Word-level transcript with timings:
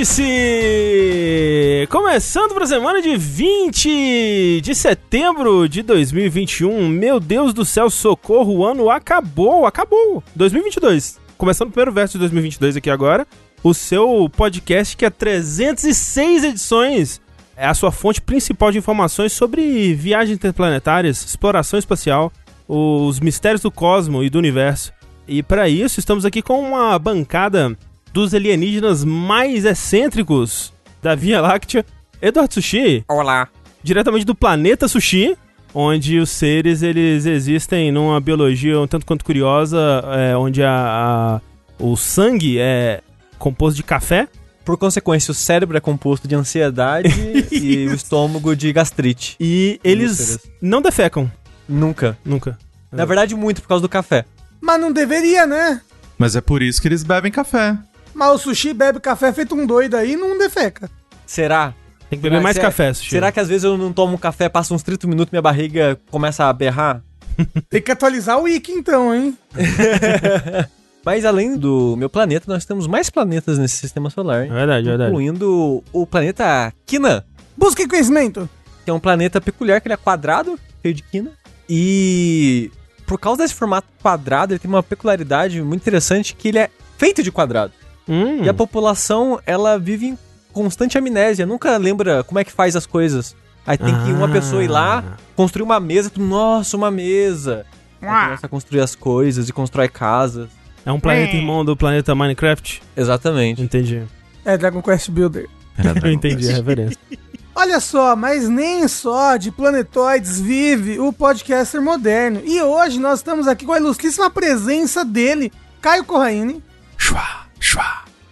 O 0.00 0.02
Vértice! 0.02 1.86
Começando 1.90 2.54
para 2.54 2.64
a 2.64 2.66
semana 2.66 3.02
de 3.02 3.18
20 3.18 4.62
de 4.62 4.74
setembro 4.74 5.68
de 5.68 5.82
2021. 5.82 6.88
Meu 6.88 7.20
Deus 7.20 7.52
do 7.52 7.66
céu, 7.66 7.90
socorro, 7.90 8.56
o 8.56 8.64
ano 8.64 8.88
acabou, 8.88 9.66
acabou. 9.66 10.24
2022. 10.34 11.20
Começando 11.36 11.68
o 11.68 11.72
primeiro 11.72 11.92
verso 11.92 12.14
de 12.14 12.20
2022 12.20 12.78
aqui 12.78 12.88
agora. 12.88 13.26
O 13.62 13.74
seu 13.74 14.30
podcast 14.34 14.96
que 14.96 15.04
é 15.04 15.10
306 15.10 16.44
edições. 16.44 17.20
É 17.54 17.66
a 17.66 17.74
sua 17.74 17.92
fonte 17.92 18.22
principal 18.22 18.72
de 18.72 18.78
informações 18.78 19.34
sobre 19.34 19.92
viagens 19.92 20.34
interplanetárias, 20.34 21.22
exploração 21.22 21.78
espacial, 21.78 22.32
os 22.66 23.20
mistérios 23.20 23.60
do 23.60 23.70
cosmo 23.70 24.24
e 24.24 24.30
do 24.30 24.38
universo. 24.38 24.94
E 25.28 25.42
para 25.42 25.68
isso, 25.68 26.00
estamos 26.00 26.24
aqui 26.24 26.40
com 26.40 26.58
uma 26.58 26.98
bancada 26.98 27.76
dos 28.12 28.34
alienígenas 28.34 29.04
mais 29.04 29.64
excêntricos 29.64 30.72
da 31.02 31.14
Via 31.14 31.40
Láctea, 31.40 31.84
Eduardo 32.20 32.54
Sushi. 32.54 33.04
Olá. 33.08 33.48
Diretamente 33.82 34.24
do 34.24 34.34
planeta 34.34 34.88
Sushi, 34.88 35.36
onde 35.74 36.18
os 36.18 36.30
seres 36.30 36.82
eles 36.82 37.24
existem 37.26 37.90
numa 37.90 38.20
biologia 38.20 38.78
um 38.80 38.86
tanto 38.86 39.06
quanto 39.06 39.24
curiosa, 39.24 40.02
é, 40.12 40.36
onde 40.36 40.62
a, 40.62 40.70
a, 40.70 41.40
o 41.78 41.96
sangue 41.96 42.58
é 42.58 43.00
composto 43.38 43.76
de 43.76 43.82
café. 43.82 44.28
Por 44.64 44.76
consequência, 44.76 45.32
o 45.32 45.34
cérebro 45.34 45.76
é 45.76 45.80
composto 45.80 46.28
de 46.28 46.34
ansiedade 46.34 47.08
e 47.50 47.88
o 47.88 47.94
estômago 47.94 48.54
de 48.54 48.72
gastrite. 48.72 49.36
E 49.40 49.80
eles 49.82 50.38
não 50.60 50.82
defecam. 50.82 51.30
Nunca. 51.68 52.18
Nunca. 52.24 52.58
Na 52.92 53.04
verdade, 53.04 53.34
muito 53.34 53.62
por 53.62 53.68
causa 53.68 53.82
do 53.82 53.88
café. 53.88 54.24
Mas 54.60 54.80
não 54.80 54.92
deveria, 54.92 55.46
né? 55.46 55.80
Mas 56.18 56.36
é 56.36 56.40
por 56.40 56.60
isso 56.60 56.82
que 56.82 56.88
eles 56.88 57.02
bebem 57.02 57.32
café. 57.32 57.78
Mas 58.14 58.30
o 58.32 58.38
sushi 58.38 58.72
bebe 58.72 59.00
café 59.00 59.32
feito 59.32 59.54
um 59.54 59.66
doido 59.66 59.96
aí 59.96 60.12
e 60.12 60.16
não 60.16 60.36
defeca. 60.38 60.90
Será? 61.26 61.74
Tem 62.08 62.18
que 62.18 62.22
beber 62.24 62.40
mais 62.40 62.56
será- 62.56 62.68
café, 62.68 62.92
Sushi. 62.92 63.10
Será 63.10 63.30
que 63.30 63.38
às 63.38 63.46
vezes 63.48 63.62
eu 63.64 63.78
não 63.78 63.92
tomo 63.92 64.14
um 64.14 64.18
café, 64.18 64.48
passa 64.48 64.74
uns 64.74 64.82
30 64.82 65.06
minutos 65.06 65.30
minha 65.30 65.40
barriga 65.42 65.96
começa 66.10 66.44
a 66.46 66.52
berrar? 66.52 67.02
Tem 67.70 67.80
que 67.80 67.92
atualizar 67.92 68.36
o 68.38 68.42
wiki 68.42 68.72
então, 68.72 69.14
hein? 69.14 69.38
Mas 71.04 71.24
além 71.24 71.56
do 71.56 71.96
meu 71.96 72.10
planeta, 72.10 72.44
nós 72.52 72.64
temos 72.64 72.86
mais 72.86 73.08
planetas 73.08 73.58
nesse 73.58 73.76
sistema 73.76 74.10
solar. 74.10 74.44
É 74.44 74.48
verdade, 74.48 74.86
é 74.86 74.90
verdade. 74.90 75.10
Incluindo 75.10 75.82
o 75.92 76.06
planeta 76.06 76.72
Quina, 76.84 77.24
Busque 77.56 77.86
conhecimento. 77.88 78.48
que 78.84 78.90
é 78.90 78.92
um 78.92 79.00
planeta 79.00 79.40
peculiar, 79.40 79.80
que 79.80 79.88
ele 79.88 79.94
é 79.94 79.96
quadrado, 79.96 80.58
cheio 80.82 80.94
de 80.94 81.02
quina. 81.02 81.30
E 81.68 82.70
por 83.06 83.18
causa 83.18 83.42
desse 83.42 83.54
formato 83.54 83.86
quadrado, 84.02 84.52
ele 84.52 84.58
tem 84.58 84.68
uma 84.68 84.82
peculiaridade 84.82 85.62
muito 85.62 85.80
interessante, 85.80 86.34
que 86.34 86.48
ele 86.48 86.58
é 86.58 86.68
feito 86.98 87.22
de 87.22 87.32
quadrado. 87.32 87.72
Hum. 88.08 88.42
E 88.42 88.48
a 88.48 88.54
população, 88.54 89.40
ela 89.46 89.78
vive 89.78 90.06
em 90.08 90.18
constante 90.52 90.98
amnésia, 90.98 91.46
nunca 91.46 91.76
lembra 91.76 92.24
como 92.24 92.38
é 92.38 92.44
que 92.44 92.52
faz 92.52 92.74
as 92.76 92.86
coisas. 92.86 93.36
Aí 93.66 93.76
tem 93.78 93.94
que 94.04 94.10
uma 94.12 94.26
Ah. 94.26 94.30
pessoa 94.30 94.64
ir 94.64 94.68
lá, 94.68 95.04
construir 95.36 95.62
uma 95.62 95.78
mesa, 95.78 96.10
tu, 96.10 96.20
nossa, 96.20 96.76
uma 96.76 96.90
mesa. 96.90 97.64
Aí 98.02 98.08
começa 98.24 98.46
a 98.46 98.48
construir 98.48 98.80
as 98.80 98.94
coisas 98.94 99.48
e 99.48 99.52
constrói 99.52 99.88
casas. 99.88 100.48
É 100.84 100.90
um 100.90 100.98
planeta 100.98 101.36
irmão 101.36 101.64
do 101.64 101.76
planeta 101.76 102.14
Minecraft? 102.14 102.82
Exatamente. 102.96 103.60
Entendi. 103.62 104.02
É 104.44 104.56
Dragon 104.56 104.80
Quest 104.82 105.10
Builder. 105.10 105.46
Era 105.76 105.90
Eu 105.90 105.94
Dragon 105.94 106.08
entendi 106.08 106.48
a 106.50 106.54
referência. 106.54 106.96
Olha 107.54 107.78
só, 107.80 108.16
mas 108.16 108.48
nem 108.48 108.88
só 108.88 109.36
de 109.36 109.50
planetoides 109.50 110.40
vive 110.40 110.98
o 110.98 111.12
podcaster 111.12 111.82
moderno. 111.82 112.40
E 112.44 112.62
hoje 112.62 112.98
nós 112.98 113.18
estamos 113.18 113.46
aqui 113.46 113.66
com 113.66 113.72
a 113.72 113.78
ilustríssima 113.78 114.30
presença 114.30 115.04
dele, 115.04 115.52
Caio 115.82 116.04
Corraine, 116.04 116.62
Chua, 116.96 117.20
chua. 117.60 117.84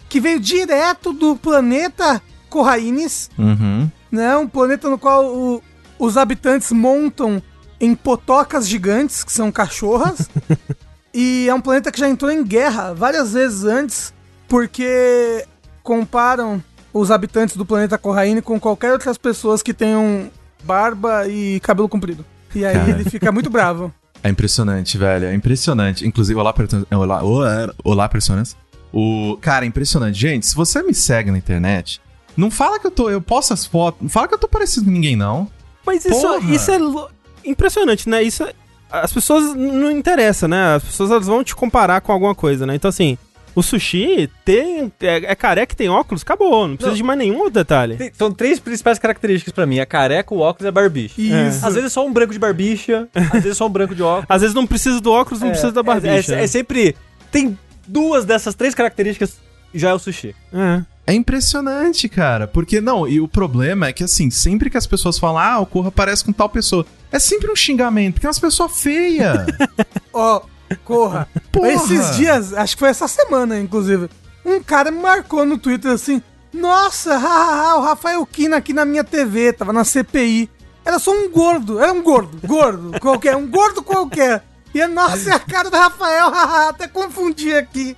que 0.09 0.21
veio 0.21 0.41
direto 0.41 1.13
do 1.13 1.37
planeta 1.37 2.21
Corraines, 2.49 3.31
Uhum. 3.39 3.91
né? 4.11 4.35
Um 4.39 4.49
planeta 4.49 4.89
no 4.89 4.99
qual 4.99 5.27
o- 5.27 5.63
os 5.99 6.17
habitantes 6.17 6.73
montam 6.73 7.43
em 7.79 7.95
potocas 7.95 8.67
gigantes, 8.67 9.23
que 9.23 9.31
são 9.31 9.53
cachorras. 9.53 10.31
e 11.13 11.47
é 11.49 11.55
um 11.55 11.61
planeta 11.61 11.93
que 11.93 12.01
já 12.01 12.09
entrou 12.09 12.31
em 12.31 12.43
guerra 12.43 12.95
várias 12.95 13.35
vezes 13.35 13.65
antes, 13.65 14.15
porque 14.49 15.45
comparam 15.83 16.63
os 16.93 17.11
habitantes 17.11 17.55
do 17.57 17.67
planeta 17.67 17.99
Corraine 17.99 18.41
com 18.43 18.59
qualquer 18.59 18.93
outras 18.93 19.19
pessoas 19.19 19.63
que 19.63 19.75
tenham 19.75 20.31
barba 20.65 21.29
e 21.29 21.61
cabelo 21.61 21.89
comprido. 21.89 22.25
E 22.55 22.65
aí 22.65 22.75
Cara. 22.75 22.91
ele 22.91 23.05
fica 23.11 23.31
muito 23.31 23.51
bravo. 23.51 23.93
É 24.23 24.29
impressionante, 24.31 24.97
velho. 24.99 25.27
É 25.27 25.35
impressionante. 25.35 26.07
Inclusive, 26.07 26.41
olá, 26.41 26.53
é, 26.91 26.97
olá, 26.97 27.23
olá, 27.23 27.75
olá 27.85 28.09
personas. 28.09 28.57
O 28.93 29.37
cara, 29.41 29.65
é 29.65 29.69
impressionante. 29.69 30.19
Gente, 30.19 30.47
se 30.47 30.55
você 30.55 30.83
me 30.83 30.95
segue 30.95 31.31
na 31.31 31.39
internet, 31.39 32.01
não 32.37 32.51
fala 32.51 32.79
que 32.79 32.87
eu 32.87 32.91
tô, 32.91 33.11
eu 33.11 33.21
posto 33.21 33.53
as 33.53 33.67
fotos, 33.67 34.01
não 34.03 34.09
fala 34.09 34.29
que 34.29 34.35
eu 34.35 34.39
tô 34.39 34.49
parecido 34.49 34.87
com 34.87 34.91
ninguém 34.93 35.17
não. 35.17 35.49
Mas 35.87 36.05
isso, 36.05 36.21
Porra! 36.21 36.55
isso 36.55 36.71
é 36.71 36.79
lo- 36.79 37.09
impressionante, 37.45 38.09
né? 38.09 38.23
Isso 38.23 38.43
é- 38.45 38.53
as 38.91 39.13
pessoas 39.13 39.55
não 39.55 39.91
interessa, 39.91 40.49
né? 40.49 40.75
As 40.77 40.85
pessoas 40.85 41.11
elas 41.11 41.27
vão 41.27 41.45
te 41.45 41.55
comparar 41.55 42.01
com 42.01 42.13
alguma 42.13 42.35
coisa, 42.35 42.67
né? 42.67 42.75
Então 42.75 42.89
assim, 42.89 43.19
o 43.55 43.63
sushi 43.63 44.31
tem 44.45 44.91
é, 45.01 45.33
é 45.33 45.35
careca 45.35 45.73
e 45.73 45.77
tem 45.77 45.89
óculos, 45.89 46.23
acabou, 46.23 46.67
não 46.69 46.77
precisa 46.77 46.91
Não. 46.93 46.97
de 46.97 47.03
mais 47.03 47.19
nenhum 47.19 47.37
outro 47.39 47.53
detalhe. 47.55 47.97
Tem- 47.97 48.13
são 48.17 48.31
três 48.33 48.59
principais 48.61 48.99
características 48.99 49.53
pra 49.53 49.67
mim: 49.67 49.79
a 49.81 49.85
careca, 49.87 50.33
o 50.35 50.39
óculos 50.39 50.65
e 50.65 50.69
a 50.69 50.73
barbicha. 50.73 51.21
Isso. 51.21 51.67
Às 51.67 51.75
vezes 51.75 51.91
é 51.91 51.93
só 51.93 52.07
um 52.07 52.13
branco 52.13 52.33
de 52.33 52.39
barbicha, 52.39 53.09
às 53.15 53.29
vezes 53.33 53.51
é 53.51 53.55
só 53.55 53.67
um 53.67 53.71
branco 53.71 53.95
de 53.95 54.03
óculos. 54.03 54.27
Às 54.29 54.41
vezes 54.41 54.55
não 54.55 54.67
precisa 54.67 55.01
do 55.01 55.11
óculos, 55.13 55.41
não 55.43 55.51
precisa 55.51 55.73
da 55.73 55.83
barbicha. 55.83 56.35
É, 56.35 56.41
é- 56.41 56.45
é 56.45 56.47
sempre. 56.47 56.97
Tem 57.31 57.59
duas 57.89 58.25
dessas 58.25 58.55
três 58.55 58.75
características 58.75 59.39
já 59.75 59.91
é 59.91 59.95
o 59.95 59.99
sushi. 59.99 60.35
É. 60.53 60.83
É 61.07 61.15
impressionante, 61.15 62.07
cara. 62.07 62.47
Porque, 62.47 62.83
não, 62.83 63.09
e 63.09 63.19
o 63.19 63.27
problema 63.27 63.87
é 63.87 63.93
que, 63.95 64.05
assim, 64.05 64.31
sempre 64.31 64.69
que 64.69 64.77
as 64.77 64.87
pessoas 64.87 65.19
falam, 65.19 65.39
ah, 65.39 65.59
o 65.59 65.65
Corra 65.65 65.91
parece 65.91 66.23
com 66.23 66.33
tal 66.33 66.51
pessoa, 66.51 66.85
é 67.11 67.19
sempre 67.19 67.51
um 67.51 67.57
xingamento, 67.57 68.15
porque 68.15 68.27
é 68.27 68.31
uma 68.31 68.41
pessoa 68.41 68.69
feia. 68.69 69.47
Ó, 70.13 70.43
corra. 70.85 71.27
Porra. 71.51 71.73
Esses 71.73 72.17
dias, 72.17 72.53
acho 72.53 72.77
que 72.77 72.81
foi 72.81 72.91
essa 72.91 73.09
semana, 73.09 73.59
inclusive, 73.59 74.11
um 74.45 74.63
cara 74.63 74.91
me 74.91 75.01
marcou 75.01 75.47
no 75.47 75.57
Twitter 75.57 75.93
assim: 75.93 76.23
Nossa, 76.53 77.17
hahaha, 77.17 77.77
o 77.77 77.83
Rafael 77.83 78.27
Kina 78.27 78.59
aqui 78.59 78.75
na 78.75 78.85
minha 78.85 79.05
TV, 79.05 79.53
tava 79.53 79.73
na 79.73 79.85
CPI. 79.85 80.51
Era 80.85 80.99
só 80.99 81.11
um 81.11 81.31
gordo, 81.31 81.81
era 81.81 81.93
um 81.93 82.03
gordo, 82.03 82.39
gordo, 82.47 83.01
qualquer, 83.01 83.37
um 83.37 83.47
gordo 83.47 83.83
qualquer. 83.83 84.43
E 84.79 84.87
nossa, 84.87 85.31
é 85.31 85.35
a 85.35 85.39
cara 85.39 85.71
do 85.71 85.77
Rafael, 85.77 86.31
haha, 86.33 86.69
até 86.71 86.87
confundi 86.89 87.53
aqui. 87.55 87.97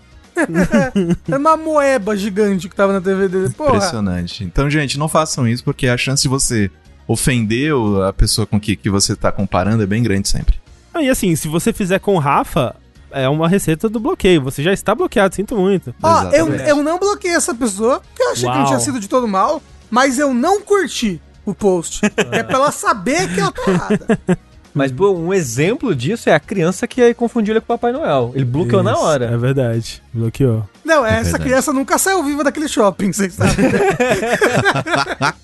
Era 1.29 1.37
uma 1.39 1.57
moeba 1.57 2.17
gigante 2.17 2.69
que 2.69 2.75
tava 2.77 2.93
na 2.93 3.01
TV 3.01 3.29
dele. 3.29 3.51
Porra. 3.51 3.77
Impressionante. 3.77 4.45
Então, 4.45 4.71
gente, 4.71 4.99
não 4.99 5.09
façam 5.09 5.47
isso, 5.47 5.63
porque 5.65 5.87
a 5.89 5.97
chance 5.97 6.23
de 6.23 6.29
você 6.29 6.71
ofender 7.07 7.73
a 8.09 8.13
pessoa 8.13 8.47
com 8.47 8.59
que, 8.61 8.77
que 8.77 8.89
você 8.89 9.17
tá 9.17 9.33
comparando 9.33 9.83
é 9.83 9.87
bem 9.87 10.03
grande 10.03 10.29
sempre. 10.29 10.55
Ah, 10.95 11.03
E 11.03 11.09
assim, 11.11 11.35
se 11.37 11.49
você 11.49 11.73
fizer 11.73 11.99
com 11.99 12.15
o 12.15 12.19
Rafa, 12.19 12.75
é 13.11 13.29
uma 13.29 13.49
receita 13.49 13.89
do 13.89 13.99
bloqueio. 14.01 14.43
Você 14.43 14.63
já 14.63 14.73
está 14.73 14.95
bloqueado, 14.95 15.35
sinto 15.35 15.57
muito. 15.57 15.95
Ó, 16.03 16.23
eu, 16.25 16.47
Exatamente. 16.47 16.69
eu 16.71 16.77
não 16.83 16.99
bloqueei 16.99 17.35
essa 17.35 17.55
pessoa, 17.55 18.01
porque 18.01 18.23
eu 18.23 18.31
achei 18.31 18.49
que 18.49 18.55
não 18.55 18.63
Uau. 18.63 18.67
tinha 18.69 18.79
sido 18.81 19.01
de 19.01 19.09
todo 19.09 19.27
mal, 19.27 19.61
mas 19.91 20.19
eu 20.19 20.33
não 20.33 20.61
curti 20.63 21.21
o 21.45 21.53
post. 21.55 22.01
é 22.31 22.43
pra 22.43 22.55
ela 22.57 22.73
saber 22.73 23.29
que 23.35 23.41
ela 23.41 23.53
tá 23.53 23.71
errada. 23.71 24.19
Mas 24.73 24.93
pô, 24.93 25.11
um 25.13 25.35
exemplo 25.35 25.95
disso 25.95 26.29
é 26.29 26.35
a 26.35 26.41
criança 26.41 26.87
que 26.87 27.13
confundiu 27.15 27.53
ele 27.53 27.61
com 27.61 27.65
o 27.65 27.79
Papai 27.79 27.93
Noel. 27.93 28.33
Ele 28.35 28.45
bloqueou 28.45 28.83
na 28.83 28.93
Isso, 28.93 29.01
hora. 29.03 29.25
É 29.27 29.37
verdade. 29.37 30.03
Bloqueou. 30.15 30.69
Não, 30.85 31.05
essa 31.05 31.23
verdade. 31.23 31.45
criança 31.45 31.73
nunca 31.73 31.99
saiu 31.99 32.23
viva 32.23 32.45
daquele 32.45 32.69
shopping, 32.69 33.13
vocês 33.13 33.35
sabem. 33.35 33.55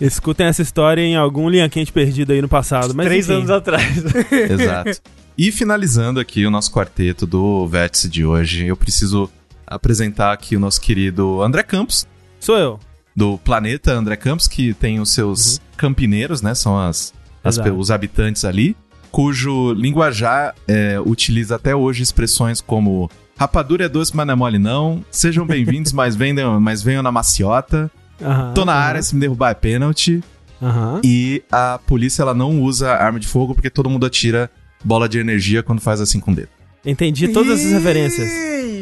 Escutem 0.00 0.46
essa 0.46 0.62
história 0.62 1.02
em 1.02 1.14
algum 1.16 1.48
linha 1.48 1.68
quente 1.68 1.92
perdido 1.92 2.32
aí 2.32 2.40
no 2.40 2.48
passado. 2.48 2.94
Mas 2.94 3.06
Três 3.06 3.26
enfim. 3.26 3.38
anos 3.38 3.50
atrás. 3.50 3.86
Exato. 4.32 5.00
E 5.36 5.52
finalizando 5.52 6.18
aqui 6.20 6.46
o 6.46 6.50
nosso 6.50 6.70
quarteto 6.70 7.26
do 7.26 7.66
Vértice 7.66 8.08
de 8.08 8.24
hoje, 8.24 8.66
eu 8.66 8.76
preciso 8.76 9.30
apresentar 9.66 10.32
aqui 10.32 10.56
o 10.56 10.60
nosso 10.60 10.80
querido 10.80 11.42
André 11.42 11.62
Campos, 11.62 12.06
Sou 12.40 12.56
eu. 12.58 12.80
do 13.14 13.38
planeta 13.38 13.92
André 13.92 14.16
Campos, 14.16 14.48
que 14.48 14.74
tem 14.74 15.00
os 15.00 15.10
seus 15.12 15.60
campineiros, 15.76 16.42
né? 16.42 16.54
São 16.54 16.78
as, 16.78 17.12
as 17.42 17.58
os 17.58 17.90
habitantes 17.90 18.44
ali, 18.44 18.76
cujo 19.10 19.72
linguajar 19.72 20.54
é, 20.68 20.98
utiliza 21.04 21.56
até 21.56 21.74
hoje 21.74 22.02
expressões 22.02 22.60
como 22.60 23.10
rapadura 23.36 23.86
é 23.86 23.88
doce, 23.88 24.14
mas 24.14 24.26
não 24.26 24.32
é 24.32 24.36
mole 24.36 24.58
não, 24.58 25.04
sejam 25.10 25.46
bem-vindos, 25.46 25.92
mas, 25.92 26.14
venham, 26.14 26.60
mas 26.60 26.82
venham 26.82 27.02
na 27.02 27.10
maciota, 27.10 27.90
Aham, 28.22 28.52
tô 28.54 28.64
na 28.64 28.72
aham, 28.72 28.80
área, 28.82 29.02
se 29.02 29.14
me 29.14 29.20
derrubar 29.20 29.50
é 29.50 29.54
pênalti, 29.54 30.22
Aham. 30.62 31.00
e 31.02 31.42
a 31.50 31.80
polícia 31.86 32.22
ela 32.22 32.34
não 32.34 32.60
usa 32.60 32.92
arma 32.92 33.18
de 33.18 33.26
fogo 33.26 33.54
porque 33.54 33.70
todo 33.70 33.88
mundo 33.88 34.04
atira 34.04 34.50
bola 34.84 35.08
de 35.08 35.18
energia 35.18 35.62
quando 35.62 35.80
faz 35.80 36.00
assim 36.00 36.20
com 36.20 36.32
o 36.32 36.34
dedo. 36.34 36.48
Entendi 36.84 37.28
todas 37.28 37.64
as 37.64 37.72
referências. 37.72 38.28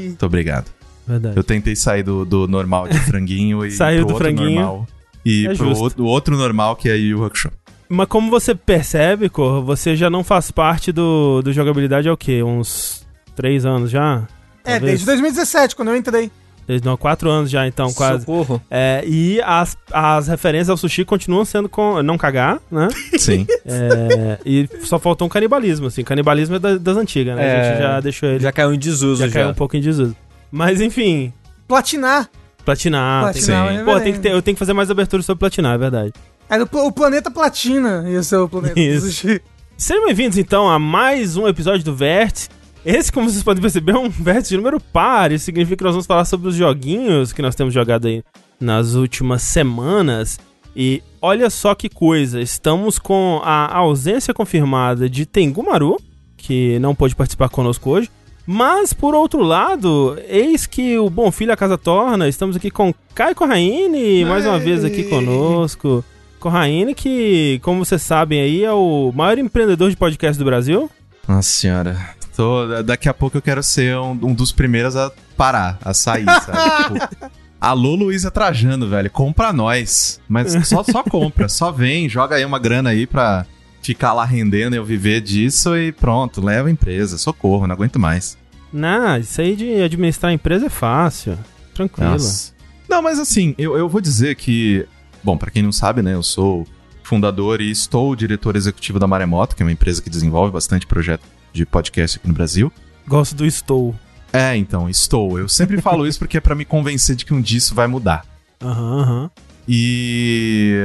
Muito 0.07 0.27
obrigado. 0.27 0.67
Verdade. 1.07 1.37
Eu 1.37 1.43
tentei 1.45 1.75
sair 1.75 2.03
do, 2.03 2.25
do 2.25 2.47
normal 2.47 2.87
de 2.89 2.99
franguinho 3.01 3.65
e 3.65 3.71
Saiu 3.71 4.01
pro 4.01 4.07
do 4.09 4.13
outro 4.15 4.29
franguinho. 4.29 4.61
normal. 4.61 4.87
E 5.25 5.47
É 5.47 5.55
pro 5.55 5.69
outro, 5.77 6.05
outro 6.05 6.37
normal 6.37 6.77
que 6.77 6.89
é 6.89 6.97
Yu 6.97 7.25
Hakusho. 7.25 7.51
Mas 7.89 8.07
como 8.09 8.31
você 8.31 8.55
percebe, 8.55 9.29
Cor, 9.29 9.63
você 9.65 9.97
já 9.97 10.11
não 10.11 10.23
faz 10.23 10.51
parte 10.51 10.93
do, 10.93 11.41
do 11.43 11.53
jogabilidade 11.53 12.09
há 12.09 12.13
o 12.13 12.17
quê? 12.17 12.43
Uns 12.43 13.07
três 13.35 13.65
anos 13.65 13.91
já? 13.91 14.27
É, 14.65 14.73
Talvez. 14.73 14.83
desde 14.83 15.07
2017, 15.07 15.75
quando 15.77 15.89
eu 15.89 15.97
entrei. 15.97 16.31
Desde 16.67 16.87
não, 16.87 16.99
quatro 16.99 17.31
anos 17.31 17.51
já, 17.51 17.67
então, 17.67 17.91
quase. 17.95 18.27
Socorro. 18.27 18.61
É, 18.71 19.03
e 19.07 19.41
as, 19.43 19.75
as 19.91 20.29
referências 20.29 20.69
ao 20.69 20.77
sushi 20.77 21.03
continuam 21.03 21.43
sendo 21.47 21.67
com 21.67 22.03
não 22.03 22.19
cagar, 22.19 22.61
né? 22.71 22.89
Sim. 23.19 23.47
É, 23.65 24.39
e 24.45 24.69
só 24.83 24.99
faltou 24.99 25.25
um 25.27 25.31
canibalismo, 25.31 25.87
assim. 25.87 26.05
Canibalismo 26.05 26.57
é 26.57 26.59
da- 26.59 26.77
das 26.77 26.97
antigas, 26.99 27.37
né? 27.37 27.43
A 27.43 27.47
É, 27.47 27.71
gente 27.73 27.83
já 27.83 28.01
deixou 28.01 28.29
ele. 28.29 28.41
Já 28.41 28.53
caiu 28.53 28.75
em 28.75 28.79
desuso 28.79 29.23
já 29.23 29.29
já. 29.29 29.33
caiu 29.33 29.49
um 29.49 29.55
pouco 29.55 29.79
em 29.79 29.81
desuso. 29.81 30.15
Mas 30.53 30.83
enfim, 30.83 31.33
Platinar. 31.67 32.29
platinar. 32.67 33.33
tem- 33.33 33.43
Platinar 33.45 33.69
sim. 33.73 33.79
é 33.79 33.85
Pô, 33.85 34.01
tem 34.01 34.13
que 34.13 34.19
ter- 34.19 34.33
eu 34.33 34.43
tenho 34.43 34.55
que 34.55 34.59
fazer 34.59 34.75
mais 34.75 34.91
abertura 34.91 35.23
sobre 35.23 35.41
platinar, 35.41 35.75
é 35.75 35.79
verdade. 35.79 36.13
Era 36.49 36.65
o, 36.65 36.67
pla- 36.67 36.85
o 36.85 36.93
planeta 36.93 37.31
Platina, 37.31 38.05
ia 38.09 38.23
ser 38.23 38.37
o 38.37 38.49
planeta 38.49 38.79
Isso. 38.79 39.07
do 39.07 39.13
sushi. 39.13 39.43
Sejam 39.77 40.07
bem-vindos, 40.07 40.39
então, 40.39 40.69
a 40.69 40.79
mais 40.79 41.37
um 41.37 41.47
episódio 41.47 41.85
do 41.85 41.95
Vértice. 41.95 42.49
Esse, 42.85 43.13
como 43.13 43.29
vocês 43.29 43.43
podem 43.43 43.61
perceber, 43.61 43.93
é 43.93 43.99
um 43.99 44.09
vértice 44.09 44.51
de 44.51 44.57
número 44.57 44.81
par. 44.81 45.31
Isso 45.31 45.45
significa 45.45 45.77
que 45.77 45.85
nós 45.85 45.93
vamos 45.93 46.07
falar 46.07 46.25
sobre 46.25 46.49
os 46.49 46.55
joguinhos 46.55 47.33
que 47.33 47.43
nós 47.43 47.55
temos 47.55 47.75
jogado 47.75 48.07
aí 48.09 48.23
nas 48.59 48.95
últimas 48.95 49.43
semanas. 49.43 50.39
E 50.75 51.03
olha 51.21 51.51
só 51.51 51.75
que 51.75 51.89
coisa, 51.89 52.41
estamos 52.41 52.99
com 52.99 53.41
a 53.45 53.77
ausência 53.77 54.33
confirmada 54.33 55.09
de 55.09 55.27
Tengu 55.27 55.63
Maru, 55.63 55.97
que 56.37 56.79
não 56.79 56.95
pôde 56.95 57.15
participar 57.15 57.49
conosco 57.51 57.91
hoje. 57.91 58.11
Mas, 58.47 58.95
por 58.95 59.15
outro 59.15 59.43
lado, 59.43 60.19
eis 60.27 60.65
que 60.65 60.99
o 60.99 61.11
Bom 61.11 61.31
Filho 61.31 61.53
a 61.53 61.57
Casa 61.57 61.77
Torna. 61.77 62.27
Estamos 62.27 62.57
aqui 62.57 62.71
com 62.71 62.95
Kai 63.15 63.35
Corraine, 63.35 64.25
mais 64.25 64.47
uma 64.47 64.59
vez 64.59 64.83
aqui 64.85 65.03
conosco. 65.05 66.03
Corraine, 66.39 66.95
que, 66.95 67.61
como 67.63 67.85
vocês 67.85 68.03
sabem 68.03 68.41
aí, 68.41 68.65
é 68.65 68.73
o 68.73 69.13
maior 69.15 69.39
empreendedor 69.39 69.91
de 69.91 69.97
podcast 69.97 70.39
do 70.39 70.45
Brasil. 70.45 70.91
Nossa 71.27 71.49
senhora. 71.49 71.97
Tô, 72.35 72.83
daqui 72.85 73.09
a 73.09 73.15
pouco 73.15 73.37
eu 73.37 73.43
quero 73.43 73.63
ser 73.63 73.97
um, 73.97 74.13
um 74.13 74.33
dos 74.35 74.53
primeiros 74.53 74.95
a 74.97 75.11
parar, 75.37 75.79
a 75.85 75.93
sair, 75.93 76.25
sabe? 76.25 77.01
tipo, 77.11 77.31
alô, 77.61 77.97
Luísa 77.97 78.31
Trajano, 78.31 78.89
velho. 78.89 79.11
Compra 79.11 79.53
nós. 79.53 80.21
Mas 80.29 80.53
só, 80.69 80.83
só 80.85 81.03
compra, 81.03 81.49
só 81.49 81.73
vem, 81.73 82.09
joga 82.09 82.37
aí 82.37 82.45
uma 82.45 82.59
grana 82.59 82.91
aí 82.91 83.07
pra 83.07 83.45
ficar 83.83 84.13
lá 84.13 84.25
rendendo 84.25 84.75
e 84.75 84.77
eu 84.77 84.85
viver 84.85 85.21
disso 85.21 85.77
e 85.77 85.93
pronto, 85.93 86.41
leva 86.41 86.69
a 86.69 86.71
empresa. 86.71 87.19
Socorro, 87.19 87.67
não 87.67 87.75
aguento 87.75 87.99
mais. 87.99 88.39
Não, 88.73 89.17
isso 89.17 89.41
aí 89.41 89.57
de 89.57 89.83
administrar 89.83 90.31
a 90.31 90.35
empresa 90.35 90.67
é 90.67 90.71
fácil. 90.71 91.39
Tranquilo. 91.75 92.11
Nossa. 92.11 92.53
Não, 92.89 93.03
mas 93.03 93.19
assim, 93.19 93.55
eu, 93.59 93.77
eu 93.77 93.89
vou 93.89 94.01
dizer 94.01 94.35
que. 94.37 94.87
Bom, 95.23 95.37
pra 95.37 95.51
quem 95.51 95.63
não 95.63 95.73
sabe, 95.73 96.03
né, 96.03 96.15
eu 96.15 96.23
sou 96.23 96.67
fundador 97.03 97.61
e 97.61 97.71
estou 97.71 98.15
diretor 98.15 98.55
executivo 98.55 98.99
da 98.99 99.07
Maremoto, 99.07 99.57
que 99.57 99.63
é 99.63 99.67
uma 99.67 99.73
empresa 99.73 100.03
que 100.03 100.11
desenvolve 100.11 100.53
bastante 100.53 100.87
projeto 100.87 101.23
de 101.53 101.65
podcast 101.65 102.19
aqui 102.19 102.29
no 102.29 102.35
Brasil. 102.35 102.73
Gosto 103.07 103.35
do 103.35 103.47
estou. 103.47 103.95
É, 104.33 104.55
então, 104.57 104.89
estou. 104.91 105.39
Eu 105.39 105.49
sempre 105.49 105.81
falo 105.83 106.07
isso 106.07 106.19
porque 106.19 106.37
é 106.37 106.41
pra 106.41 106.55
me 106.55 106.65
convencer 106.65 107.17
de 107.17 107.25
que 107.25 107.33
um 107.33 107.41
dia 107.41 107.59
isso 107.59 107.75
vai 107.75 107.87
mudar. 107.87 108.25
Aham, 108.63 109.01
aham. 109.01 109.31
E, 109.71 110.79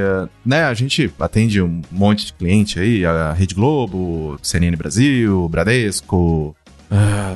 né, 0.44 0.64
a 0.64 0.74
gente 0.74 1.10
atende 1.18 1.60
um 1.62 1.80
monte 1.90 2.26
de 2.26 2.32
cliente 2.34 2.78
aí, 2.78 3.04
a 3.04 3.32
Rede 3.32 3.54
Globo, 3.54 4.38
CNN 4.42 4.76
Brasil, 4.76 5.48
Bradesco, 5.48 6.54
ah, 6.90 7.34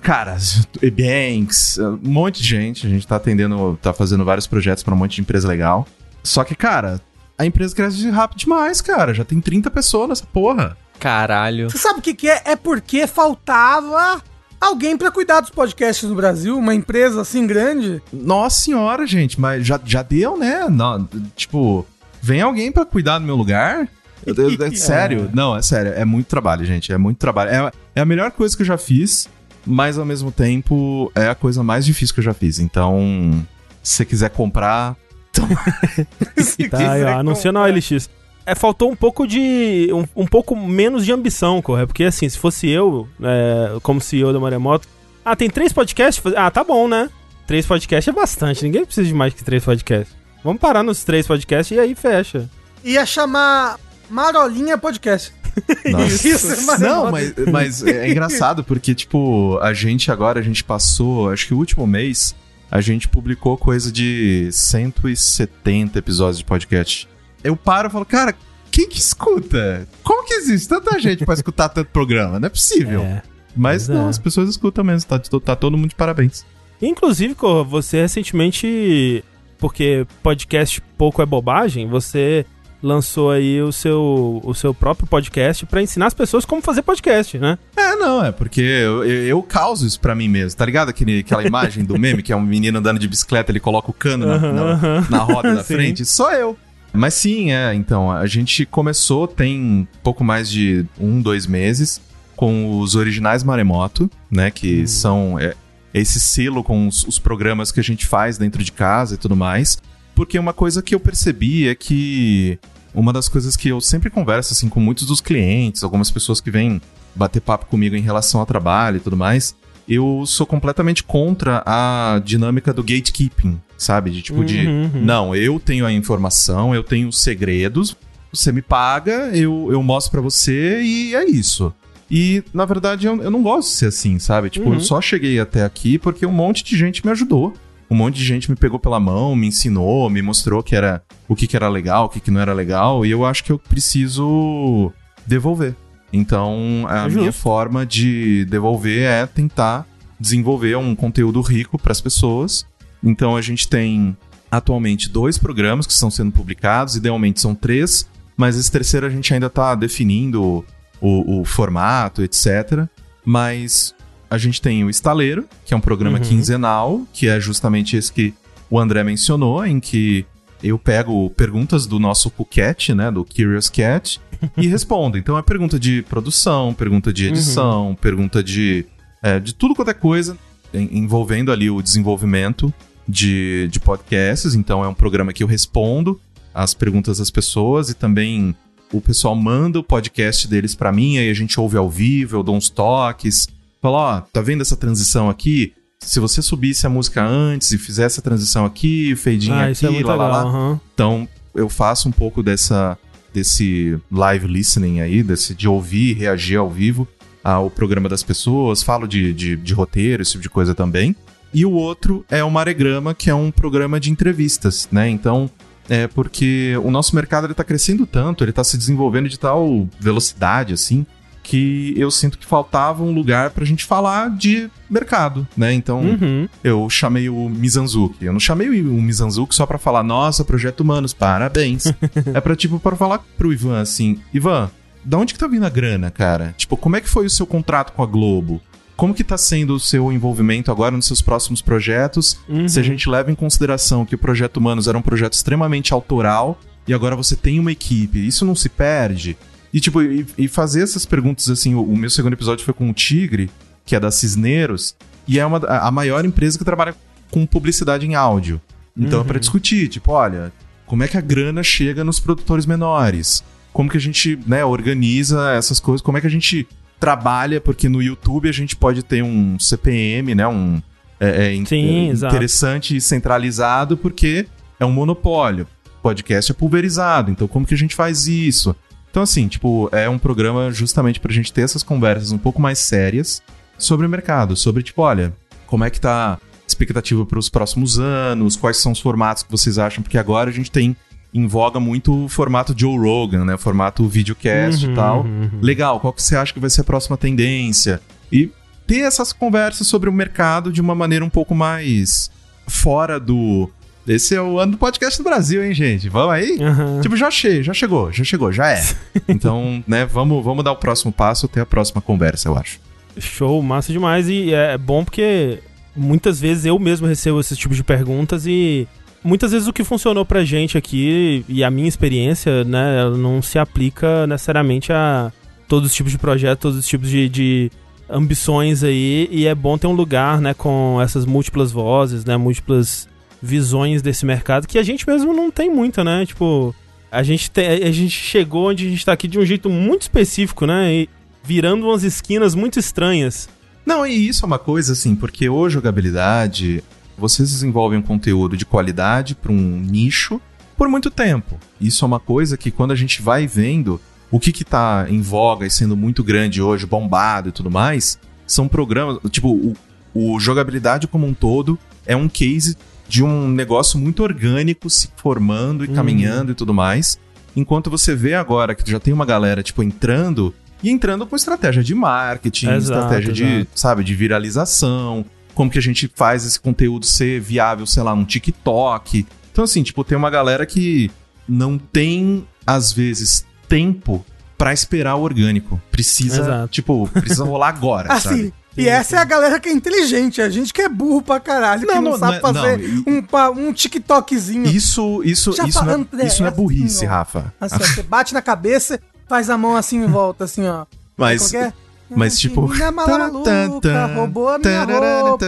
cara, 0.00 0.36
E-Banks, 0.80 1.78
um 1.78 2.10
monte 2.10 2.40
de 2.40 2.48
gente. 2.48 2.86
A 2.86 2.90
gente 2.90 3.06
tá 3.06 3.16
atendendo, 3.16 3.78
tá 3.82 3.92
fazendo 3.92 4.24
vários 4.24 4.46
projetos 4.46 4.84
pra 4.84 4.94
um 4.94 4.96
monte 4.96 5.16
de 5.16 5.22
empresa 5.22 5.48
legal. 5.48 5.86
Só 6.22 6.44
que, 6.44 6.54
cara, 6.54 7.00
a 7.36 7.44
empresa 7.46 7.74
cresce 7.74 8.08
rápido 8.10 8.38
demais, 8.38 8.80
cara. 8.80 9.12
Já 9.14 9.24
tem 9.24 9.40
30 9.40 9.70
pessoas 9.70 10.08
nessa 10.08 10.26
porra. 10.26 10.76
Caralho. 10.98 11.68
Você 11.70 11.78
sabe 11.78 11.98
o 11.98 12.02
que, 12.02 12.14
que 12.14 12.28
é? 12.28 12.42
É 12.44 12.56
porque 12.56 13.06
faltava 13.06 14.22
alguém 14.60 14.96
pra 14.96 15.10
cuidar 15.10 15.40
dos 15.40 15.50
podcasts 15.50 16.08
no 16.08 16.14
Brasil, 16.14 16.56
uma 16.56 16.74
empresa 16.74 17.20
assim 17.20 17.46
grande. 17.46 18.00
Nossa 18.12 18.60
senhora, 18.60 19.06
gente, 19.06 19.40
mas 19.40 19.66
já, 19.66 19.80
já 19.84 20.02
deu, 20.02 20.36
né? 20.38 20.66
Não, 20.70 21.08
tipo, 21.34 21.84
vem 22.20 22.40
alguém 22.40 22.70
pra 22.70 22.84
cuidar 22.84 23.18
do 23.18 23.24
meu 23.24 23.34
lugar? 23.34 23.88
Eu- 24.24 24.34
eu- 24.36 24.64
é 24.66 24.70
sério, 24.76 25.28
não, 25.34 25.56
é 25.56 25.62
sério, 25.62 25.92
é 25.94 26.04
muito 26.04 26.28
trabalho, 26.28 26.64
gente, 26.64 26.92
é 26.92 26.98
muito 26.98 27.18
trabalho. 27.18 27.50
É, 27.50 27.72
é 27.96 28.00
a 28.00 28.04
melhor 28.04 28.30
coisa 28.30 28.56
que 28.56 28.62
eu 28.62 28.66
já 28.66 28.78
fiz, 28.78 29.28
mas 29.66 29.98
ao 29.98 30.04
mesmo 30.04 30.30
tempo 30.30 31.10
é 31.16 31.28
a 31.28 31.34
coisa 31.34 31.64
mais 31.64 31.84
difícil 31.84 32.14
que 32.14 32.20
eu 32.20 32.24
já 32.24 32.32
fiz. 32.34 32.60
Então, 32.60 33.44
se 33.82 33.96
você 33.96 34.04
quiser 34.04 34.30
comprar, 34.30 34.94
Tá 36.70 36.92
aí, 36.92 37.04
ó, 37.04 37.18
anunciando 37.18 37.58
a. 37.58 37.62
OLX. 37.62 38.08
É, 38.44 38.54
faltou 38.54 38.90
um 38.90 38.96
pouco 38.96 39.26
de. 39.26 39.88
Um, 39.92 40.22
um 40.22 40.26
pouco 40.26 40.56
menos 40.56 41.04
de 41.04 41.12
ambição, 41.12 41.62
corre. 41.62 41.86
Porque 41.86 42.04
assim, 42.04 42.28
se 42.28 42.38
fosse 42.38 42.68
eu, 42.68 43.08
é, 43.22 43.78
como 43.82 44.00
CEO 44.00 44.32
da 44.32 44.40
Maremoto. 44.40 44.88
Ah, 45.24 45.36
tem 45.36 45.48
três 45.48 45.72
podcasts? 45.72 46.22
Ah, 46.36 46.50
tá 46.50 46.64
bom, 46.64 46.88
né? 46.88 47.08
Três 47.46 47.66
podcasts 47.66 48.12
é 48.12 48.16
bastante. 48.16 48.64
Ninguém 48.64 48.84
precisa 48.84 49.06
de 49.06 49.14
mais 49.14 49.32
que 49.32 49.44
três 49.44 49.64
podcasts. 49.64 50.14
Vamos 50.42 50.60
parar 50.60 50.82
nos 50.82 51.04
três 51.04 51.26
podcasts 51.26 51.76
e 51.76 51.80
aí 51.80 51.94
fecha. 51.94 52.48
Ia 52.82 53.06
chamar 53.06 53.78
Marolinha 54.10 54.76
Podcast. 54.76 55.32
Nossa. 55.90 56.28
Isso, 56.28 56.72
é. 56.72 56.78
Não, 56.78 57.10
mas, 57.10 57.34
mas 57.50 57.86
é 57.86 58.10
engraçado 58.10 58.64
porque, 58.64 58.94
tipo, 58.94 59.58
a 59.62 59.72
gente 59.72 60.10
agora, 60.10 60.40
a 60.40 60.42
gente 60.42 60.64
passou, 60.64 61.30
acho 61.30 61.46
que 61.48 61.54
o 61.54 61.58
último 61.58 61.86
mês, 61.86 62.34
a 62.72 62.80
gente 62.80 63.06
publicou 63.06 63.54
coisa 63.58 63.92
de 63.92 64.48
170 64.50 65.98
episódios 65.98 66.38
de 66.38 66.44
podcast. 66.46 67.06
Eu 67.44 67.54
paro 67.54 67.88
e 67.88 67.90
falo, 67.90 68.06
cara, 68.06 68.34
quem 68.70 68.88
que 68.88 68.98
escuta? 68.98 69.86
Como 70.02 70.26
que 70.26 70.32
existe 70.32 70.70
tanta 70.70 70.98
gente 70.98 71.22
pra 71.26 71.34
escutar 71.34 71.68
tanto 71.68 71.90
programa? 71.90 72.40
Não 72.40 72.46
é 72.46 72.48
possível. 72.48 73.02
É. 73.02 73.22
Mas 73.54 73.88
não, 73.88 74.06
é. 74.06 74.08
as 74.08 74.18
pessoas 74.18 74.48
escutam 74.48 74.82
mesmo, 74.82 75.06
tá, 75.06 75.18
tá 75.18 75.54
todo 75.54 75.76
mundo 75.76 75.90
de 75.90 75.94
parabéns. 75.94 76.46
Inclusive, 76.80 77.34
Corra, 77.34 77.62
você 77.62 78.00
recentemente, 78.00 79.22
porque 79.58 80.06
podcast 80.22 80.80
pouco 80.96 81.20
é 81.20 81.26
bobagem, 81.26 81.86
você 81.86 82.46
lançou 82.82 83.30
aí 83.30 83.62
o 83.62 83.70
seu, 83.70 84.40
o 84.42 84.52
seu 84.54 84.74
próprio 84.74 85.06
podcast 85.06 85.64
pra 85.66 85.80
ensinar 85.80 86.06
as 86.06 86.14
pessoas 86.14 86.44
como 86.44 86.60
fazer 86.60 86.82
podcast, 86.82 87.38
né? 87.38 87.58
É, 87.76 87.94
não, 87.94 88.24
é 88.24 88.32
porque 88.32 88.60
eu, 88.60 89.04
eu, 89.04 89.26
eu 89.26 89.42
causo 89.42 89.86
isso 89.86 90.00
pra 90.00 90.14
mim 90.14 90.28
mesmo, 90.28 90.58
tá 90.58 90.66
ligado? 90.66 90.88
Aquele, 90.88 91.20
aquela 91.20 91.44
imagem 91.46 91.84
do 91.84 91.96
meme 91.98 92.22
que 92.22 92.32
é 92.32 92.36
um 92.36 92.42
menino 92.42 92.78
andando 92.78 92.98
de 92.98 93.06
bicicleta, 93.06 93.52
ele 93.52 93.60
coloca 93.60 93.90
o 93.90 93.94
cano 93.94 94.26
na, 94.26 94.34
Aham, 94.34 94.52
na- 94.52 94.62
aham. 94.62 95.06
na 95.08 95.18
roda 95.18 95.54
da 95.54 95.62
frente, 95.64 96.04
sou 96.04 96.30
eu. 96.32 96.56
Mas 96.92 97.14
sim, 97.14 97.52
é, 97.52 97.72
então, 97.72 98.10
a 98.10 98.26
gente 98.26 98.66
começou 98.66 99.26
tem 99.26 99.86
pouco 100.02 100.22
mais 100.24 100.50
de 100.50 100.84
um, 101.00 101.22
dois 101.22 101.46
meses 101.46 102.00
com 102.36 102.80
os 102.80 102.94
originais 102.96 103.42
Maremoto, 103.44 104.10
né, 104.30 104.50
que 104.50 104.86
são 104.86 105.38
é, 105.38 105.54
esse 105.94 106.20
selo 106.20 106.62
com 106.64 106.86
os, 106.88 107.04
os 107.04 107.18
programas 107.18 107.70
que 107.70 107.78
a 107.80 107.82
gente 107.82 108.06
faz 108.06 108.36
dentro 108.36 108.62
de 108.64 108.72
casa 108.72 109.14
e 109.14 109.16
tudo 109.16 109.36
mais, 109.36 109.78
porque 110.14 110.38
uma 110.38 110.52
coisa 110.52 110.82
que 110.82 110.94
eu 110.94 111.00
percebi 111.00 111.66
é 111.68 111.74
que 111.74 112.58
uma 112.94 113.12
das 113.12 113.28
coisas 113.28 113.56
que 113.56 113.68
eu 113.68 113.80
sempre 113.80 114.10
converso 114.10 114.52
assim 114.52 114.68
com 114.68 114.80
muitos 114.80 115.06
dos 115.06 115.20
clientes, 115.20 115.82
algumas 115.82 116.10
pessoas 116.10 116.40
que 116.40 116.50
vêm 116.50 116.80
bater 117.14 117.40
papo 117.40 117.66
comigo 117.66 117.94
em 117.96 118.00
relação 118.00 118.40
ao 118.40 118.46
trabalho 118.46 118.96
e 118.96 119.00
tudo 119.00 119.16
mais, 119.16 119.54
eu 119.88 120.22
sou 120.26 120.46
completamente 120.46 121.02
contra 121.02 121.62
a 121.66 122.20
dinâmica 122.24 122.72
do 122.72 122.82
gatekeeping, 122.82 123.60
sabe? 123.76 124.10
De 124.10 124.22
tipo 124.22 124.44
de 124.44 124.66
Uhum, 124.66 124.90
uhum. 124.94 125.04
não, 125.04 125.34
eu 125.36 125.58
tenho 125.60 125.84
a 125.84 125.92
informação, 125.92 126.74
eu 126.74 126.82
tenho 126.84 127.08
os 127.08 127.20
segredos, 127.20 127.96
você 128.32 128.52
me 128.52 128.62
paga, 128.62 129.30
eu, 129.34 129.68
eu 129.70 129.82
mostro 129.82 130.12
pra 130.12 130.20
você 130.20 130.80
e 130.82 131.14
é 131.14 131.24
isso. 131.28 131.72
E, 132.10 132.44
na 132.52 132.64
verdade, 132.66 133.06
eu, 133.06 133.22
eu 133.22 133.30
não 133.30 133.42
gosto 133.42 133.68
de 133.70 133.74
ser 133.74 133.86
assim, 133.86 134.18
sabe? 134.18 134.50
Tipo, 134.50 134.68
Uhum. 134.68 134.74
eu 134.74 134.80
só 134.80 135.00
cheguei 135.00 135.40
até 135.40 135.64
aqui 135.64 135.98
porque 135.98 136.26
um 136.26 136.32
monte 136.32 136.62
de 136.62 136.76
gente 136.76 137.04
me 137.04 137.10
ajudou. 137.10 137.54
Um 137.92 137.94
monte 137.94 138.16
de 138.16 138.24
gente 138.24 138.48
me 138.50 138.56
pegou 138.56 138.78
pela 138.78 138.98
mão, 138.98 139.36
me 139.36 139.46
ensinou, 139.48 140.08
me 140.08 140.22
mostrou 140.22 140.62
que 140.62 140.74
era 140.74 141.02
o 141.28 141.36
que, 141.36 141.46
que 141.46 141.54
era 141.54 141.68
legal, 141.68 142.06
o 142.06 142.08
que, 142.08 142.20
que 142.20 142.30
não 142.30 142.40
era 142.40 142.54
legal, 142.54 143.04
e 143.04 143.10
eu 143.10 143.22
acho 143.22 143.44
que 143.44 143.52
eu 143.52 143.58
preciso 143.58 144.90
devolver. 145.26 145.76
Então, 146.10 146.86
a 146.88 147.04
É 147.04 147.08
minha 147.10 147.32
forma 147.32 147.84
de 147.84 148.46
devolver 148.46 149.02
é 149.02 149.26
tentar 149.26 149.86
desenvolver 150.18 150.74
um 150.76 150.94
conteúdo 150.94 151.42
rico 151.42 151.78
para 151.78 151.92
as 151.92 152.00
pessoas. 152.00 152.64
Então, 153.04 153.36
a 153.36 153.42
gente 153.42 153.68
tem 153.68 154.16
atualmente 154.50 155.10
dois 155.10 155.36
programas 155.36 155.86
que 155.86 155.92
estão 155.92 156.10
sendo 156.10 156.32
publicados, 156.32 156.96
idealmente 156.96 157.42
são 157.42 157.54
três, 157.54 158.08
mas 158.34 158.56
esse 158.56 158.72
terceiro 158.72 159.06
a 159.06 159.10
gente 159.10 159.34
ainda 159.34 159.48
está 159.48 159.74
definindo 159.74 160.64
o, 160.98 161.40
o 161.40 161.44
formato, 161.44 162.22
etc. 162.22 162.86
Mas 163.22 163.94
a 164.32 164.38
gente 164.38 164.62
tem 164.62 164.82
o 164.82 164.88
Estaleiro, 164.88 165.46
que 165.62 165.74
é 165.74 165.76
um 165.76 165.80
programa 165.80 166.16
Uhum. 166.16 166.24
quinzenal, 166.24 167.02
que 167.12 167.28
é 167.28 167.38
justamente 167.38 167.98
esse 167.98 168.10
que 168.10 168.32
o 168.70 168.78
André 168.80 169.04
mencionou, 169.04 169.62
em 169.66 169.78
que 169.78 170.24
eu 170.62 170.78
pego 170.78 171.28
perguntas 171.28 171.86
do 171.86 171.98
nosso 171.98 172.30
Puquete, 172.30 172.94
né, 172.94 173.10
do 173.10 173.26
Curious 173.26 173.68
Cat, 173.68 174.18
e 174.56 174.66
respondo. 174.66 175.18
Então 175.18 175.36
é 175.36 175.42
pergunta 175.42 175.78
de 175.78 176.00
produção, 176.08 176.72
pergunta 176.72 177.12
de 177.12 177.26
edição, 177.26 177.94
pergunta 178.00 178.42
de, 178.42 178.86
é, 179.22 179.38
de 179.38 179.54
tudo 179.54 179.74
quanto 179.74 179.90
é 179.90 179.94
coisa 179.94 180.38
envolvendo 180.72 181.52
ali 181.52 181.68
o 181.68 181.82
desenvolvimento 181.82 182.72
de, 183.06 183.68
de 183.70 183.78
podcasts. 183.78 184.54
Então 184.54 184.82
é 184.82 184.88
um 184.88 184.94
programa 184.94 185.34
que 185.34 185.42
eu 185.42 185.46
respondo 185.46 186.18
as 186.54 186.72
perguntas 186.72 187.18
das 187.18 187.30
pessoas 187.30 187.90
e 187.90 187.94
também 187.94 188.56
o 188.90 188.98
pessoal 188.98 189.36
manda 189.36 189.78
o 189.78 189.84
podcast 189.84 190.48
deles 190.48 190.74
pra 190.74 190.90
mim, 190.90 191.18
aí 191.18 191.28
a 191.28 191.34
gente 191.34 191.60
ouve 191.60 191.76
ao 191.76 191.90
vivo, 191.90 192.38
eu 192.38 192.42
dou 192.42 192.56
uns 192.56 192.70
toques, 192.70 193.46
falo, 193.82 193.96
ó, 193.96 194.20
tá 194.20 194.40
vendo 194.40 194.62
essa 194.62 194.76
transição 194.76 195.28
aqui? 195.28 195.74
se 196.04 196.20
você 196.20 196.42
subisse 196.42 196.86
a 196.86 196.90
música 196.90 197.24
antes 197.24 197.70
e 197.70 197.78
fizesse 197.78 198.20
a 198.20 198.22
transição 198.22 198.64
aqui, 198.64 199.14
fadinho 199.16 199.54
Ah, 199.54 199.64
aqui, 199.64 199.72
isso 199.72 199.86
é 199.86 200.02
lá, 200.02 200.14
lá. 200.14 200.80
Então, 200.94 201.28
eu 201.54 201.68
faço 201.68 202.08
um 202.08 202.12
pouco 202.12 202.42
dessa 202.42 202.98
desse 203.32 203.98
live 204.10 204.46
listening 204.46 205.00
aí, 205.00 205.22
desse 205.22 205.54
de 205.54 205.66
ouvir 205.66 206.10
e 206.10 206.12
reagir 206.12 206.58
ao 206.58 206.68
vivo 206.68 207.08
ao 207.42 207.70
programa 207.70 208.06
das 208.06 208.22
pessoas, 208.22 208.82
falo 208.82 209.06
de, 209.06 209.32
de, 209.32 209.56
de 209.56 209.72
roteiro, 209.72 210.22
esse 210.22 210.32
tipo 210.32 210.42
de 210.42 210.50
coisa 210.50 210.74
também. 210.74 211.16
E 211.52 211.64
o 211.64 211.72
outro 211.72 212.24
é 212.30 212.44
o 212.44 212.50
Maregrama, 212.50 213.14
que 213.14 213.30
é 213.30 213.34
um 213.34 213.50
programa 213.50 213.98
de 213.98 214.10
entrevistas, 214.10 214.86
né? 214.92 215.08
Então, 215.08 215.50
é 215.88 216.06
porque 216.06 216.74
o 216.84 216.90
nosso 216.90 217.16
mercado 217.16 217.46
ele 217.46 217.54
tá 217.54 217.64
crescendo 217.64 218.06
tanto, 218.06 218.44
ele 218.44 218.52
tá 218.52 218.62
se 218.62 218.76
desenvolvendo 218.76 219.28
de 219.28 219.38
tal 219.38 219.88
velocidade, 219.98 220.74
assim, 220.74 221.06
que 221.42 221.92
eu 221.96 222.10
sinto 222.10 222.38
que 222.38 222.46
faltava 222.46 223.02
um 223.02 223.12
lugar 223.12 223.50
pra 223.50 223.64
gente 223.64 223.84
falar 223.84 224.30
de 224.30 224.70
mercado, 224.88 225.46
né? 225.56 225.72
Então, 225.72 226.00
Uhum. 226.00 226.48
eu 226.62 226.88
chamei 226.88 227.28
o 227.28 227.48
Mizanzuki. 227.48 228.24
Eu 228.24 228.32
não 228.32 228.40
chamei 228.40 228.68
o 228.68 229.02
Mizanzuki 229.02 229.54
só 229.54 229.66
pra 229.66 229.78
falar, 229.78 230.02
nossa, 230.02 230.44
Projeto 230.44 230.80
Humanos, 230.80 231.12
parabéns. 231.12 231.86
é 232.32 232.40
pra, 232.40 232.54
tipo, 232.54 232.78
para 232.78 232.94
falar 232.96 233.18
pro 233.36 233.52
Ivan 233.52 233.80
assim, 233.80 234.20
Ivan, 234.32 234.70
da 235.04 235.18
onde 235.18 235.32
que 235.34 235.38
tá 235.40 235.46
vindo 235.48 235.66
a 235.66 235.70
grana, 235.70 236.10
cara? 236.10 236.54
Tipo, 236.56 236.76
como 236.76 236.96
é 236.96 237.00
que 237.00 237.08
foi 237.08 237.26
o 237.26 237.30
seu 237.30 237.46
contrato 237.46 237.92
com 237.92 238.02
a 238.02 238.06
Globo? 238.06 238.60
Como 238.96 239.14
que 239.14 239.24
tá 239.24 239.36
sendo 239.36 239.74
o 239.74 239.80
seu 239.80 240.12
envolvimento 240.12 240.70
agora 240.70 240.94
nos 240.94 241.06
seus 241.06 241.20
próximos 241.20 241.60
projetos? 241.60 242.38
Uhum. 242.48 242.68
Se 242.68 242.78
a 242.78 242.82
gente 242.84 243.08
leva 243.08 243.32
em 243.32 243.34
consideração 243.34 244.04
que 244.06 244.14
o 244.14 244.18
Projeto 244.18 244.58
Humanos 244.58 244.86
era 244.86 244.96
um 244.96 245.02
projeto 245.02 245.32
extremamente 245.32 245.92
autoral 245.92 246.60
e 246.86 246.94
agora 246.94 247.16
você 247.16 247.34
tem 247.34 247.58
uma 247.58 247.72
equipe, 247.72 248.24
isso 248.24 248.44
não 248.44 248.54
se 248.54 248.68
perde? 248.68 249.36
E, 249.72 249.80
tipo, 249.80 250.02
e, 250.02 250.26
e 250.36 250.48
fazer 250.48 250.82
essas 250.82 251.06
perguntas, 251.06 251.48
assim, 251.48 251.74
o, 251.74 251.82
o 251.82 251.96
meu 251.96 252.10
segundo 252.10 252.34
episódio 252.34 252.64
foi 252.64 252.74
com 252.74 252.90
o 252.90 252.92
Tigre, 252.92 253.50
que 253.84 253.96
é 253.96 254.00
da 254.00 254.10
Cisneros, 254.10 254.94
e 255.26 255.38
é 255.38 255.46
uma, 255.46 255.58
a 255.58 255.90
maior 255.90 256.24
empresa 256.24 256.58
que 256.58 256.64
trabalha 256.64 256.94
com 257.30 257.46
publicidade 257.46 258.06
em 258.06 258.14
áudio. 258.14 258.60
Então 258.96 259.22
é 259.22 259.24
pra 259.24 259.38
discutir, 259.38 259.88
tipo, 259.88 260.12
olha, 260.12 260.52
como 260.84 261.02
é 261.02 261.08
que 261.08 261.16
a 261.16 261.20
grana 261.20 261.62
chega 261.62 262.04
nos 262.04 262.20
produtores 262.20 262.66
menores? 262.66 263.42
Como 263.72 263.88
que 263.88 263.96
a 263.96 264.00
gente, 264.00 264.38
né, 264.46 264.62
organiza 264.64 265.52
essas 265.52 265.80
coisas? 265.80 266.02
Como 266.02 266.18
é 266.18 266.20
que 266.20 266.26
a 266.26 266.30
gente 266.30 266.68
trabalha? 267.00 267.60
Porque 267.60 267.88
no 267.88 268.02
YouTube 268.02 268.48
a 268.48 268.52
gente 268.52 268.76
pode 268.76 269.02
ter 269.02 269.22
um 269.22 269.58
CPM, 269.58 270.34
né, 270.34 270.46
um 270.46 270.82
é, 271.18 271.54
é, 271.54 271.64
Sim, 271.64 272.08
é, 272.08 272.10
exato. 272.10 272.34
interessante 272.34 272.96
e 272.96 273.00
centralizado, 273.00 273.96
porque 273.96 274.46
é 274.78 274.84
um 274.84 274.92
monopólio. 274.92 275.66
Podcast 276.02 276.50
é 276.50 276.54
pulverizado, 276.54 277.30
então 277.30 277.46
como 277.46 277.64
que 277.64 277.74
a 277.74 277.78
gente 277.78 277.94
faz 277.94 278.26
isso? 278.26 278.74
Então, 279.12 279.22
assim, 279.22 279.46
tipo, 279.46 279.90
é 279.92 280.08
um 280.08 280.18
programa 280.18 280.72
justamente 280.72 281.20
pra 281.20 281.30
gente 281.30 281.52
ter 281.52 281.60
essas 281.60 281.82
conversas 281.82 282.32
um 282.32 282.38
pouco 282.38 282.60
mais 282.62 282.78
sérias 282.78 283.42
sobre 283.76 284.06
o 284.06 284.08
mercado, 284.08 284.56
sobre, 284.56 284.82
tipo, 284.82 285.02
olha, 285.02 285.34
como 285.66 285.84
é 285.84 285.90
que 285.90 286.00
tá 286.00 286.34
a 286.34 286.38
expectativa 286.66 287.26
para 287.26 287.38
os 287.38 287.50
próximos 287.50 287.98
anos, 287.98 288.56
quais 288.56 288.78
são 288.78 288.90
os 288.92 289.00
formatos 289.00 289.42
que 289.42 289.50
vocês 289.50 289.78
acham, 289.78 290.02
porque 290.02 290.16
agora 290.16 290.48
a 290.48 290.52
gente 290.52 290.70
tem 290.70 290.96
em 291.34 291.46
voga 291.46 291.78
muito 291.78 292.24
o 292.24 292.28
formato 292.28 292.74
Joe 292.74 292.96
Rogan, 292.96 293.44
né? 293.44 293.54
O 293.54 293.58
formato 293.58 294.08
videocast 294.08 294.82
Uhum, 294.86 294.92
e 294.92 294.94
tal. 294.94 295.20
uhum. 295.24 295.50
Legal, 295.60 296.00
qual 296.00 296.12
que 296.14 296.22
você 296.22 296.34
acha 296.34 296.52
que 296.54 296.60
vai 296.60 296.70
ser 296.70 296.80
a 296.80 296.84
próxima 296.84 297.18
tendência? 297.18 298.00
E 298.32 298.50
ter 298.86 299.00
essas 299.00 299.30
conversas 299.30 299.86
sobre 299.88 300.08
o 300.08 300.12
mercado 300.12 300.72
de 300.72 300.80
uma 300.80 300.94
maneira 300.94 301.22
um 301.24 301.30
pouco 301.30 301.54
mais 301.54 302.30
fora 302.66 303.20
do. 303.20 303.70
Esse 304.06 304.34
é 304.34 304.42
o 304.42 304.58
ano 304.58 304.72
do 304.72 304.78
podcast 304.78 305.20
do 305.20 305.24
Brasil, 305.24 305.64
hein, 305.64 305.72
gente? 305.72 306.08
Vamos 306.08 306.34
aí? 306.34 306.58
Aham. 306.60 307.00
Tipo, 307.00 307.16
já 307.16 307.28
achei, 307.28 307.62
já 307.62 307.72
chegou, 307.72 308.10
já 308.10 308.24
chegou, 308.24 308.52
já 308.52 308.70
é. 308.70 308.82
Então, 309.28 309.82
né, 309.86 310.04
vamos, 310.04 310.44
vamos 310.44 310.64
dar 310.64 310.72
o 310.72 310.76
próximo 310.76 311.12
passo 311.12 311.46
até 311.46 311.60
a 311.60 311.66
próxima 311.66 312.00
conversa, 312.00 312.48
eu 312.48 312.56
acho. 312.56 312.80
Show, 313.18 313.62
massa 313.62 313.92
demais. 313.92 314.28
E 314.28 314.52
é 314.52 314.76
bom 314.76 315.04
porque 315.04 315.60
muitas 315.94 316.40
vezes 316.40 316.64
eu 316.64 316.78
mesmo 316.78 317.06
recebo 317.06 317.38
esses 317.38 317.56
tipos 317.56 317.76
de 317.76 317.84
perguntas 317.84 318.46
e 318.46 318.88
muitas 319.22 319.52
vezes 319.52 319.68
o 319.68 319.72
que 319.72 319.84
funcionou 319.84 320.24
pra 320.24 320.44
gente 320.44 320.76
aqui 320.76 321.44
e 321.48 321.62
a 321.62 321.70
minha 321.70 321.88
experiência, 321.88 322.64
né, 322.64 322.98
ela 322.98 323.16
não 323.16 323.40
se 323.40 323.58
aplica 323.58 324.26
necessariamente 324.26 324.92
a 324.92 325.30
todos 325.68 325.90
os 325.90 325.94
tipos 325.94 326.10
de 326.10 326.18
projetos, 326.18 326.62
todos 326.62 326.78
os 326.78 326.86
tipos 326.86 327.08
de, 327.08 327.28
de 327.28 327.70
ambições 328.10 328.82
aí. 328.82 329.28
E 329.30 329.46
é 329.46 329.54
bom 329.54 329.78
ter 329.78 329.86
um 329.86 329.92
lugar, 329.92 330.40
né, 330.40 330.54
com 330.54 330.98
essas 331.00 331.24
múltiplas 331.24 331.70
vozes, 331.70 332.24
né, 332.24 332.36
múltiplas 332.36 333.08
visões 333.42 334.00
desse 334.00 334.24
mercado 334.24 334.68
que 334.68 334.78
a 334.78 334.82
gente 334.82 335.06
mesmo 335.08 335.32
não 335.32 335.50
tem 335.50 335.68
muita, 335.68 336.04
né? 336.04 336.24
Tipo, 336.24 336.74
a 337.10 337.22
gente, 337.22 337.50
tem, 337.50 337.66
a 337.66 337.90
gente 337.90 338.10
chegou 338.10 338.70
onde 338.70 338.86
a 338.86 338.90
gente 338.90 339.04
tá 339.04 339.12
aqui 339.12 339.26
de 339.26 339.38
um 339.38 339.44
jeito 339.44 339.68
muito 339.68 340.02
específico, 340.02 340.64
né? 340.64 340.92
E 340.94 341.08
virando 341.42 341.88
umas 341.88 342.04
esquinas 342.04 342.54
muito 342.54 342.78
estranhas. 342.78 343.48
Não, 343.84 344.06
e 344.06 344.28
isso 344.28 344.44
é 344.44 344.46
uma 344.46 344.60
coisa 344.60 344.92
assim, 344.92 345.16
porque 345.16 345.48
hoje 345.48 345.74
jogabilidade, 345.74 346.84
vocês 347.18 347.50
desenvolvem 347.50 347.98
um 347.98 348.02
conteúdo 348.02 348.56
de 348.56 348.64
qualidade 348.64 349.34
para 349.34 349.50
um 349.50 349.80
nicho 349.80 350.40
por 350.76 350.88
muito 350.88 351.10
tempo. 351.10 351.58
Isso 351.80 352.04
é 352.04 352.06
uma 352.06 352.20
coisa 352.20 352.56
que 352.56 352.70
quando 352.70 352.92
a 352.92 352.96
gente 352.96 353.20
vai 353.20 353.46
vendo 353.46 354.00
o 354.30 354.38
que 354.38 354.52
que 354.52 354.64
tá 354.64 355.06
em 355.08 355.20
voga 355.20 355.66
e 355.66 355.70
sendo 355.70 355.96
muito 355.96 356.22
grande 356.22 356.62
hoje, 356.62 356.86
bombado 356.86 357.48
e 357.48 357.52
tudo 357.52 357.70
mais, 357.70 358.18
são 358.46 358.68
programas, 358.68 359.18
tipo, 359.30 359.50
o, 359.50 359.76
o 360.14 360.38
jogabilidade 360.38 361.08
como 361.08 361.26
um 361.26 361.34
todo 361.34 361.78
é 362.06 362.16
um 362.16 362.28
case 362.28 362.76
de 363.12 363.22
um 363.22 363.46
negócio 363.46 363.98
muito 363.98 364.22
orgânico 364.22 364.88
se 364.88 365.10
formando 365.16 365.84
e 365.84 365.88
Uhum. 365.88 365.94
caminhando 365.94 366.52
e 366.52 366.54
tudo 366.54 366.72
mais. 366.72 367.18
Enquanto 367.54 367.90
você 367.90 368.14
vê 368.14 368.32
agora 368.34 368.74
que 368.74 368.90
já 368.90 368.98
tem 368.98 369.12
uma 369.12 369.26
galera, 369.26 369.62
tipo, 369.62 369.82
entrando 369.82 370.54
e 370.82 370.88
entrando 370.88 371.26
com 371.26 371.36
estratégia 371.36 371.82
de 371.82 371.94
marketing, 371.94 372.68
Exato, 372.70 372.78
estratégia 373.00 373.30
de, 373.34 373.44
exato. 373.44 373.68
sabe, 373.74 374.02
de 374.02 374.14
viralização, 374.14 375.26
como 375.54 375.70
que 375.70 375.78
a 375.78 375.82
gente 375.82 376.10
faz 376.14 376.46
esse 376.46 376.58
conteúdo 376.58 377.04
ser 377.04 377.38
viável, 377.38 377.84
sei 377.86 378.02
lá, 378.02 378.16
num 378.16 378.24
TikTok. 378.24 379.26
Então, 379.52 379.64
assim, 379.64 379.82
tipo, 379.82 380.02
tem 380.04 380.16
uma 380.16 380.30
galera 380.30 380.64
que 380.64 381.10
não 381.46 381.76
tem, 381.76 382.46
às 382.66 382.94
vezes, 382.94 383.44
tempo 383.68 384.24
pra 384.56 384.72
esperar 384.72 385.16
o 385.16 385.20
orgânico. 385.22 385.78
Precisa, 385.90 386.40
Exato. 386.40 386.68
tipo, 386.68 387.06
precisa 387.08 387.44
rolar 387.44 387.68
agora, 387.68 388.10
Assim, 388.14 388.28
sabe? 388.48 388.54
E 388.76 388.88
essa 388.88 389.16
é 389.16 389.18
a 389.18 389.24
galera 389.24 389.60
que 389.60 389.68
é 389.68 389.72
inteligente, 389.72 390.40
a 390.40 390.48
gente 390.48 390.72
que 390.72 390.80
é 390.82 390.88
burro 390.88 391.22
pra 391.22 391.38
caralho, 391.38 391.86
que 391.86 391.86
Não, 391.86 392.00
não, 392.00 392.10
não, 392.12 392.18
sabe 392.18 392.32
não 392.32 392.38
é- 392.38 392.40
fazer 392.40 392.78
não, 392.78 393.62
um, 393.64 393.68
um 393.68 393.72
TikTokzinho. 393.72 394.66
Isso, 394.66 395.22
isso, 395.24 395.52
Já 395.52 395.64
isso, 395.66 395.84
não 395.84 395.92
é, 395.92 396.26
isso 396.26 396.40
não 396.40 396.46
é 396.46 396.50
assim, 396.50 396.56
burrice, 396.56 397.06
ó. 397.06 397.08
Rafa. 397.08 397.54
Assim, 397.60 397.76
ó, 397.76 397.78
você 397.78 398.02
bate 398.02 398.32
na 398.34 398.42
cabeça, 398.42 398.98
faz 399.28 399.50
a 399.50 399.58
mão 399.58 399.76
assim 399.76 400.02
em 400.02 400.06
volta, 400.06 400.44
assim, 400.44 400.66
ó. 400.66 400.86
Mas, 401.16 401.50
que 401.50 401.56
é? 401.56 401.72
mas 402.08 402.38
tipo... 402.38 402.62
Menina 402.68 402.90
mala 402.90 403.18
maluca, 403.18 404.06
roubou 404.14 404.48
a 404.48 404.58
minha 404.58 404.84
roupa. 404.84 405.46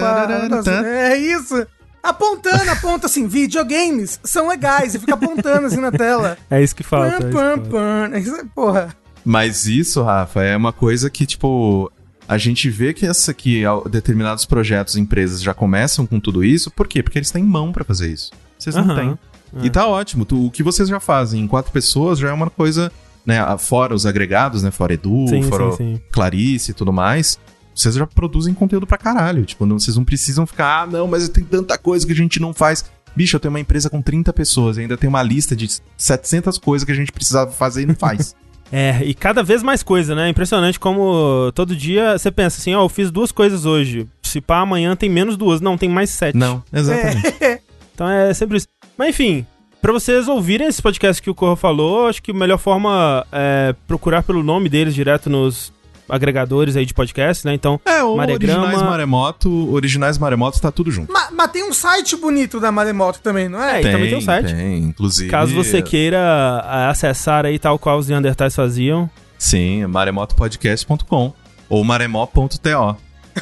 É 0.86 1.16
isso. 1.16 1.66
Apontando, 2.02 2.70
aponta 2.70 3.06
assim, 3.06 3.26
videogames 3.26 4.20
são 4.22 4.48
legais, 4.48 4.94
e 4.94 4.98
fica 4.98 5.14
apontando 5.14 5.66
assim 5.68 5.80
na 5.80 5.90
tela. 5.90 6.36
É 6.50 6.62
isso 6.62 6.76
que 6.76 6.82
falta. 6.82 7.24
é 7.24 7.28
isso 7.28 7.70
pam. 7.70 8.10
É 8.12 8.20
isso, 8.20 8.46
Porra. 8.54 8.94
Mas 9.24 9.66
isso, 9.66 10.02
Rafa, 10.02 10.42
é 10.42 10.54
uma 10.54 10.70
coisa 10.72 11.08
que, 11.08 11.24
tipo, 11.24 11.90
a 12.26 12.38
gente 12.38 12.68
vê 12.70 12.92
que 12.94 13.06
essa 13.06 13.32
que 13.34 13.64
ao- 13.64 13.88
determinados 13.88 14.44
projetos, 14.44 14.96
empresas 14.96 15.42
já 15.42 15.52
começam 15.54 16.06
com 16.06 16.18
tudo 16.20 16.42
isso. 16.44 16.70
Por 16.70 16.86
quê? 16.88 17.02
Porque 17.02 17.18
eles 17.18 17.30
têm 17.30 17.44
mão 17.44 17.72
pra 17.72 17.84
fazer 17.84 18.10
isso. 18.12 18.30
Vocês 18.58 18.74
não 18.76 18.94
têm. 18.94 19.18
É. 19.62 19.66
E 19.66 19.70
tá 19.70 19.86
ótimo. 19.86 20.24
Tu- 20.24 20.46
o 20.46 20.50
que 20.50 20.62
vocês 20.62 20.88
já 20.88 20.98
fazem 21.00 21.42
em 21.42 21.46
quatro 21.46 21.70
pessoas 21.70 22.18
já 22.18 22.30
é 22.30 22.32
uma 22.32 22.48
coisa, 22.50 22.90
né? 23.26 23.38
Fora 23.58 23.94
os 23.94 24.06
agregados, 24.06 24.62
né? 24.62 24.70
Fora 24.70 24.94
Edu, 24.94 25.26
Sim, 25.28 25.42
fora 25.42 25.70
sim, 25.72 25.76
sim. 25.96 26.00
Clarice 26.10 26.70
e 26.70 26.74
tudo 26.74 26.92
mais. 26.92 27.38
Vocês 27.74 27.94
já 27.94 28.06
produzem 28.06 28.54
conteúdo 28.54 28.86
pra 28.86 28.96
caralho. 28.96 29.44
Tipo, 29.44 29.66
não, 29.66 29.78
vocês 29.78 29.96
não 29.96 30.04
precisam 30.04 30.46
ficar, 30.46 30.82
ah, 30.82 30.86
não, 30.86 31.06
mas 31.08 31.28
tem 31.28 31.44
tanta 31.44 31.76
coisa 31.76 32.06
que 32.06 32.12
a 32.12 32.16
gente 32.16 32.40
não 32.40 32.54
faz. 32.54 32.84
Bicho, 33.16 33.36
eu 33.36 33.40
tenho 33.40 33.52
uma 33.52 33.60
empresa 33.60 33.88
com 33.90 34.00
30 34.02 34.32
pessoas 34.32 34.76
e 34.76 34.80
ainda 34.80 34.96
tem 34.96 35.08
uma 35.08 35.22
lista 35.22 35.54
de 35.54 35.68
700 35.96 36.58
coisas 36.58 36.84
que 36.84 36.90
a 36.92 36.94
gente 36.94 37.12
precisava 37.12 37.50
fazer 37.52 37.82
e 37.82 37.86
não 37.86 37.94
faz. 37.94 38.34
É, 38.72 39.02
e 39.04 39.14
cada 39.14 39.42
vez 39.42 39.62
mais 39.62 39.82
coisa, 39.82 40.14
né? 40.14 40.28
Impressionante 40.28 40.80
como 40.80 41.52
todo 41.54 41.76
dia 41.76 42.18
você 42.18 42.30
pensa 42.30 42.58
assim, 42.60 42.74
ó, 42.74 42.84
eu 42.84 42.88
fiz 42.88 43.10
duas 43.10 43.30
coisas 43.30 43.64
hoje. 43.64 44.06
Se 44.22 44.40
pá, 44.40 44.60
amanhã 44.60 44.96
tem 44.96 45.08
menos 45.08 45.36
duas. 45.36 45.60
Não, 45.60 45.78
tem 45.78 45.88
mais 45.88 46.10
sete. 46.10 46.36
não, 46.36 46.62
exatamente. 46.72 47.62
Então 47.94 48.10
é 48.10 48.34
sempre 48.34 48.56
isso. 48.56 48.66
Mas 48.98 49.10
enfim, 49.10 49.46
pra 49.80 49.92
vocês 49.92 50.26
ouvirem 50.26 50.66
esse 50.66 50.82
podcast 50.82 51.22
que 51.22 51.30
o 51.30 51.34
Corro 51.34 51.54
falou, 51.54 52.08
acho 52.08 52.20
que 52.20 52.32
a 52.32 52.34
melhor 52.34 52.58
forma 52.58 53.24
é 53.30 53.72
procurar 53.86 54.24
pelo 54.24 54.42
nome 54.42 54.68
deles 54.68 54.94
direto 54.96 55.30
nos 55.30 55.72
agregadores 56.08 56.76
aí 56.76 56.84
de 56.86 56.92
podcast, 56.94 57.46
né? 57.46 57.54
Então, 57.54 57.80
É, 57.84 58.02
o 58.02 58.16
Maregrama- 58.16 58.62
Originais 58.64 58.82
Maremoto, 58.88 59.72
Originais 59.72 60.18
Maremoto 60.18 60.60
tá 60.60 60.70
tudo 60.70 60.90
junto. 60.90 61.12
Mas, 61.12 61.30
mas 61.32 61.50
tem 61.50 61.62
um 61.68 61.72
site 61.72 62.16
bonito 62.16 62.60
da 62.60 62.70
Maremoto 62.70 63.20
também, 63.20 63.48
não 63.48 63.62
é? 63.62 63.76
É, 63.76 63.80
e 63.80 63.90
também 63.92 64.08
tem 64.10 64.18
um 64.18 64.20
site. 64.20 64.54
Tem, 64.54 64.78
inclusive. 64.78 65.30
caso 65.30 65.54
você 65.54 65.80
queira 65.82 66.18
é, 66.66 66.86
acessar 66.90 67.46
aí 67.46 67.58
tal 67.58 67.78
qual 67.78 67.98
os 67.98 68.08
Neandertais 68.08 68.54
faziam, 68.54 69.08
Sim, 69.38 69.84
maremotopodcast.com 69.86 71.32
ou 71.68 71.84
maremó.to. 71.84 72.96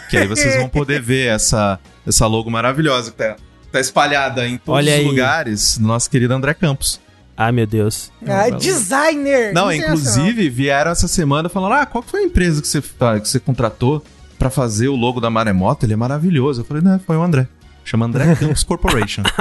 Que 0.08 0.16
aí 0.16 0.26
vocês 0.26 0.56
vão 0.56 0.68
poder 0.68 1.00
ver 1.02 1.28
essa, 1.34 1.78
essa 2.06 2.26
logo 2.26 2.50
maravilhosa 2.50 3.10
que 3.10 3.16
tá, 3.18 3.36
tá 3.70 3.78
espalhada 3.80 4.46
em 4.48 4.56
todos 4.56 4.78
Olha 4.78 4.92
os 4.94 4.98
aí. 5.00 5.04
lugares 5.06 5.78
do 5.78 5.86
nosso 5.86 6.08
querido 6.10 6.32
André 6.34 6.54
Campos. 6.54 7.00
Ai, 7.44 7.52
meu 7.52 7.66
Deus. 7.66 8.10
Ah, 8.26 8.50
designer. 8.50 9.52
Não, 9.52 9.70
Sensacional. 9.70 9.96
inclusive 9.98 10.48
vieram 10.48 10.90
essa 10.90 11.08
semana 11.08 11.48
falando: 11.48 11.72
ah, 11.72 11.86
qual 11.86 12.02
foi 12.02 12.20
a 12.20 12.24
empresa 12.24 12.60
que 12.60 12.68
você, 12.68 12.80
tá- 12.80 13.18
que 13.20 13.28
você 13.28 13.40
contratou 13.40 14.04
pra 14.38 14.50
fazer 14.50 14.88
o 14.88 14.96
logo 14.96 15.20
da 15.20 15.30
Maremoto, 15.30 15.86
ele 15.86 15.92
é 15.92 15.96
maravilhoso. 15.96 16.60
Eu 16.60 16.64
falei, 16.64 16.82
né, 16.82 17.00
foi 17.06 17.16
o 17.16 17.22
André. 17.22 17.46
Chama 17.84 18.06
André 18.06 18.34
Campos 18.36 18.62
Corporation. 18.64 19.22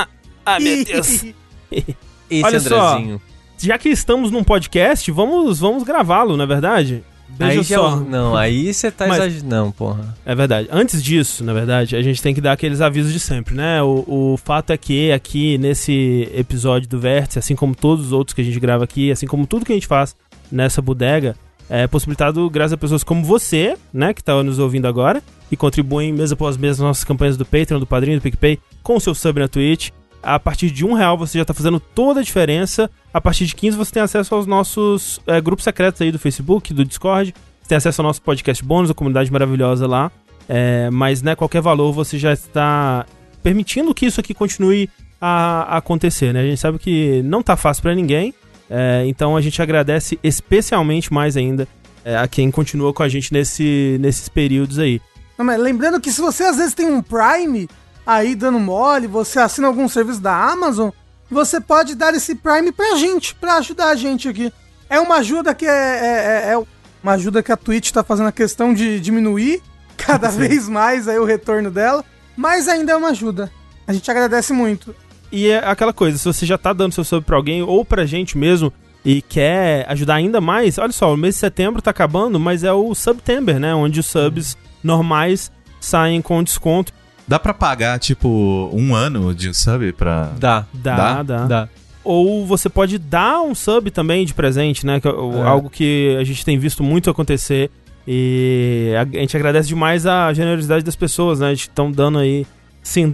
Ah, 0.43 0.59
meu 0.59 0.83
Deus. 0.83 1.23
Esse 1.71 2.43
Olha 2.43 2.59
só. 2.59 2.93
Andrezinho. 2.93 3.21
Já 3.59 3.77
que 3.77 3.89
estamos 3.89 4.31
num 4.31 4.43
podcast, 4.43 5.11
vamos, 5.11 5.59
vamos 5.59 5.83
gravá-lo, 5.83 6.35
não 6.35 6.43
é 6.43 6.47
verdade? 6.47 7.03
Aí 7.39 7.63
já- 7.63 7.77
só. 7.77 7.95
Não, 7.95 8.35
aí 8.35 8.73
você 8.73 8.91
tá 8.91 9.07
exagerando. 9.15 9.49
Não, 9.49 9.71
porra. 9.71 10.15
É 10.25 10.35
verdade. 10.35 10.67
Antes 10.71 11.01
disso, 11.01 11.43
na 11.43 11.53
verdade, 11.53 11.95
a 11.95 12.01
gente 12.01 12.21
tem 12.21 12.33
que 12.33 12.41
dar 12.41 12.51
aqueles 12.51 12.81
avisos 12.81 13.11
de 13.11 13.19
sempre, 13.19 13.55
né? 13.55 13.81
O, 13.81 14.03
o 14.33 14.37
fato 14.37 14.71
é 14.71 14.77
que 14.77 15.11
aqui 15.11 15.57
nesse 15.57 16.29
episódio 16.35 16.87
do 16.87 16.99
Vértice, 16.99 17.39
assim 17.39 17.55
como 17.55 17.75
todos 17.75 18.07
os 18.07 18.11
outros 18.11 18.33
que 18.33 18.41
a 18.41 18.43
gente 18.43 18.59
grava 18.59 18.83
aqui, 18.83 19.11
assim 19.11 19.25
como 19.27 19.47
tudo 19.47 19.65
que 19.65 19.71
a 19.71 19.75
gente 19.75 19.87
faz 19.87 20.15
nessa 20.51 20.81
bodega, 20.81 21.35
é 21.69 21.87
possibilitado 21.87 22.49
graças 22.49 22.73
a 22.73 22.77
pessoas 22.77 23.03
como 23.03 23.23
você, 23.23 23.75
né, 23.93 24.13
que 24.13 24.21
tá 24.23 24.43
nos 24.43 24.59
ouvindo 24.59 24.87
agora, 24.87 25.23
e 25.49 25.55
contribuem 25.55 26.11
mês 26.11 26.31
após 26.31 26.57
mês 26.57 26.77
nas 26.77 26.87
nossas 26.87 27.03
campanhas 27.05 27.37
do 27.37 27.45
Patreon, 27.45 27.79
do 27.79 27.87
Padrinho, 27.87 28.19
do 28.19 28.21
PicPay, 28.21 28.59
com 28.83 28.97
o 28.97 28.99
seu 28.99 29.15
sub 29.15 29.39
na 29.39 29.47
Twitch. 29.47 29.89
A 30.23 30.39
partir 30.39 30.69
de 30.69 30.85
um 30.85 30.93
real 30.93 31.17
você 31.17 31.37
já 31.37 31.45
tá 31.45 31.53
fazendo 31.53 31.79
toda 31.79 32.19
a 32.19 32.23
diferença. 32.23 32.89
A 33.13 33.19
partir 33.19 33.45
de 33.45 33.55
15 33.55 33.77
você 33.77 33.91
tem 33.91 34.03
acesso 34.03 34.33
aos 34.35 34.45
nossos 34.45 35.19
é, 35.25 35.39
grupos 35.41 35.63
secretos 35.63 36.01
aí 36.01 36.11
do 36.11 36.19
Facebook, 36.19 36.73
do 36.73 36.85
Discord. 36.85 37.33
Você 37.61 37.69
tem 37.69 37.77
acesso 37.77 38.01
ao 38.01 38.07
nosso 38.07 38.21
podcast 38.21 38.63
bônus, 38.63 38.91
a 38.91 38.93
comunidade 38.93 39.31
maravilhosa 39.31 39.87
lá. 39.87 40.11
É, 40.47 40.89
mas, 40.91 41.21
né, 41.21 41.35
qualquer 41.35 41.61
valor 41.61 41.91
você 41.91 42.17
já 42.17 42.33
está 42.33 43.05
permitindo 43.41 43.93
que 43.93 44.05
isso 44.05 44.19
aqui 44.19 44.33
continue 44.33 44.89
a, 45.19 45.77
acontecer, 45.77 46.33
né? 46.33 46.41
A 46.41 46.45
gente 46.45 46.59
sabe 46.59 46.77
que 46.77 47.21
não 47.23 47.41
tá 47.41 47.55
fácil 47.55 47.81
pra 47.83 47.95
ninguém. 47.95 48.33
é, 48.69 49.03
então 49.07 49.35
a 49.35 49.41
gente 49.41 49.61
agradece 49.61 50.19
especialmente 50.23 51.11
mais 51.11 51.35
ainda 51.35 51.67
a 52.03 52.27
quem 52.27 52.49
continua 52.49 52.93
com 52.93 53.03
a 53.03 53.07
gente 53.07 53.31
nesse, 53.31 53.97
nesses 53.99 54.27
períodos 54.27 54.79
aí. 54.79 55.01
Não, 55.37 55.45
lembrando 55.57 55.99
que 55.99 56.11
se 56.11 56.21
você 56.21 56.43
às 56.43 56.57
vezes 56.57 56.73
tem 56.73 56.87
um 56.87 57.01
Prime 57.01 57.67
aí 58.05 58.35
dando 58.35 58.59
mole, 58.59 59.07
você 59.07 59.39
assina 59.39 59.67
algum 59.67 59.87
serviço 59.87 60.19
da 60.21 60.35
Amazon, 60.51 60.89
você 61.29 61.59
pode 61.61 61.95
dar 61.95 62.13
esse 62.13 62.35
Prime 62.35 62.71
pra 62.71 62.95
gente, 62.95 63.33
pra 63.35 63.55
ajudar 63.55 63.89
a 63.89 63.95
gente 63.95 64.27
aqui. 64.27 64.51
É 64.89 64.99
uma 64.99 65.15
ajuda 65.17 65.53
que 65.55 65.65
é, 65.65 65.69
é- 65.69 66.49
é- 66.49 66.53
é 66.53 66.63
uma 67.03 67.13
ajuda 67.13 67.41
que 67.41 67.51
a 67.51 67.57
Twitch 67.57 67.91
tá 67.91 68.03
fazendo 68.03 68.27
a 68.27 68.31
questão 68.31 68.73
de 68.73 68.99
diminuir 68.99 69.61
cada 69.97 70.29
vez 70.29 70.67
mais 70.67 71.07
aí 71.07 71.17
o 71.17 71.25
retorno 71.25 71.71
dela, 71.71 72.03
mas 72.35 72.67
ainda 72.67 72.91
é 72.91 72.95
uma 72.95 73.09
ajuda. 73.09 73.49
A 73.87 73.93
gente 73.93 74.09
agradece 74.11 74.51
muito. 74.53 74.93
E 75.31 75.47
é 75.47 75.59
aquela 75.59 75.93
coisa, 75.93 76.17
se 76.17 76.25
você 76.25 76.45
já 76.45 76.57
tá 76.57 76.73
dando 76.73 76.93
seu 76.93 77.03
sub 77.05 77.25
pra 77.25 77.37
alguém 77.37 77.61
ou 77.63 77.85
pra 77.85 78.05
gente 78.05 78.37
mesmo 78.37 78.71
e 79.05 79.21
quer 79.21 79.85
ajudar 79.89 80.15
ainda 80.15 80.41
mais, 80.41 80.77
olha 80.77 80.91
só, 80.91 81.13
o 81.13 81.17
mês 81.17 81.35
de 81.35 81.39
setembro 81.39 81.81
tá 81.81 81.91
acabando, 81.91 82.37
mas 82.39 82.63
é 82.65 82.73
o 82.73 82.93
September, 82.93 83.57
né? 83.59 83.73
Onde 83.73 84.01
os 84.01 84.05
subs 84.07 84.57
normais 84.83 85.49
saem 85.79 86.21
com 86.21 86.43
desconto. 86.43 86.91
Dá 87.27 87.39
pra 87.39 87.53
pagar, 87.53 87.97
tipo, 87.99 88.69
um 88.73 88.93
ano 88.93 89.33
de 89.33 89.53
sub 89.53 89.91
pra. 89.93 90.31
Dá. 90.37 90.65
Dá, 90.73 90.95
Dá? 90.95 91.23
dá. 91.23 91.45
Dá. 91.45 91.69
Ou 92.03 92.45
você 92.45 92.67
pode 92.67 92.97
dar 92.97 93.41
um 93.41 93.53
sub 93.53 93.89
também 93.91 94.25
de 94.25 94.33
presente, 94.33 94.85
né? 94.85 94.99
Que 94.99 95.07
é 95.07 95.11
É. 95.11 95.43
algo 95.47 95.69
que 95.69 96.17
a 96.19 96.23
gente 96.23 96.43
tem 96.43 96.57
visto 96.57 96.83
muito 96.83 97.09
acontecer. 97.09 97.69
E 98.07 98.93
a 98.97 99.01
a 99.01 99.21
gente 99.21 99.37
agradece 99.37 99.67
demais 99.67 100.05
a 100.07 100.33
generosidade 100.33 100.83
das 100.83 100.95
pessoas, 100.95 101.39
né? 101.39 101.53
Estão 101.53 101.91
dando 101.91 102.17
aí 102.17 102.45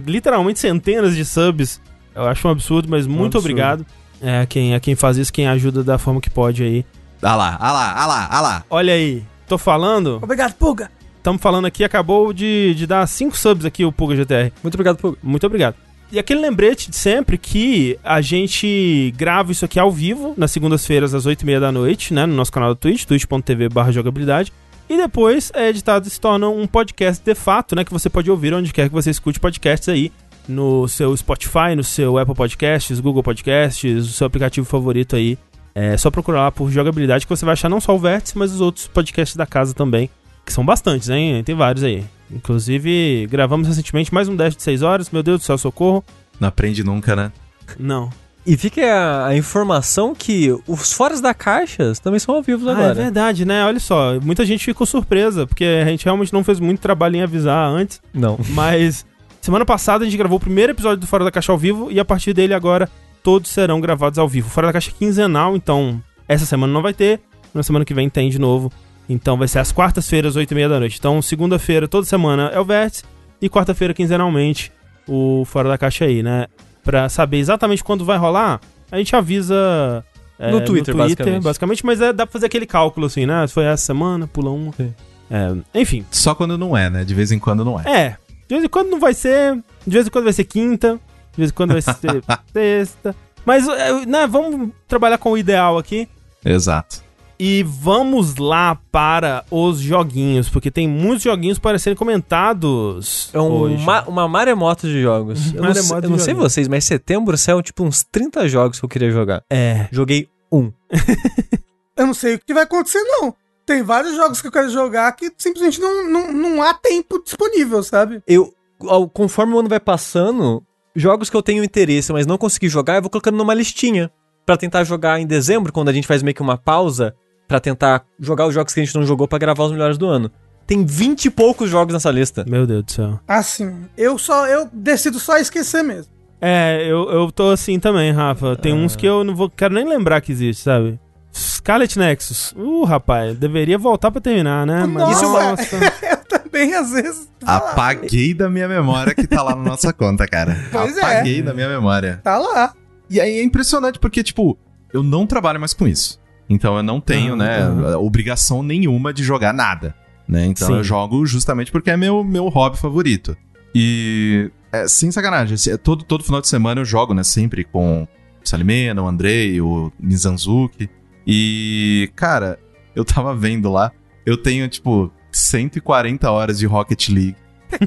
literalmente 0.06 0.58
centenas 0.58 1.14
de 1.14 1.24
subs. 1.24 1.80
Eu 2.14 2.24
acho 2.26 2.48
um 2.48 2.50
absurdo, 2.50 2.88
mas 2.88 3.06
muito 3.06 3.36
absurdo. 3.36 3.38
obrigado 3.44 3.86
é, 4.20 4.40
a, 4.40 4.46
quem, 4.46 4.74
a 4.74 4.80
quem 4.80 4.94
faz 4.94 5.16
isso, 5.18 5.32
quem 5.32 5.46
ajuda 5.46 5.84
da 5.84 5.98
forma 5.98 6.20
que 6.20 6.30
pode 6.30 6.62
aí. 6.62 6.84
Ah 7.22 7.36
lá, 7.36 7.56
ah 7.60 7.72
lá, 7.72 7.92
ah 7.94 8.06
lá, 8.06 8.28
ah 8.30 8.40
lá. 8.40 8.64
Olha 8.70 8.94
aí, 8.94 9.22
tô 9.46 9.58
falando, 9.58 10.18
Obrigado, 10.22 10.54
Pulga. 10.54 10.90
Estamos 11.28 11.42
falando 11.42 11.66
aqui, 11.66 11.84
acabou 11.84 12.32
de, 12.32 12.74
de 12.74 12.86
dar 12.86 13.06
5 13.06 13.36
subs 13.36 13.66
aqui 13.66 13.84
o 13.84 13.92
Puga 13.92 14.16
GTR. 14.16 14.50
Muito 14.62 14.74
obrigado 14.74 14.96
por. 14.96 15.18
Muito 15.22 15.46
obrigado. 15.46 15.76
E 16.10 16.18
aquele 16.18 16.40
lembrete 16.40 16.88
de 16.88 16.96
sempre 16.96 17.36
que 17.36 17.98
a 18.02 18.22
gente 18.22 19.12
grava 19.14 19.52
isso 19.52 19.62
aqui 19.62 19.78
ao 19.78 19.90
vivo, 19.90 20.32
nas 20.38 20.50
segundas-feiras, 20.50 21.12
às 21.12 21.26
8h30 21.26 21.60
da 21.60 21.70
noite, 21.70 22.14
né? 22.14 22.24
No 22.24 22.34
nosso 22.34 22.50
canal 22.50 22.74
do 22.74 22.78
Twitch, 22.78 23.04
twitch.tv 23.04 23.68
jogabilidade. 23.90 24.50
E 24.88 24.96
depois 24.96 25.52
é 25.54 25.68
editado 25.68 26.08
e 26.08 26.10
se 26.10 26.18
torna 26.18 26.48
um 26.48 26.66
podcast 26.66 27.22
de 27.22 27.34
fato, 27.34 27.76
né? 27.76 27.84
Que 27.84 27.92
você 27.92 28.08
pode 28.08 28.30
ouvir 28.30 28.54
onde 28.54 28.72
quer 28.72 28.88
que 28.88 28.94
você 28.94 29.10
escute 29.10 29.38
podcasts 29.38 29.88
aí. 29.90 30.10
No 30.48 30.88
seu 30.88 31.14
Spotify, 31.14 31.76
no 31.76 31.84
seu 31.84 32.16
Apple 32.16 32.34
Podcasts, 32.34 32.98
Google 33.00 33.22
Podcasts, 33.22 34.08
o 34.08 34.12
seu 34.12 34.26
aplicativo 34.26 34.66
favorito 34.66 35.14
aí. 35.14 35.36
É 35.74 35.94
só 35.98 36.10
procurar 36.10 36.44
lá 36.44 36.50
por 36.50 36.70
jogabilidade 36.70 37.26
que 37.26 37.30
você 37.30 37.44
vai 37.44 37.52
achar 37.52 37.68
não 37.68 37.82
só 37.82 37.94
o 37.94 37.98
Vértice, 37.98 38.38
mas 38.38 38.50
os 38.50 38.62
outros 38.62 38.88
podcasts 38.88 39.36
da 39.36 39.44
casa 39.44 39.74
também. 39.74 40.08
Que 40.48 40.52
são 40.54 40.64
bastantes, 40.64 41.10
hein? 41.10 41.42
Tem 41.44 41.54
vários 41.54 41.84
aí. 41.84 42.02
Inclusive, 42.30 43.26
gravamos 43.30 43.68
recentemente 43.68 44.12
mais 44.14 44.30
um 44.30 44.34
10 44.34 44.56
de 44.56 44.62
6 44.62 44.80
horas. 44.82 45.10
Meu 45.10 45.22
Deus 45.22 45.40
do 45.40 45.44
céu, 45.44 45.58
socorro. 45.58 46.02
Não 46.40 46.48
aprende 46.48 46.82
nunca, 46.82 47.14
né? 47.14 47.30
Não. 47.78 48.08
E 48.46 48.56
fica 48.56 48.80
a, 48.82 49.26
a 49.26 49.36
informação 49.36 50.14
que 50.14 50.50
os 50.66 50.90
foras 50.90 51.20
da 51.20 51.34
caixa 51.34 51.92
também 52.02 52.18
são 52.18 52.34
ao 52.34 52.42
vivo 52.42 52.66
Ah, 52.66 52.72
é 52.72 52.74
agora. 52.76 52.94
verdade, 52.94 53.44
né? 53.44 53.62
Olha 53.66 53.78
só, 53.78 54.18
muita 54.22 54.46
gente 54.46 54.64
ficou 54.64 54.86
surpresa, 54.86 55.46
porque 55.46 55.64
a 55.82 55.84
gente 55.84 56.06
realmente 56.06 56.32
não 56.32 56.42
fez 56.42 56.58
muito 56.58 56.80
trabalho 56.80 57.16
em 57.16 57.22
avisar 57.22 57.68
antes. 57.70 58.00
Não. 58.14 58.38
Mas 58.48 59.04
semana 59.42 59.66
passada 59.66 60.02
a 60.02 60.06
gente 60.08 60.16
gravou 60.16 60.38
o 60.38 60.40
primeiro 60.40 60.72
episódio 60.72 60.96
do 61.00 61.06
Fora 61.06 61.24
da 61.24 61.30
Caixa 61.30 61.52
ao 61.52 61.58
vivo 61.58 61.88
e 61.92 62.00
a 62.00 62.06
partir 62.06 62.32
dele 62.32 62.54
agora 62.54 62.88
todos 63.22 63.50
serão 63.50 63.82
gravados 63.82 64.18
ao 64.18 64.26
vivo. 64.26 64.48
Fora 64.48 64.68
da 64.68 64.72
Caixa 64.72 64.88
é 64.90 64.94
quinzenal, 64.98 65.54
então 65.54 66.02
essa 66.26 66.46
semana 66.46 66.72
não 66.72 66.80
vai 66.80 66.94
ter, 66.94 67.20
na 67.52 67.62
semana 67.62 67.84
que 67.84 67.92
vem 67.92 68.08
tem 68.08 68.30
de 68.30 68.38
novo. 68.38 68.72
Então 69.08 69.36
vai 69.36 69.48
ser 69.48 69.58
às 69.58 69.72
quartas-feiras, 69.72 70.36
8 70.36 70.50
e 70.50 70.54
meia 70.54 70.68
da 70.68 70.78
noite. 70.78 70.96
Então 70.98 71.20
segunda-feira, 71.22 71.88
toda 71.88 72.04
semana 72.06 72.50
é 72.52 72.60
o 72.60 72.64
Vértice 72.64 73.04
e 73.40 73.48
quarta-feira, 73.48 73.94
quinzenalmente, 73.94 74.70
o 75.06 75.44
Fora 75.46 75.68
da 75.68 75.78
Caixa 75.78 76.04
aí, 76.04 76.22
né? 76.22 76.46
Pra 76.84 77.08
saber 77.08 77.38
exatamente 77.38 77.82
quando 77.84 78.04
vai 78.04 78.18
rolar, 78.18 78.60
a 78.90 78.96
gente 78.98 79.14
avisa... 79.14 80.04
é, 80.38 80.50
No 80.50 80.64
Twitter, 80.64 80.94
basicamente. 80.96 81.42
basicamente. 81.42 81.86
Mas 81.86 82.00
é, 82.00 82.12
dá 82.12 82.26
pra 82.26 82.32
fazer 82.32 82.46
aquele 82.46 82.66
cálculo 82.66 83.06
assim, 83.06 83.26
né? 83.26 83.46
Se 83.46 83.52
foi 83.54 83.64
essa 83.64 83.84
semana, 83.84 84.26
pula. 84.26 84.50
Sim. 84.76 84.94
É, 85.30 85.54
enfim, 85.74 86.04
Só 86.10 86.34
quando 86.34 86.56
não 86.56 86.74
é, 86.76 86.88
né? 86.88 87.04
De 87.04 87.14
vez 87.14 87.30
em 87.30 87.38
quando 87.38 87.62
não 87.64 87.78
é. 87.78 87.84
é, 87.86 88.16
de 88.48 88.54
vez 88.54 88.64
em 88.64 88.68
quando 88.68 88.88
não 88.88 88.98
vai 88.98 89.12
ser, 89.12 89.54
de 89.86 89.92
vez 89.92 90.06
em 90.06 90.10
quando 90.10 90.24
vai 90.24 90.32
ser 90.32 90.44
quinta, 90.44 90.98
de 91.32 91.36
vez 91.36 91.50
em 91.50 91.54
quando 91.54 91.72
vai 91.72 91.82
ser 91.82 91.94
sexta. 92.52 93.14
Mas, 93.44 93.68
é, 93.68 94.06
né, 94.06 94.26
vamos 94.26 94.70
trabalhar 94.86 95.18
com 95.18 95.32
o 95.32 95.38
ideal 95.38 95.76
aqui. 95.76 96.08
Exato. 96.44 97.02
E 97.40 97.62
vamos 97.62 98.34
lá 98.36 98.74
para 98.90 99.44
os 99.50 99.78
joguinhos, 99.78 100.48
porque 100.48 100.70
tem 100.72 100.88
muitos 100.88 101.22
joguinhos 101.22 101.56
para 101.58 101.78
serem 101.78 101.96
comentados 101.96 103.30
É 103.32 103.38
um 103.40 103.48
hoje. 103.52 103.84
ma- 103.84 104.02
uma 104.08 104.26
maremoto 104.28 104.86
de 104.88 105.00
jogos. 105.00 105.46
Eu 105.54 105.62
não, 105.62 105.68
Maremoto 105.68 105.84
sei- 105.88 106.00
de 106.00 106.06
eu 106.06 106.10
não 106.10 106.18
sei 106.18 106.34
vocês, 106.34 106.68
mas 106.68 106.84
setembro 106.84 107.36
saiu 107.38 107.62
tipo 107.62 107.84
uns 107.84 108.02
30 108.02 108.48
jogos 108.48 108.78
que 108.80 108.84
eu 108.84 108.88
queria 108.88 109.10
jogar. 109.10 109.42
É, 109.50 109.88
Joguei 109.92 110.28
um. 110.50 110.72
Eu 111.96 112.06
não 112.06 112.14
sei 112.14 112.34
o 112.36 112.38
que 112.38 112.54
vai 112.54 112.62
acontecer, 112.62 113.02
não. 113.02 113.34
Tem 113.66 113.82
vários 113.82 114.14
jogos 114.16 114.40
que 114.40 114.46
eu 114.46 114.52
quero 114.52 114.70
jogar 114.70 115.10
que 115.12 115.30
simplesmente 115.36 115.80
não, 115.80 116.08
não, 116.08 116.32
não 116.32 116.62
há 116.62 116.72
tempo 116.72 117.22
disponível, 117.22 117.82
sabe? 117.82 118.22
Eu, 118.26 118.52
ao- 118.86 119.08
conforme 119.08 119.52
o 119.54 119.58
ano 119.58 119.68
vai 119.68 119.80
passando, 119.80 120.62
jogos 120.94 121.28
que 121.28 121.36
eu 121.36 121.42
tenho 121.42 121.62
interesse, 121.64 122.12
mas 122.12 122.24
não 122.26 122.38
consegui 122.38 122.68
jogar, 122.68 122.96
eu 122.96 123.02
vou 123.02 123.10
colocando 123.10 123.36
numa 123.36 123.52
listinha. 123.54 124.10
Pra 124.46 124.56
tentar 124.56 124.82
jogar 124.84 125.20
em 125.20 125.26
dezembro, 125.26 125.72
quando 125.72 125.88
a 125.90 125.92
gente 125.92 126.06
faz 126.06 126.22
meio 126.22 126.34
que 126.34 126.40
uma 126.40 126.56
pausa, 126.56 127.14
pra 127.48 127.58
tentar 127.58 128.04
jogar 128.20 128.46
os 128.46 128.54
jogos 128.54 128.74
que 128.74 128.80
a 128.80 128.84
gente 128.84 128.94
não 128.94 129.04
jogou 129.04 129.26
pra 129.26 129.38
gravar 129.38 129.64
os 129.64 129.72
melhores 129.72 129.96
do 129.96 130.06
ano. 130.06 130.30
Tem 130.66 130.84
20 130.84 131.24
e 131.24 131.30
poucos 131.30 131.70
jogos 131.70 131.94
nessa 131.94 132.10
lista. 132.10 132.44
meu 132.46 132.66
Deus 132.66 132.84
do 132.84 132.92
céu. 132.92 133.20
Assim, 133.26 133.86
eu 133.96 134.18
só 134.18 134.46
eu 134.46 134.68
decido 134.70 135.18
só 135.18 135.38
esquecer 135.38 135.82
mesmo. 135.82 136.12
É, 136.40 136.82
eu, 136.86 137.10
eu 137.10 137.32
tô 137.32 137.50
assim 137.50 137.80
também, 137.80 138.12
Rafa. 138.12 138.54
Tem 138.54 138.72
uns 138.74 138.94
que 138.94 139.06
eu 139.06 139.24
não 139.24 139.34
vou, 139.34 139.48
quero 139.50 139.74
nem 139.74 139.88
lembrar 139.88 140.20
que 140.20 140.30
existe, 140.30 140.62
sabe? 140.62 141.00
Scarlet 141.34 141.98
Nexus. 141.98 142.52
Uh, 142.56 142.84
rapaz, 142.84 143.36
deveria 143.36 143.78
voltar 143.78 144.10
pra 144.10 144.20
terminar, 144.20 144.66
né? 144.66 144.84
Mas, 144.86 145.22
Nossa. 145.22 145.76
Eu 145.76 146.16
também, 146.28 146.74
às 146.74 146.90
vezes. 146.90 147.28
Apaguei 147.44 148.34
da 148.34 148.48
minha 148.48 148.68
memória 148.68 149.14
que 149.14 149.26
tá 149.26 149.42
lá 149.42 149.54
na 149.56 149.62
nossa 149.62 149.92
conta, 149.92 150.26
cara. 150.26 150.56
Pois 150.70 150.96
é. 150.96 151.00
Apaguei 151.00 151.42
da 151.42 151.54
minha 151.54 151.68
memória. 151.68 152.20
Tá 152.22 152.36
lá. 152.38 152.72
E 153.08 153.20
aí 153.20 153.38
é 153.38 153.42
impressionante 153.42 153.98
porque, 153.98 154.22
tipo, 154.22 154.58
eu 154.92 155.02
não 155.02 155.26
trabalho 155.26 155.58
mais 155.58 155.72
com 155.72 155.86
isso. 155.88 156.20
Então 156.48 156.76
eu 156.76 156.82
não 156.82 157.00
tenho, 157.00 157.36
né, 157.36 157.68
obrigação 157.96 158.62
nenhuma 158.62 159.12
de 159.12 159.22
jogar 159.22 159.52
nada. 159.52 159.94
Né? 160.26 160.46
Então 160.46 160.68
Sim. 160.68 160.74
eu 160.74 160.84
jogo 160.84 161.24
justamente 161.26 161.70
porque 161.70 161.90
é 161.90 161.96
meu, 161.96 162.22
meu 162.22 162.48
hobby 162.48 162.78
favorito. 162.78 163.36
E, 163.74 164.50
é, 164.72 164.88
sem 164.88 165.10
sacanagem, 165.10 165.54
assim, 165.54 165.70
é 165.70 165.76
todo, 165.76 166.04
todo 166.04 166.24
final 166.24 166.40
de 166.40 166.48
semana 166.48 166.80
eu 166.80 166.84
jogo, 166.84 167.14
né, 167.14 167.22
sempre 167.22 167.64
com 167.64 168.02
o 168.02 168.08
Salimena, 168.48 169.02
o 169.02 169.08
Andrei, 169.08 169.60
o 169.60 169.92
Mizanzuki. 169.98 170.88
E, 171.26 172.10
cara, 172.16 172.58
eu 172.96 173.04
tava 173.04 173.34
vendo 173.34 173.70
lá, 173.70 173.92
eu 174.24 174.36
tenho, 174.36 174.68
tipo, 174.68 175.12
140 175.30 176.30
horas 176.30 176.58
de 176.58 176.66
Rocket 176.66 177.08
League. 177.08 177.36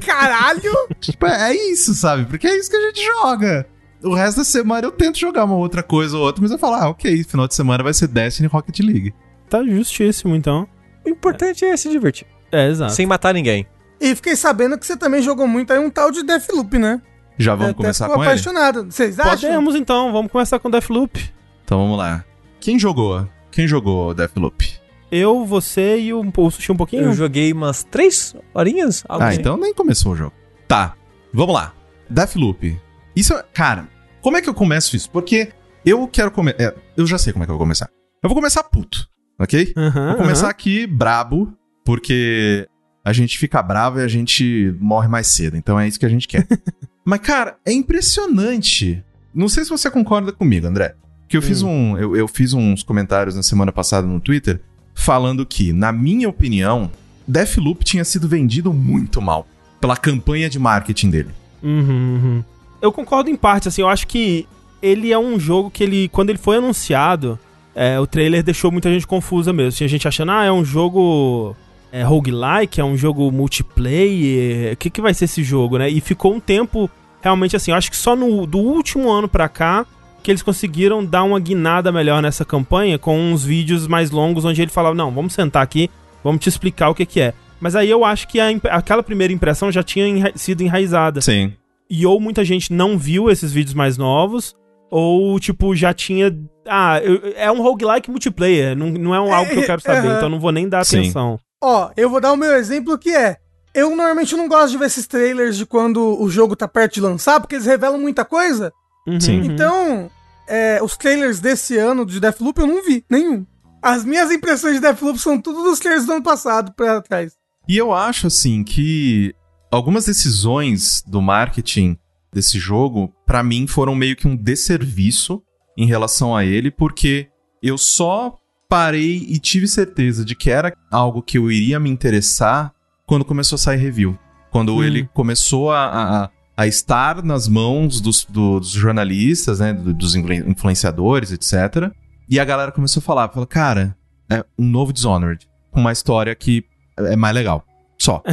Caralho! 0.04 0.72
Tipo, 1.00 1.26
é 1.26 1.52
isso, 1.54 1.92
sabe? 1.94 2.24
Porque 2.26 2.46
é 2.46 2.56
isso 2.56 2.70
que 2.70 2.76
a 2.76 2.86
gente 2.86 3.04
joga. 3.04 3.66
O 4.02 4.14
resto 4.14 4.38
da 4.38 4.44
semana 4.44 4.86
eu 4.86 4.90
tento 4.90 5.18
jogar 5.18 5.44
uma 5.44 5.54
outra 5.56 5.82
coisa 5.82 6.16
ou 6.16 6.24
outra, 6.24 6.42
mas 6.42 6.50
eu 6.50 6.58
falo, 6.58 6.74
ah, 6.74 6.88
ok, 6.88 7.22
final 7.24 7.46
de 7.46 7.54
semana 7.54 7.84
vai 7.84 7.94
ser 7.94 8.08
Destiny 8.08 8.46
e 8.46 8.50
Rocket 8.50 8.78
League. 8.80 9.14
Tá 9.48 9.62
justíssimo, 9.64 10.34
então. 10.34 10.66
O 11.04 11.08
importante 11.08 11.64
é 11.64 11.76
se 11.76 11.88
divertir. 11.90 12.26
É, 12.50 12.68
exato. 12.68 12.92
Sem 12.92 13.06
matar 13.06 13.32
ninguém. 13.34 13.66
E 14.00 14.14
fiquei 14.16 14.34
sabendo 14.34 14.76
que 14.76 14.84
você 14.86 14.96
também 14.96 15.22
jogou 15.22 15.46
muito 15.46 15.72
aí 15.72 15.78
um 15.78 15.90
tal 15.90 16.10
de 16.10 16.22
Deathloop, 16.24 16.78
né? 16.78 17.00
Já 17.38 17.54
vamos 17.54 17.70
até 17.70 17.76
começar 17.76 18.06
com 18.08 18.14
ele? 18.14 18.22
apaixonado. 18.24 18.84
Vocês 18.90 19.18
acham? 19.18 19.32
Podemos 19.50 19.74
então, 19.74 20.12
vamos 20.12 20.30
começar 20.32 20.58
com 20.58 20.68
Deathloop. 20.70 21.32
Então 21.64 21.78
vamos 21.78 21.98
lá. 21.98 22.24
Quem 22.60 22.78
jogou? 22.78 23.26
Quem 23.50 23.66
jogou 23.68 24.12
Deathloop? 24.14 24.80
Eu, 25.10 25.44
você 25.44 25.98
e 26.00 26.12
o, 26.12 26.20
o 26.36 26.50
Sushi 26.50 26.72
um 26.72 26.76
pouquinho? 26.76 27.02
Eu 27.04 27.12
joguei 27.12 27.52
umas 27.52 27.84
três 27.84 28.34
horinhas. 28.54 29.04
algo 29.08 29.24
Ah, 29.24 29.28
assim. 29.28 29.40
então 29.40 29.56
nem 29.56 29.72
começou 29.74 30.12
o 30.12 30.16
jogo. 30.16 30.32
Tá, 30.66 30.94
vamos 31.32 31.54
lá. 31.54 31.72
Deathloop. 32.08 32.78
Isso, 33.14 33.34
é- 33.34 33.44
cara, 33.52 33.88
como 34.20 34.36
é 34.36 34.42
que 34.42 34.48
eu 34.48 34.54
começo 34.54 34.96
isso? 34.96 35.10
Porque 35.10 35.50
eu 35.84 36.06
quero 36.08 36.30
começar. 36.30 36.74
eu 36.96 37.06
já 37.06 37.18
sei 37.18 37.32
como 37.32 37.44
é 37.44 37.46
que 37.46 37.50
eu 37.52 37.56
vou 37.56 37.64
começar. 37.64 37.88
Eu 38.22 38.28
vou 38.28 38.36
começar 38.36 38.62
puto, 38.64 39.08
ok? 39.38 39.72
Aham, 39.76 40.08
Vou 40.10 40.16
começar 40.18 40.42
aham. 40.44 40.50
aqui 40.50 40.86
brabo, 40.86 41.52
porque 41.84 42.68
a 43.04 43.12
gente 43.12 43.36
fica 43.36 43.60
bravo 43.62 43.98
e 43.98 44.02
a 44.04 44.08
gente 44.08 44.74
morre 44.80 45.08
mais 45.08 45.26
cedo. 45.26 45.56
Então 45.56 45.78
é 45.78 45.88
isso 45.88 45.98
que 45.98 46.06
a 46.06 46.08
gente 46.08 46.28
quer. 46.28 46.46
Mas, 47.04 47.18
cara, 47.20 47.56
é 47.66 47.72
impressionante. 47.72 49.02
Não 49.34 49.48
sei 49.48 49.64
se 49.64 49.70
você 49.70 49.90
concorda 49.90 50.32
comigo, 50.32 50.66
André. 50.66 50.94
Que 51.28 51.36
eu 51.36 51.42
fiz 51.42 51.62
um. 51.62 51.96
Eu, 51.96 52.14
eu 52.14 52.28
fiz 52.28 52.52
uns 52.52 52.82
comentários 52.82 53.34
na 53.34 53.42
semana 53.42 53.72
passada 53.72 54.06
no 54.06 54.20
Twitter 54.20 54.60
falando 54.94 55.44
que, 55.46 55.72
na 55.72 55.90
minha 55.90 56.28
opinião, 56.28 56.90
Deathloop 57.26 57.82
tinha 57.84 58.04
sido 58.04 58.28
vendido 58.28 58.72
muito 58.72 59.20
mal 59.20 59.48
pela 59.80 59.96
campanha 59.96 60.48
de 60.50 60.58
marketing 60.58 61.10
dele. 61.10 61.30
Uhum, 61.62 61.80
uhum. 61.80 62.44
Eu 62.82 62.90
concordo 62.92 63.30
em 63.30 63.36
parte, 63.36 63.68
assim, 63.68 63.80
eu 63.80 63.88
acho 63.88 64.06
que 64.08 64.46
ele 64.82 65.12
é 65.12 65.18
um 65.18 65.38
jogo 65.38 65.70
que 65.70 65.84
ele, 65.84 66.08
quando 66.08 66.30
ele 66.30 66.38
foi 66.38 66.56
anunciado, 66.56 67.38
é, 67.74 67.98
o 68.00 68.06
trailer 68.06 68.42
deixou 68.42 68.70
muita 68.72 68.90
gente 68.90 69.06
confusa 69.06 69.52
mesmo. 69.52 69.76
Tinha 69.78 69.88
gente 69.88 70.08
achando, 70.08 70.32
ah, 70.32 70.44
é 70.44 70.50
um 70.50 70.64
jogo 70.64 71.54
é, 71.92 72.02
roguelike, 72.02 72.80
é 72.80 72.84
um 72.84 72.96
jogo 72.96 73.30
multiplayer, 73.30 74.72
o 74.72 74.76
que, 74.76 74.90
que 74.90 75.00
vai 75.00 75.14
ser 75.14 75.26
esse 75.26 75.42
jogo, 75.42 75.78
né? 75.78 75.88
E 75.88 76.00
ficou 76.00 76.34
um 76.34 76.40
tempo, 76.40 76.90
realmente 77.22 77.54
assim, 77.56 77.70
eu 77.70 77.76
acho 77.76 77.90
que 77.90 77.96
só 77.96 78.16
no, 78.16 78.46
do 78.46 78.58
último 78.58 79.10
ano 79.10 79.28
pra 79.28 79.48
cá 79.48 79.86
que 80.22 80.30
eles 80.30 80.42
conseguiram 80.42 81.04
dar 81.04 81.24
uma 81.24 81.40
guinada 81.40 81.90
melhor 81.90 82.22
nessa 82.22 82.44
campanha 82.44 82.98
com 82.98 83.18
uns 83.18 83.44
vídeos 83.44 83.86
mais 83.88 84.10
longos 84.10 84.44
onde 84.44 84.62
ele 84.62 84.70
falava, 84.70 84.94
não, 84.94 85.10
vamos 85.10 85.32
sentar 85.32 85.62
aqui, 85.62 85.90
vamos 86.22 86.40
te 86.42 86.48
explicar 86.48 86.90
o 86.90 86.94
que 86.94 87.04
que 87.06 87.20
é. 87.20 87.34
Mas 87.60 87.74
aí 87.76 87.88
eu 87.90 88.04
acho 88.04 88.26
que 88.28 88.40
a 88.40 88.48
aquela 88.70 89.02
primeira 89.02 89.32
impressão 89.32 89.70
já 89.70 89.82
tinha 89.82 90.06
enra- 90.06 90.32
sido 90.34 90.62
enraizada. 90.62 91.20
Sim. 91.20 91.52
E 91.90 92.06
ou 92.06 92.18
muita 92.20 92.44
gente 92.44 92.72
não 92.72 92.96
viu 92.98 93.30
esses 93.30 93.52
vídeos 93.52 93.74
mais 93.74 93.96
novos, 93.98 94.54
ou, 94.90 95.38
tipo, 95.38 95.74
já 95.74 95.92
tinha. 95.92 96.34
Ah, 96.66 97.00
eu- 97.02 97.32
é 97.36 97.50
um 97.50 97.60
roguelike 97.62 98.10
multiplayer, 98.10 98.76
não, 98.76 98.90
não 98.90 99.14
é 99.14 99.20
um 99.20 99.32
algo 99.34 99.50
que 99.50 99.58
eu 99.58 99.66
quero 99.66 99.80
saber, 99.82 100.06
Aham. 100.08 100.16
então 100.16 100.28
não 100.28 100.40
vou 100.40 100.52
nem 100.52 100.68
dar 100.68 100.84
Sim. 100.84 101.00
atenção. 101.00 101.38
Ó, 101.62 101.90
eu 101.96 102.08
vou 102.10 102.20
dar 102.20 102.32
o 102.32 102.36
meu 102.36 102.54
exemplo 102.56 102.98
que 102.98 103.10
é. 103.10 103.36
Eu 103.74 103.88
normalmente 103.90 104.36
não 104.36 104.48
gosto 104.48 104.72
de 104.72 104.78
ver 104.78 104.86
esses 104.86 105.06
trailers 105.06 105.56
de 105.56 105.64
quando 105.64 106.20
o 106.20 106.28
jogo 106.28 106.54
tá 106.54 106.68
perto 106.68 106.94
de 106.94 107.00
lançar, 107.00 107.40
porque 107.40 107.54
eles 107.54 107.66
revelam 107.66 107.98
muita 107.98 108.24
coisa. 108.24 108.70
Uhum, 109.06 109.20
Sim. 109.20 109.38
uhum. 109.40 109.44
Então, 109.46 110.10
é, 110.46 110.78
os 110.82 110.96
trailers 110.96 111.40
desse 111.40 111.78
ano 111.78 112.04
de 112.04 112.20
Deathloop 112.20 112.60
eu 112.60 112.66
não 112.66 112.82
vi, 112.84 113.04
nenhum. 113.10 113.46
As 113.80 114.04
minhas 114.04 114.30
impressões 114.30 114.74
de 114.74 114.80
Deathloop 114.80 115.18
são 115.18 115.40
tudo 115.40 115.62
dos 115.62 115.78
trailers 115.78 116.04
do 116.06 116.12
ano 116.12 116.22
passado 116.22 116.72
pra 116.76 117.00
trás. 117.00 117.32
E 117.68 117.76
eu 117.78 117.92
acho, 117.94 118.26
assim, 118.26 118.62
que 118.62 119.34
algumas 119.72 120.04
decisões 120.04 121.02
do 121.06 121.20
marketing 121.20 121.96
desse 122.32 122.58
jogo, 122.58 123.12
pra 123.26 123.42
mim, 123.42 123.66
foram 123.66 123.94
meio 123.94 124.14
que 124.14 124.28
um 124.28 124.36
desserviço 124.36 125.42
em 125.76 125.86
relação 125.86 126.36
a 126.36 126.44
ele, 126.44 126.70
porque 126.70 127.28
eu 127.62 127.76
só 127.78 128.36
parei 128.68 129.16
e 129.28 129.38
tive 129.38 129.66
certeza 129.68 130.24
de 130.24 130.34
que 130.34 130.50
era 130.50 130.72
algo 130.90 131.22
que 131.22 131.36
eu 131.38 131.50
iria 131.50 131.78
me 131.80 131.90
interessar 131.90 132.72
quando 133.06 133.24
começou 133.24 133.56
a 133.56 133.58
sair 133.58 133.76
review. 133.78 134.18
Quando 134.50 134.74
Hum. 134.76 134.84
ele 134.84 135.08
começou 135.14 135.70
a, 135.70 136.24
a, 136.24 136.30
a 136.56 136.66
estar 136.66 137.22
nas 137.22 137.48
mãos 137.48 138.00
dos, 138.00 138.24
do- 138.24 138.60
dos 138.60 138.70
jornalistas, 138.70 139.60
né, 139.60 139.72
do- 139.72 139.92
dos 139.94 140.14
influ- 140.14 140.48
influenciadores, 140.50 141.32
etc. 141.32 141.90
E 142.28 142.38
a 142.40 142.44
galera 142.44 142.72
começou 142.72 143.00
a 143.00 143.04
falar, 143.04 143.28
falou, 143.30 143.46
cara, 143.46 143.96
é 144.30 144.44
um 144.58 144.66
novo 144.66 144.92
Dishonored, 144.92 145.46
com 145.70 145.80
uma 145.80 145.92
história 145.92 146.34
que 146.34 146.64
é 146.98 147.16
mais 147.16 147.34
legal. 147.34 147.64
Só. 147.98 148.22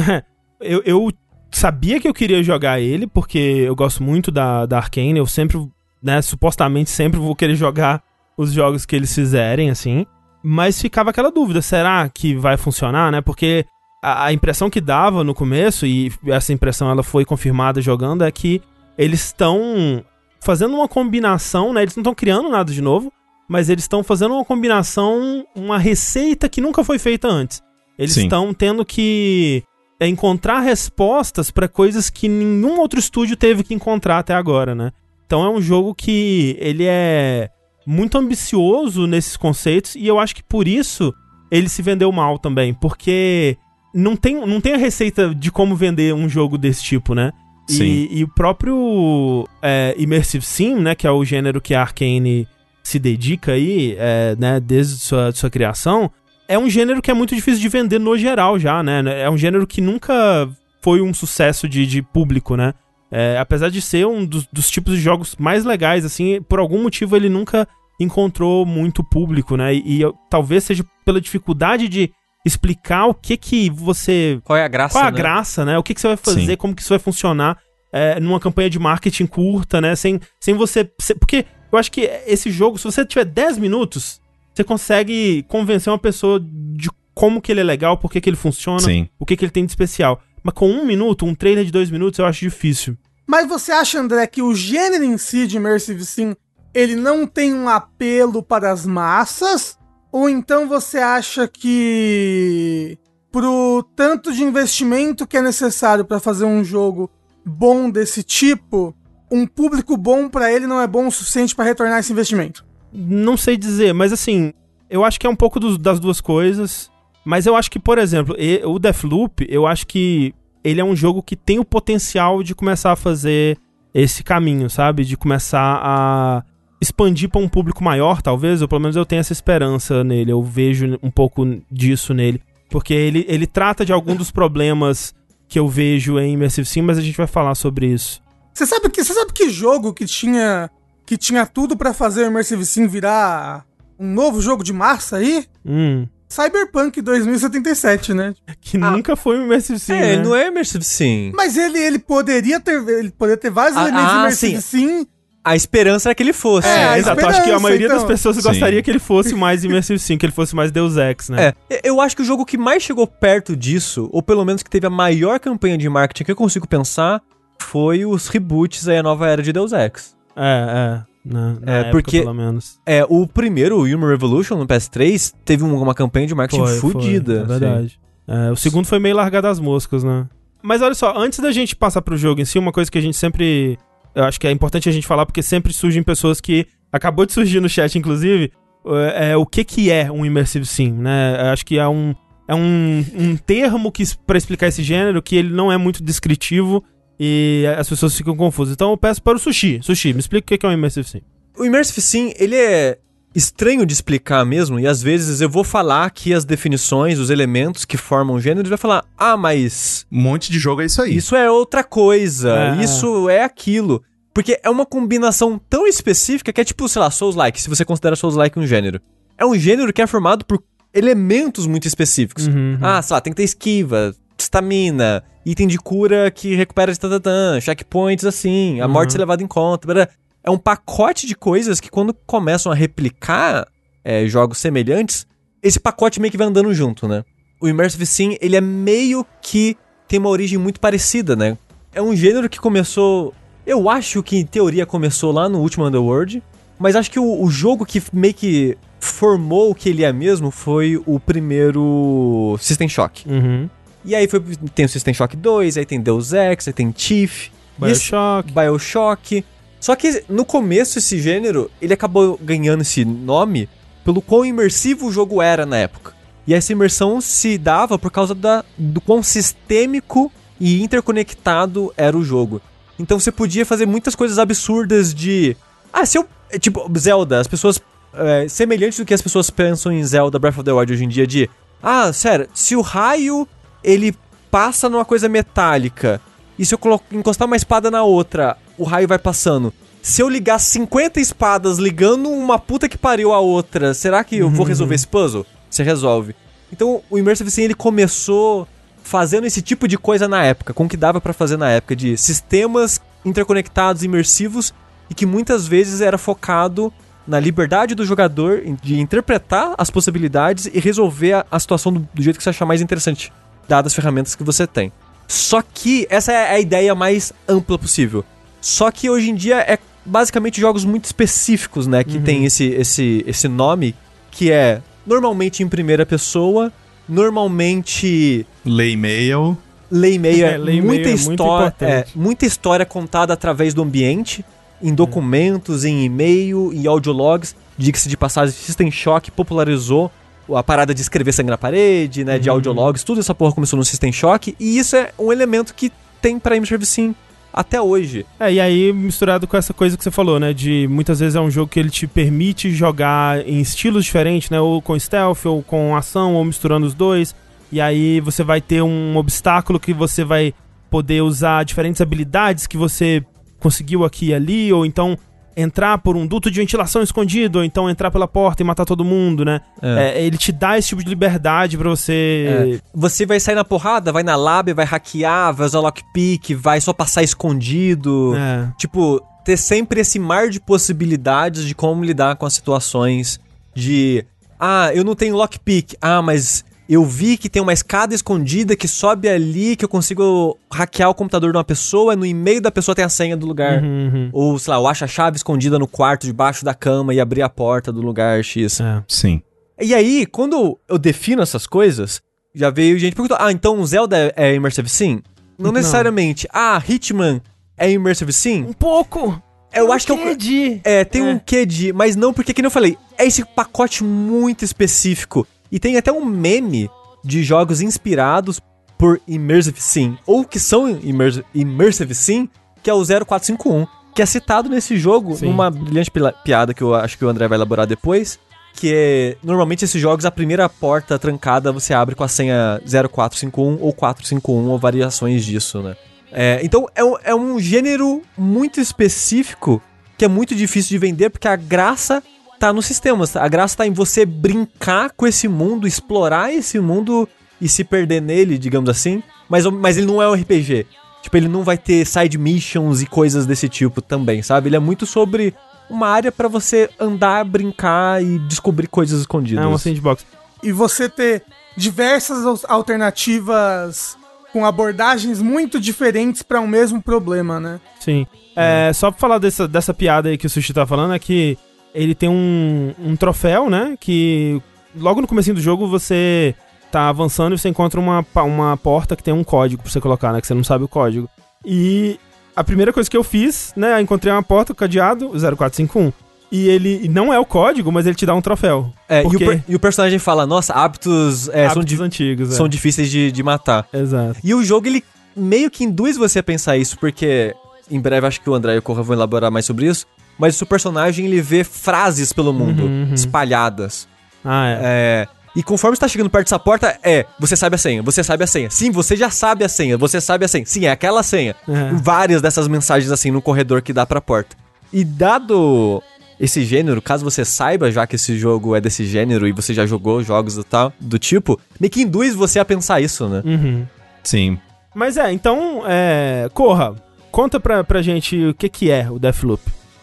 Eu, 0.62 0.82
eu 0.84 1.10
sabia 1.50 2.00
que 2.00 2.08
eu 2.08 2.14
queria 2.14 2.42
jogar 2.42 2.80
ele, 2.80 3.06
porque 3.06 3.38
eu 3.38 3.74
gosto 3.74 4.02
muito 4.02 4.30
da, 4.30 4.66
da 4.66 4.78
Arkane, 4.78 5.18
eu 5.18 5.26
sempre, 5.26 5.58
né, 6.02 6.22
supostamente 6.22 6.90
sempre 6.90 7.18
vou 7.18 7.34
querer 7.34 7.54
jogar 7.54 8.02
os 8.36 8.52
jogos 8.52 8.86
que 8.86 8.96
eles 8.96 9.14
fizerem, 9.14 9.70
assim. 9.70 10.06
Mas 10.42 10.80
ficava 10.80 11.10
aquela 11.10 11.30
dúvida, 11.30 11.60
será 11.60 12.08
que 12.08 12.34
vai 12.34 12.56
funcionar, 12.56 13.12
né? 13.12 13.20
Porque 13.20 13.66
a, 14.02 14.26
a 14.26 14.32
impressão 14.32 14.70
que 14.70 14.80
dava 14.80 15.22
no 15.22 15.34
começo, 15.34 15.86
e 15.86 16.10
essa 16.26 16.52
impressão 16.52 16.90
ela 16.90 17.02
foi 17.02 17.24
confirmada 17.24 17.82
jogando, 17.82 18.24
é 18.24 18.30
que 18.30 18.62
eles 18.96 19.26
estão 19.26 20.04
fazendo 20.40 20.74
uma 20.74 20.88
combinação, 20.88 21.72
né? 21.72 21.82
Eles 21.82 21.96
não 21.96 22.00
estão 22.00 22.14
criando 22.14 22.48
nada 22.48 22.72
de 22.72 22.80
novo, 22.80 23.12
mas 23.48 23.68
eles 23.68 23.84
estão 23.84 24.02
fazendo 24.02 24.34
uma 24.34 24.44
combinação, 24.44 25.44
uma 25.54 25.78
receita 25.78 26.48
que 26.48 26.60
nunca 26.60 26.82
foi 26.82 26.98
feita 26.98 27.28
antes. 27.28 27.62
Eles 27.98 28.16
estão 28.16 28.54
tendo 28.54 28.82
que 28.84 29.62
é, 30.00 30.08
encontrar 30.08 30.60
respostas 30.60 31.50
para 31.50 31.68
coisas 31.68 32.08
que 32.08 32.28
nenhum 32.28 32.80
outro 32.80 32.98
estúdio 32.98 33.36
teve 33.36 33.62
que 33.62 33.74
encontrar 33.74 34.18
até 34.18 34.34
agora, 34.34 34.74
né? 34.74 34.90
Então 35.26 35.44
é 35.44 35.50
um 35.50 35.60
jogo 35.60 35.94
que 35.94 36.56
ele 36.58 36.84
é 36.88 37.50
muito 37.86 38.18
ambicioso 38.18 39.06
nesses 39.06 39.36
conceitos 39.36 39.94
e 39.94 40.06
eu 40.06 40.18
acho 40.18 40.34
que 40.34 40.42
por 40.42 40.66
isso 40.66 41.14
ele 41.50 41.68
se 41.68 41.82
vendeu 41.82 42.10
mal 42.10 42.38
também, 42.38 42.72
porque 42.72 43.56
não 43.94 44.16
tem, 44.16 44.34
não 44.46 44.60
tem 44.60 44.74
a 44.74 44.78
receita 44.78 45.34
de 45.34 45.50
como 45.52 45.76
vender 45.76 46.14
um 46.14 46.28
jogo 46.28 46.56
desse 46.56 46.82
tipo, 46.82 47.14
né? 47.14 47.32
E- 47.68 47.72
Sim. 47.72 48.08
E, 48.10 48.24
o 48.24 48.28
próprio 48.28 49.46
é, 49.62 49.94
Immersive 49.98 50.44
Sim, 50.44 50.76
né, 50.76 50.94
que 50.94 51.06
é 51.06 51.10
o 51.10 51.24
gênero 51.24 51.60
que 51.60 51.74
a 51.74 51.82
Arkane 51.82 52.48
se 52.82 52.98
dedica 52.98 53.52
aí, 53.52 53.94
é, 53.98 54.34
né, 54.38 54.58
desde 54.58 54.96
sua, 54.96 55.30
sua 55.32 55.50
criação, 55.50 56.10
é 56.54 56.58
um 56.58 56.68
gênero 56.68 57.00
que 57.00 57.10
é 57.10 57.14
muito 57.14 57.34
difícil 57.34 57.60
de 57.60 57.68
vender 57.68 57.98
no 57.98 58.16
geral 58.18 58.58
já, 58.58 58.82
né? 58.82 59.02
É 59.22 59.30
um 59.30 59.38
gênero 59.38 59.66
que 59.66 59.80
nunca 59.80 60.48
foi 60.82 61.00
um 61.00 61.14
sucesso 61.14 61.68
de, 61.68 61.86
de 61.86 62.02
público, 62.02 62.56
né? 62.56 62.74
É, 63.10 63.38
apesar 63.38 63.70
de 63.70 63.80
ser 63.80 64.06
um 64.06 64.24
dos, 64.24 64.46
dos 64.52 64.70
tipos 64.70 64.94
de 64.94 65.00
jogos 65.00 65.36
mais 65.38 65.64
legais, 65.64 66.04
assim, 66.04 66.40
por 66.42 66.58
algum 66.58 66.82
motivo 66.82 67.16
ele 67.16 67.28
nunca 67.28 67.66
encontrou 68.00 68.64
muito 68.64 69.02
público, 69.04 69.56
né? 69.56 69.74
E, 69.74 69.82
e 69.96 70.00
eu- 70.00 70.14
talvez 70.30 70.64
seja 70.64 70.84
pela 71.04 71.20
dificuldade 71.20 71.88
de 71.88 72.10
explicar 72.46 73.06
o 73.06 73.14
que 73.14 73.36
que 73.36 73.68
você 73.70 74.40
Qual 74.44 74.56
é 74.56 74.64
a 74.64 74.68
graça, 74.68 74.94
qual 74.94 75.04
a 75.06 75.10
né? 75.10 75.16
graça, 75.16 75.64
né? 75.64 75.78
O 75.78 75.82
que, 75.82 75.92
que 75.94 76.00
você 76.00 76.08
vai 76.08 76.16
fazer, 76.16 76.46
Sim. 76.46 76.56
como 76.56 76.74
que 76.74 76.80
isso 76.82 76.88
vai 76.90 76.98
funcionar 76.98 77.58
é, 77.92 78.18
numa 78.18 78.40
campanha 78.40 78.70
de 78.70 78.78
marketing 78.78 79.26
curta, 79.26 79.80
né? 79.80 79.94
Sem, 79.94 80.18
sem 80.40 80.54
você. 80.54 80.84
porque 81.18 81.44
eu 81.70 81.78
acho 81.78 81.92
que 81.92 82.02
esse 82.26 82.50
jogo, 82.50 82.78
se 82.78 82.84
você 82.84 83.04
tiver 83.04 83.24
10 83.24 83.58
minutos, 83.58 84.20
você 84.52 84.64
consegue 84.64 85.44
convencer 85.48 85.92
uma 85.92 85.98
pessoa 85.98 86.40
de 86.40 86.90
como 87.14 87.40
que 87.40 87.52
ele 87.52 87.60
é 87.60 87.64
legal, 87.64 87.98
por 87.98 88.10
que, 88.10 88.20
que 88.20 88.30
ele 88.30 88.36
funciona, 88.36 88.80
Sim. 88.80 89.08
o 89.18 89.26
que, 89.26 89.36
que 89.36 89.44
ele 89.44 89.52
tem 89.52 89.64
de 89.64 89.72
especial. 89.72 90.20
Mas 90.42 90.54
com 90.54 90.68
um 90.70 90.86
minuto, 90.86 91.26
um 91.26 91.34
trailer 91.34 91.64
de 91.64 91.70
dois 91.70 91.90
minutos, 91.90 92.18
eu 92.18 92.26
acho 92.26 92.40
difícil. 92.40 92.96
Mas 93.26 93.48
você 93.48 93.72
acha, 93.72 94.00
André, 94.00 94.26
que 94.26 94.42
o 94.42 94.54
gênero 94.54 95.04
em 95.04 95.18
si 95.18 95.46
de 95.46 95.56
Immersive 95.56 96.04
Sim, 96.04 96.34
ele 96.74 96.96
não 96.96 97.26
tem 97.26 97.54
um 97.54 97.68
apelo 97.68 98.42
para 98.42 98.72
as 98.72 98.86
massas? 98.86 99.78
Ou 100.10 100.28
então 100.28 100.68
você 100.68 100.98
acha 100.98 101.46
que 101.46 102.98
pro 103.30 103.84
tanto 103.94 104.32
de 104.32 104.42
investimento 104.42 105.26
que 105.26 105.36
é 105.36 105.42
necessário 105.42 106.04
para 106.04 106.18
fazer 106.18 106.44
um 106.44 106.64
jogo 106.64 107.10
bom 107.44 107.88
desse 107.88 108.22
tipo, 108.22 108.94
um 109.30 109.46
público 109.46 109.96
bom 109.96 110.28
para 110.28 110.52
ele 110.52 110.66
não 110.66 110.80
é 110.80 110.86
bom 110.86 111.06
o 111.06 111.12
suficiente 111.12 111.54
para 111.54 111.66
retornar 111.66 112.00
esse 112.00 112.12
investimento? 112.12 112.66
Não 112.92 113.36
sei 113.36 113.56
dizer, 113.56 113.92
mas 113.92 114.12
assim, 114.12 114.52
eu 114.88 115.04
acho 115.04 115.18
que 115.18 115.26
é 115.26 115.30
um 115.30 115.36
pouco 115.36 115.60
das 115.78 116.00
duas 116.00 116.20
coisas. 116.20 116.90
Mas 117.24 117.46
eu 117.46 117.54
acho 117.54 117.70
que, 117.70 117.78
por 117.78 117.98
exemplo, 117.98 118.34
o 118.64 118.78
Deathloop, 118.78 119.46
eu 119.48 119.66
acho 119.66 119.86
que 119.86 120.34
ele 120.64 120.80
é 120.80 120.84
um 120.84 120.96
jogo 120.96 121.22
que 121.22 121.36
tem 121.36 121.58
o 121.58 121.64
potencial 121.64 122.42
de 122.42 122.54
começar 122.54 122.92
a 122.92 122.96
fazer 122.96 123.58
esse 123.94 124.22
caminho, 124.22 124.70
sabe? 124.70 125.04
De 125.04 125.16
começar 125.16 125.80
a 125.82 126.44
expandir 126.80 127.28
para 127.28 127.40
um 127.40 127.48
público 127.48 127.84
maior, 127.84 128.22
talvez, 128.22 128.62
ou 128.62 128.68
pelo 128.68 128.80
menos 128.80 128.96
eu 128.96 129.04
tenho 129.04 129.20
essa 129.20 129.32
esperança 129.32 130.02
nele, 130.02 130.32
eu 130.32 130.42
vejo 130.42 130.98
um 131.02 131.10
pouco 131.10 131.44
disso 131.70 132.14
nele. 132.14 132.40
Porque 132.70 132.94
ele, 132.94 133.24
ele 133.28 133.46
trata 133.46 133.84
de 133.84 133.92
algum 133.92 134.14
dos 134.14 134.30
problemas 134.30 135.14
que 135.48 135.58
eu 135.58 135.68
vejo 135.68 136.18
em 136.18 136.34
Immersive 136.34 136.66
Sim, 136.66 136.82
mas 136.82 136.96
a 136.96 137.02
gente 137.02 137.16
vai 137.16 137.26
falar 137.26 137.54
sobre 137.54 137.86
isso. 137.86 138.22
Você 138.54 138.64
sabe 138.64 138.88
que 138.88 139.02
você 139.02 139.12
sabe 139.12 139.32
que 139.32 139.50
jogo 139.50 139.92
que 139.92 140.06
tinha 140.06 140.70
que 141.10 141.16
tinha 141.16 141.44
tudo 141.44 141.76
para 141.76 141.92
fazer 141.92 142.22
o 142.22 142.26
Immersive 142.28 142.64
Sim 142.64 142.86
virar 142.86 143.66
um 143.98 144.14
novo 144.14 144.40
jogo 144.40 144.62
de 144.62 144.72
massa 144.72 145.16
aí? 145.16 145.44
Hum, 145.66 146.06
Cyberpunk 146.28 147.02
2077, 147.02 148.14
né? 148.14 148.32
que 148.60 148.78
nunca 148.78 149.16
foi 149.16 149.36
um 149.40 149.42
Immersive 149.44 149.80
Sim, 149.80 149.94
É, 149.94 150.00
né? 150.02 150.12
ele 150.12 150.22
não 150.22 150.36
é 150.36 150.46
Immersive 150.46 150.84
Sim. 150.84 151.32
Mas 151.34 151.56
ele, 151.56 151.80
ele 151.80 151.98
poderia 151.98 152.60
ter 152.60 152.80
ele 152.88 153.10
poderia 153.10 153.36
ter 153.36 153.50
vários 153.50 153.76
Ah, 153.76 153.88
elementos 153.88 154.08
ah, 154.08 154.18
Immersive 154.20 154.62
Sim 154.62 155.06
A 155.42 155.56
esperança 155.56 156.10
era 156.10 156.14
que 156.14 156.22
ele 156.22 156.32
fosse. 156.32 156.68
É, 156.68 156.84
a 156.90 156.96
exato. 156.96 157.18
Acho 157.26 157.28
que 157.28 157.34
a 157.34 157.38
esperança, 157.40 157.60
maioria 157.60 157.88
das 157.88 157.96
então. 157.96 158.06
pessoas 158.08 158.36
Sim. 158.36 158.42
gostaria 158.42 158.80
que 158.80 158.88
ele 158.88 159.00
fosse 159.00 159.34
mais 159.34 159.64
Immersive 159.64 159.98
Sim, 159.98 160.16
que 160.16 160.24
ele 160.24 160.32
fosse 160.32 160.54
mais 160.54 160.70
Deus 160.70 160.96
Ex, 160.96 161.28
né? 161.28 161.54
É, 161.68 161.80
eu 161.82 162.00
acho 162.00 162.14
que 162.14 162.22
o 162.22 162.24
jogo 162.24 162.46
que 162.46 162.56
mais 162.56 162.84
chegou 162.84 163.04
perto 163.04 163.56
disso, 163.56 164.08
ou 164.12 164.22
pelo 164.22 164.44
menos 164.44 164.62
que 164.62 164.70
teve 164.70 164.86
a 164.86 164.90
maior 164.90 165.40
campanha 165.40 165.76
de 165.76 165.88
marketing 165.88 166.22
que 166.22 166.30
eu 166.30 166.36
consigo 166.36 166.68
pensar, 166.68 167.20
foi 167.60 168.06
os 168.06 168.28
reboots 168.28 168.86
aí, 168.86 168.98
a 168.98 169.02
nova 169.02 169.26
era 169.26 169.42
de 169.42 169.52
Deus 169.52 169.72
Ex. 169.72 170.19
É, 170.36 171.04
é. 171.06 171.10
Na, 171.22 171.52
na 171.60 171.72
É, 171.72 171.80
época, 171.80 171.90
porque- 171.92 172.20
pelo 172.22 172.34
menos. 172.34 172.78
É, 172.86 173.04
o 173.08 173.26
primeiro, 173.26 173.76
o 173.78 173.82
Human 173.84 174.08
Revolution, 174.08 174.56
no 174.56 174.66
PS3, 174.66 175.34
teve 175.44 175.62
um- 175.62 175.80
uma 175.82 175.94
campanha 175.94 176.26
de 176.26 176.34
marketing 176.34 176.62
Foi, 176.64 176.78
foi, 176.78 176.92
fodida. 176.92 177.40
é 177.40 177.44
verdade. 177.44 178.00
É, 178.26 178.50
o 178.50 178.56
segundo 178.56 178.86
foi 178.86 178.98
meio 178.98 179.14
largado 179.16 179.46
às 179.46 179.60
moscas, 179.60 180.02
né? 180.02 180.26
Mas 180.62 180.80
olha 180.82 180.94
só, 180.94 181.14
antes 181.16 181.38
da 181.40 181.52
gente 181.52 181.74
passar 181.76 182.00
pro 182.02 182.16
jogo 182.16 182.40
em 182.40 182.44
si, 182.44 182.58
uma 182.58 182.72
coisa 182.72 182.90
que 182.90 182.98
a 182.98 183.02
gente 183.02 183.16
sempre. 183.16 183.78
Eu 184.14 184.24
acho 184.24 184.40
que 184.40 184.46
é 184.46 184.50
importante 184.50 184.88
a 184.88 184.92
gente 184.92 185.06
falar, 185.06 185.24
porque 185.26 185.42
sempre 185.42 185.72
surgem 185.72 186.02
pessoas 186.02 186.40
que. 186.40 186.66
Acabou 186.92 187.24
de 187.24 187.32
surgir 187.32 187.60
no 187.60 187.68
chat, 187.68 187.96
inclusive. 187.98 188.50
É, 188.86 189.30
é, 189.32 189.36
o 189.36 189.44
que, 189.46 189.62
que 189.62 189.90
é 189.90 190.10
um 190.10 190.24
Immersive 190.26 190.64
Sim, 190.66 190.92
né? 190.92 191.36
Eu 191.40 191.46
acho 191.52 191.64
que 191.66 191.78
é 191.78 191.86
um. 191.86 192.14
É 192.48 192.54
um, 192.54 193.04
um 193.16 193.36
termo 193.36 193.92
que, 193.92 194.02
para 194.26 194.36
explicar 194.36 194.66
esse 194.68 194.82
gênero 194.82 195.22
que 195.22 195.36
ele 195.36 195.50
não 195.50 195.70
é 195.70 195.76
muito 195.76 196.02
descritivo 196.02 196.82
e 197.22 197.66
as 197.76 197.86
pessoas 197.86 198.16
ficam 198.16 198.34
confusas. 198.34 198.72
Então 198.72 198.90
eu 198.90 198.96
peço 198.96 199.22
para 199.22 199.36
o 199.36 199.38
Sushi. 199.38 199.78
Sushi, 199.82 200.14
me 200.14 200.20
explica 200.20 200.54
o 200.54 200.58
que 200.58 200.64
é 200.64 200.68
um 200.70 200.72
Immersive 200.72 201.06
Sim. 201.06 201.20
O 201.58 201.66
Immersive 201.66 202.00
Sim, 202.00 202.32
ele 202.38 202.56
é 202.56 202.96
estranho 203.34 203.84
de 203.84 203.92
explicar 203.92 204.44
mesmo, 204.44 204.80
e 204.80 204.86
às 204.86 205.02
vezes 205.02 205.40
eu 205.40 205.48
vou 205.48 205.62
falar 205.62 206.06
aqui 206.06 206.32
as 206.32 206.46
definições, 206.46 207.18
os 207.18 207.28
elementos 207.28 207.84
que 207.84 207.98
formam 207.98 208.36
o 208.36 208.40
gênero, 208.40 208.66
e 208.66 208.70
vai 208.70 208.78
falar, 208.78 209.04
ah, 209.18 209.36
mas 209.36 210.06
Um 210.10 210.22
monte 210.22 210.50
de 210.50 210.58
jogo 210.58 210.80
é 210.80 210.86
isso 210.86 211.02
aí. 211.02 211.14
Isso 211.14 211.36
é 211.36 211.50
outra 211.50 211.84
coisa. 211.84 212.56
É. 212.56 212.82
Isso 212.82 213.28
é 213.28 213.44
aquilo. 213.44 214.02
Porque 214.32 214.58
é 214.62 214.70
uma 214.70 214.86
combinação 214.86 215.60
tão 215.68 215.86
específica 215.86 216.52
que 216.52 216.60
é 216.60 216.64
tipo, 216.64 216.88
sei 216.88 217.00
lá, 217.00 217.10
Souls-like, 217.10 217.60
se 217.60 217.68
você 217.68 217.84
considera 217.84 218.16
Souls-like 218.16 218.58
um 218.58 218.66
gênero. 218.66 218.98
É 219.36 219.44
um 219.44 219.54
gênero 219.54 219.92
que 219.92 220.00
é 220.00 220.06
formado 220.06 220.44
por 220.46 220.62
elementos 220.94 221.66
muito 221.66 221.86
específicos. 221.86 222.46
Uhum, 222.46 222.54
uhum. 222.54 222.78
Ah, 222.80 223.02
sei 223.02 223.14
lá, 223.14 223.20
tem 223.20 223.32
que 223.32 223.36
ter 223.36 223.44
esquiva, 223.44 224.14
estamina, 224.38 225.22
item 225.44 225.66
de 225.66 225.78
cura 225.78 226.30
que 226.30 226.54
recupera 226.54 226.92
de 226.92 226.98
tatatã, 227.00 227.60
checkpoints 227.60 228.24
assim, 228.24 228.80
a 228.80 228.86
Uhum. 228.86 228.92
morte 228.92 229.12
ser 229.12 229.18
levada 229.18 229.42
em 229.42 229.46
conta. 229.46 230.08
É 230.42 230.50
um 230.50 230.58
pacote 230.58 231.26
de 231.26 231.34
coisas 231.34 231.80
que 231.80 231.90
quando 231.90 232.14
começam 232.26 232.70
a 232.72 232.74
replicar 232.74 233.66
é, 234.04 234.26
jogos 234.26 234.58
semelhantes, 234.58 235.26
esse 235.62 235.78
pacote 235.78 236.20
meio 236.20 236.30
que 236.30 236.38
vai 236.38 236.46
andando 236.46 236.72
junto, 236.72 237.06
né? 237.06 237.22
O 237.60 237.68
Immersive 237.68 238.06
Sim, 238.06 238.36
ele 238.40 238.56
é 238.56 238.60
meio 238.60 239.24
que 239.42 239.76
tem 240.08 240.18
uma 240.18 240.30
origem 240.30 240.58
muito 240.58 240.80
parecida, 240.80 241.36
né? 241.36 241.58
É 241.94 242.00
um 242.00 242.16
gênero 242.16 242.48
que 242.48 242.58
começou. 242.58 243.34
Eu 243.66 243.90
acho 243.90 244.22
que 244.22 244.36
em 244.38 244.46
teoria 244.46 244.86
começou 244.86 245.30
lá 245.32 245.48
no 245.48 245.60
último 245.60 245.84
Underworld, 245.86 246.42
mas 246.78 246.96
acho 246.96 247.10
que 247.10 247.18
o, 247.20 247.42
o 247.42 247.50
jogo 247.50 247.84
que 247.84 248.02
meio 248.12 248.32
que 248.32 248.78
formou 248.98 249.70
o 249.70 249.74
que 249.74 249.90
ele 249.90 250.04
é 250.04 250.12
mesmo 250.12 250.50
foi 250.50 250.96
o 251.04 251.20
primeiro 251.20 252.56
System 252.58 252.88
Shock. 252.88 253.28
Uhum. 253.28 253.68
E 254.04 254.14
aí 254.14 254.26
foi, 254.26 254.40
tem 254.74 254.86
o 254.86 254.88
System 254.88 255.12
Shock 255.12 255.36
2, 255.36 255.76
aí 255.76 255.84
tem 255.84 256.00
Deus 256.00 256.32
Ex, 256.32 256.68
aí 256.68 256.72
tem 256.74 256.92
Chief, 256.96 257.48
esse- 257.48 257.50
Bioshock. 257.78 258.52
Bioshock. 258.52 259.44
Só 259.78 259.96
que 259.96 260.24
no 260.28 260.44
começo 260.44 260.98
esse 260.98 261.18
gênero, 261.20 261.70
ele 261.80 261.92
acabou 261.94 262.38
ganhando 262.42 262.82
esse 262.82 263.04
nome 263.04 263.68
pelo 264.04 264.20
quão 264.22 264.44
imersivo 264.44 265.06
o 265.06 265.12
jogo 265.12 265.40
era 265.42 265.64
na 265.66 265.76
época. 265.76 266.12
E 266.46 266.54
essa 266.54 266.72
imersão 266.72 267.20
se 267.20 267.56
dava 267.58 267.98
por 267.98 268.10
causa 268.10 268.34
da, 268.34 268.64
do 268.76 269.00
quão 269.00 269.22
sistêmico 269.22 270.32
e 270.58 270.82
interconectado 270.82 271.92
era 271.96 272.16
o 272.16 272.24
jogo. 272.24 272.60
Então 272.98 273.18
você 273.18 273.30
podia 273.32 273.64
fazer 273.64 273.86
muitas 273.86 274.14
coisas 274.14 274.38
absurdas 274.38 275.14
de. 275.14 275.56
Ah, 275.92 276.04
se 276.04 276.18
eu. 276.18 276.26
Tipo, 276.58 276.90
Zelda, 276.98 277.40
as 277.40 277.46
pessoas. 277.46 277.80
É, 278.12 278.48
semelhantes 278.48 278.98
do 278.98 279.04
que 279.04 279.14
as 279.14 279.22
pessoas 279.22 279.50
pensam 279.50 279.92
em 279.92 280.02
Zelda 280.02 280.38
Breath 280.38 280.56
of 280.58 280.64
the 280.64 280.72
Wild 280.72 280.92
hoje 280.92 281.04
em 281.04 281.08
dia, 281.08 281.26
de. 281.26 281.48
Ah, 281.82 282.12
sério, 282.12 282.48
se 282.52 282.74
o 282.74 282.80
raio 282.80 283.46
ele 283.82 284.14
passa 284.50 284.88
numa 284.88 285.04
coisa 285.04 285.28
metálica 285.28 286.20
e 286.58 286.66
se 286.66 286.74
eu 286.74 287.00
encostar 287.10 287.46
uma 287.46 287.56
espada 287.56 287.90
na 287.90 288.02
outra, 288.02 288.54
o 288.76 288.84
raio 288.84 289.08
vai 289.08 289.18
passando. 289.18 289.72
Se 290.02 290.22
eu 290.22 290.28
ligar 290.28 290.58
50 290.58 291.18
espadas 291.18 291.78
ligando 291.78 292.28
uma 292.28 292.58
puta 292.58 292.86
que 292.86 292.98
pariu 292.98 293.32
a 293.32 293.40
outra, 293.40 293.94
será 293.94 294.22
que 294.22 294.36
eu 294.36 294.50
vou 294.50 294.66
resolver 294.66 294.94
esse 294.94 295.06
puzzle? 295.06 295.46
Você 295.70 295.82
resolve. 295.82 296.34
Então 296.70 297.02
o 297.08 297.18
Immersive 297.18 297.50
Sim 297.50 297.62
ele 297.62 297.74
começou 297.74 298.68
fazendo 299.02 299.46
esse 299.46 299.62
tipo 299.62 299.88
de 299.88 299.96
coisa 299.96 300.28
na 300.28 300.44
época, 300.44 300.74
com 300.74 300.84
o 300.84 300.88
que 300.88 300.96
dava 300.96 301.20
pra 301.20 301.32
fazer 301.32 301.56
na 301.56 301.70
época, 301.70 301.96
de 301.96 302.16
sistemas 302.18 303.00
interconectados, 303.24 304.02
imersivos, 304.02 304.74
e 305.08 305.14
que 305.14 305.24
muitas 305.26 305.66
vezes 305.66 306.00
era 306.00 306.18
focado 306.18 306.92
na 307.26 307.40
liberdade 307.40 307.94
do 307.94 308.04
jogador 308.04 308.62
de 308.82 309.00
interpretar 309.00 309.74
as 309.78 309.90
possibilidades 309.90 310.66
e 310.66 310.78
resolver 310.78 311.32
a, 311.32 311.46
a 311.50 311.58
situação 311.58 311.92
do, 311.92 312.08
do 312.12 312.22
jeito 312.22 312.36
que 312.36 312.42
você 312.42 312.50
achar 312.50 312.66
mais 312.66 312.80
interessante, 312.80 313.32
dadas 313.70 313.92
as 313.92 313.94
ferramentas 313.94 314.34
que 314.34 314.42
você 314.42 314.66
tem. 314.66 314.92
Só 315.28 315.62
que 315.62 316.06
essa 316.10 316.32
é 316.32 316.54
a 316.54 316.58
ideia 316.58 316.92
mais 316.94 317.32
ampla 317.48 317.78
possível. 317.78 318.24
Só 318.60 318.90
que 318.90 319.08
hoje 319.08 319.30
em 319.30 319.34
dia 319.34 319.60
é 319.60 319.78
basicamente 320.04 320.60
jogos 320.60 320.84
muito 320.84 321.04
específicos, 321.04 321.86
né, 321.86 322.02
que 322.02 322.18
tem 322.18 322.44
esse, 322.44 322.64
esse, 322.64 323.24
esse 323.26 323.46
nome, 323.46 323.94
que 324.30 324.50
é 324.50 324.82
normalmente 325.06 325.62
em 325.62 325.68
primeira 325.68 326.04
pessoa, 326.04 326.72
normalmente 327.08 328.44
Lei 328.64 328.96
mail. 328.96 329.56
lei 329.90 330.18
meio 330.18 330.44
é, 330.44 330.54
É, 330.54 330.58
lei 330.58 330.80
muita 330.80 331.08
é 331.08 331.16
muito 331.16 331.30
história, 331.30 331.74
é, 331.80 331.98
importante. 331.98 332.18
muita 332.18 332.46
história 332.46 332.86
contada 332.86 333.32
através 333.32 333.72
do 333.72 333.82
ambiente, 333.82 334.44
em 334.82 334.94
documentos, 334.94 335.84
em 335.84 336.04
e-mail, 336.04 336.72
em 336.72 336.86
audiologs. 336.86 337.54
Diga-se 337.78 338.08
de 338.08 338.16
passagem, 338.16 338.54
System 338.54 338.90
Shock 338.90 339.30
popularizou 339.30 340.10
a 340.56 340.62
parada 340.62 340.94
de 340.94 341.00
escrever 341.00 341.32
sangue 341.32 341.50
na 341.50 341.58
parede, 341.58 342.24
né, 342.24 342.38
de 342.38 342.48
Uhum. 342.48 342.56
audiologs, 342.56 343.02
tudo 343.04 343.20
essa 343.20 343.34
porra 343.34 343.52
começou 343.52 343.76
no 343.76 343.84
System 343.84 344.12
Shock, 344.12 344.54
e 344.58 344.78
isso 344.78 344.96
é 344.96 345.12
um 345.18 345.32
elemento 345.32 345.74
que 345.74 345.92
tem 346.20 346.38
pra 346.38 346.56
Immersive 346.56 346.84
Sim 346.84 347.14
até 347.52 347.80
hoje. 347.80 348.24
É, 348.38 348.52
e 348.52 348.60
aí 348.60 348.92
misturado 348.92 349.46
com 349.46 349.56
essa 349.56 349.74
coisa 349.74 349.96
que 349.96 350.04
você 350.04 350.10
falou, 350.10 350.38
né? 350.38 350.52
De 350.52 350.86
muitas 350.88 351.18
vezes 351.18 351.34
é 351.34 351.40
um 351.40 351.50
jogo 351.50 351.68
que 351.70 351.80
ele 351.80 351.90
te 351.90 352.06
permite 352.06 352.70
jogar 352.70 353.46
em 353.46 353.60
estilos 353.60 354.04
diferentes, 354.04 354.50
né? 354.50 354.60
Ou 354.60 354.80
com 354.80 354.96
stealth, 354.98 355.46
ou 355.46 355.62
com 355.62 355.96
ação, 355.96 356.34
ou 356.34 356.44
misturando 356.44 356.86
os 356.86 356.94
dois. 356.94 357.34
E 357.72 357.80
aí 357.80 358.20
você 358.20 358.44
vai 358.44 358.60
ter 358.60 358.82
um 358.82 359.16
obstáculo 359.16 359.80
que 359.80 359.92
você 359.92 360.24
vai 360.24 360.54
poder 360.88 361.22
usar 361.22 361.64
diferentes 361.64 362.00
habilidades 362.00 362.66
que 362.66 362.76
você 362.76 363.24
conseguiu 363.58 364.04
aqui 364.04 364.26
e 364.26 364.34
ali, 364.34 364.72
ou 364.72 364.86
então 364.86 365.18
entrar 365.56 365.98
por 365.98 366.16
um 366.16 366.26
duto 366.26 366.50
de 366.50 366.60
ventilação 366.60 367.02
escondido, 367.02 367.58
ou 367.58 367.64
então 367.64 367.90
entrar 367.90 368.10
pela 368.10 368.28
porta 368.28 368.62
e 368.62 368.64
matar 368.64 368.84
todo 368.84 369.04
mundo, 369.04 369.44
né? 369.44 369.60
É, 369.82 370.22
ele 370.22 370.36
te 370.36 370.52
dá 370.52 370.78
esse 370.78 370.88
tipo 370.88 371.02
de 371.02 371.08
liberdade 371.08 371.76
pra 371.76 371.88
você. 371.88 372.80
Você 372.94 373.26
vai 373.26 373.40
sair 373.40 373.54
na 373.54 373.64
porrada, 373.64 374.12
vai 374.12 374.22
na 374.22 374.36
lábia, 374.36 374.74
vai 374.74 374.84
hackear, 374.84 375.52
vai 375.54 375.66
usar 375.66 375.80
lockpick, 375.80 376.54
vai 376.54 376.80
só 376.80 376.92
passar 376.92 377.22
escondido. 377.22 378.34
É. 378.36 378.68
Tipo, 378.78 379.22
ter 379.44 379.56
sempre 379.56 380.00
esse 380.00 380.18
mar 380.18 380.48
de 380.48 380.60
possibilidades 380.60 381.64
de 381.64 381.74
como 381.74 382.04
lidar 382.04 382.36
com 382.36 382.46
as 382.46 382.54
situações 382.54 383.40
de 383.74 384.24
ah, 384.58 384.90
eu 384.94 385.02
não 385.02 385.14
tenho 385.14 385.36
lockpick. 385.36 385.94
Ah, 386.00 386.20
mas 386.20 386.64
eu 386.94 387.04
vi 387.04 387.36
que 387.36 387.48
tem 387.48 387.62
uma 387.62 387.72
escada 387.72 388.14
escondida 388.14 388.74
que 388.74 388.88
sobe 388.88 389.28
ali 389.28 389.76
que 389.76 389.84
eu 389.84 389.88
consigo 389.88 390.58
hackear 390.72 391.08
o 391.10 391.14
computador 391.14 391.52
de 391.52 391.56
uma 391.58 391.64
pessoa, 391.64 392.16
no 392.16 392.26
e-mail 392.26 392.60
da 392.60 392.70
pessoa 392.70 392.94
tem 392.94 393.04
a 393.04 393.08
senha 393.08 393.36
do 393.36 393.46
lugar. 393.46 393.82
Uhum, 393.82 394.10
uhum. 394.14 394.30
Ou, 394.32 394.58
sei 394.58 394.72
lá, 394.72 394.80
eu 394.80 394.86
acho 394.88 395.04
a 395.04 395.08
chave 395.08 395.36
escondida 395.36 395.78
no 395.78 395.86
quarto 395.86 396.26
debaixo 396.26 396.64
da 396.64 396.74
cama 396.74 397.14
e 397.14 397.20
abrir 397.20 397.42
a 397.42 397.48
porta 397.48 397.92
do 397.92 398.00
lugar 398.02 398.42
X. 398.42 398.80
É. 398.80 399.02
Sim. 399.06 399.40
E 399.80 399.94
aí, 399.94 400.26
quando 400.26 400.78
eu 400.88 400.98
defino 400.98 401.42
essas 401.42 401.66
coisas, 401.66 402.20
já 402.54 402.70
veio 402.70 402.98
gente 402.98 403.14
perguntou: 403.14 403.36
ah, 403.40 403.52
então 403.52 403.78
o 403.80 403.86
Zelda 403.86 404.16
é 404.36 404.50
é 404.50 404.54
Immersive 404.54 404.88
Sim? 404.88 405.22
Não 405.58 405.66
Não. 405.66 405.72
necessariamente. 405.72 406.48
Ah, 406.52 406.82
Hitman 406.86 407.40
é 407.78 407.90
Immersive 407.90 408.32
Sim? 408.32 408.64
Um 408.64 408.72
pouco. 408.72 409.40
Eu 409.72 409.92
acho 409.92 410.04
que 410.04 410.12
é 410.12 410.14
o- 410.32 410.36
de... 410.36 410.80
É, 410.82 411.04
tem 411.04 411.22
É. 411.22 411.24
um 411.32 411.38
quê 411.38 411.64
de. 411.64 411.92
Mas 411.92 412.16
não, 412.16 412.32
porque, 412.32 412.52
que 412.52 412.60
eu 412.64 412.70
falei, 412.70 412.98
é 413.16 413.24
esse 413.24 413.44
pacote 413.44 414.02
muito 414.02 414.64
específico. 414.64 415.46
E 415.70 415.78
tem 415.78 415.96
até 415.96 416.12
um 416.12 416.24
meme 416.24 416.90
de 417.24 417.42
jogos 417.42 417.80
inspirados 417.80 418.60
por 418.98 419.20
Immersive 419.26 419.80
Sim, 419.80 420.18
ou 420.26 420.44
que 420.44 420.60
são 420.60 420.88
Immers 421.02 421.40
Immersive 421.54 422.14
Sim, 422.14 422.48
que 422.82 422.90
é 422.90 422.94
o 422.94 423.02
0451, 423.02 423.86
que 424.14 424.22
é 424.22 424.26
citado 424.26 424.68
nesse 424.68 424.98
jogo 424.98 425.36
Sim. 425.36 425.46
numa 425.46 425.70
brilhante 425.70 426.10
piada 426.44 426.74
que 426.74 426.82
eu 426.82 426.94
acho 426.94 427.16
que 427.16 427.24
o 427.24 427.28
André 427.28 427.48
vai 427.48 427.56
elaborar 427.56 427.86
depois. 427.86 428.38
Que 428.74 428.92
é. 428.94 429.36
Normalmente 429.42 429.84
esses 429.84 430.00
jogos, 430.00 430.24
a 430.24 430.30
primeira 430.30 430.68
porta 430.68 431.18
trancada 431.18 431.72
você 431.72 431.92
abre 431.92 432.14
com 432.14 432.22
a 432.22 432.28
senha 432.28 432.80
0451 432.84 433.78
ou 433.80 433.92
451 433.92 434.70
ou 434.70 434.78
variações 434.78 435.44
disso, 435.44 435.82
né? 435.82 435.96
É, 436.32 436.60
então 436.62 436.86
é 436.94 437.02
um, 437.02 437.16
é 437.24 437.34
um 437.34 437.58
gênero 437.58 438.22
muito 438.38 438.80
específico 438.80 439.82
que 440.16 440.24
é 440.24 440.28
muito 440.28 440.54
difícil 440.54 440.90
de 440.90 440.98
vender 440.98 441.30
porque 441.30 441.48
a 441.48 441.56
graça 441.56 442.22
tá 442.60 442.72
nos 442.72 442.86
sistemas. 442.86 443.34
A 443.34 443.48
graça 443.48 443.78
tá 443.78 443.86
em 443.86 443.92
você 443.92 444.24
brincar 444.26 445.10
com 445.16 445.26
esse 445.26 445.48
mundo, 445.48 445.86
explorar 445.88 446.52
esse 446.52 446.78
mundo 446.78 447.28
e 447.60 447.68
se 447.68 447.82
perder 447.82 448.20
nele, 448.22 448.56
digamos 448.58 448.88
assim. 448.90 449.22
Mas, 449.48 449.64
mas 449.66 449.96
ele 449.96 450.06
não 450.06 450.22
é 450.22 450.28
um 450.28 450.34
RPG. 450.34 450.86
Tipo, 451.22 451.36
ele 451.36 451.48
não 451.48 451.62
vai 451.64 451.76
ter 451.76 452.06
side 452.06 452.38
missions 452.38 453.02
e 453.02 453.06
coisas 453.06 453.44
desse 453.46 453.68
tipo 453.68 454.00
também, 454.00 454.42
sabe? 454.42 454.68
Ele 454.68 454.76
é 454.76 454.78
muito 454.78 455.04
sobre 455.06 455.54
uma 455.88 456.06
área 456.08 456.30
pra 456.30 456.46
você 456.48 456.88
andar, 457.00 457.44
brincar 457.44 458.22
e 458.22 458.38
descobrir 458.40 458.86
coisas 458.86 459.20
escondidas. 459.20 459.64
É 459.64 459.66
uma 459.66 459.76
sandbox. 459.78 460.24
E 460.62 460.70
você 460.72 461.08
ter 461.08 461.42
diversas 461.76 462.44
al- 462.46 462.60
alternativas 462.68 464.16
com 464.52 464.64
abordagens 464.66 465.40
muito 465.40 465.80
diferentes 465.80 466.42
pra 466.42 466.60
um 466.60 466.66
mesmo 466.66 467.00
problema, 467.02 467.60
né? 467.60 467.80
Sim. 468.00 468.26
É, 468.56 468.90
só 468.92 469.10
pra 469.10 469.20
falar 469.20 469.38
dessa, 469.38 469.66
dessa 469.68 469.94
piada 469.94 470.28
aí 470.28 470.36
que 470.38 470.46
o 470.46 470.50
Sushi 470.50 470.72
tá 470.72 470.86
falando, 470.86 471.14
é 471.14 471.18
que 471.18 471.56
ele 471.94 472.14
tem 472.14 472.28
um, 472.28 472.92
um 472.98 473.16
troféu, 473.16 473.68
né? 473.70 473.96
Que 473.98 474.60
logo 474.96 475.20
no 475.20 475.26
comecinho 475.26 475.54
do 475.56 475.60
jogo 475.62 475.86
você 475.86 476.54
tá 476.90 477.08
avançando 477.08 477.54
e 477.54 477.58
você 477.58 477.68
encontra 477.68 478.00
uma, 478.00 478.24
uma 478.36 478.76
porta 478.76 479.14
que 479.14 479.22
tem 479.22 479.32
um 479.34 479.44
código 479.44 479.82
pra 479.82 479.90
você 479.90 480.00
colocar, 480.00 480.32
né? 480.32 480.40
Que 480.40 480.46
você 480.46 480.54
não 480.54 480.64
sabe 480.64 480.84
o 480.84 480.88
código. 480.88 481.28
E 481.64 482.18
a 482.56 482.64
primeira 482.64 482.92
coisa 482.92 483.08
que 483.08 483.16
eu 483.16 483.22
fiz, 483.24 483.72
né? 483.76 483.94
eu 483.94 484.00
Encontrei 484.00 484.32
uma 484.32 484.42
porta, 484.42 484.74
cadeado, 484.74 485.28
0451. 485.30 486.12
E 486.52 486.68
ele 486.68 487.08
não 487.08 487.32
é 487.32 487.38
o 487.38 487.44
código, 487.44 487.92
mas 487.92 488.06
ele 488.06 488.16
te 488.16 488.26
dá 488.26 488.34
um 488.34 488.40
troféu. 488.42 488.92
É, 489.08 489.22
e 489.22 489.26
o, 489.26 489.30
Porque 489.30 489.60
e 489.68 489.76
o 489.76 489.78
personagem 489.78 490.18
fala, 490.18 490.44
nossa, 490.46 490.72
hábitos, 490.74 491.48
é, 491.50 491.68
são, 491.68 491.80
hábitos 491.82 491.96
di- 491.98 492.02
antigos. 492.02 492.50
é. 492.52 492.54
são 492.56 492.66
difíceis 492.68 493.08
de, 493.08 493.30
de 493.30 493.42
matar. 493.42 493.86
Exato. 493.92 494.40
E 494.42 494.52
o 494.52 494.64
jogo, 494.64 494.88
ele 494.88 495.04
meio 495.36 495.70
que 495.70 495.84
induz 495.84 496.16
você 496.16 496.40
a 496.40 496.42
pensar 496.42 496.76
isso, 496.76 496.98
porque 496.98 497.54
em 497.88 498.00
breve 498.00 498.26
acho 498.26 498.40
que 498.40 498.50
o 498.50 498.54
André 498.54 498.74
e 498.74 498.78
o 498.78 498.82
Corra 498.82 499.00
vão 499.02 499.14
elaborar 499.14 499.48
mais 499.50 499.64
sobre 499.64 499.86
isso, 499.86 500.06
mas 500.38 500.54
o 500.54 500.58
seu 500.58 500.66
personagem, 500.66 501.26
ele 501.26 501.40
vê 501.42 501.64
frases 501.64 502.32
pelo 502.32 502.52
mundo, 502.52 502.84
Uhum, 502.84 503.06
uhum. 503.08 503.14
espalhadas. 503.14 504.08
Ah, 504.44 504.68
é. 504.68 504.78
É, 504.82 505.28
e 505.54 505.62
conforme 505.62 505.96
você 505.96 506.00
tá 506.00 506.08
chegando 506.08 506.30
perto 506.30 506.46
dessa 506.46 506.58
porta, 506.58 506.98
é, 507.02 507.26
você 507.38 507.56
sabe 507.56 507.74
a 507.74 507.78
senha, 507.78 508.02
você 508.02 508.22
sabe 508.22 508.44
a 508.44 508.46
senha. 508.46 508.70
Sim, 508.70 508.90
você 508.90 509.16
já 509.16 509.30
sabe 509.30 509.64
a 509.64 509.68
senha, 509.68 509.98
você 509.98 510.20
sabe 510.20 510.44
a 510.44 510.48
senha. 510.48 510.64
Sim, 510.64 510.86
é 510.86 510.90
aquela 510.90 511.22
senha. 511.22 511.54
É. 511.68 511.92
Várias 511.94 512.40
dessas 512.40 512.68
mensagens 512.68 513.10
assim 513.10 513.30
no 513.30 513.42
corredor 513.42 513.82
que 513.82 513.92
dá 513.92 514.06
pra 514.06 514.20
porta. 514.20 514.56
E 514.92 515.04
dado 515.04 516.02
esse 516.38 516.64
gênero, 516.64 517.02
caso 517.02 517.22
você 517.24 517.44
saiba 517.44 517.90
já 517.92 518.06
que 518.06 518.16
esse 518.16 518.38
jogo 518.38 518.74
é 518.74 518.80
desse 518.80 519.04
gênero 519.04 519.46
e 519.46 519.52
você 519.52 519.74
já 519.74 519.84
jogou 519.84 520.22
jogos 520.22 520.54
do 520.54 520.64
tal, 520.64 520.92
do 520.98 521.18
tipo, 521.18 521.60
meio 521.78 521.90
que 521.90 522.02
induz 522.02 522.34
você 522.34 522.58
a 522.58 522.64
pensar 522.64 523.00
isso, 523.00 523.28
né? 523.28 523.42
Uhum. 523.44 523.86
Sim. 524.24 524.58
Mas 524.94 525.16
é, 525.16 525.30
então, 525.32 525.82
é, 525.86 526.48
Corra, 526.54 526.94
conta 527.30 527.60
pra, 527.60 527.84
pra 527.84 528.00
gente 528.02 528.36
o 528.46 528.54
que 528.54 528.68
que 528.68 528.90
é 528.90 529.10
o 529.10 529.18
Deathloop. 529.18 529.60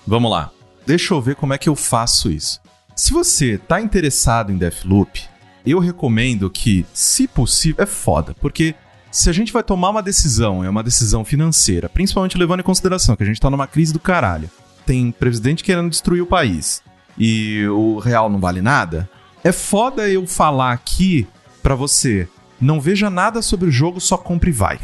Vamos 0.07 0.31
lá. 0.31 0.49
Deixa 0.85 1.13
eu 1.13 1.21
ver 1.21 1.35
como 1.35 1.53
é 1.53 1.57
que 1.57 1.67
eu 1.67 1.75
faço 1.75 2.31
isso. 2.31 2.61
Se 2.95 3.11
você 3.11 3.57
tá 3.57 3.81
interessado 3.81 4.51
em 4.51 4.57
Deathloop, 4.57 5.21
eu 5.65 5.79
recomendo 5.79 6.49
que, 6.49 6.85
se 6.93 7.27
possível, 7.27 7.83
é 7.83 7.85
foda, 7.85 8.33
porque 8.39 8.73
se 9.11 9.29
a 9.29 9.33
gente 9.33 9.51
vai 9.51 9.61
tomar 9.61 9.89
uma 9.89 10.01
decisão, 10.01 10.63
é 10.63 10.69
uma 10.69 10.81
decisão 10.81 11.25
financeira, 11.25 11.89
principalmente 11.89 12.37
levando 12.37 12.61
em 12.61 12.63
consideração 12.63 13.17
que 13.17 13.23
a 13.23 13.25
gente 13.25 13.41
tá 13.41 13.49
numa 13.49 13.67
crise 13.67 13.91
do 13.91 13.99
caralho, 13.99 14.49
tem 14.85 15.11
presidente 15.11 15.63
querendo 15.63 15.89
destruir 15.89 16.21
o 16.21 16.27
país 16.27 16.81
e 17.17 17.67
o 17.67 17.99
real 17.99 18.29
não 18.29 18.39
vale 18.39 18.61
nada, 18.61 19.09
é 19.43 19.51
foda 19.51 20.07
eu 20.07 20.25
falar 20.25 20.71
aqui 20.71 21.27
pra 21.61 21.75
você. 21.75 22.27
Não 22.59 22.81
veja 22.81 23.09
nada 23.09 23.41
sobre 23.41 23.69
o 23.69 23.71
jogo, 23.71 23.99
só 23.99 24.17
compre 24.17 24.49
e 24.49 24.53
vai. 24.53 24.79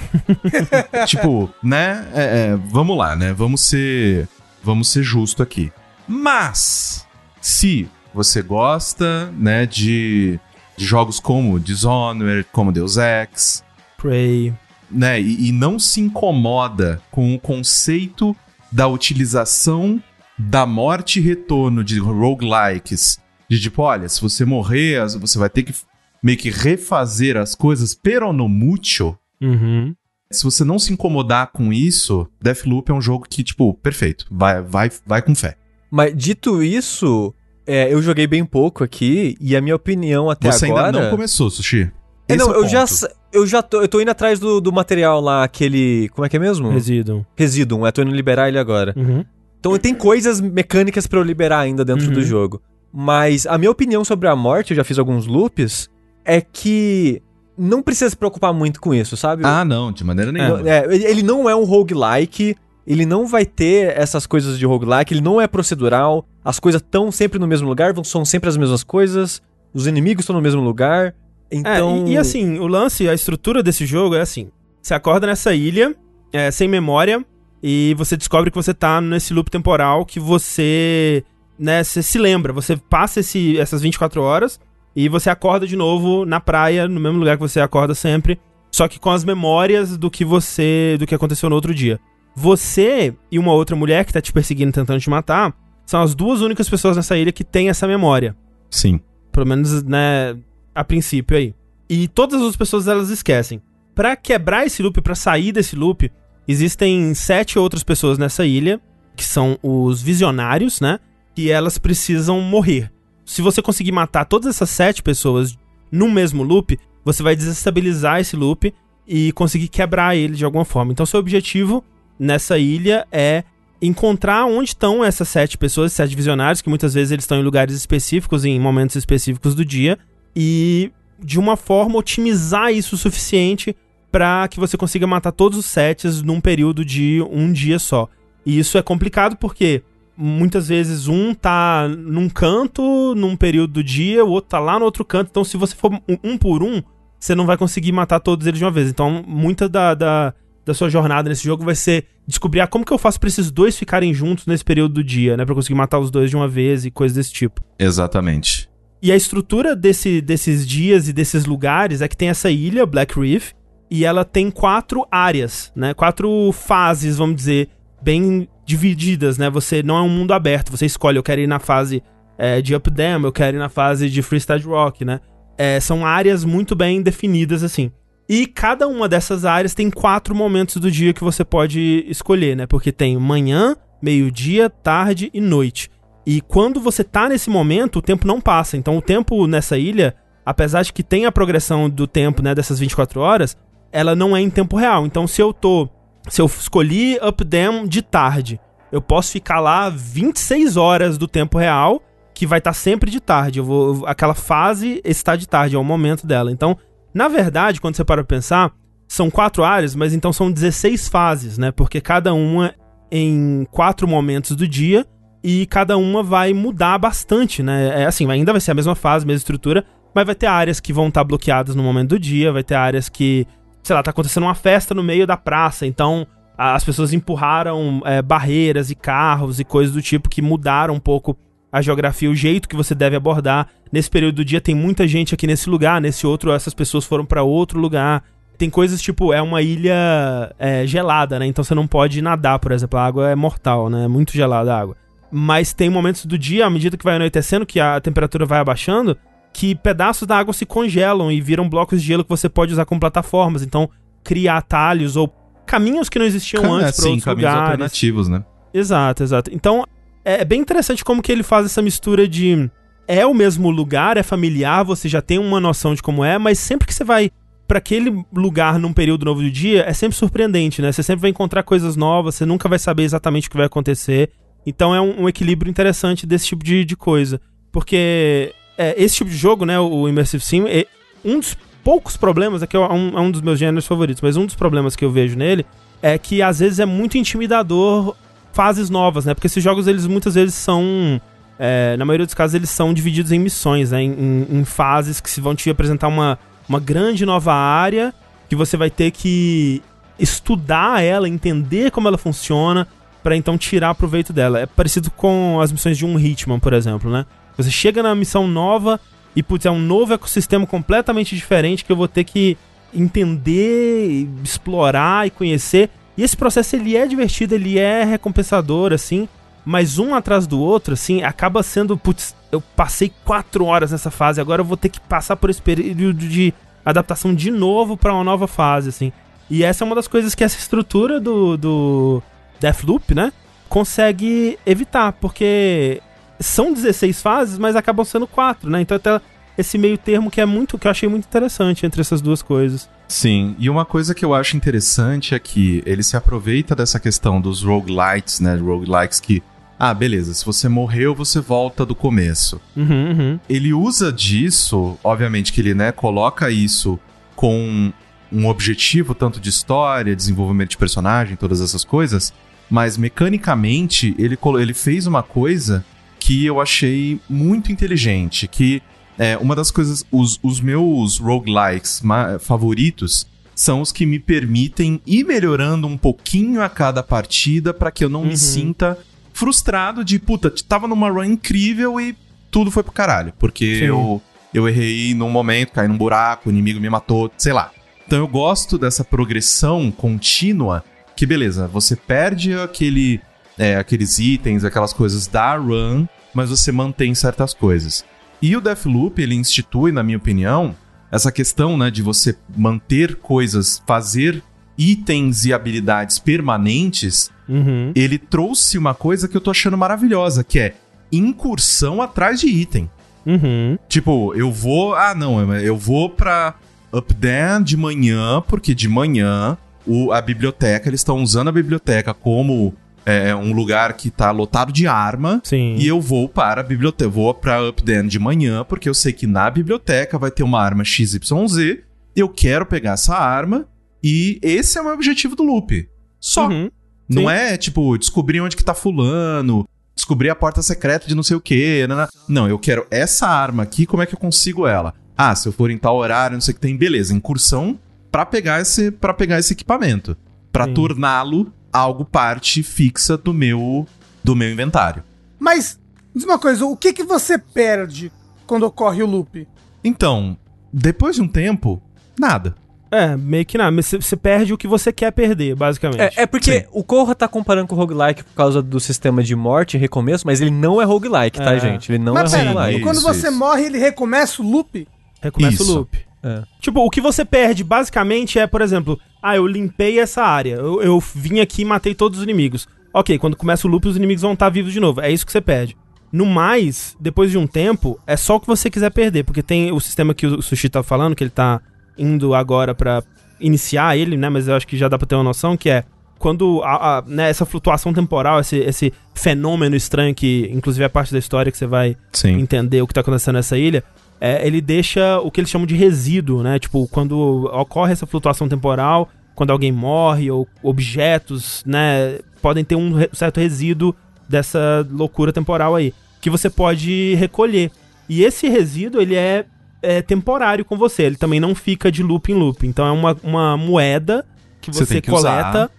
tipo, 1.08 1.50
né? 1.64 2.08
É, 2.14 2.24
é, 2.24 2.60
vamos 2.70 2.98
lá, 2.98 3.16
né? 3.16 3.34
Vamos 3.34 3.62
ser, 3.62 4.28
vamos 4.64 4.88
ser 4.88 5.04
justo 5.04 5.44
aqui. 5.44 5.72
Mas 6.08 7.06
se 7.42 7.88
você 8.14 8.42
gosta, 8.42 9.32
né, 9.32 9.66
de, 9.66 10.40
de 10.78 10.86
jogos 10.86 11.20
como 11.20 11.60
Dishonored, 11.60 12.48
como 12.52 12.72
Deus 12.72 12.98
Ex, 12.98 13.64
Prey. 13.98 14.54
né, 14.90 15.20
e, 15.20 15.50
e 15.50 15.52
não 15.52 15.78
se 15.78 16.00
incomoda 16.02 17.02
com 17.12 17.34
o 17.34 17.40
conceito 17.40 18.36
da 18.72 18.88
utilização 18.88 20.02
da 20.38 20.66
morte 20.66 21.20
e 21.20 21.22
retorno 21.22 21.84
de 21.84 22.00
roguelikes, 22.00 23.20
de 23.50 23.60
tipo, 23.60 23.82
olha, 23.84 24.10
se 24.10 24.20
você 24.20 24.46
morrer, 24.46 25.06
você 25.20 25.38
vai 25.38 25.50
ter 25.50 25.64
que 25.64 25.74
meio 26.22 26.38
que 26.38 26.50
refazer 26.50 27.38
as 27.38 27.54
coisas 27.54 27.94
pero 27.94 28.32
no 28.32 28.48
mucho. 28.48 29.18
Uhum. 29.42 29.94
Se 30.32 30.44
você 30.44 30.64
não 30.64 30.80
se 30.80 30.92
incomodar 30.92 31.52
com 31.52 31.72
isso, 31.72 32.28
Deathloop 32.42 32.90
é 32.92 32.94
um 32.94 33.02
jogo 33.02 33.26
que, 33.30 33.44
tipo, 33.44 33.74
perfeito. 33.76 34.26
Vai, 34.32 34.62
vai, 34.62 34.92
vai 35.06 35.22
com 35.22 35.36
fé. 35.36 35.56
Mas 35.92 36.16
dito 36.16 36.64
isso, 36.64 37.34
é, 37.68 37.94
eu 37.94 38.02
joguei 38.02 38.26
bem 38.26 38.44
pouco 38.44 38.84
aqui 38.84 39.38
e 39.40 39.56
a 39.56 39.62
minha 39.62 39.76
opinião 39.76 40.30
até 40.30 40.52
você 40.52 40.66
agora. 40.66 40.88
ainda 40.88 41.02
não 41.04 41.10
começou, 41.12 41.50
Sushi. 41.52 41.92
É, 42.28 42.36
não, 42.36 42.52
é 42.52 42.58
o 42.58 42.62
eu 42.64 42.68
já, 42.68 42.88
ponto. 42.88 43.08
eu 43.32 43.46
já 43.46 43.62
tô, 43.62 43.82
eu 43.82 43.88
tô 43.88 44.02
indo 44.02 44.10
atrás 44.10 44.40
do, 44.40 44.60
do 44.60 44.72
material 44.72 45.22
lá, 45.22 45.44
aquele. 45.44 46.10
Como 46.10 46.26
é 46.26 46.30
que 46.30 46.38
é 46.38 46.40
mesmo? 46.40 46.70
Residuum. 46.70 47.24
Residuum, 47.36 47.86
é, 47.86 47.92
tô 47.92 48.02
indo 48.02 48.12
liberar 48.16 48.48
ele 48.48 48.58
agora. 48.58 48.94
Uhum. 48.98 49.24
Então 49.60 49.78
tem 49.78 49.94
coisas 49.94 50.42
mecânicas 50.42 51.06
pra 51.06 51.20
eu 51.20 51.24
liberar 51.24 51.60
ainda 51.60 51.86
dentro 51.86 52.08
Uhum. 52.08 52.14
do 52.14 52.24
jogo. 52.24 52.62
Mas 52.92 53.46
a 53.46 53.58
minha 53.58 53.70
opinião 53.72 54.04
sobre 54.04 54.28
a 54.28 54.36
morte, 54.36 54.72
eu 54.72 54.78
já 54.78 54.84
fiz 54.84 54.98
alguns 54.98 55.26
loops, 55.28 55.90
é 56.26 56.42
que 56.42 57.22
não 57.58 57.82
precisa 57.82 58.10
se 58.10 58.16
preocupar 58.18 58.54
muito 58.54 58.80
com 58.82 58.94
isso, 58.94 59.16
sabe? 59.18 59.44
Ah, 59.46 59.64
não, 59.66 59.92
de 59.92 60.04
maneira 60.04 60.32
nenhuma. 60.32 60.68
É, 60.70 60.86
ele- 60.94 61.24
não 61.24 61.50
é 61.50 61.56
um 61.56 61.64
roguelike, 61.64 62.56
ele 62.86 63.06
não 63.06 63.28
vai 63.28 63.46
ter 63.46 63.98
essas 63.98 64.26
coisas 64.26 64.58
de 64.58 64.66
roguelike, 64.66 65.14
ele 65.14 65.22
não 65.22 65.40
é 65.40 65.48
procedural, 65.48 66.26
as 66.44 66.60
coisas 66.60 66.82
estão 66.82 67.12
sempre 67.12 67.40
no 67.40 67.48
mesmo 67.48 67.68
lugar, 67.68 67.94
vão- 67.94 68.04
são 68.04 68.26
sempre 68.26 68.50
as 68.50 68.58
mesmas 68.58 68.84
coisas, 68.84 69.42
os 69.74 69.88
inimigos 69.88 70.24
estão 70.24 70.36
no 70.36 70.42
mesmo 70.42 70.62
lugar. 70.62 71.14
Então. 71.52 72.04
É, 72.06 72.10
e, 72.10 72.14
e 72.14 72.18
assim, 72.18 72.58
o 72.60 72.68
lance, 72.68 73.08
a 73.08 73.14
estrutura 73.14 73.62
desse 73.62 73.86
jogo 73.86 74.16
é 74.16 74.22
assim: 74.22 74.50
você 74.82 74.94
acorda 74.94 75.28
nessa 75.28 75.54
ilha, 75.54 75.96
é, 76.32 76.50
sem 76.50 76.68
memória, 76.68 77.24
e 77.62 77.94
você 77.98 78.18
descobre 78.18 78.50
que 78.50 78.56
você 78.58 78.74
tá 78.74 79.00
nesse 79.00 79.34
loop 79.34 79.50
temporal 79.52 80.06
que 80.06 80.20
você, 80.20 81.24
né, 81.58 81.84
você 81.84 82.02
se 82.04 82.18
lembra. 82.18 82.52
Você 82.52 82.76
passa 82.76 83.20
esse, 83.22 83.58
essas 83.60 83.82
24 83.82 84.22
horas 84.22 84.60
e 84.96 85.10
você 85.10 85.30
acorda 85.30 85.66
de 85.66 85.76
novo 85.76 86.26
na 86.26 86.40
praia, 86.40 86.88
no 86.88 87.00
mesmo 87.00 87.20
lugar 87.20 87.38
que 87.38 87.42
você 87.42 87.60
acorda 87.60 87.96
sempre, 87.96 88.40
só 88.72 88.88
que 88.88 89.00
com 89.00 89.10
as 89.10 89.24
memórias 89.24 89.98
do 89.98 90.10
que 90.10 90.26
você, 90.26 90.96
do 91.00 91.06
que 91.06 91.16
aconteceu 91.16 91.50
no 91.50 91.56
outro 91.56 91.74
dia. 91.74 92.00
Você 92.36 93.14
e 93.32 93.38
uma 93.38 93.54
outra 93.54 93.76
mulher 93.76 94.06
que 94.06 94.14
tá 94.14 94.22
te 94.22 94.34
perseguindo, 94.34 94.72
tentando 94.72 95.00
te 95.00 95.10
matar, 95.10 95.56
são 95.86 96.02
as 96.02 96.16
duas 96.16 96.42
únicas 96.42 96.70
pessoas 96.70 96.96
nessa 96.96 97.18
ilha 97.18 97.32
que 97.32 97.44
têm 97.44 97.70
essa 97.70 97.88
memória. 97.88 98.36
Sim. 98.70 99.00
Pelo 99.32 99.46
menos, 99.46 99.84
né, 99.84 100.36
a 100.74 100.84
princípio 100.84 101.38
aí. 101.38 101.54
E 101.90 102.08
todas 102.08 102.36
as 102.36 102.42
outras 102.42 102.58
pessoas 102.58 102.88
elas 102.88 103.10
esquecem. 103.10 103.62
Pra 103.94 104.16
quebrar 104.16 104.66
esse 104.66 104.82
loop, 104.82 105.02
pra 105.02 105.14
sair 105.14 105.52
desse 105.52 105.76
loop, 105.76 106.12
existem 106.48 107.14
sete 107.14 107.60
outras 107.60 107.84
pessoas 107.84 108.18
nessa 108.18 108.46
ilha, 108.46 108.82
que 109.16 109.24
são 109.24 109.60
os 109.62 110.02
visionários, 110.02 110.82
né? 110.82 111.00
Que 111.36 111.52
elas 111.52 111.78
precisam 111.78 112.42
morrer. 112.42 112.92
Se 113.26 113.42
você 113.42 113.62
conseguir 113.62 113.92
matar 113.92 114.26
todas 114.26 114.48
essas 114.48 114.70
sete 114.70 115.02
pessoas 115.02 115.58
no 115.92 116.10
mesmo 116.10 116.44
loop, 116.44 116.80
você 117.06 117.22
vai 117.22 117.36
desestabilizar 117.36 118.20
esse 118.20 118.36
loop 118.36 118.74
e 119.08 119.32
conseguir 119.34 119.68
quebrar 119.68 120.16
ele 120.16 120.36
de 120.36 120.46
alguma 120.46 120.66
forma. 120.66 120.92
Então, 120.92 121.06
seu 121.06 121.20
objetivo 121.20 121.84
nessa 122.20 122.58
ilha 122.58 123.08
é 123.12 123.44
encontrar 123.82 124.46
onde 124.46 124.70
estão 124.70 125.04
essas 125.04 125.28
sete 125.28 125.58
pessoas, 125.58 125.92
sete 125.92 126.16
visionários, 126.16 126.62
que 126.62 126.70
muitas 126.70 126.94
vezes 126.94 127.12
eles 127.12 127.24
estão 127.24 127.38
em 127.40 127.44
lugares 127.44 127.76
específicos, 127.76 128.46
em 128.46 128.60
momentos 128.60 128.96
específicos 128.96 129.54
do 129.54 129.66
dia, 129.66 130.00
e 130.36 130.92
de 131.20 131.38
uma 131.38 131.58
forma 131.58 131.98
otimizar 131.98 132.72
isso 132.72 132.96
o 132.96 132.98
suficiente 132.98 133.76
para 134.12 134.48
que 134.48 134.60
você 134.60 134.78
consiga 134.78 135.08
matar 135.08 135.32
todos 135.32 135.58
os 135.58 135.66
sets 135.66 136.22
num 136.22 136.40
período 136.40 136.86
de 136.86 137.22
um 137.30 137.52
dia 137.52 137.80
só. 137.80 138.08
E 138.46 138.58
isso 138.58 138.78
é 138.78 138.82
complicado 138.82 139.36
porque 139.36 139.84
muitas 140.18 140.68
vezes 140.68 141.08
um 141.08 141.34
tá 141.34 141.88
num 141.88 142.30
canto 142.30 143.16
num 143.16 143.36
período 143.36 143.74
do 143.74 143.84
dia, 143.84 144.24
o 144.24 144.30
outro 144.30 144.52
tá 144.52 144.60
lá 144.60 144.78
no 144.78 144.86
outro 144.86 145.04
canto, 145.04 145.30
então 145.30 145.44
se 145.44 145.58
você 145.58 145.76
for 145.76 145.92
um, 146.24 146.38
por 146.38 146.64
um, 146.64 146.82
você 147.20 147.34
não 147.34 147.46
vai 147.46 147.58
conseguir 147.58 147.92
matar 147.92 148.20
todos 148.20 148.46
eles 148.46 148.60
de 148.60 148.66
uma 148.66 148.72
vez. 148.72 148.90
Então, 148.90 149.24
muita 149.26 149.70
da, 149.70 149.94
da, 149.94 150.34
da 150.66 150.74
sua 150.74 150.90
jornada 150.90 151.30
nesse 151.30 151.44
jogo 151.44 151.64
vai 151.64 151.76
ser 151.76 152.06
descobrir 152.28 152.62
ah, 152.62 152.68
como 152.68 152.86
que 152.86 152.92
eu 152.92 152.98
faço 152.98 153.20
pra 153.20 153.28
esses 153.28 153.50
dois 153.50 153.78
ficarem 153.78 154.14
juntos 154.14 154.46
nesse 154.46 154.64
período 154.64 154.96
do 154.96 155.04
dia, 155.04 155.38
né? 155.38 155.46
Pra 155.46 155.56
conseguir 155.56 155.76
matar 155.76 156.00
os 156.00 156.12
dois 156.12 156.30
de 156.30 156.36
uma 156.36 156.48
vez 156.48 156.86
e 156.86 156.92
coisas 156.92 157.16
desse 157.16 157.32
tipo. 157.32 157.62
Exatamente. 157.80 158.70
E 159.02 159.12
a 159.12 159.16
estrutura 159.16 159.76
desse, 159.76 160.22
desses 160.22 160.66
dias 160.66 161.10
e 161.10 161.14
desses 161.14 161.46
lugares 161.46 162.02
é 162.02 162.08
que 162.08 162.16
tem 162.16 162.30
essa 162.30 162.50
ilha, 162.50 162.86
Black 162.86 163.20
Reef, 163.20 163.52
e 163.92 164.06
ela 164.06 164.24
tem 164.24 164.50
quatro 164.50 165.06
áreas, 165.12 165.72
né? 165.76 165.94
Quatro 165.94 166.52
fases, 166.52 167.18
vamos 167.18 167.36
dizer, 167.36 167.70
bem 168.02 168.48
divididas, 168.66 169.38
né? 169.38 169.50
Você 169.50 169.84
não 169.84 169.98
é 169.98 170.02
um 170.02 170.10
mundo 170.10 170.34
aberto, 170.34 170.72
você 170.72 170.86
escolhe, 170.86 171.18
eu 171.18 171.24
quero 171.24 171.42
ir 171.42 171.48
na 171.48 171.60
fase 171.60 172.04
é, 172.38 172.62
de 172.62 172.76
Up 172.76 172.90
Dam, 172.90 173.22
eu 173.24 173.32
quero 173.32 173.58
ir 173.58 173.60
na 173.60 173.70
fase 173.70 174.10
de 174.10 174.22
Freestyle 174.22 174.64
Rock, 174.64 175.06
né? 175.06 175.20
É, 175.58 175.80
são 175.80 176.06
áreas 176.06 176.44
muito 176.44 176.76
bem 176.76 177.02
definidas, 177.02 177.64
assim. 177.64 177.92
E 178.28 178.48
cada 178.48 178.88
uma 178.88 179.08
dessas 179.08 179.46
áreas 179.46 179.74
tem 179.74 179.92
quatro 179.92 180.34
momentos 180.34 180.78
do 180.78 180.90
dia 180.90 181.14
que 181.14 181.24
você 181.24 181.44
pode 181.44 182.06
escolher, 182.08 182.56
né? 182.56 182.66
Porque 182.66 182.92
tem 182.92 183.18
manhã, 183.18 183.76
meio-dia, 184.02 184.70
tarde 184.70 185.30
e 185.34 185.42
noite. 185.42 185.90
E 186.26 186.40
quando 186.42 186.80
você 186.80 187.04
tá 187.04 187.28
nesse 187.28 187.50
momento, 187.50 188.00
o 188.00 188.02
tempo 188.02 188.26
não 188.26 188.40
passa. 188.40 188.78
Então 188.78 188.98
o 188.98 189.02
tempo 189.02 189.46
nessa 189.46 189.78
ilha, 189.78 190.16
apesar 190.46 190.84
de 190.84 190.94
que 190.94 191.04
tem 191.04 191.26
a 191.26 191.32
progressão 191.32 191.90
do 191.90 192.08
tempo, 192.08 192.42
né, 192.42 192.56
dessas 192.56 192.80
24 192.80 193.20
horas, 193.20 193.58
ela 193.92 194.16
não 194.16 194.36
é 194.36 194.42
em 194.42 194.50
tempo 194.50 194.78
real. 194.78 195.06
Então 195.06 195.28
se 195.28 195.42
eu 195.42 195.54
tô 195.54 195.90
se 196.30 196.42
eu 196.42 196.46
escolhi 196.46 197.18
Up 197.26 197.44
Dam 197.44 197.86
de 197.86 198.02
tarde, 198.02 198.60
eu 198.92 199.02
posso 199.02 199.32
ficar 199.32 199.60
lá 199.60 199.90
26 199.90 200.78
horas 200.78 201.18
do 201.18 201.28
tempo 201.28 201.58
real, 201.58 202.02
que 202.34 202.46
vai 202.46 202.60
estar 202.60 202.74
sempre 202.74 203.10
de 203.10 203.20
tarde. 203.20 203.60
Eu 203.60 203.66
vou, 203.66 204.06
aquela 204.06 204.34
fase 204.34 205.02
está 205.04 205.36
de 205.36 205.48
tarde, 205.48 205.76
é 205.76 205.80
o 205.80 205.84
momento 205.84 206.26
dela. 206.26 206.52
Então, 206.52 206.78
na 207.14 207.28
verdade, 207.28 207.82
quando 207.82 207.96
você 207.96 208.04
para 208.04 208.24
pensar, 208.24 208.72
são 209.08 209.30
quatro 209.30 209.64
áreas, 209.64 209.96
mas 209.96 210.14
então 210.14 210.34
são 210.34 210.52
16 210.52 211.08
fases, 211.08 211.58
né? 211.58 211.72
Porque 211.72 212.02
cada 212.02 212.34
uma 212.34 212.74
em 213.12 213.68
quatro 213.72 214.08
momentos 214.08 214.56
do 214.56 214.68
dia 214.68 215.06
e 215.44 215.66
cada 215.68 215.98
uma 215.98 216.24
vai 216.24 216.54
mudar 216.54 216.98
bastante, 216.98 217.62
né? 217.62 218.04
É 218.04 218.06
assim, 218.06 218.30
ainda 218.32 218.52
vai 218.52 218.62
ser 218.62 218.72
a 218.72 218.76
mesma 218.76 218.96
fase, 218.96 219.26
mesma 219.26 219.38
estrutura, 219.38 219.86
mas 220.16 220.26
vai 220.26 220.36
ter 220.36 220.48
áreas 220.48 220.80
que 220.80 220.94
vão 220.94 221.10
estar 221.10 221.24
bloqueadas 221.24 221.76
no 221.76 221.84
momento 221.84 222.10
do 222.10 222.20
dia, 222.20 222.52
vai 222.52 222.64
ter 222.64 222.76
áreas 222.76 223.10
que, 223.10 223.46
sei 223.84 223.96
lá, 223.96 224.02
tá 224.02 224.12
acontecendo 224.12 224.44
uma 224.44 224.56
festa 224.56 224.94
no 224.94 225.04
meio 225.04 225.28
da 225.28 225.38
praça, 225.38 225.86
então 225.86 226.26
as 226.58 226.84
pessoas 226.84 227.14
empurraram 227.14 228.02
é, 228.06 228.22
barreiras 228.22 228.90
e 228.90 228.96
carros 228.96 229.60
e 229.60 229.64
coisas 229.64 229.94
do 229.94 230.02
tipo 230.02 230.30
que 230.30 230.42
mudaram 230.42 230.94
um 230.94 231.00
pouco 231.00 231.38
a 231.72 231.82
geografia, 231.82 232.30
o 232.30 232.36
jeito 232.36 232.70
que 232.70 232.76
você 232.76 232.94
deve 232.94 233.16
abordar. 233.16 233.68
Nesse 233.92 234.10
período 234.10 234.36
do 234.36 234.46
dia 234.46 234.62
tem 234.62 234.76
muita 234.76 235.08
gente 235.08 235.34
aqui 235.34 235.48
nesse 235.48 235.70
lugar, 235.70 236.00
nesse 236.00 236.26
outro 236.28 236.52
essas 236.52 236.74
pessoas 236.74 237.04
foram 237.04 237.26
para 237.26 237.42
outro 237.42 237.80
lugar. 237.80 238.24
Tem 238.58 238.70
coisas 238.70 239.02
tipo, 239.02 239.34
é 239.34 239.42
uma 239.42 239.64
ilha 239.64 240.54
é, 240.60 240.86
gelada, 240.86 241.40
né? 241.40 241.48
Então 241.48 241.64
você 241.64 241.74
não 241.74 241.88
pode 241.88 242.22
nadar, 242.22 242.60
por 242.60 242.72
exemplo. 242.72 243.00
A 243.00 243.06
água 243.06 243.32
é 243.32 243.36
mortal, 243.36 243.90
né? 243.90 244.06
É 244.06 244.08
muito 244.08 244.32
gelada 244.34 244.74
a 244.74 244.80
água. 244.80 244.96
Mas 245.32 245.74
tem 245.74 245.90
momentos 245.90 246.28
do 246.28 246.38
dia, 246.38 246.68
à 246.68 246.70
medida 246.70 246.96
que 246.96 247.04
vai 247.04 247.16
anoitecendo, 247.16 247.66
que 247.66 247.80
a 247.80 248.00
temperatura 248.00 248.46
vai 248.46 248.60
abaixando, 248.60 249.18
que 249.54 249.76
pedaços 249.76 250.28
da 250.28 250.38
água 250.38 250.54
se 250.54 250.66
congelam 250.66 251.32
e 251.32 251.40
viram 251.40 251.70
blocos 251.70 252.02
de 252.02 252.08
gelo 252.08 252.24
que 252.24 252.30
você 252.30 252.50
pode 252.50 252.74
usar 252.74 252.86
como 252.86 253.00
plataformas. 253.00 253.62
Então, 253.62 253.90
criar 254.24 254.58
atalhos 254.58 255.16
ou 255.16 255.32
caminhos 255.66 256.10
que 256.10 256.18
não 256.18 256.26
existiam 256.26 256.64
antes 256.74 256.98
para 256.98 257.10
outros 257.10 257.24
caminhos 257.24 257.26
lugares. 257.26 257.62
alternativos, 257.62 258.28
né? 258.28 258.44
Exato, 258.74 259.22
exato. 259.22 259.52
Então, 259.54 259.86
é, 260.26 260.42
é 260.42 260.46
bem 260.46 260.60
interessante 260.60 261.06
como 261.06 261.22
que 261.22 261.32
ele 261.32 261.44
faz 261.44 261.68
essa 261.68 261.82
mistura 261.82 262.28
de 262.28 262.70
é 263.08 263.26
o 263.26 263.34
mesmo 263.34 263.70
lugar, 263.70 264.18
é 264.18 264.24
familiar, 264.24 264.84
você 264.84 265.08
já 265.08 265.22
tem 265.22 265.38
uma 265.38 265.60
noção 265.60 265.94
de 265.94 266.02
como 266.02 266.24
é, 266.24 266.38
mas 266.38 266.58
sempre 266.58 266.88
que 266.88 266.94
você 266.94 267.04
vai 267.04 267.30
para 267.68 267.78
aquele 267.78 268.26
lugar 268.34 268.80
num 268.80 268.94
período 268.94 269.26
novo 269.26 269.42
do 269.42 269.52
dia, 269.52 269.84
é 269.88 269.94
sempre 269.94 270.18
surpreendente, 270.18 270.82
né? 270.82 270.92
Você 270.92 271.04
sempre 271.04 271.22
vai 271.22 271.30
encontrar 271.30 271.64
coisas 271.64 271.96
novas, 271.96 272.36
você 272.36 272.46
nunca 272.46 272.68
vai 272.68 272.80
saber 272.80 273.04
exatamente 273.04 273.48
o 273.48 273.52
que 273.52 273.58
vai 273.58 273.66
acontecer. 273.66 274.32
Então 274.66 274.96
é 274.96 275.02
um, 275.02 275.24
um 275.24 275.30
equilíbrio 275.30 275.70
interessante 275.70 276.26
desse 276.26 276.48
tipo 276.48 276.64
de, 276.64 276.86
de 276.86 276.96
coisa. 276.96 277.40
Porque 277.72 278.54
é, 278.78 278.96
esse 279.02 279.16
tipo 279.16 279.30
de 279.30 279.38
jogo, 279.38 279.66
né, 279.66 279.80
o 279.80 280.08
Immersive 280.08 280.44
Sim, 280.44 280.68
é 280.68 280.86
um 281.24 281.40
dos 281.40 281.58
poucos 281.84 282.18
problemas, 282.18 282.64
é 282.64 282.68
que 282.68 282.76
é 282.76 282.80
um, 282.80 283.18
é 283.18 283.22
um 283.22 283.30
dos 283.30 283.42
meus 283.42 283.60
gêneros 283.60 283.86
favoritos, 283.86 284.22
mas 284.22 284.38
um 284.38 284.46
dos 284.46 284.56
problemas 284.56 284.96
que 284.96 285.04
eu 285.04 285.12
vejo 285.12 285.38
nele 285.38 285.66
é 286.02 286.18
que 286.18 286.42
às 286.42 286.60
vezes 286.60 286.80
é 286.80 286.86
muito 286.86 287.18
intimidador 287.18 288.16
fases 288.52 288.90
novas, 288.90 289.26
né? 289.26 289.34
Porque 289.34 289.48
esses 289.48 289.64
jogos, 289.64 289.88
eles 289.88 290.06
muitas 290.06 290.36
vezes 290.36 290.56
são. 290.56 291.20
É, 291.60 291.96
na 291.98 292.06
maioria 292.06 292.26
dos 292.26 292.36
casos, 292.36 292.56
eles 292.56 292.70
são 292.70 292.94
divididos 292.94 293.32
em 293.32 293.40
missões, 293.40 293.92
né? 293.92 294.02
Em, 294.02 294.12
em, 294.12 294.60
em, 294.60 294.66
fases 294.66 295.20
que 295.20 295.42
vão 295.42 295.56
te 295.56 295.70
apresentar 295.70 296.08
uma, 296.08 296.38
uma 296.68 296.80
grande 296.80 297.26
nova 297.26 297.54
área 297.54 298.14
que 298.50 298.56
você 298.56 298.78
vai 298.78 298.90
ter 298.90 299.12
que 299.12 299.82
estudar 300.20 301.04
ela, 301.04 301.28
entender 301.28 301.90
como 301.92 302.08
ela 302.08 302.18
funciona, 302.18 302.88
para 303.24 303.36
então 303.36 303.58
tirar 303.58 303.96
proveito 303.96 304.32
dela. 304.32 304.60
É 304.60 304.66
parecido 304.66 305.10
com 305.12 305.60
as 305.62 305.72
missões 305.72 305.98
de 305.98 306.06
um 306.06 306.20
Hitman, 306.20 306.60
por 306.60 306.74
exemplo, 306.74 307.10
né? 307.10 307.26
Você 307.58 307.72
chega 307.72 308.04
na 308.04 308.16
missão 308.16 308.48
nova 308.48 309.00
e, 309.36 309.42
putz, 309.42 309.66
é 309.66 309.72
um 309.72 309.80
novo 309.80 310.14
ecossistema 310.14 310.66
completamente 310.66 311.36
diferente 311.36 311.84
que 311.84 311.92
eu 311.92 311.96
vou 311.96 312.08
ter 312.08 312.24
que 312.24 312.58
entender, 312.94 314.28
explorar 314.44 315.26
e 315.28 315.30
conhecer. 315.30 315.90
E 316.18 316.24
esse 316.24 316.38
processo 316.38 316.76
ele 316.76 316.96
é 316.96 317.08
divertido, 317.08 317.56
ele 317.56 317.80
é 317.80 318.04
recompensador, 318.04 318.94
assim, 318.94 319.28
mas 319.66 319.98
um 319.98 320.14
atrás 320.14 320.46
do 320.46 320.60
outro, 320.60 320.94
assim, 320.94 321.24
acaba 321.24 321.64
sendo, 321.64 321.98
putz, 321.98 322.36
eu 322.52 322.62
passei 322.62 323.12
quatro 323.26 323.66
horas 323.66 323.92
nessa 323.92 324.12
fase, 324.12 324.40
agora 324.40 324.62
eu 324.62 324.66
vou 324.66 324.78
ter 324.78 324.90
que 324.90 325.00
passar 325.00 325.36
por 325.36 325.50
esse 325.50 325.62
período 325.62 326.28
de 326.28 326.54
adaptação 326.86 327.34
de 327.34 327.50
novo 327.50 327.98
para 327.98 328.14
uma 328.14 328.24
nova 328.24 328.48
fase, 328.48 328.90
assim. 328.90 329.12
E 329.50 329.64
essa 329.64 329.84
é 329.84 329.86
uma 329.86 329.96
das 329.96 330.08
coisas 330.08 330.36
que 330.36 330.44
essa 330.44 330.58
estrutura 330.58 331.20
do, 331.20 331.58
do 331.58 332.24
Deathloop, 332.60 333.16
né, 333.16 333.32
consegue 333.70 334.60
evitar, 334.66 335.14
porque 335.14 336.02
são 336.44 336.74
16 336.74 337.22
fases, 337.22 337.58
mas 337.58 337.76
acabam 337.76 338.06
sendo 338.06 338.28
quatro, 338.28 338.70
né? 338.70 338.82
Então 338.82 338.98
até 338.98 339.20
esse 339.58 339.78
meio 339.78 339.98
termo 339.98 340.32
que 340.32 340.42
é 340.42 340.46
muito 340.46 340.78
que 340.78 340.88
eu 340.88 340.92
achei 340.92 341.08
muito 341.08 341.26
interessante 341.26 341.86
entre 341.86 342.02
essas 342.02 342.22
duas 342.22 342.42
coisas. 342.42 342.90
Sim, 343.08 343.56
e 343.60 343.70
uma 343.70 343.86
coisa 343.86 344.16
que 344.16 344.26
eu 344.26 344.34
acho 344.34 344.58
interessante 344.58 345.36
é 345.36 345.40
que 345.40 345.84
ele 345.86 346.02
se 346.02 346.18
aproveita 346.18 346.76
dessa 346.76 347.00
questão 347.00 347.40
dos 347.40 347.64
roguelites, 347.64 348.40
né? 348.40 348.56
Roguelikes 348.56 349.20
que 349.20 349.44
ah, 349.80 349.94
beleza, 349.94 350.34
se 350.34 350.46
você 350.46 350.70
morreu, 350.70 351.14
você 351.14 351.42
volta 351.42 351.86
do 351.86 351.94
começo. 351.94 352.62
Uhum, 352.76 353.12
uhum. 353.12 353.40
Ele 353.50 353.74
usa 353.74 354.14
disso, 354.14 354.98
obviamente 355.04 355.52
que 355.52 355.60
ele, 355.60 355.74
né, 355.74 355.92
coloca 355.92 356.50
isso 356.50 356.98
com 357.36 357.92
um 358.32 358.48
objetivo 358.48 359.14
tanto 359.14 359.40
de 359.40 359.50
história, 359.50 360.16
desenvolvimento 360.16 360.72
de 360.72 360.78
personagem, 360.78 361.36
todas 361.36 361.60
essas 361.60 361.84
coisas, 361.84 362.34
mas 362.70 362.98
mecanicamente 362.98 364.16
ele, 364.18 364.38
ele 364.60 364.74
fez 364.74 365.06
uma 365.06 365.22
coisa 365.22 365.84
que 366.24 366.46
eu 366.46 366.62
achei 366.62 367.20
muito 367.30 367.70
inteligente, 367.70 368.48
que 368.48 368.82
é, 369.20 369.38
uma 369.38 369.54
das 369.54 369.70
coisas, 369.70 370.06
os, 370.10 370.40
os 370.42 370.62
meus 370.62 371.20
roguelikes 371.20 372.02
favoritos 372.40 373.28
são 373.54 373.82
os 373.82 373.92
que 373.92 374.06
me 374.06 374.20
permitem 374.20 375.02
ir 375.06 375.26
melhorando 375.26 375.86
um 375.86 375.98
pouquinho 375.98 376.62
a 376.62 376.70
cada 376.70 377.04
partida 377.04 377.74
para 377.74 377.92
que 377.92 378.06
eu 378.06 378.10
não 378.10 378.22
uhum. 378.22 378.28
me 378.28 378.38
sinta 378.38 378.98
frustrado 379.34 380.02
de, 380.02 380.18
puta, 380.18 380.50
tava 380.66 380.88
numa 380.88 381.10
run 381.10 381.26
incrível 381.26 382.00
e 382.00 382.16
tudo 382.50 382.72
foi 382.72 382.84
pro 382.84 382.94
caralho. 382.94 383.34
Porque 383.38 383.66
eu, 383.66 384.22
eu 384.54 384.70
errei 384.70 385.14
num 385.14 385.30
momento, 385.30 385.74
caí 385.74 385.90
num 385.90 385.98
buraco, 385.98 386.48
o 386.48 386.52
inimigo 386.54 386.80
me 386.80 386.90
matou, 386.90 387.30
sei 387.38 387.52
lá. 387.52 387.70
Então 388.08 388.18
eu 388.18 388.30
gosto 388.30 388.78
dessa 388.78 389.04
progressão 389.04 389.92
contínua 389.92 390.86
que, 391.18 391.26
beleza, 391.26 391.68
você 391.68 391.98
perde 391.98 392.54
aquele, 392.54 393.20
é, 393.58 393.76
aqueles 393.76 394.20
itens, 394.20 394.64
aquelas 394.64 394.94
coisas 394.94 395.28
da 395.28 395.56
run, 395.56 396.06
mas 396.34 396.50
você 396.50 396.72
mantém 396.72 397.14
certas 397.14 397.54
coisas. 397.54 398.04
E 398.42 398.56
o 398.58 398.62
Deathloop, 398.62 399.22
ele 399.22 399.36
institui, 399.36 399.92
na 399.92 400.04
minha 400.04 400.18
opinião, 400.18 400.76
essa 401.12 401.32
questão, 401.32 401.78
né, 401.78 401.92
de 401.92 402.02
você 402.02 402.36
manter 402.58 403.16
coisas, 403.16 403.82
fazer 403.86 404.42
itens 404.78 405.46
e 405.46 405.54
habilidades 405.54 406.20
permanentes. 406.20 407.30
Uhum. 407.48 407.92
Ele 407.96 408.18
trouxe 408.18 408.78
uma 408.78 408.94
coisa 408.94 409.28
que 409.28 409.38
eu 409.38 409.42
tô 409.42 409.52
achando 409.52 409.78
maravilhosa, 409.78 410.44
que 410.44 410.60
é 410.60 410.74
incursão 411.12 412.02
atrás 412.02 412.40
de 412.40 412.48
item. 412.48 412.90
Uhum. 413.26 413.78
Tipo, 413.88 414.34
eu 414.36 414.52
vou. 414.52 414.96
Ah, 414.96 415.14
não, 415.16 415.54
eu 415.56 415.78
vou 415.78 416.10
pra 416.10 416.56
Updan 416.92 417.62
de 417.64 417.78
manhã, 417.78 418.42
porque 418.48 418.76
de 418.76 418.90
manhã 418.90 419.58
o, 419.86 420.12
a 420.12 420.22
biblioteca, 420.22 420.90
eles 420.90 421.00
estão 421.00 421.22
usando 421.22 421.48
a 421.48 421.52
biblioteca 421.52 422.14
como 422.14 422.74
é 423.06 423.36
um 423.36 423.54
lugar 423.54 423.94
que 423.94 424.10
tá 424.10 424.32
lotado 424.32 424.72
de 424.72 424.88
arma. 424.88 425.42
Sim. 425.44 425.76
E 425.78 425.88
eu 425.88 426.00
vou 426.00 426.28
para 426.28 426.62
a 426.62 426.64
biblioteca, 426.64 427.10
vou 427.10 427.34
para 427.34 427.64
Upden 427.68 428.08
de 428.08 428.20
manhã, 428.20 428.64
porque 428.64 428.88
eu 428.88 428.94
sei 428.94 429.14
que 429.14 429.28
na 429.28 429.50
biblioteca 429.50 430.18
vai 430.18 430.32
ter 430.32 430.44
uma 430.44 430.62
arma 430.62 430.84
XYZ. 430.84 431.80
Eu 432.16 432.30
quero 432.30 432.66
pegar 432.66 432.94
essa 432.94 433.16
arma 433.16 433.68
e 434.04 434.40
esse 434.42 434.78
é 434.78 434.82
o 434.82 434.86
meu 434.86 434.94
objetivo 434.94 435.36
do 435.36 435.44
loop. 435.44 435.88
Só. 436.20 436.48
Uhum. 436.48 436.70
Não 437.10 437.30
é 437.30 437.58
tipo 437.58 437.98
descobrir 437.98 438.40
onde 438.40 438.56
que 438.56 438.64
tá 438.64 438.74
fulano, 438.74 439.68
descobrir 439.96 440.30
a 440.30 440.36
porta 440.36 440.62
secreta 440.62 441.08
de 441.08 441.16
não 441.16 441.24
sei 441.24 441.36
o 441.36 441.42
quê. 441.42 441.86
Não, 441.88 442.08
não, 442.28 442.50
eu 442.50 442.58
quero 442.58 442.88
essa 442.90 443.28
arma 443.28 443.64
aqui, 443.64 443.86
como 443.86 444.02
é 444.02 444.06
que 444.06 444.16
eu 444.16 444.20
consigo 444.20 444.66
ela? 444.66 444.94
Ah, 445.18 445.36
se 445.36 445.48
eu 445.48 445.52
for 445.52 445.70
em 445.70 445.78
tal 445.78 445.98
horário, 445.98 446.36
não 446.36 446.42
sei 446.42 446.54
o 446.54 446.56
que 446.56 446.62
tem, 446.62 446.76
beleza, 446.76 447.14
incursão 447.14 447.78
para 448.12 448.26
pegar 448.26 448.62
esse 448.62 448.90
para 448.92 449.14
pegar 449.14 449.40
esse 449.40 449.54
equipamento, 449.54 450.18
para 450.52 450.68
torná-lo 450.68 451.52
algo 451.74 452.06
parte 452.06 452.62
fixa 452.62 453.18
do 453.18 453.34
meu 453.34 453.88
do 454.24 454.36
meu 454.36 454.50
inventário. 454.50 455.04
Mas 455.38 455.80
diz 456.16 456.24
uma 456.24 456.40
coisa, 456.40 456.66
o 456.66 456.78
que 456.78 456.94
que 456.94 457.04
você 457.04 457.38
perde 457.38 458.12
quando 458.48 458.64
ocorre 458.64 459.04
o 459.04 459.08
loop? 459.08 459.48
Então, 459.84 460.38
depois 460.72 461.16
de 461.16 461.22
um 461.22 461.28
tempo, 461.28 461.82
nada. 462.18 462.56
É, 462.90 463.18
meio 463.18 463.44
que 463.44 463.58
nada. 463.58 463.76
Você 463.82 464.16
perde 464.16 464.54
o 464.54 464.58
que 464.58 464.68
você 464.68 464.94
quer 464.94 465.12
perder, 465.12 465.56
basicamente. 465.56 466.00
É, 466.00 466.12
é 466.16 466.26
porque 466.28 466.62
Sim. 466.62 466.66
o 466.72 466.84
Corra 466.84 467.16
tá 467.16 467.28
comparando 467.28 467.68
com 467.68 467.76
o 467.76 467.78
roguelike 467.78 468.24
por 468.24 468.36
causa 468.36 468.62
do 468.62 468.80
sistema 468.80 469.24
de 469.24 469.36
morte 469.36 469.76
e 469.76 469.80
recomeço, 469.80 470.28
mas 470.28 470.40
ele 470.42 470.52
não 470.52 470.80
é 470.80 470.86
roguelike, 470.86 471.40
tá, 471.40 471.56
é. 471.56 471.60
gente? 471.60 471.92
Ele 471.92 471.98
não 471.98 472.14
mas 472.14 472.32
é 472.34 472.38
pera, 472.38 472.52
roguelike. 472.52 472.82
Quando 472.82 473.02
você 473.02 473.30
isso. 473.30 473.38
morre, 473.38 473.66
ele 473.66 473.80
recomeça 473.80 474.44
o 474.44 474.48
loop? 474.48 474.88
Recomeça 475.20 475.64
isso. 475.64 475.72
o 475.72 475.76
loop. 475.76 476.06
É. 476.22 476.44
Tipo, 476.62 476.86
o 476.86 476.90
que 476.92 477.02
você 477.02 477.26
perde, 477.26 477.64
basicamente, 477.64 478.38
é, 478.38 478.46
por 478.46 478.62
exemplo, 478.62 479.00
ah, 479.24 479.36
eu 479.38 479.48
limpei 479.48 480.00
essa 480.00 480.22
área. 480.22 480.56
Eu, 480.56 480.82
eu 480.82 481.00
vim 481.00 481.40
aqui 481.40 481.62
e 481.62 481.66
matei 481.66 481.96
todos 481.96 482.20
os 482.20 482.24
inimigos. 482.24 482.68
Ok, 482.94 483.18
quando 483.18 483.36
começa 483.38 483.66
o 483.68 483.72
loop, 483.72 483.88
os 483.88 483.96
inimigos 483.98 484.22
vão 484.22 484.34
estar 484.34 484.50
vivos 484.50 484.74
de 484.74 484.80
novo. 484.80 485.00
É 485.02 485.10
isso 485.12 485.26
que 485.26 485.32
você 485.32 485.42
perde. 485.42 485.76
No 486.12 486.26
mais, 486.28 486.96
depois 487.00 487.32
de 487.32 487.38
um 487.40 487.48
tempo, 487.48 488.00
é 488.06 488.16
só 488.16 488.36
o 488.36 488.40
que 488.40 488.46
você 488.46 488.70
quiser 488.70 488.92
perder. 488.92 489.24
Porque 489.24 489.42
tem 489.42 489.72
o 489.72 489.80
sistema 489.80 490.14
que 490.14 490.28
o 490.28 490.42
Sushi 490.44 490.70
tá 490.70 490.84
falando, 490.84 491.16
que 491.16 491.24
ele 491.24 491.32
tá 491.32 491.60
indo 491.98 492.36
agora 492.36 492.76
para 492.76 493.02
iniciar 493.40 493.98
ele, 493.98 494.16
né? 494.18 494.30
Mas 494.30 494.48
eu 494.48 494.56
acho 494.56 494.68
que 494.68 494.78
já 494.78 494.88
dá 494.88 494.98
pra 494.98 495.08
ter 495.08 495.16
uma 495.16 495.24
noção, 495.24 495.58
que 495.58 495.70
é 495.70 495.84
quando 496.20 496.62
a, 496.64 496.98
a- 497.00 497.04
né, 497.08 497.30
essa 497.30 497.46
flutuação 497.46 497.92
temporal, 497.94 498.40
esse, 498.40 498.58
esse 498.58 498.94
fenômeno 499.14 499.76
estranho 499.76 500.14
que, 500.16 500.50
inclusive, 500.54 500.84
é 500.86 500.88
parte 500.90 501.12
da 501.12 501.20
história 501.20 501.52
que 501.52 501.58
você 501.58 501.66
vai 501.68 501.98
Sim. 502.14 502.40
entender 502.40 502.82
o 502.82 502.88
que 502.88 502.94
tá 502.94 503.02
acontecendo 503.02 503.36
nessa 503.36 503.58
ilha, 503.58 503.84
é, 504.26 504.48
ele 504.48 504.62
deixa 504.62 505.20
o 505.20 505.30
que 505.30 505.42
eles 505.42 505.50
chamam 505.50 505.68
de 505.68 505.76
resíduo, 505.76 506.42
né? 506.42 506.58
Tipo, 506.58 506.88
quando 506.88 507.44
ocorre 507.52 507.92
essa 507.92 508.08
flutuação 508.08 508.48
temporal, 508.48 509.10
quando 509.36 509.52
alguém 509.52 509.70
morre 509.70 510.32
ou 510.32 510.48
objetos, 510.62 511.62
né, 511.66 512.20
podem 512.42 512.64
ter 512.64 512.78
um 512.78 512.94
certo 513.12 513.42
resíduo 513.42 513.94
dessa 514.30 514.88
loucura 514.90 515.34
temporal 515.34 515.76
aí, 515.76 515.94
que 516.22 516.30
você 516.30 516.50
pode 516.50 517.16
recolher. 517.16 517.70
E 518.08 518.24
esse 518.24 518.48
resíduo, 518.48 519.02
ele 519.02 519.16
é, 519.16 519.44
é 519.82 520.02
temporário 520.02 520.64
com 520.64 520.78
você, 520.78 521.04
ele 521.04 521.18
também 521.18 521.42
não 521.42 521.54
fica 521.54 521.92
de 521.92 522.02
loop 522.02 522.32
em 522.32 522.36
loop. 522.36 522.66
Então 522.66 522.88
é 522.88 522.92
uma, 522.92 523.18
uma 523.22 523.58
moeda 523.58 524.26
que 524.62 524.72
Você 524.72 524.86
você, 524.86 525.02
que 525.02 525.12
coleta. 525.12 525.50
usar, 525.50 525.72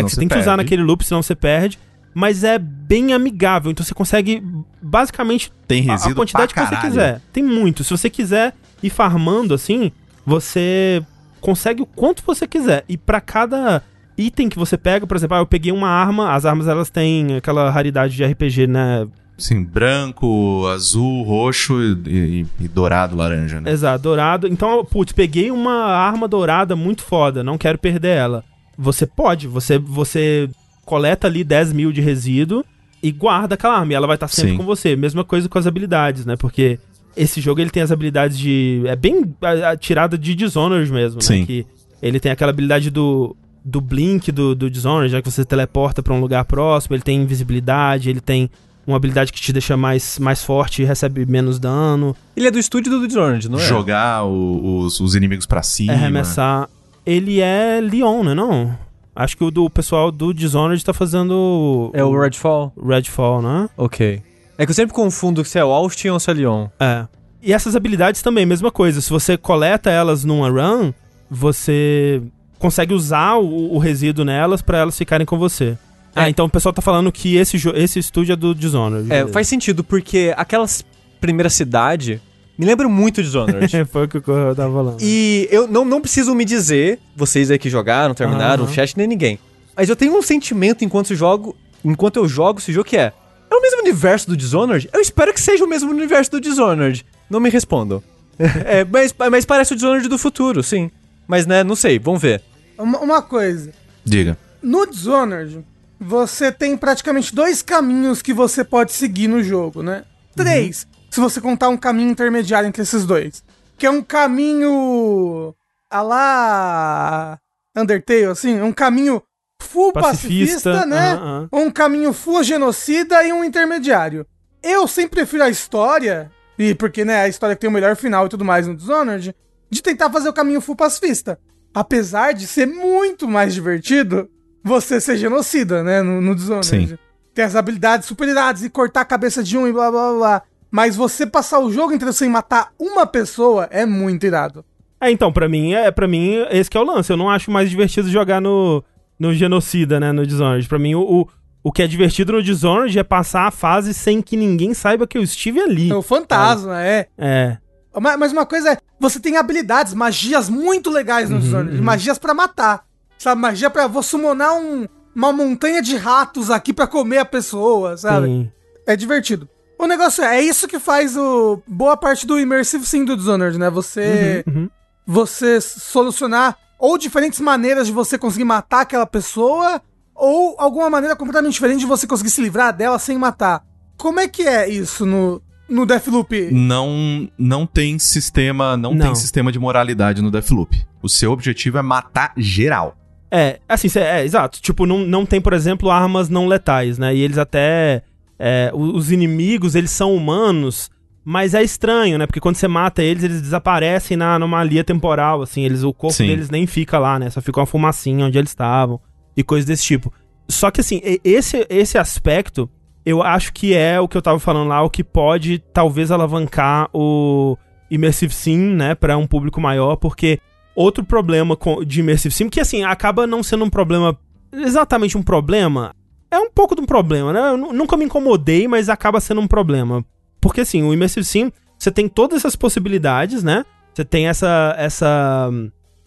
É 0.00 0.02
que 0.02 0.10
você 0.10 0.20
tem 0.20 0.26
que 0.28 0.38
usar 0.38 0.56
naquele 0.56 0.82
loop, 0.82 1.04
senão 1.04 1.22
você 1.22 1.34
perde. 1.34 1.78
Mas 2.14 2.42
é 2.44 2.58
bem 2.58 3.12
amigável. 3.12 3.70
Então 3.70 3.84
você 3.84 3.94
consegue, 3.94 4.42
basicamente, 4.82 5.52
Tem 5.68 5.88
a- 5.88 5.92
resíduo 5.92 6.12
a 6.12 6.16
quantidade 6.16 6.52
que 6.54 6.60
você 6.60 6.76
quiser. 6.76 7.20
Tem 7.32 7.42
muito. 7.42 7.84
Se 7.84 7.90
você 7.90 8.10
quiser 8.10 8.54
ir 8.82 8.90
farmando 8.90 9.54
assim, 9.54 9.92
você 10.26 11.02
consegue 11.40 11.82
o 11.82 11.86
quanto 11.86 12.22
você 12.26 12.46
quiser. 12.46 12.84
E 12.88 12.96
pra 12.96 13.20
cada 13.20 13.82
item 14.18 14.48
que 14.48 14.58
você 14.58 14.76
pega, 14.76 15.06
por 15.06 15.16
exemplo, 15.16 15.36
ah, 15.36 15.40
eu 15.40 15.46
peguei 15.46 15.72
uma 15.72 15.88
arma, 15.88 16.32
as 16.34 16.44
armas 16.44 16.66
elas 16.68 16.90
têm 16.90 17.36
aquela 17.36 17.70
raridade 17.70 18.14
de 18.16 18.24
RPG, 18.24 18.66
né? 18.66 19.06
Sim, 19.38 19.62
branco, 19.64 20.66
azul, 20.66 21.22
roxo 21.22 21.80
e, 21.80 21.96
e- 22.06 22.46
e 22.64 22.68
dourado, 22.68 23.16
laranja, 23.16 23.58
né? 23.60 23.70
Exato, 23.70 24.02
dourado. 24.02 24.46
Então, 24.46 24.84
putz, 24.84 25.12
peguei 25.12 25.50
uma 25.50 25.84
arma 25.86 26.28
dourada 26.28 26.76
muito 26.76 27.02
foda, 27.02 27.42
não 27.42 27.56
quero 27.56 27.78
perder 27.78 28.16
ela. 28.18 28.44
Você 28.76 29.06
pode, 29.06 29.46
você, 29.48 29.78
você 29.78 30.50
coleta 30.90 31.28
ali 31.28 31.44
10 31.44 31.72
mil 31.72 31.92
de 31.92 32.00
resíduo 32.00 32.64
e 33.00 33.12
guarda 33.12 33.54
aquela 33.54 33.78
arma, 33.78 33.92
e 33.92 33.94
ela 33.94 34.06
vai 34.08 34.16
estar 34.16 34.26
sempre 34.28 34.50
Sim. 34.52 34.56
com 34.56 34.64
você. 34.64 34.96
Mesma 34.96 35.22
coisa 35.24 35.48
com 35.48 35.56
as 35.58 35.66
habilidades, 35.66 36.26
né? 36.26 36.34
Porque 36.36 36.78
esse 37.16 37.40
jogo 37.40 37.60
ele 37.60 37.70
tem 37.70 37.82
as 37.82 37.92
habilidades 37.92 38.36
de. 38.38 38.82
É 38.86 38.96
bem 38.96 39.32
a, 39.40 39.70
a 39.70 39.76
tirada 39.76 40.18
de 40.18 40.34
Dishonored 40.34 40.90
mesmo, 40.92 41.22
Sim. 41.22 41.40
né? 41.40 41.46
Que 41.46 41.66
ele 42.02 42.18
tem 42.18 42.32
aquela 42.32 42.50
habilidade 42.50 42.90
do. 42.90 43.36
Do 43.62 43.78
Blink 43.78 44.32
do, 44.32 44.54
do 44.54 44.70
Dishonored, 44.70 45.12
já 45.12 45.20
que 45.20 45.30
você 45.30 45.44
teleporta 45.44 46.02
pra 46.02 46.14
um 46.14 46.20
lugar 46.20 46.46
próximo, 46.46 46.96
ele 46.96 47.02
tem 47.02 47.20
invisibilidade, 47.20 48.08
ele 48.08 48.20
tem 48.22 48.50
uma 48.86 48.96
habilidade 48.96 49.34
que 49.34 49.40
te 49.40 49.52
deixa 49.52 49.76
mais, 49.76 50.18
mais 50.18 50.42
forte 50.42 50.80
e 50.80 50.84
recebe 50.86 51.26
menos 51.26 51.58
dano. 51.58 52.16
Ele 52.34 52.46
é 52.48 52.50
do 52.50 52.58
estúdio 52.58 52.90
do 52.90 53.06
Dishonored, 53.06 53.50
não 53.50 53.58
é? 53.60 53.66
Jogar 53.66 54.24
o- 54.24 54.78
os, 54.80 54.98
os 54.98 55.14
inimigos 55.14 55.44
pra 55.44 55.62
cima. 55.62 55.92
É 55.92 55.94
arremessar. 55.96 56.70
Ele 57.04 57.40
é 57.40 57.80
Leon, 57.82 58.22
né? 58.24 58.34
Não? 58.34 58.74
Acho 59.22 59.36
que 59.36 59.44
o 59.44 59.50
do 59.50 59.68
pessoal 59.68 60.10
do 60.10 60.32
Dishonored 60.32 60.84
tá 60.84 60.92
fazendo. 60.94 61.90
É 61.94 62.02
o 62.04 62.18
Redfall? 62.18 62.72
Redfall, 62.82 63.42
né? 63.42 63.68
Ok. 63.76 64.22
É 64.56 64.64
que 64.66 64.70
eu 64.70 64.74
sempre 64.74 64.94
confundo 64.94 65.44
se 65.44 65.58
é 65.58 65.64
o 65.64 65.70
Austin 65.72 66.08
ou 66.08 66.20
se 66.20 66.30
é 66.30 66.34
Leon. 66.34 66.68
É. 66.78 67.06
E 67.42 67.52
essas 67.52 67.74
habilidades 67.74 68.20
também, 68.22 68.44
mesma 68.44 68.70
coisa. 68.70 69.00
Se 69.00 69.08
você 69.10 69.36
coleta 69.36 69.88
elas 69.90 70.24
numa 70.24 70.48
run, 70.50 70.92
você 71.30 72.22
consegue 72.58 72.92
usar 72.92 73.36
o, 73.36 73.74
o 73.74 73.78
resíduo 73.78 74.24
nelas 74.24 74.60
pra 74.60 74.78
elas 74.78 74.96
ficarem 74.98 75.26
com 75.26 75.38
você. 75.38 75.78
É. 76.14 76.22
Ah, 76.22 76.28
então 76.30 76.46
o 76.46 76.50
pessoal 76.50 76.72
tá 76.72 76.82
falando 76.82 77.10
que 77.10 77.36
esse, 77.36 77.56
esse 77.74 77.98
estúdio 77.98 78.32
é 78.32 78.36
do 78.36 78.54
Dishonored. 78.54 79.10
É, 79.12 79.26
faz 79.28 79.46
sentido, 79.48 79.82
porque 79.84 80.34
aquela 80.36 80.64
s- 80.64 80.84
primeira 81.20 81.48
cidade 81.48 82.20
me 82.60 82.66
lembra 82.66 82.86
muito 82.90 83.22
Dishonored. 83.22 83.74
É, 83.74 83.84
Foi 83.88 84.04
o 84.04 84.08
que 84.08 84.18
o 84.18 84.22
Correio 84.22 84.54
tava 84.54 84.70
falando. 84.70 84.98
e 85.00 85.48
eu 85.50 85.66
não, 85.66 85.82
não 85.82 85.98
preciso 85.98 86.34
me 86.34 86.44
dizer, 86.44 86.98
vocês 87.16 87.50
aí 87.50 87.58
que 87.58 87.70
jogaram, 87.70 88.12
terminaram, 88.12 88.64
Aham. 88.64 88.70
o 88.70 88.74
chat 88.74 88.94
nem 88.98 89.06
ninguém. 89.06 89.38
Mas 89.74 89.88
eu 89.88 89.96
tenho 89.96 90.14
um 90.14 90.20
sentimento 90.20 90.84
enquanto 90.84 91.12
eu 91.12 91.16
jogo, 91.16 91.56
enquanto 91.82 92.18
eu 92.18 92.28
jogo 92.28 92.60
esse 92.60 92.70
jogo 92.70 92.86
que 92.86 92.98
é. 92.98 93.14
É 93.50 93.54
o 93.54 93.62
mesmo 93.62 93.80
universo 93.80 94.28
do 94.28 94.36
Dishonored? 94.36 94.90
Eu 94.92 95.00
espero 95.00 95.32
que 95.32 95.40
seja 95.40 95.64
o 95.64 95.66
mesmo 95.66 95.90
universo 95.90 96.32
do 96.32 96.40
Dishonored. 96.40 97.06
Não 97.30 97.40
me 97.40 97.48
respondam. 97.48 98.02
é, 98.38 98.84
mas, 98.84 99.14
mas 99.30 99.46
parece 99.46 99.72
o 99.72 99.76
Dishonored 99.76 100.06
do 100.06 100.18
futuro, 100.18 100.62
sim. 100.62 100.90
Mas 101.26 101.46
né, 101.46 101.64
não 101.64 101.74
sei, 101.74 101.98
vamos 101.98 102.20
ver. 102.20 102.42
Uma, 102.76 102.98
uma 102.98 103.22
coisa. 103.22 103.72
Diga. 104.04 104.36
No 104.62 104.86
Dishonored, 104.86 105.64
você 105.98 106.52
tem 106.52 106.76
praticamente 106.76 107.34
dois 107.34 107.62
caminhos 107.62 108.20
que 108.20 108.34
você 108.34 108.62
pode 108.62 108.92
seguir 108.92 109.28
no 109.28 109.42
jogo, 109.42 109.82
né? 109.82 110.04
Três, 110.36 110.86
se 111.10 111.20
você 111.20 111.40
contar 111.40 111.68
um 111.68 111.76
caminho 111.76 112.10
intermediário 112.10 112.68
entre 112.68 112.82
esses 112.82 113.04
dois. 113.04 113.42
Que 113.76 113.86
é 113.86 113.90
um 113.90 114.02
caminho. 114.02 115.54
a 115.90 116.02
lá. 116.02 117.38
Undertale, 117.76 118.24
assim, 118.24 118.60
um 118.60 118.72
caminho 118.72 119.22
full 119.62 119.92
pacifista, 119.92 120.72
Pacifista, 120.72 120.86
né? 120.86 121.12
aham, 121.12 121.24
aham. 121.24 121.48
Um 121.52 121.70
caminho 121.70 122.12
full 122.12 122.42
genocida 122.42 123.22
e 123.22 123.32
um 123.32 123.44
intermediário. 123.44 124.26
Eu 124.62 124.88
sempre 124.88 125.20
prefiro 125.20 125.44
a 125.44 125.48
história, 125.48 126.30
e 126.58 126.74
porque, 126.74 127.04
né, 127.04 127.22
a 127.22 127.28
história 127.28 127.54
que 127.54 127.60
tem 127.60 127.70
o 127.70 127.72
melhor 127.72 127.96
final 127.96 128.26
e 128.26 128.28
tudo 128.28 128.44
mais 128.44 128.66
no 128.66 128.74
Dishonored, 128.76 129.34
de 129.70 129.82
tentar 129.82 130.10
fazer 130.10 130.28
o 130.28 130.32
caminho 130.32 130.60
full 130.60 130.74
pacifista. 130.76 131.38
Apesar 131.72 132.32
de 132.32 132.46
ser 132.46 132.66
muito 132.66 133.28
mais 133.28 133.54
divertido 133.54 134.28
você 134.62 135.00
ser 135.00 135.16
genocida, 135.16 135.82
né, 135.82 136.02
no, 136.02 136.20
no 136.20 136.34
Dishonored. 136.34 136.88
Sim. 136.88 136.98
Tem 137.32 137.44
as 137.44 137.54
habilidades 137.54 138.06
superioridades 138.06 138.64
e 138.64 138.68
cortar 138.68 139.02
a 139.02 139.04
cabeça 139.06 139.42
de 139.42 139.56
um 139.56 139.66
e 139.68 139.72
blá 139.72 139.90
blá 139.90 140.12
blá. 140.12 140.42
Mas 140.70 140.94
você 140.96 141.26
passar 141.26 141.58
o 141.58 141.70
jogo 141.72 141.92
inteiro 141.92 142.12
sem 142.12 142.28
matar 142.28 142.72
uma 142.78 143.06
pessoa 143.06 143.68
é 143.70 143.84
muito 143.84 144.24
irado. 144.24 144.64
É, 145.00 145.10
então, 145.10 145.32
pra 145.32 145.48
mim, 145.48 145.72
é 145.72 145.90
para 145.90 146.06
mim, 146.06 146.44
esse 146.50 146.68
que 146.70 146.76
é 146.76 146.80
o 146.80 146.84
lance. 146.84 147.10
Eu 147.12 147.16
não 147.16 147.28
acho 147.30 147.50
mais 147.50 147.70
divertido 147.70 148.08
jogar 148.10 148.40
no, 148.40 148.84
no 149.18 149.32
Genocida, 149.34 149.98
né, 149.98 150.12
no 150.12 150.26
Dishonored. 150.26 150.68
Pra 150.68 150.78
mim, 150.78 150.94
o, 150.94 151.00
o, 151.00 151.28
o 151.64 151.72
que 151.72 151.82
é 151.82 151.86
divertido 151.86 152.32
no 152.32 152.42
Dishonored 152.42 152.96
é 152.98 153.02
passar 153.02 153.46
a 153.46 153.50
fase 153.50 153.94
sem 153.94 154.20
que 154.22 154.36
ninguém 154.36 154.74
saiba 154.74 155.06
que 155.06 155.16
eu 155.18 155.22
estive 155.22 155.58
ali. 155.60 155.90
É 155.90 155.94
o 155.94 156.02
fantasma, 156.02 156.80
é. 156.82 157.08
É. 157.18 157.56
Ma- 157.98 158.16
Mas 158.18 158.30
uma 158.32 158.44
coisa 158.46 158.72
é, 158.72 158.78
você 159.00 159.18
tem 159.18 159.36
habilidades, 159.38 159.94
magias 159.94 160.48
muito 160.50 160.90
legais 160.90 161.30
no 161.30 161.40
Dishonored. 161.40 161.80
Magias 161.80 162.18
pra 162.18 162.34
matar. 162.34 162.84
Sabe, 163.18 163.40
magia 163.40 163.68
pra 163.70 163.86
vou 163.86 164.02
summonar 164.02 164.54
um, 164.54 164.86
uma 165.16 165.32
montanha 165.32 165.82
de 165.82 165.96
ratos 165.96 166.50
aqui 166.50 166.72
pra 166.72 166.86
comer 166.86 167.18
a 167.18 167.24
pessoa, 167.24 167.96
sabe? 167.96 168.26
Sim. 168.26 168.52
É 168.86 168.94
divertido. 168.96 169.48
O 169.82 169.86
negócio 169.86 170.22
é, 170.22 170.38
é 170.38 170.42
isso 170.42 170.68
que 170.68 170.78
faz 170.78 171.16
o 171.16 171.62
boa 171.66 171.96
parte 171.96 172.26
do 172.26 172.38
immersive 172.38 172.84
sim 172.86 173.04
do 173.04 173.16
Dishonored, 173.16 173.58
né? 173.58 173.70
Você 173.70 174.44
Uhum. 174.46 174.68
você 175.06 175.60
solucionar 175.60 176.56
ou 176.78 176.96
diferentes 176.98 177.40
maneiras 177.40 177.86
de 177.86 177.92
você 177.92 178.18
conseguir 178.18 178.44
matar 178.44 178.82
aquela 178.82 179.06
pessoa 179.06 179.80
ou 180.14 180.54
alguma 180.58 180.90
maneira 180.90 181.16
completamente 181.16 181.54
diferente 181.54 181.80
de 181.80 181.86
você 181.86 182.06
conseguir 182.06 182.30
se 182.30 182.42
livrar 182.42 182.76
dela 182.76 182.98
sem 182.98 183.16
matar. 183.16 183.62
Como 183.96 184.20
é 184.20 184.28
que 184.28 184.42
é 184.42 184.68
isso 184.68 185.04
no 185.06 185.42
no 185.68 185.86
Deathloop? 185.86 186.50
Não, 186.50 187.30
não 187.38 187.64
tem 187.64 187.96
sistema, 187.98 188.76
não, 188.76 188.92
Não. 188.92 189.06
tem 189.06 189.14
sistema 189.14 189.52
de 189.52 189.58
moralidade 189.58 190.20
no 190.20 190.28
Deathloop. 190.30 190.84
O 191.00 191.08
seu 191.08 191.30
objetivo 191.30 191.78
é 191.78 191.82
matar 191.82 192.32
geral. 192.36 192.96
É, 193.30 193.60
assim, 193.68 193.88
cê- 193.88 194.00
é, 194.00 194.24
exato. 194.24 194.60
Tipo, 194.60 194.84
não, 194.84 194.98
não 194.98 195.24
tem, 195.24 195.40
por 195.40 195.52
exemplo, 195.52 195.88
armas 195.88 196.28
não 196.28 196.48
letais, 196.48 196.98
né? 196.98 197.14
E 197.14 197.20
eles 197.20 197.38
até. 197.38 198.02
É, 198.42 198.70
os 198.74 199.12
inimigos, 199.12 199.74
eles 199.74 199.90
são 199.90 200.14
humanos, 200.14 200.90
mas 201.22 201.52
é 201.52 201.62
estranho, 201.62 202.16
né? 202.16 202.26
Porque 202.26 202.40
quando 202.40 202.56
você 202.56 202.66
mata 202.66 203.02
eles, 203.02 203.22
eles 203.22 203.42
desaparecem 203.42 204.16
na 204.16 204.34
anomalia 204.34 204.82
temporal, 204.82 205.42
assim. 205.42 205.62
Eles, 205.62 205.82
o 205.82 205.92
corpo 205.92 206.16
Sim. 206.16 206.26
deles 206.26 206.48
nem 206.48 206.66
fica 206.66 206.98
lá, 206.98 207.18
né? 207.18 207.28
Só 207.28 207.42
fica 207.42 207.60
uma 207.60 207.66
fumacinha 207.66 208.24
onde 208.24 208.38
eles 208.38 208.50
estavam 208.50 208.98
e 209.36 209.44
coisas 209.44 209.66
desse 209.66 209.84
tipo. 209.84 210.10
Só 210.48 210.70
que, 210.70 210.80
assim, 210.80 211.00
esse, 211.22 211.66
esse 211.68 211.98
aspecto, 211.98 212.68
eu 213.04 213.22
acho 213.22 213.52
que 213.52 213.74
é 213.74 214.00
o 214.00 214.08
que 214.08 214.16
eu 214.16 214.22
tava 214.22 214.38
falando 214.40 214.68
lá, 214.68 214.82
o 214.82 214.88
que 214.90 215.04
pode 215.04 215.58
talvez 215.72 216.10
alavancar 216.10 216.88
o 216.94 217.56
Immersive 217.90 218.32
Sim, 218.32 218.58
né? 218.74 218.94
Pra 218.94 219.18
um 219.18 219.26
público 219.26 219.60
maior, 219.60 219.96
porque 219.96 220.40
outro 220.74 221.04
problema 221.04 221.54
com- 221.56 221.84
de 221.84 222.00
Immersive 222.00 222.34
Sim, 222.34 222.48
que 222.48 222.58
assim, 222.60 222.84
acaba 222.84 223.26
não 223.26 223.42
sendo 223.42 223.64
um 223.66 223.70
problema, 223.70 224.18
exatamente 224.52 225.18
um 225.18 225.22
problema, 225.22 225.94
é 226.30 226.38
um 226.38 226.50
pouco 226.50 226.74
de 226.74 226.80
um 226.82 226.86
problema, 226.86 227.32
né? 227.32 227.40
Eu 227.50 227.56
nu- 227.56 227.72
nunca 227.72 227.96
me 227.96 228.04
incomodei, 228.04 228.68
mas 228.68 228.88
acaba 228.88 229.20
sendo 229.20 229.40
um 229.40 229.46
problema. 229.46 230.04
Porque 230.40 230.60
assim, 230.62 230.82
o 230.82 230.92
Immersive 230.94 231.24
Sim, 231.24 231.52
você 231.78 231.90
tem 231.90 232.08
todas 232.08 232.38
essas 232.38 232.56
possibilidades, 232.56 233.42
né? 233.42 233.64
Você 233.92 234.04
tem 234.04 234.28
essa, 234.28 234.74
essa, 234.78 235.50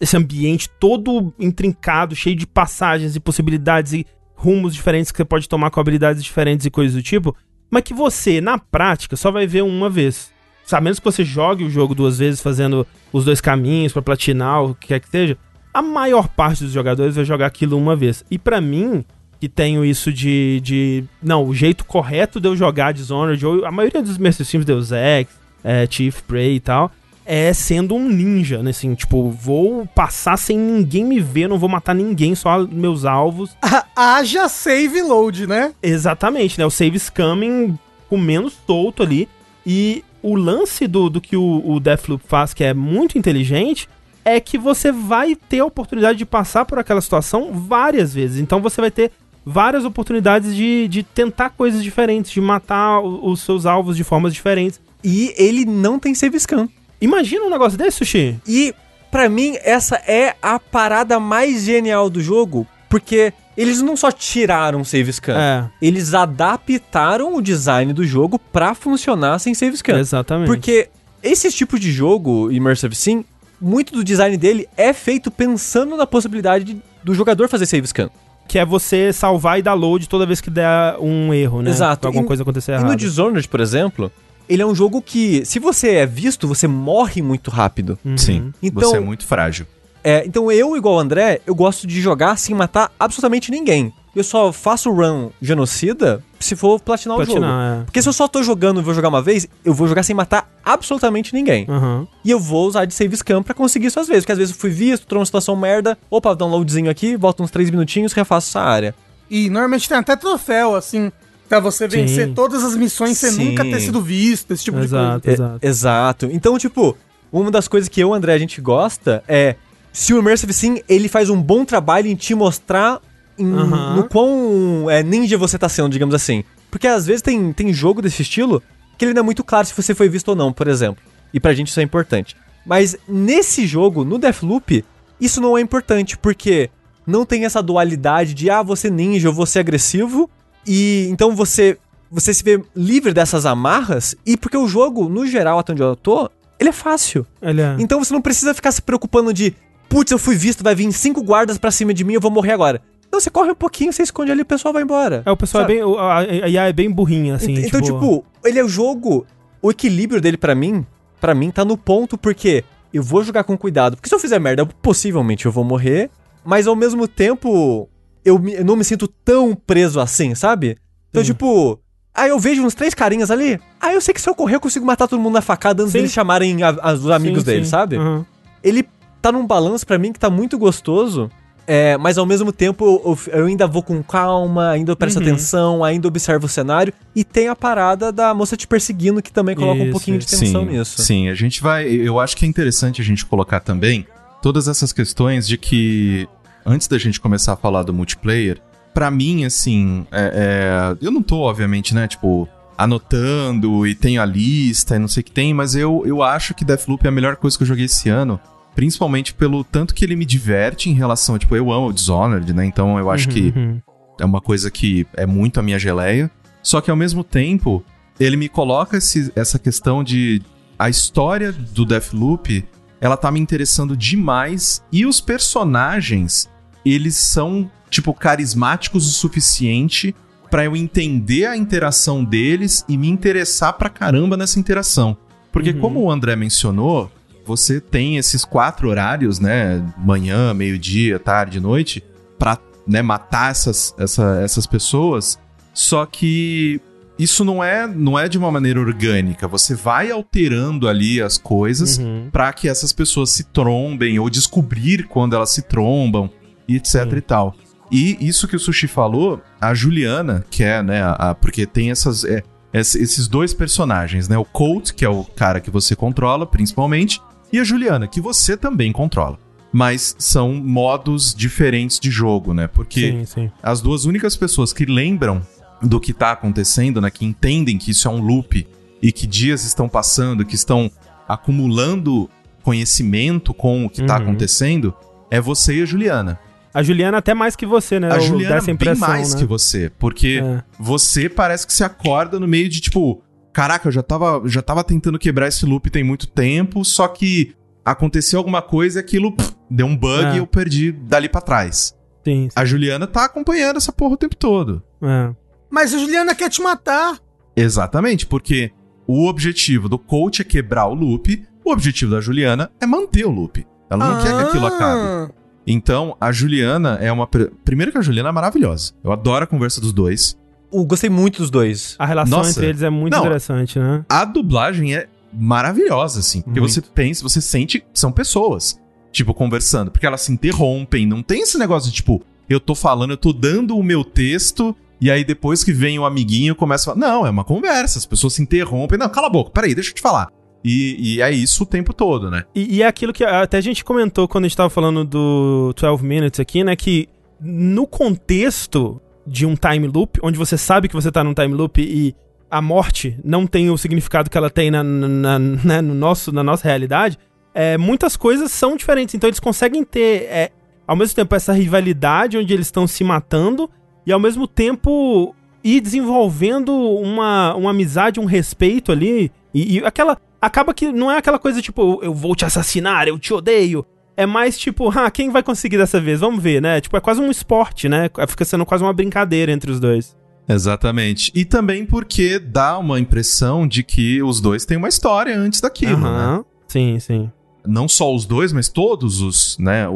esse 0.00 0.16
ambiente 0.16 0.68
todo 0.80 1.32
intrincado, 1.38 2.16
cheio 2.16 2.34
de 2.36 2.46
passagens 2.46 3.14
e 3.14 3.20
possibilidades 3.20 3.92
e 3.92 4.06
rumos 4.34 4.74
diferentes 4.74 5.12
que 5.12 5.16
você 5.18 5.24
pode 5.24 5.48
tomar 5.48 5.70
com 5.70 5.80
habilidades 5.80 6.22
diferentes 6.22 6.66
e 6.66 6.70
coisas 6.70 6.94
do 6.96 7.02
tipo, 7.02 7.34
mas 7.70 7.82
que 7.82 7.94
você, 7.94 8.40
na 8.40 8.58
prática, 8.58 9.16
só 9.16 9.30
vai 9.30 9.46
ver 9.46 9.62
uma 9.62 9.88
vez. 9.90 10.32
A 10.72 10.80
menos 10.80 10.98
que 10.98 11.04
você 11.04 11.24
jogue 11.24 11.64
o 11.64 11.70
jogo 11.70 11.94
duas 11.94 12.18
vezes 12.18 12.40
fazendo 12.40 12.86
os 13.12 13.24
dois 13.24 13.40
caminhos 13.40 13.92
pra 13.92 14.00
platinar, 14.02 14.62
o 14.64 14.74
que 14.74 14.88
quer 14.88 15.00
que 15.00 15.08
seja, 15.08 15.36
a 15.72 15.82
maior 15.82 16.28
parte 16.28 16.64
dos 16.64 16.72
jogadores 16.72 17.16
vai 17.16 17.24
jogar 17.24 17.46
aquilo 17.46 17.76
uma 17.76 17.94
vez. 17.94 18.24
E 18.30 18.38
pra 18.38 18.60
mim, 18.60 19.04
que 19.44 19.48
tenho 19.48 19.84
isso 19.84 20.10
de, 20.10 20.58
de. 20.62 21.04
Não, 21.22 21.44
o 21.46 21.54
jeito 21.54 21.84
correto 21.84 22.40
de 22.40 22.48
eu 22.48 22.56
jogar 22.56 22.92
Dishonored, 22.92 23.44
ou 23.44 23.66
a 23.66 23.70
maioria 23.70 24.00
dos 24.00 24.16
meus 24.16 24.36
Sims 24.36 24.64
Deus 24.64 24.90
Ex, 24.90 25.28
é, 25.62 25.86
Chief 25.88 26.22
Prey 26.22 26.56
e 26.56 26.60
tal, 26.60 26.90
é 27.26 27.52
sendo 27.52 27.94
um 27.94 28.08
ninja, 28.08 28.62
né? 28.62 28.70
Assim, 28.70 28.94
tipo, 28.94 29.28
vou 29.30 29.86
passar 29.94 30.38
sem 30.38 30.56
ninguém 30.56 31.04
me 31.04 31.20
ver, 31.20 31.46
não 31.46 31.58
vou 31.58 31.68
matar 31.68 31.94
ninguém, 31.94 32.34
só 32.34 32.66
meus 32.66 33.04
alvos. 33.04 33.54
Haja 33.94 34.48
save 34.48 35.02
load, 35.02 35.46
né? 35.46 35.74
Exatamente, 35.82 36.58
né? 36.58 36.64
O 36.64 36.70
save 36.70 36.98
scamming 36.98 37.78
comendo 38.08 38.50
solto 38.66 39.02
ali. 39.02 39.28
E 39.66 40.02
o 40.22 40.36
lance 40.36 40.86
do, 40.86 41.10
do 41.10 41.20
que 41.20 41.36
o, 41.36 41.62
o 41.66 41.78
Deathloop 41.78 42.24
faz, 42.26 42.54
que 42.54 42.64
é 42.64 42.72
muito 42.72 43.18
inteligente, 43.18 43.90
é 44.24 44.40
que 44.40 44.56
você 44.56 44.90
vai 44.90 45.36
ter 45.36 45.60
a 45.60 45.66
oportunidade 45.66 46.16
de 46.16 46.24
passar 46.24 46.64
por 46.64 46.78
aquela 46.78 47.02
situação 47.02 47.52
várias 47.52 48.14
vezes. 48.14 48.40
Então 48.40 48.60
você 48.60 48.80
vai 48.80 48.90
ter 48.90 49.12
várias 49.44 49.84
oportunidades 49.84 50.54
de, 50.54 50.88
de 50.88 51.02
tentar 51.02 51.50
coisas 51.50 51.82
diferentes, 51.82 52.30
de 52.30 52.40
matar 52.40 53.00
os 53.00 53.40
seus 53.42 53.66
alvos 53.66 53.96
de 53.96 54.04
formas 54.04 54.32
diferentes. 54.34 54.80
E 55.02 55.34
ele 55.36 55.64
não 55.64 55.98
tem 55.98 56.14
save 56.14 56.38
scan. 56.40 56.68
Imagina 57.00 57.44
um 57.44 57.50
negócio 57.50 57.76
desse, 57.78 57.98
Sushi. 57.98 58.38
E 58.48 58.74
pra 59.10 59.28
mim 59.28 59.56
essa 59.62 59.96
é 60.06 60.34
a 60.42 60.58
parada 60.58 61.20
mais 61.20 61.62
genial 61.64 62.08
do 62.08 62.20
jogo, 62.22 62.66
porque 62.88 63.32
eles 63.56 63.80
não 63.82 63.96
só 63.96 64.10
tiraram 64.10 64.82
save 64.82 65.12
scan, 65.12 65.36
É, 65.38 65.64
eles 65.80 66.14
adaptaram 66.14 67.36
o 67.36 67.42
design 67.42 67.92
do 67.92 68.04
jogo 68.04 68.38
pra 68.38 68.74
funcionar 68.74 69.38
sem 69.38 69.54
save 69.54 69.76
scan. 69.76 69.98
exatamente. 69.98 70.46
Porque 70.46 70.88
esse 71.22 71.50
tipo 71.52 71.78
de 71.78 71.92
jogo, 71.92 72.50
Immersive 72.50 72.94
Sim, 72.94 73.24
muito 73.60 73.92
do 73.94 74.02
design 74.02 74.36
dele 74.36 74.68
é 74.76 74.92
feito 74.92 75.30
pensando 75.30 75.96
na 75.96 76.06
possibilidade 76.06 76.64
de- 76.64 76.76
do 77.02 77.14
jogador 77.14 77.48
fazer 77.48 77.66
save 77.66 77.86
scan. 77.86 78.10
Que 78.46 78.58
é 78.58 78.64
você 78.64 79.12
salvar 79.12 79.58
e 79.58 79.62
dar 79.62 79.74
load 79.74 80.08
toda 80.08 80.26
vez 80.26 80.40
que 80.40 80.50
der 80.50 80.96
um 81.00 81.32
erro, 81.32 81.62
né? 81.62 81.70
Exato. 81.70 82.06
Alguma 82.06 82.24
E- 82.24 82.26
coisa 82.26 82.42
acontecer 82.42 82.72
E 82.72 82.74
errado. 82.74 82.88
no 82.90 82.96
Dishonored, 82.96 83.48
por 83.48 83.60
exemplo, 83.60 84.12
ele 84.48 84.62
é 84.62 84.66
um 84.66 84.74
jogo 84.74 85.00
que, 85.02 85.44
se 85.44 85.58
você 85.58 85.94
é 85.96 86.06
visto, 86.06 86.46
você 86.46 86.66
morre 86.68 87.22
muito 87.22 87.50
rápido. 87.50 87.98
Uhum. 88.04 88.16
Sim. 88.18 88.52
Então- 88.62 88.90
Você 88.90 88.96
é 88.96 89.00
muito 89.00 89.24
frágil. 89.26 89.66
É, 90.02 90.22
então 90.26 90.52
eu, 90.52 90.76
igual 90.76 90.96
o 90.96 90.98
André, 90.98 91.40
eu 91.46 91.54
gosto 91.54 91.86
de 91.86 92.00
jogar 92.00 92.36
sem 92.36 92.54
matar 92.54 92.92
absolutamente 93.00 93.50
ninguém. 93.50 93.90
Eu 94.14 94.22
só 94.22 94.52
faço 94.52 94.92
run 94.92 95.30
genocida 95.42 96.22
se 96.38 96.54
for 96.54 96.78
platinar, 96.78 97.16
o 97.16 97.24
jogo. 97.24 97.38
Platinar, 97.38 97.80
é. 97.80 97.84
Porque 97.84 98.00
se 98.00 98.08
eu 98.08 98.12
só 98.12 98.28
tô 98.28 98.42
jogando 98.42 98.80
e 98.80 98.82
vou 98.82 98.94
jogar 98.94 99.08
uma 99.08 99.22
vez, 99.22 99.48
eu 99.64 99.74
vou 99.74 99.88
jogar 99.88 100.02
sem 100.02 100.14
matar 100.14 100.48
absolutamente 100.64 101.34
ninguém. 101.34 101.66
Aham. 101.68 102.06
E 102.24 102.30
eu 102.30 102.38
vou 102.38 102.66
usar 102.68 102.84
de 102.84 102.94
save 102.94 103.16
scam 103.16 103.42
pra 103.42 103.54
conseguir 103.54 103.86
isso 103.86 103.98
às 103.98 104.06
vezes. 104.06 104.22
Porque 104.24 104.32
às 104.32 104.38
vezes 104.38 104.54
eu 104.54 104.60
fui 104.60 104.70
visto, 104.70 105.06
tô 105.06 105.16
numa 105.16 105.24
situação 105.26 105.56
merda, 105.56 105.98
opa, 106.10 106.34
dá 106.34 106.44
um 106.44 106.50
loadzinho 106.50 106.90
aqui, 106.90 107.16
volto 107.16 107.42
uns 107.42 107.50
3 107.50 107.70
minutinhos, 107.70 108.12
refaço 108.12 108.50
essa 108.50 108.60
área. 108.60 108.94
E 109.28 109.48
normalmente 109.50 109.88
tem 109.88 109.96
até 109.98 110.14
troféu, 110.14 110.76
assim, 110.76 111.10
pra 111.48 111.58
você 111.58 111.90
Sim. 111.90 111.96
vencer 112.02 112.34
todas 112.34 112.62
as 112.62 112.76
missões 112.76 113.18
sem 113.18 113.30
Sim. 113.32 113.44
nunca 113.50 113.64
ter 113.64 113.80
sido 113.80 114.00
visto, 114.00 114.52
esse 114.52 114.64
tipo 114.64 114.78
Exato, 114.78 115.16
de 115.16 115.22
coisa. 115.22 115.44
exato. 115.44 115.58
É, 115.62 115.68
exato. 115.68 116.28
Então, 116.30 116.58
tipo, 116.58 116.96
uma 117.32 117.50
das 117.50 117.66
coisas 117.66 117.88
que 117.88 118.00
eu 118.00 118.10
o 118.10 118.14
André 118.14 118.34
a 118.34 118.38
gente 118.38 118.60
gosta 118.60 119.24
é 119.26 119.56
se 119.92 120.12
o 120.12 120.18
Immersive 120.18 120.52
Sim, 120.52 120.80
ele 120.88 121.08
faz 121.08 121.30
um 121.30 121.40
bom 121.40 121.64
trabalho 121.64 122.06
em 122.06 122.14
te 122.14 122.34
mostrar 122.34 123.00
em- 123.38 123.52
Aham. 123.52 123.96
no 123.96 124.08
quão 124.08 124.88
é, 124.90 125.02
ninja 125.02 125.36
você 125.38 125.58
tá 125.58 125.68
sendo, 125.68 125.88
digamos 125.90 126.14
assim. 126.14 126.44
Porque 126.70 126.86
às 126.86 127.06
vezes 127.06 127.22
tem, 127.22 127.52
tem 127.52 127.72
jogo 127.72 128.02
desse 128.02 128.22
estilo 128.22 128.62
que 128.98 129.04
ele 129.04 129.14
não 129.14 129.20
é 129.20 129.24
muito 129.24 129.42
claro 129.44 129.66
se 129.66 129.74
você 129.74 129.94
foi 129.94 130.08
visto 130.08 130.28
ou 130.28 130.36
não, 130.36 130.52
por 130.52 130.66
exemplo. 130.68 131.02
E 131.32 131.40
pra 131.40 131.52
gente 131.54 131.68
isso 131.68 131.80
é 131.80 131.82
importante. 131.82 132.36
Mas 132.66 132.96
nesse 133.08 133.66
jogo, 133.66 134.04
no 134.04 134.18
Deathloop, 134.18 134.84
isso 135.20 135.40
não 135.40 135.56
é 135.56 135.60
importante, 135.60 136.16
porque 136.16 136.70
não 137.06 137.24
tem 137.26 137.44
essa 137.44 137.62
dualidade 137.62 138.34
de, 138.34 138.48
ah, 138.50 138.62
você 138.62 138.88
ninja 138.90 139.28
ou 139.28 139.34
você 139.34 139.58
agressivo, 139.58 140.30
e 140.66 141.06
então 141.10 141.34
você 141.34 141.76
você 142.10 142.32
se 142.32 142.44
vê 142.44 142.62
livre 142.76 143.12
dessas 143.12 143.44
amarras, 143.44 144.14
e 144.24 144.36
porque 144.36 144.56
o 144.56 144.68
jogo, 144.68 145.08
no 145.08 145.26
geral, 145.26 145.58
até 145.58 145.72
onde 145.72 145.82
eu 145.82 145.96
tô, 145.96 146.30
ele 146.60 146.68
é 146.68 146.72
fácil. 146.72 147.26
Ele 147.42 147.60
é. 147.60 147.74
Então 147.80 147.98
você 148.02 148.14
não 148.14 148.22
precisa 148.22 148.54
ficar 148.54 148.70
se 148.70 148.80
preocupando 148.80 149.32
de, 149.34 149.52
putz, 149.88 150.12
eu 150.12 150.18
fui 150.18 150.36
visto, 150.36 150.62
vai 150.62 150.76
vir 150.76 150.92
cinco 150.92 151.22
guardas 151.24 151.58
pra 151.58 151.72
cima 151.72 151.92
de 151.92 152.04
mim, 152.04 152.12
eu 152.14 152.20
vou 152.20 152.30
morrer 152.30 152.52
agora. 152.52 152.80
Não, 153.14 153.20
você 153.20 153.30
corre 153.30 153.50
um 153.52 153.54
pouquinho, 153.54 153.92
você 153.92 154.02
esconde 154.02 154.32
ali, 154.32 154.42
o 154.42 154.44
pessoal 154.44 154.74
vai 154.74 154.82
embora. 154.82 155.22
É, 155.24 155.30
o 155.30 155.36
pessoal 155.36 155.62
Sabe? 155.62 155.78
é 155.78 155.84
bem. 155.84 156.42
A, 156.42 156.48
IA 156.48 156.68
é 156.68 156.72
bem 156.72 156.90
burrinha, 156.90 157.36
assim. 157.36 157.52
Ent- 157.54 157.66
então, 157.68 157.80
tipo, 157.80 158.24
ele 158.44 158.58
é 158.58 158.64
o 158.64 158.68
jogo. 158.68 159.24
O 159.62 159.70
equilíbrio 159.70 160.20
dele 160.20 160.36
pra 160.36 160.54
mim, 160.54 160.84
pra 161.20 161.34
mim, 161.34 161.50
tá 161.52 161.64
no 161.64 161.76
ponto 161.78 162.18
porque 162.18 162.64
eu 162.92 163.02
vou 163.02 163.22
jogar 163.22 163.44
com 163.44 163.56
cuidado. 163.56 163.96
Porque 163.96 164.08
se 164.08 164.14
eu 164.14 164.18
fizer 164.18 164.38
merda, 164.40 164.66
possivelmente 164.66 165.46
eu 165.46 165.52
vou 165.52 165.62
morrer. 165.64 166.10
Mas 166.44 166.66
ao 166.66 166.74
mesmo 166.76 167.06
tempo, 167.08 167.88
eu, 168.24 168.38
me- 168.38 168.54
eu 168.54 168.64
não 168.64 168.74
me 168.76 168.82
sinto 168.84 169.06
tão 169.06 169.54
preso 169.54 170.00
assim, 170.00 170.34
sabe? 170.34 170.76
Então, 171.10 171.22
Sim. 171.22 171.32
tipo. 171.32 171.78
Aí 172.12 172.30
eu 172.30 172.38
vejo 172.38 172.62
uns 172.64 172.74
três 172.74 172.94
carinhas 172.94 173.30
ali. 173.30 173.58
Aí 173.80 173.94
eu 173.94 174.00
sei 174.00 174.12
que 174.14 174.20
se 174.20 174.28
eu 174.28 174.34
correr, 174.34 174.56
eu 174.56 174.60
consigo 174.60 174.84
matar 174.86 175.08
todo 175.08 175.20
mundo 175.20 175.34
na 175.34 175.40
facada 175.40 175.82
antes 175.82 175.92
Sim. 175.92 175.98
deles 175.98 176.12
chamarem 176.12 176.62
a- 176.62 176.76
a- 176.80 176.92
os 176.92 177.08
amigos 177.10 177.40
Sim, 177.40 177.46
dele, 177.46 177.64
sim. 177.64 177.70
sabe? 177.70 177.96
Aham. 177.96 178.24
ele 178.62 178.86
tá 179.22 179.30
num 179.32 179.46
balanço 179.46 179.86
pra 179.86 179.98
mim 179.98 180.12
que 180.12 180.18
tá 180.18 180.28
muito 180.30 180.56
gostoso. 180.58 181.30
É, 181.66 181.96
mas 181.96 182.18
ao 182.18 182.26
mesmo 182.26 182.52
tempo 182.52 182.84
eu, 183.04 183.18
eu- 183.32 183.46
ainda 183.46 183.66
vou 183.66 183.82
com 183.82 184.02
calma, 184.02 184.70
ainda 184.70 184.94
presto 184.94 185.16
Uhum. 185.16 185.22
atenção, 185.22 185.82
ainda 185.84 186.06
observo 186.06 186.44
o 186.44 186.48
cenário. 186.48 186.92
E 187.16 187.24
tem 187.24 187.48
a 187.48 187.56
parada 187.56 188.12
da 188.12 188.34
moça 188.34 188.56
te 188.56 188.66
perseguindo 188.66 189.22
que 189.22 189.32
também 189.32 189.54
coloca 189.56 189.80
um 189.80 189.84
Isso, 189.84 189.92
pouquinho 189.92 190.18
de 190.18 190.26
tensão 190.26 190.66
sim, 190.66 190.70
nisso. 190.76 191.02
Sim, 191.02 191.28
a 191.28 191.34
gente 191.34 191.62
vai. 191.62 191.86
Eu 191.88 192.20
acho 192.20 192.36
que 192.36 192.44
é 192.44 192.48
interessante 192.48 193.00
a 193.00 193.04
gente 193.04 193.24
colocar 193.24 193.60
também 193.60 194.06
todas 194.42 194.68
essas 194.68 194.92
questões 194.92 195.46
de 195.48 195.56
que, 195.56 196.28
antes 196.66 196.86
da 196.86 196.98
gente 196.98 197.18
começar 197.18 197.54
a 197.54 197.56
falar 197.56 197.82
do 197.82 197.94
multiplayer, 197.94 198.60
pra 198.92 199.10
mim, 199.10 199.44
assim, 199.46 200.06
é- 200.12 200.94
é, 201.00 201.04
eu 201.04 201.10
não 201.10 201.22
tô, 201.22 201.38
obviamente, 201.40 201.94
né, 201.94 202.06
tipo, 202.06 202.46
anotando 202.76 203.86
e 203.86 203.94
tenho 203.94 204.20
a 204.20 204.24
lista 204.26 204.96
e 204.96 204.98
não 204.98 205.08
sei 205.08 205.22
o 205.22 205.24
que 205.24 205.30
tem, 205.32 205.52
mas 205.54 205.74
eu, 205.74 206.02
eu 206.06 206.22
acho 206.22 206.54
que 206.54 206.64
Deathloop 206.64 207.04
é 207.04 207.08
a 207.08 207.12
melhor 207.12 207.36
coisa 207.36 207.56
que 207.56 207.62
eu 207.62 207.66
joguei 207.66 207.86
esse 207.86 208.08
ano. 208.08 208.38
Principalmente 208.74 209.32
pelo 209.34 209.62
tanto 209.62 209.94
que 209.94 210.04
ele 210.04 210.16
me 210.16 210.24
diverte 210.24 210.90
em 210.90 210.94
relação. 210.94 211.38
Tipo, 211.38 211.54
eu 211.56 211.70
amo 211.72 211.88
o 211.88 211.92
Dishonored, 211.92 212.52
né? 212.52 212.64
Então 212.66 212.98
eu 212.98 213.10
acho 213.10 213.28
que 213.28 213.52
Uhum. 213.54 213.80
é 214.20 214.24
uma 214.24 214.40
coisa 214.40 214.70
que 214.70 215.06
é 215.14 215.24
muito 215.26 215.60
a 215.60 215.62
minha 215.62 215.78
geleia. 215.78 216.30
Só 216.62 216.80
que 216.80 216.90
ao 216.90 216.96
mesmo 216.96 217.22
tempo, 217.22 217.84
ele 218.18 218.36
me 218.36 218.48
coloca 218.48 218.96
esse- 218.96 219.30
essa 219.36 219.58
questão 219.58 220.02
de 220.02 220.42
a 220.78 220.88
história 220.88 221.52
do 221.52 221.84
Deathloop, 221.84 222.64
ela 223.00 223.16
tá 223.16 223.30
me 223.30 223.38
interessando 223.38 223.96
demais 223.96 224.82
e 224.90 225.04
os 225.06 225.20
personagens, 225.20 226.48
eles 226.84 227.16
são 227.16 227.70
tipo 227.90 228.12
carismáticos 228.12 229.06
o 229.06 229.10
suficiente 229.12 230.14
pra 230.50 230.64
eu 230.64 230.74
entender 230.76 231.46
a 231.46 231.56
interação 231.56 232.24
deles 232.24 232.84
e 232.88 232.96
me 232.96 233.08
interessar 233.08 233.72
pra 233.74 233.88
caramba 233.88 234.36
nessa 234.36 234.58
interação. 234.58 235.16
Porque 235.52 235.70
Uhum. 235.70 235.80
como 235.80 236.00
o 236.02 236.10
André 236.10 236.34
mencionou, 236.36 237.10
você 237.44 237.80
tem 237.80 238.16
esses 238.16 238.44
quatro 238.44 238.88
horários, 238.88 239.38
né, 239.38 239.82
manhã, 239.98 240.52
meio-dia, 240.54 241.18
tarde, 241.18 241.60
noite, 241.60 242.02
pra 242.38 242.58
né, 242.86 243.00
matar 243.02 243.50
essas, 243.50 243.94
essa- 243.98 244.40
essas 244.42 244.66
pessoas. 244.66 245.38
Só 245.72 246.04
que 246.06 246.80
isso 247.18 247.44
não 247.44 247.62
é, 247.62 247.86
não 247.86 248.18
é 248.18 248.28
de 248.28 248.36
uma 248.38 248.50
maneira 248.50 248.80
orgânica. 248.80 249.46
Você 249.48 249.74
vai 249.74 250.10
alterando 250.10 250.88
ali 250.88 251.22
as 251.22 251.38
coisas 251.38 251.98
Uhum. 251.98 252.28
pra 252.30 252.52
que 252.52 252.68
essas 252.68 252.92
pessoas 252.92 253.30
se 253.30 253.44
trombem 253.44 254.18
ou 254.18 254.28
descobrir 254.28 255.04
quando 255.04 255.34
elas 255.36 255.50
se 255.50 255.62
trombam 255.62 256.28
e 256.68 256.76
etc 256.76 257.02
Sim. 257.10 257.16
e 257.16 257.20
tal. 257.20 257.54
E 257.90 258.16
isso 258.26 258.48
que 258.48 258.56
o 258.56 258.58
Sushi 258.58 258.86
falou, 258.88 259.40
a 259.60 259.72
Juliana, 259.74 260.44
que 260.50 260.64
é, 260.64 260.82
né, 260.82 261.02
a, 261.02 261.12
a- 261.30 261.34
porque 261.34 261.66
tem 261.66 261.90
essas 261.90 262.24
é, 262.24 262.42
esse- 262.72 263.00
esses 263.00 263.28
dois 263.28 263.54
personagens, 263.54 264.28
né, 264.28 264.36
o 264.36 264.44
Colt, 264.44 264.92
que 264.92 265.04
é 265.04 265.08
o 265.08 265.22
cara 265.24 265.60
que 265.60 265.70
você 265.70 265.94
controla 265.94 266.44
principalmente, 266.46 267.20
e 267.56 267.60
a 267.60 267.64
Juliana, 267.64 268.06
que 268.06 268.20
você 268.20 268.56
também 268.56 268.92
controla. 268.92 269.38
Mas 269.72 270.14
são 270.18 270.54
modos 270.54 271.34
diferentes 271.34 271.98
de 271.98 272.10
jogo, 272.10 272.54
né? 272.54 272.68
Porque 272.68 273.10
Sim, 273.10 273.24
sim. 273.24 273.50
as 273.62 273.80
duas 273.80 274.04
únicas 274.04 274.36
pessoas 274.36 274.72
que 274.72 274.84
lembram 274.84 275.42
do 275.82 275.98
que 276.00 276.12
tá 276.12 276.30
acontecendo, 276.30 277.00
né, 277.00 277.10
que 277.10 277.24
entendem 277.24 277.76
que 277.76 277.90
isso 277.90 278.06
é 278.06 278.10
um 278.10 278.20
loop 278.20 278.66
e 279.02 279.10
que 279.12 279.26
dias 279.26 279.64
estão 279.64 279.88
passando, 279.88 280.44
que 280.46 280.54
estão 280.54 280.90
acumulando 281.28 282.30
conhecimento 282.62 283.52
com 283.52 283.84
o 283.84 283.90
que 283.90 284.02
tá 284.02 284.16
Uhum. 284.16 284.22
acontecendo, 284.22 284.94
é 285.30 285.40
você 285.40 285.78
e 285.78 285.82
a 285.82 285.86
Juliana. 285.86 286.38
A 286.72 286.82
Juliana 286.82 287.18
até 287.18 287.34
mais 287.34 287.54
que 287.54 287.66
você, 287.66 288.00
né? 288.00 288.10
a 288.10 288.16
Eu- 288.16 288.20
Juliana 288.22 288.60
bem 288.62 288.94
mais 288.96 289.34
né? 289.34 289.40
que 289.40 289.46
você, 289.46 289.90
porque 289.98 290.40
É. 290.42 290.62
você 290.78 291.28
parece 291.28 291.66
que 291.66 291.72
se 291.72 291.84
acorda 291.84 292.40
no 292.40 292.48
meio 292.48 292.68
de 292.68 292.80
tipo, 292.80 293.22
caraca, 293.54 293.88
eu 293.88 293.92
já 293.92 294.02
tava, 294.02 294.42
já 294.44 294.60
tava 294.60 294.84
tentando 294.84 295.18
quebrar 295.18 295.48
esse 295.48 295.64
loop 295.64 295.88
tem 295.90 296.04
muito 296.04 296.26
tempo, 296.26 296.84
só 296.84 297.08
que 297.08 297.54
aconteceu 297.84 298.38
alguma 298.38 298.60
coisa 298.60 298.98
e 298.98 299.00
aquilo 299.00 299.32
pff, 299.32 299.52
deu 299.70 299.86
um 299.86 299.96
bug 299.96 300.24
É. 300.24 300.34
e 300.34 300.38
eu 300.38 300.46
perdi 300.46 300.92
dali 300.92 301.28
pra 301.28 301.40
trás. 301.40 301.94
Sim, 302.24 302.48
sim. 302.48 302.54
A 302.54 302.64
Juliana 302.64 303.06
tá 303.06 303.24
acompanhando 303.24 303.76
essa 303.76 303.92
porra 303.92 304.14
o 304.14 304.18
tempo 304.18 304.34
todo. 304.36 304.82
É. 305.02 305.30
Mas 305.70 305.94
a 305.94 305.98
Juliana 305.98 306.34
quer 306.34 306.50
te 306.50 306.60
matar. 306.62 307.18
Exatamente, 307.56 308.26
porque 308.26 308.72
o 309.06 309.26
objetivo 309.26 309.88
do 309.88 309.98
coach 309.98 310.42
é 310.42 310.44
quebrar 310.44 310.86
o 310.86 310.94
loop, 310.94 311.42
o 311.64 311.70
objetivo 311.72 312.10
da 312.12 312.20
Juliana 312.20 312.70
é 312.80 312.86
manter 312.86 313.24
o 313.26 313.30
loop. 313.30 313.66
Ela 313.90 314.10
não 314.14 314.22
quer 314.22 314.34
que 314.36 314.42
aquilo 314.42 314.66
acabe. 314.66 315.00
Ah, 315.02 315.30
Então, 315.66 316.16
a 316.20 316.32
Juliana 316.32 316.98
é 317.00 317.10
uma. 317.12 317.26
Primeiro 317.64 317.92
que 317.92 317.98
a 317.98 318.02
Juliana 318.02 318.30
é 318.30 318.32
maravilhosa. 318.32 318.92
Eu 319.04 319.12
adoro 319.12 319.44
a 319.44 319.46
conversa 319.46 319.80
dos 319.80 319.92
dois. 319.92 320.36
Eu 320.74 320.84
gostei 320.84 321.08
muito 321.08 321.38
dos 321.38 321.50
dois. 321.50 321.94
A 321.98 322.06
relação 322.06 322.38
Nossa. 322.38 322.50
entre 322.50 322.66
eles 322.66 322.82
é 322.82 322.90
muito 322.90 323.12
Não. 323.14 323.20
interessante, 323.20 323.78
né? 323.78 324.04
A 324.08 324.24
dublagem 324.24 324.94
é 324.94 325.06
maravilhosa, 325.32 326.20
assim. 326.20 326.42
Porque 326.42 326.60
Muito. 326.60 326.72
você 326.72 326.80
pensa, 326.80 327.22
você 327.22 327.40
sente 327.40 327.80
que 327.80 327.86
são 327.94 328.10
pessoas, 328.10 328.80
tipo, 329.12 329.32
conversando. 329.34 329.90
Porque 329.90 330.06
elas 330.06 330.22
se 330.22 330.32
interrompem, 330.32 331.06
não 331.06 331.22
tem 331.22 331.42
esse 331.42 331.58
negócio 331.58 331.90
de, 331.90 331.96
tipo, 331.96 332.22
eu 332.48 332.60
tô 332.60 332.74
falando, 332.74 333.12
eu 333.12 333.16
tô 333.16 333.32
dando 333.32 333.76
o 333.76 333.82
meu 333.82 334.04
texto, 334.04 334.76
e 335.00 335.10
aí 335.10 335.24
depois 335.24 335.64
que 335.64 335.72
vem 335.72 335.98
o 335.98 336.04
amiguinho 336.04 336.54
começa 336.54 336.90
a 336.90 336.94
falar. 336.94 337.06
Não, 337.06 337.26
é 337.26 337.30
uma 337.30 337.44
conversa, 337.44 337.98
as 337.98 338.06
pessoas 338.06 338.34
se 338.34 338.42
interrompem. 338.42 338.98
Não, 338.98 339.08
cala 339.08 339.26
a 339.26 339.30
boca, 339.30 339.50
peraí, 339.50 339.74
deixa 339.74 339.90
eu 339.90 339.94
te 339.94 340.02
falar. 340.02 340.28
E, 340.64 341.16
e 341.16 341.20
é 341.20 341.30
isso 341.30 341.64
o 341.64 341.66
tempo 341.66 341.92
todo, 341.92 342.30
né? 342.30 342.44
E, 342.54 342.76
e 342.76 342.82
é 342.82 342.86
aquilo 342.86 343.12
que 343.12 343.22
até 343.22 343.58
a 343.58 343.60
gente 343.60 343.84
comentou 343.84 344.26
quando 344.26 344.44
a 344.44 344.48
gente 344.48 344.56
tava 344.56 344.70
falando 344.70 345.04
do 345.04 345.74
12 345.78 346.02
Minutes 346.02 346.40
aqui, 346.40 346.64
né? 346.64 346.74
Que 346.74 347.08
no 347.38 347.86
contexto 347.86 349.00
de 349.26 349.46
um 349.46 349.54
time 349.54 349.86
loop, 349.86 350.18
onde 350.22 350.38
você 350.38 350.56
sabe 350.58 350.88
que 350.88 350.94
você 350.94 351.10
tá 351.10 351.24
num 351.24 351.34
time 351.34 351.54
loop 351.54 351.80
e 351.80 352.14
a 352.50 352.60
morte 352.62 353.18
não 353.24 353.46
tem 353.46 353.70
o 353.70 353.76
significado 353.76 354.30
que 354.30 354.38
ela 354.38 354.50
tem 354.50 354.70
na, 354.70 354.82
na, 354.82 355.38
né, 355.38 355.80
no 355.80 355.94
nosso, 355.94 356.30
na 356.30 356.42
nossa 356.42 356.68
realidade, 356.68 357.18
é, 357.54 357.78
muitas 357.78 358.16
coisas 358.16 358.52
são 358.52 358.76
diferentes. 358.76 359.14
Então 359.14 359.28
eles 359.28 359.40
conseguem 359.40 359.84
ter, 359.84 360.24
é, 360.24 360.50
ao 360.86 360.96
mesmo 360.96 361.14
tempo, 361.14 361.34
essa 361.34 361.52
rivalidade 361.52 362.36
onde 362.36 362.52
eles 362.52 362.66
estão 362.66 362.86
se 362.86 363.02
matando 363.02 363.70
e 364.06 364.12
ao 364.12 364.20
mesmo 364.20 364.46
tempo 364.46 365.34
ir 365.62 365.80
desenvolvendo 365.80 366.72
uma, 366.72 367.54
uma 367.54 367.70
amizade, 367.70 368.20
um 368.20 368.26
respeito 368.26 368.92
ali. 368.92 369.32
E, 369.52 369.78
e 369.78 369.84
aquela. 369.84 370.18
Acaba 370.40 370.74
que 370.74 370.92
não 370.92 371.10
é 371.10 371.16
aquela 371.16 371.38
coisa 371.38 371.62
tipo, 371.62 372.00
eu 372.02 372.12
vou 372.12 372.36
te 372.36 372.44
assassinar, 372.44 373.08
eu 373.08 373.18
te 373.18 373.32
odeio. 373.32 373.86
É 374.16 374.26
mais 374.26 374.58
tipo, 374.58 374.90
ah, 374.96 375.10
quem 375.10 375.30
vai 375.30 375.42
conseguir 375.42 375.78
dessa 375.78 376.00
vez? 376.00 376.20
Vamos 376.20 376.42
ver, 376.42 376.62
né? 376.62 376.80
Tipo, 376.80 376.96
é 376.96 377.00
quase 377.00 377.20
um 377.20 377.30
esporte, 377.30 377.88
né? 377.88 378.08
Fica 378.28 378.44
sendo 378.44 378.64
quase 378.64 378.84
uma 378.84 378.92
brincadeira 378.92 379.50
entre 379.50 379.70
os 379.70 379.80
dois. 379.80 380.16
Exatamente. 380.48 381.32
E 381.34 381.44
também 381.44 381.84
porque 381.86 382.38
dá 382.38 382.78
uma 382.78 383.00
impressão 383.00 383.66
de 383.66 383.82
que 383.82 384.22
os 384.22 384.40
dois 384.40 384.64
têm 384.64 384.76
uma 384.76 384.88
história 384.88 385.36
antes 385.36 385.60
daquilo, 385.60 385.98
né? 385.98 386.08
Aham. 386.08 386.44
Sim, 386.68 386.98
sim. 387.00 387.30
Não 387.66 387.88
só 387.88 388.14
os 388.14 388.26
dois, 388.26 388.52
mas 388.52 388.68
todos 388.68 389.20
os, 389.20 389.56
né, 389.58 389.86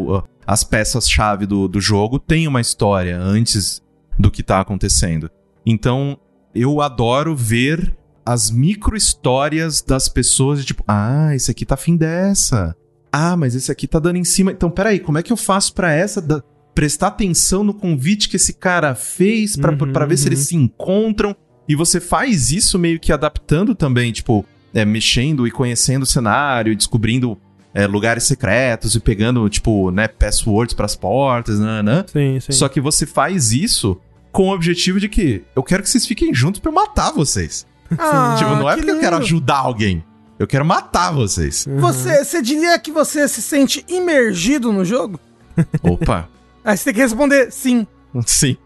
as 0.47 0.64
peças-chave 0.64 1.45
do, 1.45 1.69
do 1.69 1.81
jogo 1.81 2.19
têm 2.19 2.49
uma 2.49 2.61
história 2.61 3.21
antes 3.21 3.83
do 4.19 4.31
que 4.31 4.43
tá 4.43 4.61
acontecendo. 4.61 5.31
Então, 5.66 6.19
eu 6.55 6.81
adoro 6.81 7.37
ver 7.37 7.95
as 8.25 8.51
micro-histórias 8.51 9.83
das 9.83 10.09
pessoas 10.09 10.61
de 10.61 10.66
tipo, 10.66 10.83
ah, 10.89 11.35
esse 11.35 11.51
aqui 11.51 11.66
tá 11.66 11.75
afim 11.75 11.97
dessa. 11.97 12.75
Ah, 13.13 13.37
mas 13.37 13.55
esse 13.55 13.71
aqui 13.73 13.87
tá 13.87 13.99
dando 13.99 14.17
em 14.17 14.25
cima. 14.25 14.53
Então, 14.53 14.71
peraí, 14.71 14.99
como 14.99 15.19
é 15.19 15.23
que 15.23 15.33
eu 15.33 15.37
faço 15.37 15.73
pra 15.75 15.93
essa 15.93 16.21
da- 16.21 16.43
prestar 16.75 17.09
atenção 17.09 17.65
no 17.65 17.75
convite 17.75 18.29
que 18.29 18.37
esse 18.37 18.53
cara 18.53 18.95
fez 18.95 19.57
pra 19.57 19.73
Uhum, 19.73 19.93
pra 19.93 20.07
ver 20.07 20.17
se 20.17 20.25
uhum. 20.25 20.29
eles 20.29 20.41
se 20.47 20.57
encontram? 20.57 21.35
E 21.69 21.75
você 21.75 22.01
faz 22.01 22.51
isso 22.53 22.79
meio 22.79 22.99
que 23.01 23.13
adaptando 23.13 23.75
também, 23.75 24.13
tipo, 24.13 24.45
é, 24.73 24.85
mexendo 24.85 25.47
e 25.47 25.51
conhecendo 25.51 26.03
o 26.05 26.07
cenário, 26.07 26.75
descobrindo 26.77 27.37
é, 27.75 27.87
lugares 27.87 28.25
secretos 28.25 28.95
e 28.95 29.01
pegando, 29.01 29.47
tipo, 29.49 29.91
né, 29.91 30.09
passwords 30.09 30.75
pras 30.75 30.97
portas, 30.97 31.59
né, 31.61 31.83
né? 31.83 32.05
Sim, 32.11 32.41
sim. 32.41 32.53
Só 32.53 32.69
que 32.69 32.81
você 32.81 33.05
faz 33.07 33.53
isso 33.53 34.01
com 34.33 34.49
o 34.49 34.55
objetivo 34.55 34.99
de 34.99 35.09
que 35.09 35.43
eu 35.55 35.63
quero 35.63 35.83
que 35.83 35.91
vocês 35.91 36.07
fiquem 36.07 36.33
juntos 36.33 36.61
pra 36.61 36.71
eu 36.71 36.75
matar 36.75 37.13
vocês. 37.13 37.67
Ah, 37.99 38.35
tipo, 38.39 38.51
não 38.51 38.69
é 38.69 38.75
que 38.75 38.81
porque 38.81 38.91
eu 38.93 39.01
quero 39.01 39.17
lindo. 39.17 39.25
ajudar 39.25 39.59
alguém. 39.59 40.03
Eu 40.39 40.47
quero 40.47 40.64
matar 40.64 41.11
vocês. 41.11 41.66
Uhum. 41.66 41.78
Você, 41.78 42.24
você 42.24 42.41
diria 42.41 42.78
que 42.78 42.93
você 42.93 43.26
se 43.26 43.43
sente 43.43 43.84
imergido 43.89 44.72
no 44.72 44.84
jogo? 44.84 45.18
Opa. 45.82 46.28
Aí 46.64 46.76
você 46.76 46.84
tem 46.84 46.95
que 46.95 47.01
responder 47.01 47.51
sim. 47.51 47.86
Sim. 48.24 48.57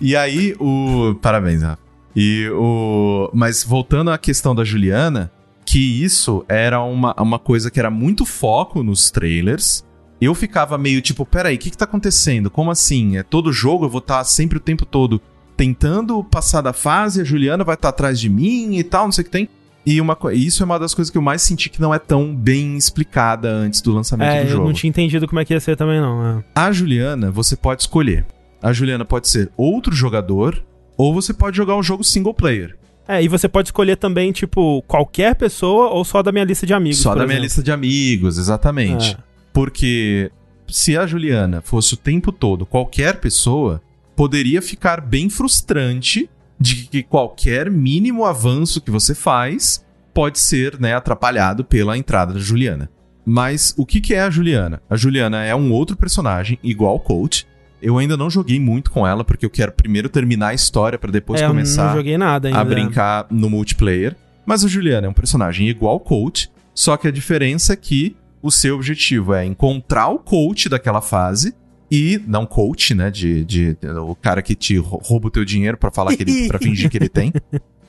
E 0.00 0.16
aí, 0.16 0.54
o. 0.58 1.14
Parabéns, 1.22 1.62
Rafa. 1.62 1.78
E 2.14 2.48
o. 2.50 3.30
Mas 3.32 3.62
voltando 3.62 4.10
à 4.10 4.18
questão 4.18 4.54
da 4.54 4.64
Juliana, 4.64 5.30
que 5.64 6.02
isso 6.02 6.44
era 6.48 6.82
uma, 6.82 7.14
uma 7.18 7.38
coisa 7.38 7.70
que 7.70 7.78
era 7.78 7.90
muito 7.90 8.26
foco 8.26 8.82
nos 8.82 9.10
trailers. 9.10 9.84
Eu 10.20 10.34
ficava 10.34 10.78
meio 10.78 11.00
tipo, 11.00 11.26
peraí, 11.26 11.56
o 11.56 11.58
que, 11.58 11.70
que 11.70 11.76
tá 11.76 11.84
acontecendo? 11.84 12.50
Como 12.50 12.70
assim? 12.70 13.16
É 13.16 13.22
todo 13.22 13.52
jogo, 13.52 13.86
eu 13.86 13.88
vou 13.88 13.98
estar 13.98 14.22
sempre 14.24 14.58
o 14.58 14.60
tempo 14.60 14.86
todo 14.86 15.20
tentando 15.56 16.22
passar 16.24 16.60
da 16.60 16.72
fase, 16.72 17.20
a 17.20 17.24
Juliana 17.24 17.64
vai 17.64 17.74
estar 17.74 17.88
atrás 17.88 18.18
de 18.20 18.28
mim 18.28 18.76
e 18.76 18.84
tal, 18.84 19.04
não 19.04 19.12
sei 19.12 19.22
o 19.22 19.24
que 19.24 19.30
tem. 19.30 19.48
E 19.84 20.00
uma, 20.00 20.16
isso 20.32 20.62
é 20.62 20.66
uma 20.66 20.78
das 20.78 20.94
coisas 20.94 21.10
que 21.10 21.18
eu 21.18 21.22
mais 21.22 21.42
senti 21.42 21.68
que 21.68 21.80
não 21.80 21.92
é 21.92 21.98
tão 21.98 22.34
bem 22.34 22.76
explicada 22.76 23.48
antes 23.50 23.80
do 23.80 23.92
lançamento 23.92 24.28
É, 24.30 24.42
do 24.44 24.46
eu 24.48 24.52
jogo. 24.52 24.66
não 24.66 24.72
tinha 24.72 24.88
entendido 24.88 25.26
como 25.26 25.40
é 25.40 25.44
que 25.44 25.52
ia 25.52 25.58
ser 25.60 25.76
também, 25.76 26.00
não. 26.00 26.38
é. 26.38 26.44
A 26.54 26.70
Juliana, 26.70 27.30
você 27.30 27.56
pode 27.56 27.82
escolher. 27.82 28.24
A 28.62 28.72
Juliana 28.72 29.04
pode 29.04 29.26
ser 29.28 29.50
outro 29.56 29.92
jogador, 29.94 30.62
ou 30.96 31.12
você 31.12 31.34
pode 31.34 31.56
jogar 31.56 31.76
um 31.76 31.82
jogo 31.82 32.04
single 32.04 32.32
player. 32.32 32.76
É, 33.08 33.20
e 33.20 33.26
você 33.26 33.48
pode 33.48 33.68
escolher 33.68 33.96
também, 33.96 34.30
tipo, 34.30 34.80
qualquer 34.86 35.34
pessoa 35.34 35.88
ou 35.88 36.04
só 36.04 36.22
da 36.22 36.30
minha 36.30 36.44
lista 36.44 36.64
de 36.64 36.72
amigos. 36.72 36.98
Só 36.98 37.10
da 37.10 37.22
minha 37.22 37.32
exemplo. 37.32 37.42
lista 37.42 37.62
de 37.64 37.72
amigos, 37.72 38.38
exatamente. 38.38 39.14
É. 39.14 39.16
Porque 39.52 40.30
se 40.68 40.96
a 40.96 41.04
Juliana 41.04 41.60
fosse 41.60 41.94
o 41.94 41.96
tempo 41.96 42.30
todo 42.30 42.64
qualquer 42.64 43.16
pessoa, 43.18 43.82
poderia 44.14 44.62
ficar 44.62 45.00
bem 45.00 45.28
frustrante 45.28 46.30
de 46.62 46.86
que 46.86 47.02
qualquer 47.02 47.70
mínimo 47.70 48.24
avanço 48.24 48.80
que 48.80 48.90
você 48.90 49.14
faz 49.14 49.84
pode 50.14 50.38
ser 50.38 50.78
né, 50.78 50.94
atrapalhado 50.94 51.64
pela 51.64 51.98
entrada 51.98 52.34
da 52.34 52.38
Juliana. 52.38 52.88
Mas 53.24 53.74
o 53.76 53.84
que, 53.84 54.00
que 54.00 54.14
é 54.14 54.22
a 54.22 54.30
Juliana? 54.30 54.80
A 54.88 54.96
Juliana 54.96 55.44
é 55.44 55.54
um 55.54 55.72
outro 55.72 55.96
personagem, 55.96 56.58
igual 56.62 56.96
o 56.96 57.00
Coach. 57.00 57.46
Eu 57.80 57.98
ainda 57.98 58.16
não 58.16 58.30
joguei 58.30 58.60
muito 58.60 58.90
com 58.90 59.06
ela, 59.06 59.24
porque 59.24 59.44
eu 59.44 59.50
quero 59.50 59.72
primeiro 59.72 60.08
terminar 60.08 60.48
a 60.48 60.54
história 60.54 60.98
pra 60.98 61.10
depois 61.10 61.40
é, 61.40 61.46
começar 61.46 61.96
a 62.54 62.64
brincar 62.64 63.26
no 63.30 63.50
multiplayer. 63.50 64.16
Mas 64.46 64.64
a 64.64 64.68
Juliana 64.68 65.06
é 65.06 65.10
um 65.10 65.14
personagem 65.14 65.68
igual 65.68 65.94
ao 65.94 66.00
coach, 66.00 66.50
só 66.74 66.96
que 66.96 67.08
a 67.08 67.12
diferença 67.12 67.72
é 67.72 67.76
que 67.76 68.16
o 68.40 68.50
seu 68.50 68.76
objetivo 68.76 69.34
é 69.34 69.44
encontrar 69.44 70.08
o 70.08 70.18
coach 70.18 70.68
daquela 70.68 71.00
fase 71.00 71.54
e 71.94 72.18
não 72.26 72.46
coach, 72.46 72.94
né, 72.94 73.10
de, 73.10 73.44
de, 73.44 73.74
de- 73.74 73.88
o 73.88 74.14
cara 74.14 74.40
que 74.40 74.54
te 74.54 74.78
rou- 74.78 75.02
rouba 75.04 75.28
o 75.28 75.30
teu 75.30 75.44
dinheiro 75.44 75.76
pra 75.76 75.90
falar 75.90 76.16
que 76.16 76.22
ele 76.22 76.48
para 76.48 76.58
fingir 76.62 76.88
que 76.88 76.96
ele 76.96 77.08
tem. 77.10 77.30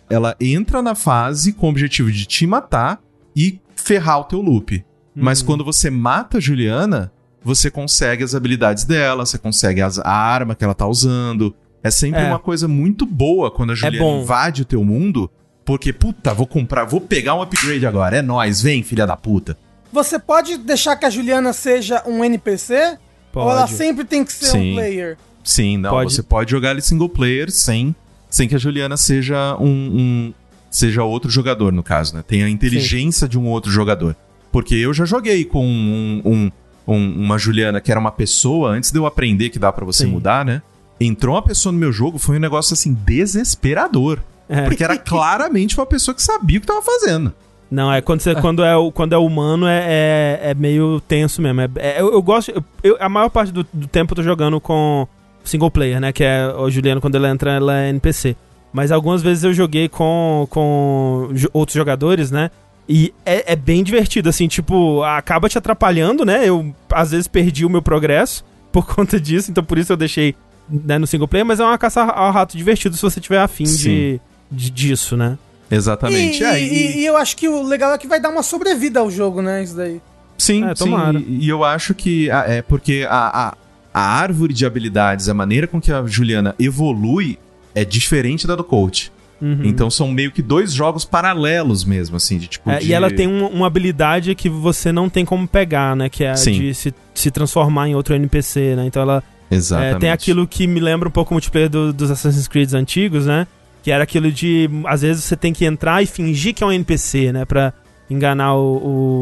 Ela 0.10 0.36
entra 0.42 0.82
na 0.82 0.94
fase 0.94 1.54
com 1.54 1.68
o 1.68 1.70
objetivo 1.70 2.12
de 2.12 2.26
te 2.26 2.46
matar 2.46 3.02
e 3.34 3.62
ferrar 3.78 4.20
o 4.20 4.24
teu 4.26 4.42
loop. 4.42 4.84
Mas 5.16 5.40
Uhum. 5.40 5.46
quando 5.48 5.64
você 5.64 5.90
mata 5.90 6.38
a 6.38 6.42
Juliana, 6.42 7.14
você 7.42 7.72
consegue 7.72 8.24
as 8.26 8.36
habilidades 8.36 8.84
dela, 8.84 9.26
você 9.26 9.38
consegue 9.38 9.82
as- 9.82 10.00
a 10.00 10.12
arma 10.12 10.54
que 10.54 10.66
ela 10.66 10.74
tá 10.74 10.86
usando. 10.86 11.56
É 11.82 11.90
sempre 11.90 12.22
É. 12.22 12.28
uma 12.28 12.40
coisa 12.40 12.68
muito 12.68 13.06
boa 13.06 13.50
quando 13.52 13.72
a 13.72 13.76
Juliana 13.76 14.00
bom. 14.06 14.22
invade 14.22 14.64
o 14.64 14.66
teu 14.66 14.84
mundo, 14.84 15.32
porque, 15.64 15.94
puta, 15.94 16.34
vou 16.34 16.46
comprar, 16.48 16.84
vou 16.84 17.00
pegar 17.00 17.36
um 17.36 17.42
upgrade 17.42 17.86
agora. 17.86 18.18
É 18.18 18.22
nóis, 18.22 18.62
vem, 18.62 18.84
filha 18.84 19.08
da 19.08 19.16
puta. 19.16 19.58
Você 19.94 20.20
pode 20.20 20.58
deixar 20.58 20.96
que 20.98 21.06
a 21.06 21.10
Juliana 21.10 21.54
seja 21.54 22.04
um 22.06 22.24
NPC? 22.24 22.98
Ou 23.42 23.50
ela 23.50 23.62
Pode. 23.62 23.74
sempre 23.74 24.06
tem 24.06 24.24
que 24.24 24.32
ser 24.34 24.46
Sim. 24.48 24.72
um 24.72 24.76
player? 24.76 25.18
Sim, 25.44 25.78
não, 25.78 25.90
Pode. 25.90 26.14
você 26.14 26.24
pode 26.24 26.52
jogar 26.52 26.72
ele 26.72 26.82
single 26.82 27.10
player 27.10 27.52
sem, 27.52 27.96
sem 28.30 28.48
que 28.48 28.56
a 28.56 28.58
Juliana 28.58 28.96
seja 28.98 29.58
um, 29.60 29.66
um- 29.68 30.34
seja 30.72 31.04
outro 31.04 31.30
jogador, 31.30 31.72
no 31.72 31.84
caso, 31.84 32.16
né? 32.16 32.24
Tem 32.26 32.44
a 32.44 32.50
inteligência 32.50 33.28
de 33.28 33.38
um 33.38 33.48
outro 33.48 33.72
jogador. 33.72 34.16
Porque 34.52 34.76
eu 34.76 34.94
já 34.94 35.06
joguei 35.06 35.44
com 35.46 35.66
um- 35.66 36.22
um- 36.24 36.52
um- 36.88 37.24
uma 37.26 37.38
Juliana 37.38 37.82
que 37.82 37.92
era 37.92 38.00
uma 38.00 38.12
pessoa, 38.12 38.70
antes 38.72 38.92
de 38.92 38.98
eu 39.00 39.06
aprender 39.06 39.50
que 39.50 39.60
dá 39.60 39.72
pra 39.74 39.86
você 39.86 40.06
Sim. 40.06 40.12
mudar, 40.12 40.46
né? 40.46 40.62
Entrou 41.00 41.36
uma 41.36 41.42
pessoa 41.42 41.74
no 41.74 41.80
meu 41.80 41.92
jogo, 41.92 42.18
foi 42.20 42.38
um 42.38 42.40
negócio 42.40 42.74
assim, 42.74 42.94
desesperador. 43.06 44.20
É. 44.48 44.62
Porque 44.64 44.84
era 44.84 44.96
claramente 45.00 45.78
uma 45.78 45.86
pessoa 45.86 46.14
que 46.14 46.22
sabia 46.22 46.58
o 46.58 46.62
que 46.62 46.68
tava 46.68 46.82
fazendo. 46.82 47.34
Não, 47.74 47.92
é 47.92 48.02
quando, 48.02 48.22
você, 48.22 48.36
quando, 48.36 48.64
é, 48.64 48.74
quando 48.94 49.14
é 49.14 49.18
humano 49.18 49.66
é, 49.66 49.84
é, 49.88 50.40
é 50.52 50.54
meio 50.54 51.02
tenso 51.02 51.42
mesmo. 51.42 51.62
É, 51.62 51.70
é- 51.78 52.02
eu, 52.02 52.14
eu 52.14 52.22
gosto. 52.22 52.52
eu- 52.52 52.64
eu- 52.84 52.98
a 53.00 53.10
maior 53.10 53.30
parte 53.30 53.52
do, 53.52 53.66
do 53.74 53.88
tempo 53.88 54.12
eu 54.12 54.18
tô 54.18 54.22
jogando 54.24 54.62
com 54.62 55.08
single 55.44 55.72
player, 55.72 56.00
né? 56.00 56.12
Que 56.14 56.24
é 56.24 56.54
o 56.56 56.70
Juliano, 56.70 57.02
quando 57.02 57.16
ela 57.16 57.28
entra, 57.30 57.52
ela 57.52 57.76
é 57.80 57.90
NPC. 57.90 58.36
Mas 58.72 58.92
algumas 58.92 59.24
vezes 59.24 59.44
eu 59.44 59.54
joguei 59.54 59.90
com, 59.90 60.46
com 60.52 61.30
outros 61.52 61.76
jogadores, 61.76 62.30
né? 62.30 62.52
E 62.88 63.12
é, 63.26 63.54
é 63.54 63.56
bem 63.56 63.84
divertido, 63.84 64.30
assim, 64.30 64.48
tipo, 64.48 65.02
acaba 65.04 65.50
te 65.50 65.58
atrapalhando, 65.58 66.24
né? 66.24 66.48
Eu 66.48 66.76
às 66.92 67.10
vezes 67.12 67.28
perdi 67.28 67.66
o 67.66 67.70
meu 67.70 67.82
progresso 67.82 68.46
por 68.72 68.86
conta 68.86 69.20
disso, 69.20 69.50
então 69.50 69.64
por 69.64 69.80
isso 69.80 69.92
eu 69.92 69.98
deixei 69.98 70.36
né, 70.70 70.98
no 71.00 71.08
single 71.08 71.28
player, 71.28 71.46
mas 71.46 71.60
é 71.60 71.64
uma 71.64 71.78
caça 71.78 72.04
ao 72.04 72.32
rato 72.32 72.56
divertido 72.58 72.96
se 72.96 73.02
você 73.02 73.20
tiver 73.20 73.40
afim 73.40 73.64
de, 73.64 74.22
de, 74.52 74.70
disso, 74.70 75.16
né? 75.18 75.38
Exatamente. 75.76 76.42
E, 76.42 76.46
É, 76.46 76.60
e- 76.62 76.66
e- 76.74 76.98
e 77.02 77.06
eu 77.06 77.18
acho 77.18 77.36
que 77.36 77.48
o 77.48 77.64
legal 77.64 77.94
é 77.94 77.98
que 77.98 78.08
vai 78.08 78.20
dar 78.20 78.30
uma 78.30 78.44
sobrevida 78.44 79.00
ao 79.00 79.10
jogo, 79.12 79.42
né? 79.42 79.64
Isso 79.64 79.76
daí. 79.76 80.02
Sim, 80.38 80.64
É, 80.66 80.76
sim. 80.76 80.86
tomara. 80.86 81.20
E, 81.20 81.46
e 81.46 81.50
eu 81.50 81.64
acho 81.64 81.94
que 81.94 82.30
ah, 82.32 82.46
é 82.48 82.62
porque 82.62 83.06
a, 83.10 83.50
a, 83.50 83.58
a 83.94 84.02
árvore 84.02 84.54
de 84.54 84.66
habilidades, 84.66 85.30
a 85.30 85.34
maneira 85.34 85.68
com 85.68 85.80
que 85.80 85.92
a 85.92 86.04
Juliana 86.06 86.56
evolui 86.60 87.38
é 87.76 87.84
diferente 87.86 88.46
da 88.48 88.56
do 88.56 88.64
coach. 88.64 89.12
Uhum. 89.42 89.60
Então 89.64 89.90
são 89.90 90.10
meio 90.10 90.32
que 90.32 90.42
dois 90.42 90.72
jogos 90.72 91.04
paralelos 91.04 91.84
mesmo, 91.84 92.16
assim, 92.16 92.38
de 92.38 92.48
tipo. 92.48 92.70
É, 92.70 92.80
de- 92.80 92.88
E 92.88 92.94
ela 92.94 93.12
tem 93.12 93.28
um- 93.28 93.48
uma 93.48 93.68
habilidade 93.68 94.34
que 94.36 94.48
você 94.50 94.92
não 94.92 95.10
tem 95.10 95.26
como 95.26 95.46
pegar, 95.48 95.96
né? 95.96 96.08
Que 96.10 96.24
é 96.24 96.32
a 96.32 96.36
Sim. 96.38 96.54
de 96.60 96.74
se, 96.74 96.94
se 97.14 97.30
transformar 97.30 97.90
em 97.90 97.96
outro 97.96 98.16
NPC, 98.16 98.76
né? 98.76 98.86
Então 98.86 99.02
ela 99.02 99.22
é, 99.52 99.56
Exatamente. 99.56 100.00
tem 100.00 100.12
aquilo 100.12 100.48
que 100.48 100.66
me 100.66 100.80
lembra 100.80 101.10
um 101.10 101.12
pouco 101.12 101.32
o 101.32 101.34
multiplayer 101.36 101.70
do- 101.70 101.92
dos 101.92 102.10
Assassin's 102.10 102.48
Creed 102.48 102.74
antigos, 102.74 103.26
né? 103.26 103.46
Que 103.84 103.92
era 103.92 104.04
aquilo 104.04 104.32
de, 104.32 104.70
às 104.88 105.02
vezes, 105.02 105.24
você 105.24 105.36
tem 105.36 105.54
que 105.54 105.66
entrar 105.66 106.02
e 106.02 106.06
fingir 106.08 106.56
que 106.56 106.64
é 106.64 106.68
um 106.68 106.72
NPC, 106.72 107.32
né? 107.32 107.46
Pra, 107.46 107.72
enganar 108.10 108.54
o, 108.56 108.78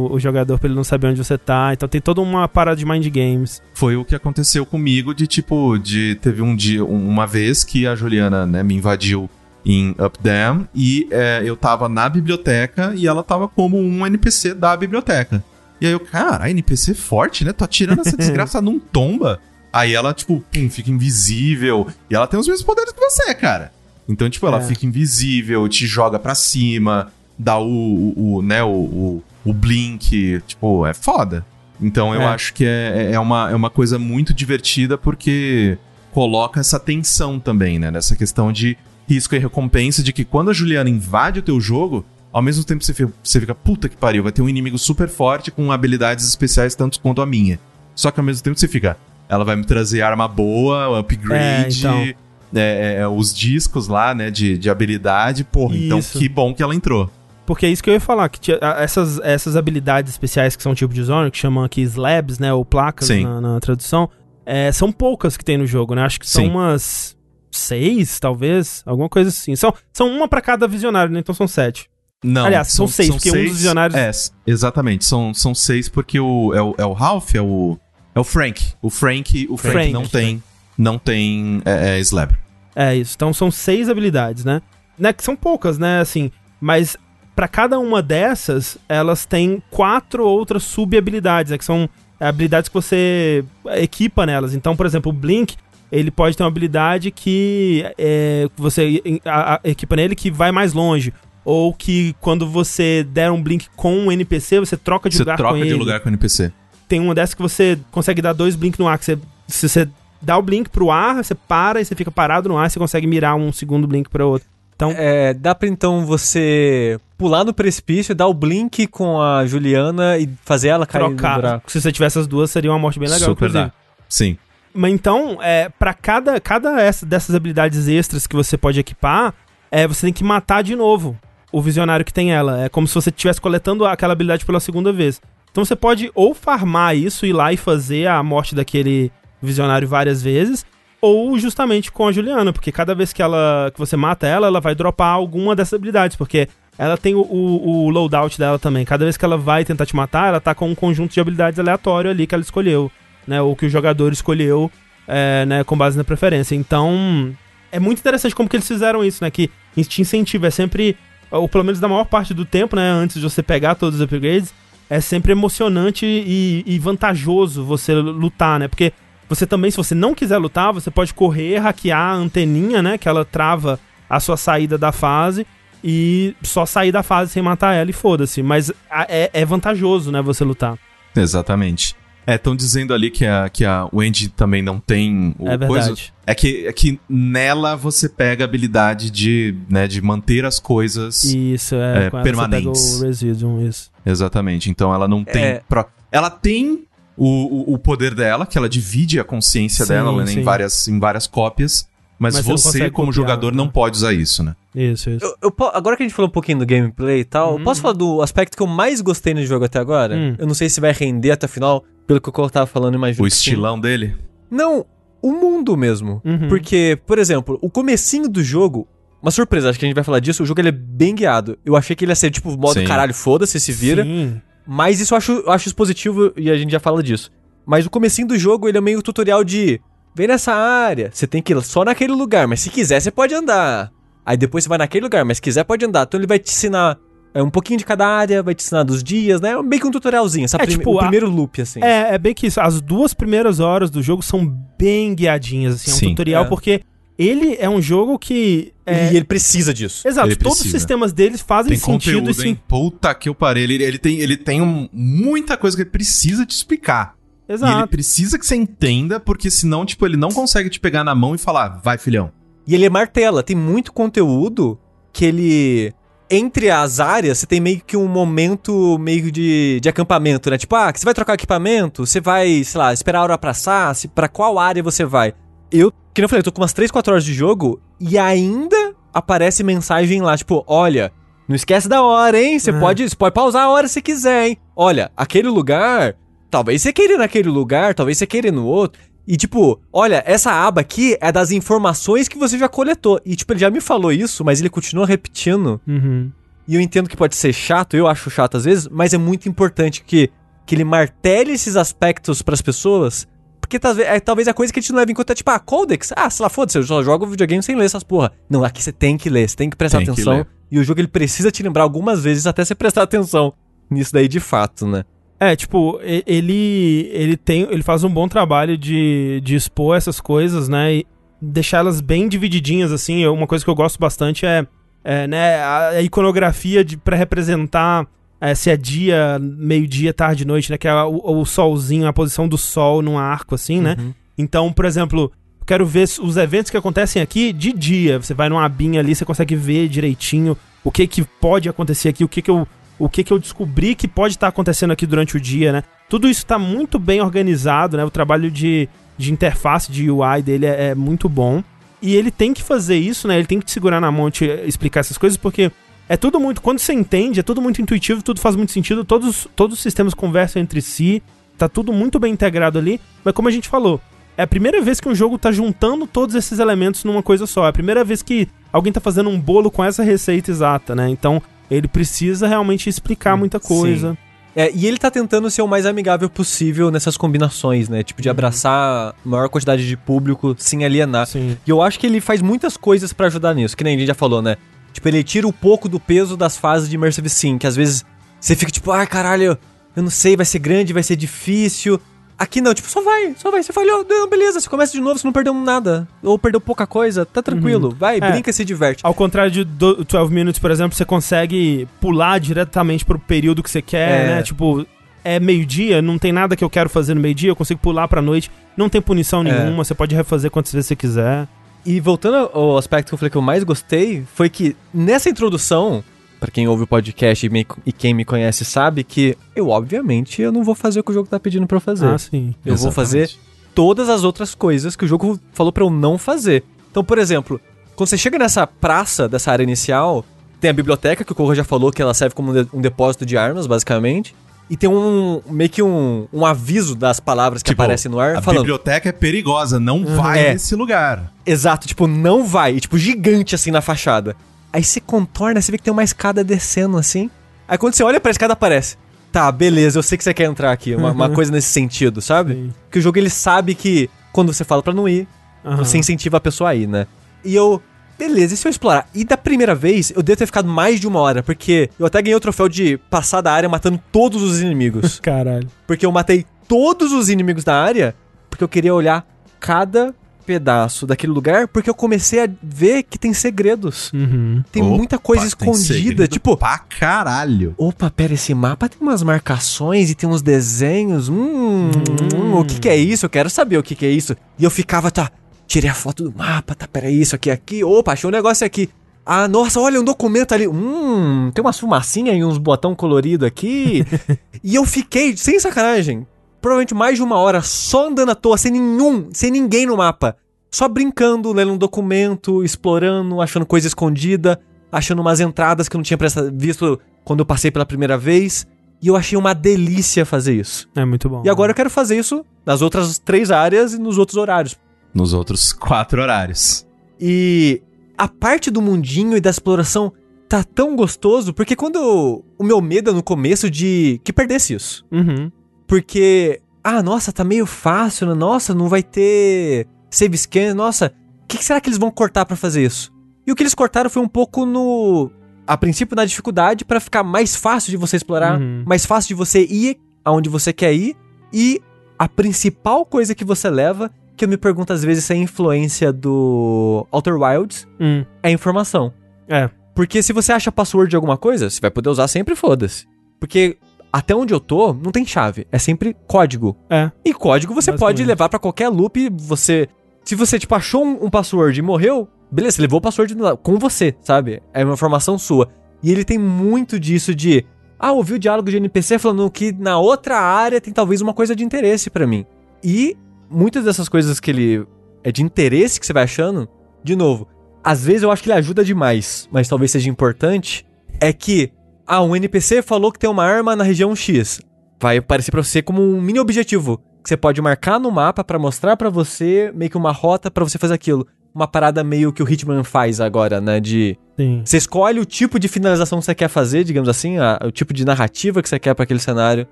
o, 0.09 0.13
o 0.13 0.19
jogador 0.19 0.57
pra 0.59 0.67
ele 0.67 0.75
não 0.75 0.83
saber 0.83 1.07
onde 1.07 1.23
você 1.23 1.37
tá. 1.37 1.71
Então 1.71 1.87
tem 1.87 2.01
toda 2.01 2.19
uma 2.19 2.47
parada 2.47 2.75
de 2.75 2.85
mind 2.85 3.07
games. 3.07 3.61
Foi 3.73 3.95
o 3.95 4.03
que 4.03 4.13
aconteceu 4.15 4.65
comigo 4.65 5.13
de 5.13 5.27
tipo, 5.27 5.77
de 5.77 6.15
teve 6.21 6.41
um 6.41 6.55
dia, 6.55 6.83
um- 6.83 7.07
uma 7.07 7.25
vez 7.25 7.63
que 7.63 7.87
a 7.87 7.95
Juliana, 7.95 8.45
né, 8.45 8.63
me 8.63 8.73
invadiu 8.75 9.29
em 9.65 9.91
Updam 9.97 10.67
e 10.75 11.07
é, 11.11 11.41
eu 11.45 11.55
tava 11.55 11.87
na 11.87 12.09
biblioteca 12.09 12.93
e 12.95 13.07
ela 13.07 13.23
tava 13.23 13.47
como 13.47 13.77
um 13.79 14.05
NPC 14.05 14.53
da 14.55 14.75
biblioteca. 14.75 15.43
E 15.79 15.85
aí 15.85 15.93
eu, 15.93 15.99
cara, 15.99 16.49
NPC 16.49 16.93
forte, 16.93 17.45
né? 17.45 17.53
Tô 17.53 17.63
atirando 17.63 18.01
essa 18.01 18.17
desgraça 18.17 18.61
num 18.61 18.77
tomba. 18.79 19.39
Aí 19.71 19.93
ela, 19.93 20.13
tipo, 20.13 20.43
pum, 20.51 20.69
fica 20.69 20.91
invisível. 20.91 21.87
E 22.09 22.15
ela 22.15 22.27
tem 22.27 22.39
os 22.39 22.47
mesmos 22.47 22.65
poderes 22.65 22.91
que 22.91 22.99
você, 22.99 23.33
cara. 23.35 23.71
Então, 24.11 24.29
tipo, 24.29 24.45
ela 24.45 24.57
É. 24.59 24.61
fica 24.61 24.85
invisível, 24.85 25.67
te 25.69 25.87
joga 25.87 26.19
pra 26.19 26.35
cima, 26.35 27.11
dá 27.39 27.57
o, 27.57 27.65
o, 27.67 28.35
o, 28.37 28.41
né, 28.41 28.61
o, 28.63 28.67
o, 28.69 29.23
o 29.45 29.53
blink. 29.53 30.41
Tipo, 30.45 30.85
é 30.85 30.93
foda. 30.93 31.45
Então 31.81 32.13
eu 32.13 32.21
É. 32.21 32.25
acho 32.25 32.53
que 32.53 32.65
é, 32.65 33.11
é, 33.13 33.19
uma, 33.19 33.49
é 33.49 33.55
uma 33.55 33.69
coisa 33.69 33.97
muito 33.97 34.33
divertida 34.33 34.97
porque 34.97 35.77
coloca 36.11 36.59
essa 36.59 36.79
tensão 36.79 37.39
também, 37.39 37.79
né? 37.79 37.89
Nessa 37.89 38.15
questão 38.15 38.51
de 38.51 38.77
risco 39.07 39.33
e 39.35 39.39
recompensa, 39.39 40.03
de 40.03 40.13
que 40.13 40.23
quando 40.25 40.51
a 40.51 40.53
Juliana 40.53 40.89
invade 40.89 41.39
o 41.39 41.41
teu 41.41 41.59
jogo, 41.59 42.05
ao 42.31 42.41
mesmo 42.41 42.63
tempo 42.63 42.83
você 42.83 42.93
fica, 42.93 43.11
você 43.23 43.39
fica 43.39 43.55
puta 43.55 43.89
que 43.89 43.95
pariu, 43.97 44.21
vai 44.23 44.31
ter 44.31 44.41
um 44.41 44.49
inimigo 44.49 44.77
super 44.77 45.07
forte 45.09 45.49
com 45.51 45.71
habilidades 45.71 46.27
especiais 46.27 46.75
tanto 46.75 46.99
quanto 46.99 47.21
a 47.21 47.25
minha. 47.25 47.59
Só 47.95 48.11
que 48.11 48.19
ao 48.19 48.25
mesmo 48.25 48.43
tempo 48.43 48.59
você 48.59 48.67
fica, 48.67 48.95
ela 49.27 49.43
vai 49.43 49.55
me 49.55 49.63
trazer 49.65 50.01
arma 50.01 50.27
boa, 50.27 50.99
upgrade, 50.99 51.87
É, 51.87 52.09
então. 52.09 52.13
É, 52.53 52.97
é, 52.99 53.07
os 53.07 53.33
discos 53.33 53.87
lá, 53.87 54.13
né, 54.15 54.29
de, 54.31 54.57
de 54.57 54.69
habilidade. 54.69 55.43
Porra, 55.43 55.75
então 55.77 55.99
Isso. 55.99 56.17
que 56.17 56.27
bom 56.29 56.53
que 56.53 56.61
ela 56.63 56.75
entrou. 56.75 57.09
Porque 57.45 57.65
é 57.65 57.69
isso 57.69 57.83
que 57.83 57.89
eu 57.89 57.93
ia 57.95 57.99
falar, 57.99 58.29
que 58.29 58.39
tinha- 58.39 58.59
a- 58.61 58.81
essas, 58.81 59.19
essas 59.19 59.55
habilidades 59.57 60.11
especiais 60.13 60.55
que 60.55 60.63
são 60.63 60.73
tipo 60.75 60.93
de 60.93 61.03
zona, 61.03 61.29
que 61.29 61.37
chamam 61.37 61.63
aqui 61.63 61.81
slabs, 61.81 62.39
né, 62.39 62.53
ou 62.53 62.63
placas 62.63 63.09
na, 63.09 63.41
na 63.41 63.59
tradução, 63.59 64.09
é, 64.45 64.71
são 64.71 64.91
poucas 64.91 65.35
que 65.35 65.43
tem 65.43 65.57
no 65.57 65.65
jogo, 65.65 65.93
né? 65.95 66.03
Acho 66.03 66.19
que 66.19 66.29
são 66.29 66.43
Sim. 66.43 66.49
umas 66.49 67.17
seis, 67.51 68.19
talvez, 68.19 68.81
alguma 68.85 69.09
coisa 69.09 69.29
assim. 69.29 69.55
São, 69.55 69.73
são 69.91 70.07
uma 70.07 70.27
pra 70.27 70.39
cada 70.41 70.67
visionário, 70.67 71.11
né? 71.11 71.19
Então 71.19 71.33
são 71.35 71.47
sete. 71.47 71.89
Não, 72.23 72.45
Aliás, 72.45 72.67
são 72.67 72.87
seis, 72.87 73.09
porque 73.09 73.29
um 73.29 73.33
dos 73.33 73.41
visionários- 73.53 73.97
É, 73.99 74.11
exatamente, 74.49 75.03
são, 75.05 75.33
são 75.33 75.55
seis 75.55 75.89
porque 75.89 76.19
o, 76.19 76.53
é, 76.53 76.61
o, 76.61 76.75
é 76.77 76.85
o 76.85 76.93
Ralph, 76.93 77.33
é 77.35 77.41
o, 77.41 77.77
é 78.13 78.19
o 78.19 78.23
Frank. 78.23 78.73
O 78.81 78.89
Frank, 78.91 79.47
o 79.49 79.57
Frank, 79.57 79.73
Frank, 79.73 79.91
não 79.91 80.07
tem, 80.07 80.41
não 80.81 80.97
tem 80.97 81.61
é, 81.65 81.97
é, 81.97 81.99
slab. 81.99 82.31
É 82.75 82.95
isso. 82.95 83.13
Então 83.15 83.33
são 83.33 83.51
seis 83.51 83.89
habilidades, 83.89 84.43
né? 84.45 84.61
né? 84.97 85.13
Que 85.13 85.23
são 85.23 85.35
poucas, 85.35 85.77
né? 85.77 85.99
Assim, 85.99 86.31
mas 86.59 86.97
pra 87.35 87.47
cada 87.47 87.79
uma 87.79 88.01
dessas, 88.01 88.77
elas 88.87 89.25
têm 89.25 89.61
quatro 89.69 90.25
outras 90.25 90.63
sub-habilidades, 90.63 91.51
né? 91.51 91.57
Que 91.57 91.65
são 91.65 91.89
habilidades 92.19 92.69
que 92.69 92.73
você 92.73 93.43
equipa 93.77 94.25
nelas. 94.25 94.53
Então, 94.53 94.75
por 94.75 94.85
exemplo, 94.85 95.09
o 95.11 95.13
Blink, 95.13 95.55
ele 95.91 96.11
pode 96.11 96.37
ter 96.37 96.43
uma 96.43 96.49
habilidade 96.49 97.11
que 97.11 97.83
é, 97.97 98.47
você 98.55 99.01
a- 99.25 99.55
a- 99.55 99.59
equipa 99.63 99.95
nele 99.95 100.15
que 100.15 100.31
vai 100.31 100.51
mais 100.51 100.73
longe. 100.73 101.13
Ou 101.43 101.73
que 101.73 102.15
quando 102.21 102.47
você 102.47 103.03
der 103.03 103.31
um 103.31 103.41
Blink 103.41 103.67
com 103.75 103.97
um 103.97 104.11
NPC, 104.11 104.59
você 104.59 104.77
troca 104.77 105.09
de 105.09 105.17
Você 105.17 105.23
lugar 105.23 105.37
troca 105.37 105.55
com 105.57 105.63
de 105.63 105.69
ele 105.69 105.77
lugar 105.79 105.99
com 105.99 106.07
o 106.07 106.11
NPC. 106.11 106.51
tem 106.87 106.99
uma 106.99 107.15
dessas 107.15 107.33
que 107.33 107.41
você 107.41 107.79
consegue 107.89 108.21
dar 108.21 108.33
dois 108.33 108.55
blinks 108.55 108.77
no 108.77 108.87
ar. 108.87 108.99
Que 108.99 109.05
você, 109.05 109.19
se 109.47 109.67
você 109.67 109.89
dá 110.21 110.37
o 110.37 110.41
blink 110.41 110.69
pro 110.69 110.91
ar, 110.91 111.23
você 111.23 111.33
para 111.35 111.81
e 111.81 111.85
você 111.85 111.95
fica 111.95 112.11
parado 112.11 112.47
no 112.49 112.57
ar, 112.57 112.69
você 112.69 112.79
consegue 112.79 113.07
mirar 113.07 113.35
um 113.35 113.51
segundo 113.51 113.87
blink 113.87 114.09
para 114.09 114.25
outro. 114.25 114.47
Então, 114.75 114.93
É, 114.97 115.33
dá 115.33 115.53
pra 115.53 115.67
então 115.67 116.05
você 116.05 116.99
pular 117.17 117.43
no 117.43 117.53
precipício, 117.53 118.15
dar 118.15 118.27
o 118.27 118.33
blink 118.33 118.87
com 118.87 119.21
a 119.21 119.45
Juliana 119.45 120.17
e 120.17 120.27
fazer 120.43 120.69
ela 120.69 120.85
cair 120.87 121.03
no 121.03 121.09
trocar. 121.09 121.35
buraco. 121.35 121.71
Se 121.71 121.79
você 121.79 121.91
tivesse 121.91 122.17
as 122.17 122.25
duas, 122.27 122.49
seria 122.49 122.71
uma 122.71 122.79
morte 122.79 122.97
bem 122.99 123.07
legal, 123.07 123.29
Super 123.29 123.45
inclusive. 123.49 123.65
dá. 123.65 123.71
Sim. 124.09 124.37
Mas 124.73 124.91
então, 124.93 125.37
é, 125.41 125.69
para 125.69 125.93
cada, 125.93 126.39
cada 126.39 126.81
essa, 126.81 127.05
dessas 127.05 127.35
habilidades 127.35 127.87
extras 127.87 128.25
que 128.25 128.35
você 128.35 128.57
pode 128.57 128.79
equipar, 128.79 129.33
é, 129.69 129.85
você 129.87 130.07
tem 130.07 130.13
que 130.13 130.23
matar 130.23 130.63
de 130.63 130.75
novo 130.75 131.15
o 131.51 131.61
visionário 131.61 132.05
que 132.05 132.13
tem 132.13 132.31
ela. 132.33 132.63
É 132.63 132.69
como 132.69 132.87
se 132.87 132.95
você 132.95 133.09
estivesse 133.09 133.39
coletando 133.41 133.85
aquela 133.85 134.13
habilidade 134.13 134.45
pela 134.45 134.59
segunda 134.59 134.91
vez. 134.91 135.21
Então 135.51 135.63
você 135.65 135.75
pode 135.75 136.09
ou 136.15 136.33
farmar 136.33 136.95
isso, 136.95 137.25
ir 137.25 137.33
lá 137.33 137.51
e 137.51 137.57
fazer 137.57 138.07
a 138.07 138.23
morte 138.23 138.55
daquele 138.55 139.11
visionário 139.41 139.87
várias 139.87 140.21
vezes, 140.21 140.65
ou 141.01 141.37
justamente 141.39 141.91
com 141.91 142.07
a 142.07 142.11
Juliana, 142.11 142.53
porque 142.53 142.71
cada 142.71 142.93
vez 142.93 143.11
que 143.11 143.21
ela 143.21 143.71
que 143.73 143.79
você 143.79 143.97
mata 143.97 144.27
ela, 144.27 144.47
ela 144.47 144.61
vai 144.61 144.75
dropar 144.75 145.13
alguma 145.13 145.55
dessas 145.55 145.73
habilidades, 145.73 146.15
porque 146.15 146.47
ela 146.77 146.97
tem 146.97 147.15
o, 147.15 147.21
o, 147.21 147.85
o 147.85 147.89
loadout 147.89 148.37
dela 148.37 148.57
também. 148.57 148.85
Cada 148.85 149.03
vez 149.03 149.17
que 149.17 149.25
ela 149.25 149.37
vai 149.37 149.65
tentar 149.65 149.85
te 149.85 149.95
matar, 149.95 150.29
ela 150.29 150.39
tá 150.39 150.55
com 150.55 150.69
um 150.69 150.75
conjunto 150.75 151.13
de 151.13 151.19
habilidades 151.19 151.59
aleatório 151.59 152.09
ali 152.09 152.25
que 152.25 152.33
ela 152.33 152.43
escolheu, 152.43 152.91
né? 153.27 153.41
Ou 153.41 153.55
que 153.55 153.65
o 153.65 153.69
jogador 153.69 154.11
escolheu, 154.13 154.71
é, 155.07 155.45
né? 155.45 155.63
Com 155.63 155.77
base 155.77 155.97
na 155.97 156.03
preferência. 156.03 156.55
Então, 156.55 157.35
é 157.71 157.79
muito 157.79 157.99
interessante 157.99 158.35
como 158.35 158.49
que 158.49 158.55
eles 158.55 158.67
fizeram 158.67 159.03
isso, 159.03 159.23
né? 159.23 159.29
Que 159.29 159.49
te 159.75 160.01
incentiva, 160.01 160.47
é 160.47 160.51
sempre, 160.51 160.97
ou 161.29 161.47
pelo 161.47 161.63
menos 161.63 161.79
na 161.79 161.87
maior 161.87 162.05
parte 162.05 162.33
do 162.33 162.45
tempo, 162.45 162.75
né? 162.75 162.89
Antes 162.89 163.19
de 163.19 163.29
você 163.29 163.43
pegar 163.43 163.75
todos 163.75 163.99
os 163.99 164.01
upgrades, 164.01 164.53
é 164.89 164.99
sempre 164.99 165.31
emocionante 165.31 166.05
e, 166.05 166.63
e 166.65 166.79
vantajoso 166.79 167.63
você 167.63 167.93
lutar, 167.93 168.59
né? 168.59 168.67
Porque 168.67 168.91
você 169.33 169.47
também, 169.47 169.71
se 169.71 169.77
você 169.77 169.95
não 169.95 170.13
quiser 170.13 170.37
lutar, 170.37 170.73
você 170.73 170.91
pode 170.91 171.13
correr, 171.13 171.57
hackear 171.57 171.97
a 171.99 172.13
anteninha, 172.13 172.81
né? 172.81 172.97
Que 172.97 173.07
ela 173.07 173.23
trava 173.23 173.79
a 174.09 174.19
sua 174.19 174.35
saída 174.35 174.77
da 174.77 174.91
fase 174.91 175.47
e 175.81 176.35
só 176.43 176.65
sair 176.65 176.91
da 176.91 177.01
fase 177.01 177.31
sem 177.31 177.41
matar 177.41 177.73
ela 177.73 177.89
e 177.89 177.93
foda-se. 177.93 178.43
Mas 178.43 178.69
é, 179.07 179.31
é 179.33 179.45
vantajoso, 179.45 180.11
né? 180.11 180.21
Você 180.21 180.43
lutar. 180.43 180.77
Exatamente. 181.15 181.95
É, 182.27 182.35
estão 182.35 182.55
dizendo 182.55 182.93
ali 182.93 183.09
que 183.09 183.25
a, 183.25 183.49
que 183.49 183.65
a 183.65 183.87
Wendy 183.91 184.29
também 184.29 184.61
não 184.61 184.79
tem 184.79 185.33
o 185.39 185.47
é 185.49 185.57
coisa. 185.57 185.87
verdade. 185.87 186.13
É 186.27 186.35
que, 186.35 186.67
é 186.67 186.73
que 186.73 186.99
nela 187.09 187.75
você 187.75 188.07
pega 188.07 188.43
a 188.43 188.45
habilidade 188.45 189.09
de, 189.09 189.55
né, 189.67 189.87
de 189.87 190.01
manter 190.01 190.45
as 190.45 190.59
coisas. 190.59 191.23
Isso, 191.23 191.73
é. 191.75 192.05
É, 192.07 192.09
permanentes. 192.21 192.79
Você 192.79 192.91
pega 192.93 193.03
o 193.03 193.07
Residuum, 193.07 193.67
isso. 193.67 193.89
Exatamente. 194.05 194.69
Então 194.69 194.93
ela 194.93 195.07
não 195.07 195.23
tem. 195.23 195.43
É. 195.43 195.61
pro- 195.67 195.85
Ela 196.11 196.29
tem 196.29 196.83
o, 197.17 197.71
o, 197.71 197.73
o 197.75 197.77
poder 197.77 198.13
dela, 198.15 198.45
que 198.45 198.57
ela 198.57 198.69
divide 198.69 199.19
a 199.19 199.23
consciência 199.23 199.85
Sim, 199.85 199.93
dela 199.93 200.23
né, 200.23 200.31
em, 200.33 200.41
várias, 200.43 200.87
em 200.87 200.99
várias 200.99 201.27
cópias. 201.27 201.89
Mas, 202.17 202.35
Mas 202.35 202.45
você 202.45 202.91
como 202.91 203.07
copiar, 203.07 203.13
jogador, 203.13 203.51
né? 203.51 203.57
não 203.57 203.67
pode 203.67 203.97
usar 203.97 204.13
isso, 204.13 204.43
né? 204.43 204.55
Isso, 204.75 205.09
isso. 205.09 205.25
Eu- 205.25 205.35
eu 205.41 205.55
agora 205.73 205.97
que 205.97 206.03
a 206.03 206.05
gente 206.05 206.13
falou 206.15 206.29
um 206.29 206.31
pouquinho 206.31 206.59
do 206.59 206.65
gameplay 206.67 207.21
e 207.21 207.25
tal, 207.25 207.57
eu 207.57 207.63
posso 207.63 207.81
falar 207.81 207.95
do 207.95 208.21
aspecto 208.21 208.55
que 208.55 208.61
eu 208.61 208.67
mais 208.67 209.01
gostei 209.01 209.33
no 209.33 209.43
jogo 209.43 209.65
até 209.65 209.79
agora? 209.79 210.15
Hum. 210.15 210.35
Eu 210.37 210.45
não 210.45 210.53
sei 210.53 210.69
se 210.69 210.79
vai 210.79 210.91
render 210.91 211.31
até 211.31 211.47
o 211.47 211.49
final, 211.49 211.83
pelo 212.05 212.21
que 212.21 212.29
o 212.29 212.31
Colo 212.31 212.49
tava 212.51 212.67
falando, 212.67 212.93
imagino 212.93 213.25
O 213.25 213.27
que 213.27 213.33
sim. 213.35 213.37
estilão 213.49 213.79
dele. 213.79 214.15
Não, 214.51 214.85
o 215.19 215.31
mundo 215.31 215.75
mesmo. 215.75 216.21
Uhum. 216.23 216.47
Porque, 216.47 216.99
por 217.07 217.17
exemplo, 217.17 217.57
o 217.59 217.71
comecinho 217.71 218.29
do 218.29 218.43
jogo, 218.43 218.87
uma 219.19 219.31
surpresa, 219.31 219.71
acho 219.71 219.79
que 219.79 219.85
a 219.85 219.87
gente 219.87 219.95
vai 219.95 220.03
falar 220.03 220.19
disso, 220.19 220.43
o 220.43 220.45
jogo 220.45 220.61
ele 220.61 220.69
é 220.69 220.73
bem 220.73 221.15
guiado. 221.15 221.57
Eu 221.65 221.75
achei 221.75 221.95
que 221.95 222.05
ele 222.05 222.11
ia 222.11 222.15
ser 222.15 222.29
tipo 222.29 222.55
modo 222.55 222.79
Sim. 222.79 222.85
caralho, 222.85 223.15
foda-se, 223.15 223.59
se 223.59 223.71
vira. 223.71 224.03
Sim. 224.03 224.39
Mas 224.65 224.99
isso 224.99 225.13
eu 225.13 225.17
acho, 225.17 225.31
eu 225.31 225.51
acho 225.51 225.73
positivo 225.75 226.31
e 226.37 226.49
a 226.51 226.57
gente 226.57 226.71
já 226.71 226.79
fala 226.79 227.01
disso. 227.01 227.31
Mas 227.65 227.85
o 227.85 227.89
comecinho 227.89 228.27
do 228.27 228.37
jogo, 228.37 228.67
ele 228.67 228.77
é 228.77 228.81
meio 228.81 229.01
tutorial 229.01 229.43
de... 229.43 229.79
Vem 230.13 230.27
nessa 230.27 230.53
área, 230.53 231.09
você 231.13 231.25
tem 231.25 231.41
que 231.41 231.53
ir 231.53 231.61
só 231.61 231.85
naquele 231.85 232.11
lugar, 232.13 232.45
mas 232.47 232.59
se 232.59 232.69
quiser 232.69 232.99
você 232.99 233.09
pode 233.09 233.33
andar. 233.33 233.91
Aí 234.25 234.35
depois 234.35 234.63
você 234.63 234.69
vai 234.69 234.77
naquele 234.77 235.03
lugar, 235.05 235.23
mas 235.23 235.37
se 235.37 235.41
quiser 235.41 235.63
pode 235.63 235.85
andar. 235.85 236.03
Então 236.03 236.19
ele 236.19 236.27
vai 236.27 236.37
te 236.37 236.51
ensinar 236.51 236.97
é, 237.33 237.41
um 237.41 237.49
pouquinho 237.49 237.79
de 237.79 237.85
cada 237.85 238.05
área, 238.05 238.43
vai 238.43 238.53
te 238.53 238.61
ensinar 238.63 238.83
dos 238.83 239.01
dias, 239.01 239.39
né? 239.39 239.55
Meio 239.61 239.81
que 239.81 239.87
um 239.87 239.91
tutorialzinho, 239.91 240.49
sabe? 240.49 240.65
É, 240.65 240.67
tipo, 240.67 240.91
o 240.91 240.97
a- 240.99 241.03
primeiro 241.03 241.29
loop, 241.29 241.61
assim. 241.61 241.81
É, 241.81 242.13
é 242.15 242.17
bem 242.17 242.33
que 242.33 242.45
isso. 242.47 242.59
As 242.59 242.81
duas 242.81 243.13
primeiras 243.13 243.61
horas 243.61 243.89
do 243.89 244.03
jogo 244.03 244.21
são 244.21 244.45
bem 244.77 245.15
guiadinhas, 245.15 245.75
assim. 245.75 245.91
É 245.91 245.93
um 245.93 245.97
Sim. 245.97 246.09
tutorial, 246.09 246.43
É. 246.43 246.47
porque 246.47 246.81
ele 247.27 247.55
é 247.59 247.69
um 247.69 247.81
jogo 247.81 248.17
que. 248.17 248.73
É, 248.85 249.11
E 249.13 249.15
ele 249.17 249.25
precisa 249.25 249.73
disso. 249.73 250.07
Exato, 250.07 250.27
Ele 250.27 250.35
todos 250.35 250.61
os 250.61 250.71
sistemas 250.71 251.11
deles 251.13 251.41
fazem 251.41 251.69
Tem 251.71 251.79
sentido 251.79 252.19
conteúdo, 252.19 252.33
sim. 252.33 252.49
hein? 252.49 252.59
Puta 252.67 253.13
que 253.13 253.29
eu 253.29 253.35
parei. 253.35 253.63
Ele, 253.63 253.83
ele 253.83 253.97
tem, 253.97 254.19
ele 254.19 254.35
tem 254.37 254.61
um- 254.61 254.87
muita 254.91 255.55
coisa 255.57 255.75
que 255.77 255.83
ele 255.83 255.89
precisa 255.89 256.45
te 256.45 256.51
explicar. 256.51 257.13
E 257.47 257.51
ele 257.53 257.55
Exato. 257.55 257.87
precisa 257.89 258.39
que 258.39 258.45
você 258.45 258.55
entenda, 258.55 259.19
porque 259.19 259.51
senão, 259.51 259.85
tipo, 259.85 260.05
ele 260.05 260.15
não 260.17 260.29
consegue 260.29 260.69
te 260.69 260.79
pegar 260.79 261.03
na 261.03 261.13
mão 261.13 261.35
e 261.35 261.37
falar, 261.37 261.81
vai, 261.83 261.97
filhão. 261.97 262.31
E 262.65 262.73
ele 262.75 262.85
é 262.85 262.89
martela, 262.89 263.43
tem 263.43 263.55
muito 263.55 263.91
conteúdo 263.91 264.79
que 265.11 265.25
ele. 265.25 265.93
Entre 266.33 266.69
as 266.69 267.01
áreas, 267.01 267.39
você 267.39 267.45
tem 267.45 267.59
meio 267.59 267.81
que 267.85 267.97
um 267.97 268.07
momento 268.07 268.97
meio 268.97 269.29
de, 269.29 269.79
de 269.81 269.89
acampamento, 269.89 270.49
né? 270.49 270.57
Tipo, 270.57 270.77
ah, 270.77 270.89
você 270.95 271.03
vai 271.03 271.13
trocar 271.13 271.33
equipamento, 271.33 272.05
você 272.05 272.21
vai, 272.21 272.63
sei 272.63 272.79
lá, 272.79 272.93
esperar 272.93 273.19
a 273.19 273.23
hora 273.23 273.37
passar, 273.37 273.93
se, 273.93 274.07
pra 274.07 274.29
qual 274.29 274.57
área 274.57 274.81
você 274.81 275.03
vai. 275.03 275.33
Eu, 275.71 275.91
que 276.13 276.21
eu 276.23 276.27
falei, 276.29 276.39
eu 276.39 276.43
tô 276.43 276.51
com 276.51 276.61
umas 276.61 276.73
3, 276.73 276.91
4 276.91 277.13
horas 277.13 277.23
de 277.25 277.33
jogo 277.33 277.79
e 277.99 278.17
ainda 278.17 278.93
aparece 279.13 279.63
mensagem 279.63 280.21
lá, 280.21 280.37
tipo, 280.37 280.63
olha, 280.67 281.11
não 281.47 281.55
esquece 281.55 281.87
da 281.87 282.01
hora, 282.01 282.41
hein? 282.41 282.59
Você 282.59 282.71
É. 282.71 282.79
pode, 282.79 283.09
você 283.09 283.15
pode 283.15 283.33
pausar 283.33 283.63
a 283.63 283.69
hora 283.69 283.87
se 283.87 284.01
quiser, 284.01 284.47
hein? 284.49 284.57
Olha, 284.75 285.11
aquele 285.15 285.49
lugar, 285.49 286.15
talvez 286.49 286.81
você 286.81 286.91
queira 286.93 287.13
ir 287.13 287.17
naquele 287.17 287.49
lugar, 287.49 287.93
talvez 287.93 288.17
você 288.17 288.25
queira 288.27 288.47
ir 288.47 288.51
no 288.51 288.65
outro. 288.65 289.01
E 289.27 289.37
tipo, 289.37 289.79
olha, 289.93 290.23
essa 290.25 290.51
aba 290.51 290.81
aqui 290.81 291.15
é 291.21 291.31
das 291.31 291.51
informações 291.51 292.27
que 292.27 292.37
você 292.37 292.57
já 292.57 292.67
coletou. 292.67 293.21
E 293.25 293.35
tipo, 293.35 293.53
ele 293.53 293.59
já 293.59 293.69
me 293.69 293.79
falou 293.79 294.11
isso, 294.11 294.43
mas 294.43 294.59
ele 294.59 294.69
continua 294.69 295.05
repetindo. 295.05 295.79
Uhum. 295.87 296.31
E 296.67 296.75
eu 296.75 296.81
entendo 296.81 297.07
que 297.09 297.15
pode 297.15 297.35
ser 297.35 297.53
chato, 297.53 297.95
eu 297.95 298.07
acho 298.07 298.29
chato 298.29 298.57
às 298.57 298.65
vezes, 298.65 298.87
mas 298.89 299.13
é 299.13 299.17
muito 299.17 299.47
importante 299.47 300.03
que, 300.03 300.29
que 300.65 300.75
ele 300.75 300.83
martele 300.83 301.51
esses 301.51 301.75
aspectos 301.75 302.41
pras 302.41 302.61
pessoas. 302.61 303.27
Porque 303.71 303.79
talvez, 303.79 304.05
é, 304.05 304.19
talvez 304.19 304.47
a 304.49 304.53
coisa 304.53 304.73
que 304.73 304.79
a 304.79 304.81
gente 304.81 304.91
não 304.91 304.99
leva 304.99 305.09
em 305.11 305.15
conta 305.15 305.31
é 305.31 305.35
tipo, 305.35 305.49
ah, 305.49 305.57
Codex, 305.57 306.11
ah, 306.13 306.29
sei 306.29 306.43
lá, 306.43 306.49
foda-se, 306.49 306.77
eu 306.77 306.83
só 306.83 307.01
jogo 307.01 307.25
videogame 307.25 307.63
sem 307.63 307.73
ler 307.73 307.85
essas 307.85 308.03
porra. 308.03 308.33
Não, 308.49 308.65
aqui 308.65 308.83
você 308.83 308.91
tem 308.91 309.17
que 309.17 309.29
ler, 309.29 309.47
você 309.47 309.55
tem 309.55 309.69
que 309.69 309.77
prestar 309.77 309.99
Tem 309.99 310.07
que 310.07 310.11
atenção. 310.11 310.33
ler. 310.33 310.47
E 310.69 310.77
o 310.77 310.83
jogo 310.83 310.99
ele 310.99 311.07
precisa 311.07 311.49
te 311.49 311.63
lembrar 311.63 311.83
algumas 311.83 312.21
vezes 312.21 312.45
até 312.45 312.65
você 312.65 312.75
prestar 312.75 313.03
atenção 313.03 313.53
nisso 313.89 314.11
daí 314.11 314.27
de 314.27 314.41
fato, 314.41 314.85
né? 314.85 315.05
É, 315.39 315.55
tipo, 315.55 316.01
e- 316.03 316.21
ele 316.27 317.09
ele 317.13 317.37
tem, 317.37 317.61
ele 317.71 317.81
faz 317.81 318.03
um 318.03 318.09
bom 318.09 318.27
trabalho 318.27 318.77
de, 318.77 319.39
de 319.41 319.55
expor 319.55 319.95
essas 319.95 320.19
coisas, 320.19 320.67
né, 320.67 320.95
e 320.95 321.07
deixar 321.41 321.77
elas 321.77 322.01
bem 322.01 322.27
divididinhas 322.27 322.91
assim. 322.91 323.25
Uma 323.25 323.47
coisa 323.47 323.63
que 323.63 323.71
eu 323.71 323.75
gosto 323.75 323.97
bastante 323.97 324.45
é, 324.45 324.67
é, 325.01 325.27
né, 325.27 325.55
a, 325.61 325.87
a 325.91 326.01
iconografia 326.01 326.83
de 326.83 326.97
para 326.97 327.15
representar 327.15 328.05
é, 328.41 328.55
se 328.55 328.71
é 328.71 328.75
dia, 328.75 329.37
meio-dia, 329.39 330.11
tarde, 330.11 330.43
noite, 330.45 330.71
né, 330.71 330.77
que 330.77 330.87
é 330.87 331.03
o, 331.03 331.41
o 331.41 331.45
solzinho, 331.45 332.07
a 332.07 332.13
posição 332.13 332.47
do 332.47 332.57
sol 332.57 333.03
num 333.03 333.17
arco 333.17 333.53
assim, 333.53 333.79
né? 333.79 333.95
Uhum. 333.99 334.13
Então, 334.35 334.73
por 334.73 334.85
exemplo, 334.85 335.31
quero 335.67 335.85
ver 335.85 336.09
os 336.19 336.37
eventos 336.37 336.71
que 336.71 336.77
acontecem 336.77 337.21
aqui 337.21 337.53
de 337.53 337.71
dia. 337.71 338.19
Você 338.19 338.33
vai 338.33 338.49
numa 338.49 338.65
abinha 338.65 338.99
ali, 338.99 339.13
você 339.13 339.23
consegue 339.23 339.55
ver 339.55 339.87
direitinho 339.87 340.57
o 340.83 340.89
que 340.89 341.05
que 341.05 341.23
pode 341.23 341.69
acontecer 341.69 342.09
aqui, 342.09 342.23
o 342.23 342.27
que 342.27 342.41
que 342.41 342.49
eu, 342.49 342.67
o 342.97 343.07
que 343.07 343.23
que 343.23 343.31
eu 343.31 343.37
descobri 343.37 343.93
que 343.93 344.07
pode 344.07 344.33
estar 344.33 344.47
acontecendo 344.47 344.89
aqui 344.89 345.05
durante 345.05 345.37
o 345.37 345.39
dia, 345.39 345.71
né? 345.71 345.83
Tudo 346.09 346.27
isso 346.27 346.43
tá 346.43 346.57
muito 346.57 346.97
bem 346.97 347.21
organizado, 347.21 347.95
né? 347.95 348.03
O 348.03 348.09
trabalho 348.09 348.49
de, 348.49 348.89
de 349.17 349.31
interface, 349.31 349.91
de 349.91 350.09
UI 350.09 350.41
dele 350.41 350.65
é, 350.65 350.89
é 350.89 350.95
muito 350.95 351.29
bom. 351.29 351.63
E 352.01 352.15
ele 352.15 352.31
tem 352.31 352.55
que 352.55 352.63
fazer 352.63 352.97
isso, 352.97 353.27
né? 353.27 353.37
Ele 353.37 353.45
tem 353.45 353.59
que 353.59 353.65
te 353.65 353.71
segurar 353.71 354.01
na 354.01 354.11
mão 354.11 354.29
e 354.29 354.31
te 354.31 354.45
explicar 354.65 355.01
essas 355.01 355.19
coisas, 355.19 355.37
porque 355.37 355.71
é 356.11 356.17
tudo 356.17 356.41
muito. 356.41 356.61
Quando 356.61 356.79
você 356.79 356.91
entende, 356.91 357.39
é 357.39 357.43
tudo 357.43 357.61
muito 357.61 357.81
intuitivo, 357.81 358.21
tudo 358.21 358.41
faz 358.41 358.53
muito 358.53 358.73
sentido, 358.73 359.05
todos, 359.05 359.47
todos 359.55 359.77
os 359.77 359.81
sistemas 359.81 360.13
conversam 360.13 360.61
entre 360.61 360.81
si, 360.81 361.23
tá 361.57 361.69
tudo 361.69 361.93
muito 361.93 362.19
bem 362.19 362.33
integrado 362.33 362.77
ali. 362.77 362.99
Mas 363.23 363.33
como 363.33 363.47
a 363.47 363.51
gente 363.51 363.69
falou, 363.69 364.01
é 364.35 364.43
a 364.43 364.47
primeira 364.47 364.81
vez 364.81 364.99
que 364.99 365.07
um 365.07 365.15
jogo 365.15 365.37
tá 365.37 365.53
juntando 365.53 366.05
todos 366.05 366.35
esses 366.35 366.59
elementos 366.59 367.05
numa 367.05 367.23
coisa 367.23 367.47
só. 367.47 367.65
É 367.65 367.69
a 367.69 367.71
primeira 367.71 368.03
vez 368.03 368.21
que 368.21 368.49
alguém 368.73 368.91
tá 368.91 368.99
fazendo 368.99 369.29
um 369.29 369.39
bolo 369.39 369.71
com 369.71 369.85
essa 369.85 370.03
receita 370.03 370.51
exata, 370.51 370.93
né? 370.93 371.07
Então 371.07 371.41
ele 371.69 371.87
precisa 371.87 372.45
realmente 372.45 372.89
explicar 372.89 373.37
muita 373.37 373.57
coisa. 373.57 374.17
É, 374.53 374.69
e 374.75 374.85
ele 374.85 374.97
tá 374.97 375.09
tentando 375.09 375.49
ser 375.49 375.61
o 375.61 375.67
mais 375.67 375.85
amigável 375.85 376.29
possível 376.29 376.91
nessas 376.91 377.15
combinações, 377.15 377.87
né? 377.87 378.03
Tipo, 378.03 378.21
de 378.21 378.29
abraçar 378.29 378.73
a 378.73 379.15
maior 379.23 379.47
quantidade 379.47 379.87
de 379.87 379.95
público 379.95 380.57
sem 380.59 380.83
alienar. 380.83 381.25
Sim. 381.25 381.57
E 381.65 381.69
eu 381.69 381.81
acho 381.81 381.97
que 381.97 382.05
ele 382.05 382.19
faz 382.19 382.41
muitas 382.41 382.75
coisas 382.75 383.13
pra 383.13 383.27
ajudar 383.27 383.53
nisso, 383.53 383.77
que 383.77 383.83
nem 383.85 383.95
a 383.95 383.97
gente 383.97 384.07
já 384.07 384.13
falou, 384.13 384.41
né? 384.41 384.57
Tipo, 384.93 385.07
ele 385.07 385.23
tira 385.23 385.47
um 385.47 385.51
pouco 385.51 385.87
do 385.87 385.99
peso 385.99 386.35
das 386.35 386.57
fases 386.57 386.89
de 386.89 386.95
Immersive 386.95 387.29
Sim, 387.29 387.57
que 387.57 387.65
às 387.67 387.75
vezes 387.75 388.05
você 388.39 388.55
fica 388.55 388.71
tipo, 388.71 388.91
ai 388.91 389.07
caralho, 389.07 389.57
eu 389.95 390.03
não 390.03 390.09
sei, 390.09 390.35
vai 390.35 390.45
ser 390.45 390.59
grande, 390.59 390.93
vai 390.93 391.03
ser 391.03 391.15
difícil. 391.15 391.99
Aqui 392.37 392.59
não, 392.59 392.73
tipo, 392.73 392.89
só 392.89 393.01
vai, 393.03 393.35
só 393.37 393.51
vai. 393.51 393.61
Você 393.61 393.71
falhou, 393.71 394.03
não, 394.09 394.27
beleza, 394.27 394.59
você 394.59 394.67
começa 394.67 394.91
de 394.93 394.99
novo, 394.99 395.19
você 395.19 395.27
não 395.27 395.31
perdeu 395.31 395.53
nada. 395.53 396.07
Ou 396.23 396.39
perdeu 396.39 396.59
pouca 396.59 396.87
coisa, 396.87 397.23
tá 397.23 397.39
tranquilo. 397.41 397.95
Vai, 397.97 398.17
É. 398.17 398.31
brinca 398.31 398.49
e 398.49 398.53
se 398.53 398.65
diverte. 398.65 399.01
Ao 399.05 399.13
contrário 399.13 399.51
de 399.51 399.63
do- 399.63 400.03
12 400.03 400.33
Minutes, 400.33 400.57
por 400.59 400.71
exemplo, 400.71 400.97
você 400.97 401.05
consegue 401.05 401.87
pular 401.99 402.39
diretamente 402.39 403.05
pro 403.05 403.19
período 403.19 403.61
que 403.61 403.69
você 403.69 403.79
quer, 403.81 404.09
É. 404.25 404.27
né? 404.37 404.43
Tipo, 404.43 404.87
é 405.23 405.39
meio-dia, 405.39 406.01
não 406.01 406.17
tem 406.17 406.31
nada 406.31 406.55
que 406.55 406.63
eu 406.63 406.69
quero 406.69 406.89
fazer 406.89 407.13
no 407.13 407.21
meio-dia, 407.21 407.51
eu 407.51 407.55
consigo 407.55 407.79
pular 407.79 408.07
pra 408.07 408.23
noite, 408.23 408.49
não 408.75 408.89
tem 408.89 408.99
punição 408.99 409.41
É. 409.41 409.43
nenhuma, 409.63 409.83
você 409.83 409.93
pode 409.93 410.15
refazer 410.15 410.49
quantas 410.49 410.73
vezes 410.73 410.87
você 410.87 410.95
quiser. 410.95 411.47
E 411.85 411.99
voltando 411.99 412.49
ao 412.53 412.77
aspecto 412.77 413.09
que 413.09 413.13
eu 413.13 413.17
falei 413.17 413.29
que 413.29 413.37
eu 413.37 413.41
mais 413.41 413.63
gostei, 413.63 414.23
foi 414.33 414.49
que 414.49 414.75
nessa 414.93 415.29
introdução, 415.29 416.03
pra 416.39 416.51
quem 416.51 416.67
ouve 416.67 416.83
o 416.83 416.87
podcast 416.87 417.45
e, 417.45 417.49
me- 417.49 417.65
e 417.85 417.91
quem 417.91 418.13
me 418.13 418.23
conhece 418.25 418.63
sabe 418.63 419.03
que 419.03 419.37
eu, 419.55 419.69
obviamente, 419.69 420.41
eu 420.41 420.51
não 420.51 420.63
vou 420.63 420.75
fazer 420.75 420.99
o 420.99 421.03
que 421.03 421.11
o 421.11 421.13
jogo 421.13 421.27
tá 421.27 421.39
pedindo 421.39 421.65
pra 421.65 421.77
eu 421.77 421.81
fazer. 421.81 422.07
Ah, 422.07 422.17
sim. 422.17 422.53
eu 422.65 422.75
vou 422.75 422.89
Exatamente. 422.89 422.93
fazer 422.95 423.31
todas 423.73 424.09
as 424.09 424.23
outras 424.23 424.53
coisas 424.53 424.95
que 424.95 425.05
o 425.05 425.07
jogo 425.07 425.39
falou 425.53 425.71
pra 425.71 425.83
eu 425.83 425.89
não 425.89 426.17
fazer. 426.17 426.63
Então, 426.91 427.03
por 427.03 427.17
exemplo, 427.17 427.59
quando 427.95 428.09
você 428.09 428.17
chega 428.17 428.37
nessa 428.37 428.67
praça 428.67 429.27
dessa 429.27 429.51
área 429.51 429.63
inicial, 429.63 430.25
tem 430.59 430.69
a 430.69 430.73
biblioteca, 430.73 431.23
que 431.23 431.31
o 431.31 431.35
Corra 431.35 431.55
já 431.55 431.63
falou 431.63 431.91
que 431.91 432.01
ela 432.01 432.13
serve 432.13 432.35
como 432.35 432.51
um 432.73 432.81
depósito 432.81 433.25
de 433.25 433.37
armas, 433.37 433.65
basicamente. 433.65 434.35
E 434.71 434.77
tem 434.77 434.89
um. 434.89 435.41
meio 435.49 435.69
que 435.69 435.83
um, 435.83 436.27
um 436.31 436.45
aviso 436.45 436.95
das 436.95 437.19
palavras 437.19 437.61
que 437.61 437.69
Tipo, 437.71 437.81
aparecem 437.83 438.09
no 438.09 438.19
ar 438.21 438.37
A 438.37 438.41
falando. 438.41 438.61
biblioteca 438.61 439.09
é 439.09 439.11
perigosa, 439.11 439.81
não 439.81 440.05
vai 440.05 440.45
É. 440.47 440.53
nesse 440.53 440.73
lugar. 440.75 441.29
Exato, 441.45 441.85
tipo, 441.89 442.07
não 442.07 442.45
vai. 442.45 442.75
E, 442.75 442.79
tipo, 442.79 442.97
gigante 442.97 443.53
assim 443.53 443.69
na 443.69 443.81
fachada. 443.81 444.33
Aí 444.71 444.81
você 444.81 445.01
contorna, 445.01 445.61
você 445.61 445.73
vê 445.73 445.77
que 445.77 445.83
tem 445.83 445.91
uma 445.91 446.05
escada 446.05 446.41
descendo 446.41 446.97
assim. 446.97 447.29
Aí 447.67 447.77
quando 447.77 447.95
você 447.95 448.03
olha 448.03 448.17
pra 448.19 448.31
escada, 448.31 448.53
aparece. 448.53 448.95
Tá, 449.29 449.51
beleza, 449.51 449.99
eu 449.99 450.03
sei 450.03 450.17
que 450.17 450.23
você 450.23 450.33
quer 450.33 450.45
entrar 450.45 450.71
aqui. 450.71 450.95
Uma, 450.95 451.11
uma 451.11 451.29
coisa 451.29 451.51
nesse 451.51 451.67
sentido, 451.67 452.21
sabe? 452.21 452.53
Sim. 452.53 452.73
Que 452.89 452.99
o 452.99 453.01
jogo 453.01 453.17
ele 453.17 453.29
sabe 453.29 453.75
que 453.75 454.09
quando 454.31 454.53
você 454.53 454.63
fala 454.63 454.81
pra 454.81 454.93
não 454.93 455.07
ir, 455.07 455.27
Aham. 455.65 455.77
você 455.83 455.97
incentiva 455.97 456.37
a 456.37 456.39
pessoa 456.41 456.69
a 456.69 456.75
ir, 456.75 456.87
né? 456.87 457.07
E 457.43 457.53
eu. 457.53 457.81
Beleza, 458.21 458.53
e 458.53 458.57
se 458.57 458.67
eu 458.67 458.69
explorar? 458.69 459.09
E 459.15 459.25
da 459.25 459.35
primeira 459.35 459.73
vez, 459.73 460.13
eu 460.15 460.21
devo 460.21 460.37
ter 460.37 460.45
ficado 460.45 460.69
mais 460.69 460.99
de 460.99 461.07
uma 461.07 461.19
hora, 461.19 461.41
porque 461.41 461.89
eu 461.97 462.05
até 462.05 462.21
ganhei 462.21 462.35
o 462.35 462.39
troféu 462.39 462.69
de 462.69 462.99
passar 463.09 463.41
da 463.41 463.51
área 463.51 463.67
matando 463.67 463.99
todos 464.11 464.43
os 464.43 464.61
inimigos. 464.61 465.17
Caralho. 465.23 465.67
Porque 465.87 466.05
eu 466.05 466.11
matei 466.11 466.45
todos 466.67 467.11
os 467.13 467.29
inimigos 467.29 467.63
da 467.63 467.73
área, 467.73 468.13
porque 468.47 468.63
eu 468.63 468.67
queria 468.69 468.93
olhar 468.93 469.25
cada 469.59 470.13
pedaço 470.45 471.07
daquele 471.07 471.33
lugar, 471.33 471.67
porque 471.67 471.89
eu 471.89 471.95
comecei 471.95 472.43
a 472.43 472.49
ver 472.61 473.01
que 473.01 473.17
tem 473.17 473.33
segredos. 473.33 474.13
Uhum. 474.13 474.63
Tem 474.71 474.83
Opa, 474.83 474.95
muita 474.97 475.17
coisa 475.17 475.41
tem 475.41 475.47
escondida, 475.47 476.27
tipo, 476.27 476.55
Pra 476.55 476.77
caralho. 476.77 477.73
opa, 477.75 478.11
pera, 478.11 478.35
esse 478.35 478.53
mapa 478.53 478.87
tem 478.87 478.99
umas 479.01 479.23
marcações 479.23 480.11
e 480.11 480.15
tem 480.15 480.29
uns 480.29 480.43
desenhos. 480.43 481.27
Hum, 481.27 481.89
hum, 482.35 482.59
o 482.59 482.65
que 482.65 482.79
que 482.79 482.89
é 482.89 482.95
isso? 482.95 483.25
Eu 483.25 483.29
quero 483.31 483.49
saber 483.49 483.77
o 483.79 483.83
que 483.83 483.95
que 483.95 484.05
é 484.05 484.11
isso. 484.11 484.35
E 484.59 484.63
eu 484.63 484.69
ficava, 484.69 485.09
tá, 485.09 485.31
tirei 485.71 485.89
a 485.89 485.93
foto 485.93 486.25
do 486.25 486.37
mapa, 486.37 486.75
tá, 486.75 486.85
pera 486.85 487.09
isso 487.09 487.33
aqui, 487.33 487.49
aqui. 487.49 487.81
Opa, 487.81 488.11
achei 488.11 488.27
um 488.27 488.31
negócio 488.31 488.65
aqui. 488.65 488.89
Ah, 489.25 489.47
nossa, 489.47 489.79
olha 489.79 490.01
um 490.01 490.03
documento 490.03 490.53
ali. 490.53 490.67
Hum, 490.67 491.49
tem 491.53 491.63
umas 491.63 491.79
fumacinhas 491.79 492.35
e 492.35 492.43
uns 492.43 492.57
botão 492.57 492.93
colorido 492.93 493.45
aqui. 493.45 494.05
e 494.61 494.75
eu 494.75 494.83
fiquei, 494.83 495.37
sem 495.37 495.57
sacanagem, 495.59 496.27
provavelmente 496.59 496.93
mais 496.93 497.15
de 497.15 497.23
uma 497.23 497.37
hora 497.37 497.61
só 497.61 498.09
andando 498.09 498.31
à 498.31 498.35
toa, 498.35 498.57
sem 498.57 498.71
nenhum, 498.71 499.29
sem 499.31 499.49
ninguém 499.49 499.85
no 499.85 499.95
mapa. 499.95 500.35
Só 500.69 500.89
brincando, 500.89 501.53
lendo 501.53 501.71
um 501.71 501.77
documento, 501.77 502.63
explorando, 502.63 503.41
achando 503.41 503.65
coisa 503.65 503.87
escondida, 503.87 504.59
achando 504.91 505.21
umas 505.21 505.39
entradas 505.39 505.87
que 505.87 505.95
eu 505.95 505.99
não 505.99 506.03
tinha 506.03 506.17
visto 506.53 506.99
quando 507.23 507.39
eu 507.39 507.45
passei 507.45 507.71
pela 507.71 507.85
primeira 507.85 508.17
vez. 508.17 508.67
E 509.01 509.07
eu 509.07 509.15
achei 509.15 509.37
uma 509.37 509.53
delícia 509.53 510.25
fazer 510.25 510.53
isso. 510.53 510.89
É 510.95 511.05
muito 511.05 511.29
bom. 511.29 511.43
E 511.45 511.49
agora 511.49 511.71
eu 511.71 511.75
quero 511.75 511.89
fazer 511.89 512.19
isso 512.19 512.45
nas 512.65 512.81
outras 512.81 513.17
três 513.17 513.51
áreas 513.51 513.93
e 513.93 513.97
nos 513.97 514.17
outros 514.17 514.37
horários. 514.37 514.77
Nos 515.13 515.33
outros 515.33 515.73
quatro 515.73 516.21
horários. 516.21 516.85
E 517.19 517.81
a 518.17 518.27
parte 518.27 518.69
do 518.71 518.81
mundinho 518.81 519.35
e 519.37 519.41
da 519.41 519.49
exploração 519.49 520.13
tá 520.47 520.63
tão 520.63 520.95
gostoso, 520.95 521.53
porque 521.53 521.75
quando 521.75 522.43
o 522.57 522.63
meu 522.63 522.81
medo 522.81 523.09
é 523.11 523.13
no 523.13 523.23
começo 523.23 523.69
de 523.69 524.19
que 524.23 524.33
perdesse 524.33 524.73
isso. 524.73 525.05
Uhum. 525.11 525.51
Porque, 525.87 526.61
ah, 526.83 527.01
nossa, 527.03 527.31
tá 527.31 527.43
meio 527.43 527.65
fácil, 527.65 528.27
né? 528.27 528.33
Nossa, 528.33 528.73
não 528.73 528.87
vai 528.87 529.03
ter 529.03 529.87
save 530.09 530.37
scan, 530.37 530.73
nossa, 530.73 531.13
o 531.43 531.47
que, 531.47 531.57
que 531.57 531.63
será 531.65 531.79
que 531.81 531.89
eles 531.89 531.99
vão 531.99 532.11
cortar 532.11 532.45
pra 532.45 532.55
fazer 532.57 532.83
isso? 532.85 533.11
E 533.45 533.51
o 533.51 533.55
que 533.55 533.63
eles 533.63 533.75
cortaram 533.75 534.09
foi 534.09 534.21
um 534.21 534.27
pouco 534.27 534.65
no. 534.65 535.31
A 535.67 535.77
princípio, 535.77 536.15
na 536.15 536.25
dificuldade, 536.25 536.83
pra 536.83 536.99
ficar 536.99 537.23
mais 537.23 537.55
fácil 537.55 537.91
de 537.91 537.97
você 537.97 538.17
explorar, 538.17 538.59
Uhum. 538.59 538.83
mais 538.85 539.05
fácil 539.05 539.29
de 539.29 539.33
você 539.35 539.61
ir 539.63 539.97
aonde 540.23 540.49
você 540.49 540.73
quer 540.73 540.93
ir. 540.93 541.15
E 541.53 541.81
a 542.19 542.27
principal 542.27 543.05
coisa 543.05 543.33
que 543.33 543.43
você 543.45 543.69
leva, 543.69 544.11
que 544.35 544.45
eu 544.45 544.49
me 544.49 544.57
pergunto 544.57 544.91
às 544.93 545.03
vezes 545.03 545.25
se 545.25 545.33
é 545.33 545.37
influência 545.37 546.11
do 546.11 547.05
Outer 547.11 547.35
Wilds, 547.39 547.87
Hum. 547.99 548.25
é 548.41 548.49
a 548.49 548.51
informação. 548.51 549.13
É. 549.47 549.69
Porque 549.93 550.23
se 550.23 550.31
você 550.33 550.51
acha 550.53 550.71
password 550.71 551.09
de 551.09 551.15
alguma 551.15 551.37
coisa, 551.37 551.69
você 551.69 551.79
vai 551.81 551.91
poder 551.91 552.09
usar 552.09 552.27
sempre, 552.27 552.55
foda-se. 552.55 553.05
Porque 553.39 553.77
até 554.11 554.35
onde 554.35 554.53
eu 554.53 554.59
tô, 554.59 554.93
não 554.93 555.11
tem 555.11 555.25
chave. 555.25 555.67
É 555.71 555.77
sempre 555.77 556.15
código. 556.27 556.75
É. 556.89 557.11
E 557.25 557.33
código 557.33 557.73
você 557.73 557.91
pode 557.93 558.23
levar 558.23 558.49
pra 558.49 558.59
qualquer 558.59 558.89
loop. 558.89 559.29
Você. 559.37 559.87
Se 560.23 560.35
você, 560.35 560.57
tipo, 560.59 560.73
achou 560.75 561.03
um, 561.03 561.25
um 561.25 561.29
password 561.29 561.77
e 561.77 561.81
morreu, 561.81 562.27
beleza, 562.51 562.75
você 562.75 562.81
levou 562.83 562.99
o 562.99 563.01
password 563.01 563.35
com 563.63 563.77
você, 563.77 564.15
sabe? 564.21 564.61
É 564.73 564.83
uma 564.83 564.93
informação 564.93 565.37
sua. 565.37 565.67
E 566.03 566.11
ele 566.11 566.23
tem 566.23 566.37
muito 566.37 566.99
disso 566.99 567.33
de. 567.35 567.65
Ah, 567.99 568.11
ouvi 568.13 568.33
o 568.33 568.39
diálogo 568.39 568.69
de 568.69 568.77
NPC 568.77 569.19
falando 569.19 569.49
que 569.51 569.71
na 569.71 569.99
outra 569.99 570.39
área 570.39 570.81
tem 570.81 570.93
talvez 570.93 571.21
uma 571.21 571.33
coisa 571.33 571.55
de 571.55 571.63
interesse 571.63 572.09
pra 572.09 572.25
mim. 572.25 572.45
E 572.83 573.15
muitas 573.51 573.83
dessas 573.85 574.07
coisas 574.09 574.39
que 574.39 574.49
ele 574.51 574.85
é 575.23 575.31
de 575.31 575.43
interesse 575.43 575.99
que 575.99 576.05
você 576.05 576.13
vai 576.13 576.23
achando, 576.23 576.67
de 577.03 577.15
novo, 577.15 577.47
às 577.83 578.03
vezes 578.05 578.23
eu 578.23 578.31
acho 578.31 578.41
que 578.43 578.49
ele 578.49 578.57
ajuda 578.57 578.83
demais, 578.83 579.47
mas 579.51 579.67
talvez 579.67 579.91
seja 579.91 580.09
importante, 580.09 580.85
é 581.19 581.31
que, 581.33 581.71
ah, 582.07 582.21
um 582.23 582.35
NPC 582.35 582.81
falou 582.81 583.11
que 583.11 583.19
tem 583.19 583.29
uma 583.29 583.43
arma 583.43 583.75
na 583.75 583.83
região 583.83 584.15
X. 584.15 584.59
Vai 584.99 585.17
aparecer 585.17 585.51
pra 585.51 585.63
você 585.63 585.81
como 585.81 586.01
um 586.01 586.21
mini 586.21 586.39
objetivo, 586.39 586.97
que 587.23 587.29
você 587.29 587.37
pode 587.37 587.61
marcar 587.61 587.99
no 587.99 588.11
mapa 588.11 588.43
pra 588.43 588.57
mostrar 588.59 588.95
pra 588.97 589.09
você 589.09 589.71
meio 589.75 589.89
que 589.91 589.97
uma 589.97 590.11
rota 590.11 590.49
pra 590.49 590.63
você 590.63 590.77
fazer 590.77 590.93
aquilo. 590.93 591.27
uma 591.53 591.67
parada 591.67 592.01
meio 592.01 592.31
que 592.31 592.41
o 592.41 592.49
Hitman 592.49 592.81
faz 592.81 593.19
agora, 593.19 593.59
né? 593.59 593.77
De. 593.81 594.17
Sim. 594.39 594.61
Você 594.63 594.77
escolhe 594.77 595.19
o 595.19 595.25
tipo 595.25 595.59
de 595.59 595.67
finalização 595.67 596.19
que 596.19 596.23
você 596.23 596.33
quer 596.33 596.47
fazer, 596.47 596.85
digamos 596.85 597.09
assim, 597.09 597.39
a- 597.39 597.59
o 597.65 597.71
tipo 597.71 597.93
de 597.93 598.05
narrativa 598.05 598.61
que 598.61 598.69
você 598.69 598.79
quer 598.79 598.93
pra 598.93 599.03
aquele 599.03 599.19
cenário, 599.19 599.67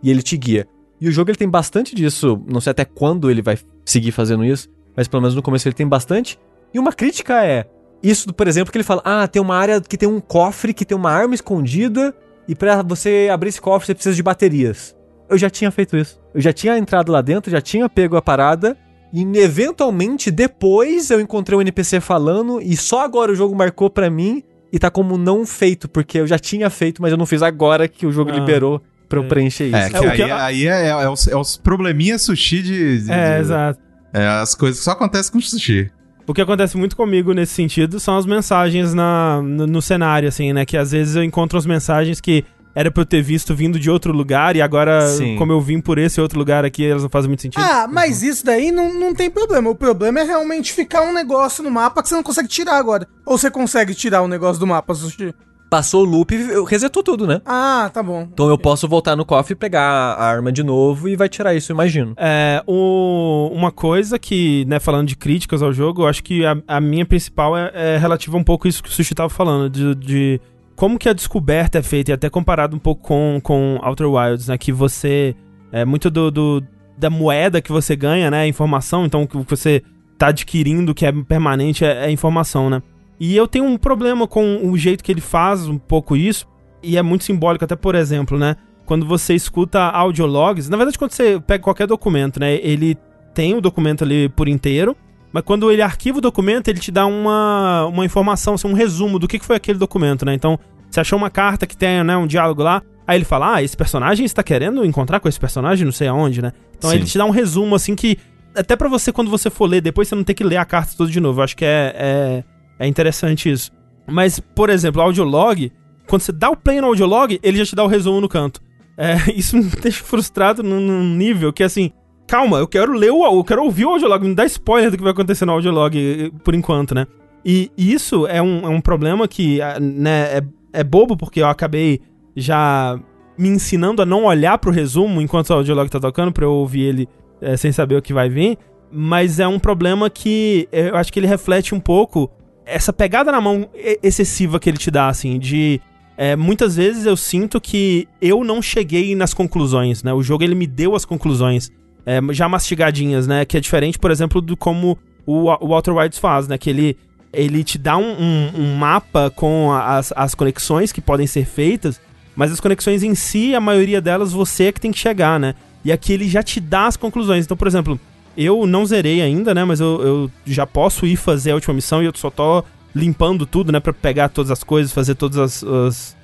e 0.00 0.08
ele 0.12 0.22
te 0.22 0.36
guia. 0.36 0.64
E 1.00 1.08
o 1.08 1.12
jogo 1.12 1.30
ele 1.30 1.38
tem 1.38 1.48
bastante 1.48 1.94
disso, 1.94 2.42
não 2.46 2.60
sei 2.60 2.72
até 2.72 2.84
quando 2.84 3.30
ele 3.30 3.40
vai 3.42 3.58
seguir 3.84 4.12
fazendo 4.12 4.44
isso, 4.44 4.68
mas 4.96 5.08
pelo 5.08 5.22
menos 5.22 5.34
no 5.34 5.42
começo 5.42 5.66
ele 5.66 5.74
tem 5.74 5.86
bastante. 5.88 6.38
E 6.74 6.78
uma 6.78 6.92
crítica 6.92 7.44
é 7.44 7.66
isso, 8.02 8.32
por 8.32 8.46
exemplo, 8.46 8.70
que 8.70 8.76
ele 8.78 8.84
fala: 8.84 9.02
"Ah, 9.04 9.26
tem 9.26 9.40
uma 9.40 9.56
área 9.56 9.80
que 9.80 9.96
tem 9.96 10.08
um 10.08 10.20
cofre 10.20 10.74
que 10.74 10.84
tem 10.84 10.96
uma 10.96 11.10
arma 11.10 11.34
escondida 11.34 12.14
e 12.46 12.54
pra 12.54 12.82
você 12.82 13.28
abrir 13.32 13.48
esse 13.48 13.60
cofre 13.60 13.86
você 13.86 13.94
precisa 13.94 14.14
de 14.14 14.22
baterias". 14.22 14.94
Eu 15.28 15.38
já 15.38 15.48
tinha 15.48 15.70
feito 15.70 15.96
isso. 15.96 16.20
Eu 16.34 16.40
já 16.40 16.52
tinha 16.52 16.76
entrado 16.76 17.10
lá 17.12 17.20
dentro, 17.20 17.50
já 17.50 17.60
tinha 17.60 17.88
pego 17.88 18.16
a 18.16 18.22
parada 18.22 18.76
e 19.12 19.22
eventualmente 19.38 20.30
depois 20.30 21.10
eu 21.10 21.20
encontrei 21.20 21.56
um 21.58 21.60
NPC 21.60 22.00
falando 22.00 22.60
e 22.60 22.76
só 22.76 23.00
agora 23.00 23.32
o 23.32 23.34
jogo 23.34 23.54
marcou 23.54 23.88
pra 23.90 24.10
mim 24.10 24.42
e 24.72 24.78
tá 24.78 24.90
como 24.90 25.18
não 25.18 25.44
feito, 25.44 25.88
porque 25.88 26.18
eu 26.18 26.26
já 26.26 26.38
tinha 26.38 26.70
feito, 26.70 27.02
mas 27.02 27.10
eu 27.10 27.18
não 27.18 27.26
fiz 27.26 27.42
agora 27.42 27.88
que 27.88 28.06
o 28.06 28.12
jogo 28.12 28.30
Ah, 28.30 28.34
liberou 28.34 28.80
pra 29.10 29.18
eu 29.18 29.24
é. 29.24 29.28
preencher 29.28 29.66
isso. 29.66 29.76
É, 29.76 29.90
que 29.90 29.96
É, 29.96 30.00
o 30.00 30.10
aí, 30.10 30.16
que- 30.16 30.22
aí 30.22 30.66
é, 30.68 30.88
é 30.88 31.08
os, 31.10 31.28
é 31.28 31.36
os 31.36 31.56
probleminhas 31.58 32.22
sushi 32.22 32.62
de. 32.62 33.02
de- 33.04 33.12
É, 33.12 33.34
de- 33.34 33.40
exato. 33.42 33.78
É 34.14 34.26
as 34.26 34.54
coisas 34.54 34.78
que 34.78 34.84
só 34.84 34.92
acontecem 34.92 35.30
com 35.32 35.40
sushi. 35.40 35.90
O 36.26 36.32
que 36.32 36.40
acontece 36.40 36.76
muito 36.76 36.96
comigo 36.96 37.32
nesse 37.34 37.52
sentido 37.54 37.98
são 38.00 38.16
as 38.16 38.24
mensagens 38.24 38.94
na, 38.94 39.42
no, 39.42 39.66
no 39.66 39.82
cenário, 39.82 40.28
assim, 40.28 40.52
né? 40.52 40.64
Que 40.64 40.76
às 40.76 40.92
vezes 40.92 41.16
eu 41.16 41.24
encontro 41.24 41.58
as 41.58 41.66
mensagens 41.66 42.20
que 42.20 42.44
era 42.72 42.88
pra 42.88 43.00
eu 43.00 43.06
ter 43.06 43.20
visto 43.20 43.52
vindo 43.52 43.80
de 43.80 43.90
outro 43.90 44.12
lugar 44.12 44.54
e 44.54 44.62
agora, 44.62 45.04
Sim. 45.08 45.34
como 45.36 45.50
eu 45.50 45.60
vim 45.60 45.80
por 45.80 45.98
esse 45.98 46.20
outro 46.20 46.38
lugar 46.38 46.64
aqui, 46.64 46.86
elas 46.86 47.02
não 47.02 47.10
fazem 47.10 47.26
muito 47.28 47.42
sentido. 47.42 47.60
Ah, 47.60 47.88
mas 47.90 48.22
isso 48.22 48.44
daí 48.44 48.70
não, 48.70 48.94
não 48.94 49.12
tem 49.12 49.28
problema. 49.28 49.68
O 49.70 49.74
problema 49.74 50.20
é 50.20 50.22
realmente 50.22 50.72
ficar 50.72 51.02
um 51.02 51.12
negócio 51.12 51.64
no 51.64 51.70
mapa 51.70 52.00
que 52.00 52.08
você 52.08 52.14
não 52.14 52.22
consegue 52.22 52.46
tirar 52.48 52.76
agora. 52.78 53.08
Ou 53.26 53.36
você 53.36 53.50
consegue 53.50 53.92
tirar 53.92 54.22
o 54.22 54.28
negócio 54.28 54.60
do 54.60 54.68
mapa, 54.68 54.94
Sushi? 54.94 55.34
Passou 55.70 56.02
o 56.02 56.04
loop, 56.04 56.34
resetou 56.68 57.00
tudo, 57.00 57.28
né? 57.28 57.40
Ah, 57.46 57.88
tá 57.94 58.02
bom. 58.02 58.28
Então 58.32 58.48
eu 58.48 58.58
posso 58.58 58.88
voltar 58.88 59.14
no 59.14 59.24
cofre 59.24 59.52
e 59.52 59.56
pegar 59.56 59.80
a 59.84 60.24
arma 60.24 60.50
de 60.50 60.64
novo 60.64 61.08
e 61.08 61.14
vai 61.14 61.28
tirar 61.28 61.54
isso, 61.54 61.70
eu 61.70 61.74
imagino. 61.74 62.12
É, 62.16 62.60
o- 62.66 63.48
uma 63.54 63.70
coisa 63.70 64.18
que, 64.18 64.64
né, 64.66 64.80
falando 64.80 65.06
de 65.06 65.16
críticas 65.16 65.62
ao 65.62 65.72
jogo, 65.72 66.02
eu 66.02 66.08
acho 66.08 66.24
que 66.24 66.44
a, 66.44 66.56
a 66.66 66.80
minha 66.80 67.06
principal 67.06 67.56
é, 67.56 67.70
é 67.72 67.96
relativa 67.98 68.36
um 68.36 68.42
pouco 68.42 68.66
a 68.66 68.68
isso 68.68 68.82
que 68.82 68.88
o 68.88 68.92
Sushi 68.92 69.14
tava 69.14 69.28
falando, 69.30 69.70
de, 69.70 69.94
de 69.94 70.40
como 70.74 70.98
que 70.98 71.08
a 71.08 71.12
descoberta 71.12 71.78
é 71.78 71.82
feita, 71.82 72.10
e 72.10 72.14
até 72.14 72.28
comparado 72.28 72.74
um 72.74 72.78
pouco 72.80 73.02
com, 73.02 73.38
com 73.40 73.78
Outer 73.80 74.10
Wilds, 74.10 74.48
né, 74.48 74.58
que 74.58 74.72
você, 74.72 75.36
é 75.70 75.84
muito 75.84 76.10
do, 76.10 76.32
do- 76.32 76.64
da 76.98 77.08
moeda 77.10 77.62
que 77.62 77.70
você 77.70 77.94
ganha, 77.94 78.28
né, 78.28 78.44
informação, 78.48 79.04
então 79.06 79.22
o 79.22 79.28
que 79.28 79.36
você 79.48 79.82
tá 80.18 80.26
adquirindo, 80.28 80.92
que 80.94 81.06
é 81.06 81.12
permanente, 81.12 81.84
é, 81.84 82.06
é 82.06 82.10
informação, 82.10 82.68
né. 82.68 82.82
E 83.20 83.36
eu 83.36 83.46
tenho 83.46 83.66
um 83.66 83.76
problema 83.76 84.26
com 84.26 84.60
o 84.64 84.78
jeito 84.78 85.04
que 85.04 85.12
ele 85.12 85.20
faz 85.20 85.68
um 85.68 85.76
pouco 85.76 86.16
isso, 86.16 86.48
e 86.82 86.96
é 86.96 87.02
muito 87.02 87.24
simbólico, 87.24 87.64
até 87.64 87.76
por 87.76 87.94
exemplo, 87.94 88.38
né, 88.38 88.56
quando 88.86 89.04
você 89.04 89.34
escuta 89.34 89.78
audiologs, 89.78 90.70
na 90.70 90.76
verdade 90.78 90.98
quando 90.98 91.12
você 91.12 91.38
pega 91.38 91.62
qualquer 91.62 91.86
documento, 91.86 92.40
né, 92.40 92.54
ele 92.54 92.96
tem 93.34 93.54
o 93.54 93.60
documento 93.60 94.04
ali 94.04 94.30
por 94.30 94.48
inteiro, 94.48 94.96
mas 95.32 95.44
quando 95.44 95.70
ele 95.70 95.82
arquiva 95.82 96.18
o 96.18 96.20
documento, 96.20 96.68
ele 96.68 96.80
te 96.80 96.90
dá 96.90 97.06
uma, 97.06 97.86
uma 97.86 98.04
informação, 98.04 98.54
assim, 98.54 98.66
um 98.66 98.72
resumo 98.72 99.18
do 99.18 99.28
que 99.28 99.38
foi 99.38 99.54
aquele 99.54 99.78
documento, 99.78 100.24
né? 100.26 100.34
Então, 100.34 100.58
você 100.90 100.98
achou 100.98 101.16
uma 101.16 101.30
carta 101.30 101.66
que 101.66 101.76
tem, 101.76 102.02
né, 102.02 102.16
um 102.16 102.26
diálogo 102.26 102.64
lá, 102.64 102.82
aí 103.06 103.16
ele 103.16 103.24
fala, 103.24 103.54
ah, 103.54 103.62
esse 103.62 103.76
personagem 103.76 104.26
está 104.26 104.42
querendo 104.42 104.84
encontrar 104.84 105.20
com 105.20 105.28
esse 105.28 105.38
personagem, 105.38 105.84
não 105.84 105.92
sei 105.92 106.08
aonde, 106.08 106.42
né? 106.42 106.52
Então 106.76 106.90
Sim. 106.90 106.96
ele 106.96 107.04
te 107.04 107.16
dá 107.16 107.24
um 107.24 107.30
resumo, 107.30 107.76
assim, 107.76 107.94
que 107.94 108.18
até 108.56 108.74
pra 108.74 108.88
você, 108.88 109.12
quando 109.12 109.30
você 109.30 109.48
for 109.48 109.66
ler, 109.66 109.80
depois 109.80 110.08
você 110.08 110.16
não 110.16 110.24
ter 110.24 110.34
que 110.34 110.42
ler 110.42 110.56
a 110.56 110.64
carta 110.64 110.94
toda 110.96 111.10
de 111.10 111.20
novo. 111.20 111.38
Eu 111.40 111.44
acho 111.44 111.56
que 111.56 111.64
é, 111.64 111.94
é, 111.96 112.44
é 112.80 112.86
interessante 112.86 113.50
isso. 113.50 113.70
Mas, 114.08 114.40
por 114.40 114.70
exemplo, 114.70 115.02
audiolog, 115.02 115.70
quando 116.08 116.22
você 116.22 116.32
dá 116.32 116.50
o 116.50 116.56
play 116.56 116.80
no 116.80 116.86
audiolog, 116.86 117.38
ele 117.42 117.58
já 117.58 117.66
te 117.66 117.76
dá 117.76 117.84
o 117.84 117.86
resumo 117.86 118.20
no 118.20 118.28
canto. 118.28 118.60
É, 118.96 119.16
isso 119.36 119.56
me 119.56 119.64
deixa 119.64 120.02
frustrado 120.02 120.62
num, 120.62 121.14
nível 121.14 121.52
que, 121.52 121.62
assim, 121.62 121.92
calma, 122.26 122.58
eu 122.58 122.66
quero 122.66 122.92
ler 122.92 123.10
o 123.10 123.24
eu 123.24 123.44
quero 123.44 123.62
ouvir 123.62 123.84
o 123.84 123.90
audiolog, 123.90 124.26
me 124.26 124.34
dá 124.34 124.46
spoiler 124.46 124.90
do 124.90 124.96
que 124.96 125.02
vai 125.02 125.12
acontecer 125.12 125.44
no 125.44 125.52
audiolog 125.52 125.96
eh, 125.96 126.30
por 126.42 126.54
enquanto, 126.54 126.94
né? 126.94 127.06
E 127.44 127.70
isso 127.76 128.26
é 128.26 128.40
um, 128.40 128.64
é 128.64 128.68
um 128.68 128.80
problema 128.80 129.28
que, 129.28 129.58
né, 129.80 130.38
é, 130.38 130.42
é 130.72 130.84
bobo 130.84 131.16
porque 131.16 131.40
eu 131.40 131.48
acabei 131.48 132.00
já 132.36 132.98
me 133.36 133.48
ensinando 133.48 134.02
a 134.02 134.06
não 134.06 134.24
olhar 134.24 134.58
pro 134.58 134.70
resumo 134.70 135.20
enquanto 135.20 135.50
o 135.50 135.54
audiolog 135.54 135.90
tá 135.90 135.98
tocando 135.98 136.32
pra 136.32 136.44
eu 136.44 136.52
ouvir 136.52 136.82
ele 136.82 137.08
eh, 137.40 137.56
sem 137.56 137.72
saber 137.72 137.96
o 137.96 138.02
que 138.02 138.12
vai 138.12 138.28
vir, 138.28 138.58
mas 138.92 139.38
é 139.40 139.48
um 139.48 139.58
problema 139.58 140.10
que 140.10 140.68
eh, 140.72 140.90
eu 140.90 140.96
acho 140.96 141.12
que 141.12 141.18
ele 141.18 141.26
reflete 141.26 141.74
um 141.74 141.80
pouco 141.80 142.30
essa 142.70 142.92
pegada 142.92 143.30
na 143.32 143.40
mão 143.40 143.68
excessiva 144.02 144.58
que 144.60 144.68
ele 144.70 144.78
te 144.78 144.90
dá, 144.90 145.08
assim, 145.08 145.38
de 145.38 145.80
é, 146.16 146.36
muitas 146.36 146.76
vezes 146.76 147.06
eu 147.06 147.16
sinto 147.16 147.60
que 147.60 148.06
eu 148.20 148.44
não 148.44 148.60
cheguei 148.60 149.14
nas 149.14 149.32
conclusões, 149.32 150.02
né? 150.02 150.12
O 150.12 150.22
jogo 150.22 150.44
ele 150.44 150.54
me 150.54 150.66
deu 150.66 150.94
as 150.94 151.04
conclusões 151.04 151.70
é, 152.04 152.20
já 152.32 152.48
mastigadinhas, 152.48 153.26
né? 153.26 153.44
Que 153.44 153.56
é 153.56 153.60
diferente, 153.60 153.98
por 153.98 154.10
exemplo, 154.10 154.40
do 154.40 154.56
como 154.56 154.98
o, 155.26 155.44
o 155.48 155.74
Outer 155.74 155.94
Wilds 155.94 156.18
faz, 156.18 156.46
né? 156.48 156.58
Que 156.58 156.68
ele, 156.70 156.96
ele 157.32 157.64
te 157.64 157.78
dá 157.78 157.96
um, 157.96 158.12
um- 158.12 158.50
um 158.62 158.74
mapa 158.76 159.30
com 159.30 159.72
as, 159.72 160.12
as 160.14 160.34
conexões 160.34 160.92
que 160.92 161.00
podem 161.00 161.26
ser 161.26 161.46
feitas, 161.46 162.00
mas 162.36 162.52
as 162.52 162.60
conexões 162.60 163.02
em 163.02 163.14
si, 163.14 163.54
a 163.54 163.60
maioria 163.60 164.00
delas, 164.00 164.32
você 164.32 164.64
é 164.64 164.72
que 164.72 164.80
tem 164.80 164.92
que 164.92 164.98
chegar, 164.98 165.38
né? 165.40 165.54
E 165.84 165.90
aqui 165.90 166.12
ele 166.12 166.28
já 166.28 166.42
te 166.42 166.60
dá 166.60 166.86
as 166.86 166.96
conclusões. 166.96 167.44
Então, 167.46 167.56
por 167.56 167.66
exemplo, 167.66 167.98
eu 168.36 168.66
não 168.66 168.84
zerei 168.86 169.20
ainda, 169.22 169.54
né? 169.54 169.64
Mas 169.64 169.80
eu, 169.80 170.02
eu 170.02 170.30
já 170.46 170.66
posso 170.66 171.06
ir 171.06 171.16
fazer 171.16 171.50
a 171.52 171.54
última 171.54 171.74
missão 171.74 172.02
e 172.02 172.06
eu 172.06 172.12
só 172.14 172.30
tô 172.30 172.64
limpando 172.94 173.46
tudo, 173.46 173.70
né? 173.72 173.80
Pra 173.80 173.92
pegar 173.92 174.28
todas 174.28 174.50
as 174.50 174.62
coisas, 174.64 174.92
fazer 174.92 175.14
todos 175.14 175.38
as, 175.38 175.62
as- 175.64 176.16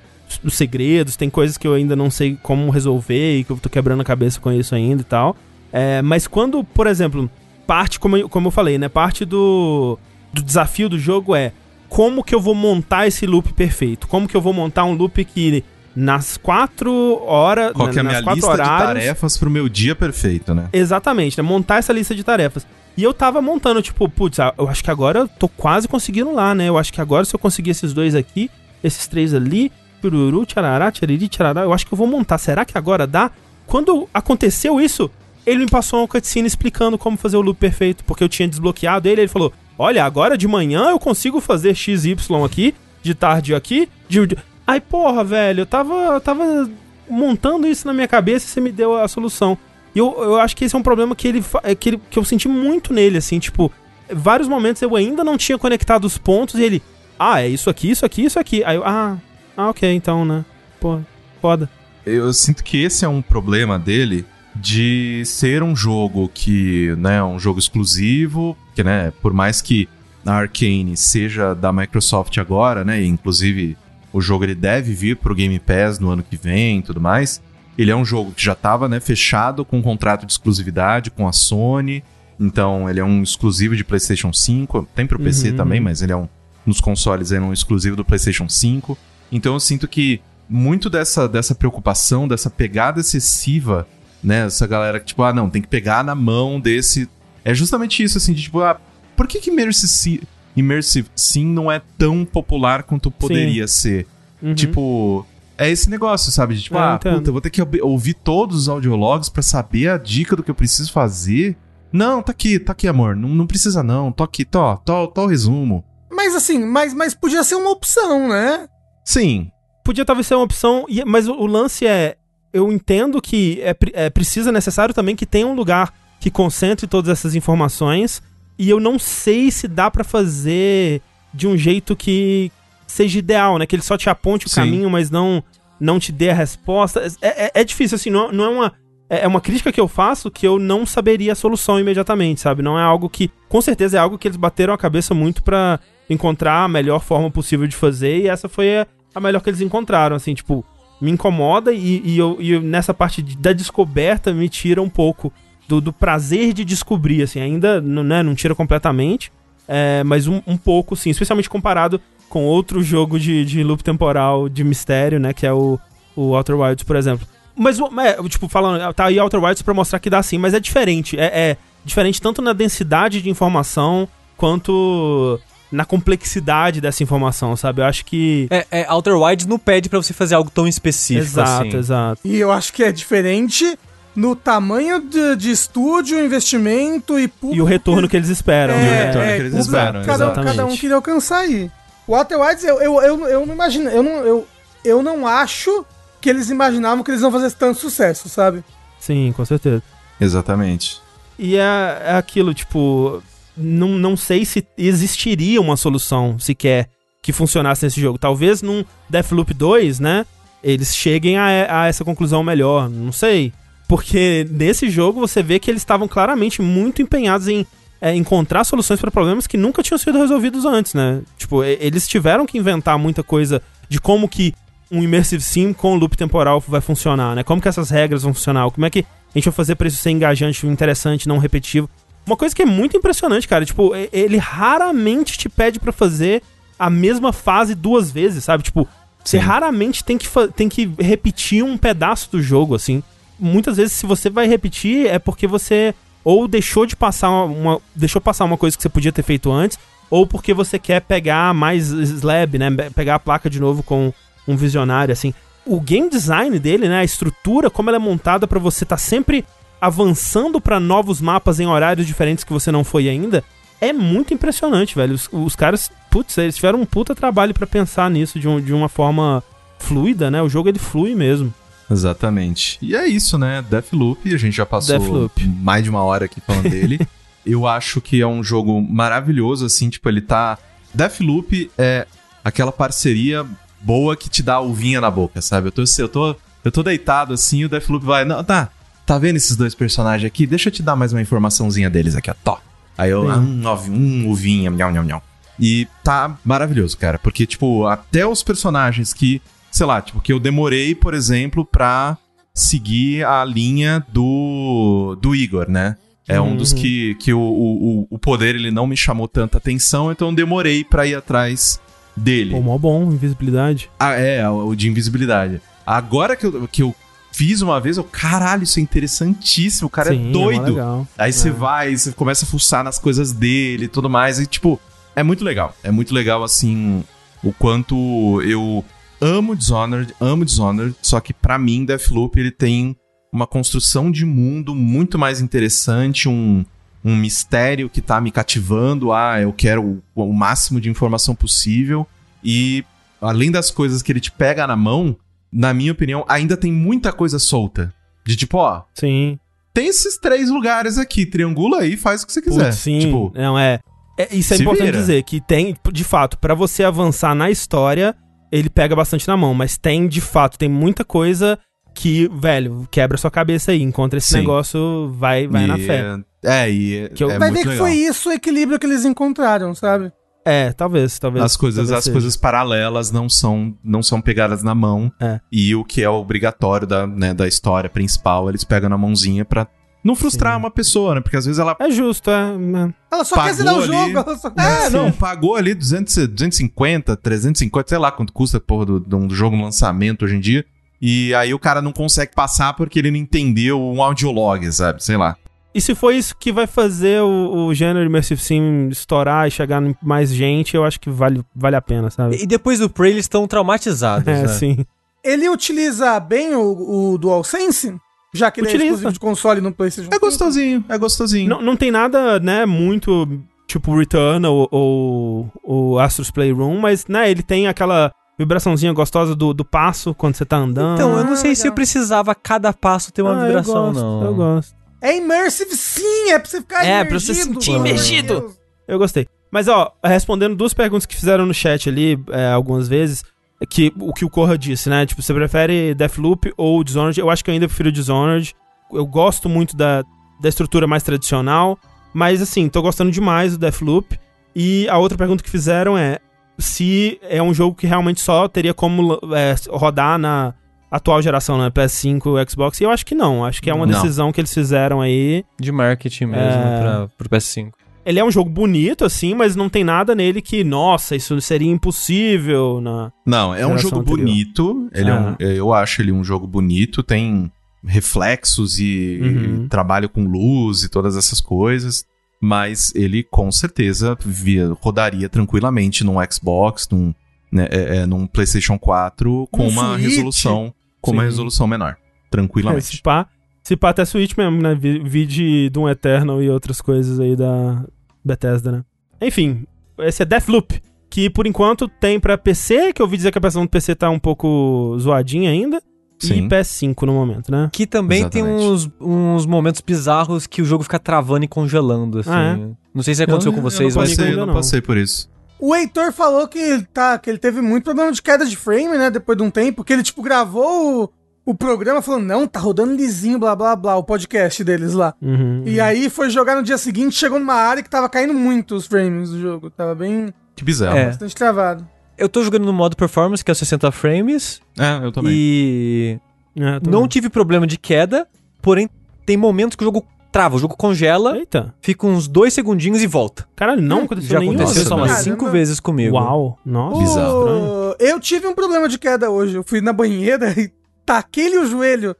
os 0.43 0.53
segredos. 0.53 1.15
Tem 1.15 1.29
coisas 1.29 1.57
que 1.57 1.67
eu 1.67 1.73
ainda 1.73 1.95
não 1.95 2.09
sei 2.09 2.37
como 2.41 2.69
resolver 2.69 3.39
e 3.39 3.43
que 3.43 3.51
eu 3.51 3.57
tô 3.57 3.69
quebrando 3.69 4.01
a 4.01 4.05
cabeça 4.05 4.39
com 4.39 4.51
isso 4.51 4.73
ainda 4.75 5.01
e 5.01 5.05
tal. 5.05 5.35
É, 5.71 6.01
mas 6.01 6.27
quando, 6.27 6.63
por 6.63 6.87
exemplo, 6.87 7.29
parte, 7.65 7.99
como 7.99 8.17
eu, 8.17 8.27
como 8.29 8.47
eu 8.47 8.51
falei, 8.51 8.77
né? 8.77 8.89
Parte 8.89 9.23
do, 9.25 9.97
do 10.33 10.41
desafio 10.41 10.89
do 10.89 10.97
jogo 10.99 11.35
é 11.35 11.51
como 11.89 12.23
que 12.23 12.35
eu 12.35 12.41
vou 12.41 12.53
montar 12.55 13.07
esse 13.07 13.25
loop 13.25 13.53
perfeito? 13.53 14.07
Como 14.07 14.27
que 14.27 14.35
eu 14.35 14.41
vou 14.41 14.51
montar 14.53 14.83
um 14.83 14.93
loop 14.93 15.23
que 15.23 15.63
nas 15.99 16.37
quatro 16.37 17.19
horas. 17.25 17.71
Qual 17.73 17.89
que 17.89 17.97
é 17.97 18.01
a 18.01 18.03
minha 18.03 18.19
lista 18.19 18.35
de 18.35 18.45
horários- 18.45 19.03
tarefas 19.03 19.35
pro 19.35 19.49
meu 19.49 19.67
dia 19.67 19.95
perfeito, 19.95 20.53
né? 20.53 20.69
Exatamente, 20.71 21.35
né? 21.35 21.41
Montar 21.41 21.77
essa 21.77 21.91
lista 21.91 22.13
de 22.13 22.23
tarefas. 22.23 22.67
E 22.95 23.01
eu 23.03 23.15
tava 23.15 23.41
montando, 23.41 23.81
tipo, 23.81 24.07
putz, 24.07 24.39
ah, 24.39 24.53
eu 24.59 24.69
acho 24.69 24.83
que 24.83 24.91
agora 24.91 25.19
eu 25.21 25.27
tô 25.27 25.47
quase 25.49 25.87
conseguindo 25.87 26.31
lá, 26.31 26.53
né? 26.53 26.69
Eu 26.69 26.77
acho 26.77 26.93
que 26.93 27.01
agora 27.01 27.25
se 27.25 27.33
eu 27.33 27.39
conseguir 27.39 27.71
esses 27.71 27.93
dois 27.93 28.13
aqui, 28.13 28.47
esses 28.83 29.07
três 29.07 29.33
ali, 29.33 29.71
chururu, 29.99 30.45
tcharará, 30.45 30.91
tchariri, 30.91 31.27
tcharará, 31.27 31.61
eu 31.61 31.73
acho 31.73 31.85
que 31.87 31.93
eu 31.93 31.97
vou 31.97 32.05
montar. 32.07 32.37
Será 32.37 32.63
que 32.63 32.77
agora 32.77 33.07
dá? 33.07 33.31
Quando 33.65 34.07
aconteceu 34.13 34.79
isso, 34.79 35.09
ele 35.47 35.59
me 35.65 35.67
passou 35.67 36.01
uma 36.01 36.07
cutscene 36.07 36.45
explicando 36.47 36.95
como 36.95 37.17
fazer 37.17 37.37
o 37.37 37.41
loop 37.41 37.59
perfeito, 37.59 38.03
porque 38.03 38.23
eu 38.23 38.29
tinha 38.29 38.47
desbloqueado 38.47 39.07
ele, 39.09 39.21
ele 39.21 39.27
falou, 39.27 39.51
olha, 39.79 40.05
agora 40.05 40.37
de 40.37 40.47
manhã 40.47 40.89
eu 40.91 40.99
consigo 40.99 41.41
fazer 41.41 41.75
XY 41.75 42.15
aqui, 42.45 42.75
de 43.01 43.15
tarde 43.15 43.55
aqui, 43.55 43.89
de... 44.07 44.37
Aí, 44.67 44.81
porra, 44.81 45.23
velho, 45.23 45.61
eu 45.61 45.65
tava, 45.65 45.93
eu 45.93 46.19
tava 46.19 46.69
montando 47.09 47.65
isso 47.65 47.87
na 47.87 47.93
minha 47.93 48.07
cabeça 48.07 48.45
e 48.45 48.49
você 48.49 48.59
me 48.59 48.71
deu 48.71 48.97
a 48.97 49.07
solução. 49.07 49.57
E 49.95 49.99
eu, 49.99 50.13
eu 50.21 50.39
acho 50.39 50.55
que 50.55 50.65
esse 50.65 50.75
é 50.75 50.77
um 50.77 50.83
problema 50.83 51.15
que 51.15 51.25
ele, 51.25 51.43
é 51.63 51.73
que 51.73 51.89
ele 51.89 52.01
que 52.09 52.19
eu 52.19 52.25
senti 52.25 52.49
muito 52.49 52.93
nele, 52.93 53.17
assim, 53.17 53.39
tipo, 53.39 53.71
vários 54.11 54.49
momentos 54.49 54.81
eu 54.81 54.95
ainda 54.95 55.23
não 55.23 55.37
tinha 55.37 55.57
conectado 55.57 56.05
os 56.05 56.17
pontos 56.17 56.55
e 56.55 56.63
ele, 56.63 56.83
ah, 57.17 57.41
é 57.41 57.47
isso 57.47 57.69
aqui, 57.69 57.89
isso 57.89 58.05
aqui, 58.05 58.25
isso 58.25 58.39
aqui. 58.39 58.63
Aí 58.63 58.75
eu, 58.75 58.83
ah, 58.85 59.17
ah, 59.55 59.69
ok, 59.69 59.91
então, 59.93 60.25
né? 60.25 60.43
Pô, 60.79 60.99
foda. 61.41 61.69
Eu 62.05 62.31
sinto 62.33 62.63
que 62.63 62.83
esse 62.83 63.05
é 63.05 63.07
um 63.07 63.21
problema 63.21 63.79
dele 63.79 64.25
de 64.55 65.23
ser 65.25 65.63
um 65.63 65.75
jogo 65.75 66.29
que, 66.33 66.93
né, 66.97 67.23
um 67.23 67.39
jogo 67.39 67.59
exclusivo, 67.59 68.57
que, 68.75 68.83
né, 68.83 69.11
por 69.21 69.33
mais 69.33 69.61
que 69.61 69.87
a 70.25 70.33
Arcane 70.33 70.97
seja 70.97 71.53
da 71.53 71.71
Microsoft 71.71 72.37
agora, 72.37 72.83
né, 72.83 73.03
inclusive 73.03 73.77
o 74.17 74.21
jogo 74.21 74.43
ele 74.43 74.55
deve 74.55 74.93
vir 74.93 75.17
pro 75.17 75.35
Game 75.35 75.59
Pass 75.59 75.99
no 75.99 76.09
ano 76.09 76.23
que 76.23 76.35
vem 76.35 76.79
e 76.79 76.81
tudo 76.81 76.99
mais, 76.99 77.41
ele 77.77 77.91
é 77.91 77.95
um 77.95 78.05
jogo 78.05 78.31
que 78.31 78.43
já 78.43 78.53
estava, 78.53 78.89
né, 78.89 78.99
fechado 78.99 79.63
com 79.63 79.77
um 79.77 79.81
contrato 79.81 80.25
de 80.25 80.31
exclusividade 80.31 81.11
com 81.11 81.27
a 81.27 81.31
Sony, 81.31 82.03
então 82.39 82.89
ele 82.89 82.99
é 82.99 83.03
um 83.03 83.21
exclusivo 83.21 83.75
de 83.75 83.83
PlayStation 83.83 84.33
5, 84.33 84.87
tem 84.95 85.05
pro 85.05 85.19
PC 85.19 85.51
Uhum, 85.51 85.55
também, 85.55 85.79
mas 85.79 86.01
ele 86.01 86.11
é 86.11 86.15
um 86.15 86.27
nos 86.65 86.81
consoles 86.81 87.31
ele 87.31 87.43
é 87.43 87.47
um 87.47 87.53
exclusivo 87.53 87.95
do 87.95 88.03
PlayStation 88.03 88.49
5. 88.49 88.97
Então 89.31 89.53
eu 89.53 89.59
sinto 89.59 89.87
que 89.87 90.19
muito 90.49 90.89
dessa, 90.89 91.27
dessa 91.27 91.55
preocupação, 91.55 92.27
dessa 92.27 92.49
pegada 92.49 92.99
excessiva, 92.99 93.87
né? 94.21 94.45
Essa 94.45 94.67
galera 94.67 94.99
que, 94.99 95.05
tipo, 95.05 95.23
ah, 95.23 95.31
não, 95.31 95.49
tem 95.49 95.61
que 95.61 95.67
pegar 95.67 96.03
na 96.03 96.13
mão 96.13 96.59
desse. 96.59 97.09
É 97.43 97.53
justamente 97.53 98.03
isso, 98.03 98.17
assim, 98.17 98.33
de 98.33 98.43
tipo, 98.43 98.61
ah, 98.61 98.79
por 99.15 99.27
que 99.27 99.39
que 99.39 99.49
Immersive, 99.49 100.23
Sim- 100.57 100.61
Immersive 100.61 101.09
Sim 101.15 101.45
não 101.45 101.71
é 101.71 101.81
tão 101.97 102.25
popular 102.25 102.83
quanto 102.83 103.09
poderia 103.11 103.67
ser? 103.67 104.07
Uhum. 104.41 104.53
Tipo, 104.53 105.25
é 105.57 105.69
esse 105.69 105.89
negócio, 105.89 106.31
sabe? 106.31 106.55
De, 106.55 106.63
tipo, 106.63 106.77
É, 106.77 106.79
ah, 106.79 106.95
entendo. 106.99 107.15
puta, 107.17 107.29
eu 107.29 107.33
vou 107.33 107.41
ter 107.41 107.49
que 107.49 107.61
ouvir 107.81 108.13
todos 108.13 108.57
os 108.57 108.69
audiologs 108.69 109.29
pra 109.29 109.41
saber 109.41 109.89
a 109.89 109.97
dica 109.97 110.35
do 110.35 110.43
que 110.43 110.51
eu 110.51 110.55
preciso 110.55 110.91
fazer. 110.91 111.57
Não, 111.91 112.21
tá 112.21 112.31
aqui, 112.31 112.59
tá 112.59 112.73
aqui, 112.73 112.87
amor. 112.87 113.15
Não, 113.15 113.29
não 113.29 113.47
precisa 113.47 113.81
não. 113.81 114.11
Tô 114.11 114.23
aqui, 114.23 114.43
tô, 114.45 114.75
tô, 114.77 115.07
tô 115.07 115.23
o 115.23 115.27
resumo. 115.27 115.83
Mas 116.11 116.35
assim, 116.35 116.63
mas, 116.65 116.93
mas 116.93 117.13
podia 117.15 117.43
ser 117.43 117.55
uma 117.55 117.71
opção, 117.71 118.27
né? 118.29 118.67
Sim. 119.05 119.49
Podia 119.83 120.03
talvez 120.05 120.27
ser 120.27 120.35
uma 120.35 120.43
opção, 120.43 120.85
e- 120.89 121.03
mas 121.05 121.27
o, 121.27 121.33
o 121.33 121.45
lance 121.45 121.85
é. 121.87 122.17
Eu 122.53 122.71
entendo 122.71 123.21
que 123.21 123.59
é, 123.61 123.75
é 123.93 124.09
preciso, 124.09 124.49
é 124.49 124.51
necessário 124.51 124.93
também 124.93 125.15
que 125.15 125.25
tenha 125.25 125.45
um 125.47 125.53
lugar 125.53 125.93
que 126.19 126.29
concentre 126.31 126.87
todas 126.87 127.09
essas 127.11 127.35
informações. 127.35 128.21
E 128.57 128.69
eu 128.69 128.79
não 128.79 128.97
sei 128.97 129.51
se 129.51 129.67
dá 129.67 129.89
pra 129.91 130.03
fazer 130.03 131.01
de 131.33 131.47
um 131.47 131.55
jeito 131.57 131.95
que 131.95 132.51
seja 132.87 133.19
ideal, 133.19 133.57
né? 133.57 133.65
Que 133.65 133.75
ele 133.75 133.83
só 133.83 133.97
te 133.97 134.09
aponte 134.09 134.45
o 134.45 134.49
Sim. 134.49 134.55
caminho, 134.61 134.89
mas 134.89 135.09
não 135.11 135.43
não 135.79 135.99
te 135.99 136.11
dê 136.11 136.31
a 136.31 136.33
resposta. 136.33 137.05
É, 137.21 137.45
é- 137.45 137.51
é 137.55 137.63
difícil, 137.63 137.95
assim, 137.95 138.09
não, 138.09 138.31
não 138.31 138.43
é 138.45 138.49
uma. 138.49 138.73
É 139.09 139.23
é 139.23 139.27
uma 139.27 139.39
crítica 139.39 139.71
que 139.71 139.79
eu 139.79 139.87
faço 139.87 140.29
que 140.31 140.45
eu 140.45 140.57
não 140.59 140.85
saberia 140.85 141.31
a 141.31 141.35
solução 141.35 141.79
imediatamente, 141.79 142.41
sabe? 142.41 142.61
Não 142.63 142.77
é 142.79 142.83
algo 142.83 143.09
que. 143.09 143.29
Com 143.47 143.61
certeza 143.61 143.97
é 143.97 143.99
algo 143.99 144.17
que 144.17 144.27
eles 144.27 144.37
bateram 144.37 144.73
a 144.73 144.77
cabeça 144.77 145.13
muito 145.13 145.43
pra 145.43 145.79
encontrar 146.09 146.63
a 146.63 146.67
melhor 146.67 147.01
forma 147.01 147.29
possível 147.29 147.67
de 147.67 147.75
fazer, 147.75 148.23
e 148.23 148.27
essa 148.27 148.49
foi 148.49 148.77
a, 148.79 148.87
a 149.13 149.19
melhor 149.19 149.41
que 149.41 149.49
eles 149.49 149.61
encontraram, 149.61 150.15
assim, 150.15 150.33
tipo, 150.33 150.65
me 151.01 151.11
incomoda 151.11 151.71
e, 151.73 152.01
e 152.03 152.17
eu, 152.17 152.37
e 152.39 152.57
nessa 152.59 152.93
parte 152.93 153.21
da 153.21 153.51
descoberta 153.53 154.33
me 154.33 154.47
tira 154.49 154.81
um 154.81 154.89
pouco 154.89 155.31
do, 155.67 155.81
do 155.81 155.91
prazer 155.93 156.53
de 156.53 156.63
descobrir, 156.63 157.21
assim, 157.23 157.39
ainda 157.41 157.81
não, 157.81 158.03
né, 158.03 158.23
não 158.23 158.33
tira 158.35 158.55
completamente, 158.55 159.31
é, 159.67 160.03
mas 160.03 160.27
um, 160.27 160.41
um 160.47 160.55
pouco, 160.57 160.95
sim, 160.95 161.09
especialmente 161.09 161.49
comparado 161.49 161.99
com 162.29 162.43
outro 162.45 162.81
jogo 162.81 163.19
de, 163.19 163.43
de 163.45 163.63
loop 163.63 163.83
temporal 163.83 164.47
de 164.49 164.63
mistério, 164.63 165.19
né, 165.19 165.33
que 165.33 165.45
é 165.45 165.51
o, 165.53 165.79
o 166.15 166.35
Outer 166.35 166.57
Wilds, 166.59 166.83
por 166.83 166.95
exemplo. 166.95 167.27
Mas, 167.55 167.79
o- 167.79 167.89
é, 167.99 168.15
tipo, 168.29 168.47
falando, 168.47 168.93
tá 168.93 169.05
aí 169.05 169.19
Outer 169.19 169.43
Wilds 169.43 169.61
pra 169.61 169.73
mostrar 169.73 169.99
que 169.99 170.09
dá 170.09 170.21
sim, 170.23 170.37
mas 170.37 170.53
é 170.53 170.59
diferente, 170.59 171.17
é, 171.19 171.25
é 171.51 171.57
diferente 171.83 172.21
tanto 172.21 172.41
na 172.41 172.53
densidade 172.53 173.21
de 173.21 173.29
informação 173.29 174.07
quanto 174.35 175.39
na 175.71 175.83
complexidade 175.83 176.79
dessa 176.79 177.03
informação, 177.03 177.55
sabe? 177.57 177.81
Eu 177.81 177.85
acho 177.85 178.05
que... 178.05 178.47
É, 178.49 178.65
é, 178.71 178.91
Outer 178.91 179.17
Wilds 179.19 179.45
não 179.45 179.59
pede 179.59 179.89
pra 179.89 180.01
você 180.01 180.13
fazer 180.13 180.35
algo 180.35 180.49
tão 180.49 180.65
específico 180.67 181.25
exato, 181.25 181.67
assim. 181.67 181.77
exato. 181.77 182.21
E 182.23 182.37
eu 182.37 182.51
acho 182.53 182.71
que 182.71 182.83
é 182.83 182.91
diferente 182.91 183.77
no 184.17 184.35
tamanho 184.35 184.99
de, 184.99 185.35
de 185.35 185.51
estúdio, 185.51 186.19
investimento 186.19 187.19
e 187.19 187.27
público. 187.27 187.55
E 187.55 187.61
o 187.61 187.65
retorno 187.65 188.09
que 188.09 188.17
eles 188.17 188.29
esperam, 188.29 188.73
é, 188.73 188.77
E 188.77 188.81
o 188.81 188.89
né? 188.89 189.05
retorno 189.05 189.21
é, 189.21 189.35
que 189.35 189.41
eles 189.43 189.51
público, 189.51 189.77
esperam, 189.77 190.03
cada, 190.03 190.23
exatamente. 190.25 190.55
cada 190.57 190.65
um 190.65 190.75
queria 190.75 190.95
alcançar 190.95 191.37
aí. 191.41 191.71
O 192.07 192.13
Walter 192.13 192.35
Wilds, 192.35 192.63
eu, 192.63 192.81
eu, 192.81 192.99
eu, 192.99 193.27
eu 193.27 193.45
não 193.45 193.53
imagino, 193.53 193.87
eu 193.91 194.01
não, 194.01 194.11
eu, 194.25 194.47
eu 194.83 195.03
não 195.03 195.27
acho 195.27 195.85
que 196.19 196.31
eles 196.31 196.49
imaginavam 196.49 197.03
que 197.03 197.11
eles 197.11 197.21
iam 197.21 197.31
fazer 197.31 197.51
tanto 197.51 197.79
sucesso, 197.79 198.27
sabe? 198.27 198.63
Sim, 198.99 199.31
com 199.37 199.45
certeza. 199.45 199.83
Exatamente. 200.19 200.99
E 201.37 201.55
é, 201.55 202.01
é 202.05 202.15
aquilo, 202.15 202.55
tipo, 202.55 203.21
não, 203.55 203.89
não 203.89 204.17
sei 204.17 204.45
se 204.45 204.65
existiria 204.75 205.61
uma 205.61 205.77
solução 205.77 206.39
sequer 206.39 206.89
que 207.21 207.31
funcionasse 207.31 207.85
nesse 207.85 208.01
jogo. 208.01 208.17
Talvez 208.17 208.63
num 208.63 208.83
Deathloop 209.07 209.53
2, 209.53 209.99
né, 209.99 210.25
eles 210.63 210.95
cheguem 210.95 211.37
a, 211.37 211.81
a 211.81 211.85
essa 211.85 212.03
conclusão 212.03 212.43
melhor, 212.43 212.89
não 212.89 213.11
sei. 213.11 213.53
Porque 213.87 214.45
nesse 214.51 214.89
jogo 214.89 215.19
você 215.19 215.41
vê 215.41 215.59
que 215.59 215.71
eles 215.71 215.81
estavam 215.81 216.07
claramente 216.07 216.61
muito 216.61 217.01
empenhados 217.01 217.47
em 217.47 217.65
é, 218.01 218.13
encontrar 218.13 218.63
soluções 218.63 218.99
para 218.99 219.09
problemas 219.09 219.47
que 219.47 219.57
nunca 219.57 219.81
tinham 219.81 219.97
sido 219.97 220.17
resolvidos 220.17 220.65
antes, 220.65 220.93
né? 220.93 221.21
Tipo, 221.37 221.63
eles 221.63 222.07
tiveram 222.07 222.45
que 222.45 222.57
inventar 222.57 222.97
muita 222.97 223.23
coisa 223.23 223.61
de 223.89 223.99
como 223.99 224.27
que 224.27 224.53
um 224.91 225.03
Immersive 225.03 225.41
Sim 225.41 225.73
com 225.73 225.95
loop 225.95 226.15
temporal 226.15 226.63
vai 226.67 226.81
funcionar, 226.81 227.35
né? 227.35 227.43
Como 227.43 227.61
que 227.61 227.67
essas 227.67 227.89
regras 227.89 228.23
vão 228.23 228.33
funcionar, 228.33 228.69
como 228.71 228.85
é 228.85 228.89
que 228.89 228.99
a 228.99 229.37
gente 229.37 229.45
vai 229.45 229.53
fazer 229.53 229.75
pra 229.75 229.87
isso 229.87 229.97
ser 229.97 230.11
engajante, 230.11 230.65
interessante, 230.67 231.27
não 231.27 231.37
repetitivo. 231.37 231.89
Uma 232.25 232.35
coisa 232.35 232.53
que 232.53 232.61
é 232.61 232.65
muito 232.65 232.97
impressionante, 232.97 233.47
cara, 233.47 233.65
tipo, 233.65 233.93
ele 234.11 234.37
raramente 234.37 235.37
te 235.37 235.47
pede 235.47 235.79
pra 235.79 235.93
fazer 235.93 236.41
a 236.77 236.89
mesma 236.89 237.31
fase 237.31 237.73
duas 237.73 238.11
vezes, 238.11 238.43
sabe? 238.43 238.63
Tipo, 238.63 238.87
você 239.23 239.39
Sim. 239.39 239.43
raramente 239.43 240.03
tem 240.03 240.17
que, 240.17 240.27
tem 240.55 240.69
que 240.69 240.89
repetir 240.99 241.63
um 241.63 241.77
pedaço 241.77 242.29
do 242.31 242.41
jogo, 242.41 242.75
assim. 242.75 243.01
Muitas 243.39 243.77
vezes, 243.77 243.93
se 243.93 244.05
você 244.05 244.29
vai 244.29 244.47
repetir, 244.47 245.07
é 245.07 245.19
porque 245.19 245.45
você 245.47 245.93
ou 246.23 246.47
deixou 246.47 246.85
de 246.85 246.95
passar 246.95 247.29
uma. 247.29 247.79
deixou 247.95 248.21
passar 248.21 248.45
uma 248.45 248.57
coisa 248.57 248.75
que 248.75 248.83
você 248.83 248.89
podia 248.89 249.11
ter 249.11 249.23
feito 249.23 249.51
antes, 249.51 249.77
ou 250.09 250.25
porque 250.27 250.53
você 250.53 250.77
quer 250.79 251.01
pegar 251.01 251.53
mais 251.53 251.89
slab, 251.89 252.57
né? 252.57 252.69
Pegar 252.95 253.15
a 253.15 253.19
placa 253.19 253.49
de 253.49 253.59
novo 253.59 253.81
com 253.83 254.11
um 254.47 254.55
visionário, 254.57 255.11
assim. 255.13 255.33
O 255.65 255.79
game 255.81 256.09
design 256.09 256.57
dele, 256.59 256.87
né? 256.89 256.99
A 256.99 257.03
estrutura, 257.03 257.69
como 257.69 257.89
ela 257.89 257.97
é 257.97 257.99
montada 257.99 258.47
pra 258.47 258.59
você 258.59 258.83
estar 258.83 258.97
sempre 258.97 259.45
avançando 259.79 260.59
pra 260.59 260.79
novos 260.79 261.21
mapas 261.21 261.59
em 261.59 261.67
horários 261.67 262.07
diferentes 262.07 262.43
que 262.43 262.51
você 262.51 262.71
não 262.71 262.83
foi 262.83 263.07
ainda, 263.07 263.43
é 263.79 263.93
muito 263.93 264.33
impressionante, 264.33 264.95
velho. 264.95 265.13
Os, 265.13 265.29
os 265.31 265.55
caras, 265.55 265.91
putz, 266.09 266.37
eles 266.37 266.55
tiveram 266.55 266.81
um 266.81 266.85
puta 266.85 267.13
trabalho 267.13 267.53
pra 267.53 267.67
pensar 267.67 268.09
nisso 268.09 268.39
de, 268.39 268.47
um- 268.47 268.59
de 268.59 268.73
uma 268.73 268.89
forma 268.89 269.43
fluida, 269.79 270.31
né? 270.31 270.41
O 270.41 270.49
jogo 270.49 270.67
ele 270.67 270.79
flui 270.79 271.13
mesmo. 271.15 271.53
Exatamente. 271.89 272.77
E 272.81 272.95
é 272.95 273.07
isso, 273.07 273.37
né? 273.37 273.63
Deathloop, 273.69 274.33
a 274.33 274.37
gente 274.37 274.55
já 274.55 274.65
passou 274.65 274.97
Deathloop. 274.99 275.45
mais 275.61 275.83
de 275.83 275.89
uma 275.89 276.03
hora 276.03 276.25
aqui 276.25 276.41
falando 276.41 276.69
dele. 276.69 276.99
Eu 277.45 277.65
acho 277.65 278.01
que 278.01 278.21
é 278.21 278.27
um 278.27 278.43
jogo 278.43 278.81
maravilhoso, 278.81 279.65
assim, 279.65 279.89
tipo, 279.89 280.09
ele 280.09 280.19
tá. 280.19 280.57
Deathloop 280.93 281.71
é 281.77 282.05
aquela 282.43 282.71
parceria 282.73 283.45
boa 283.81 284.17
que 284.17 284.29
te 284.29 284.43
dá 284.43 284.59
uvinha 284.59 284.99
na 284.99 285.09
boca, 285.09 285.41
sabe? 285.41 285.67
Eu 285.67 285.71
tô, 285.71 285.83
eu 285.97 286.09
tô, 286.09 286.35
eu 286.65 286.71
tô 286.71 286.83
deitado 286.83 287.33
assim, 287.33 287.63
o 287.63 287.69
Deathloop 287.69 288.05
vai. 288.05 288.25
Não, 288.25 288.43
tá. 288.43 288.69
Tá 289.05 289.17
vendo 289.17 289.37
esses 289.37 289.55
dois 289.55 289.73
personagens 289.73 290.27
aqui? 290.27 290.45
Deixa 290.45 290.67
eu 290.67 290.73
te 290.73 290.83
dar 290.83 290.97
mais 290.97 291.13
uma 291.13 291.21
informaçãozinha 291.21 291.89
deles 291.89 292.15
aqui, 292.15 292.29
ó. 292.29 292.33
Tó. 292.43 292.59
Aí 292.97 293.11
eu, 293.11 293.31
ah, 293.31 293.37
um, 293.37 293.65
ovi- 293.65 293.91
um 293.91 294.29
uvinha, 294.29 294.69
nhau, 294.69 294.91
nhau, 294.91 295.03
nhau. 295.05 295.23
E 295.57 295.87
tá 296.03 296.37
maravilhoso, 296.43 296.97
cara. 296.97 297.17
Porque, 297.17 297.45
tipo, 297.45 297.87
até 297.87 298.27
os 298.27 298.43
personagens 298.43 299.13
que, 299.13 299.41
sei 299.77 299.85
lá, 299.85 300.01
tipo, 300.01 300.19
que 300.21 300.33
eu 300.33 300.39
demorei, 300.39 300.95
por 300.95 301.13
exemplo, 301.13 301.63
pra 301.63 302.17
seguir 302.53 303.23
a 303.25 303.45
linha 303.45 304.03
do, 304.11 305.15
do 305.21 305.35
Igor, 305.35 305.69
né? 305.69 305.95
É 306.27 306.41
um 306.41 306.57
dos 306.57 306.71
Uhum. 306.73 306.77
que, 306.79 307.15
que 307.15 307.33
o, 307.33 307.39
o, 307.39 308.07
o 308.09 308.19
poder 308.19 308.55
ele 308.55 308.69
não 308.71 308.85
me 308.87 308.97
chamou 308.97 309.27
tanta 309.27 309.57
atenção, 309.59 310.11
então 310.11 310.29
eu 310.29 310.35
demorei 310.35 310.83
pra 310.83 311.05
ir 311.05 311.15
atrás 311.15 311.79
dele. 312.15 312.51
Pô, 312.51 312.61
mó 312.61 312.77
bom, 312.77 313.11
invisibilidade. 313.11 313.89
Ah, 313.99 314.13
é, 314.13 314.47
o 314.49 314.75
de 314.75 314.89
invisibilidade. 314.89 315.61
Agora 315.85 316.35
que 316.35 316.45
eu, 316.45 316.67
que 316.67 316.81
eu 316.83 316.93
fiz 317.31 317.61
uma 317.61 317.79
vez, 317.79 317.95
eu, 317.97 318.03
caralho, 318.03 318.63
isso 318.63 318.79
é 318.79 318.81
interessantíssimo, 318.81 319.87
o 319.87 319.89
cara 319.89 320.09
Sim, 320.09 320.29
é 320.29 320.31
doido. 320.31 320.73
legal. 320.73 321.07
Aí 321.17 321.31
você 321.31 321.47
É. 321.47 321.51
vai, 321.51 321.95
você 321.95 322.11
começa 322.11 322.43
a 322.43 322.47
fuçar 322.47 322.83
nas 322.83 322.97
coisas 322.99 323.31
dele 323.31 323.85
e 323.85 323.87
tudo 323.87 324.09
mais. 324.09 324.39
E, 324.39 324.45
tipo, 324.47 324.79
é 325.15 325.23
muito 325.23 325.45
legal. 325.45 325.73
É 325.83 325.91
muito 325.91 326.13
legal, 326.13 326.43
assim, 326.43 327.03
o 327.43 327.53
quanto 327.53 328.41
eu 328.41 328.83
amo 329.21 329.55
Dishonored, 329.55 330.13
amo 330.19 330.45
Dishonored, 330.45 330.95
só 331.01 331.19
que 331.19 331.33
pra 331.33 331.57
mim, 331.57 331.85
Deathloop, 331.85 332.39
ele 332.39 332.51
tem 332.51 332.95
uma 333.31 333.45
construção 333.47 334.09
de 334.11 334.25
mundo 334.25 334.73
muito 334.73 335.17
mais 335.19 335.41
interessante, 335.41 336.29
um, 336.29 336.65
um 337.03 337.15
mistério 337.15 337.89
que 337.89 338.01
tá 338.01 338.19
me 338.21 338.31
cativando. 338.31 339.11
Ah, 339.11 339.39
eu 339.41 339.51
quero 339.53 340.01
o, 340.15 340.23
o 340.23 340.33
máximo 340.33 340.79
de 340.79 340.89
informação 340.89 341.35
possível. 341.35 342.07
E, 342.43 342.83
além 343.21 343.51
das 343.51 343.69
coisas 343.69 344.01
que 344.01 344.11
ele 344.11 344.19
te 344.19 344.31
pega 344.31 344.65
na 344.65 344.75
mão, 344.75 345.15
na 345.51 345.73
minha 345.73 345.91
opinião, 345.91 346.25
ainda 346.27 346.55
tem 346.55 346.71
muita 346.71 347.11
coisa 347.11 347.39
solta. 347.39 347.93
De 348.25 348.35
tipo, 348.35 348.57
ó, 348.57 348.83
Sim. 348.93 349.39
tem 349.73 349.87
esses 349.87 350.17
três 350.17 350.49
lugares 350.49 350.97
aqui, 350.97 351.25
triangula 351.25 351.79
aí, 351.79 351.95
faz 351.95 352.23
o 352.23 352.27
que 352.27 352.33
você 352.33 352.41
quiser. 352.41 352.65
Putz, 352.65 352.75
sim. 352.77 352.99
Tipo, 352.99 353.31
Não, 353.35 353.57
é. 353.57 353.79
é- 354.17 354.35
isso 354.35 354.53
é 354.53 354.57
importante 354.57 354.85
vira. 354.85 354.97
dizer, 354.97 355.23
que 355.23 355.39
tem, 355.39 355.75
de 355.93 356.03
fato, 356.03 356.37
pra 356.37 356.53
você 356.53 356.83
avançar 356.83 357.33
na 357.35 357.49
história, 357.49 358.15
ele 358.51 358.69
pega 358.69 358.95
bastante 358.95 359.27
na 359.27 359.35
mão, 359.37 359.53
mas 359.53 359.77
tem, 359.77 360.07
de 360.07 360.21
fato, 360.21 360.57
tem 360.57 360.69
muita 360.69 361.03
coisa 361.03 361.57
que, 361.93 362.29
velho, 362.39 362.87
quebra 362.91 363.17
sua 363.17 363.31
cabeça 363.31 363.71
aí. 363.71 363.81
Encontra 363.81 364.17
esse 364.19 364.27
Sim. 364.29 364.37
negócio, 364.37 365.09
vai, 365.17 365.47
vai 365.47 365.63
e- 365.63 365.67
na 365.67 365.77
fé. 365.77 366.17
É, 366.43 366.69
e 366.69 367.09
Que 367.09 367.23
eu- 367.23 367.31
é 367.31 367.39
Vai 367.39 367.51
ver 367.51 367.61
que 367.63 367.67
legal. 367.69 367.85
foi 367.87 367.95
isso 367.95 368.29
o 368.29 368.31
equilíbrio 368.31 368.77
que 368.79 368.85
eles 368.85 369.03
encontraram, 369.05 369.73
sabe? 369.73 370.11
É, 370.45 370.71
talvez, 370.71 371.19
talvez. 371.19 371.43
As 371.43 371.57
coisas, 371.57 371.77
talvez 371.79 371.97
as 371.97 372.03
seja. 372.05 372.13
coisas 372.13 372.37
paralelas 372.37 373.11
não 373.11 373.27
são, 373.27 373.75
não 373.83 374.01
são 374.01 374.21
pegadas 374.21 374.63
na 374.63 374.73
mão. 374.73 375.11
É. 375.19 375.41
E 375.51 375.75
o 375.75 375.83
que 375.83 376.01
é 376.01 376.09
obrigatório 376.09 376.87
da, 376.87 377.05
né, 377.05 377.33
da 377.33 377.45
história 377.47 377.89
principal, 377.89 378.47
eles 378.47 378.63
pegam 378.63 378.89
na 378.89 378.97
mãozinha 378.97 379.43
pra 379.43 379.67
não 380.03 380.15
frustrar 380.15 380.53
Sim. 380.53 380.59
uma 380.59 380.71
pessoa, 380.71 381.15
né? 381.15 381.21
Porque 381.21 381.35
às 381.37 381.45
vezes 381.45 381.59
ela 381.59 381.75
É 381.79 381.89
justo, 381.91 382.29
é. 382.29 382.33
é. 382.33 382.93
Ela 383.11 383.25
só 383.25 383.35
Pagou 383.35 383.49
quer 383.49 383.55
zerar 383.55 383.73
o 383.73 383.77
ali. 383.77 383.87
jogo. 383.87 384.17
Ela 384.17 384.37
só... 384.37 384.47
É, 384.49 384.85
É, 384.85 384.89
não, 384.89 385.11
pagou 385.11 385.55
ali 385.55 385.73
200, 385.73 386.27
250, 386.27 387.15
350, 387.17 387.89
sei 387.89 387.97
lá 387.97 388.11
quanto 388.11 388.31
custa 388.33 388.59
porra 388.59 388.85
do, 388.85 388.99
de 388.99 389.15
um 389.15 389.29
jogo 389.29 389.55
no 389.55 389.63
lançamento 389.63 390.25
hoje 390.25 390.35
em 390.35 390.39
dia. 390.39 390.65
E 391.01 391.33
aí 391.35 391.53
o 391.53 391.59
cara 391.59 391.81
não 391.81 391.91
consegue 391.91 392.33
passar 392.33 392.73
porque 392.73 392.97
ele 392.99 393.11
não 393.11 393.17
entendeu 393.17 393.79
um 393.81 394.01
audiolog, 394.01 394.71
sabe? 394.71 395.03
Sei 395.03 395.15
lá. 395.17 395.35
E 395.73 395.81
se 395.81 395.93
for 395.93 396.11
isso 396.11 396.35
que 396.35 396.51
vai 396.51 396.65
fazer 396.65 397.21
o, 397.21 397.67
o 397.67 397.73
gênero 397.73 398.03
Immersive 398.03 398.41
Sim 398.41 398.87
estourar 398.89 399.47
e 399.47 399.51
chegar 399.51 399.83
em 399.83 399.95
mais 400.01 400.33
gente, 400.33 400.75
eu 400.75 400.83
acho 400.83 400.99
que 400.99 401.07
vale, 401.09 401.43
vale 401.55 401.75
a 401.75 401.81
pena, 401.81 402.09
sabe? 402.09 402.41
E 402.41 402.47
depois 402.47 402.79
do 402.79 402.89
Prey 402.89 403.11
eles 403.11 403.25
estão 403.25 403.47
traumatizados, 403.47 404.25
É, 404.27 404.41
né? 404.41 404.47
sim. 404.47 404.85
Ele 405.23 405.47
utiliza 405.49 406.19
bem 406.19 406.55
o, 406.55 407.11
o 407.13 407.17
DualSense? 407.19 407.95
Já 408.33 408.51
que 408.51 408.59
ele 408.59 408.67
Utiliza. 408.67 408.85
é 408.85 408.87
exclusivo 408.87 409.13
de 409.13 409.19
console 409.19 409.61
no 409.61 409.71
PlayStation 409.71 410.09
É 410.13 410.19
gostosinho, 410.19 410.83
é 410.89 410.97
gostosinho. 410.97 411.49
Não, 411.49 411.61
não 411.61 411.75
tem 411.75 411.91
nada, 411.91 412.39
né, 412.39 412.65
muito 412.65 413.27
tipo 413.67 413.95
Return 413.97 414.45
ou, 414.47 414.67
ou, 414.71 415.51
ou 415.63 415.99
Astro's 415.99 416.31
Playroom, 416.31 416.79
mas, 416.79 417.05
né, 417.07 417.29
ele 417.29 417.41
tem 417.43 417.67
aquela 417.67 418.11
vibraçãozinha 418.39 418.93
gostosa 418.93 419.35
do, 419.35 419.53
do 419.53 419.65
passo 419.65 420.13
quando 420.13 420.35
você 420.35 420.45
tá 420.45 420.57
andando. 420.57 420.95
Então, 420.95 421.17
eu 421.17 421.23
não 421.25 421.33
Ah, 421.33 421.37
sei 421.37 421.55
se 421.55 421.63
eu 421.63 421.65
legal. 421.71 421.75
precisava 421.75 422.35
cada 422.35 422.71
passo 422.71 423.11
ter 423.11 423.21
uma 423.23 423.35
Ah, 423.41 423.45
vibração, 423.45 423.75
eu 423.87 423.93
gosto, 423.93 424.01
não. 424.03 424.23
Eu 424.25 424.35
gosto. 424.35 424.75
É 425.01 425.15
immersive 425.17 425.75
sim, 425.75 426.29
é 426.31 426.39
pra 426.39 426.49
você 426.49 426.59
ficar 426.61 426.85
É, 426.85 427.03
pra 427.03 427.19
você 427.19 427.31
imergido, 427.31 427.53
sentir 427.53 427.65
pelo 427.65 427.75
amor 427.77 427.83
de 427.85 427.89
imergido. 427.91 428.51
Eu 428.87 428.97
gostei. 428.99 429.27
Mas, 429.51 429.67
ó, 429.67 429.91
respondendo 430.03 430.55
duas 430.55 430.73
perguntas 430.73 431.05
que 431.05 431.15
fizeram 431.15 431.45
no 431.45 431.53
chat 431.53 431.87
ali, 431.89 432.17
é, 432.29 432.51
algumas 432.51 432.87
vezes, 432.87 433.23
é 433.23 433.27
que 433.69 433.91
o 433.99 434.13
que 434.13 434.23
o 434.25 434.29
Corra 434.29 434.57
disse, 434.57 434.89
né? 434.89 435.05
Tipo, 435.05 435.21
você 435.21 435.33
prefere 435.33 435.93
Deathloop 435.95 436.53
ou 436.57 436.83
Dishonored? 436.83 437.19
Eu 437.19 437.29
acho 437.29 437.43
que 437.43 437.49
eu 437.49 437.53
ainda 437.53 437.67
prefiro 437.67 437.91
Dishonored. 437.91 438.53
Eu 438.91 439.05
gosto 439.05 439.49
muito 439.49 439.75
da, 439.75 440.03
da 440.41 440.47
estrutura 440.49 440.85
mais 440.87 441.03
tradicional, 441.03 441.77
mas, 442.13 442.41
assim, 442.41 442.69
tô 442.69 442.81
gostando 442.81 443.11
demais 443.11 443.53
do 443.53 443.57
Deathloop. 443.57 444.17
E 444.55 444.87
a 444.89 444.97
outra 444.97 445.17
pergunta 445.17 445.43
que 445.43 445.49
fizeram 445.49 445.97
é 445.97 446.19
se 446.57 447.19
é 447.21 447.41
um 447.41 447.53
jogo 447.53 447.75
que 447.75 447.85
realmente 447.85 448.21
só 448.21 448.47
teria 448.47 448.73
como 448.73 449.19
é, 449.35 449.55
rodar 449.69 450.17
na 450.17 450.53
atual 450.89 451.21
geração, 451.21 451.57
né? 451.57 451.69
PS5, 451.69 452.49
Xbox. 452.49 452.79
E 452.79 452.83
eu 452.83 452.89
acho 452.91 453.05
que 453.05 453.13
não. 453.13 453.43
Acho 453.45 453.61
que 453.61 453.69
é 453.69 453.73
uma 453.73 453.85
Não. 453.85 453.93
decisão 453.93 454.31
que 454.31 454.39
eles 454.41 454.53
fizeram 454.53 455.01
aí. 455.01 455.43
De 455.59 455.71
marketing 455.71 456.25
mesmo, 456.27 456.61
É. 456.61 456.79
pra, 456.79 457.07
pro 457.17 457.29
PS5. 457.29 457.71
Ele 458.07 458.19
é 458.19 458.23
um 458.23 458.31
jogo 458.31 458.49
bonito, 458.49 459.03
assim, 459.03 459.33
mas 459.35 459.55
não 459.55 459.67
tem 459.67 459.83
nada 459.83 460.15
nele 460.15 460.41
que, 460.41 460.63
nossa, 460.63 461.15
isso 461.15 461.39
seria 461.41 461.69
impossível 461.69 462.79
na. 462.79 463.11
Não, 463.25 463.53
é 463.53 463.67
um 463.67 463.77
jogo 463.77 463.99
anterior. 463.99 464.17
bonito. 464.17 464.89
Ele 464.93 465.09
é 465.09 465.13
Ah. 465.13 465.35
um, 465.39 465.43
eu 465.43 465.73
acho 465.73 466.01
ele 466.01 466.11
um 466.13 466.23
jogo 466.23 466.47
bonito, 466.47 467.03
tem 467.03 467.51
reflexos 467.83 468.79
e, 468.79 469.19
Uhum. 469.21 469.65
e 469.65 469.67
trabalho 469.69 470.07
com 470.09 470.23
luz 470.25 470.83
e 470.83 470.89
todas 470.89 471.17
essas 471.17 471.41
coisas. 471.41 472.03
Mas 472.41 472.93
ele 472.95 473.23
com 473.23 473.51
certeza 473.51 474.15
via, 474.23 474.71
rodaria 474.79 475.27
tranquilamente 475.27 476.03
num 476.03 476.15
Xbox, 476.31 476.87
num, 476.91 477.13
né, 477.51 477.67
é, 477.71 477.97
é, 477.97 478.05
num 478.05 478.27
PlayStation 478.27 478.77
4 478.77 479.47
com 479.51 479.63
Num 479.63 479.69
uma 479.69 479.93
Switch. 479.95 480.09
resolução 480.09 480.73
com 481.01 481.11
uma 481.11 481.23
Sim. 481.23 481.29
resolução 481.29 481.67
menor. 481.67 481.97
É, 481.97 482.29
Tranquilamente. 482.29 483.01
pá, 483.01 483.27
se 483.63 483.75
pá 483.75 483.89
até 483.89 484.05
Switch 484.05 484.35
mesmo, 484.37 484.61
né? 484.61 484.75
Vi, 484.75 484.99
vi 484.99 485.25
de 485.25 485.69
Doom 485.71 485.89
Eternal 485.89 486.41
e 486.43 486.49
outras 486.49 486.79
coisas 486.79 487.19
aí 487.19 487.35
da 487.35 487.83
Bethesda, 488.27 488.71
né? 488.71 488.83
Enfim, 489.21 489.65
esse 489.99 490.21
é 490.21 490.25
Deathloop, 490.25 490.81
que 491.09 491.29
por 491.29 491.47
enquanto 491.47 491.87
tem 491.87 492.19
pra 492.19 492.37
PC, 492.37 492.93
que 492.93 493.01
eu 493.01 493.05
ouvi 493.05 493.17
dizer 493.17 493.31
que 493.31 493.37
a 493.37 493.41
versão 493.41 493.63
do 493.65 493.69
PC 493.69 493.95
tá 493.95 494.09
um 494.09 494.19
pouco 494.19 494.95
zoadinha 494.99 495.49
ainda. 495.49 495.81
E 496.21 496.25
Sim. 496.25 496.47
PS5 496.49 497.03
no 497.05 497.13
momento, 497.13 497.51
né? 497.51 497.69
Que 497.71 497.85
também 497.85 498.27
tem 498.27 498.41
Exatamente. 498.43 498.65
uns, 498.71 498.91
uns 498.99 499.45
momentos 499.45 499.81
bizarros 499.81 500.47
que 500.47 500.63
o 500.63 500.65
jogo 500.65 500.83
fica 500.83 500.97
travando 500.97 501.45
e 501.45 501.47
congelando, 501.47 502.17
assim. 502.19 502.29
Ah, 502.31 502.57
Não 502.91 503.03
sei 503.03 503.13
se 503.13 503.21
aconteceu 503.21 503.51
Eu- 503.51 503.53
com 503.53 503.59
eu 503.59 503.63
vocês, 503.63 503.93
não 503.93 504.01
mas... 504.01 504.09
passei 504.09 504.15
passei, 504.15 504.25
eu 504.25 504.29
ainda 504.29 504.39
não 504.39 504.47
não. 504.47 504.53
passei 504.55 504.81
por 504.81 504.97
isso. 504.97 505.29
O 505.59 505.75
Heitor 505.75 506.11
falou 506.11 506.47
que, 506.47 506.57
ele 506.57 506.85
tá, 506.91 507.19
que 507.19 507.29
ele 507.29 507.37
teve 507.37 507.61
muito 507.61 507.83
problema 507.83 508.11
de 508.11 508.19
queda 508.19 508.47
de 508.47 508.55
frame, 508.57 508.97
né? 508.97 509.11
Depois 509.11 509.37
de 509.37 509.43
um 509.43 509.51
tempo, 509.51 509.83
que 509.83 509.93
ele, 509.93 510.01
tipo, 510.01 510.23
gravou 510.23 511.11
o, 511.51 511.55
programa 511.55 512.01
falando, 512.01 512.25
não, 512.25 512.45
tá 512.47 512.59
rodando 512.59 512.93
lisinho, 512.95 513.39
blá 513.39 513.55
blá 513.55 513.75
blá, 513.75 513.95
o 513.95 514.03
podcast 514.03 514.63
deles 514.63 514.93
lá. 514.93 515.13
Uhum. 515.21 515.63
E 515.65 515.79
aí 515.79 516.09
foi 516.09 516.29
jogar 516.29 516.55
no 516.55 516.63
dia 516.63 516.77
seguinte, 516.77 517.15
chegou 517.15 517.39
numa 517.39 517.53
área 517.55 517.81
que 517.81 517.89
tava 517.89 518.07
caindo 518.09 518.33
muito 518.33 518.75
os 518.75 518.85
frames 518.85 519.29
do 519.29 519.39
jogo. 519.39 519.69
Tava 519.69 519.95
bem 519.95 520.33
Que 520.55 520.63
bizarro. 520.63 520.97
É. 520.97 521.05
bastante 521.07 521.35
travado. 521.35 521.87
Eu 522.17 522.27
tô 522.27 522.43
jogando 522.43 522.65
no 522.65 522.73
modo 522.73 522.95
performance, 522.95 523.43
que 523.45 523.51
é 523.51 523.53
60 523.53 523.91
frames, 523.91 524.59
É, 524.77 525.05
eu 525.05 525.11
também. 525.11 525.31
e 525.33 526.19
É, 526.55 526.79
tô 526.79 526.89
não 526.89 527.07
tive 527.07 527.29
problema 527.29 527.67
de 527.67 527.77
queda, 527.77 528.27
porém 528.61 528.89
tem 529.25 529.37
momentos 529.37 529.75
que 529.75 529.83
o 529.83 529.85
jogo 529.85 530.03
trava, 530.31 530.55
o 530.55 530.59
jogo 530.59 530.75
congela, 530.75 531.37
Eita. 531.37 531.73
fica 531.81 532.05
uns 532.07 532.27
dois 532.27 532.53
segundinhos 532.53 533.01
e 533.01 533.07
volta. 533.07 533.47
Caralho, 533.55 533.81
não 533.81 534.03
aconteceu 534.03 534.29
Já 534.31 534.39
nenhum. 534.39 534.53
aconteceu 534.53 534.83
Nossa, 534.83 534.89
só 534.89 534.95
umas 534.95 535.11
cinco 535.19 535.37
Caramba. 535.37 535.51
vezes 535.51 535.79
comigo. 535.79 536.15
Uau, 536.15 536.57
nossa. 536.65 536.99
Bizarro. 537.01 537.95
Eu 537.99 538.19
tive 538.19 538.47
um 538.47 538.53
problema 538.53 538.87
de 538.89 538.97
queda 538.99 539.29
hoje. 539.29 539.55
Eu 539.55 539.63
fui 539.63 539.79
na 539.81 539.93
banheira 539.93 540.53
e 540.59 540.71
taquei-lhe 541.07 541.57
o 541.57 541.65
joelho. 541.65 542.15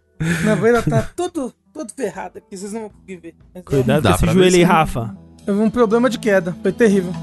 Na 0.46 0.56
banheira 0.56 0.82
tá 0.82 1.04
todo, 1.16 1.54
todo 1.74 1.94
ferrado 1.94 2.40
aqui, 2.40 2.58
vocês 2.58 2.72
não 2.72 2.82
vão 2.82 2.90
conseguir 2.90 3.18
ver. 3.18 3.36
Mas 3.54 3.64
Cuidado 3.64 4.08
com 4.08 4.16
esse 4.16 4.34
joelho 4.34 4.56
aí. 4.56 4.64
Rafa. 4.64 5.16
Eu 5.46 5.54
tive 5.54 5.66
um 5.66 5.70
problema 5.70 6.10
de 6.10 6.18
queda. 6.18 6.56
Foi 6.64 6.72
terrível. 6.72 7.14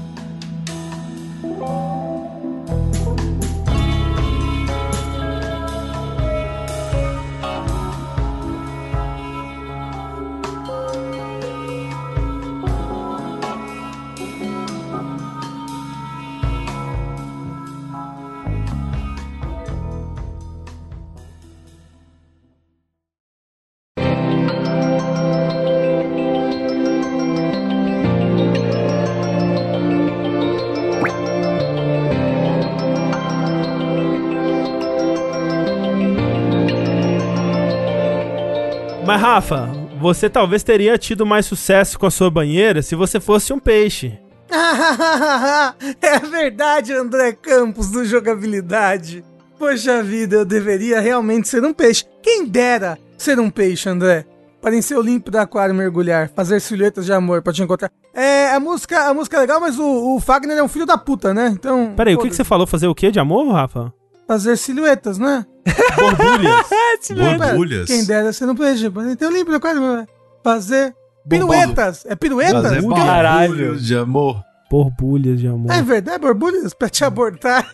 Rafa, 39.25 39.67
você 39.99 40.29
talvez 40.29 40.61
teria 40.61 40.99
tido 40.99 41.25
mais 41.25 41.47
sucesso 41.47 41.97
com 41.97 42.05
a 42.05 42.11
sua 42.11 42.29
banheira 42.29 42.83
se 42.83 42.93
você 42.93 43.19
fosse 43.19 43.51
um 43.51 43.57
peixe. 43.57 44.19
é 45.99 46.19
verdade, 46.19 46.93
André 46.93 47.31
Campos, 47.31 47.89
do 47.89 48.05
jogabilidade. 48.05 49.25
Poxa 49.57 50.03
vida, 50.03 50.35
eu 50.35 50.45
deveria 50.45 50.99
realmente 50.99 51.47
ser 51.47 51.65
um 51.65 51.73
peixe. 51.73 52.05
Quem 52.21 52.45
dera 52.45 52.99
ser 53.17 53.39
um 53.39 53.49
peixe, 53.49 53.89
André. 53.89 54.27
Para 54.61 54.75
em 54.75 54.81
seu 54.83 55.01
limpo 55.01 55.31
do 55.31 55.39
aquário 55.39 55.73
mergulhar, 55.73 56.29
fazer 56.29 56.61
silhuetas 56.61 57.03
de 57.03 57.11
amor 57.11 57.41
pra 57.41 57.51
te 57.51 57.63
encontrar. 57.63 57.91
É, 58.13 58.51
a 58.51 58.59
música, 58.59 59.09
a 59.09 59.13
música 59.13 59.37
é 59.37 59.39
legal, 59.39 59.59
mas 59.59 59.79
o, 59.79 60.15
o 60.15 60.19
Fagner 60.19 60.55
é 60.55 60.63
um 60.63 60.67
filho 60.67 60.85
da 60.85 60.99
puta, 60.99 61.33
né? 61.33 61.47
Então. 61.47 61.95
Peraí, 61.97 62.13
o 62.13 62.19
que, 62.19 62.29
que 62.29 62.35
você 62.35 62.43
falou? 62.43 62.67
Fazer 62.67 62.85
o 62.85 62.93
quê 62.93 63.09
de 63.09 63.19
amor, 63.19 63.51
Rafa? 63.51 63.91
Fazer 64.27 64.57
silhuetas, 64.57 65.17
né? 65.17 65.45
Borbulhas. 65.95 66.65
Borbulhas. 67.37 67.87
Quem 67.87 68.05
dera 68.05 68.33
ser 68.33 68.49
um 68.49 68.55
peixe. 68.55 68.89
Para 68.89 69.11
em 69.11 69.17
seu 69.17 69.29
limpo 69.29 69.51
do 69.51 69.57
aquário 69.57 69.81
mergulhar. 69.81 70.07
Fazer. 70.43 70.95
Piruetas! 71.27 72.05
É 72.05 72.15
piruetas? 72.15 72.61
Fazer 72.61 72.87
Caralho. 72.87 73.49
borbulhas 73.49 73.85
de 73.85 73.95
amor. 73.95 74.43
Borbulhas 74.69 75.39
de 75.39 75.47
amor. 75.47 75.71
É 75.71 75.81
verdade, 75.81 76.19
borbulhas 76.19 76.73
pra 76.73 76.87
te 76.89 77.03
abortar. 77.03 77.67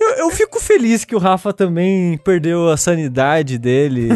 Eu, 0.00 0.08
eu 0.10 0.30
fico 0.30 0.60
feliz 0.60 1.04
que 1.04 1.14
o 1.14 1.18
Rafa 1.18 1.52
também 1.52 2.16
perdeu 2.18 2.68
a 2.70 2.76
sanidade 2.76 3.58
dele. 3.58 4.08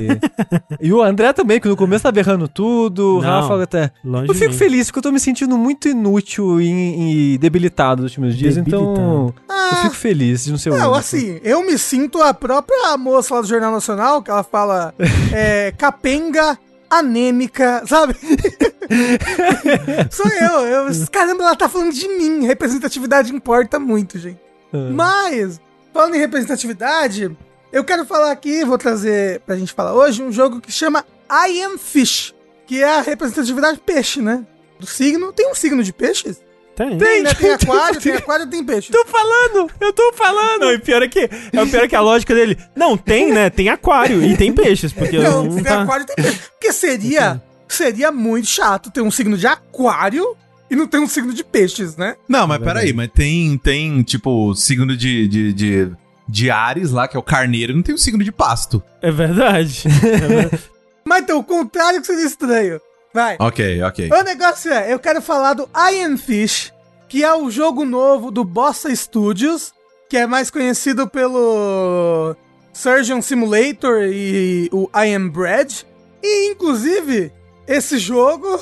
e 0.81 0.93
o 0.93 1.03
André 1.03 1.33
também, 1.33 1.61
que 1.61 1.69
no 1.69 1.77
começo 1.77 2.05
tá 2.05 2.13
berrando 2.13 2.47
tudo. 2.49 3.19
O 3.19 3.23
Não, 3.23 3.29
Rafa 3.29 3.63
até. 3.63 3.91
Longe 4.05 4.29
Eu 4.29 4.35
fico 4.35 4.53
mim. 4.53 4.59
feliz 4.59 4.87
porque 4.87 4.99
eu 4.99 5.03
tô 5.03 5.13
me 5.13 5.19
sentindo 5.21 5.57
muito 5.59 5.89
inútil 5.89 6.61
e, 6.61 7.35
e 7.35 7.39
debilitado 7.39 8.03
nos 8.03 8.13
últimos 8.13 8.37
dias, 8.37 8.57
então 8.57 9.35
eu 9.49 9.77
fico 9.83 9.95
feliz 9.95 10.45
de 10.45 10.51
não 10.53 10.59
ser 10.59 10.71
o 10.71 10.73
Não, 10.75 10.83
único. 10.87 10.97
assim, 10.99 11.41
eu 11.43 11.63
me 11.65 11.77
sinto 11.79 12.23
a 12.23 12.33
própria 12.33 12.97
moça 12.97 13.35
lá 13.35 13.41
do 13.41 13.47
Jornal 13.49 13.73
Nacional, 13.73 14.23
que 14.23 14.31
ela 14.31 14.45
fala 14.45 14.95
é, 15.33 15.73
capenga, 15.77 16.59
anêmica, 16.89 17.83
sabe? 17.87 18.15
Sou 20.11 20.27
eu, 20.31 20.61
eu. 20.67 21.07
Caramba, 21.11 21.45
ela 21.45 21.57
tá 21.57 21.69
falando 21.69 21.93
de 21.93 22.07
mim. 22.09 22.47
Representatividade 22.47 23.33
importa 23.35 23.79
muito, 23.79 24.19
gente. 24.19 24.39
Ah. 24.77 24.91
Mas, 24.93 25.61
falando 25.93 26.15
em 26.15 26.19
representatividade, 26.19 27.37
eu 27.73 27.85
quero 27.85 28.05
falar 28.05 28.31
aqui, 28.31 28.65
vou 28.65 28.79
trazer 28.79 29.41
pra 29.41 29.57
gente 29.57 29.73
falar 29.73 29.95
hoje, 29.95 30.23
um 30.23 30.33
jogo 30.33 30.61
que 30.61 30.73
chama 30.73 31.05
I 31.31 31.63
Am 31.63 31.79
Fish, 31.79 32.35
que 32.67 32.83
é 32.83 32.99
a 32.99 33.01
representatividade 33.01 33.81
peixe, 33.85 34.21
né? 34.21 34.45
Do 34.79 34.87
signo. 34.87 35.33
Tem 35.33 35.51
um 35.51 35.55
signo 35.55 35.83
de 35.83 35.93
peixes? 35.93 36.41
Tem. 36.77 36.99
Tem, 36.99 37.23
né? 37.23 37.33
Tem 37.33 37.53
aquário, 37.53 38.01
tem 38.01 38.13
aquário, 38.13 38.47
tem 38.47 38.63
peixe. 38.63 38.93
Tô 38.93 39.03
falando! 39.07 39.71
Eu 39.81 39.93
tô 39.95 40.13
falando! 40.13 40.61
Não, 40.61 40.73
e 40.73 40.79
pior 40.79 41.03
é 41.03 41.09
que, 41.09 41.21
é 41.53 41.63
o 41.63 41.67
pior 41.67 41.85
é 41.85 41.89
que 41.89 41.97
a 41.97 42.03
lógica 42.03 42.35
dele. 42.35 42.59
Não, 42.75 42.99
tem, 42.99 43.33
né? 43.33 43.49
Tem 43.49 43.71
aquário 43.71 44.23
e 44.23 44.37
tem 44.37 44.53
peixes, 44.53 44.93
porque 44.93 45.19
Não, 45.19 45.45
não 45.45 45.55
tem 45.55 45.65
tá. 45.65 45.83
aquário 45.83 46.05
tem 46.05 46.17
peixe. 46.17 46.39
Porque 46.51 46.73
seria, 46.75 47.43
seria 47.67 48.13
muito 48.13 48.47
chato 48.47 48.91
ter 48.91 49.01
um 49.01 49.11
signo 49.11 49.39
de 49.39 49.47
aquário 49.47 50.37
e 50.71 50.77
não 50.77 50.87
ter 50.87 50.99
um 50.99 51.07
signo 51.07 51.33
de 51.33 51.45
peixes, 51.45 51.97
né? 51.97 52.17
Não, 52.29 52.47
mas 52.47 52.59
peraí, 52.59 52.93
mas 52.93 53.11
tem, 53.13 53.57
tem 53.59 54.03
tipo, 54.03 54.55
signo 54.55 54.97
de, 54.97 55.29
de, 55.29 55.53
de, 55.53 55.93
de 56.29 56.51
Ares 56.51 56.91
lá, 56.91 57.07
que 57.07 57.17
é 57.17 57.21
o 57.21 57.23
carneiro, 57.23 57.75
não 57.75 57.83
tem 57.83 57.95
o 57.95 57.99
signo 57.99 58.23
de 58.25 58.33
pasto. 58.33 58.83
É 59.01 59.11
verdade. 59.11 59.85
É 60.03 60.27
verdade. 60.27 60.63
Mas 61.05 61.23
então, 61.23 61.39
o 61.39 61.45
contrário 61.45 62.01
que 62.01 62.07
seria 62.07 62.27
estranho. 62.27 62.81
Vai. 63.15 63.37
Ok, 63.39 63.83
ok. 63.83 64.11
O 64.13 64.23
negócio 64.25 64.73
é, 64.73 64.93
eu 64.93 64.99
quero 64.99 65.23
falar 65.23 65.55
do 65.55 65.69
Iron 65.93 66.19
Fish, 66.19 66.73
que 67.09 67.23
é 67.23 67.33
o 67.33 67.51
jogo 67.51 67.85
novo 67.85 68.31
do 68.31 68.45
Bossa 68.45 68.95
Studios, 68.95 69.73
que 70.11 70.17
é 70.17 70.27
mais 70.27 70.51
conhecido 70.51 71.09
pelo 71.09 72.35
Surgeon 72.73 73.23
Simulator 73.23 74.03
e 74.03 74.69
o 74.73 74.91
I 74.95 75.15
Am 75.15 75.31
Bread. 75.31 75.87
E, 76.23 76.51
inclusive, 76.51 77.33
esse 77.67 77.99
jogo 77.99 78.61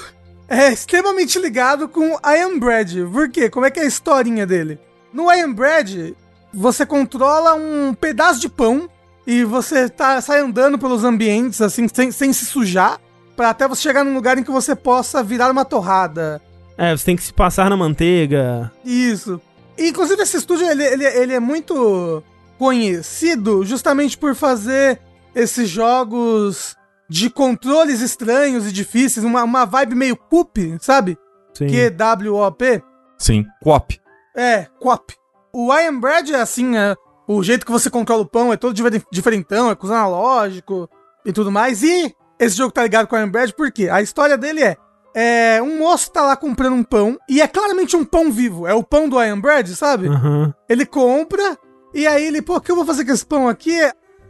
é 0.49 0.73
extremamente 0.73 1.39
ligado 1.39 1.89
com 1.89 2.19
I 2.25 2.43
Am 2.43 2.59
Bread. 2.59 3.05
Por 3.13 3.29
quê? 3.29 3.49
Como 3.49 3.67
é 3.67 3.71
que 3.71 3.81
é 3.81 3.85
a 3.85 3.87
historinha 3.87 4.47
dele? 4.47 4.79
No 5.13 5.31
I 5.33 5.41
Am 5.41 5.53
Bread, 5.53 6.15
você 6.53 6.85
controla 6.85 7.55
um 7.55 7.95
pedaço 7.95 8.41
de 8.41 8.49
pão 8.49 8.89
e 9.27 9.45
você 9.45 9.89
tá, 9.89 10.21
sai 10.21 10.41
andando 10.41 10.79
pelos 10.79 11.05
ambientes, 11.05 11.61
assim, 11.61 11.87
sem, 11.93 12.11
sem 12.13 12.33
se 12.33 12.45
sujar, 12.45 13.01
para 13.37 13.51
até 13.51 13.67
você 13.67 13.83
chegar 13.83 14.05
num 14.05 14.15
lugar 14.15 14.39
em 14.39 14.45
que 14.45 14.51
você 14.51 14.75
possa 14.75 15.23
virar 15.23 15.51
uma 15.51 15.65
torrada. 15.65 16.41
É, 16.77 16.97
você 16.97 17.05
tem 17.05 17.17
que 17.17 17.23
se 17.23 17.33
passar 17.33 17.71
na 17.71 17.77
manteiga. 17.77 18.71
Isso. 18.85 19.41
E, 19.79 19.89
inclusive, 19.89 20.23
esse 20.23 20.37
estúdio, 20.37 20.69
ele, 20.69 20.85
ele, 20.85 21.05
ele 21.05 21.33
é 21.33 21.41
muito 21.41 22.23
conhecido 22.59 23.65
justamente 23.65 24.17
por 24.17 24.35
fazer 24.35 25.01
esses 25.35 25.69
jogos 25.69 26.77
de 27.15 27.31
controles 27.31 28.01
estranhos 28.01 28.67
e 28.67 28.73
difíceis, 28.73 29.25
uma, 29.25 29.45
uma 29.45 29.65
vibe 29.65 29.95
meio 29.95 30.17
CUP, 30.17 30.77
sabe? 30.81 31.17
Sim. 31.57 31.69
Q-W-O-P. 31.69 32.83
Sim. 33.17 33.47
Coop. 33.63 34.01
É, 34.37 34.67
COP. 34.81 35.15
O 35.53 35.73
I 35.73 35.87
Am 35.87 36.01
Bread 36.01 36.33
é 36.35 36.41
assim, 36.41 36.77
é, 36.77 36.97
o 37.29 37.41
jeito 37.41 37.65
que 37.65 37.71
você 37.71 37.89
controla 37.89 38.23
o 38.23 38.27
pão 38.27 38.53
é 38.53 38.57
todo 38.57 38.75
difer- 38.75 39.01
diferentão, 39.13 39.71
é 39.71 39.77
com 39.77 39.87
os 39.87 39.93
analógico 39.93 40.91
e 41.25 41.33
tudo 41.33 41.53
mais. 41.53 41.85
E 41.85 42.13
esse 42.41 42.57
jogo 42.57 42.73
tá 42.73 42.83
ligado 42.83 43.07
com 43.07 43.15
o 43.15 43.19
I 43.19 43.23
Am 43.23 43.31
Bread 43.31 43.55
por 43.55 43.71
quê? 43.71 43.89
A 43.89 44.03
história 44.03 44.37
dele 44.37 44.65
é, 44.65 44.77
é 45.15 45.63
um 45.63 45.79
moço 45.79 46.11
tá 46.11 46.21
lá 46.23 46.37
comprando 46.37 46.75
um 46.75 46.83
pão 46.83 47.17
e 47.29 47.41
é 47.41 47.47
claramente 47.47 47.95
um 47.97 48.05
pão 48.05 48.33
vivo, 48.33 48.67
é 48.67 48.75
o 48.75 48.83
pão 48.83 49.09
do 49.09 49.23
I 49.23 49.29
Am 49.29 49.41
Bread, 49.41 49.77
sabe? 49.77 50.09
Aham. 50.09 50.53
Ele 50.69 50.85
compra 50.85 51.57
e 51.95 52.09
aí 52.09 52.27
ele, 52.27 52.43
pô, 52.43 52.57
o 52.57 52.61
que 52.61 52.73
eu 52.73 52.77
vou 52.77 52.85
fazer 52.85 53.05
com 53.05 53.13
esse 53.13 53.25
pão 53.25 53.49
aqui? 53.49 53.79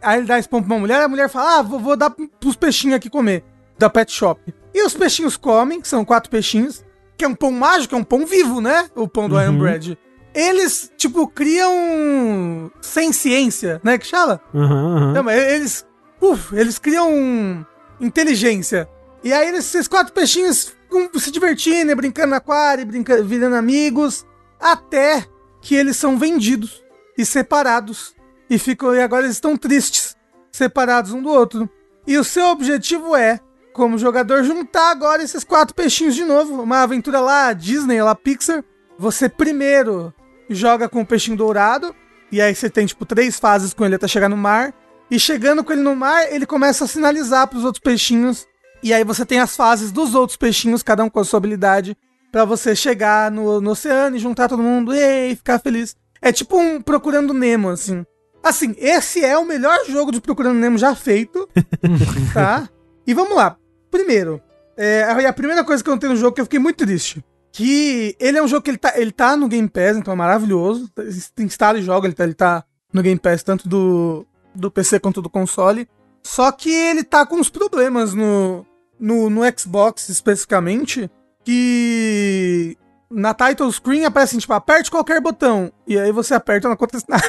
Aí 0.05 0.19
ele 0.19 0.27
dá 0.27 0.39
esse 0.39 0.49
pão 0.49 0.63
pra 0.63 0.73
uma 0.75 0.81
mulher, 0.81 1.01
a 1.03 1.09
mulher 1.09 1.29
fala, 1.29 1.59
ah, 1.59 1.63
vou, 1.63 1.79
vou 1.81 1.97
dar 1.97 2.11
pros 2.11 2.57
peixinhos 2.57 2.97
aqui 2.97 3.09
comer, 3.11 3.43
da 3.79 3.89
pet 3.89 4.13
shop. 4.13 4.41
E 4.75 4.85
os 4.85 4.95
peixinhos 4.95 5.37
comem, 5.37 5.81
que 5.81 5.89
são 5.89 6.05
quatro 6.05 6.31
peixinhos, 6.31 6.85
que 7.17 7.25
é 7.25 7.29
um 7.29 7.35
pão 7.35 7.51
mágico, 7.53 7.95
é 7.95 7.99
um 7.99 8.05
pão 8.05 8.27
vivo, 8.27 8.61
né? 8.61 8.89
O 8.95 9.07
pão 9.09 9.29
do 9.29 9.37
Uhum. 9.37 9.59
Bread. 9.59 9.97
Eles, 10.35 10.91
tipo, 10.97 11.29
criam 11.29 12.71
sem 12.81 13.13
ciência, 13.13 13.81
né, 13.85 13.97
que 13.99 14.15
aham. 14.17 15.13
Não, 15.15 15.23
mas 15.23 15.41
eles, 15.41 15.87
uf, 16.21 16.55
eles 16.57 16.77
criam 16.79 17.65
inteligência. 18.01 18.89
E 19.23 19.33
aí 19.33 19.49
eles- 19.49 19.73
esses 19.75 19.89
quatro 19.89 20.13
peixinhos 20.13 20.75
ficam 20.91 21.09
se 21.21 21.31
divertindo, 21.31 21.87
né, 21.87 21.95
brincando 21.95 22.29
no 22.31 22.35
aquário, 22.35 22.85
brinca, 22.85 23.23
virando 23.23 23.57
amigos, 23.57 24.27
até 24.61 25.25
que 25.61 25.75
eles 25.75 25.97
são 25.97 26.19
vendidos 26.19 26.83
e 27.17 27.25
separados. 27.25 28.14
E 28.49 28.59
ficam 28.59 28.95
e 28.95 29.01
agora 29.01 29.25
eles 29.25 29.37
estão 29.37 29.57
tristes, 29.57 30.17
separados 30.53 31.13
um 31.13 31.23
do 31.23 31.31
outro. 31.31 31.69
E 32.07 32.19
o 32.19 32.25
seu 32.25 32.47
objetivo 32.47 33.17
é, 33.17 33.41
como 33.73 33.99
jogador, 33.99 34.45
juntar 34.45 34.91
agora 34.91 35.23
esses 35.23 35.43
quatro 35.43 35.75
peixinhos 35.75 36.15
de 36.15 36.25
novo, 36.25 36.63
uma 36.63 36.83
aventura 36.83 37.21
lá 37.21 37.53
Disney, 37.53 38.01
lá 38.03 38.15
Pixar. 38.15 38.63
Você 38.99 39.29
primeiro 39.29 40.13
joga 40.49 40.89
com 40.89 41.01
o 41.01 41.07
peixinho 41.07 41.37
dourado, 41.37 41.95
e 42.31 42.41
aí 42.41 42.55
você 42.55 42.69
tem 42.69 42.87
tipo 42.87 43.05
três 43.05 43.39
fases 43.39 43.75
com 43.75 43.85
ele 43.85 43.97
até 43.97 44.07
chegar 44.07 44.29
no 44.29 44.37
mar. 44.37 44.73
E 45.11 45.19
chegando 45.19 45.63
com 45.63 45.73
ele 45.73 45.83
no 45.83 45.95
mar, 45.95 46.33
ele 46.33 46.47
começa 46.47 46.85
a 46.85 46.89
sinalizar 46.89 47.47
para 47.47 47.59
os 47.59 47.65
outros 47.65 47.83
peixinhos. 47.83 48.47
E 48.83 48.93
aí 48.93 49.05
você 49.05 49.25
tem 49.25 49.41
as 49.41 49.57
fases 49.57 49.91
dos 49.91 50.15
outros 50.15 50.37
peixinhos, 50.37 50.83
cada 50.83 51.05
um 51.05 51.11
com 51.11 51.21
a 51.21 51.25
sua 51.25 51.39
habilidade, 51.39 51.97
para 52.31 52.45
você 52.45 52.75
chegar 52.77 53.31
no, 53.31 53.61
no 53.61 53.71
oceano 53.71 54.17
e 54.17 54.19
juntar 54.19 54.49
todo 54.49 54.63
mundo 54.63 54.95
e 54.95 55.35
ficar 55.37 55.59
feliz. 55.59 55.97
É 56.21 56.33
tipo 56.33 56.59
um 56.59 56.81
Procurando 56.81 57.33
Nemo, 57.33 57.71
assim. 57.71 58.05
Assim, 58.45 58.75
esse 58.77 59.25
é 59.25 59.39
o 59.39 59.47
melhor 59.47 59.87
jogo 59.87 60.13
de 60.13 60.21
Procurando 60.21 60.59
Nemo 60.59 60.77
já 60.77 60.95
feito, 60.95 61.49
tá? 62.35 62.69
E 63.07 63.15
vamos 63.15 63.35
lá. 63.35 63.57
Primeiro, 63.91 64.39
é, 64.77 65.05
a 65.27 65.33
primeira 65.33 65.65
coisa 65.65 65.83
que 65.83 65.89
eu 65.89 65.95
notei 65.95 66.11
no 66.11 66.17
jogo 66.17 66.35
que 66.35 66.43
eu 66.43 66.45
fiquei 66.45 66.59
muito 66.59 66.85
triste. 66.85 67.25
Que 67.51 68.15
ele 68.21 68.37
é 68.37 68.43
um 68.43 68.49
jogo 68.49 68.63
que 68.63 68.71
ele 68.71 68.77
tá, 68.77 68.93
ele 68.97 69.13
tá 69.13 69.35
no 69.35 69.49
Game 69.49 69.69
Pass, 69.69 69.97
então 69.97 70.13
é 70.13 70.17
maravilhoso. 70.17 70.91
Instala 71.39 71.79
e 71.79 71.83
joga, 71.83 72.07
ele 72.07 72.15
tá, 72.15 72.25
ele 72.25 72.35
tá 72.35 72.65
no 72.93 73.01
Game 73.01 73.19
Pass, 73.19 73.43
tanto 73.43 73.67
do, 73.67 74.27
do 74.55 74.71
PC 74.71 75.01
quanto 75.01 75.23
do 75.23 75.31
console. 75.31 75.89
Só 76.23 76.53
que 76.53 76.71
ele 76.71 77.03
tá 77.03 77.25
com 77.25 77.37
uns 77.37 77.49
problemas 77.49 78.13
no, 78.13 78.67
no, 79.01 79.31
no 79.31 79.41
Xbox 79.59 80.11
especificamente. 80.11 81.11
Que 81.45 82.77
na 83.15 83.33
title 83.33 83.71
screen 83.71 84.05
aparece 84.05 84.37
tipo, 84.39 84.53
aperte 84.53 84.91
qualquer 84.91 85.21
botão. 85.21 85.73
E 85.87 85.99
aí 85.99 86.11
você 86.13 86.35
aperta 86.35 86.67
e 86.67 86.69
não 86.69 86.75
acontece 86.75 87.05
nada. 87.09 87.25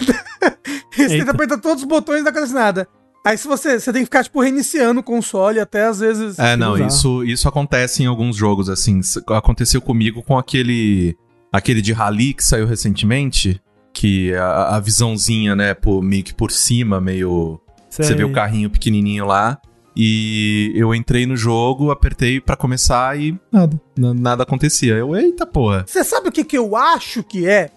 você 0.92 1.08
tenta 1.20 1.32
apertar 1.32 1.60
todos 1.60 1.84
os 1.84 1.88
botões 1.88 2.22
e 2.22 2.24
não 2.24 2.32
acontece 2.32 2.54
nada. 2.54 2.88
Aí 3.26 3.38
se 3.38 3.48
você, 3.48 3.80
você 3.80 3.92
tem 3.92 4.02
que 4.02 4.06
ficar, 4.06 4.24
tipo, 4.24 4.40
reiniciando 4.40 5.00
o 5.00 5.04
console 5.04 5.60
até 5.60 5.86
às 5.86 6.00
vezes. 6.00 6.38
É, 6.38 6.56
não, 6.56 6.74
bizarro. 6.74 6.90
isso, 6.90 7.24
isso 7.24 7.48
acontece 7.48 8.04
em 8.04 8.06
alguns 8.06 8.36
jogos, 8.36 8.70
assim. 8.70 9.02
Aconteceu 9.30 9.82
comigo 9.82 10.22
com 10.22 10.38
aquele. 10.38 11.18
Aquele 11.52 11.82
de 11.82 11.94
Rally 11.94 12.34
que 12.34 12.44
saiu 12.44 12.68
recentemente. 12.68 13.60
Que 13.92 14.36
a, 14.36 14.76
a 14.76 14.80
visãozinha, 14.80 15.56
né, 15.56 15.74
por, 15.74 16.04
meio 16.04 16.24
que 16.24 16.34
por 16.34 16.52
cima, 16.52 17.02
meio. 17.02 17.60
Você 17.90 18.14
vê 18.14 18.24
o 18.24 18.32
carrinho 18.32 18.70
pequenininho 18.70 19.26
lá. 19.26 19.60
E 19.96 20.72
eu 20.76 20.94
entrei 20.94 21.26
no 21.26 21.38
jogo, 21.38 21.90
apertei 21.92 22.42
pra 22.42 22.56
começar 22.56 23.18
e 23.20 23.40
nada. 23.52 23.80
n- 23.98 24.14
Nada 24.14 24.44
acontecia. 24.44 24.94
Eu, 24.96 25.16
eita 25.16 25.46
porra. 25.46 25.86
Você 25.88 26.04
sabe 26.04 26.30
o 26.30 26.32
que, 26.32 26.44
que 26.44 26.58
eu 26.58 26.76
acho 26.76 27.24
que 27.24 27.48
é? 27.48 27.70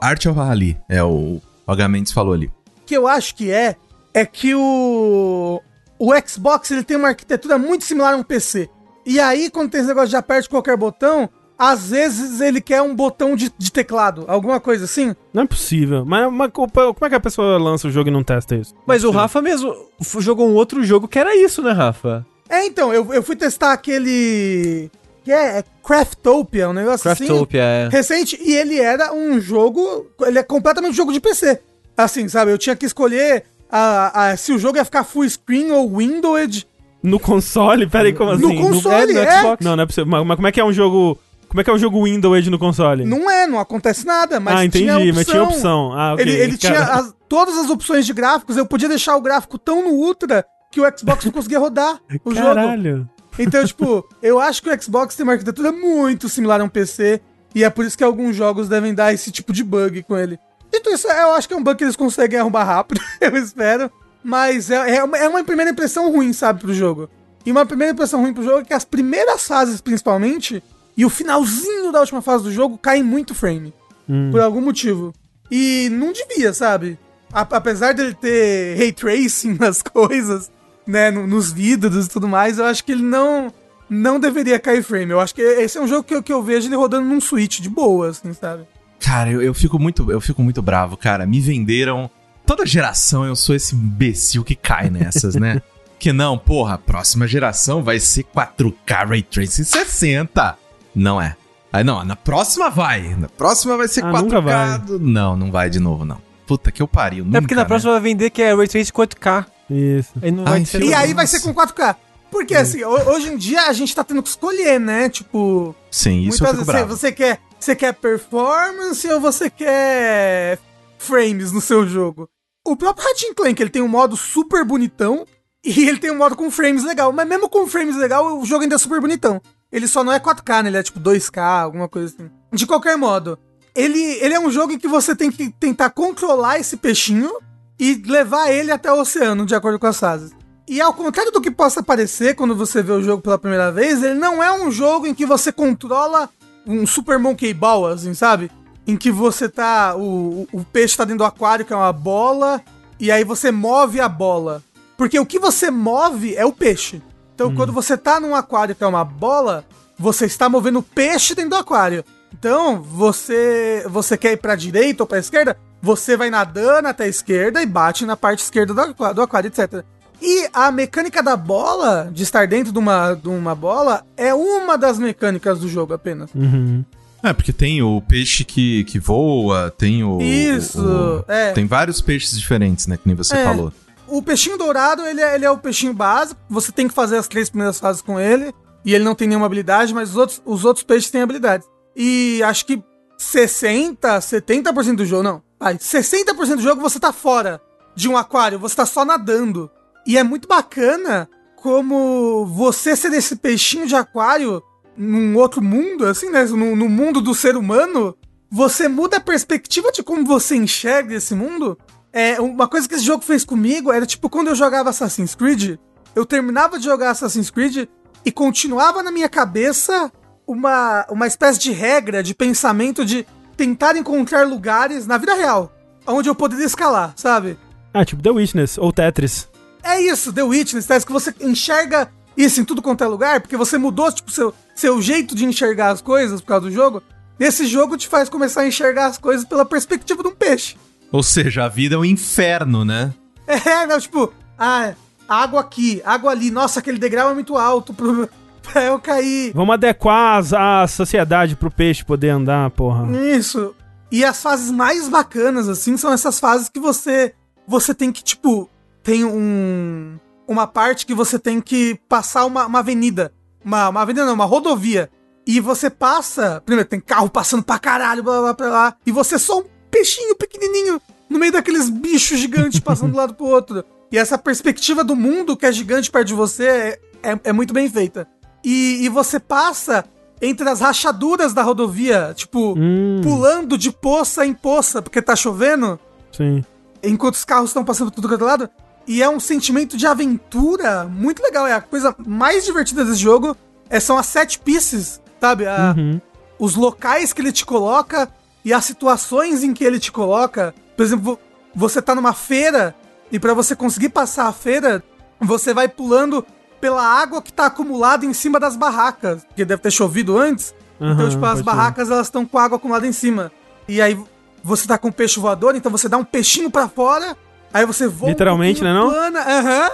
Art 0.00 0.26
of 0.26 0.38
Rally, 0.38 0.76
é 0.88 1.02
o. 1.02 1.40
O 1.66 1.72
H. 1.72 1.88
Mendes 1.88 2.12
falou 2.12 2.34
ali. 2.34 2.50
que 2.84 2.94
eu 2.94 3.06
acho 3.08 3.34
que 3.34 3.50
é 3.50 3.76
é 4.12 4.26
que 4.26 4.54
o 4.54 5.60
o 5.98 6.12
Xbox 6.28 6.70
ele 6.70 6.84
tem 6.84 6.96
uma 6.96 7.08
arquitetura 7.08 7.56
muito 7.58 7.84
similar 7.84 8.12
a 8.14 8.16
um 8.18 8.22
PC. 8.22 8.68
E 9.06 9.18
aí 9.18 9.50
quando 9.50 9.70
tem 9.70 9.80
esse 9.80 9.88
negócio 9.88 10.10
de 10.10 10.16
aperte 10.16 10.48
qualquer 10.48 10.76
botão, 10.76 11.28
às 11.58 11.90
vezes 11.90 12.40
ele 12.40 12.60
quer 12.60 12.82
um 12.82 12.94
botão 12.94 13.36
de, 13.36 13.52
de 13.56 13.70
teclado, 13.72 14.24
alguma 14.26 14.58
coisa 14.60 14.84
assim. 14.84 15.14
Não 15.32 15.42
é 15.42 15.46
possível. 15.46 16.04
Mas, 16.04 16.32
mas 16.32 16.50
co- 16.52 16.68
como 16.68 16.96
é 17.06 17.08
que 17.08 17.14
a 17.14 17.20
pessoa 17.20 17.58
lança 17.58 17.86
o 17.88 17.90
jogo 17.90 18.08
e 18.08 18.12
não 18.12 18.24
testa 18.24 18.56
isso? 18.56 18.74
Mas 18.86 19.04
o 19.04 19.10
Rafa 19.10 19.40
mesmo 19.40 19.74
jogou 20.18 20.48
um 20.48 20.54
outro 20.54 20.82
jogo 20.84 21.06
que 21.08 21.18
era 21.18 21.34
isso, 21.36 21.62
né, 21.62 21.72
Rafa? 21.72 22.26
É, 22.48 22.66
então, 22.66 22.92
eu, 22.92 23.12
eu 23.14 23.22
fui 23.22 23.36
testar 23.36 23.72
aquele 23.72 24.90
que 25.24 25.32
é, 25.32 25.58
é 25.58 25.64
Craftopia, 25.82 26.68
um 26.68 26.72
negócio 26.72 27.10
assim. 27.10 27.26
Craftopia, 27.26 27.62
é. 27.62 27.88
recente 27.90 28.38
e 28.42 28.54
ele 28.54 28.78
era 28.78 29.12
um 29.14 29.40
jogo, 29.40 30.06
ele 30.22 30.38
é 30.38 30.42
completamente 30.42 30.94
jogo 30.96 31.12
de 31.12 31.20
PC. 31.20 31.60
Assim, 31.96 32.28
sabe? 32.28 32.50
Eu 32.50 32.58
tinha 32.58 32.74
que 32.76 32.84
escolher 32.84 33.44
a, 33.70 34.30
a- 34.30 34.36
se 34.36 34.52
o 34.52 34.58
jogo 34.58 34.76
ia 34.76 34.84
ficar 34.84 35.04
full 35.04 35.28
screen 35.28 35.70
ou 35.70 35.96
windowed. 35.96 36.66
No 37.02 37.18
console? 37.20 37.86
Pera 37.88 38.08
aí, 38.08 38.12
como 38.12 38.36
No 38.36 38.46
assim? 38.48 38.56
console, 38.60 39.12
no 39.12 39.20
é. 39.20 39.38
Xbox? 39.40 39.64
Não, 39.64 39.76
não 39.76 39.82
é 39.84 39.86
possível. 39.86 40.06
Mas, 40.10 40.26
mas 40.26 40.36
como 40.36 40.48
é 40.48 40.52
que 40.52 40.60
é 40.60 40.64
um 40.64 40.72
jogo... 40.72 41.18
Como 41.54 41.60
é 41.60 41.64
que 41.64 41.70
é 41.70 41.72
um 41.72 41.78
jogo 41.78 42.02
Windows 42.02 42.48
no 42.48 42.58
console? 42.58 43.04
Não 43.04 43.30
é, 43.30 43.46
não 43.46 43.60
acontece 43.60 44.04
nada, 44.04 44.40
mas 44.40 44.58
ah, 44.58 44.64
entendi, 44.64 44.86
tinha 44.86 44.96
opção. 44.96 45.14
mas 45.14 45.26
tinha 45.26 45.42
opção. 45.44 45.92
Ah, 45.92 46.14
ok. 46.14 46.24
Ele, 46.24 46.32
ele 46.36 46.58
tinha 46.58 46.80
as- 46.80 47.14
todas 47.28 47.56
as 47.56 47.70
opções 47.70 48.04
de 48.04 48.12
gráficos, 48.12 48.56
eu 48.56 48.66
podia 48.66 48.88
deixar 48.88 49.14
o 49.16 49.20
gráfico 49.20 49.56
tão 49.56 49.80
no 49.80 49.90
Ultra 49.90 50.44
que 50.72 50.80
o 50.80 50.98
Xbox 50.98 51.24
não 51.24 51.30
conseguia 51.30 51.60
rodar 51.60 52.00
o 52.24 52.34
jogo. 52.34 52.46
Caralho. 52.48 53.08
Então, 53.38 53.64
tipo, 53.64 54.04
eu 54.20 54.40
acho 54.40 54.60
que 54.64 54.68
o 54.68 54.82
Xbox 54.82 55.14
tem 55.14 55.22
uma 55.22 55.34
arquitetura 55.34 55.70
muito 55.70 56.28
similar 56.28 56.60
a 56.60 56.64
um 56.64 56.68
PC, 56.68 57.20
e 57.54 57.62
é 57.62 57.70
por 57.70 57.84
isso 57.84 57.96
que 57.96 58.02
alguns 58.02 58.34
jogos 58.34 58.68
devem 58.68 58.92
dar 58.92 59.14
esse 59.14 59.30
tipo 59.30 59.52
de 59.52 59.62
bug 59.62 60.02
com 60.02 60.18
ele. 60.18 60.36
Dito 60.72 60.90
isso, 60.90 61.06
eu 61.06 61.34
acho 61.34 61.46
que 61.46 61.54
é 61.54 61.56
um 61.56 61.62
bug 61.62 61.78
que 61.78 61.84
eles 61.84 61.94
conseguem 61.94 62.40
arrumar 62.40 62.64
rápido, 62.64 63.00
eu 63.22 63.36
espero. 63.36 63.88
Mas 64.24 64.72
é, 64.72 64.96
é, 64.96 65.04
uma, 65.04 65.16
é 65.16 65.28
uma 65.28 65.44
primeira 65.44 65.70
impressão 65.70 66.10
ruim, 66.10 66.32
sabe, 66.32 66.62
pro 66.62 66.74
jogo. 66.74 67.08
E 67.46 67.52
uma 67.52 67.64
primeira 67.64 67.92
impressão 67.92 68.20
ruim 68.22 68.34
pro 68.34 68.42
jogo 68.42 68.58
é 68.58 68.64
que 68.64 68.74
as 68.74 68.84
primeiras 68.84 69.46
fases, 69.46 69.80
principalmente, 69.80 70.60
e 70.96 71.04
o 71.04 71.10
finalzinho 71.10 71.90
da 71.92 72.00
última 72.00 72.22
fase 72.22 72.44
do 72.44 72.52
jogo 72.52 72.78
caem 72.78 73.02
muito 73.02 73.34
frame. 73.34 73.72
Hum. 74.08 74.30
Por 74.30 74.40
algum 74.40 74.60
motivo. 74.60 75.12
E 75.50 75.88
não 75.90 76.12
devia, 76.12 76.52
sabe? 76.52 76.98
A- 77.32 77.40
apesar 77.50 77.92
dele 77.94 78.14
ter 78.14 78.76
ray 78.78 78.92
tracing 78.92 79.56
nas 79.60 79.82
coisas, 79.82 80.50
né, 80.86 81.10
no- 81.10 81.26
nos 81.26 81.52
vidros 81.52 82.06
e 82.06 82.08
tudo 82.08 82.28
mais, 82.28 82.58
eu 82.58 82.64
acho 82.64 82.84
que 82.84 82.92
ele 82.92 83.02
não 83.02 83.52
não 83.88 84.18
deveria 84.18 84.58
cair 84.58 84.82
frame. 84.82 85.10
Eu 85.12 85.20
acho 85.20 85.34
que 85.34 85.42
esse 85.42 85.76
é 85.76 85.80
um 85.80 85.86
jogo 85.86 86.02
que 86.04 86.14
eu, 86.14 86.22
que 86.22 86.32
eu 86.32 86.42
vejo 86.42 86.66
ele 86.68 86.74
rodando 86.76 87.06
num 87.06 87.20
Switch 87.20 87.60
de 87.60 87.68
boa, 87.68 88.08
assim, 88.08 88.32
sabe? 88.32 88.64
Cara, 88.98 89.30
eu, 89.30 89.42
eu 89.42 89.52
fico 89.52 89.78
muito, 89.78 90.10
eu 90.10 90.20
fico 90.20 90.42
muito 90.42 90.62
bravo, 90.62 90.96
cara. 90.96 91.26
Me 91.26 91.38
venderam. 91.38 92.10
Toda 92.46 92.64
geração 92.66 93.24
eu 93.26 93.36
sou 93.36 93.54
esse 93.54 93.74
imbecil 93.74 94.42
que 94.42 94.54
cai 94.54 94.88
nessas, 94.90 95.34
né? 95.34 95.60
que 95.98 96.12
não, 96.12 96.36
porra, 96.38 96.74
a 96.74 96.78
próxima 96.78 97.26
geração 97.26 97.82
vai 97.82 98.00
ser 98.00 98.24
4K 98.24 99.06
Ray 99.08 99.22
Tracing 99.22 99.64
60. 99.64 100.56
Não 100.94 101.20
é. 101.20 101.36
Aí 101.72 101.82
não, 101.82 102.04
na 102.04 102.14
próxima 102.16 102.70
vai. 102.70 103.14
Na 103.16 103.28
próxima 103.28 103.76
vai 103.76 103.88
ser 103.88 104.04
Ah, 104.04 104.10
4K. 104.12 104.22
nunca 104.22 104.40
vai. 104.40 104.82
Não, 105.00 105.36
não 105.36 105.50
vai 105.50 105.68
de 105.68 105.80
novo, 105.80 106.04
não. 106.04 106.18
Puta 106.46 106.70
que 106.70 106.80
eu 106.82 106.86
pariu. 106.88 107.24
é 107.32 107.40
porque 107.40 107.54
na 107.54 107.62
nunca, 107.62 107.68
próxima 107.68 107.92
vai 107.92 108.00
vender 108.00 108.30
que 108.30 108.42
é 108.42 108.54
Ray 108.54 108.68
Trace 108.68 108.92
4K. 108.92 109.46
Isso. 109.70 110.12
Aí 110.22 110.30
não 110.30 110.44
Ai, 110.46 110.50
vai 110.52 110.64
ser. 110.64 110.78
filho 110.78 110.90
E 110.90 110.94
aí 110.94 111.02
Nossa. 111.02 111.14
vai 111.14 111.26
ser 111.26 111.40
com 111.40 111.52
4K. 111.54 111.96
Porque, 112.30 112.54
assim, 112.54 112.82
ho- 112.84 113.10
hoje 113.10 113.28
em 113.32 113.36
dia 113.36 113.62
a 113.62 113.72
gente 113.72 113.94
tá 113.94 114.04
tendo 114.04 114.22
que 114.22 114.28
escolher, 114.28 114.78
né? 114.78 115.08
Tipo, 115.08 115.68
né? 115.68 115.74
Sim, 115.90 116.20
isso 116.22 116.42
eu 116.44 116.48
fico 116.48 116.64
vezes 116.64 116.66
bravo. 116.66 116.96
você 116.96 117.10
quer, 117.12 117.40
você 117.58 117.74
quer 117.76 117.92
performance 117.94 119.06
ou 119.08 119.20
você 119.20 119.48
quer 119.48 120.58
frames 120.98 121.50
no 121.52 121.60
seu 121.60 121.86
jogo. 121.86 122.28
O 122.66 122.76
próprio 122.76 123.06
Ratchet 123.06 123.34
Clank, 123.34 123.60
ele 123.62 123.70
tem 123.70 123.82
um 123.82 123.88
modo 123.88 124.16
super 124.16 124.64
bonitão 124.64 125.26
E 125.66 125.88
ele 125.88 125.98
tem 125.98 126.10
um 126.10 126.18
modo 126.18 126.36
com 126.36 126.50
frames 126.50 126.84
legal. 126.84 127.10
Mas 127.12 127.26
mesmo 127.26 127.48
com 127.48 127.66
frames 127.66 127.96
legal, 127.96 128.38
o 128.38 128.44
jogo 128.44 128.62
ainda 128.64 128.74
é 128.74 128.78
super 128.78 129.00
bonitão. 129.00 129.40
Ele 129.74 129.88
só 129.88 130.04
não 130.04 130.12
é 130.12 130.20
4K, 130.20 130.62
né? 130.62 130.68
Ele 130.68 130.76
é 130.76 130.82
tipo 130.84 131.00
2K, 131.00 131.42
alguma 131.42 131.88
coisa 131.88 132.14
assim. 132.14 132.30
De 132.52 132.64
qualquer 132.64 132.96
modo, 132.96 133.36
ele, 133.74 133.98
ele 133.98 134.32
é 134.32 134.38
um 134.38 134.48
jogo 134.48 134.72
em 134.72 134.78
que 134.78 134.86
você 134.86 135.16
tem 135.16 135.32
que 135.32 135.50
tentar 135.50 135.90
controlar 135.90 136.60
esse 136.60 136.76
peixinho 136.76 137.32
e 137.76 138.00
levar 138.06 138.52
ele 138.52 138.70
até 138.70 138.92
o 138.92 139.00
oceano, 139.00 139.44
de 139.44 139.52
acordo 139.52 139.80
com 139.80 139.88
as 139.88 139.98
fases. 139.98 140.30
E 140.68 140.80
ao 140.80 140.94
contrário 140.94 141.32
do 141.32 141.40
que 141.40 141.50
possa 141.50 141.82
parecer 141.82 142.36
quando 142.36 142.54
você 142.54 142.84
vê 142.84 142.92
o 142.92 143.02
jogo 143.02 143.20
pela 143.20 143.36
primeira 143.36 143.72
vez, 143.72 144.00
ele 144.00 144.14
não 144.14 144.40
é 144.40 144.52
um 144.52 144.70
jogo 144.70 145.08
em 145.08 145.14
que 145.14 145.26
você 145.26 145.50
controla 145.50 146.30
um 146.64 146.86
Super 146.86 147.18
Monkey 147.18 147.52
Ball, 147.52 147.88
assim, 147.88 148.14
sabe? 148.14 148.52
Em 148.86 148.96
que 148.96 149.10
você 149.10 149.48
tá. 149.48 149.96
O, 149.96 150.46
o 150.52 150.64
peixe 150.72 150.96
tá 150.96 151.04
dentro 151.04 151.18
do 151.18 151.24
aquário, 151.24 151.64
que 151.64 151.72
é 151.72 151.76
uma 151.76 151.92
bola, 151.92 152.62
e 153.00 153.10
aí 153.10 153.24
você 153.24 153.50
move 153.50 154.00
a 154.00 154.08
bola. 154.08 154.62
Porque 154.96 155.18
o 155.18 155.26
que 155.26 155.40
você 155.40 155.68
move 155.68 156.36
é 156.36 156.46
o 156.46 156.52
peixe. 156.52 157.02
Então, 157.34 157.54
quando 157.54 157.72
você 157.72 157.96
tá 157.96 158.20
num 158.20 158.34
aquário 158.34 158.74
que 158.74 158.84
é 158.84 158.86
uma 158.86 159.04
bola, 159.04 159.64
você 159.98 160.26
está 160.26 160.48
movendo 160.48 160.78
o 160.78 160.82
peixe 160.82 161.34
dentro 161.34 161.50
do 161.50 161.56
aquário. 161.56 162.04
Então, 162.32 162.80
você 162.82 163.84
você 163.88 164.16
quer 164.16 164.32
ir 164.32 164.36
pra 164.38 164.54
direita 164.54 165.02
ou 165.02 165.06
pra 165.06 165.18
esquerda, 165.18 165.56
você 165.82 166.16
vai 166.16 166.30
nadando 166.30 166.88
até 166.88 167.04
a 167.04 167.08
esquerda 167.08 167.62
e 167.62 167.66
bate 167.66 168.04
na 168.06 168.16
parte 168.16 168.40
esquerda 168.40 168.72
do 168.74 168.80
aquário, 168.80 169.14
do 169.14 169.22
aquário, 169.22 169.48
etc. 169.48 169.84
E 170.22 170.48
a 170.52 170.70
mecânica 170.72 171.22
da 171.22 171.36
bola, 171.36 172.08
de 172.12 172.22
estar 172.22 172.46
dentro 172.46 172.72
de 172.72 172.78
uma, 172.78 173.14
de 173.14 173.28
uma 173.28 173.54
bola, 173.54 174.04
é 174.16 174.32
uma 174.32 174.78
das 174.78 174.98
mecânicas 174.98 175.58
do 175.58 175.68
jogo 175.68 175.92
apenas. 175.92 176.30
Uhum. 176.34 176.84
É, 177.22 177.32
porque 177.32 177.52
tem 177.52 177.82
o 177.82 178.00
peixe 178.02 178.44
que, 178.44 178.84
que 178.84 178.98
voa, 178.98 179.72
tem 179.76 180.04
o. 180.04 180.20
Isso, 180.20 180.80
o- 180.80 181.24
é. 181.26 181.52
Tem 181.52 181.66
vários 181.66 182.00
peixes 182.00 182.38
diferentes, 182.38 182.86
né? 182.86 182.96
Que 182.96 183.02
nem 183.06 183.16
você 183.16 183.34
É. 183.36 183.44
falou. 183.44 183.72
O 184.14 184.22
peixinho 184.22 184.56
dourado, 184.56 185.04
ele 185.04 185.20
é, 185.20 185.34
ele 185.34 185.44
é 185.44 185.50
o 185.50 185.58
peixinho 185.58 185.92
básico. 185.92 186.40
Você 186.48 186.70
tem 186.70 186.86
que 186.86 186.94
fazer 186.94 187.16
as 187.16 187.26
três 187.26 187.48
primeiras 187.50 187.80
fases 187.80 188.00
com 188.00 188.20
ele. 188.20 188.54
E 188.84 188.94
ele 188.94 189.02
não 189.02 189.12
tem 189.12 189.26
nenhuma 189.26 189.46
habilidade, 189.46 189.92
mas 189.92 190.10
os 190.10 190.16
outros, 190.16 190.42
os 190.44 190.64
outros 190.64 190.84
peixes 190.84 191.10
têm 191.10 191.22
habilidades. 191.22 191.68
E 191.96 192.40
acho 192.44 192.64
que 192.64 192.80
60, 193.18 194.16
70% 194.20 194.94
do 194.94 195.04
jogo, 195.04 195.24
não. 195.24 195.42
Vai, 195.58 195.74
60% 195.74 196.54
do 196.54 196.62
jogo 196.62 196.80
você 196.80 197.00
tá 197.00 197.12
fora 197.12 197.60
de 197.96 198.08
um 198.08 198.16
aquário, 198.16 198.56
você 198.56 198.76
tá 198.76 198.86
só 198.86 199.04
nadando. 199.04 199.68
E 200.06 200.16
é 200.16 200.22
muito 200.22 200.46
bacana 200.46 201.28
como 201.56 202.46
você 202.46 202.94
ser 202.94 203.12
esse 203.14 203.34
peixinho 203.34 203.84
de 203.84 203.96
aquário 203.96 204.62
num 204.96 205.36
outro 205.36 205.60
mundo, 205.60 206.06
assim, 206.06 206.30
né? 206.30 206.44
No, 206.44 206.76
no 206.76 206.88
mundo 206.88 207.20
do 207.20 207.34
ser 207.34 207.56
humano, 207.56 208.16
você 208.48 208.86
muda 208.86 209.16
a 209.16 209.20
perspectiva 209.20 209.90
de 209.90 210.04
como 210.04 210.24
você 210.24 210.54
enxerga 210.54 211.16
esse 211.16 211.34
mundo. 211.34 211.76
É, 212.16 212.40
uma 212.40 212.68
coisa 212.68 212.88
que 212.88 212.94
esse 212.94 213.04
jogo 213.04 213.24
fez 213.24 213.44
comigo 213.44 213.92
era 213.92 214.06
tipo 214.06 214.30
quando 214.30 214.46
eu 214.46 214.54
jogava 214.54 214.90
Assassin's 214.90 215.34
Creed, 215.34 215.76
eu 216.14 216.24
terminava 216.24 216.78
de 216.78 216.84
jogar 216.84 217.10
Assassin's 217.10 217.50
Creed 217.50 217.88
e 218.24 218.30
continuava 218.30 219.02
na 219.02 219.10
minha 219.10 219.28
cabeça 219.28 220.12
uma, 220.46 221.04
uma 221.10 221.26
espécie 221.26 221.58
de 221.58 221.72
regra, 221.72 222.22
de 222.22 222.32
pensamento 222.32 223.04
de 223.04 223.26
tentar 223.56 223.96
encontrar 223.96 224.46
lugares 224.46 225.08
na 225.08 225.18
vida 225.18 225.34
real, 225.34 225.72
onde 226.06 226.28
eu 226.28 226.36
poderia 226.36 226.64
escalar, 226.64 227.12
sabe? 227.16 227.58
Ah, 227.92 228.04
tipo 228.04 228.22
The 228.22 228.30
Witness 228.30 228.78
ou 228.78 228.92
Tetris. 228.92 229.48
É 229.82 230.00
isso, 230.00 230.32
The 230.32 230.44
Witness, 230.44 230.86
tá? 230.86 231.00
que 231.00 231.10
você 231.10 231.34
enxerga 231.40 232.08
isso 232.36 232.60
em 232.60 232.64
tudo 232.64 232.80
quanto 232.80 233.02
é 233.02 233.08
lugar, 233.08 233.40
porque 233.40 233.56
você 233.56 233.76
mudou, 233.76 234.10
tipo, 234.12 234.30
seu, 234.30 234.54
seu 234.72 235.02
jeito 235.02 235.34
de 235.34 235.44
enxergar 235.44 235.90
as 235.90 236.00
coisas 236.00 236.40
por 236.40 236.46
causa 236.46 236.66
do 236.66 236.72
jogo. 236.72 237.02
Esse 237.40 237.66
jogo 237.66 237.96
te 237.96 238.06
faz 238.06 238.28
começar 238.28 238.60
a 238.60 238.68
enxergar 238.68 239.06
as 239.06 239.18
coisas 239.18 239.44
pela 239.44 239.64
perspectiva 239.64 240.22
de 240.22 240.28
um 240.28 240.34
peixe. 240.34 240.76
Ou 241.14 241.22
seja, 241.22 241.64
a 241.64 241.68
vida 241.68 241.94
é 241.94 241.98
um 241.98 242.04
inferno, 242.04 242.84
né? 242.84 243.14
É, 243.46 243.86
não, 243.86 244.00
tipo, 244.00 244.32
ah, 244.58 244.94
água 245.28 245.60
aqui, 245.60 246.02
água 246.04 246.32
ali. 246.32 246.50
Nossa, 246.50 246.80
aquele 246.80 246.98
degrau 246.98 247.30
é 247.30 247.34
muito 247.34 247.56
alto 247.56 247.94
pro, 247.94 248.28
pra 248.62 248.82
eu 248.82 248.98
cair. 248.98 249.52
Vamos 249.54 249.74
adequar 249.74 250.38
as- 250.38 250.52
a 250.52 250.84
sociedade 250.88 251.54
pro 251.54 251.70
peixe 251.70 252.04
poder 252.04 252.30
andar, 252.30 252.68
porra. 252.70 253.06
Isso. 253.16 253.72
E 254.10 254.24
as 254.24 254.42
fases 254.42 254.72
mais 254.72 255.08
bacanas, 255.08 255.68
assim, 255.68 255.96
são 255.96 256.12
essas 256.12 256.40
fases 256.40 256.68
que 256.68 256.80
você 256.80 257.32
você 257.66 257.94
tem 257.94 258.10
que, 258.10 258.22
tipo, 258.24 258.68
tem 259.02 259.24
um 259.24 260.18
uma 260.48 260.66
parte 260.66 261.06
que 261.06 261.14
você 261.14 261.38
tem 261.38 261.60
que 261.60 261.96
passar 262.08 262.44
uma, 262.44 262.66
uma 262.66 262.80
avenida. 262.80 263.32
Uma, 263.64 263.88
uma 263.88 264.02
avenida 264.02 264.26
não, 264.26 264.34
uma 264.34 264.44
rodovia. 264.44 265.08
E 265.46 265.60
você 265.60 265.88
passa. 265.88 266.60
Primeiro, 266.66 266.88
tem 266.88 266.98
carro 267.00 267.30
passando 267.30 267.62
pra 267.62 267.78
caralho, 267.78 268.22
blá 268.22 268.40
blá 268.40 268.52
blá, 268.52 268.68
blá 268.68 268.94
e 269.06 269.12
você 269.12 269.36
é 269.36 269.38
só 269.38 269.60
um 269.60 269.64
peixinho 269.94 270.34
pequenininho 270.36 271.00
no 271.28 271.38
meio 271.38 271.52
daqueles 271.52 271.88
bichos 271.88 272.38
gigantes 272.38 272.80
passando 272.80 273.10
de 273.10 273.14
um 273.16 273.20
lado 273.20 273.34
pro 273.34 273.46
outro. 273.46 273.84
E 274.12 274.18
essa 274.18 274.36
perspectiva 274.38 275.02
do 275.02 275.16
mundo 275.16 275.56
que 275.56 275.66
é 275.66 275.72
gigante 275.72 276.10
perto 276.10 276.28
de 276.28 276.34
você 276.34 276.64
é, 276.66 276.98
é, 277.22 277.40
é 277.44 277.52
muito 277.52 277.72
bem 277.72 277.88
feita. 277.88 278.26
E, 278.62 279.04
e 279.04 279.08
você 279.08 279.40
passa 279.40 280.04
entre 280.40 280.68
as 280.68 280.80
rachaduras 280.80 281.52
da 281.54 281.62
rodovia, 281.62 282.32
tipo, 282.36 282.74
Hum, 282.76 283.20
pulando 283.22 283.78
de 283.78 283.90
poça 283.90 284.44
em 284.44 284.52
poça, 284.52 285.00
porque 285.00 285.22
tá 285.22 285.34
chovendo, 285.34 285.98
sim. 286.32 286.62
enquanto 287.02 287.34
os 287.34 287.44
carros 287.44 287.70
estão 287.70 287.84
passando 287.84 288.10
por 288.10 288.16
tudo 288.16 288.28
quanto 288.28 288.42
é 288.44 288.46
lado. 288.46 288.70
E 289.06 289.22
é 289.22 289.28
um 289.28 289.38
sentimento 289.40 289.96
de 289.96 290.06
aventura 290.06 291.04
muito 291.04 291.42
legal. 291.42 291.66
É 291.66 291.72
a 291.74 291.80
coisa 291.80 292.14
mais 292.26 292.64
divertida 292.64 293.04
desse 293.04 293.18
jogo. 293.20 293.56
É, 293.90 294.00
são 294.00 294.16
as 294.16 294.26
set 294.26 294.58
pieces, 294.60 295.20
sabe? 295.40 295.66
A- 295.66 295.94
Uhum. 295.96 296.20
Os 296.58 296.74
locais 296.76 297.32
que 297.32 297.40
ele 297.42 297.52
te 297.52 297.66
coloca 297.66 298.30
e 298.64 298.72
as 298.72 298.84
situações 298.84 299.62
em 299.62 299.74
que 299.74 299.84
ele 299.84 300.00
te 300.00 300.10
coloca. 300.10 300.74
Por 300.96 301.02
exemplo, 301.02 301.38
você 301.74 302.00
tá 302.00 302.14
numa 302.14 302.32
feira 302.32 302.94
e 303.30 303.38
pra 303.38 303.52
você 303.52 303.76
conseguir 303.76 304.08
passar 304.08 304.46
a 304.46 304.52
feira, 304.52 305.02
você 305.40 305.74
vai 305.74 305.88
pulando 305.88 306.44
pela 306.80 307.02
água 307.02 307.42
que 307.42 307.52
tá 307.52 307.66
acumulada 307.66 308.24
em 308.24 308.32
cima 308.32 308.60
das 308.60 308.76
barracas, 308.76 309.44
porque 309.44 309.64
deve 309.64 309.82
ter 309.82 309.90
chovido 309.90 310.38
antes. 310.38 310.74
então, 310.96 311.08
Aham, 311.12 311.28
tipo, 311.30 311.44
as 311.44 311.50
pode 311.52 311.58
ser. 311.58 311.64
barracas 311.64 312.10
elas 312.10 312.26
estão 312.26 312.44
com 312.46 312.58
água 312.58 312.76
acumulada 312.76 313.06
em 313.06 313.12
cima. 313.12 313.50
E 313.88 314.00
aí 314.00 314.18
você 314.62 314.86
tá 314.86 314.96
com 314.96 315.10
peixe 315.12 315.38
voador, 315.40 315.74
então 315.76 315.90
você 315.90 316.08
dá 316.08 316.16
um 316.16 316.24
peixinho 316.24 316.70
pra 316.70 316.88
fora, 316.88 317.36
aí 317.72 317.84
você 317.84 318.06
voa 318.06 318.30
Literalmente, 318.30 318.80
um 318.80 318.84
né, 318.84 318.94
não? 318.94 319.10
plana, 319.10 319.40
aham. 319.40 319.90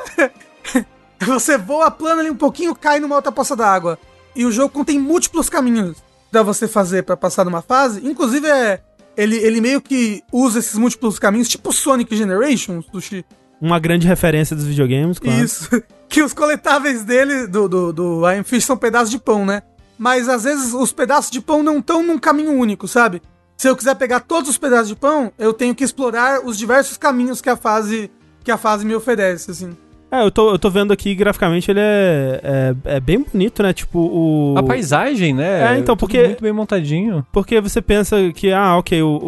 você 1.27 1.59
voa 1.59 1.91
plana 1.91 2.21
ali 2.21 2.31
um 2.31 2.37
pouquinho, 2.37 2.75
cai 2.75 3.01
numa 3.01 3.17
outra 3.17 3.33
poça 3.33 3.57
d'água. 3.57 3.99
E 4.35 4.45
o 4.45 4.53
jogo 4.53 4.71
contém 4.73 4.99
múltiplos 4.99 5.49
caminhos 5.49 5.97
pra 6.31 6.43
você 6.43 6.69
fazer 6.69 7.03
pra 7.03 7.17
passar 7.17 7.45
numa 7.45 7.63
fase. 7.63 8.07
Inclusive, 8.07 8.47
é, 8.47 8.81
ele, 9.17 9.37
ele 9.37 9.61
meio 9.61 9.81
que 9.81 10.23
usa 10.33 10.59
esses 10.59 10.75
múltiplos 10.77 11.19
caminhos, 11.19 11.49
tipo 11.49 11.73
Sonic 11.73 12.17
Generations, 12.17 12.87
Sushi. 12.91 13.25
Uma 13.61 13.79
grande 13.79 14.07
referência 14.07 14.57
dos 14.57 14.65
videogames, 14.65 15.19
claro. 15.19 15.45
Isso. 15.45 15.69
Que 16.11 16.25
os 16.25 16.33
coletáveis 16.33 17.05
dele, 17.05 17.47
do, 17.47 17.69
do, 17.69 17.93
do 17.93 18.33
Iron 18.33 18.43
Fish, 18.43 18.65
são 18.65 18.77
pedaços 18.77 19.11
de 19.11 19.19
pão, 19.21 19.47
né? 19.47 19.63
Mas 19.97 20.29
às 20.29 20.43
vezes 20.43 20.75
os 20.75 20.91
pedaços 20.91 21.31
de 21.31 21.41
pão 21.41 21.63
não 21.63 21.79
estão 21.79 22.03
num 22.03 22.19
caminho 22.19 22.51
único, 22.51 22.89
sabe? 22.89 23.23
Se 23.57 23.69
eu 23.69 23.77
quiser 23.77 23.95
pegar 23.95 24.19
todos 24.19 24.51
os 24.51 24.59
pedaços 24.59 24.89
de 24.89 24.97
pão, 24.97 25.33
eu 25.39 25.53
tenho 25.53 25.73
que 25.73 25.85
explorar 25.85 26.45
os 26.45 26.59
diversos 26.59 26.97
caminhos 26.97 27.41
que 27.41 27.49
a 27.49 27.55
fase 27.55 28.11
que 28.43 28.51
a 28.51 28.57
fase 28.57 28.85
me 28.85 28.93
oferece, 28.93 29.53
assim. 29.53 29.77
É, 30.13 30.23
eu 30.23 30.31
tô, 30.31 30.51
eu 30.51 30.59
tô 30.59 30.69
vendo 30.69 30.93
aqui 30.93 31.15
graficamente, 31.15 31.71
ele 31.71 31.79
é, 31.81 32.41
é, 32.43 32.97
é 32.97 33.01
bem 33.01 33.21
bonito, 33.23 33.63
né? 33.63 33.73
Tipo, 33.73 33.99
o. 34.01 34.55
A 34.59 34.63
paisagem, 34.63 35.33
né? 35.33 35.75
É, 35.75 35.79
então, 35.79 35.95
Tudo 35.95 36.01
porque- 36.01 36.25
Muito 36.25 36.43
bem 36.43 36.53
montadinho. 36.53 37.25
Porque 37.33 37.61
você 37.61 37.81
pensa 37.81 38.17
que, 38.35 38.53
ah, 38.53 38.77
ok, 38.77 39.01
o, 39.03 39.19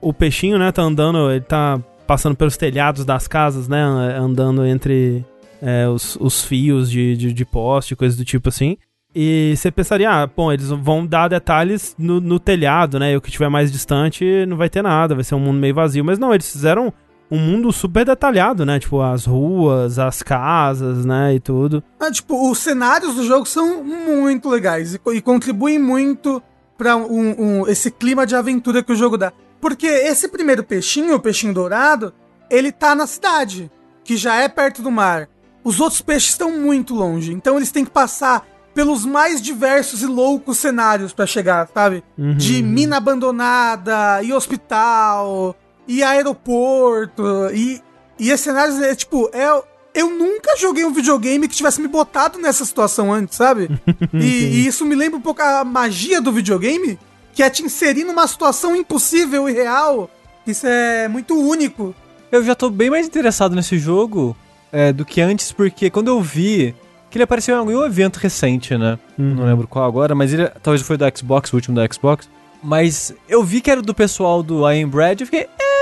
o, 0.00 0.08
o 0.08 0.12
peixinho, 0.12 0.58
né, 0.58 0.70
tá 0.70 0.82
andando, 0.82 1.30
ele 1.30 1.40
tá 1.40 1.80
passando 2.06 2.36
pelos 2.36 2.56
telhados 2.56 3.04
das 3.04 3.26
casas, 3.26 3.66
né? 3.66 3.82
Andando 3.82 4.64
entre 4.64 5.24
é, 5.60 5.88
os, 5.88 6.16
os 6.20 6.44
fios 6.44 6.88
de, 6.88 7.16
de, 7.16 7.32
de 7.32 7.44
poste, 7.44 7.96
coisas 7.96 8.16
do 8.16 8.24
tipo 8.24 8.48
assim. 8.48 8.76
E 9.18 9.54
você 9.56 9.70
pensaria, 9.70 10.10
ah, 10.10 10.26
bom, 10.26 10.52
eles 10.52 10.68
vão 10.68 11.04
dar 11.06 11.26
detalhes 11.28 11.96
no, 11.98 12.20
no 12.20 12.38
telhado, 12.38 12.98
né? 13.00 13.12
E 13.12 13.16
o 13.16 13.20
que 13.20 13.30
tiver 13.30 13.48
mais 13.48 13.72
distante 13.72 14.44
não 14.46 14.56
vai 14.58 14.68
ter 14.68 14.82
nada, 14.82 15.14
vai 15.14 15.24
ser 15.24 15.34
um 15.34 15.40
mundo 15.40 15.58
meio 15.58 15.74
vazio. 15.74 16.04
Mas 16.04 16.18
não, 16.18 16.34
eles 16.34 16.52
fizeram 16.52 16.92
um 17.30 17.38
mundo 17.38 17.72
super 17.72 18.04
detalhado, 18.04 18.64
né? 18.64 18.78
Tipo, 18.78 19.00
as 19.02 19.24
ruas, 19.26 19.98
as 19.98 20.22
casas, 20.22 21.04
né? 21.04 21.34
E 21.34 21.40
tudo. 21.40 21.82
Ah, 21.98 22.10
tipo, 22.10 22.50
os 22.50 22.58
cenários 22.58 23.14
do 23.16 23.24
jogo 23.24 23.46
são 23.46 23.82
muito 23.82 24.48
legais 24.48 24.94
e, 24.94 25.00
e 25.14 25.20
contribuem 25.20 25.78
muito 25.78 26.42
pra 26.78 26.94
um, 26.96 27.34
um- 27.62 27.68
esse 27.68 27.90
clima 27.90 28.26
de 28.26 28.36
aventura 28.36 28.82
que 28.82 28.92
o 28.92 28.96
jogo 28.96 29.16
dá. 29.16 29.32
Porque 29.60 29.86
esse 29.86 30.28
primeiro 30.28 30.62
peixinho, 30.62 31.14
o 31.16 31.20
peixinho 31.20 31.52
dourado, 31.54 32.12
ele 32.50 32.70
tá 32.70 32.94
na 32.94 33.06
cidade, 33.06 33.70
que 34.04 34.16
já 34.16 34.36
é 34.36 34.48
perto 34.48 34.82
do 34.82 34.90
mar. 34.90 35.28
Os 35.64 35.80
outros 35.80 36.00
peixes 36.00 36.30
estão 36.30 36.52
muito 36.52 36.94
longe, 36.94 37.32
então 37.32 37.56
eles 37.56 37.72
têm 37.72 37.84
que 37.84 37.90
passar 37.90 38.46
pelos 38.72 39.04
mais 39.06 39.40
diversos 39.40 40.02
e 40.02 40.06
loucos 40.06 40.58
cenários 40.58 41.12
pra 41.12 41.26
chegar, 41.26 41.66
sabe? 41.72 42.04
Uhum. 42.16 42.36
De 42.36 42.62
mina 42.62 42.98
abandonada, 42.98 44.22
e 44.22 44.32
hospital, 44.32 45.56
e 45.86 46.02
aeroporto, 46.02 47.22
e, 47.52 47.80
e 48.18 48.30
esses 48.30 48.44
cenários 48.44 48.80
é 48.80 48.94
tipo, 48.94 49.30
é, 49.32 49.62
eu 49.94 50.10
nunca 50.10 50.56
joguei 50.58 50.84
um 50.84 50.92
videogame 50.92 51.48
que 51.48 51.56
tivesse 51.56 51.80
me 51.80 51.88
botado 51.88 52.38
nessa 52.38 52.64
situação 52.64 53.12
antes, 53.12 53.36
sabe? 53.36 53.70
e, 54.12 54.26
e 54.26 54.66
isso 54.66 54.84
me 54.84 54.94
lembra 54.94 55.18
um 55.18 55.22
pouco 55.22 55.42
a 55.42 55.64
magia 55.64 56.20
do 56.20 56.30
videogame, 56.30 56.98
que 57.32 57.42
é 57.42 57.48
te 57.48 57.62
inserir 57.62 58.04
numa 58.04 58.26
situação 58.26 58.76
impossível 58.76 59.48
e 59.48 59.52
real. 59.52 60.10
Isso 60.46 60.66
é 60.66 61.08
muito 61.08 61.34
único. 61.34 61.94
Eu 62.30 62.44
já 62.44 62.54
tô 62.54 62.68
bem 62.68 62.90
mais 62.90 63.06
interessado 63.06 63.54
nesse 63.54 63.78
jogo 63.78 64.36
é, 64.70 64.92
do 64.92 65.04
que 65.04 65.20
antes, 65.20 65.50
porque 65.50 65.88
quando 65.88 66.08
eu 66.08 66.20
vi 66.20 66.74
que 67.10 67.16
ele 67.16 67.24
apareceu 67.24 67.56
em 67.70 67.74
um 67.74 67.84
evento 67.84 68.18
recente, 68.18 68.76
né? 68.76 68.98
Uhum. 69.18 69.34
Não 69.34 69.46
lembro 69.46 69.66
qual 69.66 69.86
agora, 69.86 70.14
mas 70.14 70.32
ele 70.32 70.46
talvez 70.62 70.82
foi 70.82 70.98
do 70.98 71.04
Xbox, 71.16 71.52
o 71.52 71.56
último 71.56 71.74
do 71.74 71.94
Xbox. 71.94 72.28
Mas 72.62 73.14
eu 73.28 73.42
vi 73.42 73.60
que 73.60 73.70
era 73.70 73.80
do 73.80 73.94
pessoal 73.94 74.42
do 74.42 74.68
I 74.70 74.82
Am 74.82 74.90
Bread, 74.90 75.22
eu 75.22 75.26
fiquei, 75.26 75.48
é. 75.58 75.75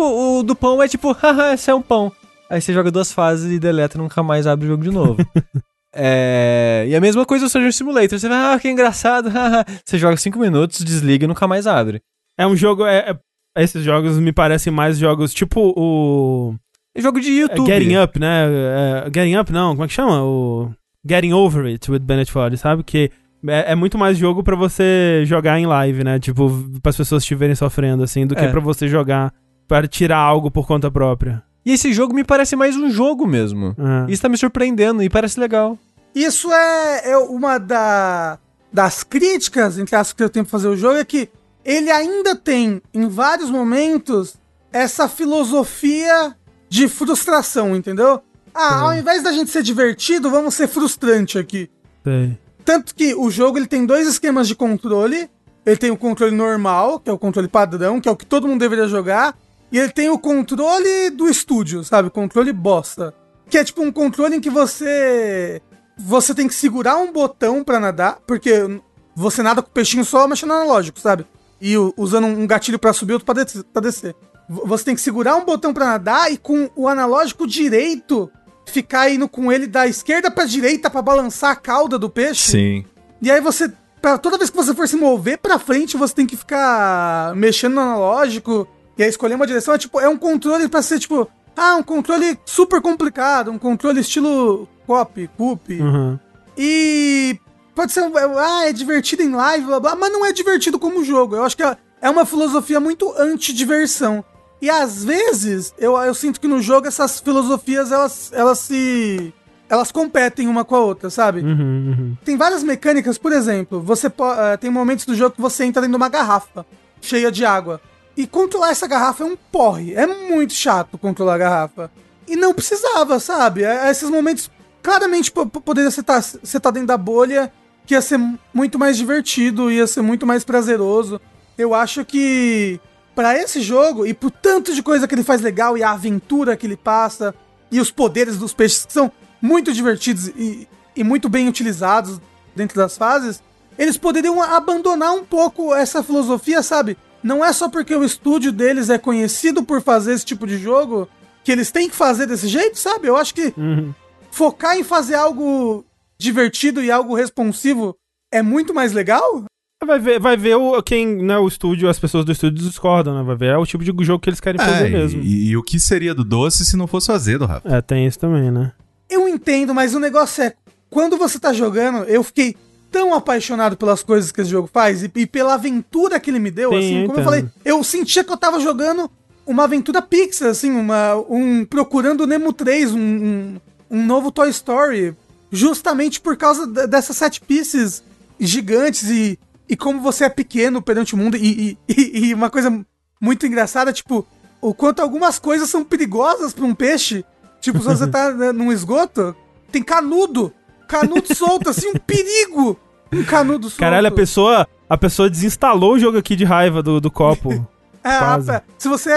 Tipo, 0.00 0.38
o 0.38 0.42
do 0.42 0.56
pão 0.56 0.82
é 0.82 0.88
tipo, 0.88 1.12
haha, 1.12 1.52
esse 1.52 1.70
é 1.70 1.74
um 1.74 1.82
pão. 1.82 2.10
Aí 2.48 2.60
você 2.60 2.72
joga 2.72 2.90
duas 2.90 3.12
fases 3.12 3.52
e 3.52 3.58
deleta 3.58 3.98
e 3.98 4.00
nunca 4.00 4.22
mais 4.22 4.46
abre 4.46 4.64
o 4.64 4.68
jogo 4.68 4.82
de 4.82 4.90
novo. 4.90 5.16
é. 5.94 6.86
E 6.88 6.96
a 6.96 7.00
mesma 7.00 7.26
coisa 7.26 7.44
do 7.44 7.50
Surgeon 7.50 7.70
Simulator. 7.70 8.18
Você 8.18 8.28
vai, 8.28 8.54
ah, 8.54 8.58
que 8.58 8.68
engraçado, 8.68 9.28
haha. 9.30 9.64
Você 9.84 9.98
joga 9.98 10.16
cinco 10.16 10.38
minutos, 10.38 10.82
desliga 10.82 11.24
e 11.24 11.28
nunca 11.28 11.46
mais 11.46 11.66
abre. 11.66 12.00
É 12.38 12.46
um 12.46 12.56
jogo. 12.56 12.86
É, 12.86 13.10
é- 13.10 13.62
esses 13.62 13.84
jogos 13.84 14.18
me 14.18 14.32
parecem 14.32 14.72
mais 14.72 14.96
jogos 14.96 15.34
tipo 15.34 15.74
o. 15.76 16.54
É 16.94 17.00
jogo 17.02 17.20
de 17.20 17.28
é, 17.30 17.42
YouTube. 17.42 17.66
Getting 17.66 17.96
Up, 17.98 18.18
né? 18.18 18.46
É, 18.48 19.10
getting 19.14 19.36
Up, 19.36 19.52
não, 19.52 19.72
como 19.72 19.84
é 19.84 19.86
que 19.88 19.92
chama? 19.92 20.24
O. 20.24 20.70
Getting 21.06 21.32
Over 21.32 21.66
It 21.66 21.90
with 21.90 22.00
Bennett 22.00 22.32
Foddy, 22.32 22.56
sabe? 22.56 22.82
Que 22.82 23.10
é, 23.46 23.72
é 23.72 23.74
muito 23.74 23.98
mais 23.98 24.16
jogo 24.16 24.42
pra 24.42 24.56
você 24.56 25.22
jogar 25.24 25.58
em 25.58 25.66
live, 25.66 26.04
né? 26.04 26.18
Tipo, 26.18 26.50
para 26.82 26.90
as 26.90 26.96
pessoas 26.96 27.22
estiverem 27.22 27.54
sofrendo, 27.54 28.02
assim, 28.02 28.26
do 28.26 28.34
que 28.34 28.44
É. 28.44 28.48
pra 28.48 28.60
você 28.60 28.88
jogar 28.88 29.32
para 29.70 29.86
tirar 29.86 30.18
algo 30.18 30.50
por 30.50 30.66
conta 30.66 30.90
própria. 30.90 31.44
E 31.64 31.70
esse 31.70 31.92
jogo 31.92 32.12
me 32.12 32.24
parece 32.24 32.56
mais 32.56 32.76
um 32.76 32.90
jogo 32.90 33.24
mesmo. 33.24 33.76
É. 33.78 34.10
Isso 34.10 34.20
tá 34.20 34.28
me 34.28 34.36
surpreendendo 34.36 35.00
e 35.00 35.08
parece 35.08 35.38
legal. 35.38 35.78
Isso 36.12 36.52
é, 36.52 37.12
é 37.12 37.16
uma 37.16 37.56
da, 37.56 38.36
das 38.72 39.04
críticas, 39.04 39.78
entre 39.78 39.94
as 39.94 40.12
que 40.12 40.24
eu 40.24 40.28
tenho 40.28 40.44
pra 40.44 40.50
fazer 40.50 40.66
o 40.66 40.76
jogo, 40.76 40.96
é 40.96 41.04
que 41.04 41.30
ele 41.64 41.88
ainda 41.88 42.34
tem, 42.34 42.82
em 42.92 43.06
vários 43.06 43.48
momentos, 43.48 44.34
essa 44.72 45.08
filosofia 45.08 46.34
de 46.68 46.88
frustração, 46.88 47.76
entendeu? 47.76 48.20
Ah, 48.52 48.80
ao 48.80 48.94
invés 48.94 49.22
da 49.22 49.30
gente 49.30 49.52
ser 49.52 49.62
divertido, 49.62 50.32
vamos 50.32 50.54
ser 50.54 50.66
frustrante 50.66 51.38
aqui. 51.38 51.70
Sei. 52.02 52.36
Tanto 52.64 52.92
que 52.92 53.14
o 53.14 53.30
jogo 53.30 53.56
ele 53.56 53.68
tem 53.68 53.86
dois 53.86 54.08
esquemas 54.08 54.48
de 54.48 54.56
controle. 54.56 55.30
Ele 55.64 55.76
tem 55.76 55.92
o 55.92 55.96
controle 55.96 56.34
normal, 56.34 56.98
que 56.98 57.08
é 57.08 57.12
o 57.12 57.18
controle 57.18 57.46
padrão, 57.46 58.00
que 58.00 58.08
é 58.08 58.12
o 58.12 58.16
que 58.16 58.26
todo 58.26 58.48
mundo 58.48 58.58
deveria 58.58 58.88
jogar. 58.88 59.38
E 59.72 59.78
ele 59.78 59.90
tem 59.90 60.08
o 60.10 60.18
controle 60.18 61.10
do 61.10 61.28
estúdio, 61.28 61.84
sabe? 61.84 62.10
Controle 62.10 62.52
bosta. 62.52 63.14
Que 63.48 63.58
é 63.58 63.64
tipo 63.64 63.82
um 63.82 63.92
controle 63.92 64.36
em 64.36 64.40
que 64.40 64.50
você. 64.50 65.60
Você 65.98 66.34
tem 66.34 66.48
que 66.48 66.54
segurar 66.54 66.96
um 66.96 67.12
botão 67.12 67.62
pra 67.62 67.78
nadar, 67.78 68.18
porque 68.26 68.80
você 69.14 69.42
nada 69.42 69.60
com 69.62 69.68
o 69.68 69.72
peixinho 69.72 70.04
só 70.04 70.26
mexendo 70.26 70.52
analógico, 70.54 70.98
sabe? 70.98 71.26
E 71.60 71.76
usando 71.96 72.26
um 72.26 72.46
gatilho 72.46 72.78
pra 72.78 72.92
subir, 72.92 73.12
outro 73.14 73.26
pra 73.26 73.42
des- 73.44 73.62
pra 73.72 73.82
descer. 73.82 74.14
Você 74.48 74.84
tem 74.84 74.94
que 74.94 75.00
segurar 75.00 75.36
um 75.36 75.44
botão 75.44 75.72
pra 75.74 75.84
nadar 75.86 76.32
e 76.32 76.36
com 76.38 76.70
o 76.74 76.88
analógico 76.88 77.46
direito 77.46 78.30
ficar 78.66 79.10
indo 79.10 79.28
com 79.28 79.52
ele 79.52 79.66
da 79.66 79.86
esquerda 79.86 80.30
pra 80.30 80.44
direita 80.44 80.88
pra 80.88 81.02
balançar 81.02 81.50
a 81.50 81.56
cauda 81.56 81.98
do 81.98 82.08
peixe. 82.08 82.50
Sim. 82.52 82.84
E 83.20 83.30
aí 83.30 83.40
você, 83.40 83.70
pra, 84.00 84.16
toda 84.16 84.38
vez 84.38 84.48
que 84.48 84.56
você 84.56 84.74
for 84.74 84.88
se 84.88 84.96
mover 84.96 85.38
pra 85.38 85.58
frente, 85.58 85.96
você 85.96 86.14
tem 86.14 86.26
que 86.26 86.36
ficar 86.36 87.34
mexendo 87.36 87.74
no 87.74 87.80
analógico 87.82 88.66
e 88.98 89.02
aí 89.02 89.08
escolher 89.08 89.34
uma 89.34 89.46
direção. 89.46 89.74
É 89.74 89.78
tipo, 89.78 90.00
é 90.00 90.08
um 90.08 90.16
controle 90.16 90.68
pra 90.68 90.82
ser 90.82 90.98
tipo, 90.98 91.28
ah, 91.56 91.76
um 91.76 91.82
controle 91.82 92.38
super 92.44 92.80
complicado, 92.80 93.50
um 93.50 93.58
controle 93.58 94.00
estilo 94.00 94.68
cop, 94.86 95.28
cup. 95.36 95.68
Uhum. 95.70 96.18
E 96.56 97.38
pode 97.74 97.92
ser, 97.92 98.04
ah, 98.38 98.66
é 98.68 98.72
divertido 98.72 99.22
em 99.22 99.30
live, 99.34 99.66
blá 99.66 99.80
blá, 99.80 99.96
mas 99.96 100.12
não 100.12 100.24
é 100.26 100.32
divertido 100.32 100.78
como 100.78 101.04
jogo. 101.04 101.36
Eu 101.36 101.44
acho 101.44 101.56
que 101.56 101.62
é- 101.62 101.76
é 102.02 102.10
uma 102.10 102.24
filosofia 102.26 102.80
muito 102.80 103.12
anti-diversão. 103.18 104.24
E 104.62 104.68
às 104.68 105.02
vezes, 105.04 105.72
eu, 105.78 105.96
eu 105.96 106.12
sinto 106.14 106.38
que 106.40 106.46
no 106.46 106.60
jogo 106.60 106.86
essas 106.86 107.18
filosofias, 107.20 107.90
elas, 107.90 108.30
elas 108.32 108.58
se... 108.58 109.32
Elas 109.70 109.92
competem 109.92 110.48
uma 110.48 110.64
com 110.64 110.74
a 110.74 110.80
outra, 110.80 111.08
sabe? 111.10 111.40
Uhum, 111.42 111.50
uhum. 111.96 112.16
Tem 112.24 112.36
várias 112.36 112.62
mecânicas, 112.64 113.16
por 113.16 113.30
exemplo, 113.32 113.80
você 113.80 114.08
eh, 114.08 114.56
tem 114.56 114.68
momentos 114.68 115.06
do 115.06 115.14
jogo 115.14 115.36
que 115.36 115.40
você 115.40 115.64
entra 115.64 115.80
dentro 115.80 115.92
de 115.92 115.96
uma 115.96 116.08
garrafa 116.08 116.66
cheia 117.00 117.30
de 117.30 117.44
água. 117.46 117.80
E 118.20 118.26
controlar 118.26 118.68
essa 118.70 118.86
garrafa 118.86 119.24
é 119.24 119.26
um 119.26 119.36
porre. 119.36 119.94
É 119.94 120.06
muito 120.06 120.52
chato 120.52 120.98
controlar 120.98 121.36
a 121.36 121.38
garrafa. 121.38 121.90
E 122.28 122.36
não 122.36 122.52
precisava, 122.52 123.18
sabe? 123.18 123.64
É- 123.64 123.86
é 123.86 123.90
esses 123.90 124.10
momentos, 124.10 124.50
claramente, 124.82 125.32
po- 125.32 125.46
po- 125.46 125.60
poderia 125.60 125.90
você 125.90 126.00
estar 126.00 126.20
você 126.20 126.60
tá 126.60 126.70
dentro 126.70 126.88
da 126.88 126.98
bolha, 126.98 127.50
que 127.86 127.94
ia 127.94 128.02
ser 128.02 128.18
mu- 128.18 128.38
muito 128.52 128.78
mais 128.78 128.98
divertido, 128.98 129.70
ia 129.70 129.86
ser 129.86 130.02
muito 130.02 130.26
mais 130.26 130.44
prazeroso. 130.44 131.18
Eu 131.56 131.74
acho 131.74 132.04
que 132.04 132.78
pra 133.14 133.34
esse 133.38 133.62
jogo, 133.62 134.06
e 134.06 134.12
por 134.12 134.30
tanto 134.30 134.74
de 134.74 134.82
coisa 134.82 135.08
que 135.08 135.14
ele 135.14 135.24
faz 135.24 135.40
legal, 135.40 135.78
e 135.78 135.82
a 135.82 135.92
aventura 135.92 136.56
que 136.58 136.66
ele 136.66 136.76
passa, 136.76 137.34
e 137.72 137.80
os 137.80 137.90
poderes 137.90 138.36
dos 138.36 138.52
peixes 138.52 138.84
que 138.84 138.92
são 138.92 139.10
muito 139.40 139.72
divertidos 139.72 140.28
e, 140.28 140.68
e 140.94 141.02
muito 141.02 141.26
bem 141.30 141.48
utilizados 141.48 142.20
dentro 142.54 142.76
das 142.76 142.98
fases, 142.98 143.42
eles 143.78 143.96
poderiam 143.96 144.42
abandonar 144.42 145.12
um 145.14 145.24
pouco 145.24 145.74
essa 145.74 146.02
filosofia, 146.02 146.62
sabe? 146.62 146.98
Não 147.22 147.44
é 147.44 147.52
só 147.52 147.68
porque 147.68 147.94
o 147.94 148.04
estúdio 148.04 148.50
deles 148.52 148.88
é 148.90 148.98
conhecido 148.98 149.62
por 149.62 149.82
fazer 149.82 150.14
esse 150.14 150.24
tipo 150.24 150.46
de 150.46 150.56
jogo 150.58 151.08
que 151.44 151.52
eles 151.52 151.70
têm 151.70 151.88
que 151.88 151.94
fazer 151.96 152.26
desse 152.26 152.48
jeito, 152.48 152.78
sabe? 152.78 153.06
Eu 153.08 153.16
acho 153.16 153.34
que 153.34 153.52
Uhum. 153.56 153.92
focar 154.30 154.76
em 154.76 154.82
fazer 154.84 155.14
algo 155.14 155.84
divertido 156.18 156.82
e 156.82 156.90
algo 156.90 157.14
responsivo 157.14 157.96
é 158.32 158.42
muito 158.42 158.72
mais 158.74 158.92
legal. 158.92 159.44
Vai 159.84 159.98
ver, 159.98 160.20
vai 160.20 160.36
ver 160.36 160.56
o, 160.56 160.82
quem, 160.82 161.06
né, 161.22 161.38
o 161.38 161.48
estúdio, 161.48 161.88
as 161.88 161.98
pessoas 161.98 162.24
do 162.24 162.32
estúdio 162.32 162.62
discordam, 162.62 163.14
né? 163.16 163.22
Vai 163.22 163.34
ver 163.36 163.46
é 163.54 163.56
o 163.56 163.64
tipo 163.64 163.82
de 163.82 163.92
jogo 164.04 164.20
que 164.22 164.28
eles 164.28 164.38
querem 164.40 164.60
fazer 164.60 164.86
É, 164.86 164.90
mesmo. 164.90 165.22
e, 165.22 165.48
e 165.48 165.56
o 165.56 165.62
que 165.62 165.80
seria 165.80 166.14
do 166.14 166.22
doce 166.22 166.64
se 166.66 166.76
não 166.76 166.86
fosse 166.86 167.10
o 167.10 167.14
azedo, 167.14 167.46
Rafa? 167.46 167.66
É, 167.76 167.80
tem 167.80 168.06
isso 168.06 168.18
também, 168.18 168.50
né? 168.50 168.72
Eu 169.08 169.26
entendo, 169.26 169.74
mas 169.74 169.94
o 169.94 169.98
negócio 169.98 170.44
é, 170.44 170.52
quando 170.90 171.16
você 171.16 171.38
tá 171.38 171.52
jogando, 171.54 172.04
eu 172.04 172.22
fiquei 172.22 172.54
tão 172.90 173.14
apaixonado 173.14 173.76
pelas 173.76 174.02
coisas 174.02 174.32
que 174.32 174.40
esse 174.40 174.50
jogo 174.50 174.68
faz 174.72 175.02
e, 175.02 175.10
e 175.14 175.26
pela 175.26 175.54
aventura 175.54 176.18
que 176.18 176.30
ele 176.30 176.38
me 176.38 176.50
deu, 176.50 176.70
Sim, 176.70 176.78
assim, 176.78 177.00
eu 177.02 177.06
como 177.06 177.18
eu 177.18 177.22
entendo. 177.22 177.24
falei, 177.24 177.48
eu 177.64 177.84
sentia 177.84 178.24
que 178.24 178.32
eu 178.32 178.36
tava 178.36 178.58
jogando 178.60 179.10
uma 179.46 179.64
aventura 179.64 180.00
Pixar, 180.02 180.48
assim, 180.50 180.70
uma, 180.70 181.14
um 181.28 181.64
procurando 181.64 182.26
Nemo 182.26 182.52
3, 182.52 182.92
um, 182.92 182.98
um, 182.98 183.60
um 183.90 184.04
novo 184.06 184.30
Toy 184.30 184.48
Story, 184.50 185.16
justamente 185.50 186.20
por 186.20 186.36
causa 186.36 186.66
de- 186.66 186.86
dessas 186.86 187.16
set 187.16 187.40
pieces 187.40 188.02
gigantes 188.38 189.10
e, 189.10 189.38
e 189.68 189.76
como 189.76 190.00
você 190.00 190.24
é 190.24 190.28
pequeno 190.28 190.80
perante 190.80 191.14
o 191.14 191.18
mundo 191.18 191.36
e, 191.36 191.76
e, 191.88 192.28
e- 192.28 192.34
uma 192.34 192.48
coisa 192.50 192.84
muito 193.20 193.46
engraçada, 193.46 193.92
tipo, 193.92 194.26
o 194.60 194.72
quanto 194.74 195.00
algumas 195.00 195.38
coisas 195.38 195.68
são 195.68 195.84
perigosas 195.84 196.52
pra 196.52 196.64
um 196.64 196.74
peixe. 196.74 197.24
Tipo, 197.60 197.78
se 197.80 197.84
você 197.84 198.06
tá 198.08 198.32
né, 198.32 198.52
num 198.52 198.72
esgoto, 198.72 199.34
tem 199.72 199.82
canudo. 199.82 200.52
Canudo 200.90 201.34
solto, 201.34 201.70
assim, 201.70 201.88
um 201.88 201.98
perigo. 201.98 202.78
Um 203.12 203.24
canudo 203.24 203.68
solto. 203.68 203.80
Caralho, 203.80 204.08
a 204.08 204.10
pessoa, 204.10 204.66
a 204.88 204.96
pessoa 204.96 205.30
desinstalou 205.30 205.94
o 205.94 205.98
jogo 205.98 206.18
aqui 206.18 206.34
de 206.36 206.44
raiva 206.44 206.82
do, 206.82 207.00
do 207.00 207.10
copo. 207.10 207.50
É, 208.02 208.08
a- 208.16 208.62
se 208.78 208.88
você. 208.88 209.10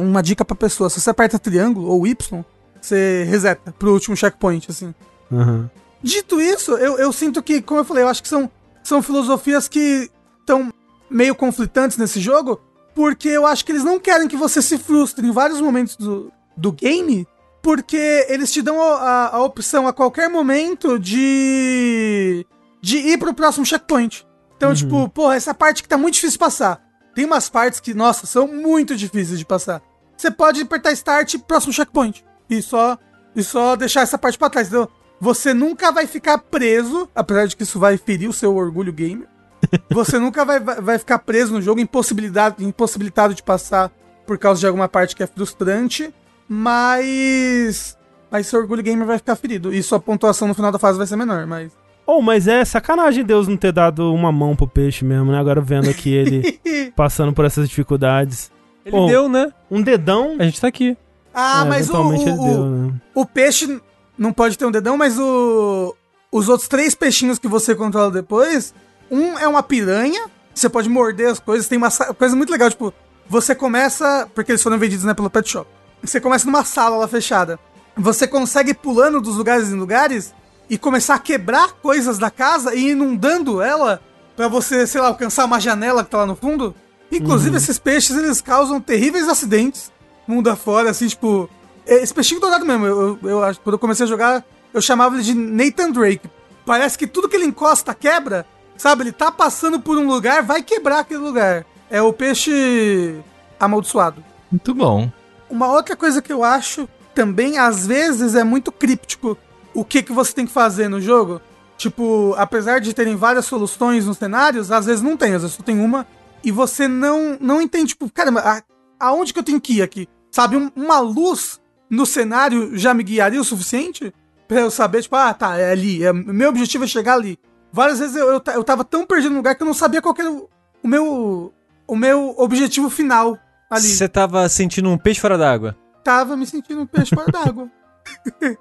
Uma 0.00 0.22
dica 0.22 0.42
pra 0.42 0.56
pessoa, 0.56 0.88
se 0.88 0.98
você 0.98 1.10
aperta 1.10 1.38
triângulo 1.38 1.86
ou 1.90 2.06
Y, 2.06 2.42
você 2.80 3.24
reseta 3.28 3.72
pro 3.78 3.92
último 3.92 4.16
checkpoint, 4.16 4.70
assim. 4.70 4.94
Uhum. 5.30 5.68
Dito 6.02 6.40
isso, 6.40 6.72
eu, 6.78 6.96
eu 6.98 7.12
sinto 7.12 7.42
que, 7.42 7.60
como 7.60 7.80
eu 7.80 7.84
falei, 7.84 8.02
eu 8.04 8.08
acho 8.08 8.22
que 8.22 8.28
são, 8.30 8.50
são 8.82 9.02
filosofias 9.02 9.68
que 9.68 10.10
estão 10.40 10.72
meio 11.10 11.34
conflitantes 11.34 11.98
nesse 11.98 12.20
jogo, 12.20 12.58
porque 12.94 13.28
eu 13.28 13.46
acho 13.46 13.66
que 13.66 13.72
eles 13.72 13.84
não 13.84 14.00
querem 14.00 14.26
que 14.26 14.36
você 14.36 14.62
se 14.62 14.78
frustre 14.78 15.26
em 15.26 15.30
vários 15.30 15.60
momentos 15.60 15.94
do, 15.96 16.32
do 16.56 16.72
game, 16.72 17.26
porque 17.62 18.26
eles 18.28 18.52
te 18.52 18.60
dão 18.60 18.80
a, 18.82 18.94
a- 18.96 19.36
a 19.36 19.42
opção 19.42 19.86
a 19.86 19.92
qualquer 19.92 20.28
momento 20.28 20.98
de. 20.98 22.46
de 22.80 22.96
ir 22.98 23.18
pro 23.18 23.32
próximo 23.34 23.64
checkpoint. 23.64 24.26
Então, 24.56 24.74
tipo, 24.74 25.08
porra, 25.08 25.34
essa 25.36 25.54
parte 25.54 25.82
que 25.82 25.88
tá 25.88 25.96
muito 25.98 26.14
difícil 26.14 26.32
de 26.34 26.38
passar. 26.38 26.80
Tem 27.14 27.24
umas 27.24 27.48
partes 27.48 27.80
que, 27.80 27.92
nossa, 27.94 28.26
são 28.26 28.46
muito 28.46 28.94
difíceis 28.96 29.38
de 29.38 29.44
passar. 29.44 29.82
Você 30.16 30.30
pode 30.30 30.60
apertar 30.62 30.92
start 30.92 31.36
próximo 31.46 31.72
checkpoint. 31.72 32.24
E 32.48 32.62
só, 32.62 32.96
e 33.34 33.42
só 33.42 33.74
deixar 33.76 34.02
essa 34.02 34.16
parte 34.18 34.38
pra 34.38 34.48
trás, 34.50 34.68
entendeu? 34.68 34.88
Você 35.20 35.52
nunca 35.54 35.90
vai 35.92 36.06
ficar 36.06 36.38
preso, 36.38 37.08
apesar 37.14 37.46
de 37.46 37.56
que 37.56 37.62
isso 37.64 37.78
vai 37.78 37.96
ferir 37.96 38.28
o 38.28 38.32
seu 38.32 38.54
orgulho 38.54 38.92
gamer. 38.92 39.28
Você 39.90 40.18
nunca 40.18 40.44
vai, 40.44 40.58
vai, 40.60 40.80
vai 40.80 40.98
ficar 40.98 41.18
preso 41.20 41.52
no 41.52 41.62
jogo, 41.62 41.80
impossibilidade, 41.80 42.64
impossibilitado 42.64 43.34
de 43.34 43.42
passar 43.42 43.90
por 44.26 44.36
causa 44.38 44.60
de 44.60 44.66
alguma 44.66 44.88
parte 44.88 45.14
que 45.14 45.22
é 45.22 45.26
frustrante. 45.26 46.12
Mas. 46.48 47.96
Mas 48.30 48.46
seu 48.46 48.60
orgulho 48.60 48.82
gamer 48.82 49.06
vai 49.06 49.18
ficar 49.18 49.36
ferido. 49.36 49.74
E 49.74 49.82
sua 49.82 50.00
pontuação 50.00 50.48
no 50.48 50.54
final 50.54 50.72
da 50.72 50.78
fase 50.78 50.96
vai 50.98 51.06
ser 51.06 51.16
menor, 51.16 51.46
mas. 51.46 51.72
Oh, 52.06 52.20
mas 52.20 52.48
é 52.48 52.64
sacanagem 52.64 53.24
Deus 53.24 53.46
não 53.46 53.56
ter 53.56 53.72
dado 53.72 54.12
uma 54.12 54.32
mão 54.32 54.56
pro 54.56 54.66
peixe 54.66 55.04
mesmo, 55.04 55.30
né? 55.30 55.38
Agora 55.38 55.60
vendo 55.60 55.88
aqui 55.88 56.12
ele 56.12 56.60
passando 56.96 57.32
por 57.32 57.44
essas 57.44 57.68
dificuldades. 57.68 58.50
Ele 58.84 58.96
Bom, 58.96 59.06
deu, 59.06 59.28
né? 59.28 59.52
Um 59.70 59.80
dedão. 59.82 60.36
A 60.38 60.44
gente 60.44 60.60
tá 60.60 60.66
aqui. 60.68 60.96
Ah, 61.32 61.62
é, 61.64 61.68
mas 61.68 61.88
o, 61.88 61.96
o, 61.96 62.18
deu, 62.18 62.64
né? 62.66 62.94
o 63.14 63.24
peixe 63.24 63.80
não 64.18 64.32
pode 64.32 64.58
ter 64.58 64.66
um 64.66 64.70
dedão, 64.70 64.96
mas 64.96 65.18
o. 65.18 65.94
Os 66.30 66.48
outros 66.48 66.66
três 66.66 66.94
peixinhos 66.94 67.38
que 67.38 67.46
você 67.46 67.74
controla 67.74 68.10
depois. 68.10 68.74
Um 69.10 69.38
é 69.38 69.46
uma 69.46 69.62
piranha. 69.62 70.24
Você 70.54 70.68
pode 70.68 70.88
morder 70.88 71.28
as 71.30 71.38
coisas. 71.38 71.68
Tem 71.68 71.76
uma 71.78 71.90
sa- 71.90 72.12
coisa 72.14 72.34
muito 72.34 72.50
legal, 72.50 72.70
tipo, 72.70 72.92
você 73.28 73.54
começa. 73.54 74.26
Porque 74.34 74.50
eles 74.52 74.62
foram 74.62 74.78
vendidos, 74.78 75.04
né, 75.04 75.12
pelo 75.12 75.28
pet 75.30 75.48
shop. 75.48 75.68
Você 76.02 76.20
começa 76.20 76.46
numa 76.46 76.64
sala 76.64 76.96
lá 76.96 77.08
fechada. 77.08 77.58
você 77.96 78.26
consegue 78.26 78.70
ir 78.70 78.74
pulando 78.74 79.20
dos 79.20 79.36
lugares 79.36 79.68
em 79.68 79.74
lugares 79.74 80.34
e 80.68 80.78
começar 80.78 81.14
a 81.14 81.18
quebrar 81.18 81.72
coisas 81.74 82.18
da 82.18 82.30
casa 82.30 82.74
e 82.74 82.90
inundando 82.90 83.60
ela 83.60 84.00
pra 84.34 84.48
você, 84.48 84.86
sei 84.86 85.00
lá, 85.00 85.08
alcançar 85.08 85.44
uma 85.44 85.60
janela 85.60 86.02
que 86.02 86.10
tá 86.10 86.18
lá 86.18 86.26
no 86.26 86.34
fundo. 86.34 86.74
Inclusive, 87.10 87.56
esses 87.56 87.78
peixes, 87.78 88.16
eles 88.16 88.40
causam 88.40 88.80
terríveis 88.80 89.28
acidentes 89.28 89.92
mundo 90.26 90.48
afora, 90.48 90.90
assim, 90.90 91.06
tipo... 91.06 91.48
Esse 91.84 92.14
peixinho 92.14 92.40
dourado 92.40 92.64
mesmo, 92.64 92.86
eu, 92.86 93.18
eu, 93.22 93.28
eu 93.28 93.56
quando 93.56 93.74
eu 93.74 93.78
comecei 93.78 94.06
a 94.06 94.08
jogar, 94.08 94.44
eu 94.72 94.80
chamava 94.80 95.16
ele 95.16 95.24
de 95.24 95.34
Nathan 95.34 95.90
Drake. 95.90 96.30
Parece 96.64 96.96
que 96.96 97.08
tudo 97.08 97.28
que 97.28 97.34
ele 97.34 97.44
encosta 97.44 97.92
quebra, 97.92 98.46
sabe? 98.76 99.02
Ele 99.02 99.12
tá 99.12 99.32
passando 99.32 99.80
por 99.80 99.98
um 99.98 100.06
lugar, 100.06 100.44
vai 100.44 100.62
quebrar 100.62 101.00
aquele 101.00 101.18
lugar. 101.18 101.66
É 101.90 102.00
o 102.00 102.12
peixe 102.12 103.20
amaldiçoado. 103.58 104.22
Muito 104.50 104.72
bom. 104.72 105.10
Uma 105.52 105.70
outra 105.70 105.94
coisa 105.94 106.22
que 106.22 106.32
eu 106.32 106.42
acho 106.42 106.88
também, 107.14 107.58
às 107.58 107.86
vezes, 107.86 108.34
é 108.34 108.42
muito 108.42 108.72
críptico 108.72 109.36
o 109.74 109.84
que, 109.84 110.02
que 110.02 110.10
você 110.12 110.32
tem 110.32 110.46
que 110.46 110.52
fazer 110.52 110.88
no 110.88 110.98
jogo. 110.98 111.42
Tipo, 111.76 112.34
apesar 112.38 112.80
de 112.80 112.94
terem 112.94 113.16
várias 113.16 113.44
soluções 113.44 114.06
nos 114.06 114.16
cenários, 114.16 114.72
às 114.72 114.86
vezes 114.86 115.02
não 115.02 115.14
tem, 115.14 115.34
às 115.34 115.42
vezes 115.42 115.54
só 115.56 115.62
tem 115.62 115.78
uma. 115.78 116.06
E 116.42 116.50
você 116.50 116.88
não, 116.88 117.36
não 117.38 117.60
entende, 117.60 117.88
tipo, 117.88 118.10
caramba, 118.10 118.40
a- 118.40 118.62
aonde 118.98 119.34
que 119.34 119.38
eu 119.38 119.42
tenho 119.44 119.60
que 119.60 119.74
ir 119.74 119.82
aqui? 119.82 120.08
Sabe, 120.30 120.56
um- 120.56 120.70
uma 120.74 121.00
luz 121.00 121.60
no 121.90 122.06
cenário 122.06 122.76
já 122.78 122.94
me 122.94 123.02
guiaria 123.02 123.38
o 123.40 123.44
suficiente? 123.44 124.10
Pra 124.48 124.60
eu 124.60 124.70
saber, 124.70 125.02
tipo, 125.02 125.16
ah, 125.16 125.34
tá, 125.34 125.58
é 125.58 125.70
ali. 125.70 126.02
É, 126.02 126.14
meu 126.14 126.48
objetivo 126.48 126.84
é 126.84 126.86
chegar 126.86 127.12
ali. 127.14 127.38
Várias 127.70 127.98
vezes 127.98 128.16
eu, 128.16 128.26
eu, 128.32 128.42
eu 128.54 128.64
tava 128.64 128.84
tão 128.84 129.04
perdido 129.04 129.30
no 129.32 129.36
lugar 129.36 129.54
que 129.54 129.62
eu 129.62 129.66
não 129.66 129.74
sabia 129.74 130.00
qual 130.00 130.14
era 130.18 130.30
o, 130.30 130.48
o 130.82 130.88
meu, 130.88 131.52
o 131.86 131.94
meu 131.96 132.34
objetivo 132.38 132.88
final 132.88 133.38
ali. 133.74 133.88
Você 133.88 134.08
tava 134.08 134.48
sentindo 134.48 134.88
um 134.88 134.98
peixe 134.98 135.20
fora 135.20 135.36
d'água. 135.38 135.76
tava 136.04 136.36
me 136.36 136.46
sentindo 136.46 136.82
um 136.82 136.86
peixe 136.86 137.14
fora 137.14 137.30
d'água. 137.30 137.68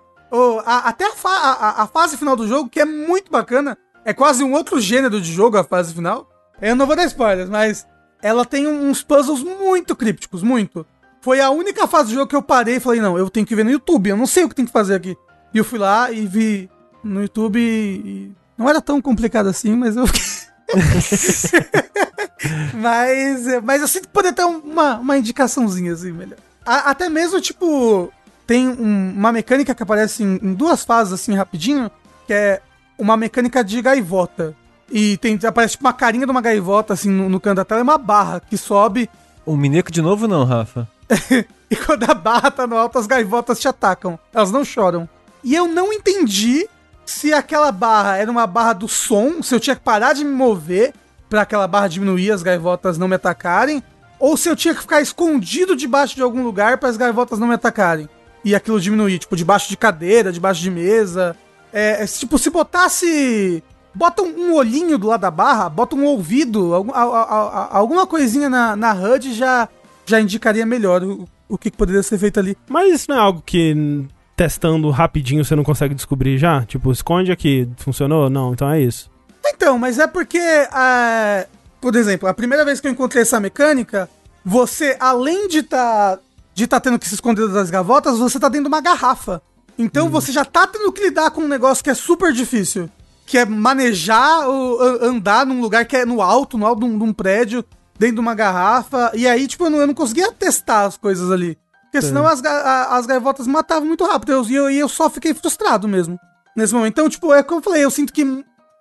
A- 0.66 0.88
até 0.90 1.04
a, 1.06 1.14
a- 1.26 1.84
a- 1.84 1.88
fase 1.88 2.16
final 2.16 2.36
do 2.38 2.48
jogo, 2.48 2.70
que 2.70 2.80
é 2.80 2.86
muito 2.86 3.30
bacana, 3.30 3.78
é 4.06 4.14
quase 4.14 4.44
um 4.44 4.54
outro 4.54 4.80
gênero 4.80 5.20
de 5.20 5.30
jogo 5.32 5.58
a 5.58 5.64
fase 5.64 5.94
final. 5.94 6.26
Eu 6.62 6.74
não 6.76 6.88
vou 6.88 6.96
dar 6.96 7.04
spoilers, 7.06 7.50
mas 7.50 7.86
ela 8.22 8.46
tem 8.46 8.66
uns 8.66 9.04
puzzles 9.04 9.44
muito 9.44 9.94
crípticos, 9.94 10.42
muito. 10.42 10.86
Foi 11.22 11.42
a 11.42 11.50
única 11.50 11.86
fase 11.86 12.10
do 12.10 12.14
jogo 12.16 12.28
que 12.28 12.36
eu 12.36 12.42
parei 12.42 12.78
e 12.78 12.80
falei, 12.80 13.02
não, 13.02 13.18
eu 13.18 13.30
tenho 13.30 13.46
que 13.46 13.56
ver 13.56 13.66
no 13.66 13.72
YouTube, 13.72 14.08
eu 14.10 14.16
não 14.18 14.26
sei 14.26 14.46
o 14.46 14.50
que 14.50 14.56
tem 14.56 14.66
que 14.66 14.72
fazer 14.72 14.96
aqui. 14.96 15.18
E 15.54 15.58
eu 15.58 15.66
fui 15.66 15.78
lá 15.78 16.10
e 16.12 16.26
vi 16.26 16.70
no 17.04 17.22
YouTube 17.22 17.60
e 17.60 18.32
não 18.58 18.70
era 18.70 18.80
tão 18.80 19.02
complicado 19.02 19.48
assim, 19.48 19.76
mas 19.76 19.98
eu 19.98 20.06
mas, 22.74 23.48
é, 23.48 23.62
mas 23.62 23.82
eu 23.82 23.88
sinto 23.88 24.04
que 24.08 24.14
poderia 24.14 24.36
ter 24.36 24.46
uma, 24.46 24.98
uma 24.98 25.18
indicaçãozinha 25.18 25.94
assim, 25.94 26.12
melhor. 26.12 26.38
A- 26.66 26.92
até 26.92 27.10
mesmo, 27.10 27.40
tipo, 27.42 28.12
tem 28.48 28.68
um- 28.68 29.14
uma 29.16 29.32
mecânica 29.32 29.74
que 29.76 29.84
aparece 29.84 30.24
em, 30.24 30.40
em 30.42 30.54
duas 30.54 30.84
fases, 30.84 31.14
assim, 31.14 31.36
rapidinho, 31.36 31.90
que 32.28 32.34
é 32.34 32.62
uma 32.98 33.18
mecânica 33.18 33.64
de 33.64 33.82
gaivota. 33.82 34.56
E 34.90 35.18
tem, 35.18 35.40
aparece 35.46 35.74
tipo, 35.74 35.86
uma 35.86 35.94
carinha 35.94 36.26
de 36.26 36.32
uma 36.32 36.42
gaivota, 36.42 36.94
assim, 36.94 37.10
no, 37.10 37.30
no 37.30 37.40
canto 37.40 37.58
da 37.58 37.66
tela, 37.66 37.82
e 37.82 37.84
uma 37.84 37.98
barra 37.98 38.40
que 38.42 38.58
sobe, 38.58 39.10
O 39.46 39.56
Mineco 39.58 39.92
de 39.92 40.02
novo 40.02 40.28
não, 40.28 40.44
Rafa? 40.44 40.88
e 41.70 41.76
quando 41.76 42.10
a 42.10 42.14
barra 42.14 42.52
tá 42.52 42.68
no 42.68 42.78
alto, 42.78 42.98
as 43.00 43.08
gaivotas 43.08 43.60
te 43.60 43.68
atacam. 43.68 44.20
Elas 44.34 44.52
não 44.52 44.64
choram. 44.64 45.10
E 45.44 45.56
eu 45.56 45.68
não 45.68 45.92
entendi 45.92 46.68
se 47.06 47.34
aquela 47.34 47.72
barra 47.72 48.18
era 48.18 48.32
uma 48.32 48.48
barra 48.48 48.74
do 48.74 48.88
som, 48.88 49.42
se 49.42 49.54
eu 49.54 49.60
tinha 49.60 49.76
que 49.76 49.82
parar 49.82 50.14
de 50.14 50.24
me 50.24 50.32
mover 50.32 50.94
pra 51.30 51.42
aquela 51.42 51.68
barra 51.68 51.88
diminuir, 51.88 52.32
as 52.32 52.44
gaivotas 52.44 52.98
não 52.98 53.08
me 53.08 53.16
atacarem, 53.16 53.84
ou 54.20 54.36
se 54.38 54.50
eu 54.50 54.56
tinha 54.56 54.74
que 54.76 54.82
ficar 54.82 55.02
escondido 55.02 55.76
debaixo 55.76 56.16
de 56.16 56.22
algum 56.22 56.44
lugar 56.44 56.78
para 56.78 56.90
as 56.90 56.98
gaivotas 56.98 57.40
não 57.40 57.48
me 57.48 57.54
atacarem. 57.56 58.08
E 58.44 58.54
aquilo 58.56 58.80
diminuir, 58.80 59.20
tipo, 59.20 59.36
debaixo 59.36 59.70
de 59.70 59.78
cadeira, 59.78 60.32
debaixo 60.32 60.62
de 60.62 60.70
mesa. 60.72 61.36
É, 61.72 62.04
é, 62.04 62.08
tipo, 62.08 62.38
se 62.38 62.50
botasse. 62.50 63.64
Bota 63.94 64.22
um, 64.22 64.54
olhinho 64.54 64.98
do 64.98 65.08
lado 65.08 65.22
da 65.22 65.30
barra, 65.32 65.68
bota 65.70 65.96
um 65.96 66.06
ouvido, 66.06 66.74
algum- 66.74 66.94
a- 66.94 67.02
a- 67.04 67.24
a- 67.24 67.78
alguma 67.78 68.08
coisinha 68.08 68.50
na, 68.50 68.76
na 68.76 68.94
HUD 68.94 69.34
já, 69.34 69.68
já 70.06 70.20
indicaria 70.22 70.66
melhor 70.66 71.04
o, 71.04 71.28
o 71.50 71.58
que 71.58 71.70
poderia 71.70 72.02
ser 72.02 72.18
feito 72.18 72.40
ali. 72.40 72.58
Mas 72.70 72.94
isso 72.94 73.06
não 73.10 73.18
é 73.18 73.20
algo 73.20 73.44
que 73.46 74.06
testando 74.36 74.90
rapidinho 74.90 75.44
você 75.44 75.56
não 75.56 75.64
consegue 75.64 75.94
descobrir 75.94 76.38
já? 76.38 76.66
Tipo, 76.66 76.92
esconde 76.92 77.32
aqui, 77.32 77.70
funcionou? 77.78 78.30
Não, 78.30 78.54
então 78.54 78.70
é 78.70 78.82
isso. 78.82 79.10
Então, 79.46 79.78
mas 79.78 80.00
é 80.00 80.08
porque, 80.08 80.40
ah, 80.72 81.46
por 81.80 81.96
exemplo, 81.96 82.28
a 82.28 82.34
primeira 82.34 82.64
vez 82.66 82.80
que 82.80 82.88
eu 82.88 82.92
encontrei 82.92 83.24
essa 83.24 83.40
mecânica, 83.40 84.10
você, 84.44 84.98
além 85.00 85.48
de 85.48 85.64
tá, 85.64 86.20
de 86.54 86.68
tá 86.68 86.80
tendo 86.80 87.00
que 87.00 87.08
se 87.08 87.16
esconder 87.16 87.48
das 87.50 87.70
gavotas, 87.70 88.18
você 88.18 88.40
tá 88.40 88.50
dentro 88.50 88.66
de 88.66 88.74
uma 88.74 88.82
garrafa. 88.82 89.42
Então 89.78 90.10
você 90.10 90.32
já 90.32 90.46
tá 90.46 90.68
tendo 90.68 90.92
que 90.92 91.04
lidar 91.04 91.32
com 91.32 91.42
um 91.42 91.48
negócio 91.48 91.84
que 91.84 91.90
é 91.90 91.94
super 91.94 92.34
difícil. 92.34 92.90
Que 93.26 93.38
é 93.38 93.46
manejar, 93.46 94.48
ou 94.48 94.82
andar 94.82 95.46
num 95.46 95.62
lugar 95.62 95.86
que 95.86 95.96
é 95.96 96.06
no 96.06 96.22
alto, 96.22 96.58
no 96.58 96.66
alto 96.66 96.80
de 96.80 96.86
um, 96.86 96.98
de 96.98 97.04
um 97.04 97.14
prédio, 97.14 97.64
dentro 97.98 98.16
de 98.16 98.22
uma 98.22 98.36
garrafa. 98.36 99.12
E 99.14 99.28
aí, 99.28 99.48
tipo, 99.48 99.66
eu 99.66 99.70
não, 99.70 99.80
eu 99.80 99.88
não 99.88 99.94
conseguia 99.94 100.32
testar 100.32 100.86
as 100.86 100.98
coisas 100.98 101.32
ali. 101.32 101.58
Porque 101.92 102.06
senão 102.06 102.26
as, 102.26 102.44
a- 102.44 102.96
as 102.98 103.06
gaivotas 103.06 103.48
matavam 103.48 103.86
muito 103.88 104.06
rápido. 104.06 104.32
Eu- 104.32 104.46
E 104.46 104.56
eu, 104.56 104.70
e 104.72 104.80
eu 104.80 104.88
só 104.90 105.10
fiquei 105.10 105.34
frustrado 105.34 105.88
mesmo. 105.88 106.18
Nesse 106.56 106.74
momento. 106.74 106.92
Então, 106.94 107.10
tipo, 107.10 107.34
é 107.34 107.44
como 107.44 107.60
eu 107.60 107.64
falei, 107.64 107.84
eu 107.84 107.92
sinto 107.92 108.12
que 108.14 108.22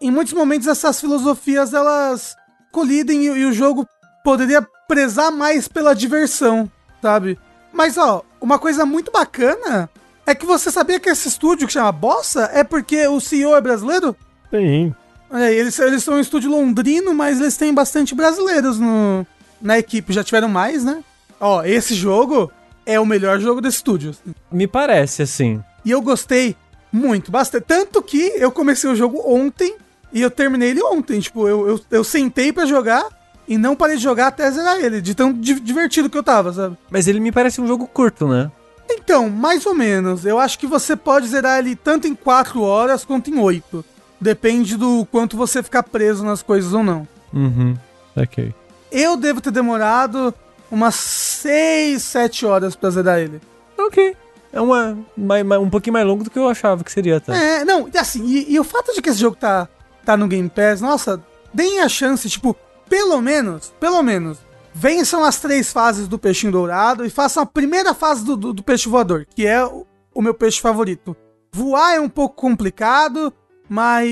em 0.01 0.11
muitos 0.11 0.33
momentos 0.33 0.67
essas 0.67 1.01
filosofias 1.01 1.73
elas 1.75 2.37
colidem 2.73 3.23
e, 3.23 3.27
e 3.27 3.45
o 3.47 3.53
jogo 3.53 3.87
poderia 4.25 4.67
prezar 4.89 5.31
mais 5.31 5.69
pela 5.69 5.95
diversão, 5.95 6.71
sabe? 7.01 7.39
Mas 7.73 7.97
ó, 7.97 8.23
uma 8.41 8.59
coisa 8.59 8.85
muito 8.85 9.11
bacana 9.13 9.89
é 10.27 10.35
que 10.35 10.45
você 10.47 10.71
sabia 10.71 10.99
que 10.99 11.09
esse 11.09 11.29
estúdio 11.29 11.67
que 11.67 11.73
chama 11.73 11.93
Bossa 11.93 12.51
é 12.53 12.65
porque 12.65 13.07
o 13.07 13.21
CEO 13.21 13.55
é 13.55 13.61
brasileiro? 13.61 14.17
Aí, 15.31 15.55
eles, 15.57 15.79
eles 15.79 16.03
são 16.03 16.15
um 16.15 16.21
estúdio 16.21 16.51
londrino, 16.51 17.15
mas 17.15 17.41
eles 17.41 17.57
têm 17.57 17.73
bastante 17.73 18.15
brasileiros 18.17 18.81
no, 18.81 19.25
na 19.63 19.79
equipe. 19.79 20.13
Já 20.13 20.25
tiveram 20.25 20.49
mais, 20.49 20.83
né? 20.85 21.05
Ó, 21.39 21.63
esse 21.63 21.95
jogo 21.95 22.51
é 22.93 22.99
o 23.01 23.07
melhor 23.07 23.39
jogo 23.41 23.61
desse 23.61 23.77
estúdio. 23.79 24.15
Me 24.51 24.67
parece, 24.67 25.23
assim. 25.23 25.63
E 25.85 25.91
eu 25.91 26.01
gostei 26.03 26.57
muito, 26.93 27.31
bastante. 27.31 27.65
Tanto 27.65 28.03
que 28.03 28.19
eu 28.37 28.51
comecei 28.51 28.91
o 28.91 28.97
jogo 28.97 29.23
ontem 29.25 29.77
e 30.13 30.21
eu 30.21 30.31
terminei 30.31 30.71
ele 30.71 30.83
ontem. 30.83 31.21
Tipo, 31.21 31.47
eu, 31.49 31.69
eu, 31.69 31.81
eu 31.91 32.05
sentei 32.05 32.53
pra 32.53 32.67
jogar 32.67 33.05
e 33.47 33.57
não 33.59 33.75
parei 33.77 33.97
de 33.97 34.03
jogar 34.03 34.29
até 34.29 34.51
zerar 34.51 34.77
ele, 34.79 35.01
de 35.01 35.15
tão 35.15 35.33
di- 35.33 35.59
divertido 35.61 36.09
que 36.11 36.19
eu 36.19 36.23
tava, 36.23 36.53
sabe? 36.53 36.77
Mas 36.91 37.07
ele 37.09 37.21
me 37.21 37.33
parece 37.33 37.61
um 37.61 37.67
jogo 37.67 37.87
curto, 37.87 38.27
né? 38.29 38.51
Então, 38.89 39.31
mais 39.31 39.65
ou 39.67 39.75
menos. 39.75 40.25
Eu 40.27 40.39
acho 40.39 40.59
que 40.59 40.67
você 40.67 40.97
pode 40.97 41.29
zerar 41.29 41.59
ele 41.61 41.77
tanto 41.77 42.07
em 42.09 42.15
4 42.15 42.61
horas 42.61 43.05
quanto 43.05 43.31
em 43.31 43.39
8. 43.39 43.85
Depende 44.21 44.77
do 44.77 45.07
quanto 45.11 45.37
você 45.37 45.63
ficar 45.63 45.83
preso 45.85 46.25
nas 46.25 46.43
coisas 46.43 46.73
ou 46.73 46.83
não. 46.83 47.07
Uhum. 47.33 47.77
Ok. 48.17 48.53
Eu 48.93 49.17
devo 49.17 49.41
ter 49.41 49.53
demorado 49.53 50.35
umas 50.71 50.95
6, 50.95 52.03
7 52.03 52.47
horas 52.47 52.77
pra 52.77 52.91
zerar 52.91 53.19
ele. 53.19 53.41
Ok. 53.79 54.17
É 54.53 54.61
uma, 54.61 54.99
um 55.61 55.71
pouquinho 55.71 55.95
mais 55.95 56.07
longo 56.07 56.25
do 56.25 56.31
que 56.31 56.39
eu 56.39 56.49
achava 56.49 56.83
que 56.83 56.91
seria, 56.91 57.21
tá? 57.21 57.37
É, 57.37 57.65
não, 57.65 57.89
e 57.93 57.97
assim, 57.97 58.25
e, 58.27 58.53
e 58.53 58.59
o 58.59 58.65
fato 58.65 58.93
de 58.93 59.01
que 59.01 59.09
esse 59.09 59.21
jogo 59.21 59.37
tá, 59.37 59.69
tá 60.05 60.17
no 60.17 60.27
Game 60.27 60.49
Pass, 60.49 60.81
nossa, 60.81 61.23
deem 61.55 61.81
a 61.81 61.89
chance, 61.89 62.29
tipo, 62.29 62.57
pelo 62.89 63.21
menos, 63.21 63.73
pelo 63.79 64.03
menos, 64.03 64.39
vençam 64.75 65.23
as 65.23 65.39
três 65.39 65.73
fases 65.73 66.09
do 66.09 66.19
peixinho 66.19 66.53
dourado 66.53 67.05
e 67.05 67.11
façam 67.11 67.43
a 67.43 67.47
primeira 67.47 67.95
fase 67.95 68.25
do, 68.25 68.37
do, 68.37 68.53
do 68.53 68.63
peixe 68.63 68.89
voador, 68.89 69.25
que 69.35 69.47
é 69.47 69.65
o, 69.65 69.87
o 70.13 70.21
meu 70.21 70.35
peixe 70.35 70.61
favorito. 70.61 71.17
Voar 71.53 71.95
é 71.95 72.01
um 72.01 72.09
pouco 72.09 72.35
complicado, 72.35 73.33
mas. 73.69 74.09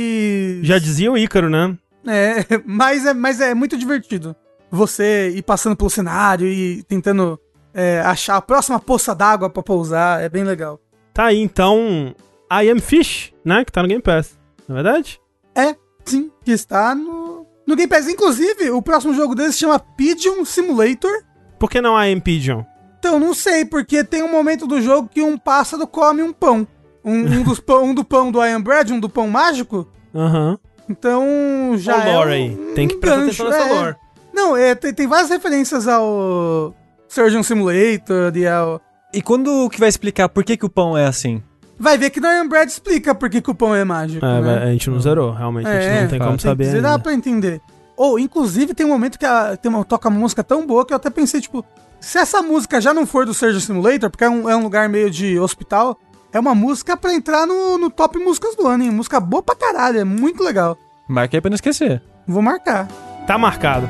Já 0.63 0.79
dizia 0.79 1.11
o 1.11 1.19
Ícaro, 1.19 1.51
né? 1.51 1.77
É, 2.07 2.45
mas 2.65 3.07
é, 3.07 3.13
mas 3.13 3.41
é 3.41 3.55
muito 3.55 3.77
divertido. 3.77 4.37
Você 4.71 5.31
ir 5.35 5.43
passando 5.43 5.77
pelo 5.77 5.91
cenário 5.91 6.47
e 6.47 6.83
tentando 6.83 7.41
é, 7.73 8.01
achar 8.01 8.37
a 8.37 8.43
próxima 8.43 8.79
poça 8.79 9.15
d'água 9.15 9.49
pra 9.49 9.63
pousar, 9.63 10.23
é 10.23 10.29
bem 10.29 10.45
legal. 10.45 10.81
Tá 11.15 11.27
aí 11.27 11.39
então 11.39 12.15
I 12.51 12.71
Am 12.71 12.81
Fish, 12.81 13.33
né? 13.45 13.65
Que 13.65 13.73
tá 13.73 13.83
no 13.83 13.89
Game 13.89 14.03
Pass. 14.03 14.39
Não 14.69 14.77
é 14.79 14.83
verdade? 14.83 15.21
É, 15.55 15.75
sim, 16.05 16.31
que 16.45 16.53
está 16.53 16.95
no, 16.95 17.47
no 17.67 17.77
Game 17.77 17.89
Pass. 17.89 18.09
Inclusive, 18.09 18.71
o 18.71 18.83
próximo 18.83 19.15
jogo 19.15 19.35
deles 19.35 19.55
se 19.55 19.61
chama 19.61 19.79
Pigeon 19.79 20.45
Simulator. 20.45 21.25
Por 21.59 21.71
que 21.71 21.81
não 21.81 22.01
I 22.01 22.13
Am 22.13 22.21
Pigeon? 22.21 22.63
Então, 22.99 23.19
não 23.19 23.33
sei, 23.33 23.65
porque 23.65 24.03
tem 24.03 24.23
um 24.23 24.31
momento 24.31 24.67
do 24.67 24.83
jogo 24.83 25.09
que 25.09 25.23
um 25.23 25.39
pássaro 25.39 25.87
come 25.87 26.23
um 26.23 26.33
pão. 26.33 26.67
Um, 27.05 27.21
um 27.21 27.43
dos 27.43 27.61
pão, 27.61 27.85
um 27.85 27.95
do 27.95 28.05
pão 28.05 28.31
do 28.31 28.45
I 28.45 28.51
Am 28.51 28.63
Bread, 28.63 28.93
um 28.93 29.01
do 29.01 29.09
pão 29.09 29.29
mágico. 29.29 29.89
Aham. 30.15 30.59
Então, 30.89 31.75
já 31.77 31.97
o 31.97 32.13
lore 32.13 32.31
é 32.31 32.35
aí. 32.35 32.51
um 32.51 32.75
Tem 32.75 32.89
que 32.89 32.97
prestar 32.97 33.21
gancho, 33.21 33.43
atenção 33.43 33.51
nessa 33.51 33.75
é. 33.75 33.81
lore. 33.81 33.97
Não, 34.39 34.57
é, 34.57 34.75
tem, 34.75 34.95
tem 34.95 35.07
várias 35.09 35.29
referências 35.31 35.89
ao 35.89 36.73
Surgeon 37.09 37.43
Simulator 37.43 38.37
e 38.37 38.47
ao... 38.47 38.81
E 39.13 39.21
quando 39.21 39.69
que 39.71 39.81
vai 39.81 39.89
explicar 39.89 40.29
por 40.29 40.45
que, 40.45 40.57
que 40.57 40.65
o 40.65 40.69
pão 40.69 40.97
é 40.97 41.07
assim? 41.07 41.43
Vai 41.79 41.99
ver 41.99 42.11
que 42.11 42.25
Am 42.25 42.49
Bread 42.49 42.71
explica 42.71 43.15
por 43.15 43.29
que 43.29 43.41
que 43.41 43.51
o 43.51 43.55
pão 43.55 43.75
é 43.75 43.83
mágico, 43.85 44.25
É, 44.25 44.41
né? 44.41 44.63
a 44.65 44.67
gente 44.67 44.89
não 44.91 45.01
zerou, 45.01 45.33
realmente. 45.33 45.67
a 45.67 45.73
gente 45.81 45.85
É, 45.87 46.03
não 46.03 46.09
tem 46.09 46.19
como 46.19 46.31
Tem 46.33 46.39
saber. 46.39 46.65
que 46.65 46.71
dizer, 46.71 46.83
dá 46.83 46.91
ainda. 46.91 47.03
pra 47.03 47.13
entender. 47.13 47.61
Ou, 47.97 48.19
inclusive, 48.19 48.75
tem 48.75 48.87
um 48.87 48.91
momento 48.91 49.19
que 49.19 49.27
a, 49.27 49.57
tem 49.57 49.71
uma, 49.73 49.85
toca 49.85 50.09
uma 50.09 50.19
música 50.21 50.45
tão 50.45 50.65
boa 50.67 50.85
que 50.87 50.93
eu 50.93 50.97
até 50.97 51.11
pensei, 51.11 51.41
tipo, 51.41 51.65
se 52.01 52.17
essa 52.19 52.41
música 52.43 52.81
já 52.81 52.95
não 52.95 53.05
for 53.07 53.27
do 53.27 53.35
Surgeon 53.35 53.59
Simulator, 53.61 54.09
porque 54.11 54.23
é 54.25 54.31
um, 54.31 54.49
é 54.49 54.55
um 54.57 54.63
lugar 54.63 54.89
meio 54.89 55.11
de 55.11 55.39
hospital, 55.39 55.99
é 56.33 56.39
uma 56.39 56.55
música 56.55 56.97
pra 56.97 57.13
entrar 57.15 57.45
no, 57.47 57.77
no 57.79 57.91
top 57.91 58.19
músicas 58.19 58.55
do 58.55 58.67
ano, 58.69 58.85
hein? 58.85 58.91
Música 58.91 59.19
boa 59.19 59.43
pra 59.43 59.57
caralho, 59.57 59.99
é 60.01 60.05
muito 60.05 60.45
legal. 60.45 60.77
Marca 61.09 61.37
aí 61.37 61.41
pra 61.41 61.49
não 61.51 61.55
esquecer. 61.57 62.03
Vou 62.27 62.43
marcar. 62.43 62.87
Tá 63.27 63.37
marcado. 63.39 63.89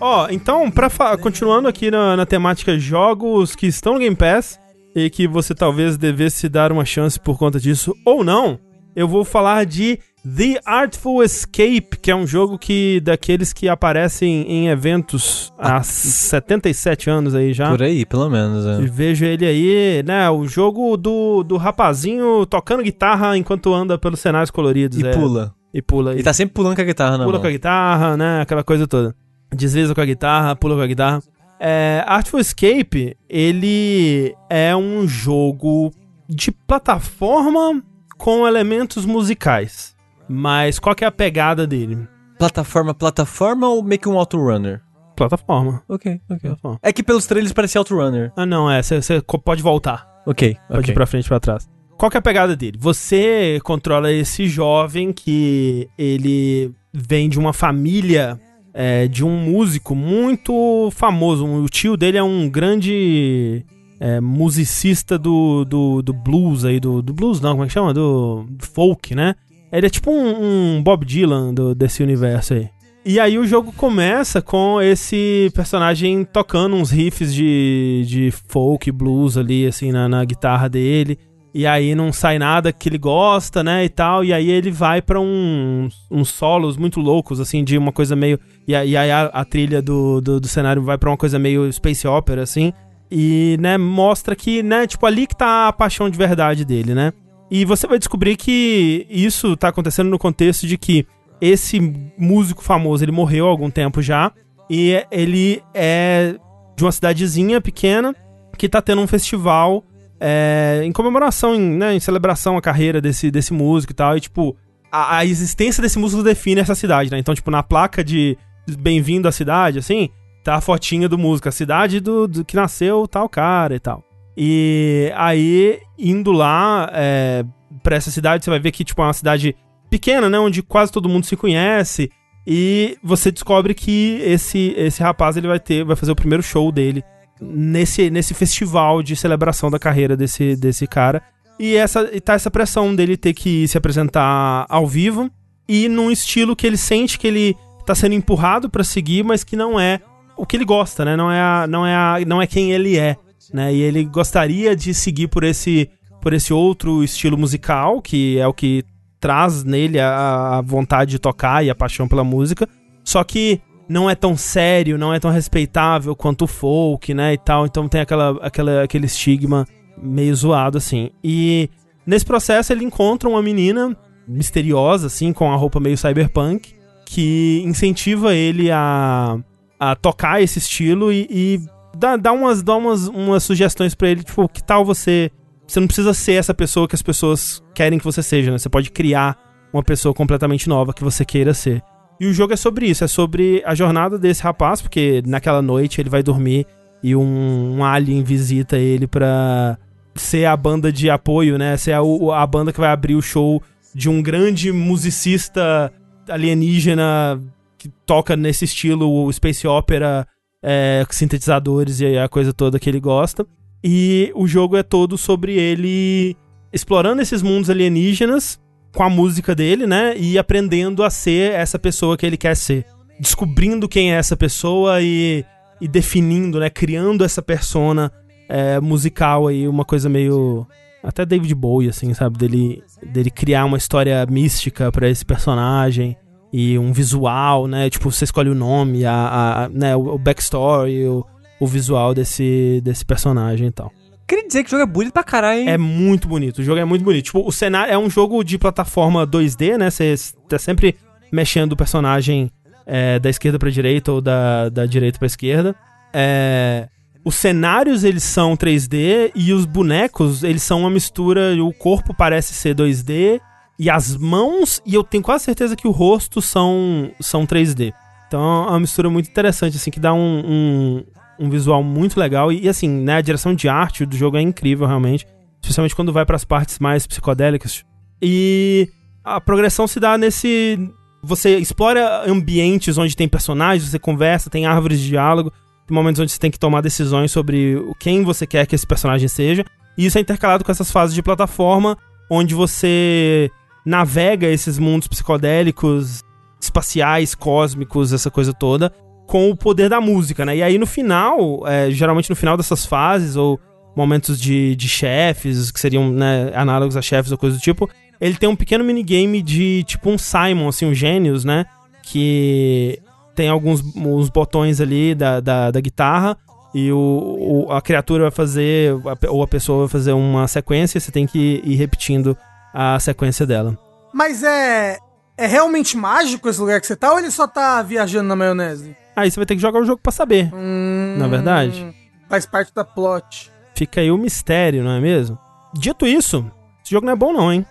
Ó, 0.00 0.28
então, 0.30 0.70
pra 0.70 0.88
continuando 1.18 1.68
aqui 1.68 1.90
na, 1.90 2.16
na 2.16 2.26
temática 2.26 2.78
jogos 2.78 3.54
que 3.54 3.66
estão 3.66 3.94
no 3.94 4.00
Game 4.00 4.16
Pass 4.16 4.58
e 4.94 5.10
que 5.10 5.28
você 5.28 5.54
talvez 5.54 5.96
devesse 5.96 6.48
dar 6.48 6.72
uma 6.72 6.84
chance 6.84 7.18
por 7.18 7.38
conta 7.38 7.60
disso 7.60 7.94
ou 8.04 8.24
não, 8.24 8.58
eu 8.96 9.08
vou 9.08 9.24
falar 9.24 9.66
de 9.66 9.98
The 10.24 10.60
Artful 10.64 11.22
Escape, 11.22 11.98
que 12.00 12.10
é 12.10 12.16
um 12.16 12.26
jogo 12.26 12.58
que 12.58 13.00
daqueles 13.00 13.52
que 13.52 13.68
aparecem 13.68 14.42
em 14.48 14.68
eventos 14.68 15.52
há 15.58 15.82
77 15.82 17.10
anos 17.10 17.34
aí 17.34 17.52
já. 17.52 17.70
Por 17.70 17.82
aí, 17.82 18.06
pelo 18.06 18.30
menos. 18.30 18.64
E 18.64 18.84
É. 18.84 18.86
vejo 18.86 19.24
ele 19.26 19.44
aí, 19.44 20.02
né? 20.06 20.30
O 20.30 20.46
jogo 20.46 20.96
do, 20.96 21.42
do 21.42 21.58
rapazinho 21.58 22.46
tocando 22.46 22.82
guitarra 22.82 23.36
enquanto 23.36 23.74
anda 23.74 23.98
pelos 23.98 24.20
cenários 24.20 24.50
coloridos. 24.50 24.98
E 24.98 25.06
é. 25.06 25.12
pula. 25.12 25.54
E 25.74 25.82
pula. 25.82 26.14
E 26.14 26.22
tá 26.22 26.32
sempre 26.32 26.54
pulando 26.54 26.76
com 26.76 26.82
a 26.82 26.84
guitarra 26.84 27.18
na 27.18 27.24
pula 27.24 27.32
mão. 27.32 27.40
com 27.42 27.48
a 27.48 27.50
guitarra, 27.50 28.16
né? 28.16 28.40
Aquela 28.42 28.62
coisa 28.62 28.86
toda. 28.86 29.14
Desliza 29.52 29.92
com 29.94 30.00
a 30.00 30.04
guitarra, 30.04 30.54
pula 30.54 30.76
com 30.76 30.80
a 30.80 30.86
guitarra. 30.86 31.20
É, 31.58 32.04
Artful 32.06 32.38
Escape, 32.40 33.16
ele 33.28 34.34
é 34.48 34.74
um 34.76 35.06
jogo 35.08 35.90
de 36.28 36.52
plataforma 36.52 37.82
com 38.16 38.46
elementos 38.46 39.04
musicais. 39.04 39.94
Mas 40.28 40.78
qual 40.78 40.94
que 40.94 41.04
é 41.04 41.06
a 41.08 41.12
pegada 41.12 41.66
dele? 41.66 42.06
Plataforma, 42.38 42.94
plataforma 42.94 43.68
ou 43.68 43.82
meio 43.82 44.00
que 44.00 44.08
um 44.08 44.18
autorunner? 44.18 44.80
Plataforma. 45.16 45.82
Ok, 45.88 46.20
ok. 46.28 46.38
Plataforma. 46.40 46.78
É 46.82 46.92
que 46.92 47.02
pelos 47.02 47.26
trailers 47.26 47.52
parecia 47.52 47.78
autorunner. 47.78 48.32
Ah, 48.36 48.46
não, 48.46 48.70
é. 48.70 48.82
Você 48.82 49.22
pode 49.44 49.62
voltar. 49.62 50.06
Ok, 50.26 50.56
Pode 50.68 50.80
ok. 50.80 50.90
ir 50.92 50.94
pra 50.94 51.06
frente 51.06 51.26
e 51.26 51.28
pra 51.28 51.38
trás. 51.40 51.68
Qual 51.96 52.10
que 52.10 52.16
é 52.16 52.20
a 52.20 52.22
pegada 52.22 52.56
dele? 52.56 52.76
Você 52.80 53.60
controla 53.62 54.12
esse 54.12 54.46
jovem 54.48 55.12
que 55.12 55.88
ele 55.96 56.72
vem 56.92 57.28
de 57.28 57.38
uma 57.38 57.52
família 57.52 58.38
é, 58.72 59.06
de 59.06 59.24
um 59.24 59.36
músico 59.36 59.94
muito 59.94 60.90
famoso. 60.92 61.46
O 61.46 61.66
tio 61.68 61.96
dele 61.96 62.18
é 62.18 62.22
um 62.22 62.48
grande 62.48 63.64
é, 64.00 64.20
musicista 64.20 65.16
do, 65.16 65.64
do, 65.64 66.02
do 66.02 66.12
blues 66.12 66.64
aí, 66.64 66.80
do, 66.80 67.00
do 67.00 67.12
blues 67.14 67.40
não, 67.40 67.52
como 67.52 67.64
é 67.64 67.66
que 67.68 67.72
chama? 67.72 67.94
Do, 67.94 68.44
folk, 68.60 69.14
né? 69.14 69.34
Ele 69.72 69.86
é 69.86 69.90
tipo 69.90 70.10
um, 70.10 70.76
um 70.76 70.82
Bob 70.82 71.04
Dylan 71.04 71.54
do- 71.54 71.74
desse 71.74 72.02
universo 72.02 72.54
aí. 72.54 72.68
E 73.06 73.20
aí 73.20 73.38
o 73.38 73.46
jogo 73.46 73.70
começa 73.72 74.40
com 74.40 74.80
esse 74.80 75.50
personagem 75.54 76.24
tocando 76.24 76.74
uns 76.74 76.90
riffs 76.90 77.34
de, 77.34 78.02
de 78.06 78.30
folk, 78.48 78.90
blues 78.90 79.36
ali, 79.36 79.66
assim, 79.66 79.92
na, 79.92 80.08
na 80.08 80.24
guitarra 80.24 80.68
dele. 80.68 81.18
E 81.54 81.68
aí 81.68 81.94
não 81.94 82.12
sai 82.12 82.36
nada 82.36 82.72
que 82.72 82.88
ele 82.88 82.98
gosta, 82.98 83.62
né, 83.62 83.84
e 83.84 83.88
tal. 83.88 84.24
E 84.24 84.32
aí 84.32 84.50
ele 84.50 84.72
vai 84.72 85.00
pra 85.00 85.20
um, 85.20 85.88
uns 86.10 86.28
solos 86.28 86.76
muito 86.76 86.98
loucos, 86.98 87.38
assim, 87.38 87.62
de 87.62 87.78
uma 87.78 87.92
coisa 87.92 88.16
meio... 88.16 88.40
E 88.66 88.74
aí 88.74 88.96
a, 88.96 89.26
a 89.26 89.44
trilha 89.44 89.80
do, 89.80 90.20
do, 90.20 90.40
do 90.40 90.48
cenário 90.48 90.82
vai 90.82 90.98
pra 90.98 91.10
uma 91.10 91.16
coisa 91.16 91.38
meio 91.38 91.72
space 91.72 92.08
opera, 92.08 92.42
assim. 92.42 92.72
E, 93.08 93.56
né, 93.60 93.78
mostra 93.78 94.34
que, 94.34 94.64
né, 94.64 94.86
tipo, 94.86 95.06
ali 95.06 95.28
que 95.28 95.36
tá 95.36 95.68
a 95.68 95.72
paixão 95.72 96.10
de 96.10 96.18
verdade 96.18 96.64
dele, 96.64 96.92
né. 96.92 97.12
E 97.48 97.64
você 97.64 97.86
vai 97.86 97.98
descobrir 97.98 98.36
que 98.36 99.06
isso 99.08 99.56
tá 99.56 99.68
acontecendo 99.68 100.10
no 100.10 100.18
contexto 100.18 100.66
de 100.66 100.76
que 100.76 101.06
esse 101.40 101.78
músico 102.18 102.64
famoso, 102.64 103.04
ele 103.04 103.12
morreu 103.12 103.46
há 103.46 103.50
algum 103.50 103.70
tempo 103.70 104.02
já, 104.02 104.32
e 104.68 105.04
ele 105.10 105.62
é 105.72 106.34
de 106.76 106.84
uma 106.84 106.90
cidadezinha 106.90 107.60
pequena 107.60 108.12
que 108.58 108.68
tá 108.68 108.82
tendo 108.82 109.02
um 109.02 109.06
festival 109.06 109.84
é, 110.26 110.80
em 110.82 110.90
comemoração, 110.90 111.54
em, 111.54 111.60
né, 111.60 111.94
em 111.94 112.00
celebração 112.00 112.56
à 112.56 112.62
carreira 112.62 112.98
desse, 112.98 113.30
desse 113.30 113.52
músico 113.52 113.92
e 113.92 113.94
tal, 113.94 114.16
e 114.16 114.20
tipo, 114.22 114.56
a, 114.90 115.18
a 115.18 115.26
existência 115.26 115.82
desse 115.82 115.98
músico 115.98 116.22
define 116.22 116.62
essa 116.62 116.74
cidade, 116.74 117.10
né? 117.10 117.18
Então, 117.18 117.34
tipo, 117.34 117.50
na 117.50 117.62
placa 117.62 118.02
de 118.02 118.38
bem-vindo 118.78 119.28
à 119.28 119.32
cidade, 119.32 119.78
assim, 119.78 120.08
tá 120.42 120.54
a 120.54 120.60
fotinha 120.62 121.10
do 121.10 121.18
músico, 121.18 121.50
a 121.50 121.52
cidade 121.52 122.00
do, 122.00 122.26
do 122.26 122.42
que 122.42 122.56
nasceu 122.56 123.06
tal 123.06 123.28
cara 123.28 123.74
e 123.74 123.78
tal. 123.78 124.02
E 124.34 125.12
aí, 125.14 125.78
indo 125.98 126.32
lá 126.32 126.90
é, 126.94 127.44
pra 127.82 127.96
essa 127.96 128.10
cidade, 128.10 128.44
você 128.44 128.50
vai 128.50 128.58
ver 128.58 128.72
que, 128.72 128.82
tipo, 128.82 129.02
é 129.02 129.04
uma 129.04 129.12
cidade 129.12 129.54
pequena, 129.90 130.30
né? 130.30 130.38
Onde 130.38 130.62
quase 130.62 130.90
todo 130.90 131.06
mundo 131.06 131.26
se 131.26 131.36
conhece. 131.36 132.10
E 132.46 132.96
você 133.02 133.30
descobre 133.30 133.74
que 133.74 134.20
esse, 134.22 134.72
esse 134.74 135.02
rapaz 135.02 135.36
ele 135.36 135.48
vai 135.48 135.60
ter, 135.60 135.84
vai 135.84 135.96
fazer 135.96 136.12
o 136.12 136.16
primeiro 136.16 136.42
show 136.42 136.72
dele 136.72 137.04
nesse, 137.40 138.10
nesse 138.10 138.34
festival 138.34 139.02
de 139.02 139.16
celebração 139.16 139.70
da 139.70 139.78
carreira 139.78 140.16
desse, 140.16 140.56
desse 140.56 140.86
cara. 140.86 141.22
E, 141.58 141.76
essa, 141.76 142.10
e 142.12 142.20
tá 142.20 142.34
essa 142.34 142.50
pressão 142.50 142.94
dele 142.94 143.16
ter 143.16 143.32
que 143.32 143.66
se 143.68 143.78
apresentar 143.78 144.66
ao 144.68 144.86
vivo 144.86 145.30
e 145.68 145.88
num 145.88 146.10
estilo 146.10 146.56
que 146.56 146.66
ele 146.66 146.76
sente 146.76 147.18
que 147.18 147.26
ele 147.26 147.56
tá 147.86 147.94
sendo 147.94 148.14
empurrado 148.14 148.68
pra 148.68 148.82
seguir, 148.82 149.24
mas 149.24 149.44
que 149.44 149.56
não 149.56 149.78
é 149.78 150.00
o 150.36 150.44
que 150.44 150.56
ele 150.56 150.64
gosta, 150.64 151.04
né? 151.04 151.16
Não 151.16 151.30
é, 151.30 151.40
a, 151.40 151.66
não 151.68 151.86
é, 151.86 151.94
a, 151.94 152.16
não 152.26 152.42
é 152.42 152.46
quem 152.46 152.72
ele 152.72 152.98
é, 152.98 153.16
né? 153.52 153.72
E 153.72 153.80
ele 153.80 154.04
gostaria 154.04 154.74
de 154.74 154.92
seguir 154.92 155.28
por 155.28 155.44
esse, 155.44 155.88
por 156.20 156.32
esse 156.32 156.52
outro 156.52 157.04
estilo 157.04 157.38
musical, 157.38 158.02
que 158.02 158.38
é 158.38 158.46
o 158.46 158.52
que 158.52 158.84
traz 159.20 159.64
nele 159.64 160.00
a, 160.00 160.58
a 160.58 160.60
vontade 160.60 161.12
de 161.12 161.18
tocar 161.18 161.64
e 161.64 161.70
a 161.70 161.74
paixão 161.74 162.08
pela 162.08 162.24
música. 162.24 162.68
Só 163.04 163.22
que 163.22 163.60
não 163.88 164.08
é 164.08 164.14
tão 164.14 164.36
sério, 164.36 164.98
não 164.98 165.12
é 165.12 165.20
tão 165.20 165.30
respeitável 165.30 166.14
quanto 166.16 166.42
o 166.42 166.46
folk, 166.46 167.12
né, 167.12 167.34
e 167.34 167.38
tal. 167.38 167.66
Então 167.66 167.88
tem 167.88 168.00
aquela, 168.00 168.38
aquela, 168.40 168.82
aquele 168.82 169.06
estigma 169.06 169.66
meio 170.00 170.34
zoado, 170.34 170.78
assim. 170.78 171.10
E 171.22 171.68
nesse 172.06 172.24
processo 172.24 172.72
ele 172.72 172.84
encontra 172.84 173.28
uma 173.28 173.42
menina 173.42 173.96
misteriosa, 174.26 175.06
assim, 175.06 175.32
com 175.32 175.52
a 175.52 175.56
roupa 175.56 175.78
meio 175.78 175.98
cyberpunk, 175.98 176.74
que 177.04 177.62
incentiva 177.64 178.34
ele 178.34 178.70
a, 178.70 179.38
a 179.78 179.94
tocar 179.94 180.42
esse 180.42 180.58
estilo 180.58 181.12
e, 181.12 181.26
e 181.30 181.60
dá, 181.96 182.16
dá, 182.16 182.32
umas, 182.32 182.62
dá 182.62 182.76
umas, 182.76 183.06
umas 183.08 183.42
sugestões 183.42 183.94
pra 183.94 184.08
ele, 184.08 184.22
tipo, 184.22 184.48
que 184.48 184.62
tal 184.62 184.84
você... 184.84 185.30
Você 185.66 185.80
não 185.80 185.86
precisa 185.86 186.12
ser 186.12 186.32
essa 186.32 186.52
pessoa 186.52 186.86
que 186.86 186.94
as 186.94 187.00
pessoas 187.00 187.62
querem 187.74 187.98
que 187.98 188.04
você 188.04 188.22
seja, 188.22 188.50
né? 188.50 188.58
Você 188.58 188.68
pode 188.68 188.90
criar 188.90 189.38
uma 189.72 189.82
pessoa 189.82 190.12
completamente 190.12 190.68
nova 190.68 190.92
que 190.92 191.02
você 191.02 191.24
queira 191.24 191.54
ser. 191.54 191.82
E 192.24 192.26
o 192.26 192.32
jogo 192.32 192.54
é 192.54 192.56
sobre 192.56 192.86
isso, 192.86 193.04
é 193.04 193.06
sobre 193.06 193.62
a 193.66 193.74
jornada 193.74 194.18
desse 194.18 194.42
rapaz, 194.42 194.80
porque 194.80 195.22
naquela 195.26 195.60
noite 195.60 196.00
ele 196.00 196.08
vai 196.08 196.22
dormir 196.22 196.66
e 197.02 197.14
um, 197.14 197.76
um 197.76 197.84
alien 197.84 198.22
visita 198.24 198.78
ele 198.78 199.06
pra 199.06 199.76
ser 200.14 200.46
a 200.46 200.56
banda 200.56 200.90
de 200.90 201.10
apoio, 201.10 201.58
né? 201.58 201.76
Ser 201.76 201.92
a, 201.92 202.00
a 202.00 202.46
banda 202.46 202.72
que 202.72 202.80
vai 202.80 202.88
abrir 202.88 203.14
o 203.14 203.20
show 203.20 203.62
de 203.94 204.08
um 204.08 204.22
grande 204.22 204.72
musicista 204.72 205.92
alienígena 206.26 207.38
que 207.76 207.90
toca 208.06 208.34
nesse 208.34 208.64
estilo 208.64 209.06
o 209.06 209.30
space 209.30 209.66
opera, 209.66 210.26
é, 210.62 211.04
sintetizadores 211.10 212.00
e 212.00 212.16
a 212.16 212.26
coisa 212.26 212.54
toda 212.54 212.80
que 212.80 212.88
ele 212.88 213.00
gosta. 213.00 213.46
E 213.84 214.32
o 214.34 214.46
jogo 214.46 214.78
é 214.78 214.82
todo 214.82 215.18
sobre 215.18 215.58
ele 215.58 216.34
explorando 216.72 217.20
esses 217.20 217.42
mundos 217.42 217.68
alienígenas 217.68 218.58
com 218.94 219.02
a 219.02 219.10
música 219.10 219.54
dele, 219.54 219.86
né? 219.86 220.14
E 220.16 220.38
aprendendo 220.38 221.02
a 221.02 221.10
ser 221.10 221.52
essa 221.52 221.78
pessoa 221.78 222.16
que 222.16 222.24
ele 222.24 222.36
quer 222.36 222.56
ser. 222.56 222.86
Descobrindo 223.18 223.88
quem 223.88 224.12
é 224.12 224.16
essa 224.16 224.36
pessoa 224.36 225.00
e, 225.02 225.44
e 225.80 225.86
definindo, 225.88 226.58
né? 226.60 226.70
Criando 226.70 227.24
essa 227.24 227.42
persona 227.42 228.10
é, 228.48 228.80
musical 228.80 229.46
aí, 229.48 229.66
uma 229.68 229.84
coisa 229.84 230.08
meio. 230.08 230.66
Até 231.02 231.26
David 231.26 231.54
Bowie, 231.54 231.88
assim, 231.90 232.14
sabe? 232.14 232.38
Dele, 232.38 232.82
dele 233.02 233.30
criar 233.30 233.66
uma 233.66 233.76
história 233.76 234.24
mística 234.26 234.90
pra 234.90 235.08
esse 235.08 235.24
personagem 235.24 236.16
e 236.52 236.78
um 236.78 236.92
visual, 236.92 237.66
né? 237.66 237.90
Tipo, 237.90 238.10
você 238.10 238.24
escolhe 238.24 238.48
o 238.48 238.54
nome, 238.54 239.04
a, 239.04 239.64
a- 239.64 239.68
né? 239.68 239.94
o, 239.94 240.14
o 240.14 240.18
backstory, 240.18 241.06
o, 241.06 241.24
o 241.60 241.66
visual 241.66 242.14
desse, 242.14 242.80
desse 242.82 243.04
personagem 243.04 243.66
e 243.66 243.70
tal. 243.72 243.92
Queria 244.26 244.46
dizer 244.46 244.62
que 244.64 244.68
o 244.68 244.70
jogo 244.70 244.82
é 244.82 244.86
bonito 244.86 245.12
pra 245.12 245.22
caralho, 245.22 245.60
hein? 245.60 245.68
É 245.68 245.76
muito 245.76 246.26
bonito, 246.26 246.58
o 246.58 246.62
jogo 246.62 246.80
é 246.80 246.84
muito 246.84 247.04
bonito. 247.04 247.26
Tipo, 247.26 247.46
o 247.46 247.52
cenário 247.52 247.92
é 247.92 247.98
um 247.98 248.08
jogo 248.08 248.42
de 248.42 248.58
plataforma 248.58 249.26
2D, 249.26 249.76
né? 249.76 249.90
Você 249.90 250.14
tá 250.48 250.58
sempre 250.58 250.96
mexendo 251.30 251.72
o 251.72 251.76
personagem 251.76 252.50
é, 252.86 253.18
da 253.18 253.28
esquerda 253.28 253.58
pra 253.58 253.70
direita 253.70 254.12
ou 254.12 254.20
da, 254.20 254.68
da 254.68 254.86
direita 254.86 255.18
pra 255.18 255.26
esquerda. 255.26 255.74
É, 256.12 256.88
os 257.24 257.34
cenários, 257.34 258.04
eles 258.04 258.22
são 258.22 258.56
3D 258.56 259.32
e 259.34 259.52
os 259.52 259.64
bonecos, 259.64 260.42
eles 260.42 260.62
são 260.62 260.80
uma 260.80 260.90
mistura... 260.90 261.54
O 261.62 261.72
corpo 261.72 262.14
parece 262.14 262.54
ser 262.54 262.74
2D 262.74 263.40
e 263.78 263.90
as 263.90 264.16
mãos, 264.16 264.80
e 264.86 264.94
eu 264.94 265.02
tenho 265.02 265.22
quase 265.22 265.44
certeza 265.44 265.74
que 265.74 265.88
o 265.88 265.90
rosto 265.90 266.40
são, 266.40 267.10
são 267.20 267.46
3D. 267.46 267.92
Então 268.28 268.40
é 268.40 268.70
uma 268.70 268.80
mistura 268.80 269.10
muito 269.10 269.28
interessante, 269.28 269.76
assim, 269.76 269.90
que 269.90 270.00
dá 270.00 270.12
um, 270.12 270.42
um, 270.44 271.04
um 271.38 271.48
visual 271.50 271.82
muito 271.82 272.18
legal. 272.18 272.52
E, 272.52 272.68
assim, 272.68 272.88
né, 272.88 273.16
a 273.16 273.20
direção 273.20 273.54
de 273.54 273.68
arte 273.68 274.06
do 274.06 274.16
jogo 274.16 274.36
é 274.36 274.40
incrível, 274.40 274.86
realmente. 274.86 275.26
Especialmente 275.62 275.94
quando 275.94 276.12
vai 276.12 276.26
para 276.26 276.36
as 276.36 276.44
partes 276.44 276.78
mais 276.78 277.06
psicodélicas. 277.06 277.84
E 278.20 278.88
a 279.24 279.40
progressão 279.40 279.86
se 279.86 279.98
dá 279.98 280.18
nesse. 280.18 280.78
Você 281.22 281.56
explora 281.56 282.30
ambientes 282.30 282.98
onde 282.98 283.16
tem 283.16 283.26
personagens, 283.26 283.88
você 283.88 283.98
conversa, 283.98 284.50
tem 284.50 284.66
árvores 284.66 285.00
de 285.00 285.08
diálogo, 285.08 285.50
tem 285.86 285.94
momentos 285.94 286.20
onde 286.20 286.30
você 286.30 286.38
tem 286.38 286.50
que 286.50 286.58
tomar 286.58 286.82
decisões 286.82 287.32
sobre 287.32 287.76
quem 287.98 288.22
você 288.22 288.46
quer 288.46 288.66
que 288.66 288.74
esse 288.74 288.86
personagem 288.86 289.26
seja. 289.26 289.64
E 289.96 290.04
isso 290.04 290.18
é 290.18 290.20
intercalado 290.20 290.64
com 290.64 290.70
essas 290.70 290.90
fases 290.90 291.14
de 291.14 291.22
plataforma, 291.22 291.96
onde 292.30 292.54
você 292.54 293.50
navega 293.86 294.46
esses 294.46 294.78
mundos 294.78 295.08
psicodélicos, 295.08 296.22
espaciais, 296.60 297.34
cósmicos, 297.34 298.12
essa 298.12 298.30
coisa 298.30 298.52
toda, 298.52 298.92
com 299.26 299.50
o 299.50 299.56
poder 299.56 299.88
da 299.88 300.00
música, 300.00 300.44
né? 300.44 300.56
E 300.56 300.62
aí 300.62 300.78
no 300.78 300.86
final, 300.86 301.66
é, 301.66 301.90
geralmente 301.90 302.30
no 302.30 302.36
final 302.36 302.56
dessas 302.56 302.84
fases, 302.84 303.36
ou 303.36 303.58
momentos 303.96 304.40
de, 304.40 304.74
de 304.76 304.88
chefes, 304.88 305.70
que 305.70 305.80
seriam 305.80 306.10
né, 306.10 306.50
análogos 306.54 306.96
a 306.96 307.02
chefes 307.02 307.30
ou 307.30 307.38
coisa 307.38 307.56
do 307.56 307.62
tipo, 307.62 307.88
ele 308.20 308.36
tem 308.36 308.48
um 308.48 308.56
pequeno 308.56 308.84
minigame 308.84 309.40
de 309.42 309.84
tipo 309.84 310.10
um 310.10 310.18
Simon, 310.18 310.68
assim, 310.68 310.86
um 310.86 310.94
Gênios, 310.94 311.44
né? 311.44 311.66
Que 312.02 313.00
tem 313.34 313.48
alguns 313.48 313.82
uns 313.96 314.28
botões 314.28 314.80
ali 314.80 315.14
da, 315.14 315.40
da, 315.40 315.70
da 315.70 315.80
guitarra 315.80 316.36
e 316.74 316.90
o, 316.90 317.66
o, 317.68 317.72
a 317.72 317.80
criatura 317.80 318.24
vai 318.24 318.30
fazer, 318.32 318.92
ou 319.28 319.42
a 319.42 319.46
pessoa 319.46 319.80
vai 319.80 319.88
fazer 319.88 320.12
uma 320.12 320.48
sequência, 320.48 320.98
você 320.98 321.12
tem 321.12 321.24
que 321.24 321.62
ir 321.64 321.76
repetindo 321.76 322.36
a 322.72 322.98
sequência 322.98 323.46
dela. 323.46 323.78
Mas 324.12 324.42
é. 324.42 324.98
É 325.36 325.48
realmente 325.48 325.96
mágico 325.96 326.48
esse 326.48 326.60
lugar 326.60 326.80
que 326.80 326.86
você 326.86 326.94
tá 326.94 327.12
ou 327.12 327.18
ele 327.18 327.28
só 327.28 327.48
tá 327.48 327.82
viajando 327.82 328.28
na 328.28 328.36
maionese? 328.36 328.96
Aí 329.16 329.30
você 329.30 329.36
vai 329.38 329.46
ter 329.46 329.54
que 329.54 329.62
jogar 329.62 329.80
o 329.80 329.84
jogo 329.84 330.00
pra 330.02 330.10
saber, 330.12 330.50
Hum, 330.54 331.16
na 331.18 331.28
verdade. 331.28 331.94
Faz 332.28 332.46
parte 332.46 332.72
da 332.74 332.84
plot. 332.84 333.50
Fica 333.74 334.00
aí 334.00 334.10
o 334.10 334.18
mistério, 334.18 334.82
não 334.82 334.90
é 334.92 335.00
mesmo? 335.00 335.38
Dito 335.74 336.06
isso, 336.06 336.44
esse 336.82 336.92
jogo 336.92 337.06
não 337.06 337.12
é 337.12 337.16
bom 337.16 337.32
não, 337.32 337.52
hein? 337.52 337.64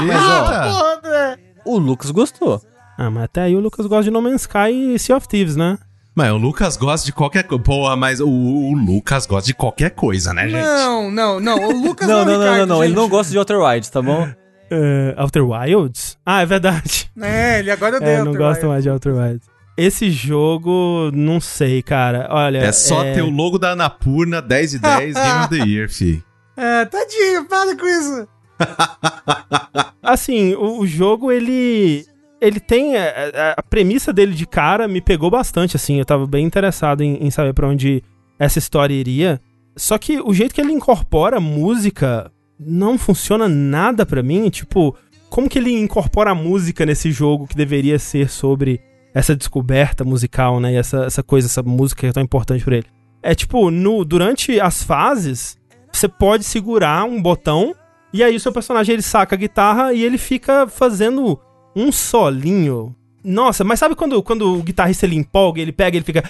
Eita! 0.00 0.62
Porra, 0.70 0.94
André. 0.98 1.38
O 1.64 1.78
Lucas 1.78 2.10
gostou. 2.10 2.60
Ah, 2.98 3.10
mas 3.10 3.24
até 3.24 3.42
aí 3.42 3.56
o 3.56 3.60
Lucas 3.60 3.86
gosta 3.86 4.04
de 4.04 4.10
No 4.10 4.22
Man's 4.22 4.42
Sky 4.42 4.94
e 4.94 4.98
Sea 4.98 5.16
of 5.16 5.26
Thieves, 5.28 5.56
né? 5.56 5.78
Mas 6.14 6.30
o 6.30 6.36
Lucas 6.36 6.76
gosta 6.76 7.04
de 7.04 7.12
qualquer 7.12 7.42
coisa. 7.42 7.62
Porra, 7.64 7.96
mas 7.96 8.20
o, 8.20 8.28
o 8.28 8.72
Lucas 8.74 9.26
gosta 9.26 9.46
de 9.46 9.54
qualquer 9.54 9.90
coisa, 9.90 10.32
né, 10.32 10.48
gente? 10.48 10.62
Não, 10.62 11.10
não, 11.10 11.40
não. 11.40 11.56
O 11.68 11.72
Lucas 11.88 12.06
Não, 12.08 12.20
é 12.20 12.24
não, 12.24 12.32
não, 12.32 12.38
não, 12.38 12.44
Ricardo, 12.52 12.68
não. 12.68 12.76
Ele 12.84 12.88
gente. 12.88 12.96
não 12.96 13.08
gosta 13.08 13.32
de 13.32 13.38
Outer 13.38 13.58
Wilds, 13.58 13.90
tá 13.90 14.00
bom? 14.00 14.28
É, 14.70 15.14
Outer 15.18 15.44
Wilds? 15.44 16.16
Ah, 16.24 16.42
é 16.42 16.46
verdade. 16.46 17.10
É, 17.20 17.58
ele 17.58 17.70
agora 17.70 17.96
É, 17.96 18.00
deu. 18.16 18.24
não 18.26 18.34
gosto 18.34 18.66
mais 18.66 18.82
de 18.84 18.90
Outer 18.90 19.14
Wilds. 19.14 19.48
Esse 19.76 20.10
jogo, 20.10 21.10
não 21.12 21.40
sei, 21.40 21.82
cara. 21.82 22.28
Olha. 22.30 22.58
É 22.58 22.70
só 22.72 23.02
ter 23.02 23.22
o 23.22 23.30
logo 23.30 23.58
da 23.58 23.72
Anapurna 23.72 24.40
10 24.40 24.74
e 24.74 24.78
10 24.78 25.14
Game 25.14 25.38
of 25.44 25.48
the 25.50 25.64
Year, 25.68 25.88
fi. 25.90 26.22
É, 26.56 26.84
tadinho, 26.84 27.46
para 27.46 27.76
com 27.76 27.84
isso. 27.84 28.28
Assim, 30.02 30.54
o, 30.54 30.80
o 30.80 30.86
jogo, 30.86 31.32
ele. 31.32 32.04
Ele 32.40 32.60
tem. 32.60 32.96
A, 32.96 33.02
a- 33.02 33.54
a 33.56 33.62
premissa 33.62 34.12
dele 34.12 34.34
de 34.34 34.46
cara 34.46 34.86
me 34.86 35.00
pegou 35.00 35.30
bastante, 35.30 35.76
assim. 35.76 35.98
Eu 35.98 36.04
tava 36.04 36.26
bem 36.26 36.44
interessado 36.44 37.02
em, 37.02 37.16
em 37.26 37.30
saber 37.30 37.54
pra 37.54 37.66
onde 37.68 38.02
essa 38.38 38.58
história 38.58 38.94
iria. 38.94 39.40
Só 39.76 39.98
que 39.98 40.20
o 40.20 40.32
jeito 40.32 40.54
que 40.54 40.60
ele 40.60 40.72
incorpora 40.72 41.40
música 41.40 42.30
não 42.60 42.96
funciona 42.98 43.48
nada 43.48 44.04
pra 44.06 44.22
mim. 44.22 44.48
Tipo, 44.50 44.94
como 45.28 45.48
que 45.48 45.58
ele 45.58 45.72
incorpora 45.72 46.30
a 46.30 46.34
música 46.36 46.84
nesse 46.86 47.10
jogo 47.10 47.46
que 47.48 47.56
deveria 47.56 47.98
ser 47.98 48.28
sobre 48.28 48.80
essa 49.14 49.36
descoberta 49.36 50.04
musical, 50.04 50.58
né? 50.58 50.72
E 50.72 50.76
essa, 50.76 51.04
essa 51.04 51.22
coisa, 51.22 51.46
essa 51.46 51.62
música 51.62 52.00
que 52.00 52.06
é 52.08 52.12
tão 52.12 52.22
importante 52.22 52.64
pra 52.64 52.76
ele. 52.76 52.86
É 53.22 53.34
tipo, 53.34 53.70
no, 53.70 54.04
durante 54.04 54.60
as 54.60 54.82
fases, 54.82 55.56
você 55.92 56.08
pode 56.08 56.44
segurar 56.44 57.04
um 57.04 57.22
botão 57.22 57.74
e 58.12 58.22
aí 58.22 58.36
o 58.36 58.40
seu 58.40 58.52
personagem 58.52 58.92
ele 58.92 59.02
saca 59.02 59.34
a 59.34 59.38
guitarra 59.38 59.92
e 59.92 60.02
ele 60.02 60.18
fica 60.18 60.66
fazendo 60.66 61.40
um 61.74 61.90
solinho. 61.90 62.94
Nossa, 63.24 63.64
mas 63.64 63.78
sabe 63.78 63.94
quando, 63.94 64.22
quando 64.22 64.58
o 64.58 64.62
guitarrista 64.62 65.06
ele 65.06 65.16
empolga, 65.16 65.60
ele 65.60 65.72
pega, 65.72 65.96
ele 65.96 66.04
fica 66.04 66.22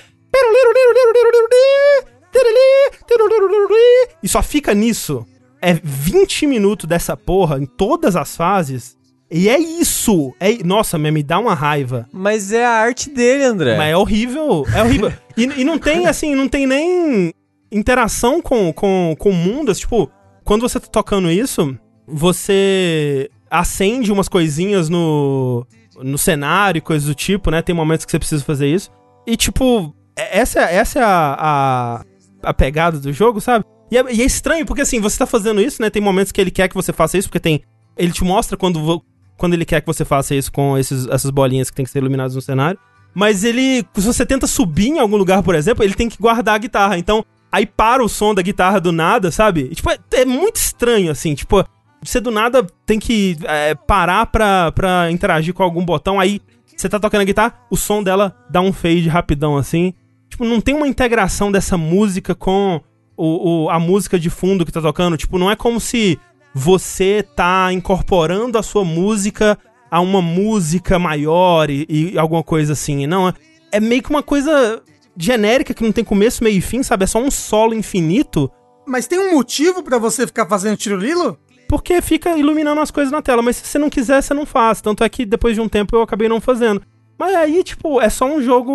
e 4.23 4.28
só 4.28 4.43
fica 4.43 4.74
nisso. 4.74 5.27
É 5.61 5.74
20 5.82 6.47
minutos 6.47 6.86
dessa 6.86 7.16
porra 7.16 7.59
em 7.59 7.66
todas 7.66 8.16
as 8.16 8.36
fases. 8.36 8.97
E 9.30 9.48
é 9.48 9.59
isso. 9.59 10.32
É, 10.38 10.62
nossa, 10.64 10.98
me 10.98 11.22
dá 11.22 11.38
uma 11.38 11.55
raiva. 11.55 12.09
Mas 12.12 12.52
é 12.52 12.64
a 12.64 12.70
arte 12.70 13.10
dele, 13.10 13.44
André. 13.44 13.76
Mas 13.76 13.90
é 13.90 13.96
horrível. 13.96 14.64
É 14.74 14.82
horrível. 14.82 15.12
e, 15.36 15.42
e 15.42 15.64
não 15.64 15.78
tem, 15.78 16.06
assim, 16.06 16.34
não 16.34 16.48
tem 16.48 16.66
nem 16.66 17.32
interação 17.72 18.40
com, 18.40 18.72
com, 18.72 19.16
com 19.18 19.30
o 19.30 19.34
mundo. 19.34 19.70
assim, 19.70 19.80
Tipo, 19.80 20.10
quando 20.44 20.62
você 20.62 20.78
tá 20.78 20.86
tocando 20.86 21.30
isso, 21.30 21.76
você 22.06 23.30
acende 23.51 24.12
umas 24.12 24.28
coisinhas 24.28 24.88
no, 24.88 25.66
no 25.98 26.18
cenário 26.18 26.78
e 26.78 26.82
coisas 26.82 27.09
do 27.09 27.14
tipo, 27.14 27.51
né? 27.51 27.62
Tem 27.62 27.74
momentos 27.74 28.05
que 28.05 28.10
você 28.10 28.18
precisa 28.18 28.44
fazer 28.44 28.68
isso. 28.68 28.90
E, 29.26 29.36
tipo, 29.36 29.94
é- 30.16 30.38
essa, 30.38 30.60
essa 30.60 30.98
é 30.98 31.02
a, 31.02 31.36
a, 31.38 32.05
a 32.51 32.55
pegada 32.55 32.98
do 32.98 33.12
jogo, 33.12 33.40
sabe? 33.40 33.64
E 33.90 33.96
é, 33.98 34.12
e 34.12 34.22
é 34.22 34.24
estranho, 34.24 34.66
porque 34.66 34.82
assim, 34.82 35.01
você 35.01 35.18
tá 35.18 35.26
fazendo 35.26 35.60
isso, 35.60 35.80
né? 35.80 35.90
Tem 35.90 36.02
momentos 36.02 36.32
que 36.32 36.40
ele 36.40 36.51
quer 36.51 36.68
que 36.68 36.74
você 36.74 36.92
faça 36.92 37.18
isso, 37.18 37.28
porque 37.28 37.40
tem. 37.40 37.62
Ele 37.96 38.12
te 38.12 38.24
mostra 38.24 38.56
quando, 38.56 39.02
quando 39.36 39.55
ele 39.55 39.65
quer 39.65 39.81
que 39.81 39.86
você 39.86 40.05
faça 40.05 40.35
isso 40.35 40.51
com 40.52 40.77
esses, 40.78 41.06
essas 41.09 41.31
bolinhas 41.31 41.70
que 41.70 41.77
tem 41.77 41.85
que 41.85 41.90
ser 41.90 41.98
iluminadas 41.98 42.35
no 42.35 42.43
cenário. 42.43 42.78
Mas 43.15 43.44
ele. 43.44 43.85
Se 43.94 44.06
você 44.06 44.27
tenta 44.27 44.47
subir 44.47 44.89
em 44.89 44.98
algum 44.98 45.16
lugar, 45.16 45.43
por 45.43 45.55
exemplo, 45.55 45.85
ele 45.85 45.94
tem 45.94 46.09
que 46.09 46.19
guardar 46.19 46.56
a 46.56 46.59
guitarra. 46.59 46.98
Então, 46.98 47.24
aí 47.52 47.65
para 47.65 48.02
o 48.05 48.09
som 48.09 48.35
da 48.35 48.43
guitarra 48.43 48.81
do 48.81 48.90
nada, 48.90 49.31
sabe? 49.31 49.69
E, 49.70 49.74
tipo, 49.74 49.89
é, 49.90 49.98
é 50.15 50.24
muito 50.24 50.56
estranho, 50.56 51.11
assim. 51.12 51.35
Tipo, 51.35 51.65
você 52.02 52.20
do 52.20 52.31
nada 52.32 52.66
tem 52.85 52.98
que 52.98 53.36
é, 53.44 53.74
parar 53.74 54.27
pra, 54.27 54.73
pra 54.73 55.11
interagir 55.12 55.55
com 55.55 55.62
algum 55.62 55.85
botão. 55.85 56.19
Aí 56.19 56.40
você 56.77 56.89
tá 56.89 56.98
tocando 56.98 57.20
a 57.20 57.24
guitarra, 57.24 57.55
o 57.70 57.77
som 57.77 58.02
dela 58.02 58.36
dá 58.51 58.61
um 58.61 58.73
fade 58.73 59.09
rapidão, 59.09 59.56
assim. 59.56 59.94
Tipo, 60.28 60.44
não 60.44 60.61
tem 60.61 60.74
uma 60.74 60.89
integração 60.89 61.52
dessa 61.52 61.78
música 61.78 62.35
com 62.35 62.81
o, 63.16 63.66
o- 63.66 63.70
a 63.70 63.78
música 63.78 64.19
de 64.19 64.28
fundo 64.28 64.66
que 64.66 64.73
tá 64.73 64.82
tocando. 64.82 65.16
Tipo, 65.16 65.39
não 65.39 65.48
é 65.48 65.55
como 65.55 65.78
se 65.78 66.19
você 66.55 67.24
tá 67.35 67.72
incorporando 67.72 68.56
a 68.56 68.62
sua 68.62 68.85
música 68.85 69.59
a 69.90 70.01
uma 70.01 70.22
música 70.22 70.98
maior 70.98 71.68
e, 71.70 71.86
e 71.89 72.18
alguma 72.18 72.43
coisa 72.43 72.72
assim. 72.72 73.06
Não, 73.06 73.28
é, 73.28 73.35
é 73.72 73.81
meio 73.81 74.02
que 74.02 74.10
uma 74.10 74.22
coisa 74.22 74.82
genérica 75.16 75.74
que 75.74 75.82
não 75.82 75.93
tem 75.93 76.05
começo, 76.05 76.43
meio 76.43 76.59
e 76.59 76.60
fim, 76.60 76.82
sabe? 76.82 77.05
É 77.05 77.06
só 77.06 77.20
um 77.20 77.31
solo 77.31 77.74
infinito. 77.74 78.51
Mas 78.86 79.06
tem 79.06 79.18
um 79.18 79.35
motivo 79.35 79.82
pra 79.82 79.98
você 79.98 80.26
ficar 80.26 80.47
fazendo 80.47 80.76
tiro 80.76 80.97
lilo? 80.97 81.39
Porque 81.68 82.01
fica 82.02 82.36
iluminando 82.36 82.81
as 82.81 82.90
coisas 82.90 83.12
na 83.12 83.22
tela, 83.22 83.43
mas 83.43 83.56
se 83.56 83.66
você 83.66 83.78
não 83.78 83.90
quiser, 83.90 84.22
você 84.22 84.35
não 84.35 84.44
faz. 84.44 84.81
Tanto 84.81 85.02
é 85.02 85.09
que 85.09 85.24
depois 85.24 85.55
de 85.55 85.60
um 85.60 85.68
tempo 85.68 85.97
eu 85.97 86.02
acabei 86.02 86.28
não 86.28 86.40
fazendo. 86.40 86.82
Mas 87.19 87.35
aí, 87.35 87.62
tipo, 87.62 88.01
é 88.01 88.09
só 88.09 88.27
um 88.27 88.43
jogo 88.43 88.73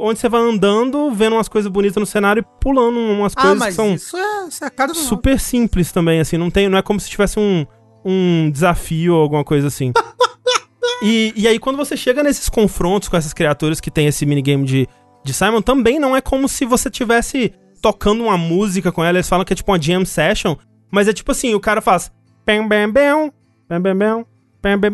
onde 0.00 0.18
você 0.18 0.28
vai 0.28 0.40
andando, 0.40 1.10
vendo 1.10 1.34
umas 1.34 1.48
coisas 1.48 1.70
bonitas 1.70 1.96
no 1.96 2.06
cenário 2.06 2.40
e 2.40 2.60
pulando 2.60 2.98
umas 2.98 3.32
Ah, 3.36 3.42
coisas 3.42 3.66
que 3.66 3.72
são 3.72 3.94
isso 3.94 4.16
é, 4.16 4.48
isso 4.48 4.64
é 4.64 4.70
cara 4.70 4.92
do 4.92 4.98
super 4.98 5.40
simples 5.40 5.90
também, 5.90 6.20
assim. 6.20 6.36
Não, 6.36 6.50
tem, 6.50 6.68
não 6.68 6.78
é 6.78 6.82
como 6.82 7.00
se 7.00 7.10
tivesse 7.10 7.38
um, 7.40 7.66
um 8.04 8.50
desafio 8.50 9.14
ou 9.14 9.22
alguma 9.22 9.42
coisa 9.42 9.66
assim. 9.66 9.92
e, 11.02 11.32
e 11.36 11.48
aí, 11.48 11.58
quando 11.58 11.76
você 11.76 11.96
chega 11.96 12.22
nesses 12.22 12.48
confrontos 12.48 13.08
com 13.08 13.16
essas 13.16 13.32
criaturas 13.32 13.80
que 13.80 13.90
tem 13.90 14.06
esse 14.06 14.24
minigame 14.24 14.64
de, 14.64 14.88
de 15.24 15.32
Simon, 15.32 15.60
também 15.60 15.98
não 15.98 16.14
é 16.14 16.20
como 16.20 16.48
se 16.48 16.64
você 16.64 16.88
tivesse 16.88 17.52
tocando 17.82 18.22
uma 18.22 18.38
música 18.38 18.92
com 18.92 19.02
ela. 19.02 19.18
Eles 19.18 19.28
falam 19.28 19.44
que 19.44 19.52
é 19.52 19.56
tipo 19.56 19.72
uma 19.72 19.82
jam 19.82 20.04
session, 20.04 20.54
mas 20.92 21.08
é 21.08 21.12
tipo 21.12 21.32
assim, 21.32 21.54
o 21.54 21.60
cara 21.60 21.80
faz... 21.80 22.12
Bam, 22.46 22.66
bam, 22.66 22.90
bam, 22.90 23.32
bam, 23.68 23.80
bam, 23.80 23.96
bam, 23.96 24.26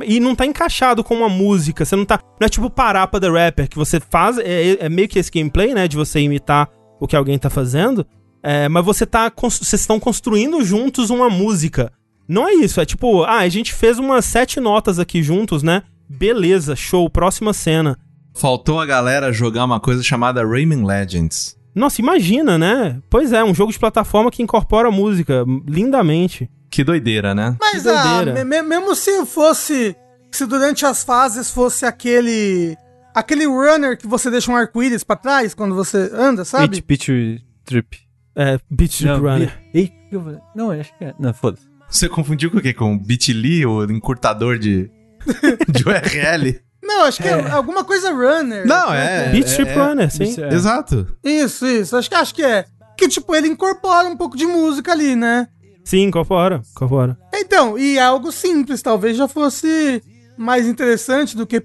e 0.06 0.20
não 0.20 0.34
tá 0.34 0.47
encaixado 0.47 1.02
com 1.02 1.14
uma 1.14 1.28
música. 1.28 1.84
Você 1.84 1.97
não 1.97 2.05
tá... 2.05 2.20
Não 2.40 2.47
é 2.47 2.48
tipo 2.48 2.70
parar 2.70 3.06
pra 3.06 3.20
The 3.20 3.28
Rapper, 3.28 3.68
que 3.68 3.76
você 3.76 4.01
faz... 4.01 4.38
É, 4.38 4.86
é 4.86 4.88
meio 4.88 5.09
que 5.09 5.18
esse 5.18 5.30
gameplay, 5.30 5.74
né? 5.74 5.88
De 5.88 5.97
você 5.97 6.20
imitar 6.20 6.68
o 7.01 7.06
que 7.06 7.16
alguém 7.16 7.38
tá 7.38 7.51
fazendo. 7.51 8.06
É, 8.43 8.68
mas 8.68 8.84
você 8.84 9.05
tá. 9.05 9.32
Vocês 9.36 9.80
estão 9.80 9.98
construindo 9.98 10.64
juntos 10.64 11.10
uma 11.10 11.28
música. 11.28 11.93
Não 12.28 12.48
é 12.48 12.55
isso, 12.55 12.80
é 12.80 12.84
tipo, 12.84 13.22
ah, 13.22 13.38
a 13.38 13.48
gente 13.48 13.72
fez 13.72 13.98
umas 13.98 14.24
sete 14.24 14.59
notas 14.59 14.98
aqui 14.98 15.22
juntos, 15.22 15.62
né? 15.62 15.82
Beleza, 16.09 16.74
show, 16.74 17.09
próxima 17.09 17.52
cena. 17.52 17.97
Faltou 18.34 18.80
a 18.80 18.86
galera 18.86 19.32
jogar 19.32 19.64
uma 19.64 19.80
coisa 19.80 20.02
chamada 20.02 20.47
Rayman 20.47 20.84
Legends. 20.84 21.56
Nossa, 21.74 22.01
imagina, 22.01 22.59
né? 22.59 23.01
Pois 23.09 23.32
é, 23.32 23.44
um 23.44 23.55
jogo 23.55 23.72
de 23.72 23.78
plataforma 23.78 24.30
que 24.30 24.43
incorpora 24.43 24.90
música 24.90 25.44
lindamente. 25.66 26.51
Que 26.76 26.84
doideira, 26.84 27.34
né? 27.34 27.56
Mas 27.58 27.82
Que 27.84 27.88
ah, 27.88 28.02
doideira. 28.02 28.44
me- 28.44 28.62
me- 28.62 28.68
mesmo 28.68 28.94
se 28.94 29.24
fosse. 29.24 29.96
Se 30.30 30.44
durante 30.44 30.84
as 30.84 31.02
fases 31.02 31.50
fosse 31.50 31.86
aquele. 31.86 32.76
Aquele 33.14 33.46
runner 33.46 33.96
que 33.96 34.06
você 34.06 34.30
deixa 34.30 34.52
um 34.52 34.56
arco-íris 34.56 35.02
pra 35.02 35.16
trás 35.16 35.54
quando 35.54 35.74
você 35.74 36.10
anda, 36.12 36.44
sabe? 36.44 36.82
Pitch, 36.82 37.08
pitch 37.08 37.40
trip. 37.64 37.98
É, 38.36 38.58
Beat 38.70 38.98
Trip 38.98 39.10
Runner. 39.18 39.58
Ei, 39.72 39.90
eu 40.12 40.20
vou- 40.20 40.38
não, 40.54 40.70
acho 40.70 40.92
que 40.98 41.04
é. 41.06 41.14
Não, 41.18 41.32
foda-se. 41.32 41.66
Você 41.88 42.10
confundiu 42.10 42.50
com 42.50 42.58
o 42.58 42.60
quê? 42.60 42.74
Com 42.74 42.98
Bitly, 42.98 43.64
o 43.64 43.84
encurtador 43.84 44.58
de, 44.58 44.90
de 45.72 45.82
URL? 45.82 46.60
Não, 46.82 47.04
acho 47.04 47.22
que 47.22 47.26
é, 47.28 47.50
alguma 47.52 47.84
coisa 47.84 48.12
runner. 48.12 48.66
Não, 48.66 48.92
é. 48.92 49.30
Beat 49.30 49.46
Strip 49.46 49.72
Runner, 49.72 50.10
sim. 50.10 50.36
É. 50.42 50.52
Exato. 50.52 51.06
Isso, 51.24 51.66
isso. 51.66 51.96
Acho 51.96 52.10
que, 52.10 52.14
acho 52.14 52.34
que 52.34 52.42
é. 52.44 52.66
Que, 52.98 53.08
tipo, 53.08 53.34
ele 53.34 53.48
incorpora 53.48 54.06
um 54.08 54.16
pouco 54.16 54.36
de 54.36 54.44
música 54.46 54.92
ali, 54.92 55.16
né? 55.16 55.48
Sim, 55.86 56.02
incorpora, 56.02 56.62
incorpora. 56.72 57.16
Então, 57.32 57.78
e 57.78 57.96
é 57.96 58.02
algo 58.02 58.32
simples, 58.32 58.82
talvez 58.82 59.16
já 59.16 59.28
fosse 59.28 60.02
mais 60.36 60.66
interessante 60.66 61.36
do 61.36 61.46
que. 61.46 61.62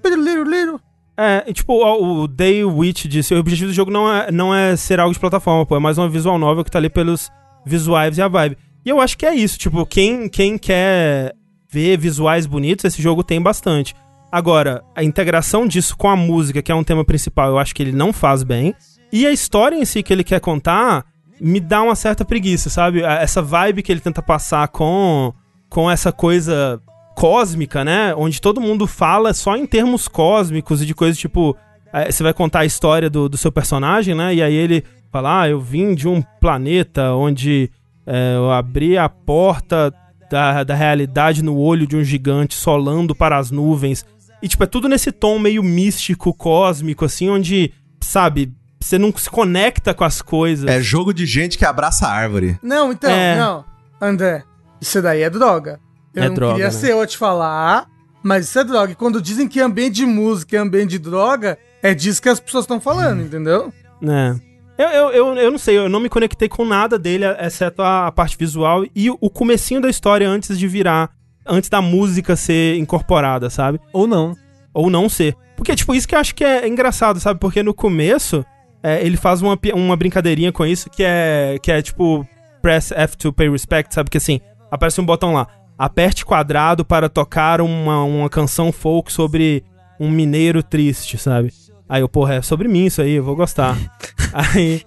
É, 1.16 1.52
tipo, 1.52 1.72
o 1.72 2.22
o 2.22 2.28
Day 2.28 2.64
Witch 2.64 3.06
disse, 3.06 3.34
o 3.34 3.38
objetivo 3.40 3.72
do 3.72 3.74
jogo 3.74 3.90
não 3.90 4.10
é, 4.10 4.30
não 4.30 4.54
é 4.54 4.76
ser 4.76 5.00
algo 5.00 5.12
de 5.12 5.18
plataforma, 5.18 5.66
pô, 5.66 5.74
é 5.74 5.80
mais 5.80 5.98
uma 5.98 6.08
visual 6.08 6.38
novel 6.38 6.62
que 6.62 6.70
tá 6.70 6.78
ali 6.78 6.88
pelos 6.88 7.30
visuais 7.66 8.16
e 8.16 8.22
a 8.22 8.28
vibe. 8.28 8.56
E 8.86 8.88
eu 8.88 9.00
acho 9.00 9.18
que 9.18 9.26
é 9.26 9.34
isso, 9.34 9.58
tipo, 9.58 9.84
quem, 9.84 10.28
quem 10.28 10.56
quer 10.56 11.34
ver 11.68 11.98
visuais 11.98 12.46
bonitos, 12.46 12.84
esse 12.84 13.02
jogo 13.02 13.24
tem 13.24 13.42
bastante. 13.42 13.92
Agora, 14.30 14.84
a 14.94 15.02
integração 15.02 15.66
disso 15.66 15.96
com 15.96 16.08
a 16.08 16.14
música, 16.14 16.62
que 16.62 16.70
é 16.70 16.74
um 16.76 16.84
tema 16.84 17.04
principal, 17.04 17.48
eu 17.48 17.58
acho 17.58 17.74
que 17.74 17.82
ele 17.82 17.92
não 17.92 18.12
faz 18.12 18.44
bem. 18.44 18.72
E 19.12 19.26
a 19.26 19.32
história 19.32 19.74
em 19.74 19.84
si 19.84 20.00
que 20.00 20.12
ele 20.12 20.22
quer 20.22 20.40
contar 20.40 21.04
me 21.40 21.60
dá 21.60 21.82
uma 21.82 21.94
certa 21.94 22.24
preguiça, 22.24 22.70
sabe? 22.70 23.02
Essa 23.02 23.42
vibe 23.42 23.82
que 23.82 23.90
ele 23.90 24.00
tenta 24.00 24.22
passar 24.22 24.68
com, 24.68 25.32
com 25.68 25.90
essa 25.90 26.12
coisa 26.12 26.80
cósmica, 27.14 27.84
né? 27.84 28.14
Onde 28.14 28.40
todo 28.40 28.60
mundo 28.60 28.86
fala 28.86 29.34
só 29.34 29.56
em 29.56 29.66
termos 29.66 30.08
cósmicos 30.08 30.82
e 30.82 30.86
de 30.86 30.94
coisas 30.94 31.18
tipo. 31.18 31.56
eh, 31.92 32.10
Você 32.10 32.22
vai 32.22 32.32
contar 32.32 32.60
a 32.60 32.64
história 32.64 33.10
do, 33.10 33.28
do 33.28 33.36
seu 33.36 33.52
personagem, 33.52 34.14
né? 34.14 34.34
E 34.34 34.42
aí 34.42 34.54
ele 34.54 34.84
fala: 35.10 35.42
Ah, 35.42 35.48
eu 35.48 35.60
vim 35.60 35.94
de 35.94 36.08
um 36.08 36.22
planeta 36.40 37.12
onde 37.12 37.70
eh, 38.06 38.34
eu 38.36 38.50
abri 38.50 38.96
a 38.96 39.08
porta 39.08 39.92
da, 40.30 40.64
da 40.64 40.74
realidade 40.74 41.42
no 41.42 41.56
olho 41.58 41.86
de 41.86 41.96
um 41.96 42.02
gigante 42.04 42.54
solando 42.54 43.14
para 43.14 43.36
as 43.36 43.50
nuvens. 43.50 44.04
E, 44.42 44.48
tipo, 44.48 44.64
é 44.64 44.66
tudo 44.66 44.88
nesse 44.88 45.12
tom 45.12 45.38
meio 45.38 45.62
místico, 45.62 46.34
cósmico, 46.34 47.04
assim, 47.04 47.28
onde, 47.28 47.72
sabe, 48.00 48.50
você 48.82 48.98
não 48.98 49.12
se 49.16 49.30
conecta 49.30 49.94
com 49.94 50.04
as 50.04 50.20
coisas. 50.20 50.66
É 50.68 50.80
jogo 50.80 51.12
de 51.14 51.24
gente 51.26 51.56
que 51.56 51.64
abraça 51.64 52.06
a 52.06 52.12
árvore. 52.12 52.58
Não, 52.62 52.92
então, 52.92 53.10
É. 53.10 53.36
não. 53.36 53.64
André, 54.00 54.42
isso 54.80 55.00
daí 55.00 55.22
é 55.22 55.30
droga. 55.30 55.78
Eu 56.14 56.22
É 56.24 56.28
não 56.28 56.34
droga, 56.34 56.52
queria 56.54 56.66
né? 56.66 56.72
ser 56.72 56.92
eu 56.92 57.06
te 57.06 57.16
falar, 57.16 57.86
mas 58.22 58.46
isso 58.46 58.58
é 58.58 58.64
droga. 58.64 58.92
E 58.92 58.94
quando 58.94 59.22
dizem 59.22 59.48
que 59.48 59.60
ambiente 59.60 59.94
de 59.94 60.06
música 60.06 60.56
é 60.56 60.60
ambiente 60.60 60.90
de 60.90 60.98
droga, 60.98 61.56
é 61.82 61.94
disso 61.94 62.20
que 62.20 62.28
as 62.28 62.40
pessoas 62.40 62.64
estão 62.64 62.80
falando, 62.80 63.22
entendeu? 63.22 63.72
né? 64.00 64.38
Eu, 64.78 64.88
eu, 64.88 65.08
eu, 65.10 65.34
eu 65.36 65.50
não 65.50 65.58
sei, 65.58 65.78
eu 65.78 65.88
não 65.88 66.00
me 66.00 66.08
conectei 66.08 66.48
com 66.48 66.64
nada 66.64 66.98
dele, 66.98 67.24
exceto 67.38 67.82
a, 67.82 68.06
a 68.08 68.12
parte 68.12 68.36
visual 68.36 68.84
e 68.96 69.10
o 69.10 69.30
comecinho 69.30 69.80
da 69.80 69.88
história 69.88 70.28
antes 70.28 70.58
de 70.58 70.66
virar, 70.66 71.10
antes 71.46 71.68
da 71.70 71.80
música 71.80 72.34
ser 72.34 72.76
incorporada, 72.78 73.48
sabe? 73.50 73.78
Ou 73.92 74.06
não. 74.06 74.34
Ou 74.74 74.90
não 74.90 75.08
ser. 75.08 75.36
Porque, 75.56 75.76
tipo, 75.76 75.94
isso 75.94 76.08
que 76.08 76.14
eu 76.14 76.18
acho 76.18 76.34
que 76.34 76.42
é 76.42 76.66
engraçado, 76.66 77.20
sabe? 77.20 77.38
Porque 77.38 77.62
no 77.62 77.74
começo, 77.74 78.44
é, 78.82 79.04
ele 79.04 79.16
faz 79.16 79.42
uma, 79.42 79.58
uma 79.74 79.96
brincadeirinha 79.96 80.52
com 80.52 80.64
isso 80.66 80.90
que 80.90 81.02
é, 81.04 81.58
que 81.62 81.70
é 81.70 81.80
tipo, 81.82 82.26
press 82.60 82.92
F 82.92 83.16
to 83.16 83.32
pay 83.32 83.48
respect, 83.50 83.94
sabe? 83.94 84.10
Que 84.10 84.18
assim, 84.18 84.40
aparece 84.70 85.00
um 85.00 85.04
botão 85.04 85.32
lá, 85.34 85.46
aperte 85.78 86.24
quadrado 86.24 86.84
para 86.84 87.08
tocar 87.08 87.60
uma, 87.60 88.02
uma 88.04 88.28
canção 88.28 88.72
folk 88.72 89.12
sobre 89.12 89.64
um 90.00 90.10
mineiro 90.10 90.62
triste, 90.62 91.16
sabe? 91.18 91.52
Aí 91.88 92.00
eu, 92.00 92.08
porra, 92.08 92.34
é 92.34 92.42
sobre 92.42 92.68
mim 92.68 92.86
isso 92.86 93.02
aí, 93.02 93.12
eu 93.12 93.22
vou 93.24 93.36
gostar. 93.36 93.76
aí, 94.32 94.82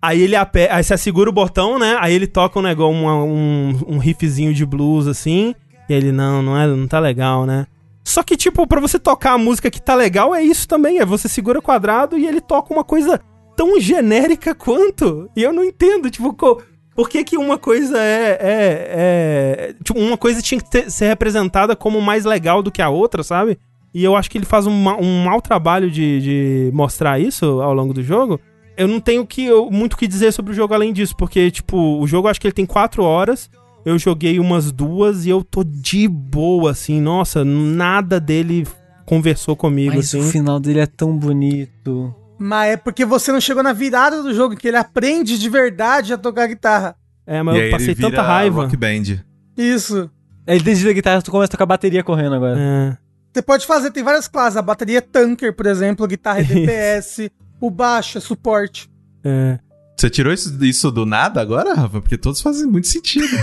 aí 0.00 0.22
ele 0.22 0.36
ape- 0.36 0.68
aí 0.70 0.82
você 0.84 0.96
segura 0.96 1.28
o 1.28 1.32
botão, 1.32 1.78
né? 1.78 1.96
Aí 2.00 2.14
ele 2.14 2.26
toca 2.26 2.58
um 2.58 2.62
negócio, 2.62 2.94
uma- 2.98 3.22
um, 3.24 3.78
um 3.88 3.98
riffzinho 3.98 4.54
de 4.54 4.64
blues 4.64 5.06
assim. 5.06 5.54
E 5.88 5.92
ele, 5.92 6.12
não, 6.12 6.40
não 6.42 6.58
é, 6.58 6.66
não 6.66 6.86
tá 6.86 6.98
legal, 6.98 7.44
né? 7.44 7.66
Só 8.04 8.22
que, 8.22 8.36
tipo, 8.36 8.66
pra 8.66 8.80
você 8.80 8.98
tocar 8.98 9.32
a 9.32 9.38
música 9.38 9.70
que 9.70 9.80
tá 9.82 9.94
legal, 9.94 10.34
é 10.34 10.42
isso 10.42 10.68
também. 10.68 10.98
É 10.98 11.04
você 11.06 11.28
segura 11.28 11.60
quadrado 11.60 12.16
e 12.16 12.26
ele 12.26 12.40
toca 12.40 12.72
uma 12.72 12.84
coisa 12.84 13.20
tão 13.56 13.78
genérica 13.80 14.54
quanto. 14.54 15.28
E 15.36 15.42
eu 15.42 15.52
não 15.52 15.64
entendo, 15.64 16.10
tipo, 16.10 16.32
co- 16.34 16.60
por 16.94 17.08
que 17.08 17.24
que 17.24 17.36
uma 17.36 17.58
coisa 17.58 17.98
é... 17.98 18.38
é, 18.40 18.88
é- 19.70 19.74
tipo, 19.82 19.98
uma 19.98 20.16
coisa 20.16 20.40
tinha 20.42 20.60
que 20.60 20.70
ter- 20.70 20.90
ser 20.90 21.06
representada 21.06 21.74
como 21.76 22.00
mais 22.00 22.24
legal 22.24 22.62
do 22.62 22.70
que 22.70 22.82
a 22.82 22.88
outra, 22.88 23.22
sabe? 23.22 23.58
E 23.92 24.02
eu 24.02 24.16
acho 24.16 24.30
que 24.30 24.38
ele 24.38 24.44
faz 24.46 24.66
um, 24.66 24.72
um 24.72 25.24
mau 25.24 25.40
trabalho 25.40 25.90
de, 25.90 26.20
de 26.20 26.70
mostrar 26.74 27.20
isso 27.20 27.44
ao 27.62 27.72
longo 27.72 27.94
do 27.94 28.02
jogo. 28.02 28.40
Eu 28.76 28.88
não 28.88 28.98
tenho 28.98 29.24
que, 29.24 29.44
eu- 29.44 29.70
muito 29.70 29.92
o 29.94 29.96
que 29.96 30.06
dizer 30.08 30.32
sobre 30.32 30.50
o 30.52 30.54
jogo 30.54 30.74
além 30.74 30.92
disso, 30.92 31.14
porque, 31.16 31.50
tipo, 31.50 31.76
o 32.00 32.06
jogo 32.06 32.26
eu 32.26 32.30
acho 32.30 32.40
que 32.40 32.46
ele 32.46 32.54
tem 32.54 32.66
quatro 32.66 33.04
horas. 33.04 33.48
Eu 33.84 33.98
joguei 33.98 34.38
umas 34.40 34.72
duas 34.72 35.26
e 35.26 35.30
eu 35.30 35.44
tô 35.44 35.62
de 35.62 36.08
boa, 36.08 36.70
assim. 36.70 37.00
Nossa, 37.00 37.44
nada 37.44 38.18
dele 38.18 38.66
conversou 39.04 39.54
comigo, 39.54 39.94
Mas 39.94 40.06
assim. 40.06 40.20
o 40.20 40.22
final 40.24 40.58
dele 40.58 40.80
é 40.80 40.86
tão 40.86 41.16
bonito. 41.16 42.12
Mas 42.38 42.72
é 42.72 42.76
porque 42.76 43.04
você 43.04 43.30
não 43.32 43.40
chegou 43.40 43.62
na 43.62 43.72
virada 43.72 44.22
do 44.22 44.34
jogo, 44.34 44.56
que 44.56 44.68
ele 44.68 44.76
aprende 44.76 45.38
de 45.38 45.48
verdade 45.48 46.12
a 46.12 46.18
tocar 46.18 46.46
guitarra. 46.46 46.96
É, 47.26 47.42
mas 47.42 47.54
e 47.54 47.58
eu 47.58 47.64
aí 47.64 47.70
passei 47.70 47.88
ele 47.88 47.94
vira 47.94 48.10
tanta 48.10 48.22
raiva. 48.22 48.62
Rock 48.62 48.76
Band. 48.76 49.24
Isso. 49.56 50.10
Ele 50.46 50.60
desliga 50.60 50.90
a 50.90 50.94
guitarra, 50.94 51.22
tu 51.22 51.30
começa 51.30 51.50
a 51.50 51.52
tocar 51.52 51.66
bateria 51.66 52.02
correndo 52.02 52.34
agora. 52.34 52.58
É. 52.58 52.96
Você 53.32 53.42
pode 53.42 53.66
fazer, 53.66 53.90
tem 53.90 54.02
várias 54.02 54.28
classes. 54.28 54.56
A 54.56 54.62
bateria 54.62 54.98
é 54.98 55.00
tanker, 55.00 55.54
por 55.54 55.66
exemplo, 55.66 56.04
a 56.04 56.08
guitarra 56.08 56.40
é 56.40 56.42
DPS, 56.44 57.30
o 57.60 57.70
baixo 57.70 58.18
é 58.18 58.20
suporte. 58.20 58.90
É. 59.24 59.58
Você 59.96 60.10
tirou 60.10 60.32
isso, 60.32 60.62
isso 60.64 60.90
do 60.90 61.06
nada 61.06 61.40
agora, 61.40 61.74
Rafa? 61.74 62.00
Porque 62.00 62.18
todos 62.18 62.40
fazem 62.40 62.66
muito 62.66 62.88
sentido. 62.88 63.36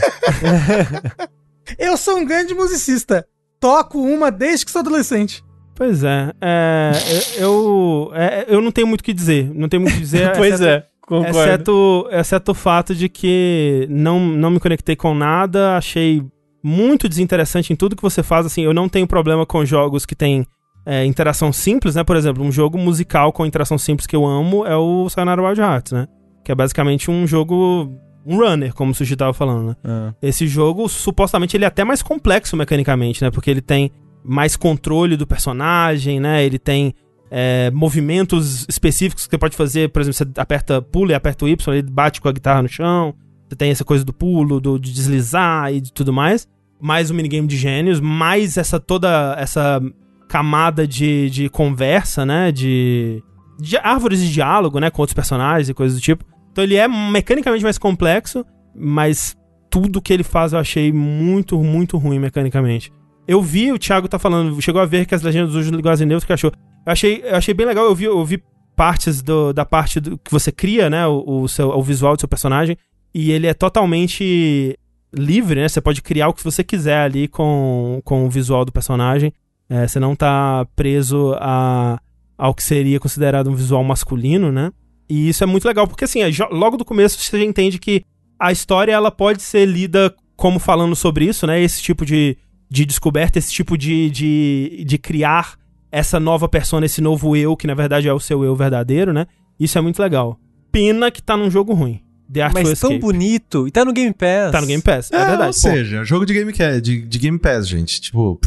Eu 1.80 1.98
sou 1.98 2.18
um 2.18 2.26
grande 2.26 2.54
musicista. 2.54 3.26
Toco 3.60 4.02
uma 4.02 4.30
desde 4.30 4.66
que 4.66 4.72
sou 4.72 4.80
adolescente. 4.80 5.44
Pois 5.82 6.04
é. 6.04 6.32
é, 6.40 6.92
eu, 7.38 8.12
é, 8.14 8.46
eu 8.48 8.62
não 8.62 8.72
tenho 8.72 8.86
muito 8.86 9.02
o 9.02 9.04
que 9.04 9.12
dizer. 9.12 9.52
Não 9.52 9.68
tenho 9.68 9.82
muito 9.82 9.94
o 9.94 9.98
que 9.98 10.04
dizer. 10.04 10.32
pois 10.38 10.54
exceto- 10.54 10.70
é, 10.70 10.86
concordo. 11.02 11.40
Exceto, 11.40 12.10
exceto 12.12 12.52
o 12.52 12.54
fato 12.54 12.94
de 12.94 13.10
que 13.10 13.88
não, 13.90 14.20
não 14.20 14.52
me 14.52 14.60
conectei 14.60 14.96
com 14.96 15.16
nada, 15.16 15.78
achei 15.78 16.22
muito 16.64 17.10
desinteressante 17.10 17.74
em 17.74 17.76
tudo 17.76 17.96
que 17.96 18.02
você 18.04 18.22
faz. 18.22 18.46
Assim, 18.46 18.62
eu 18.62 18.76
não 18.76 18.88
tenho 18.88 19.08
problema 19.08 19.44
com 19.44 19.66
jogos 19.66 20.06
que 20.06 20.14
tem 20.14 20.46
é, 20.86 21.04
interação 21.04 21.52
simples, 21.52 21.96
né? 21.96 22.04
Por 22.04 22.16
exemplo, 22.16 22.44
um 22.44 22.52
jogo 22.52 22.78
musical 22.78 23.34
com 23.34 23.44
interação 23.44 23.80
simples 23.80 24.06
que 24.06 24.16
eu 24.16 24.24
amo 24.24 24.64
é 24.68 24.78
o 24.78 25.10
Sayonara 25.10 25.42
Wild 25.42 25.60
Hearts, 25.60 25.94
né? 25.94 26.08
Que 26.46 26.52
é 26.52 26.56
basicamente 26.56 27.10
um 27.10 27.26
jogo. 27.26 27.92
Um 28.24 28.38
runner, 28.38 28.72
como 28.76 28.92
o 28.92 28.94
Sushi 28.94 29.16
tava 29.16 29.34
falando, 29.34 29.70
né? 29.70 29.76
Ah. 29.84 30.14
Esse 30.22 30.46
jogo, 30.46 30.88
supostamente, 30.88 31.58
ele 31.58 31.66
é 31.66 31.68
até 31.68 31.84
mais 31.84 32.04
complexo 32.04 32.56
mecanicamente, 32.56 33.24
né? 33.24 33.32
Porque 33.32 33.50
ele 33.50 33.62
tem 33.62 33.92
mais 34.24 34.56
controle 34.56 35.18
do 35.18 35.26
personagem, 35.28 36.20
né? 36.20 36.44
Ele 36.44 36.60
tem 36.60 36.94
é, 37.30 37.72
movimentos 37.72 38.66
específicos 38.68 39.26
que 39.26 39.32
você 39.32 39.38
pode 39.38 39.56
fazer. 39.56 39.90
Por 39.90 40.02
exemplo, 40.02 40.18
você 40.18 40.40
aperta, 40.40 40.82
pula 40.82 41.12
e 41.12 41.16
aperta 41.16 41.46
o 41.46 41.48
Y, 41.48 41.74
ele 41.74 41.90
bate 41.90 42.20
com 42.20 42.28
a 42.28 42.32
guitarra 42.32 42.62
no 42.62 42.70
chão. 42.70 43.16
Você 43.48 43.56
tem 43.56 43.72
essa 43.72 43.86
coisa 43.86 44.04
do 44.04 44.14
pulo, 44.14 44.60
do, 44.60 44.78
de 44.78 44.94
deslizar 44.94 45.74
e 45.74 45.82
de 45.82 45.92
tudo 45.92 46.14
mais. 46.14 46.48
Mais 46.80 47.12
um 47.12 47.14
minigame 47.14 47.48
de 47.48 47.58
gênios, 47.58 48.00
mais 48.00 48.58
essa 48.58 48.80
toda 48.80 49.36
essa 49.38 49.82
camada 50.28 50.88
de, 50.88 51.30
de 51.30 51.50
conversa, 51.50 52.26
né? 52.26 52.52
De, 52.52 53.24
de 53.60 53.78
árvores 53.78 54.20
de 54.22 54.32
diálogo, 54.32 54.80
né? 54.80 54.90
Com 54.90 55.02
outros 55.02 55.14
personagens 55.14 55.70
e 55.70 55.74
coisas 55.74 55.98
do 55.98 56.02
tipo. 56.02 56.26
Então 56.52 56.64
ele 56.64 56.76
é 56.76 56.88
mecanicamente 56.88 57.64
mais 57.64 57.78
complexo, 57.78 58.46
mas 58.76 59.38
tudo 59.70 60.02
que 60.02 60.12
ele 60.12 60.24
faz 60.24 60.52
eu 60.52 60.60
achei 60.60 60.92
muito, 60.92 61.62
muito 61.64 61.98
ruim 61.98 62.20
mecanicamente. 62.20 62.92
Eu 63.32 63.42
vi, 63.42 63.72
o 63.72 63.80
Thiago 63.80 64.10
tá 64.10 64.20
falando, 64.20 64.62
chegou 64.62 64.82
a 64.82 64.86
ver 64.86 65.06
que 65.06 65.16
as 65.16 65.22
legendas 65.22 65.54
do 65.54 65.76
Linguagem 65.76 66.06
Neutro 66.06 66.28
que 66.28 66.34
achou. 66.34 66.52
Eu 66.86 66.92
achei, 66.92 67.22
eu 67.24 67.36
achei 67.36 67.54
bem 67.54 67.66
legal, 67.66 67.86
eu 67.86 67.96
vi, 67.96 68.04
eu 68.04 68.26
vi 68.26 68.44
partes 68.76 69.22
do, 69.22 69.54
da 69.54 69.64
parte 69.64 70.02
do, 70.02 70.18
que 70.18 70.30
você 70.30 70.52
cria, 70.52 70.90
né, 70.90 71.08
o, 71.08 71.44
o 71.44 71.48
seu, 71.48 71.70
o 71.70 71.82
visual 71.82 72.16
do 72.16 72.20
seu 72.20 72.28
personagem, 72.28 72.76
e 73.14 73.32
ele 73.32 73.48
é 73.48 73.54
totalmente 73.54 74.78
livre, 75.14 75.62
né, 75.62 75.70
você 75.70 75.80
pode 75.80 76.02
criar 76.02 76.28
o 76.28 76.34
que 76.34 76.44
você 76.44 76.62
quiser 76.62 76.98
ali 76.98 77.28
com, 77.30 78.02
com 78.04 78.26
o 78.26 78.30
visual 78.30 78.66
do 78.66 78.72
personagem, 78.72 79.32
É, 79.70 79.88
você 79.88 80.00
não 80.02 80.14
tá 80.14 80.68
preso 80.76 81.34
a, 81.40 81.98
ao 82.38 82.54
que 82.54 82.64
seria 82.64 83.00
considerado 83.00 83.50
um 83.50 83.56
visual 83.56 83.84
masculino, 83.84 84.52
né, 84.52 84.72
e 85.10 85.30
isso 85.30 85.42
é 85.42 85.48
muito 85.48 85.66
legal, 85.66 85.88
porque 85.88 86.04
assim, 86.04 86.22
é 86.22 86.30
logo 86.52 86.76
do 86.76 86.84
começo 86.84 87.18
você 87.18 87.40
já 87.40 87.46
entende 87.46 87.80
que 87.80 88.04
a 88.38 88.52
história 88.52 88.92
ela 88.92 89.10
pode 89.10 89.42
ser 89.42 89.66
lida 89.66 90.14
como 90.36 90.60
falando 90.60 90.96
sobre 90.96 91.26
isso, 91.26 91.46
né? 91.46 91.62
Esse 91.62 91.82
tipo 91.84 92.04
de, 92.04 92.36
de 92.72 92.86
descoberta, 92.86 93.38
esse 93.38 93.52
tipo 93.52 93.78
de, 93.78 94.10
de, 94.10 94.84
de 94.88 94.98
criar 94.98 95.56
essa 95.92 96.22
nova 96.22 96.48
persona, 96.48 96.86
esse 96.86 97.02
novo 97.02 97.36
eu, 97.36 97.58
que 97.58 97.68
na 97.68 97.74
verdade 97.74 98.08
é 98.08 98.14
o 98.14 98.20
seu 98.20 98.46
eu 98.46 98.56
verdadeiro, 98.56 99.12
né? 99.12 99.28
Isso 99.60 99.78
é 99.78 99.82
muito 99.82 100.02
legal. 100.02 100.40
Pena 100.72 101.12
que 101.12 101.22
tá 101.22 101.36
num 101.36 101.52
jogo 101.52 101.74
ruim. 101.74 102.02
The 102.32 102.44
Artful 102.44 102.64
Mas 102.64 102.80
tão 102.80 102.92
Escape. 102.92 103.02
bonito. 103.06 103.68
E 103.68 103.72
tá 103.72 103.84
no 103.84 103.92
Game 103.92 104.14
Pass. 104.14 104.52
Tá 104.54 104.62
no 104.62 104.68
Game 104.68 104.82
Pass, 104.82 105.12
é, 105.12 105.18
É, 105.18 105.20
verdade. 105.26 105.42
Ou 105.42 105.48
Pô, 105.48 105.54
seja, 105.54 106.06
jogo 106.06 106.26
de 106.26 106.34
Game, 106.34 106.54
Ca- 106.54 106.80
de, 106.80 107.02
de 107.02 107.20
Game 107.20 107.38
Pass, 107.38 107.68
gente. 107.68 108.00
Tipo, 108.00 108.40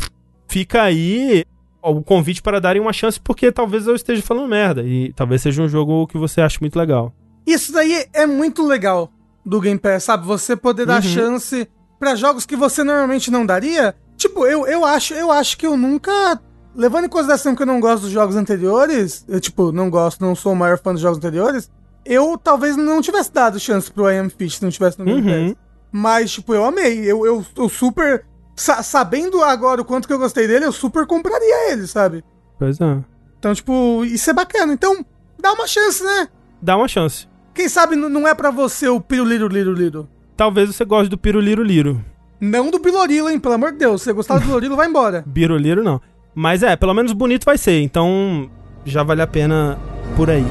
fica 0.49 0.83
aí 0.83 1.45
o 1.83 2.01
convite 2.03 2.41
para 2.41 2.59
darem 2.59 2.81
uma 2.81 2.95
chance, 2.95 3.21
porque 3.21 3.53
talvez 3.53 3.87
eu 3.87 3.95
esteja 3.95 4.23
falando 4.23 4.49
merda. 4.49 4.83
E 4.83 5.13
talvez 5.13 5.43
seja 5.43 5.61
um 5.63 5.69
jogo 5.69 6.07
que 6.07 6.17
você 6.17 6.41
ache 6.41 6.57
muito 6.63 6.79
legal. 6.79 7.15
Isso 7.47 7.71
daí 7.75 8.07
é 8.15 8.27
muito 8.27 8.67
legal 8.67 9.13
do 9.45 9.61
Game 9.61 9.79
Pass, 9.79 10.05
sabe? 10.05 10.25
Você 10.27 10.57
poder 10.57 10.87
dar 10.87 11.03
Uhum. 11.03 11.09
chance 11.11 11.69
pra 12.01 12.15
jogos 12.17 12.47
que 12.47 12.57
você 12.57 12.83
normalmente 12.83 13.31
não 13.31 13.45
daria, 13.45 13.95
tipo, 14.29 14.47
eu, 14.47 14.67
eu 14.67 14.85
acho, 14.85 15.15
eu 15.15 15.31
acho 15.31 15.57
que 15.57 15.67
eu 15.67 15.77
nunca 15.77 16.41
levando 16.75 17.05
em 17.05 17.09
consideração 17.09 17.55
que 17.55 17.63
eu 17.63 17.67
não 17.67 17.79
gosto 17.81 18.03
dos 18.03 18.11
jogos 18.11 18.35
anteriores, 18.37 19.25
eu 19.29 19.41
tipo, 19.41 19.71
não 19.73 19.89
gosto, 19.89 20.21
não 20.21 20.35
sou 20.35 20.53
o 20.53 20.57
maior 20.57 20.79
fã 20.79 20.93
dos 20.93 21.01
jogos 21.01 21.19
anteriores, 21.19 21.71
eu 22.05 22.37
talvez 22.37 22.77
não 22.77 23.01
tivesse 23.01 23.33
dado 23.33 23.59
chance 23.61 23.91
pro 23.91 24.11
I 24.11 24.19
Am 24.19 24.29
Fish 24.29 24.57
se 24.57 24.63
não 24.63 24.71
tivesse 24.71 24.99
no 24.99 25.05
Game 25.05 25.21
Uhum. 25.23 25.49
Pass. 25.55 25.65
Mas, 25.97 26.33
tipo, 26.33 26.53
eu 26.53 26.65
amei. 26.65 26.99
Eu, 27.05 27.25
eu, 27.25 27.47
eu 27.57 27.69
super. 27.69 28.27
sa- 28.57 28.83
sabendo 28.83 29.43
agora 29.45 29.81
o 29.81 29.85
quanto 29.85 30.09
que 30.09 30.13
eu 30.13 30.19
gostei 30.19 30.47
dele, 30.49 30.65
eu 30.67 30.73
super 30.73 31.07
compraria 31.07 31.71
ele, 31.71 31.87
sabe? 31.87 32.25
Pois 32.59 32.81
é. 32.81 32.99
Então, 33.39 33.55
tipo, 33.55 34.05
isso 34.05 34.29
é 34.29 34.33
bacana. 34.33 34.73
Então, 34.73 35.07
dá 35.41 35.53
uma 35.53 35.69
chance, 35.69 36.03
né? 36.03 36.29
Dá 36.61 36.77
uma 36.77 36.89
chance. 36.89 37.29
Quem 37.55 37.69
sabe 37.69 37.95
não 37.95 38.27
é 38.27 38.35
pra 38.35 38.51
você 38.51 38.89
o 38.89 39.01
Piruliro 39.01 39.47
Liro 39.47 39.73
Liro. 39.73 40.09
Talvez 40.37 40.69
você 40.75 40.85
goste 40.85 41.09
do 41.09 41.17
Piruliro 41.17 41.63
Liro. 41.63 42.05
Não 42.41 42.71
do 42.71 42.79
Bilorilo, 42.79 43.31
hein? 43.31 43.39
Pelo 43.39 43.55
amor 43.55 43.73
de 43.73 43.79
Deus. 43.79 44.03
Se 44.03 44.07
você 44.07 44.13
gostar 44.13 44.39
do 44.39 44.47
Bilorilo, 44.47 44.77
vai 44.77 44.89
embora. 44.89 45.23
Biroliro 45.27 45.83
não. 45.83 46.01
Mas 46.35 46.63
é, 46.63 46.75
pelo 46.77 46.95
menos 46.95 47.13
bonito 47.13 47.45
vai 47.45 47.57
ser. 47.57 47.81
Então 47.81 48.51
já 48.85 49.03
vale 49.03 49.23
a 49.23 49.27
pena 49.27 49.79
por 50.17 50.29
aí. 50.29 50.45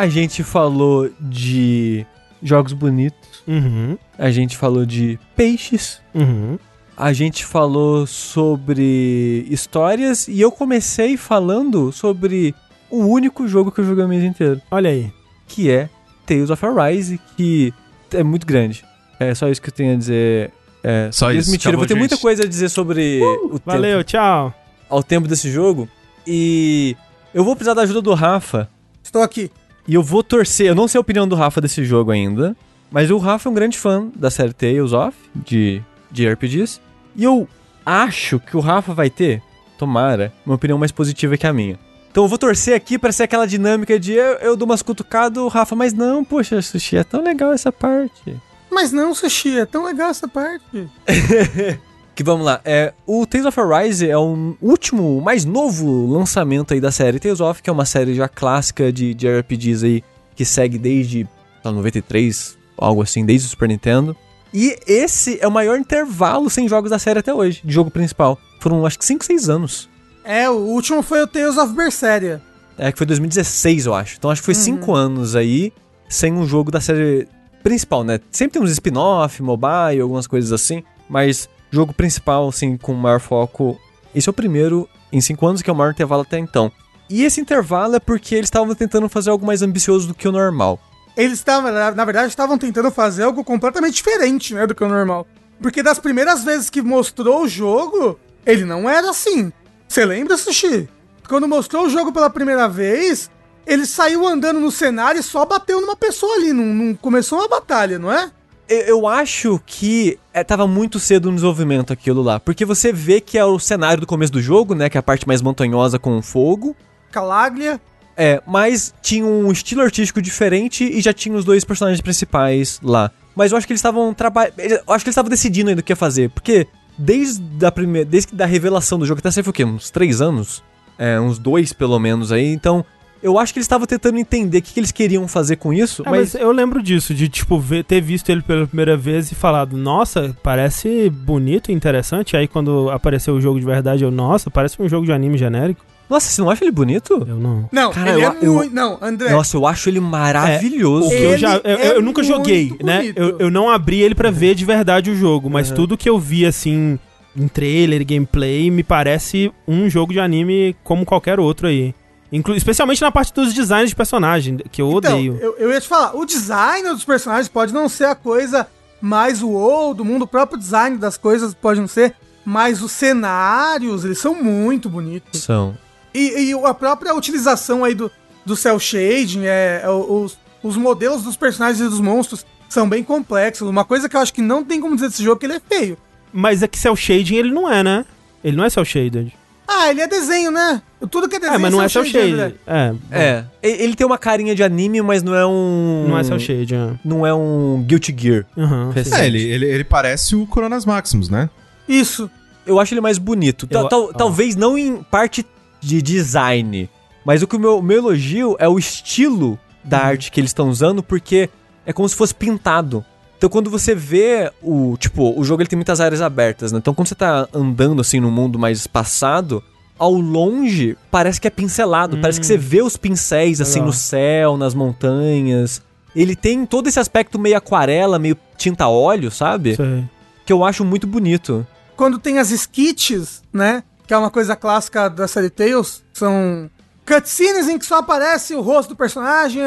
A 0.00 0.08
gente 0.08 0.42
falou 0.42 1.10
de 1.20 2.06
jogos 2.42 2.72
bonitos, 2.72 3.42
Uhum. 3.46 3.98
a 4.18 4.30
gente 4.30 4.56
falou 4.56 4.86
de 4.86 5.18
peixes, 5.36 6.00
Uhum. 6.14 6.58
a 6.96 7.12
gente 7.12 7.44
falou 7.44 8.06
sobre 8.06 9.46
histórias 9.50 10.26
e 10.28 10.40
eu 10.40 10.50
comecei 10.50 11.16
falando 11.16 11.92
sobre 11.92 12.54
o 12.90 13.04
único 13.04 13.46
jogo 13.46 13.70
que 13.70 13.80
eu 13.80 13.84
joguei 13.84 14.04
o 14.04 14.08
mês 14.08 14.24
inteiro, 14.24 14.60
Olha 14.70 14.90
aí. 14.90 15.12
que 15.46 15.70
é 15.70 15.88
Tales 16.26 16.48
of 16.50 16.64
Arise, 16.64 17.20
que 17.36 17.72
é 18.12 18.22
muito 18.22 18.46
grande. 18.46 18.84
É 19.18 19.34
só 19.34 19.48
isso 19.48 19.60
que 19.60 19.68
eu 19.68 19.74
tenho 19.74 19.92
a 19.94 19.96
dizer. 19.96 20.50
É, 20.82 21.10
Só 21.12 21.30
isso, 21.30 21.50
Mentira, 21.50 21.74
eu 21.74 21.78
vou 21.78 21.86
ter 21.86 21.92
acabou, 21.92 21.98
muita 22.00 22.14
gente. 22.14 22.22
coisa 22.22 22.42
a 22.44 22.46
dizer 22.48 22.70
sobre 22.70 23.20
o 23.22 23.50
tempo, 23.58 23.62
Valeu, 23.66 24.02
tchau. 24.02 24.54
ao 24.88 25.02
tempo 25.02 25.28
desse 25.28 25.50
jogo. 25.50 25.86
E 26.26 26.96
eu 27.34 27.44
vou 27.44 27.54
precisar 27.54 27.74
da 27.74 27.82
ajuda 27.82 28.00
do 28.00 28.14
Rafa 28.14 28.66
Estou 29.02 29.20
aqui. 29.22 29.50
E 29.86 29.94
eu 29.94 30.02
vou 30.02 30.22
torcer, 30.22 30.66
eu 30.66 30.74
não 30.74 30.86
sei 30.86 30.98
a 30.98 31.00
opinião 31.00 31.26
do 31.26 31.34
Rafa 31.34 31.60
desse 31.60 31.84
jogo 31.84 32.10
ainda, 32.10 32.56
mas 32.90 33.10
o 33.10 33.18
Rafa 33.18 33.48
é 33.48 33.50
um 33.50 33.54
grande 33.54 33.78
fã 33.78 34.08
da 34.14 34.30
série 34.30 34.52
Tales 34.52 34.92
of, 34.92 35.16
de, 35.34 35.82
de 36.10 36.28
RPGs. 36.28 36.80
E 37.16 37.24
eu 37.24 37.48
acho 37.84 38.38
que 38.40 38.56
o 38.56 38.60
Rafa 38.60 38.92
vai 38.92 39.10
ter, 39.10 39.42
tomara, 39.78 40.32
uma 40.44 40.54
opinião 40.54 40.78
mais 40.78 40.92
positiva 40.92 41.36
que 41.36 41.46
a 41.46 41.52
minha. 41.52 41.78
Então 42.10 42.24
eu 42.24 42.28
vou 42.28 42.38
torcer 42.38 42.74
aqui 42.74 42.98
pra 42.98 43.12
ser 43.12 43.24
aquela 43.24 43.46
dinâmica 43.46 43.98
de 43.98 44.12
eu, 44.12 44.34
eu 44.38 44.56
dou 44.56 44.66
umas 44.66 44.82
cutucadas, 44.82 45.42
o 45.42 45.48
Rafa, 45.48 45.76
mas 45.76 45.92
não, 45.92 46.24
poxa, 46.24 46.60
Sushi, 46.60 46.96
é 46.96 47.04
tão 47.04 47.22
legal 47.22 47.52
essa 47.52 47.70
parte. 47.70 48.36
Mas 48.70 48.92
não, 48.92 49.14
Sushi, 49.14 49.58
é 49.58 49.66
tão 49.66 49.84
legal 49.84 50.10
essa 50.10 50.26
parte. 50.28 50.88
Que 52.20 52.24
vamos 52.24 52.44
lá, 52.44 52.60
é, 52.66 52.92
o 53.06 53.24
Tales 53.24 53.46
of 53.46 53.58
Arise 53.58 54.06
é 54.06 54.14
o 54.14 54.54
último, 54.60 55.22
mais 55.22 55.46
novo 55.46 56.06
lançamento 56.06 56.74
aí 56.74 56.78
da 56.78 56.92
série 56.92 57.18
Tales 57.18 57.40
of, 57.40 57.62
que 57.62 57.70
é 57.70 57.72
uma 57.72 57.86
série 57.86 58.14
já 58.14 58.28
clássica 58.28 58.92
de, 58.92 59.14
de 59.14 59.26
RPGs 59.26 59.86
aí, 59.86 60.04
que 60.36 60.44
segue 60.44 60.76
desde 60.76 61.26
tá, 61.62 61.72
93, 61.72 62.58
algo 62.76 63.00
assim, 63.00 63.24
desde 63.24 63.46
o 63.46 63.50
Super 63.50 63.70
Nintendo. 63.70 64.14
E 64.52 64.76
esse 64.86 65.38
é 65.40 65.48
o 65.48 65.50
maior 65.50 65.78
intervalo 65.78 66.50
sem 66.50 66.68
jogos 66.68 66.90
da 66.90 66.98
série 66.98 67.20
até 67.20 67.32
hoje, 67.32 67.62
de 67.64 67.72
jogo 67.72 67.90
principal. 67.90 68.38
Foram 68.60 68.84
acho 68.84 68.98
que 68.98 69.04
5, 69.06 69.24
6 69.24 69.48
anos. 69.48 69.88
É, 70.22 70.50
o 70.50 70.58
último 70.58 71.00
foi 71.00 71.22
o 71.22 71.26
Tales 71.26 71.56
of 71.56 71.72
Berseria. 71.72 72.42
É 72.76 72.92
que 72.92 72.98
foi 72.98 73.06
2016, 73.06 73.86
eu 73.86 73.94
acho. 73.94 74.16
Então 74.18 74.30
acho 74.30 74.42
que 74.42 74.44
foi 74.44 74.54
5 74.54 74.94
anos 74.94 75.34
aí 75.34 75.72
sem 76.06 76.34
um 76.34 76.46
jogo 76.46 76.70
da 76.70 76.82
série 76.82 77.26
principal, 77.62 78.04
né? 78.04 78.20
Sempre 78.30 78.58
tem 78.58 78.62
uns 78.62 78.72
spin-off, 78.72 79.42
mobile, 79.42 80.02
algumas 80.02 80.26
coisas 80.26 80.52
assim, 80.52 80.84
mas 81.08 81.48
jogo 81.70 81.92
principal, 81.92 82.48
assim, 82.48 82.76
com 82.76 82.92
maior 82.94 83.20
foco. 83.20 83.80
Esse 84.14 84.28
é 84.28 84.30
o 84.30 84.34
primeiro 84.34 84.88
em 85.12 85.20
5 85.20 85.46
anos, 85.46 85.62
que 85.62 85.70
é 85.70 85.72
o 85.72 85.76
maior 85.76 85.92
intervalo 85.92 86.22
até 86.22 86.38
então. 86.38 86.70
E 87.08 87.24
esse 87.24 87.40
intervalo 87.40 87.96
é 87.96 88.00
porque 88.00 88.34
eles 88.34 88.46
estavam 88.46 88.74
tentando 88.74 89.08
fazer 89.08 89.30
algo 89.30 89.44
mais 89.46 89.62
ambicioso 89.62 90.08
do 90.08 90.14
que 90.14 90.28
o 90.28 90.32
normal. 90.32 90.78
Eles 91.16 91.38
estavam, 91.38 91.72
na 91.72 92.04
verdade, 92.04 92.28
estavam 92.28 92.56
tentando 92.56 92.90
fazer 92.90 93.24
algo 93.24 93.42
completamente 93.42 93.94
diferente, 93.94 94.54
né, 94.54 94.66
do 94.66 94.74
que 94.74 94.84
o 94.84 94.88
normal. 94.88 95.26
Porque 95.60 95.82
das 95.82 95.98
primeiras 95.98 96.44
vezes 96.44 96.70
que 96.70 96.80
mostrou 96.80 97.42
o 97.42 97.48
jogo, 97.48 98.18
ele 98.46 98.64
não 98.64 98.88
era 98.88 99.10
assim. 99.10 99.52
Você 99.88 100.04
lembra, 100.04 100.36
Sushi? 100.36 100.88
Quando 101.28 101.48
mostrou 101.48 101.86
o 101.86 101.90
jogo 101.90 102.12
pela 102.12 102.30
primeira 102.30 102.68
vez, 102.68 103.30
ele 103.66 103.86
saiu 103.86 104.26
andando 104.26 104.60
no 104.60 104.70
cenário 104.70 105.20
e 105.20 105.22
só 105.22 105.44
bateu 105.44 105.80
numa 105.80 105.96
pessoa 105.96 106.34
ali, 106.36 106.52
não, 106.52 106.64
não 106.64 106.94
começou 106.94 107.38
uma 107.38 107.48
batalha, 107.48 107.98
não 107.98 108.10
é? 108.10 108.30
Eu, 108.70 108.78
eu 108.82 109.06
acho 109.08 109.60
que 109.66 110.18
é, 110.32 110.42
tava 110.44 110.66
muito 110.66 110.98
cedo 110.98 111.28
no 111.28 111.34
desenvolvimento 111.34 111.92
aquilo 111.92 112.22
lá, 112.22 112.38
porque 112.40 112.64
você 112.64 112.92
vê 112.92 113.20
que 113.20 113.36
é 113.36 113.44
o 113.44 113.58
cenário 113.58 114.00
do 114.00 114.06
começo 114.06 114.32
do 114.32 114.40
jogo, 114.40 114.74
né, 114.74 114.88
que 114.88 114.96
é 114.96 115.00
a 115.00 115.02
parte 115.02 115.26
mais 115.26 115.42
montanhosa 115.42 115.98
com 115.98 116.22
fogo, 116.22 116.76
Calaglia. 117.10 117.80
É, 118.16 118.42
mas 118.46 118.94
tinha 119.00 119.24
um 119.24 119.50
estilo 119.50 119.82
artístico 119.82 120.20
diferente 120.20 120.84
e 120.84 121.00
já 121.00 121.12
tinha 121.12 121.34
os 121.36 121.44
dois 121.44 121.64
personagens 121.64 122.00
principais 122.00 122.78
lá. 122.82 123.10
Mas 123.34 123.50
eu 123.50 123.58
acho 123.58 123.66
que 123.66 123.72
eles 123.72 123.78
estavam 123.78 124.12
trabalhando. 124.12 124.54
Eu 124.58 124.76
acho 124.92 125.04
que 125.04 125.08
eles 125.08 125.14
estavam 125.14 125.30
decidindo 125.30 125.70
ainda 125.70 125.80
o 125.80 125.84
que 125.84 125.92
ia 125.92 125.96
fazer. 125.96 126.28
Porque 126.28 126.66
desde 126.98 127.64
a 127.64 127.72
primeira. 127.72 128.08
Desde 128.08 128.34
da 128.34 128.44
revelação 128.44 128.98
do 128.98 129.06
jogo, 129.06 129.20
até 129.20 129.30
sei 129.30 129.42
foi 129.42 129.50
o 129.50 129.54
quê? 129.54 129.64
Uns 129.64 129.90
três 129.90 130.20
anos? 130.20 130.62
É, 130.98 131.18
uns 131.18 131.38
dois 131.38 131.72
pelo 131.72 131.98
menos 131.98 132.30
aí. 132.30 132.52
Então, 132.52 132.84
eu 133.22 133.38
acho 133.38 133.52
que 133.52 133.58
eles 133.58 133.64
estavam 133.66 133.86
tentando 133.86 134.18
entender 134.18 134.58
o 134.58 134.62
que, 134.62 134.72
que 134.74 134.80
eles 134.80 134.92
queriam 134.92 135.26
fazer 135.28 135.56
com 135.56 135.72
isso. 135.72 136.02
É, 136.06 136.10
mas 136.10 136.20
mas 136.32 136.34
eu 136.42 136.52
lembro 136.52 136.82
disso, 136.82 137.12
de 137.14 137.28
tipo, 137.28 137.58
ver- 137.58 137.84
ter 137.84 138.00
visto 138.00 138.28
ele 138.30 138.42
pela 138.42 138.66
primeira 138.66 138.96
vez 138.96 139.30
e 139.32 139.34
falado, 139.34 139.76
nossa, 139.76 140.36
parece 140.42 141.10
bonito 141.10 141.70
e 141.70 141.74
interessante. 141.74 142.36
Aí 142.36 142.46
quando 142.48 142.90
apareceu 142.90 143.34
o 143.34 143.40
jogo 143.40 143.58
de 143.58 143.66
verdade, 143.66 144.04
eu, 144.04 144.10
nossa, 144.10 144.50
parece 144.50 144.80
um 144.80 144.88
jogo 144.88 145.04
de 145.06 145.12
anime 145.12 145.36
genérico. 145.38 145.84
Nossa, 146.08 146.28
você 146.28 146.40
não 146.42 146.50
acha 146.50 146.64
ele 146.64 146.72
bonito? 146.72 147.24
Eu 147.26 147.36
não. 147.36 147.68
Não, 147.70 147.92
Cara, 147.92 148.10
ele 148.10 148.24
eu- 148.24 148.30
é 148.32 148.36
eu- 148.42 148.52
muito. 148.54 148.74
Não, 148.74 148.98
André. 149.00 149.30
Nossa, 149.30 149.56
eu 149.56 149.64
acho 149.66 149.88
ele 149.88 150.00
maravilhoso. 150.00 151.06
O 151.06 151.10
que 151.10 151.14
eu 151.16 151.30
Ele 151.30 151.38
já. 151.38 151.56
Eu, 151.58 151.76
é 151.78 151.96
eu 151.96 152.02
nunca 152.02 152.22
joguei, 152.22 152.72
né? 152.82 152.98
bonito. 153.00 153.18
Eu, 153.18 153.38
eu 153.38 153.50
não 153.50 153.70
abri 153.70 154.00
ele 154.02 154.14
pra 154.14 154.30
ver 154.30 154.54
de 154.56 154.64
verdade 154.64 155.10
o 155.10 155.14
jogo, 155.16 155.48
mas 155.48 155.70
Uhum. 155.70 155.76
tudo 155.76 155.96
que 155.96 156.08
eu 156.10 156.18
vi, 156.18 156.44
assim, 156.44 156.98
em 157.36 157.46
trailer, 157.48 158.04
gameplay, 158.04 158.70
me 158.72 158.82
parece 158.82 159.52
um 159.68 159.88
jogo 159.88 160.12
de 160.12 160.18
anime 160.20 160.74
como 160.82 161.04
qualquer 161.04 161.38
outro 161.38 161.68
aí. 161.68 161.94
Inclu 162.32 162.54
especialmente 162.54 163.00
na 163.00 163.10
parte 163.10 163.32
dos 163.34 163.52
designs 163.52 163.90
de 163.90 163.96
personagem, 163.96 164.58
que 164.70 164.80
eu 164.80 164.88
Então, 164.90 165.14
odeio. 165.14 165.36
eu, 165.40 165.56
eu 165.58 165.72
ia 165.72 165.80
te 165.80 165.88
falar, 165.88 166.14
o 166.16 166.24
design 166.24 166.88
dos 166.90 167.04
personagens 167.04 167.48
pode 167.48 167.72
não 167.74 167.88
ser 167.88 168.04
a 168.04 168.14
coisa 168.14 168.66
mais 169.00 169.42
uou 169.42 169.94
do 169.94 170.04
mundo, 170.04 170.22
o 170.22 170.28
próprio 170.28 170.58
design 170.58 170.96
das 170.96 171.16
coisas 171.16 171.54
pode 171.54 171.80
não 171.80 171.88
ser, 171.88 172.14
mas 172.44 172.82
os 172.82 172.92
cenários, 172.92 174.04
eles 174.04 174.18
são 174.18 174.34
muito 174.34 174.88
bonitos. 174.88 175.42
São. 175.42 175.76
E, 176.14 176.50
e 176.50 176.64
a 176.64 176.74
própria 176.74 177.14
utilização 177.14 177.84
aí 177.84 177.94
do, 177.94 178.10
do 178.44 178.54
cel 178.56 178.78
shading, 178.78 179.44
é, 179.44 179.82
é, 179.84 179.90
os, 179.90 180.38
os 180.62 180.76
modelos 180.76 181.22
dos 181.22 181.36
personagens 181.36 181.80
e 181.80 181.88
dos 181.88 182.00
monstros 182.00 182.44
são 182.68 182.88
bem 182.88 183.02
complexos. 183.02 183.68
Uma 183.68 183.84
coisa 183.84 184.08
que 184.08 184.16
eu 184.16 184.20
acho 184.20 184.32
que 184.32 184.42
não 184.42 184.64
tem 184.64 184.80
como 184.80 184.94
dizer 184.94 185.08
desse 185.08 185.22
jogo 185.22 185.36
é 185.36 185.40
que 185.40 185.46
ele 185.46 185.54
é 185.54 185.60
feio. 185.60 185.98
Mas 186.32 186.62
é 186.62 186.68
que 186.68 186.78
cel 186.78 186.94
shading 186.94 187.34
ele 187.36 187.50
não 187.50 187.70
é, 187.70 187.82
né? 187.82 188.04
Ele 188.44 188.56
não 188.56 188.64
é 188.64 188.70
cel 188.70 188.84
shaded. 188.84 189.32
Ah, 189.72 189.88
ele 189.90 190.00
é 190.00 190.08
desenho, 190.08 190.50
né? 190.50 190.82
Tudo 191.10 191.28
que 191.28 191.36
é 191.36 191.38
desenho 191.38 191.54
É, 191.54 191.58
mas 191.58 191.72
não 191.72 191.80
é 191.80 191.88
cel 191.88 192.02
cel-shaded, 192.02 192.36
shaded. 192.36 192.56
André. 192.66 192.98
É, 193.10 193.44
É. 193.62 193.82
Ele 193.84 193.94
tem 193.94 194.04
uma 194.06 194.18
carinha 194.18 194.52
de 194.54 194.62
anime, 194.64 195.00
mas 195.00 195.22
não 195.22 195.34
é 195.34 195.46
um. 195.46 196.06
não 196.08 196.18
é 196.18 196.24
cel 196.24 196.38
shading. 196.40 196.74
É. 196.74 196.90
Não 197.04 197.24
é 197.26 197.32
um 197.32 197.82
Guilty 197.86 198.14
Gear. 198.18 198.46
Uhum. 198.56 198.90
É, 199.16 199.26
ele, 199.26 199.42
ele, 199.42 199.66
ele 199.66 199.84
parece 199.84 200.34
o 200.34 200.44
Coronas 200.46 200.84
Maximus, 200.84 201.28
né? 201.28 201.48
Isso. 201.88 202.28
Eu 202.66 202.80
acho 202.80 202.92
ele 202.94 203.00
mais 203.00 203.16
bonito. 203.16 203.66
Eu- 203.70 203.88
tal- 203.88 204.04
ó. 204.08 204.12
Talvez 204.12 204.56
não 204.56 204.76
em 204.76 204.96
parte 205.04 205.46
de 205.80 206.02
design, 206.02 206.90
mas 207.24 207.40
o 207.42 207.46
que 207.46 207.56
o 207.56 207.60
meu, 207.60 207.80
meu 207.80 207.98
elogio 207.98 208.56
é 208.58 208.68
o 208.68 208.78
estilo 208.78 209.58
da 209.84 209.98
Uhum. 210.00 210.04
arte 210.06 210.30
que 210.32 210.40
eles 210.40 210.50
estão 210.50 210.68
usando, 210.68 211.02
porque 211.02 211.48
é 211.86 211.92
como 211.92 212.08
se 212.08 212.14
fosse 212.16 212.34
pintado. 212.34 213.04
Então 213.40 213.48
quando 213.48 213.70
você 213.70 213.94
vê 213.94 214.52
o, 214.62 214.98
tipo, 214.98 215.32
o 215.34 215.42
jogo 215.42 215.62
ele 215.62 215.68
tem 215.70 215.78
muitas 215.78 215.98
áreas 215.98 216.20
abertas, 216.20 216.72
né? 216.72 216.78
Então 216.78 216.92
quando 216.92 217.08
você 217.08 217.14
tá 217.14 217.48
andando 217.54 218.02
assim 218.02 218.20
no 218.20 218.30
mundo 218.30 218.58
mais 218.58 218.80
espaçado, 218.80 219.64
ao 219.98 220.12
longe 220.12 220.94
parece 221.10 221.40
que 221.40 221.46
é 221.46 221.50
pincelado, 221.50 222.18
parece 222.18 222.38
que 222.38 222.44
você 222.44 222.58
vê 222.58 222.82
os 222.82 222.98
pincéis 222.98 223.58
assim 223.58 223.78
Hum. 223.78 223.84
Legal. 223.84 223.86
no 223.86 223.92
céu, 223.94 224.56
nas 224.58 224.74
montanhas. 224.74 225.80
ele 226.14 226.36
tem 226.36 226.66
todo 226.66 226.86
esse 226.86 227.00
aspecto 227.00 227.38
meio 227.38 227.56
aquarela, 227.56 228.18
meio 228.18 228.36
tinta 228.58 228.86
óleo, 228.88 229.30
sabe? 229.30 229.74
Sei. 229.74 230.04
Que 230.44 230.52
eu 230.52 230.62
acho 230.62 230.84
muito 230.84 231.06
bonito. 231.06 231.66
Quando 231.96 232.18
tem 232.18 232.38
as 232.38 232.50
skits, 232.50 233.42
né? 233.50 233.82
Que 234.06 234.12
é 234.12 234.18
uma 234.18 234.30
coisa 234.30 234.54
clássica 234.54 235.08
da 235.08 235.26
série 235.26 235.48
Tales, 235.48 236.02
são 236.12 236.68
cutscenes 237.06 237.70
em 237.70 237.78
que 237.78 237.86
só 237.86 238.00
aparece 238.00 238.54
o 238.54 238.60
rosto 238.60 238.90
do 238.90 238.96
personagem, 238.96 239.62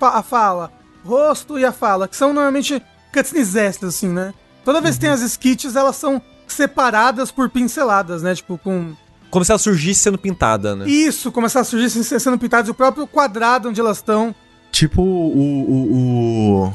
a 0.00 0.22
fala, 0.22 0.72
rosto 1.04 1.58
e 1.58 1.64
a 1.66 1.72
fala, 1.72 2.08
que 2.08 2.16
são 2.16 2.32
normalmente 2.32 2.82
cutscenes 3.12 3.54
extras, 3.56 3.94
assim, 3.94 4.08
né? 4.08 4.32
Toda 4.64 4.80
vez 4.80 4.96
que 4.96 5.02
tem 5.02 5.10
as 5.10 5.20
skits, 5.22 5.74
elas 5.76 5.96
são 5.96 6.20
separadas 6.46 7.30
por 7.30 7.48
pinceladas, 7.50 8.22
né? 8.22 8.34
Tipo, 8.34 8.58
com 8.58 8.92
Como 9.30 9.44
se 9.44 9.50
ela 9.52 9.58
surgisse 9.58 10.00
sendo 10.02 10.18
pintada, 10.18 10.74
né? 10.76 10.88
isso, 10.88 11.30
começar 11.32 11.60
a 11.60 11.64
surgir 11.64 11.90
sem 11.90 12.02
ser 12.02 12.20
sendo 12.20 12.38
pintadas, 12.38 12.68
o 12.68 12.74
próprio 12.74 13.06
quadrado 13.06 13.68
onde 13.68 13.80
elas 13.80 13.98
estão, 13.98 14.34
Tipo 14.70 15.00
o. 15.02 15.40
o, 15.70 16.64
o... 16.66 16.72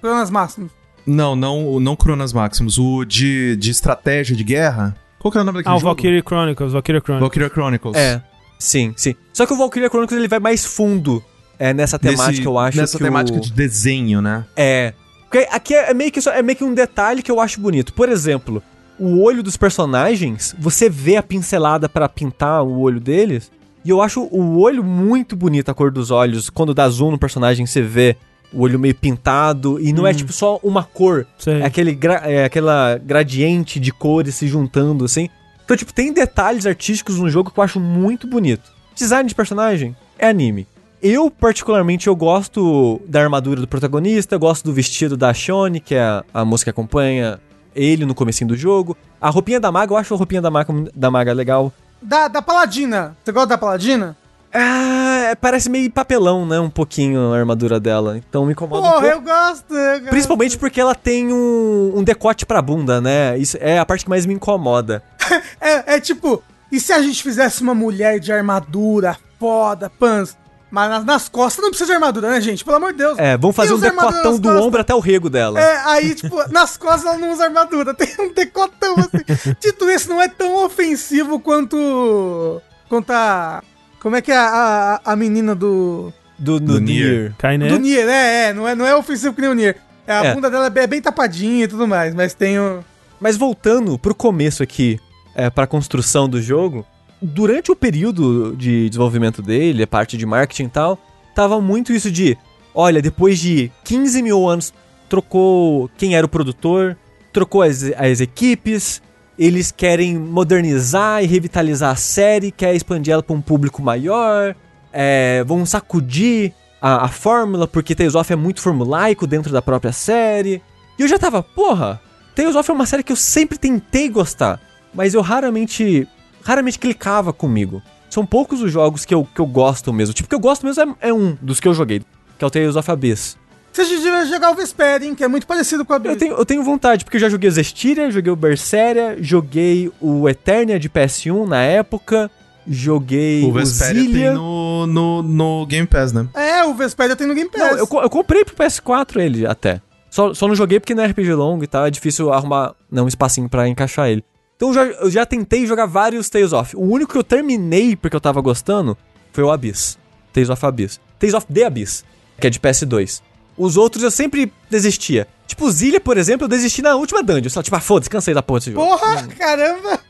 planas 0.00 0.30
máximas. 0.30 0.70
Não, 1.06 1.34
não, 1.36 1.68
o- 1.74 1.80
não 1.80 1.94
Cronas 1.96 2.32
Maximus, 2.32 2.78
o 2.78 3.04
de, 3.04 3.56
de 3.56 3.70
estratégia 3.70 4.34
de 4.34 4.42
guerra. 4.44 4.96
Qual 5.18 5.30
que 5.32 5.36
é 5.38 5.40
o 5.40 5.44
nome 5.44 5.58
daquele 5.58 5.72
Ah, 5.74 5.76
o 5.76 5.80
jogo? 5.80 5.90
Valkyrie 5.94 6.22
Chronicles, 6.22 6.72
Valkyrie 6.72 7.00
Chronicles. 7.00 7.20
Valkyria 7.28 7.48
Chronicles. 7.50 7.96
É, 7.96 8.22
sim, 8.58 8.94
sim. 8.96 9.14
Só 9.32 9.44
que 9.44 9.52
o 9.52 9.56
Valkyria 9.56 9.88
Chronicles 9.88 10.18
ele 10.18 10.28
vai 10.28 10.38
mais 10.38 10.64
fundo 10.64 11.22
é, 11.58 11.74
nessa 11.74 11.98
temática, 11.98 12.30
Nesse- 12.30 12.44
eu 12.44 12.58
acho. 12.58 12.78
Nessa 12.78 12.96
que 12.98 13.04
temática 13.04 13.38
o... 13.38 13.40
de 13.40 13.52
desenho, 13.52 14.22
né? 14.22 14.44
É. 14.56 14.94
Porque 15.34 15.48
aqui 15.50 15.74
é 15.74 15.92
meio, 15.92 16.12
que 16.12 16.20
só, 16.20 16.30
é 16.32 16.42
meio 16.42 16.56
que 16.56 16.62
um 16.62 16.72
detalhe 16.72 17.20
que 17.22 17.30
eu 17.30 17.40
acho 17.40 17.60
bonito. 17.60 17.92
Por 17.92 18.08
exemplo, 18.08 18.62
o 18.98 19.20
olho 19.20 19.42
dos 19.42 19.56
personagens, 19.56 20.54
você 20.58 20.88
vê 20.88 21.16
a 21.16 21.22
pincelada 21.24 21.88
pra 21.88 22.08
pintar 22.08 22.62
o 22.62 22.78
olho 22.78 23.00
deles. 23.00 23.50
E 23.84 23.90
eu 23.90 24.00
acho 24.00 24.22
o 24.30 24.60
olho 24.60 24.84
muito 24.84 25.34
bonito, 25.34 25.70
a 25.70 25.74
cor 25.74 25.90
dos 25.90 26.12
olhos. 26.12 26.48
Quando 26.48 26.72
dá 26.72 26.88
zoom 26.88 27.10
no 27.10 27.18
personagem, 27.18 27.66
você 27.66 27.82
vê 27.82 28.16
o 28.52 28.60
olho 28.62 28.78
meio 28.78 28.94
pintado. 28.94 29.80
E 29.80 29.92
não 29.92 30.06
é 30.06 30.14
tipo 30.14 30.32
só 30.32 30.60
uma 30.62 30.84
cor. 30.84 31.26
Sei. 31.36 31.60
É, 31.60 31.64
aquele 31.66 31.92
gra- 31.94 32.22
é 32.24 32.44
aquela 32.44 32.96
gradiente 33.04 33.80
de 33.80 33.90
cores 33.92 34.36
se 34.36 34.46
juntando, 34.46 35.04
assim. 35.04 35.28
Então, 35.64 35.76
tipo, 35.76 35.92
tem 35.92 36.12
detalhes 36.12 36.64
artísticos 36.64 37.18
no 37.18 37.28
jogo 37.28 37.50
que 37.50 37.58
eu 37.58 37.64
acho 37.64 37.80
muito 37.80 38.26
bonito. 38.28 38.70
Design 38.94 39.28
de 39.28 39.34
personagem 39.34 39.96
é 40.16 40.28
anime. 40.28 40.68
Eu, 41.06 41.30
particularmente, 41.30 42.06
eu 42.06 42.16
gosto 42.16 42.98
da 43.06 43.20
armadura 43.20 43.60
do 43.60 43.68
protagonista, 43.68 44.38
gosto 44.38 44.64
do 44.64 44.72
vestido 44.72 45.18
da 45.18 45.34
Shone, 45.34 45.78
que 45.78 45.94
é 45.94 46.00
a, 46.00 46.24
a 46.32 46.44
moça 46.46 46.64
que 46.64 46.70
acompanha 46.70 47.38
ele 47.74 48.06
no 48.06 48.14
comecinho 48.14 48.48
do 48.48 48.56
jogo. 48.56 48.96
A 49.20 49.28
roupinha 49.28 49.60
da 49.60 49.70
maga, 49.70 49.92
eu 49.92 49.98
acho 49.98 50.14
a 50.14 50.16
roupinha 50.16 50.40
da 50.40 50.50
maga, 50.50 50.72
da 50.94 51.10
maga 51.10 51.34
legal. 51.34 51.70
Da, 52.00 52.26
da 52.26 52.40
Paladina. 52.40 53.14
Você 53.22 53.32
gosta 53.32 53.48
da 53.48 53.58
Paladina? 53.58 54.16
Ah, 54.50 55.36
parece 55.42 55.68
meio 55.68 55.90
papelão, 55.90 56.46
né? 56.46 56.58
Um 56.58 56.70
pouquinho 56.70 57.34
a 57.34 57.36
armadura 57.36 57.78
dela. 57.78 58.16
Então 58.16 58.46
me 58.46 58.52
incomoda 58.52 58.80
um 58.80 58.90
Porra, 58.90 59.02
pouco. 59.02 59.14
eu 59.14 59.20
gosto, 59.20 59.74
eu 59.74 59.98
gosto. 59.98 60.10
Principalmente 60.10 60.56
porque 60.56 60.80
ela 60.80 60.94
tem 60.94 61.30
um, 61.30 61.92
um 61.96 62.02
decote 62.02 62.46
pra 62.46 62.62
bunda, 62.62 63.02
né? 63.02 63.36
Isso 63.36 63.58
é 63.60 63.78
a 63.78 63.84
parte 63.84 64.04
que 64.04 64.10
mais 64.10 64.24
me 64.24 64.32
incomoda. 64.32 65.02
É, 65.60 65.96
é 65.96 66.00
tipo, 66.00 66.42
e 66.72 66.78
se 66.80 66.92
a 66.92 67.00
gente 67.02 67.22
fizesse 67.22 67.62
uma 67.62 67.74
mulher 67.74 68.18
de 68.20 68.30
armadura, 68.32 69.16
foda, 69.38 69.90
pans, 69.90 70.36
mas 70.74 70.90
nas, 70.90 71.04
nas 71.04 71.28
costas 71.28 71.62
não 71.62 71.70
precisa 71.70 71.86
de 71.86 71.92
armadura, 71.94 72.28
né, 72.30 72.40
gente? 72.40 72.64
Pelo 72.64 72.78
amor 72.78 72.90
de 72.90 72.98
Deus. 72.98 73.16
É, 73.16 73.36
vamos 73.36 73.54
fazer 73.54 73.72
um 73.74 73.78
decotão 73.78 74.40
do 74.40 74.48
ombro 74.48 74.80
até 74.80 74.92
o 74.92 74.98
rego 74.98 75.30
dela. 75.30 75.60
É, 75.60 75.76
aí, 75.86 76.16
tipo, 76.16 76.36
nas 76.52 76.76
costas 76.76 77.04
ela 77.04 77.16
não 77.16 77.32
usa 77.32 77.44
armadura, 77.44 77.94
tem 77.94 78.08
um 78.18 78.32
decotão 78.34 78.96
assim. 78.98 79.54
Dito 79.62 79.88
isso, 79.88 80.08
não 80.08 80.20
é 80.20 80.26
tão 80.26 80.64
ofensivo 80.64 81.38
quanto. 81.38 82.60
quanto 82.88 83.08
a. 83.12 83.62
Como 84.00 84.16
é 84.16 84.20
que 84.20 84.32
é 84.32 84.36
a, 84.36 85.00
a, 85.04 85.12
a 85.12 85.16
menina 85.16 85.54
do. 85.54 86.12
Do, 86.36 86.58
do, 86.58 86.72
Do 86.74 86.80
Nier. 86.80 87.06
Nier. 87.06 87.34
Kainé. 87.38 87.68
Do 87.68 87.78
Nier, 87.78 88.08
é, 88.08 88.46
é, 88.48 88.52
não 88.52 88.66
é, 88.66 88.74
não 88.74 88.84
é 88.84 88.96
ofensivo 88.96 89.32
que 89.32 89.40
nem 89.42 89.50
o 89.50 89.54
Nier. 89.54 89.76
É, 90.04 90.12
a 90.12 90.24
É. 90.24 90.34
bunda 90.34 90.50
dela 90.50 90.66
é 90.66 90.70
bem, 90.70 90.82
é 90.82 90.86
bem 90.88 91.00
tapadinha 91.00 91.64
e 91.64 91.68
tudo 91.68 91.86
mais, 91.86 92.12
mas 92.16 92.34
tem 92.34 92.58
o. 92.58 92.84
Mas 93.20 93.36
voltando 93.36 93.96
pro 93.96 94.12
começo 94.12 94.60
aqui, 94.60 94.98
é, 95.36 95.48
pra 95.48 95.68
construção 95.68 96.28
do 96.28 96.42
jogo, 96.42 96.84
durante 97.24 97.72
o 97.72 97.76
período 97.76 98.54
de 98.56 98.88
desenvolvimento 98.88 99.40
dele, 99.40 99.82
a 99.82 99.86
parte 99.86 100.16
de 100.16 100.26
marketing 100.26 100.64
e 100.64 100.68
tal, 100.68 100.98
tava 101.34 101.60
muito 101.60 101.92
isso 101.92 102.10
de: 102.10 102.36
olha, 102.74 103.00
depois 103.00 103.38
de 103.38 103.70
15 103.84 104.22
mil 104.22 104.48
anos, 104.48 104.72
trocou 105.08 105.90
quem 105.96 106.14
era 106.14 106.26
o 106.26 106.28
produtor, 106.28 106.96
trocou 107.32 107.62
as, 107.62 107.82
as 107.96 108.20
equipes, 108.20 109.02
eles 109.38 109.72
querem 109.72 110.16
modernizar 110.16 111.22
e 111.22 111.26
revitalizar 111.26 111.90
a 111.90 111.96
série, 111.96 112.50
quer 112.50 112.74
expandir 112.74 113.12
ela 113.12 113.22
pra 113.22 113.34
um 113.34 113.40
público 113.40 113.82
maior, 113.82 114.54
é, 114.92 115.42
vão 115.44 115.64
sacudir 115.66 116.52
a, 116.80 117.06
a 117.06 117.08
fórmula, 117.08 117.66
porque 117.66 117.94
Tales 117.94 118.14
of 118.14 118.32
é 118.32 118.36
muito 118.36 118.60
formulaico 118.60 119.26
dentro 119.26 119.52
da 119.52 119.62
própria 119.62 119.92
série. 119.92 120.62
E 120.98 121.02
eu 121.02 121.08
já 121.08 121.18
tava, 121.18 121.42
porra, 121.42 122.00
Tales 122.34 122.54
of 122.54 122.70
é 122.70 122.74
uma 122.74 122.86
série 122.86 123.02
que 123.02 123.12
eu 123.12 123.16
sempre 123.16 123.58
tentei 123.58 124.08
gostar, 124.08 124.60
mas 124.92 125.14
eu 125.14 125.20
raramente, 125.20 126.06
raramente 126.44 126.78
clicava 126.78 127.32
comigo. 127.32 127.82
São 128.08 128.24
poucos 128.24 128.62
os 128.62 128.70
jogos 128.70 129.04
que 129.04 129.12
eu, 129.12 129.26
que 129.34 129.40
eu 129.40 129.46
gosto 129.46 129.92
mesmo. 129.92 130.14
Tipo, 130.14 130.28
que 130.28 130.34
eu 130.34 130.40
gosto 130.40 130.64
mesmo 130.64 130.96
é, 131.00 131.08
é 131.08 131.12
um 131.12 131.36
dos 131.42 131.58
que 131.58 131.66
eu 131.66 131.74
joguei, 131.74 132.00
que 132.38 132.44
é 132.44 132.46
o 132.46 132.50
Tales 132.50 132.76
of 132.76 132.88
Abyss. 132.90 133.36
Você 133.72 133.84
devia 133.86 134.24
jogar 134.26 134.52
o 134.52 134.54
Vesperian, 134.54 135.16
que 135.16 135.24
é 135.24 135.26
muito 135.26 135.48
parecido 135.48 135.84
com 135.84 135.92
a 135.92 135.96
Eu 135.96 136.00
Beast. 136.00 136.18
tenho, 136.20 136.34
eu 136.34 136.46
tenho 136.46 136.62
vontade, 136.62 137.04
porque 137.04 137.16
eu 137.16 137.20
já 137.20 137.28
joguei 137.28 137.48
o 137.48 137.52
Zestiria, 137.52 138.08
joguei 138.08 138.30
o 138.32 138.36
Berseria, 138.36 139.16
joguei 139.20 139.90
o 140.00 140.28
Eternia 140.28 140.78
de 140.78 140.88
PS1 140.88 141.48
na 141.48 141.60
época, 141.60 142.30
joguei 142.68 143.42
O 143.42 143.48
o, 143.48 143.52
Vesperia 143.52 144.02
Zillia. 144.02 144.26
tem 144.28 144.34
no, 144.34 144.86
no, 144.86 145.22
no 145.22 145.66
Game 145.66 145.88
Pass, 145.88 146.12
né? 146.12 146.28
É, 146.34 146.64
o 146.64 146.74
Vesperia 146.74 147.16
tem 147.16 147.26
no 147.26 147.34
Game 147.34 147.50
Pass. 147.50 147.60
Não, 147.60 147.78
eu, 147.78 147.88
eu 148.02 148.10
comprei 148.10 148.44
pro 148.44 148.54
PS4 148.54 149.16
ele 149.20 149.44
até. 149.44 149.80
Só, 150.08 150.32
só 150.32 150.46
não 150.46 150.54
joguei 150.54 150.78
porque 150.78 150.94
não 150.94 151.02
é 151.02 151.08
RPG 151.08 151.34
longo 151.34 151.64
e 151.64 151.66
tal, 151.66 151.84
é 151.84 151.90
difícil 151.90 152.32
arrumar 152.32 152.74
não, 152.88 153.06
um 153.06 153.08
espacinho 153.08 153.48
pra 153.48 153.66
encaixar 153.66 154.08
ele. 154.08 154.22
Então 154.56 154.68
eu 154.68 154.74
já, 154.74 154.84
eu 154.84 155.10
já 155.10 155.26
tentei 155.26 155.66
jogar 155.66 155.86
vários 155.86 156.28
Tales 156.28 156.52
of. 156.52 156.76
O 156.76 156.82
único 156.82 157.12
que 157.12 157.18
eu 157.18 157.24
terminei 157.24 157.96
porque 157.96 158.16
eu 158.16 158.20
tava 158.20 158.40
gostando 158.40 158.96
foi 159.32 159.44
o 159.44 159.50
Abyss. 159.50 159.98
Tales 160.32 160.50
of 160.50 160.64
Abyss. 160.64 161.00
Tales 161.18 161.34
of 161.34 161.46
The 161.52 161.64
Abyss, 161.64 162.04
que 162.40 162.46
é 162.46 162.50
de 162.50 162.60
PS2. 162.60 163.22
Os 163.56 163.76
outros 163.76 164.02
eu 164.02 164.10
sempre 164.10 164.52
desistia. 164.68 165.28
Tipo, 165.46 165.66
o 165.66 165.70
Zillia, 165.70 166.00
por 166.00 166.16
exemplo, 166.16 166.44
eu 166.44 166.48
desisti 166.48 166.82
na 166.82 166.96
última 166.96 167.22
dungeon. 167.22 167.50
Só, 167.50 167.62
tipo, 167.62 167.76
ah, 167.76 167.80
foda-se, 167.80 168.10
cansei 168.10 168.34
da 168.34 168.42
porra 168.42 168.60
desse 168.60 168.72
jogo. 168.72 168.84
Porra, 168.86 169.26
caramba! 169.28 170.00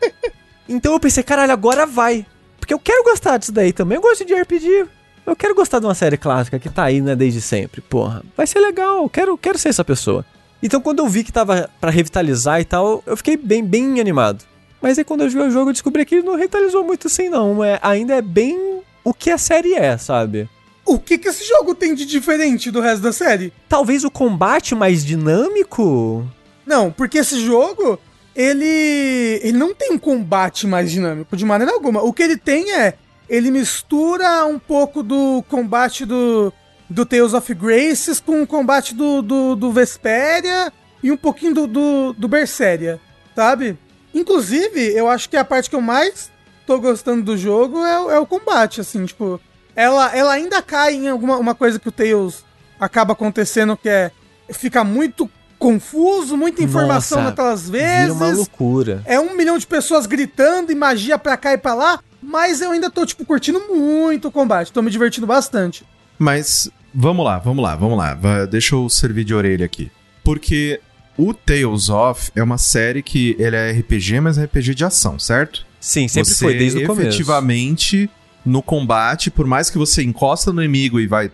Então 0.69 0.93
eu 0.95 1.01
pensei, 1.01 1.23
caralho, 1.23 1.53
agora 1.53 1.85
vai. 1.85 2.25
Porque 2.59 2.73
eu 2.73 2.79
quero 2.79 3.05
gostar 3.05 3.37
disso 3.37 3.53
daí 3.53 3.73
também. 3.73 3.97
Eu 3.97 4.03
gosto 4.03 4.25
de 4.25 4.35
RPG. 4.35 4.87
Eu 5.27 5.37
quero 5.37 5.55
gostar 5.55 5.79
de 5.79 5.87
uma 5.87 5.95
série 5.95 6.17
clássica 6.17 6.59
que 6.59 6.69
tá 6.69 6.85
aí, 6.85 7.01
né, 7.01 7.15
desde 7.15 7.41
sempre. 7.41 7.81
Porra, 7.83 8.23
vai 8.37 8.47
ser 8.47 8.61
legal. 8.61 9.03
Eu 9.03 9.09
quero, 9.09 9.37
quero 9.37 9.59
ser 9.59 9.69
essa 9.69 9.85
pessoa. 9.85 10.25
Então 10.65 10.81
quando 10.81 11.01
eu 11.01 11.09
vi 11.09 11.23
que 11.23 11.31
tava 11.31 11.69
pra 11.79 11.91
revitalizar 11.91 12.59
e 12.59 12.65
tal, 12.65 13.03
eu 13.05 13.19
fiquei 13.19 13.37
bem, 13.37 13.63
bem 13.63 14.01
animado. 14.01 14.43
Mas 14.81 14.99
aí 14.99 15.05
quando 15.05 15.21
eu 15.21 15.29
joguei 15.29 15.49
o 15.49 15.51
jogo, 15.51 15.69
eu 15.69 15.75
descobri 15.75 16.07
que 16.07 16.15
ele 16.15 16.27
não 16.27 16.37
revitalizou 16.37 16.83
muito 16.83 17.07
assim, 17.07 17.29
não. 17.29 17.63
É, 17.63 17.79
ainda 17.83 18.15
é 18.15 18.23
bem 18.23 18.81
o 19.05 19.13
que 19.13 19.31
a 19.31 19.37
série 19.37 19.75
é, 19.75 19.99
sabe? 19.99 20.49
O 20.87 20.99
que 20.99 21.19
que 21.19 21.29
esse 21.29 21.47
jogo 21.47 21.75
tem 21.75 21.95
de 21.95 22.07
diferente 22.07 22.71
do 22.71 22.81
resto 22.81 23.03
da 23.03 23.13
série? 23.13 23.53
Talvez 23.69 24.05
o 24.05 24.11
combate 24.11 24.75
mais 24.75 25.05
dinâmico. 25.05 26.27
Não, 26.65 26.91
porque 26.91 27.19
esse 27.19 27.45
jogo, 27.45 27.99
ele 28.35 29.41
ele 29.43 29.59
não 29.59 29.75
tem 29.75 29.93
um 29.93 29.99
combate 29.99 30.67
mais 30.67 30.91
dinâmico 30.91 31.37
de 31.37 31.45
maneira 31.45 31.75
alguma. 31.75 32.03
O 32.03 32.13
que 32.13 32.23
ele 32.23 32.39
tem 32.39 32.73
é, 32.73 32.95
ele 33.29 33.51
mistura 33.51 34.47
um 34.47 34.59
pouco 34.59 35.03
do 35.03 35.45
combate 35.49 36.07
do, 36.07 36.51
do 36.89 37.05
Tales 37.07 37.33
of 37.35 37.53
Graces 37.55 38.21
com 38.21 38.43
o 38.43 38.47
combate 38.47 38.95
do, 38.95 39.23
do, 39.23 39.57
do 39.57 39.73
Vesperia 39.73 40.73
e 41.03 41.11
um 41.11 41.17
pouquinho 41.17 41.55
do, 41.55 41.67
do, 41.67 42.13
do 42.13 42.29
Berseria, 42.29 43.01
sabe? 43.35 43.77
Inclusive, 44.15 44.81
eu 44.95 45.09
acho 45.09 45.29
que 45.29 45.37
a 45.37 45.45
parte 45.45 45.69
que 45.69 45.77
eu 45.77 45.81
mais 45.81 46.31
tô 46.67 46.79
gostando 46.79 47.23
do 47.23 47.37
jogo 47.37 47.79
é, 47.85 48.01
o- 48.01 48.11
é 48.11 48.19
o 48.19 48.27
combate, 48.27 48.81
assim, 48.81 49.05
tipo... 49.05 49.41
Ela, 49.77 50.17
ela 50.17 50.33
ainda 50.33 50.63
cai 50.63 50.95
em 50.95 51.09
alguma 51.09 51.37
uma 51.37 51.53
coisa 51.55 51.81
que 51.81 51.89
o 51.89 51.93
Tails 51.93 52.45
acaba 52.79 53.13
acontecendo, 53.13 53.77
que 53.77 53.89
é... 53.89 54.11
Fica 54.53 54.85
muito 54.85 55.29
confuso, 55.59 56.37
muita 56.37 56.63
informação 56.63 57.19
Nossa, 57.19 57.31
naquelas 57.31 57.69
Vira 57.71 58.13
uma 58.13 58.27
vezes. 58.27 58.37
loucura. 58.37 59.03
É 59.05 59.19
um 59.19 59.35
milhão 59.35 59.59
de 59.59 59.67
pessoas 59.67 60.07
gritando 60.07 60.71
e 60.71 60.75
magia 60.75 61.19
pra 61.19 61.37
cá 61.37 61.55
e 61.55 61.59
pra 61.59 61.75
lá, 61.75 62.01
mas 62.23 62.61
eu 62.61 62.71
ainda 62.71 62.91
tô, 62.91 63.05
tipo, 63.05 63.25
curtindo 63.25 63.61
muito 63.75 64.29
o 64.29 64.31
combate. 64.31 64.71
Tô 64.73 64.81
me 64.83 64.91
divertindo 64.91 65.27
bastante. 65.27 65.85
Mas 66.19 66.71
vamos 66.95 67.25
lá, 67.25 67.39
vamos 67.39 67.63
lá, 67.63 67.75
vamos 67.77 67.99
lá. 67.99 68.15
Deixa 68.47 68.75
eu 68.75 68.89
servir 68.89 69.25
de 69.25 69.35
orelha 69.35 69.65
aqui. 69.65 69.91
Porque 70.23 70.81
o 71.17 71.33
Tales 71.35 71.89
of 71.89 72.31
é 72.35 72.43
uma 72.43 72.59
série 72.59 73.03
que 73.03 73.37
ele 73.39 73.57
é 73.57 73.73
RPG, 73.73 74.21
mas 74.21 74.39
é 74.39 74.45
RPG 74.45 74.75
de 74.75 74.85
ação, 74.85 75.19
certo? 75.19 75.67
Sim, 75.81 76.09
sempre 76.09 76.31
você 76.31 76.45
foi, 76.45 76.59
desde 76.59 76.85
o 76.85 76.87
começo. 76.87 77.09
efetivamente 77.09 78.09
no 78.45 78.63
combate, 78.63 79.31
por 79.31 79.47
mais 79.47 79.71
que 79.71 79.79
você 79.79 80.03
encosta 80.03 80.53
no 80.53 80.63
inimigo 80.63 81.01
e 81.01 81.07
vai 81.07 81.31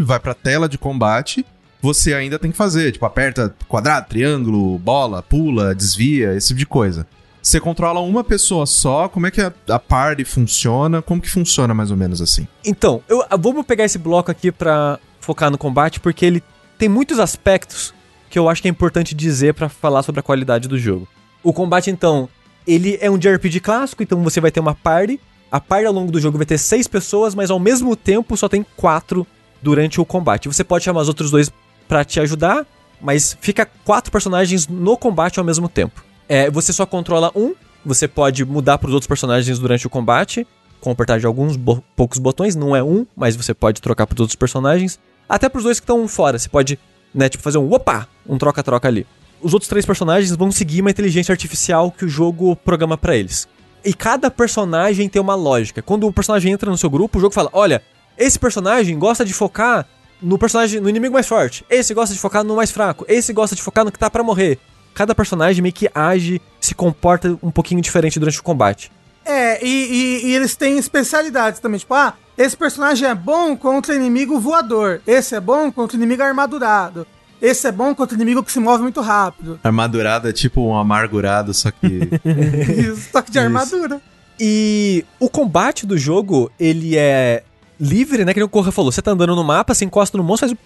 vai 0.00 0.20
pra 0.20 0.34
tela 0.34 0.68
de 0.68 0.76
combate, 0.76 1.44
você 1.80 2.14
ainda 2.14 2.38
tem 2.38 2.50
que 2.50 2.56
fazer, 2.56 2.92
tipo, 2.92 3.06
aperta 3.06 3.54
quadrado, 3.68 4.08
triângulo, 4.08 4.78
bola, 4.78 5.22
pula, 5.22 5.74
desvia, 5.74 6.34
esse 6.34 6.48
tipo 6.48 6.58
de 6.58 6.66
coisa. 6.66 7.06
Você 7.46 7.60
controla 7.60 8.00
uma 8.00 8.24
pessoa 8.24 8.66
só, 8.66 9.08
como 9.08 9.28
é 9.28 9.30
que 9.30 9.40
a, 9.40 9.52
a 9.68 9.78
party 9.78 10.24
funciona? 10.24 11.00
Como 11.00 11.22
que 11.22 11.30
funciona 11.30 11.72
mais 11.72 11.92
ou 11.92 11.96
menos 11.96 12.20
assim? 12.20 12.48
Então, 12.64 13.00
eu, 13.08 13.24
vamos 13.38 13.64
pegar 13.64 13.84
esse 13.84 13.98
bloco 13.98 14.32
aqui 14.32 14.50
pra 14.50 14.98
focar 15.20 15.48
no 15.48 15.56
combate 15.56 16.00
porque 16.00 16.26
ele 16.26 16.42
tem 16.76 16.88
muitos 16.88 17.20
aspectos 17.20 17.94
que 18.28 18.36
eu 18.36 18.48
acho 18.48 18.60
que 18.60 18.66
é 18.66 18.70
importante 18.70 19.14
dizer 19.14 19.54
pra 19.54 19.68
falar 19.68 20.02
sobre 20.02 20.18
a 20.18 20.24
qualidade 20.24 20.66
do 20.66 20.76
jogo. 20.76 21.06
O 21.40 21.52
combate, 21.52 21.88
então, 21.88 22.28
ele 22.66 22.98
é 23.00 23.08
um 23.08 23.16
JRPG 23.16 23.60
clássico, 23.60 24.02
então 24.02 24.20
você 24.24 24.40
vai 24.40 24.50
ter 24.50 24.58
uma 24.58 24.74
party. 24.74 25.20
A 25.48 25.60
party 25.60 25.86
ao 25.86 25.92
longo 25.92 26.10
do 26.10 26.18
jogo 26.18 26.36
vai 26.36 26.46
ter 26.46 26.58
seis 26.58 26.88
pessoas, 26.88 27.32
mas 27.32 27.48
ao 27.48 27.60
mesmo 27.60 27.94
tempo 27.94 28.36
só 28.36 28.48
tem 28.48 28.66
quatro 28.74 29.24
durante 29.62 30.00
o 30.00 30.04
combate. 30.04 30.48
Você 30.48 30.64
pode 30.64 30.82
chamar 30.82 31.02
os 31.02 31.08
outros 31.08 31.30
dois 31.30 31.52
pra 31.86 32.04
te 32.04 32.18
ajudar, 32.18 32.66
mas 33.00 33.38
fica 33.40 33.70
quatro 33.84 34.10
personagens 34.10 34.66
no 34.66 34.96
combate 34.96 35.38
ao 35.38 35.44
mesmo 35.44 35.68
tempo. 35.68 36.04
É, 36.28 36.50
você 36.50 36.72
só 36.72 36.84
controla 36.86 37.30
um, 37.34 37.54
você 37.84 38.08
pode 38.08 38.44
mudar 38.44 38.78
pros 38.78 38.92
outros 38.92 39.06
personagens 39.06 39.58
durante 39.58 39.86
o 39.86 39.90
combate, 39.90 40.46
com 40.80 40.90
apertar 40.90 41.18
de 41.20 41.26
alguns 41.26 41.56
bo- 41.56 41.82
poucos 41.94 42.18
botões, 42.18 42.56
não 42.56 42.74
é 42.74 42.82
um, 42.82 43.06
mas 43.16 43.36
você 43.36 43.54
pode 43.54 43.80
trocar 43.80 44.06
pros 44.06 44.20
outros 44.20 44.36
personagens. 44.36 44.98
Até 45.28 45.48
pros 45.48 45.64
dois 45.64 45.78
que 45.80 45.84
estão 45.84 46.06
fora, 46.08 46.38
você 46.38 46.48
pode, 46.48 46.78
né, 47.14 47.28
tipo, 47.28 47.42
fazer 47.42 47.58
um 47.58 47.72
opa, 47.72 48.08
um 48.28 48.38
troca-troca 48.38 48.88
ali. 48.88 49.06
Os 49.40 49.52
outros 49.52 49.68
três 49.68 49.84
personagens 49.86 50.34
vão 50.34 50.50
seguir 50.50 50.80
uma 50.80 50.90
inteligência 50.90 51.32
artificial 51.32 51.90
que 51.90 52.04
o 52.04 52.08
jogo 52.08 52.56
programa 52.56 52.96
pra 52.96 53.16
eles. 53.16 53.46
E 53.84 53.94
cada 53.94 54.30
personagem 54.30 55.08
tem 55.08 55.22
uma 55.22 55.34
lógica. 55.36 55.80
Quando 55.82 56.08
o 56.08 56.12
personagem 56.12 56.52
entra 56.52 56.70
no 56.70 56.78
seu 56.78 56.90
grupo, 56.90 57.18
o 57.18 57.20
jogo 57.20 57.34
fala: 57.34 57.50
olha, 57.52 57.82
esse 58.18 58.38
personagem 58.38 58.98
gosta 58.98 59.24
de 59.24 59.32
focar 59.32 59.86
no 60.20 60.38
personagem, 60.38 60.80
no 60.80 60.88
inimigo 60.88 61.14
mais 61.14 61.28
forte. 61.28 61.64
Esse 61.70 61.94
gosta 61.94 62.12
de 62.14 62.20
focar 62.20 62.42
no 62.42 62.56
mais 62.56 62.72
fraco. 62.72 63.04
Esse 63.06 63.32
gosta 63.32 63.54
de 63.54 63.62
focar 63.62 63.84
no 63.84 63.92
que 63.92 63.98
tá 63.98 64.10
pra 64.10 64.24
morrer. 64.24 64.58
Cada 64.96 65.14
personagem 65.14 65.60
meio 65.62 65.74
que 65.74 65.90
age, 65.94 66.40
se 66.58 66.74
comporta 66.74 67.38
um 67.42 67.50
pouquinho 67.50 67.82
diferente 67.82 68.18
durante 68.18 68.40
o 68.40 68.42
combate. 68.42 68.90
É, 69.26 69.62
e, 69.62 69.68
e- 69.68 70.26
e 70.28 70.34
eles 70.34 70.56
têm 70.56 70.78
especialidades 70.78 71.60
também. 71.60 71.78
Tipo, 71.78 71.92
ah, 71.92 72.14
esse 72.38 72.56
personagem 72.56 73.06
é 73.06 73.14
bom 73.14 73.54
contra 73.54 73.94
inimigo 73.94 74.40
voador. 74.40 75.02
Esse 75.06 75.34
é 75.34 75.40
bom 75.40 75.70
contra 75.70 75.98
inimigo 75.98 76.22
armadurado. 76.22 77.06
Esse 77.42 77.66
é 77.68 77.72
bom 77.72 77.94
contra 77.94 78.14
inimigo 78.16 78.42
que 78.42 78.50
se 78.50 78.58
move 78.58 78.82
muito 78.82 79.02
rápido. 79.02 79.60
Armadurado 79.62 80.28
é 80.30 80.32
tipo 80.32 80.62
um 80.62 80.74
amargurado, 80.74 81.52
só 81.52 81.70
que. 81.70 82.08
Isso, 82.80 83.10
só 83.12 83.20
que 83.20 83.30
de 83.30 83.36
Isso. 83.38 83.46
armadura. 83.46 84.00
E 84.40 85.04
o 85.20 85.28
combate 85.28 85.84
do 85.86 85.98
jogo, 85.98 86.50
ele 86.58 86.96
é 86.96 87.42
livre, 87.78 88.24
né? 88.24 88.32
Que 88.32 88.40
nem 88.40 88.46
o 88.46 88.48
Corra 88.48 88.72
falou. 88.72 88.90
Você 88.90 89.02
tá 89.02 89.10
andando 89.10 89.36
no 89.36 89.44
mapa, 89.44 89.74
você 89.74 89.84
encosta 89.84 90.16
no 90.16 90.24
monstro, 90.24 90.48
faz 90.48 90.58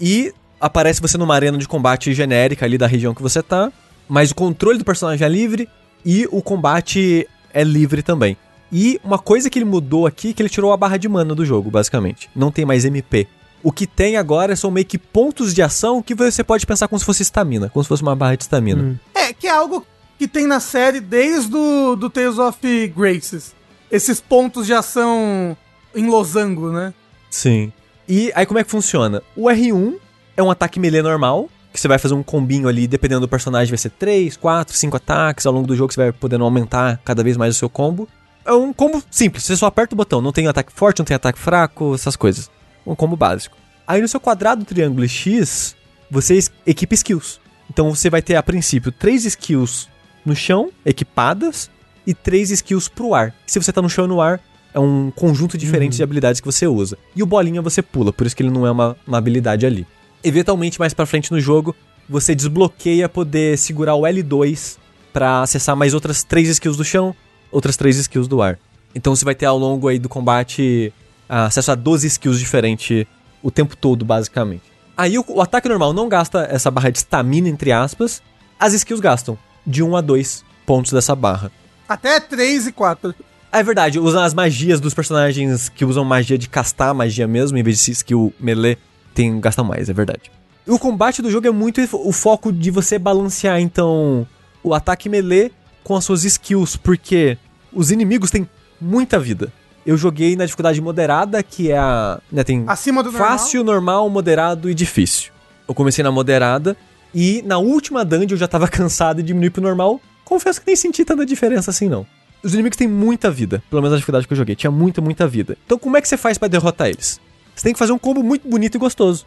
e 0.00 0.32
aparece 0.60 1.00
você 1.00 1.16
numa 1.18 1.34
arena 1.34 1.58
de 1.58 1.68
combate 1.68 2.12
genérica 2.12 2.66
ali 2.66 2.78
da 2.78 2.86
região 2.86 3.14
que 3.14 3.22
você 3.22 3.42
tá. 3.42 3.72
Mas 4.08 4.30
o 4.30 4.34
controle 4.34 4.78
do 4.78 4.84
personagem 4.84 5.24
é 5.24 5.28
livre 5.28 5.68
e 6.04 6.26
o 6.30 6.42
combate 6.42 7.28
é 7.52 7.62
livre 7.62 8.02
também. 8.02 8.36
E 8.72 9.00
uma 9.02 9.18
coisa 9.18 9.48
que 9.48 9.58
ele 9.58 9.64
mudou 9.64 10.06
aqui, 10.06 10.32
que 10.32 10.42
ele 10.42 10.48
tirou 10.48 10.72
a 10.72 10.76
barra 10.76 10.96
de 10.96 11.08
mana 11.08 11.34
do 11.34 11.44
jogo, 11.44 11.70
basicamente. 11.70 12.30
Não 12.34 12.50
tem 12.50 12.64
mais 12.64 12.84
MP. 12.84 13.26
O 13.62 13.72
que 13.72 13.86
tem 13.86 14.16
agora 14.16 14.54
são 14.54 14.70
meio 14.70 14.86
que 14.86 14.98
pontos 14.98 15.54
de 15.54 15.62
ação 15.62 16.02
que 16.02 16.14
você 16.14 16.44
pode 16.44 16.66
pensar 16.66 16.86
como 16.88 16.98
se 16.98 17.04
fosse 17.04 17.22
estamina, 17.22 17.68
como 17.68 17.82
se 17.82 17.88
fosse 17.88 18.02
uma 18.02 18.14
barra 18.14 18.36
de 18.36 18.44
estamina. 18.44 19.00
É, 19.14 19.32
que 19.32 19.46
é 19.46 19.50
algo 19.50 19.86
que 20.18 20.28
tem 20.28 20.46
na 20.46 20.60
série 20.60 21.00
desde 21.00 21.56
o 21.56 21.96
do 21.96 22.08
Tales 22.08 22.38
of 22.38 22.58
Graces. 22.88 23.54
Esses 23.90 24.20
pontos 24.20 24.66
de 24.66 24.74
ação 24.74 25.56
em 25.94 26.06
losango, 26.06 26.70
né? 26.70 26.92
Sim. 27.30 27.72
E 28.08 28.30
aí 28.34 28.46
como 28.46 28.58
é 28.58 28.64
que 28.64 28.70
funciona? 28.70 29.22
O 29.34 29.44
R1 29.44 29.96
é 30.38 30.42
um 30.42 30.52
ataque 30.52 30.78
melee 30.78 31.02
normal, 31.02 31.50
que 31.72 31.80
você 31.80 31.88
vai 31.88 31.98
fazer 31.98 32.14
um 32.14 32.22
combinho 32.22 32.68
ali, 32.68 32.86
dependendo 32.86 33.22
do 33.22 33.28
personagem, 33.28 33.70
vai 33.70 33.78
ser 33.78 33.90
3, 33.90 34.36
4, 34.36 34.74
5 34.74 34.96
ataques. 34.96 35.44
Ao 35.44 35.52
longo 35.52 35.66
do 35.66 35.74
jogo 35.74 35.92
você 35.92 36.00
vai 36.00 36.12
podendo 36.12 36.44
aumentar 36.44 37.00
cada 37.04 37.24
vez 37.24 37.36
mais 37.36 37.56
o 37.56 37.58
seu 37.58 37.68
combo. 37.68 38.08
É 38.44 38.52
um 38.52 38.72
combo 38.72 39.02
simples, 39.10 39.42
você 39.42 39.56
só 39.56 39.66
aperta 39.66 39.94
o 39.94 39.96
botão, 39.96 40.22
não 40.22 40.32
tem 40.32 40.46
ataque 40.46 40.72
forte, 40.72 41.00
não 41.00 41.04
tem 41.04 41.16
ataque 41.16 41.38
fraco, 41.38 41.92
essas 41.92 42.14
coisas. 42.14 42.48
Um 42.86 42.94
combo 42.94 43.16
básico. 43.16 43.56
Aí 43.84 44.00
no 44.00 44.06
seu 44.06 44.20
quadrado, 44.20 44.64
triângulo 44.64 45.04
e 45.04 45.08
X, 45.08 45.74
você 46.08 46.38
equipa 46.64 46.94
skills. 46.94 47.40
Então 47.68 47.92
você 47.92 48.08
vai 48.08 48.22
ter 48.22 48.36
a 48.36 48.42
princípio 48.42 48.92
três 48.92 49.24
skills 49.24 49.88
no 50.24 50.36
chão, 50.36 50.70
equipadas, 50.86 51.68
e 52.06 52.14
três 52.14 52.50
skills 52.50 52.88
pro 52.88 53.12
ar. 53.12 53.34
Se 53.44 53.60
você 53.60 53.72
tá 53.72 53.82
no 53.82 53.90
chão 53.90 54.04
e 54.04 54.08
no 54.08 54.20
ar, 54.20 54.40
é 54.72 54.78
um 54.78 55.10
conjunto 55.10 55.58
diferente 55.58 55.96
de 55.96 56.02
habilidades 56.02 56.40
que 56.40 56.46
você 56.46 56.66
usa. 56.66 56.96
E 57.14 57.22
o 57.22 57.26
bolinha 57.26 57.60
você 57.60 57.82
pula, 57.82 58.12
por 58.12 58.26
isso 58.26 58.36
que 58.36 58.42
ele 58.42 58.50
não 58.50 58.66
é 58.66 58.70
uma, 58.70 58.96
uma 59.06 59.18
habilidade 59.18 59.66
ali. 59.66 59.86
Eventualmente, 60.22 60.78
mais 60.78 60.94
pra 60.94 61.06
frente 61.06 61.30
no 61.30 61.40
jogo, 61.40 61.74
você 62.08 62.34
desbloqueia 62.34 63.08
poder 63.08 63.56
segurar 63.58 63.94
o 63.94 64.02
L2 64.02 64.76
pra 65.12 65.42
acessar 65.42 65.76
mais 65.76 65.94
outras 65.94 66.22
três 66.24 66.48
skills 66.48 66.76
do 66.76 66.84
chão, 66.84 67.14
outras 67.50 67.76
três 67.76 67.96
skills 67.96 68.28
do 68.28 68.42
ar. 68.42 68.58
Então 68.94 69.14
você 69.14 69.24
vai 69.24 69.34
ter 69.34 69.46
ao 69.46 69.58
longo 69.58 69.88
aí 69.88 69.98
do 69.98 70.08
combate 70.08 70.92
ah, 71.28 71.46
acesso 71.46 71.70
a 71.70 71.74
12 71.74 72.06
skills 72.06 72.38
diferentes 72.38 73.06
o 73.42 73.50
tempo 73.50 73.76
todo, 73.76 74.04
basicamente. 74.04 74.62
Aí 74.96 75.18
o, 75.18 75.24
o 75.28 75.40
ataque 75.40 75.68
normal 75.68 75.92
não 75.92 76.08
gasta 76.08 76.48
essa 76.50 76.70
barra 76.70 76.90
de 76.90 76.98
stamina, 76.98 77.48
entre 77.48 77.70
aspas. 77.70 78.22
As 78.58 78.72
skills 78.74 79.00
gastam 79.00 79.38
de 79.66 79.82
1 79.82 79.96
a 79.96 80.00
2 80.00 80.44
pontos 80.66 80.92
dessa 80.92 81.14
barra. 81.14 81.52
Até 81.88 82.18
3 82.18 82.66
e 82.66 82.72
4. 82.72 83.14
Ah, 83.52 83.60
É 83.60 83.62
verdade, 83.62 83.98
usam 84.00 84.22
as 84.22 84.34
magias 84.34 84.80
dos 84.80 84.94
personagens 84.94 85.68
que 85.68 85.84
usam 85.84 86.04
magia 86.04 86.36
de 86.36 86.48
castar 86.48 86.94
magia 86.94 87.26
mesmo, 87.26 87.56
em 87.56 87.62
vez 87.62 87.84
de 87.84 87.92
skill 87.92 88.32
melee, 88.40 88.76
tem, 89.18 89.40
gastam 89.40 89.64
mais, 89.64 89.88
é 89.88 89.92
verdade. 89.92 90.30
O 90.64 90.78
combate 90.78 91.20
do 91.20 91.28
jogo 91.28 91.48
é 91.48 91.50
muito 91.50 91.80
o 91.92 92.12
foco 92.12 92.52
de 92.52 92.70
você 92.70 93.00
balancear, 93.00 93.60
então, 93.60 94.24
o 94.62 94.72
ataque 94.72 95.08
melee 95.08 95.50
com 95.82 95.96
as 95.96 96.04
suas 96.04 96.22
skills, 96.22 96.76
porque 96.76 97.36
os 97.72 97.90
inimigos 97.90 98.30
têm 98.30 98.48
muita 98.80 99.18
vida. 99.18 99.52
Eu 99.84 99.96
joguei 99.96 100.36
na 100.36 100.44
dificuldade 100.44 100.80
moderada, 100.80 101.42
que 101.42 101.72
é 101.72 101.78
a. 101.78 102.20
Né, 102.30 102.44
tem 102.44 102.62
Acima 102.68 103.02
do 103.02 103.10
normal. 103.10 103.30
fácil, 103.30 103.64
normal, 103.64 104.08
moderado 104.08 104.70
e 104.70 104.74
difícil. 104.74 105.32
Eu 105.66 105.74
comecei 105.74 106.04
na 106.04 106.12
moderada 106.12 106.76
e 107.12 107.42
na 107.44 107.58
última 107.58 108.04
dungeon 108.04 108.34
eu 108.34 108.36
já 108.36 108.46
tava 108.46 108.68
cansado 108.70 109.18
e 109.18 109.22
diminui 109.22 109.50
pro 109.50 109.62
normal. 109.62 110.00
Confesso 110.24 110.60
que 110.60 110.66
nem 110.66 110.76
senti 110.76 111.04
tanta 111.04 111.26
diferença 111.26 111.70
assim 111.70 111.88
não. 111.88 112.06
Os 112.44 112.54
inimigos 112.54 112.76
têm 112.76 112.86
muita 112.86 113.30
vida, 113.30 113.62
pelo 113.68 113.82
menos 113.82 113.92
na 113.92 113.96
dificuldade 113.96 114.28
que 114.28 114.32
eu 114.32 114.36
joguei, 114.36 114.54
tinha 114.54 114.70
muita, 114.70 115.00
muita 115.00 115.26
vida. 115.26 115.56
Então 115.66 115.76
como 115.78 115.96
é 115.96 116.00
que 116.00 116.06
você 116.06 116.16
faz 116.16 116.38
pra 116.38 116.46
derrotar 116.46 116.88
eles? 116.88 117.18
Você 117.58 117.64
tem 117.64 117.72
que 117.72 117.78
fazer 117.78 117.92
um 117.92 117.98
combo 117.98 118.22
muito 118.22 118.48
bonito 118.48 118.76
e 118.76 118.78
gostoso. 118.78 119.26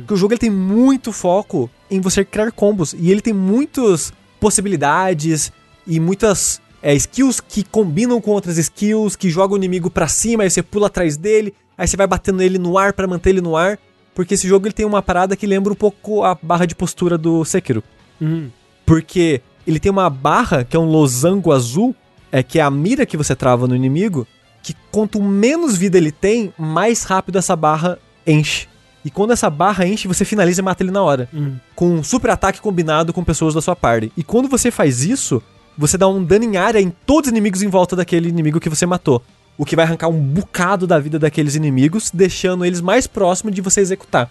Porque 0.00 0.12
o 0.12 0.16
jogo 0.16 0.34
ele 0.34 0.38
tem 0.38 0.50
muito 0.50 1.12
foco 1.12 1.70
em 1.90 1.98
você 1.98 2.22
criar 2.22 2.52
combos 2.52 2.92
e 2.92 3.10
ele 3.10 3.22
tem 3.22 3.32
muitas 3.32 4.12
possibilidades 4.38 5.50
e 5.86 5.98
muitas 5.98 6.60
é, 6.82 6.94
skills 6.94 7.40
que 7.40 7.64
combinam 7.64 8.20
com 8.20 8.32
outras 8.32 8.58
skills, 8.58 9.16
que 9.16 9.30
jogam 9.30 9.54
o 9.54 9.56
inimigo 9.56 9.90
pra 9.90 10.06
cima, 10.06 10.42
aí 10.42 10.50
você 10.50 10.62
pula 10.62 10.88
atrás 10.88 11.16
dele, 11.16 11.54
aí 11.78 11.88
você 11.88 11.96
vai 11.96 12.06
batendo 12.06 12.42
ele 12.42 12.58
no 12.58 12.76
ar 12.76 12.92
pra 12.92 13.06
manter 13.06 13.30
ele 13.30 13.40
no 13.40 13.56
ar. 13.56 13.78
Porque 14.14 14.34
esse 14.34 14.46
jogo 14.46 14.66
ele 14.66 14.74
tem 14.74 14.84
uma 14.84 15.00
parada 15.00 15.34
que 15.34 15.46
lembra 15.46 15.72
um 15.72 15.76
pouco 15.76 16.22
a 16.22 16.34
barra 16.34 16.66
de 16.66 16.74
postura 16.74 17.16
do 17.16 17.42
Sekiro. 17.46 17.82
Hum. 18.20 18.50
Porque 18.84 19.40
ele 19.66 19.80
tem 19.80 19.90
uma 19.90 20.10
barra 20.10 20.62
que 20.62 20.76
é 20.76 20.80
um 20.80 20.90
losango 20.90 21.52
azul, 21.52 21.96
é 22.30 22.42
que 22.42 22.58
é 22.58 22.62
a 22.62 22.70
mira 22.70 23.06
que 23.06 23.16
você 23.16 23.34
trava 23.34 23.66
no 23.66 23.74
inimigo, 23.74 24.26
que 24.62 24.74
quanto 24.90 25.22
menos 25.22 25.76
vida 25.76 25.96
ele 25.96 26.12
tem, 26.12 26.52
mais 26.58 27.02
rápido 27.04 27.38
essa 27.38 27.56
barra 27.56 27.98
enche. 28.26 28.68
E 29.04 29.10
quando 29.10 29.32
essa 29.32 29.48
barra 29.48 29.86
enche, 29.86 30.06
você 30.06 30.24
finaliza 30.24 30.60
e 30.60 30.64
mata 30.64 30.82
ele 30.82 30.90
na 30.90 31.02
hora. 31.02 31.28
Hum. 31.32 31.56
Com 31.74 31.94
um 31.94 32.04
super 32.04 32.30
ataque 32.30 32.60
combinado 32.60 33.12
com 33.12 33.24
pessoas 33.24 33.54
da 33.54 33.62
sua 33.62 33.74
party. 33.74 34.12
E 34.16 34.22
quando 34.22 34.48
você 34.48 34.70
faz 34.70 35.02
isso, 35.02 35.42
você 35.76 35.96
dá 35.96 36.06
um 36.06 36.22
dano 36.22 36.44
em 36.44 36.56
área 36.56 36.80
em 36.80 36.90
todos 37.06 37.28
os 37.28 37.32
inimigos 37.32 37.62
em 37.62 37.68
volta 37.68 37.96
daquele 37.96 38.28
inimigo 38.28 38.60
que 38.60 38.68
você 38.68 38.84
matou. 38.84 39.22
O 39.56 39.64
que 39.64 39.76
vai 39.76 39.84
arrancar 39.84 40.08
um 40.08 40.20
bocado 40.20 40.86
da 40.86 40.98
vida 40.98 41.18
daqueles 41.18 41.54
inimigos, 41.54 42.10
deixando 42.12 42.64
eles 42.64 42.80
mais 42.80 43.06
próximos 43.06 43.54
de 43.54 43.60
você 43.60 43.80
executar. 43.80 44.30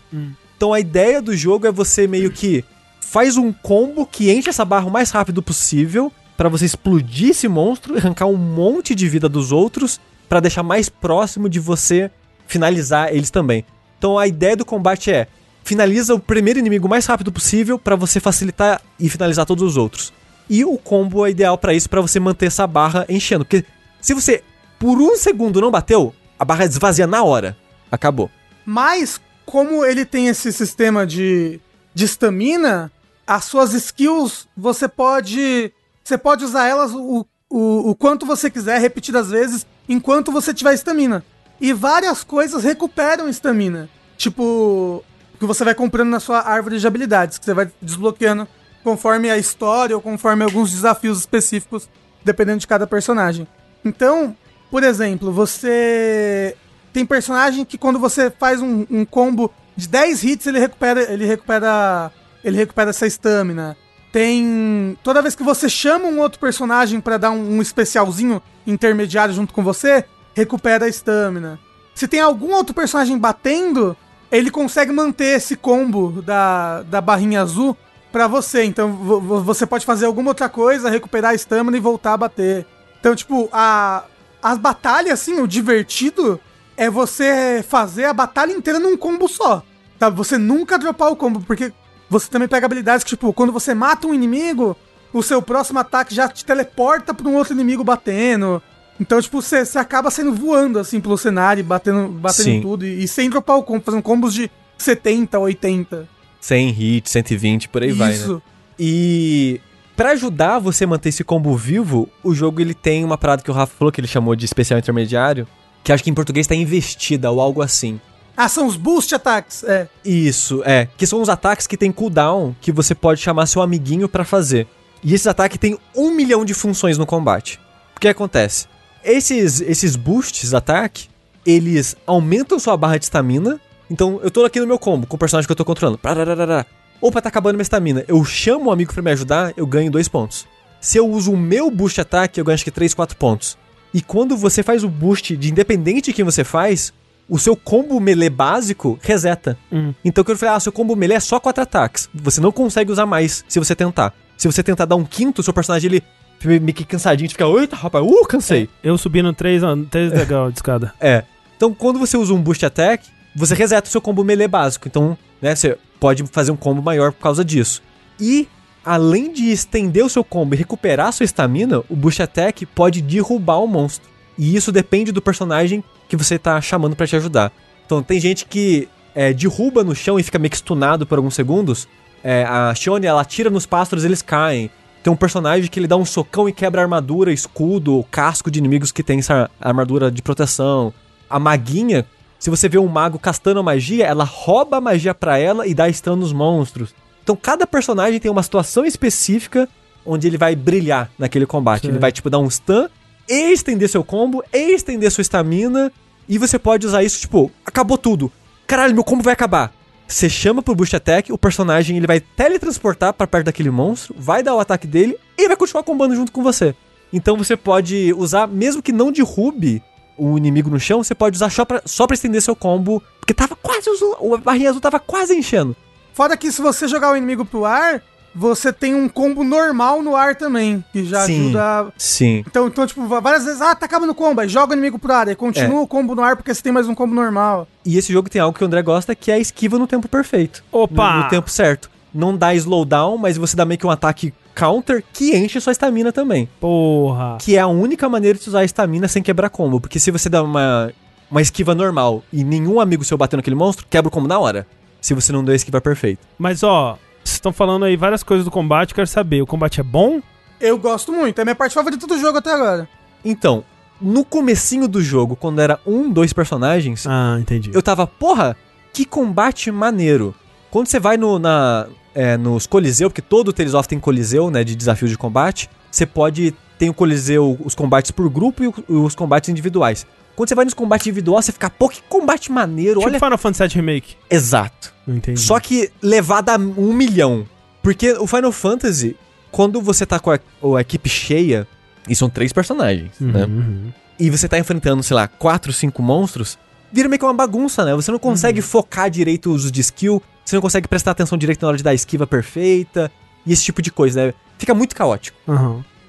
Então 0.56 0.74
a 0.74 0.80
ideia 0.80 1.22
do 1.22 1.36
jogo 1.36 1.66
é 1.66 1.72
você 1.72 2.08
meio 2.08 2.32
que 2.32 2.64
faz 3.00 3.38
um 3.38 3.52
combo 3.52 4.06
que 4.06 4.32
enche 4.32 4.50
essa 4.50 4.64
barra 4.64 4.86
o 4.86 4.92
mais 4.92 5.10
rápido 5.10 5.42
possível 5.42 6.12
pra 6.38 6.50
você 6.50 6.66
explodir 6.66 7.30
esse 7.30 7.48
monstro, 7.48 7.98
arrancar 7.98 8.28
um 8.28 8.38
monte 8.38 8.94
de 8.94 9.08
vida 9.10 9.28
dos 9.28 9.52
outros 9.52 10.00
pra 10.30 10.40
deixar 10.40 10.64
mais 10.64 10.88
próximo 10.88 11.50
de 11.50 11.60
você 11.60 12.10
finalizar 12.48 13.14
eles 13.14 13.30
também. 13.30 13.66
Então 13.98 14.18
a 14.18 14.28
ideia 14.28 14.56
do 14.56 14.64
combate 14.64 15.12
é 15.12 15.28
finaliza 15.64 16.16
o 16.16 16.20
primeiro 16.20 16.60
inimigo 16.60 16.88
o 16.88 16.90
mais 16.90 17.06
rápido 17.06 17.32
possível 17.32 17.78
pra 17.78 17.96
você 17.96 18.20
facilitar 18.20 18.82
e 19.00 19.10
finalizar 19.10 19.46
todos 19.46 19.64
os 19.64 19.76
outros. 19.76 20.14
E 20.50 20.64
o 20.64 20.78
combo 20.78 21.26
é 21.26 21.32
ideal 21.32 21.58
pra 21.58 21.74
isso 21.74 21.90
pra 21.90 22.02
você 22.02 22.20
manter 22.20 22.46
essa 22.46 22.66
barra 22.66 23.06
enchendo, 23.10 23.44
porque 23.44 23.66
se 24.00 24.14
você 24.14 24.44
por 24.80 25.02
um 25.02 25.18
segundo 25.18 25.60
não 25.60 25.70
bateu, 25.70 26.16
a 26.40 26.46
barra 26.46 26.64
esvazia 26.64 27.06
na 27.06 27.24
hora. 27.24 27.58
Acabou. 27.92 28.32
Mas, 28.66 29.20
como 29.46 29.84
ele 29.84 30.06
tem 30.06 30.28
esse 30.28 30.54
sistema 30.54 31.06
de 31.06 31.60
de 31.94 32.06
estamina, 32.06 32.92
as 33.28 33.46
suas 33.46 33.74
skills, 33.74 34.48
você 34.56 34.88
pode. 34.88 35.74
Você 36.04 36.18
pode 36.18 36.44
usar 36.44 36.68
elas 36.68 36.92
o, 36.94 37.26
o, 37.50 37.90
o 37.90 37.96
quanto 37.96 38.26
você 38.26 38.50
quiser, 38.50 38.80
repetidas 38.80 39.30
vezes, 39.30 39.66
enquanto 39.90 40.32
você 40.32 40.54
tiver 40.54 40.76
estamina. 40.76 41.26
E 41.60 41.74
várias 41.74 42.24
coisas 42.24 42.64
recuperam 42.64 43.28
estamina. 43.28 43.90
Tipo, 44.16 45.04
que 45.40 45.46
você 45.46 45.66
vai 45.66 45.74
comprando 45.74 46.10
na 46.10 46.20
sua 46.20 46.40
árvore 46.40 46.80
de 46.80 46.86
habilidades, 46.86 47.40
que 47.40 47.46
você 47.46 47.54
vai 47.54 47.70
desbloqueando 47.82 48.48
conforme 48.84 49.30
a 49.30 49.38
história 49.38 49.96
ou 49.96 50.02
conforme 50.02 50.44
alguns 50.44 50.72
desafios 50.72 51.20
específicos, 51.20 51.90
dependendo 52.24 52.60
de 52.60 52.68
cada 52.68 52.86
personagem. 52.86 53.48
Então, 53.84 54.36
por 54.70 54.84
exemplo, 54.84 55.32
você 55.32 56.56
tem 56.94 57.06
personagem 57.06 57.66
que 57.66 57.78
quando 57.78 58.00
você 58.00 58.30
faz 58.30 58.62
um, 58.62 58.86
um 58.90 59.06
combo 59.06 59.52
de 59.76 59.88
10 59.88 60.24
hits, 60.24 60.48
ele 60.48 60.60
recupera, 60.60 61.12
ele 61.12 61.26
recupera, 61.26 62.12
ele 62.44 62.58
recupera 62.58 62.90
essa 62.92 63.08
estamina. 63.08 63.76
Tem 64.12 64.98
toda 65.04 65.22
vez 65.22 65.36
que 65.36 65.44
você 65.44 65.70
chama 65.70 66.06
um 66.08 66.20
outro 66.20 66.40
personagem 66.40 67.00
pra 67.00 67.18
dar 67.18 67.32
um, 67.32 67.58
um 67.58 67.62
especialzinho 67.62 68.42
intermediário 68.66 69.34
junto 69.34 69.54
com 69.54 69.64
você, 69.64 70.06
recupera 70.36 70.86
a 70.86 70.90
estamina. 70.90 71.60
Se 71.94 72.08
tem 72.08 72.20
algum 72.20 72.54
outro 72.54 72.74
personagem 72.74 73.18
batendo, 73.18 73.96
ele 74.32 74.50
consegue 74.50 74.92
manter 74.92 75.38
esse 75.38 75.56
combo 75.56 76.22
da, 76.22 76.82
da 76.84 77.02
barrinha 77.02 77.42
azul 77.42 77.78
pra 78.12 78.28
você. 78.28 78.64
Então 78.64 78.94
vo- 78.94 79.20
vo- 79.20 79.42
você 79.44 79.66
pode 79.66 79.86
fazer 79.86 80.06
alguma 80.06 80.32
outra 80.32 80.50
coisa, 80.50 80.90
recuperar 80.90 81.32
a 81.32 81.36
estamina 81.36 81.78
e 81.78 81.82
voltar 81.82 82.14
a 82.14 82.18
bater. 82.18 82.66
Então, 83.00 83.16
tipo, 83.16 83.48
a, 83.52 84.06
as 84.42 84.58
batalhas, 84.58 85.14
assim, 85.14 85.40
o 85.40 85.48
divertido 85.48 86.40
é 86.76 86.90
você 86.90 87.64
fazer 87.68 88.06
a 88.06 88.14
batalha 88.14 88.52
inteira 88.54 88.80
num 88.80 88.98
combo 88.98 89.28
só. 89.28 89.62
Tá? 90.00 90.10
Você 90.10 90.38
nunca 90.38 90.80
dropar 90.80 91.12
o 91.12 91.16
combo, 91.16 91.42
porque 91.42 91.72
você 92.10 92.30
também 92.30 92.48
pega 92.48 92.66
habilidades 92.66 93.04
que, 93.04 93.12
tipo, 93.12 93.32
quando 93.32 93.54
você 93.54 93.74
mata 93.74 94.08
um 94.08 94.14
inimigo, 94.14 94.76
o 95.14 95.22
seu 95.22 95.42
próximo 95.42 95.80
ataque 95.80 96.16
já 96.16 96.28
te 96.28 96.44
teleporta 96.44 97.14
pra 97.14 97.28
um 97.28 97.36
outro 97.36 97.54
inimigo 97.54 97.84
batendo. 97.84 98.62
Então, 99.00 99.22
tipo, 99.22 99.42
você, 99.42 99.64
você 99.64 99.78
acaba 99.78 100.12
saindo 100.12 100.34
voando, 100.34 100.80
assim, 100.80 101.00
pelo 101.00 101.18
cenário, 101.18 101.64
batendo, 101.64 102.10
batendo 102.10 102.44
Sim. 102.44 102.58
em 102.58 102.62
tudo, 102.62 102.86
e, 102.86 103.04
e 103.04 103.08
sem 103.08 103.30
dropar 103.30 103.58
o 103.58 103.64
combo, 103.64 103.84
fazendo 103.84 104.04
combos 104.04 104.34
de 104.34 104.52
70, 104.78 105.40
80. 105.40 106.08
100 106.42 106.70
hits, 106.70 107.12
120, 107.12 107.70
por 107.70 107.84
aí 107.84 107.92
vai, 107.92 108.10
né? 108.10 108.16
Isso. 108.16 108.42
E 108.78 109.62
pra 109.96 110.12
ajudar 110.12 110.60
você 110.60 110.86
a 110.86 110.88
manter 110.88 111.10
esse 111.10 111.24
combo 111.24 111.56
vivo, 111.56 112.10
o 112.24 112.34
jogo 112.34 112.62
ele 112.62 112.74
tem 112.74 113.04
uma 113.04 113.18
parada 113.18 113.42
que 113.42 113.52
o 113.52 113.54
Rafa 113.54 113.76
falou 113.78 113.92
que 113.92 114.00
ele 114.00 114.08
chamou 114.08 114.36
de 114.36 114.46
especial 114.46 114.80
intermediário, 114.80 115.48
que 115.84 115.92
acho 115.92 116.04
que 116.04 116.10
em 116.10 116.14
português 116.14 116.48
tá 116.48 116.56
investida 116.56 117.30
ou 117.32 117.42
algo 117.42 117.62
assim. 117.62 118.00
Ah, 118.42 118.48
são 118.48 118.68
os 118.68 118.78
boost 118.78 119.14
attacks, 119.14 119.66
é. 119.66 119.90
Isso, 120.06 120.64
é. 120.64 120.88
Que 120.98 121.06
são 121.06 121.22
os 121.22 121.28
ataques 121.28 121.68
que 121.68 121.76
tem 121.76 121.92
cooldown 121.92 122.56
que 122.62 122.72
você 122.72 122.96
pode 122.96 123.20
chamar 123.20 123.48
seu 123.48 123.62
amiguinho 123.62 124.08
pra 124.08 124.24
fazer. 124.24 124.66
E 125.04 125.14
esses 125.14 125.28
ataques 125.28 125.58
têm 125.58 125.78
um 125.94 126.10
milhão 126.12 126.46
de 126.46 126.54
funções 126.54 126.98
no 126.98 127.06
combate. 127.06 127.60
O 127.98 128.00
que 128.00 128.08
acontece? 128.08 128.68
Esses, 129.04 129.60
esses 129.60 129.98
boosts 129.98 130.54
ataque, 130.54 131.10
eles 131.46 131.98
aumentam 132.08 132.58
sua 132.60 132.78
barra 132.78 132.98
de 132.98 133.04
estamina. 133.04 133.60
Então, 133.92 134.22
eu 134.24 134.32
tô 134.32 134.46
aqui 134.46 134.62
no 134.62 134.68
meu 134.68 134.80
combo 134.80 135.06
com 135.06 135.18
o 135.18 135.20
personagem 135.20 135.46
que 135.46 135.52
eu 135.52 135.58
tô 135.58 135.66
controlando. 135.66 135.98
Parararara. 135.98 136.66
Opa, 137.02 137.22
tá 137.22 137.28
acabando 137.28 137.56
minha 137.56 137.64
estamina. 137.64 138.06
Eu 138.08 138.24
chamo 138.24 138.70
o 138.70 138.72
amigo 138.72 138.94
pra 138.94 139.04
me 139.04 139.12
ajudar, 139.12 139.52
eu 139.58 139.68
ganho 139.68 139.92
dois 139.92 140.08
pontos. 140.08 140.48
Se 140.80 140.98
eu 140.98 141.06
uso 141.10 141.34
o 141.34 141.38
meu 141.38 141.70
boost 141.70 142.00
ataque, 142.00 142.40
eu 142.40 142.46
ganho 142.46 142.54
acho 142.54 142.64
que 142.64 142.72
3, 142.72 142.94
4 142.94 143.18
pontos. 143.18 143.58
E 143.94 144.02
quando 144.02 144.38
você 144.38 144.64
faz 144.64 144.82
o 144.82 144.88
boost 144.88 145.36
de 145.36 145.52
independente 145.52 146.12
de 146.12 146.14
quem 146.14 146.24
você 146.24 146.46
faz, 146.46 146.94
o 147.30 147.38
seu 147.38 147.56
combo 147.56 148.00
melee 148.00 148.30
básico 148.30 148.98
reseta. 149.02 149.58
Então 150.04 150.24
quando 150.24 150.36
eu 150.36 150.40
falei, 150.40 150.56
ah, 150.56 150.60
seu 150.60 150.72
combo 150.72 150.96
melee 150.96 151.18
é 151.18 151.20
só 151.20 151.40
4 151.40 151.64
ataques. 151.64 152.10
Você 152.14 152.42
não 152.42 152.52
consegue 152.52 152.92
usar 152.92 153.06
mais 153.06 153.46
se 153.48 153.60
você 153.60 153.76
tentar. 153.76 154.14
Se 154.38 154.48
você 154.48 154.64
tentar 154.64 154.86
dar 154.86 154.96
um 154.96 155.06
quinto, 155.06 155.44
seu 155.44 155.54
personagem 155.54 155.90
ele 155.90 156.04
fica 156.40 156.60
meio 156.60 156.74
que 156.74 156.86
cansadinho, 156.86 157.30
fica, 157.30 157.46
eita, 157.46 157.76
rapaz, 157.76 158.04
uh, 158.04 158.26
cansei. 158.28 158.70
Eu 158.84 158.98
subindo 158.98 159.32
três, 159.34 159.62
três 159.92 160.12
degrau 160.14 160.50
de 160.50 160.58
escada. 160.58 160.94
É. 161.00 161.24
Então, 161.56 161.74
quando 161.74 162.00
você 162.00 162.18
usa 162.18 162.34
um 162.34 162.42
boost 162.42 162.66
attack, 162.66 163.06
você 163.36 163.54
reseta 163.54 163.88
o 163.88 163.92
seu 163.92 164.02
combo 164.02 164.24
melee 164.24 164.48
básico. 164.48 164.88
Então, 164.88 165.18
né, 165.42 165.54
você 165.54 165.78
pode 166.00 166.26
fazer 166.28 166.52
um 166.52 166.56
combo 166.56 166.82
maior 166.82 167.12
por 167.12 167.22
causa 167.22 167.44
disso. 167.44 167.82
E, 168.18 168.48
além 168.84 169.32
de 169.34 169.52
estender 169.52 170.06
o 170.06 170.10
seu 170.10 170.24
combo 170.24 170.56
e 170.56 170.58
recuperar 170.58 171.08
a 171.08 171.12
sua 171.12 171.26
estamina, 171.26 171.80
o 171.90 171.96
boost 171.96 172.22
attack 172.22 172.66
pode 172.66 173.02
derrubar 173.02 173.58
o 173.58 173.68
monstro. 173.68 174.10
E 174.40 174.56
isso 174.56 174.72
depende 174.72 175.12
do 175.12 175.22
personagem 175.22 175.84
que 176.08 176.16
você 176.16 176.40
tá 176.40 176.62
chamando 176.62 176.96
pra 176.96 177.06
te 177.06 177.14
ajudar. 177.18 177.52
Então, 177.86 178.02
tem 178.02 178.22
gente 178.22 178.46
que 178.46 178.88
é, 179.14 179.34
derruba 179.34 179.84
no 179.84 179.94
chão 179.94 180.18
e 180.18 180.24
fica 180.24 180.40
meio 180.40 180.50
que 180.50 180.56
stunado 180.56 181.06
por 181.06 181.18
alguns 181.18 181.36
segundos. 181.36 181.90
É, 182.24 182.46
a 182.46 182.74
Shone, 182.74 183.06
ela 183.06 183.20
atira 183.20 183.50
nos 183.50 183.66
pássaros 183.66 184.06
eles 184.06 184.22
caem. 184.22 184.72
Tem 185.04 185.12
um 185.12 185.16
personagem 185.16 185.70
que 185.70 185.78
ele 185.78 185.88
dá 185.88 185.98
um 185.98 186.06
socão 186.06 186.48
e 186.48 186.54
quebra 186.54 186.80
a 186.80 186.84
armadura, 186.86 187.34
escudo, 187.34 188.06
casco 188.10 188.50
de 188.50 188.60
inimigos 188.60 188.94
que 188.94 189.04
tem 189.04 189.20
essa 189.20 189.52
armadura 189.60 190.10
de 190.10 190.22
proteção. 190.22 190.94
A 191.30 191.38
maguinha, 191.38 192.06
se 192.40 192.50
você 192.50 192.70
vê 192.70 192.78
um 192.78 192.88
mago 192.88 193.20
castando 193.20 193.60
a 193.60 193.64
magia, 193.64 194.06
ela 194.06 194.24
rouba 194.24 194.78
a 194.78 194.82
magia 194.82 195.14
pra 195.14 195.38
ela 195.38 195.68
e 195.68 195.74
dá 195.74 195.92
stun 195.92 196.16
nos 196.16 196.32
monstros. 196.32 196.96
Então 197.24 197.36
cada 197.36 197.68
personagem 197.68 198.22
tem 198.22 198.32
uma 198.32 198.44
situação 198.44 198.86
específica 198.86 199.68
onde 200.06 200.28
ele 200.28 200.38
vai 200.38 200.56
brilhar 200.56 201.12
naquele 201.20 201.46
combate. 201.46 201.82
Sim. 201.82 201.90
Ele 201.90 202.00
vai, 202.00 202.12
tipo, 202.12 202.30
dar 202.30 202.40
um 202.40 202.50
stun 202.50 202.88
e 203.30 203.52
estender 203.54 203.88
seu 203.88 204.04
combo, 204.04 204.44
e 204.52 204.74
estender 204.74 205.12
sua 205.12 205.22
estamina. 205.22 205.92
E 206.28 206.38
você 206.38 206.58
pode 206.60 206.86
usar 206.86 207.04
isso, 207.04 207.20
tipo, 207.20 207.52
acabou 207.66 207.98
tudo. 207.98 208.32
Caralho, 208.68 208.94
meu 208.94 209.04
combo 209.04 209.24
vai 209.24 209.34
acabar. 209.34 209.74
Você 210.08 210.28
chama 210.30 210.62
pro 210.62 210.74
boost 210.76 210.96
attack, 210.96 211.32
o 211.32 211.38
personagem 211.38 211.96
ele 211.98 212.08
vai 212.08 212.20
teletransportar 212.20 213.14
pra 213.14 213.28
perto 213.28 213.46
daquele 213.46 213.70
monstro, 213.70 214.16
vai 214.18 214.42
dar 214.42 214.56
o 214.56 214.60
ataque 214.60 214.88
dele 214.88 215.18
e 215.38 215.48
vai 215.48 215.56
continuar 215.56 215.84
combando 215.84 216.16
junto 216.16 216.32
com 216.32 216.42
você. 216.44 216.76
Então 217.14 217.38
você 217.38 217.56
pode 217.56 218.14
usar, 218.18 218.48
mesmo 218.48 218.82
que 218.82 218.92
não 218.92 219.12
derrube 219.12 219.82
o 220.18 220.38
inimigo 220.38 220.70
no 220.70 220.80
chão, 220.80 221.04
você 221.04 221.16
pode 221.16 221.36
usar 221.36 221.50
só 221.52 221.64
pra, 221.64 221.82
só 221.86 222.06
pra 222.08 222.14
estender 222.16 222.42
seu 222.42 222.56
combo, 222.56 223.02
porque 223.20 223.34
tava 223.34 223.56
quase, 223.56 223.90
o- 224.20 224.36
a 224.36 224.38
barrinha 224.38 224.70
azul 224.70 224.82
tava 224.82 225.00
quase 225.00 225.36
enchendo. 225.36 225.76
Fora 226.14 226.36
que 226.36 226.52
se 226.52 226.62
você 226.62 226.88
jogar 226.88 227.12
o 227.12 227.16
inimigo 227.16 227.46
pro 227.46 227.66
ar, 227.66 228.04
você 228.40 228.72
tem 228.72 228.96
um 228.96 229.10
combo 229.10 229.44
normal 229.44 230.02
no 230.02 230.16
ar 230.16 230.36
também, 230.36 230.84
que 230.94 231.04
já 231.04 231.22
Sim. 231.26 231.42
ajuda. 231.48 231.62
a- 231.64 231.86
Sim. 231.98 232.44
Então, 232.48 232.68
então, 232.68 232.88
tipo, 232.88 233.06
várias 233.08 233.44
vezes, 233.44 233.62
ah, 233.62 233.76
tá 233.76 233.86
acabando 233.86 234.12
o 234.12 234.16
combo, 234.16 234.40
aí 234.42 234.48
joga 234.48 234.72
o 234.72 234.74
inimigo 234.74 234.98
pro 234.98 235.12
ar, 235.14 235.28
aí 235.28 235.36
continua 235.36 235.80
É. 235.80 235.84
o 235.84 235.88
combo 235.88 236.16
no 236.16 236.22
ar 236.24 236.36
porque 236.38 236.54
você 236.54 236.62
tem 236.62 236.72
mais 236.72 236.88
um 236.88 236.96
combo 236.96 237.14
normal. 237.14 237.68
E 237.86 237.98
esse 237.98 238.14
jogo 238.14 238.30
tem 238.30 238.42
algo 238.42 238.58
que 238.58 238.64
o 238.64 238.68
André 238.68 238.82
gosta, 238.82 239.14
que 239.14 239.30
é 239.30 239.36
a 239.36 239.40
esquiva 239.40 239.78
no 239.78 239.86
tempo 239.86 240.08
perfeito. 240.08 240.64
Opa! 240.72 241.12
No, 241.18 241.24
no 241.24 241.30
tempo 241.30 241.50
certo. 241.50 241.90
Não 242.14 242.36
dá 242.36 242.56
slowdown, 242.56 243.18
mas 243.18 243.38
você 243.38 243.56
dá 243.56 243.66
meio 243.66 243.78
que 243.78 243.86
um 243.86 243.92
ataque 243.92 244.34
counter 244.56 245.04
que 245.14 245.36
enche 245.38 245.60
sua 245.62 245.72
estamina 245.72 246.12
também. 246.12 246.50
Porra. 246.60 247.38
Que 247.40 247.56
é 247.56 247.60
a 247.60 247.68
única 247.68 248.10
maneira 248.10 248.38
de 248.38 248.48
usar 248.50 248.60
a 248.60 248.66
estamina 248.66 249.08
sem 249.08 249.22
quebrar 249.22 249.50
combo. 249.50 249.80
Porque 249.80 250.00
se 250.00 250.10
você 250.12 250.28
dá 250.30 250.42
uma, 250.42 250.92
uma 251.30 251.42
esquiva 251.42 251.76
normal 251.76 252.24
e 252.34 252.44
nenhum 252.44 252.80
amigo 252.80 253.04
seu 253.04 253.18
bater 253.18 253.38
naquele 253.38 253.56
monstro, 253.56 253.86
quebra 253.90 254.08
o 254.08 254.12
combo 254.12 254.28
na 254.28 254.40
hora. 254.40 254.66
Se 255.02 255.14
você 255.14 255.32
não 255.32 255.44
deu 255.44 255.54
a 255.54 255.56
esquiva 255.56 255.80
perfeita. 255.80 256.22
Mas 256.38 256.62
ó, 256.64 256.98
vocês 257.24 257.36
estão 257.36 257.52
falando 257.54 257.86
aí 257.86 257.96
várias 257.96 258.24
coisas 258.24 258.46
do 258.46 258.52
combate, 258.52 258.94
quero 258.94 259.08
saber, 259.08 259.42
o 259.42 259.48
combate 259.48 259.80
é 259.80 259.84
bom? 259.84 260.22
Eu 260.60 260.78
gosto 260.78 261.12
muito, 261.12 261.40
é 261.40 261.42
a 261.42 261.46
minha 261.46 261.56
parte 261.56 261.74
favorita 261.74 262.06
do 262.06 262.18
jogo 262.20 262.38
até 262.38 262.54
agora. 262.54 262.88
Então, 263.24 263.64
no 264.02 264.24
comecinho 264.26 264.88
do 264.88 265.02
jogo, 265.02 265.36
quando 265.36 265.60
era 265.60 265.80
um, 265.86 266.10
dois 266.12 266.34
personagens, 266.34 267.06
Ah, 267.08 267.38
entendi. 267.40 267.72
eu 267.74 267.82
tava, 267.82 268.06
porra, 268.08 268.56
que 268.94 269.06
combate 269.06 269.72
maneiro. 269.72 270.34
Quando 270.72 270.88
você 270.88 271.00
vai 271.00 271.18
no, 271.18 271.40
na, 271.40 271.88
é, 272.14 272.38
nos 272.38 272.68
Coliseu, 272.68 273.10
porque 273.10 273.22
todo 273.22 273.50
o 273.50 273.54
Tales 273.54 273.74
of 273.74 273.88
tem 273.88 274.00
Coliseu, 274.00 274.50
né, 274.52 274.64
de 274.64 274.76
desafio 274.76 275.08
de 275.08 275.18
combate, 275.18 275.70
você 275.92 276.06
pode, 276.06 276.54
tem 276.78 276.90
o 276.90 276.94
Coliseu, 276.94 277.58
os 277.64 277.74
combates 277.76 278.12
por 278.12 278.30
grupo 278.30 278.64
e 278.64 278.94
os 278.94 279.16
combates 279.16 279.50
individuais. 279.50 280.06
Quando 280.40 280.48
você 280.48 280.56
vai 280.56 280.64
nos 280.64 280.74
combates 280.74 281.06
individuais, 281.06 281.44
você 281.44 281.52
fica, 281.52 281.70
pô, 281.70 281.90
que 281.90 282.02
combate 282.08 282.50
maneiro, 282.50 283.02
Tipo 283.02 283.10
olha... 283.10 283.20
Final 283.20 283.38
Fantasy 283.38 283.68
VII 283.68 283.76
Remake. 283.76 284.16
Exato. 284.30 284.94
Não 285.06 285.18
entendi. 285.18 285.38
Só 285.38 285.60
que 285.60 285.92
levado 286.02 286.48
a 286.48 286.56
um 286.56 286.94
milhão. 286.94 287.46
Porque 287.84 288.14
o 288.14 288.26
Final 288.26 288.54
Fantasy, 288.54 289.18
quando 289.52 289.82
você 289.82 290.06
tá 290.06 290.18
com 290.18 290.32
a, 290.32 290.40
a 290.78 290.80
equipe 290.80 291.10
cheia, 291.10 291.68
e 292.08 292.16
são 292.16 292.30
três 292.30 292.54
personagens, 292.54 293.12
Uhum, 293.20 293.32
né? 293.34 293.44
uhum. 293.44 293.92
e 294.18 294.30
você 294.30 294.48
tá 294.48 294.58
enfrentando, 294.58 295.04
sei 295.04 295.14
lá, 295.14 295.28
quatro, 295.28 295.74
cinco 295.74 296.02
monstros, 296.02 296.58
vira 296.90 297.10
meio 297.10 297.20
que 297.20 297.26
uma 297.26 297.34
bagunça, 297.34 297.84
né? 297.84 297.94
Você 297.94 298.10
não 298.10 298.18
consegue 298.18 298.62
focar 298.62 299.10
direito 299.10 299.50
o 299.50 299.54
uso 299.54 299.70
de 299.70 299.82
skill, 299.82 300.24
você 300.46 300.56
não 300.56 300.62
consegue 300.62 300.88
prestar 300.88 301.12
atenção 301.12 301.38
direito 301.38 301.62
na 301.64 301.68
hora 301.68 301.78
de 301.78 301.84
dar 301.84 301.92
a 301.92 301.94
esquiva 301.94 302.26
perfeita, 302.26 303.12
e 303.46 303.52
esse 303.52 303.66
tipo 303.66 303.82
de 303.82 303.92
coisa, 303.92 304.28
né? 304.28 304.34
Fica 304.58 304.74
muito 304.74 304.96
caótico. 304.96 305.38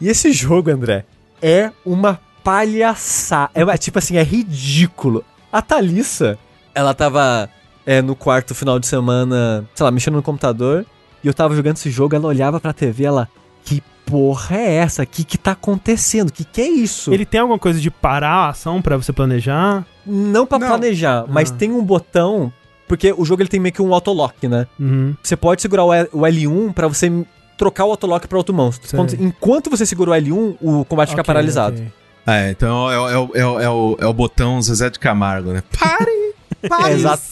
E 0.01 0.09
esse 0.09 0.31
jogo, 0.33 0.71
André, 0.71 1.05
é 1.43 1.73
uma 1.85 2.21
palhaçada. 2.43 3.51
É 3.55 3.65
uma- 3.65 3.77
tipo 3.79 3.99
assim, 3.99 4.17
é 4.17 4.23
ridículo. 4.23 5.25
A 5.53 5.61
Thalissa, 5.63 6.39
ela 6.75 6.95
tava 6.95 7.49
é, 7.87 8.01
no 8.03 8.15
quarto 8.15 8.55
final 8.55 8.79
de 8.79 8.87
semana, 8.87 9.65
sei 9.75 9.85
lá, 9.85 9.91
mexendo 9.91 10.15
no 10.15 10.23
computador, 10.23 10.85
e 11.25 11.27
eu 11.27 11.35
tava 11.35 11.57
jogando 11.57 11.77
esse 11.77 11.91
jogo, 11.91 12.15
ela 12.15 12.27
olhava 12.29 12.61
pra 12.61 12.73
TV, 12.73 13.05
ela, 13.05 13.29
que 13.65 13.83
porra 14.05 14.57
é 14.57 14.75
essa? 14.75 15.05
Que 15.07 15.25
que 15.25 15.39
tá 15.39 15.53
acontecendo? 15.53 16.31
Que 16.31 16.45
que 16.45 16.61
é 16.61 16.69
isso? 16.69 17.13
Ele 17.13 17.25
tem 17.25 17.41
alguma 17.41 17.59
coisa 17.59 17.81
de 17.81 17.91
parar 17.91 18.29
a 18.47 18.49
ação 18.51 18.81
pra 18.83 18.97
você 18.97 19.13
planejar? 19.13 19.85
Não 20.07 20.47
pra 20.47 20.59
Não. 20.59 20.69
planejar, 20.69 21.25
mas 21.29 21.51
Ah. 21.51 21.55
tem 21.55 21.73
um 21.73 21.83
botão, 21.83 22.53
porque 22.87 23.13
o 23.17 23.25
jogo 23.25 23.43
ele 23.43 23.49
tem 23.49 23.59
meio 23.59 23.73
que 23.73 23.83
um 23.83 23.93
autolock, 23.95 24.47
né? 24.47 24.67
Uhum. 24.79 25.15
Você 25.23 25.35
pode 25.37 25.63
segurar 25.63 25.85
o 25.85 25.93
L- 25.93 26.09
o 26.13 26.21
L1 26.27 26.73
pra 26.73 26.87
você 26.87 27.11
trocar 27.57 27.87
o 27.87 27.91
autolock 27.91 28.29
pra 28.29 28.39
outro 28.39 28.55
monstro. 28.55 28.89
Sei. 28.89 28.97
Quando- 28.99 29.15
enquanto 29.15 29.71
você 29.71 29.85
segura 29.87 30.11
o 30.11 30.15
L1, 30.15 30.57
o 30.61 30.85
combate 30.85 31.09
fica 31.11 31.23
Ok, 31.23 31.27
paralisado. 31.27 31.83
É, 32.27 32.51
então 32.51 32.91
é, 32.91 32.99
o- 32.99 33.09
é, 33.09 33.19
o- 33.19 33.31
é, 33.35 33.47
o- 33.47 33.61
é, 33.61 33.71
o, 33.71 33.97
é 34.01 34.07
o 34.07 34.13
botão 34.13 34.61
Zezé 34.63 34.91
de 34.91 34.99
Camargo, 34.99 35.53
né? 35.53 35.63
Pare! 35.79 36.31
É, 36.87 36.93
exato. 36.93 37.23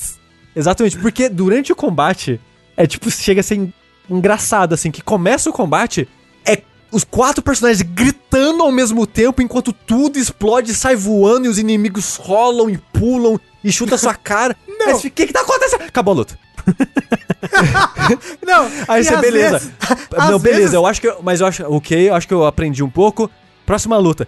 Exatamente, 0.57 0.97
porque 0.99 1.29
durante 1.29 1.71
o 1.71 1.77
combate, 1.77 2.41
é 2.77 2.87
tipo, 2.87 3.11
chega 3.11 3.41
a 3.41 3.45
ser 3.45 3.57
en- 3.57 3.73
engraçado, 4.09 4.73
assim, 4.73 4.91
que 4.91 5.03
começa 5.03 5.51
o 5.51 5.53
combate, 5.53 6.09
é 6.47 6.63
os 6.91 7.05
quatro 7.05 7.43
personagens 7.43 7.83
gritando 7.83 8.63
ao 8.63 8.73
mesmo 8.73 9.07
tempo 9.07 9.43
enquanto 9.43 9.71
tudo 9.73 10.19
explode, 10.19 10.75
sai 10.75 10.97
voando 10.97 11.45
e 11.45 11.49
os 11.51 11.59
inimigos 11.59 12.17
rolam 12.17 12.71
e 12.71 12.79
pulam 12.79 13.39
e 13.63 13.71
chutam 13.71 13.97
a 13.97 13.99
sua 13.99 14.15
cara. 14.17 14.57
Não. 14.67 14.87
Mas 14.87 15.05
o 15.05 15.11
que 15.11 15.27
que 15.27 15.33
tá 15.33 15.43
acontecendo? 15.43 15.83
Acabou 15.83 16.13
a 16.15 16.17
luta. 16.17 16.39
Não, 18.47 18.71
Aí 18.89 19.05
você, 19.05 19.17
beleza. 19.19 19.59
vezes- 19.59 19.73
Não, 20.17 20.39
beleza, 20.39 20.59
vezes- 20.61 20.75
eu 20.75 20.87
acho 20.87 21.01
que. 21.01 21.09
eu- 21.09 21.21
Mas 21.23 21.41
eu 21.41 21.47
acho. 21.47 21.65
Ok, 21.65 22.09
eu 22.09 22.15
acho 22.15 22.27
que 22.27 22.35
eu 22.35 22.47
aprendi 22.47 22.83
um 22.83 22.91
pouco. 22.91 23.31
Próxima 23.67 23.99
luta. 23.99 24.27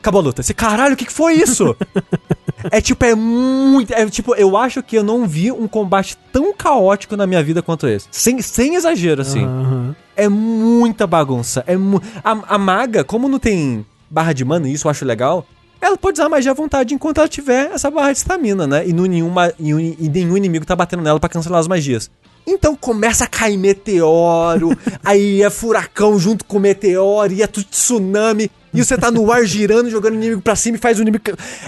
Acabou 0.00 0.20
a 0.20 0.24
luta. 0.24 0.40
Esse 0.40 0.54
caralho, 0.54 0.94
o 0.94 0.96
que, 0.96 1.04
que 1.04 1.12
foi 1.12 1.34
isso? 1.34 1.76
é 2.70 2.80
tipo, 2.80 3.04
é 3.04 3.14
muito. 3.14 3.92
É 3.92 4.06
tipo, 4.06 4.34
eu 4.34 4.56
acho 4.56 4.82
que 4.82 4.96
eu 4.96 5.02
não 5.02 5.26
vi 5.26 5.50
um 5.52 5.68
combate 5.68 6.16
tão 6.32 6.54
caótico 6.54 7.16
na 7.16 7.26
minha 7.26 7.42
vida 7.42 7.62
quanto 7.62 7.86
esse. 7.86 8.08
Sem, 8.10 8.40
sem 8.40 8.74
exagero, 8.74 9.22
assim. 9.22 9.44
Aham. 9.44 9.96
É 10.16 10.28
muita 10.28 11.06
bagunça. 11.06 11.62
É 11.66 11.76
mu 11.76 12.00
a, 12.24 12.54
a 12.54 12.58
maga, 12.58 13.04
como 13.04 13.28
não 13.28 13.38
tem 13.38 13.84
barra 14.10 14.32
de 14.32 14.44
mana, 14.44 14.68
e 14.68 14.72
isso 14.72 14.86
eu 14.86 14.90
acho 14.90 15.04
legal, 15.04 15.46
ela 15.80 15.96
pode 15.96 16.18
usar 16.18 16.28
magia 16.28 16.50
à 16.50 16.54
vontade 16.54 16.94
enquanto 16.94 17.18
ela 17.18 17.28
tiver 17.28 17.70
essa 17.72 17.90
barra 17.90 18.12
de 18.12 18.18
estamina, 18.18 18.66
né? 18.66 18.86
E, 18.86 18.92
não 18.92 19.04
nenhuma, 19.04 19.52
e, 19.58 19.70
e 19.70 20.08
nenhum 20.08 20.36
inimigo 20.36 20.64
tá 20.64 20.74
batendo 20.74 21.02
nela 21.02 21.20
pra 21.20 21.28
cancelar 21.28 21.60
as 21.60 21.68
magias. 21.68 22.10
Então 22.50 22.74
começa 22.74 23.24
a 23.24 23.26
cair 23.26 23.58
meteoro, 23.58 24.70
aí 25.04 25.42
é 25.42 25.50
furacão 25.50 26.18
junto 26.18 26.44
com 26.46 26.56
o 26.56 26.60
meteoro, 26.60 27.32
e 27.32 27.42
é 27.42 27.46
tudo 27.46 27.64
tsunami, 27.66 28.50
e 28.72 28.82
você 28.82 28.96
tá 28.96 29.10
no 29.10 29.30
ar 29.30 29.44
girando, 29.44 29.90
jogando 29.90 30.14
o 30.14 30.16
inimigo 30.16 30.40
pra 30.40 30.56
cima 30.56 30.76
e 30.76 30.80
faz 30.80 30.98
o 30.98 31.02
inimigo. 31.02 31.22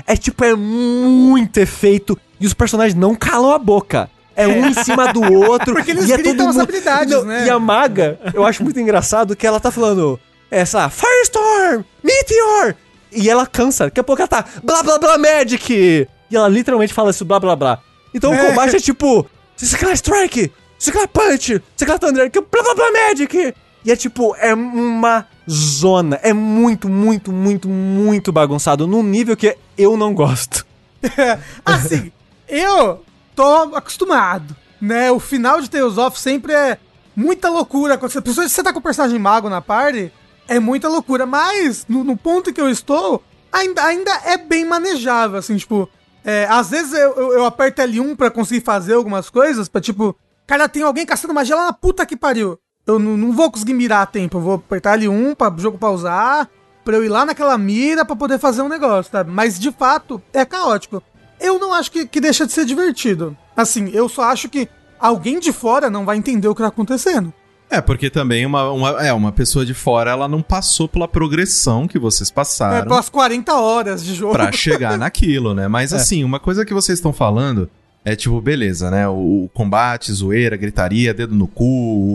É 0.06 0.16
tipo, 0.16 0.42
é 0.44 0.54
muito 0.54 1.58
efeito, 1.58 2.18
e 2.40 2.46
os 2.46 2.54
personagens 2.54 2.94
não 2.98 3.14
calam 3.14 3.50
a 3.52 3.58
boca. 3.58 4.08
É 4.34 4.46
um 4.48 4.68
em 4.68 4.72
cima 4.74 5.12
do 5.12 5.20
outro. 5.34 5.74
Porque 5.74 5.90
eles 5.90 6.08
e 6.08 6.12
é 6.12 6.16
gritam 6.16 6.36
todo 6.36 6.48
as 6.48 6.54
mundo- 6.56 6.62
habilidades, 6.62 7.12
Não, 7.14 7.24
né? 7.24 7.46
E 7.46 7.50
a 7.50 7.58
maga, 7.58 8.18
eu 8.32 8.46
acho 8.46 8.62
muito 8.64 8.80
engraçado 8.80 9.36
que 9.36 9.46
ela 9.46 9.60
tá 9.60 9.70
falando 9.70 10.18
essa 10.50 10.88
Firestorm, 10.88 11.82
Meteor, 12.02 12.74
e 13.12 13.28
ela 13.28 13.46
cansa. 13.46 13.84
Daqui 13.84 14.00
a 14.00 14.04
pouco 14.04 14.22
ela 14.22 14.28
tá 14.28 14.44
blá 14.64 14.82
blá 14.82 14.98
blá 14.98 15.18
Magic. 15.18 16.08
E 16.30 16.36
ela 16.36 16.48
literalmente 16.48 16.94
fala 16.94 17.10
isso 17.10 17.24
blá 17.24 17.38
blá 17.38 17.54
blá. 17.54 17.80
Então 18.14 18.30
o 18.30 18.34
É. 18.34 18.46
combate 18.48 18.76
é 18.76 18.80
tipo, 18.80 19.26
Seclar 19.56 19.92
Strike, 19.94 20.50
Seclar 20.80 21.06
Punch, 21.08 21.62
Seclar 21.76 21.98
Thunder, 21.98 22.30
que 22.30 22.40
blá 22.40 22.62
blá 22.62 22.74
blá 22.74 22.90
Magic. 22.90 23.54
E 23.84 23.92
é 23.92 23.96
tipo, 23.96 24.34
é 24.36 24.54
uma 24.54 25.26
zona. 25.48 26.18
É 26.22 26.32
muito, 26.32 26.88
muito, 26.88 27.30
muito, 27.30 27.68
muito 27.68 28.32
bagunçado. 28.32 28.86
Num 28.86 29.02
nível 29.02 29.36
que 29.36 29.56
eu 29.76 29.94
não 29.96 30.14
gosto. 30.14 30.66
Assim, 31.64 32.10
eu 32.48 33.04
tô 33.36 33.76
acostumado, 33.76 34.56
né? 34.80 35.10
O 35.12 35.20
final 35.20 35.60
de 35.60 35.68
Tales 35.68 35.98
of 35.98 36.18
sempre 36.18 36.54
é 36.54 36.78
muita 37.14 37.50
loucura. 37.50 37.98
Quando 37.98 38.12
você, 38.12 38.48
se 38.48 38.48
você 38.48 38.62
tá 38.62 38.72
com 38.72 38.78
o 38.78 38.82
personagem 38.82 39.18
mago 39.18 39.50
na 39.50 39.60
party, 39.60 40.10
é 40.48 40.58
muita 40.58 40.88
loucura. 40.88 41.26
Mas, 41.26 41.84
no, 41.86 42.02
no 42.04 42.16
ponto 42.16 42.54
que 42.54 42.60
eu 42.60 42.70
estou, 42.70 43.22
ainda, 43.52 43.84
ainda 43.84 44.12
é 44.24 44.38
bem 44.38 44.64
manejável, 44.64 45.38
assim, 45.38 45.56
tipo... 45.56 45.88
é, 46.24 46.46
às 46.48 46.70
vezes 46.70 46.94
eu, 46.94 47.14
eu, 47.16 47.32
eu 47.34 47.44
aperto 47.44 47.82
L1 47.82 48.16
pra 48.16 48.30
conseguir 48.30 48.64
fazer 48.64 48.94
algumas 48.94 49.28
coisas, 49.28 49.68
pra 49.68 49.80
tipo... 49.80 50.16
Cara, 50.50 50.68
tem 50.68 50.82
alguém 50.82 51.06
caçando 51.06 51.32
magia 51.32 51.54
lá 51.54 51.66
na 51.66 51.72
puta 51.72 52.04
que 52.04 52.16
pariu. 52.16 52.58
Eu 52.84 52.98
não, 52.98 53.30
vou 53.30 53.52
conseguir 53.52 53.72
mirar 53.72 54.02
a 54.02 54.06
tempo, 54.06 54.36
eu 54.38 54.40
vou 54.40 54.54
apertar 54.54 54.98
L1 54.98 55.36
pra 55.36 55.48
o 55.48 55.58
jogo 55.60 55.78
pausar, 55.78 56.50
pra 56.84 56.96
eu 56.96 57.04
ir 57.04 57.08
lá 57.08 57.24
naquela 57.24 57.56
mira 57.56 58.04
pra 58.04 58.16
poder 58.16 58.36
fazer 58.36 58.60
um 58.60 58.68
negócio, 58.68 59.12
sabe? 59.12 59.30
Mas, 59.30 59.60
de 59.60 59.70
fato, 59.70 60.20
é 60.32 60.44
caótico. 60.44 61.00
Eu 61.38 61.60
não 61.60 61.72
acho 61.72 61.92
que, 61.92 62.04
que 62.04 62.20
deixa 62.20 62.48
de 62.48 62.52
ser 62.52 62.64
divertido. 62.64 63.36
Assim, 63.56 63.90
eu 63.92 64.08
só 64.08 64.22
acho 64.24 64.48
que 64.48 64.68
alguém 64.98 65.38
de 65.38 65.52
fora 65.52 65.88
não 65.88 66.04
vai 66.04 66.16
entender 66.16 66.48
o 66.48 66.54
que 66.54 66.62
tá 66.62 66.66
acontecendo. 66.66 67.32
É, 67.70 67.80
porque 67.80 68.10
também 68.10 68.44
uma, 68.44 68.72
uma, 68.72 68.88
é, 69.06 69.12
uma 69.12 69.30
pessoa 69.30 69.64
de 69.64 69.72
fora, 69.72 70.10
ela 70.10 70.26
não 70.26 70.42
passou 70.42 70.88
pela 70.88 71.06
progressão 71.06 71.86
que 71.86 71.96
vocês 71.96 72.28
É, 72.28 72.34
passaram 72.34 72.88
pelas 72.88 73.08
40 73.08 73.54
horas 73.54 74.04
de 74.04 74.16
jogo. 74.16 74.32
pra 74.32 74.50
chegar 74.50 74.98
naquilo, 74.98 75.54
né? 75.54 75.68
Mas 75.68 75.92
assim, 75.92 76.24
uma 76.24 76.40
coisa 76.40 76.64
que 76.64 76.74
vocês 76.74 76.98
estão 76.98 77.12
falando 77.12 77.70
é 78.04 78.16
tipo, 78.16 78.40
beleza, 78.40 78.90
né? 78.90 79.08
O, 79.08 79.44
o 79.44 79.50
combate, 79.52 80.12
zoeira, 80.12 80.56
gritaria, 80.56 81.12
dedo 81.14 81.34
no 81.34 81.46
cu, 81.46 81.64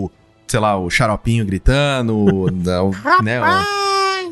o- 0.05 0.11
sei 0.47 0.59
lá, 0.59 0.77
o 0.77 0.89
xaropinho 0.89 1.45
gritando, 1.45 2.15
o- 2.17 2.49
né? 3.23 3.39
o- 3.41 3.45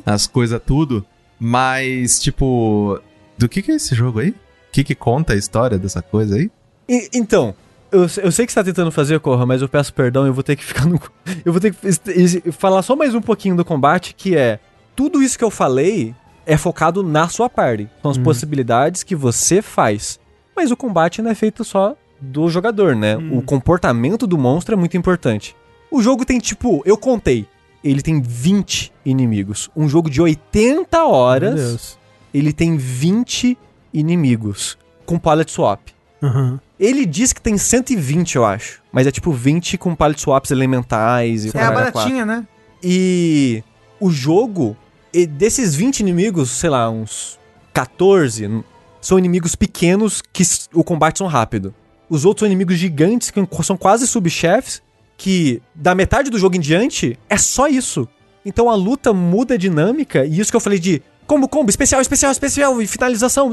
as 0.05 0.27
coisas 0.27 0.59
tudo. 0.65 1.05
Mas, 1.39 2.19
tipo, 2.19 2.99
do 3.37 3.49
que 3.49 3.61
que 3.61 3.71
é 3.71 3.75
esse 3.75 3.93
jogo 3.93 4.19
aí? 4.19 4.29
O 4.29 4.35
que 4.71 4.83
que 4.83 4.95
conta 4.95 5.33
a 5.33 5.35
história 5.35 5.77
dessa 5.77 6.01
coisa 6.01 6.35
aí? 6.37 6.49
E- 6.89 7.09
então, 7.13 7.53
eu, 7.91 8.01
eu 8.23 8.31
sei 8.31 8.45
que 8.45 8.51
você 8.51 8.59
tá 8.59 8.63
tentando 8.63 8.91
fazer, 8.91 9.19
Corra, 9.19 9.45
mas 9.45 9.61
eu 9.61 9.69
peço 9.69 9.93
perdão, 9.93 10.25
eu 10.25 10.33
vou 10.33 10.43
ter 10.43 10.55
que 10.55 10.63
ficar 10.63 10.85
no. 10.85 10.99
Eu 11.45 11.51
vou 11.53 11.59
ter 11.61 11.73
que 11.75 12.51
falar 12.51 12.81
só 12.81 12.95
mais 12.95 13.13
um 13.13 13.21
pouquinho 13.21 13.55
do 13.55 13.63
combate, 13.65 14.15
que 14.15 14.35
é. 14.35 14.59
Tudo 14.95 15.21
isso 15.21 15.37
que 15.37 15.43
eu 15.43 15.51
falei 15.51 16.13
é 16.45 16.55
focado 16.57 17.03
na 17.03 17.27
sua 17.27 17.49
party. 17.49 17.89
São 18.01 18.11
as 18.11 18.17
possibilidades 18.23 19.03
que 19.03 19.15
você 19.15 19.61
faz. 19.61 20.19
Mas 20.55 20.71
o 20.71 20.77
combate 20.77 21.21
não 21.21 21.31
é 21.31 21.35
feito 21.35 21.63
só 21.63 21.95
do 22.21 22.49
jogador, 22.49 22.95
né? 22.95 23.15
O 23.17 23.41
comportamento 23.41 24.25
do 24.27 24.37
monstro 24.37 24.73
é 24.75 24.77
muito 24.77 24.95
importante. 24.95 25.55
O 25.91 26.01
jogo 26.01 26.23
tem 26.25 26.39
tipo, 26.39 26.81
eu 26.85 26.97
contei, 26.97 27.45
ele 27.83 28.01
tem 28.01 28.21
20 28.21 28.91
inimigos. 29.05 29.69
Um 29.75 29.87
jogo 29.89 30.09
de 30.09 30.21
80 30.21 30.97
Meu 30.97 31.07
horas, 31.09 31.55
Deus. 31.55 31.99
ele 32.33 32.53
tem 32.53 32.77
20 32.77 33.57
inimigos 33.93 34.77
com 35.05 35.19
pallet 35.19 35.51
swap. 35.51 35.79
Aham. 36.21 36.59
Ele 36.79 37.05
diz 37.05 37.31
que 37.33 37.41
tem 37.41 37.57
120, 37.57 38.35
eu 38.35 38.45
acho. 38.45 38.81
Mas 38.91 39.05
é 39.07 39.11
tipo 39.11 39.31
20 39.31 39.77
com 39.77 39.93
pallet 39.95 40.19
swaps 40.21 40.51
elementais 40.51 41.45
e 41.45 41.51
É 41.57 41.61
a 41.61 41.71
baratinha, 41.71 42.25
né? 42.25 42.47
E 42.81 43.63
o 43.99 44.09
jogo, 44.09 44.75
e 45.13 45.25
desses 45.25 45.75
20 45.75 45.99
inimigos, 45.99 46.49
sei 46.51 46.69
lá, 46.69 46.89
uns 46.89 47.37
14, 47.73 48.45
n- 48.45 48.63
são 49.03 49.19
inimigos 49.19 49.53
pequenos 49.53 50.21
que 50.21 50.43
o 50.73 50.81
combate 50.81 51.17
são 51.17 51.27
rápido. 51.27 51.75
Os 52.09 52.23
outros 52.23 52.39
são 52.39 52.47
inimigos 52.47 52.77
gigantes 52.77 53.29
que 53.29 53.39
são 53.61 53.75
quase 53.75 54.07
subchefes, 54.07 54.81
que 55.17 55.61
da 55.75 55.93
metade 55.93 56.29
do 56.29 56.39
jogo 56.39 56.55
em 56.55 56.59
diante 56.61 57.19
é 57.29 57.37
só 57.37 57.67
isso. 57.67 58.07
Então 58.45 58.69
a 58.69 58.75
luta 58.75 59.13
muda 59.13 59.55
a 59.55 59.57
dinâmica, 59.57 60.25
e 60.25 60.39
isso 60.39 60.49
que 60.49 60.55
eu 60.55 60.61
falei 60.61 60.79
de 60.79 61.01
combo, 61.27 61.49
combo, 61.49 61.69
especial, 61.69 61.99
especial, 62.01 62.31
especial, 62.31 62.81
e 62.81 62.87
finalização, 62.87 63.51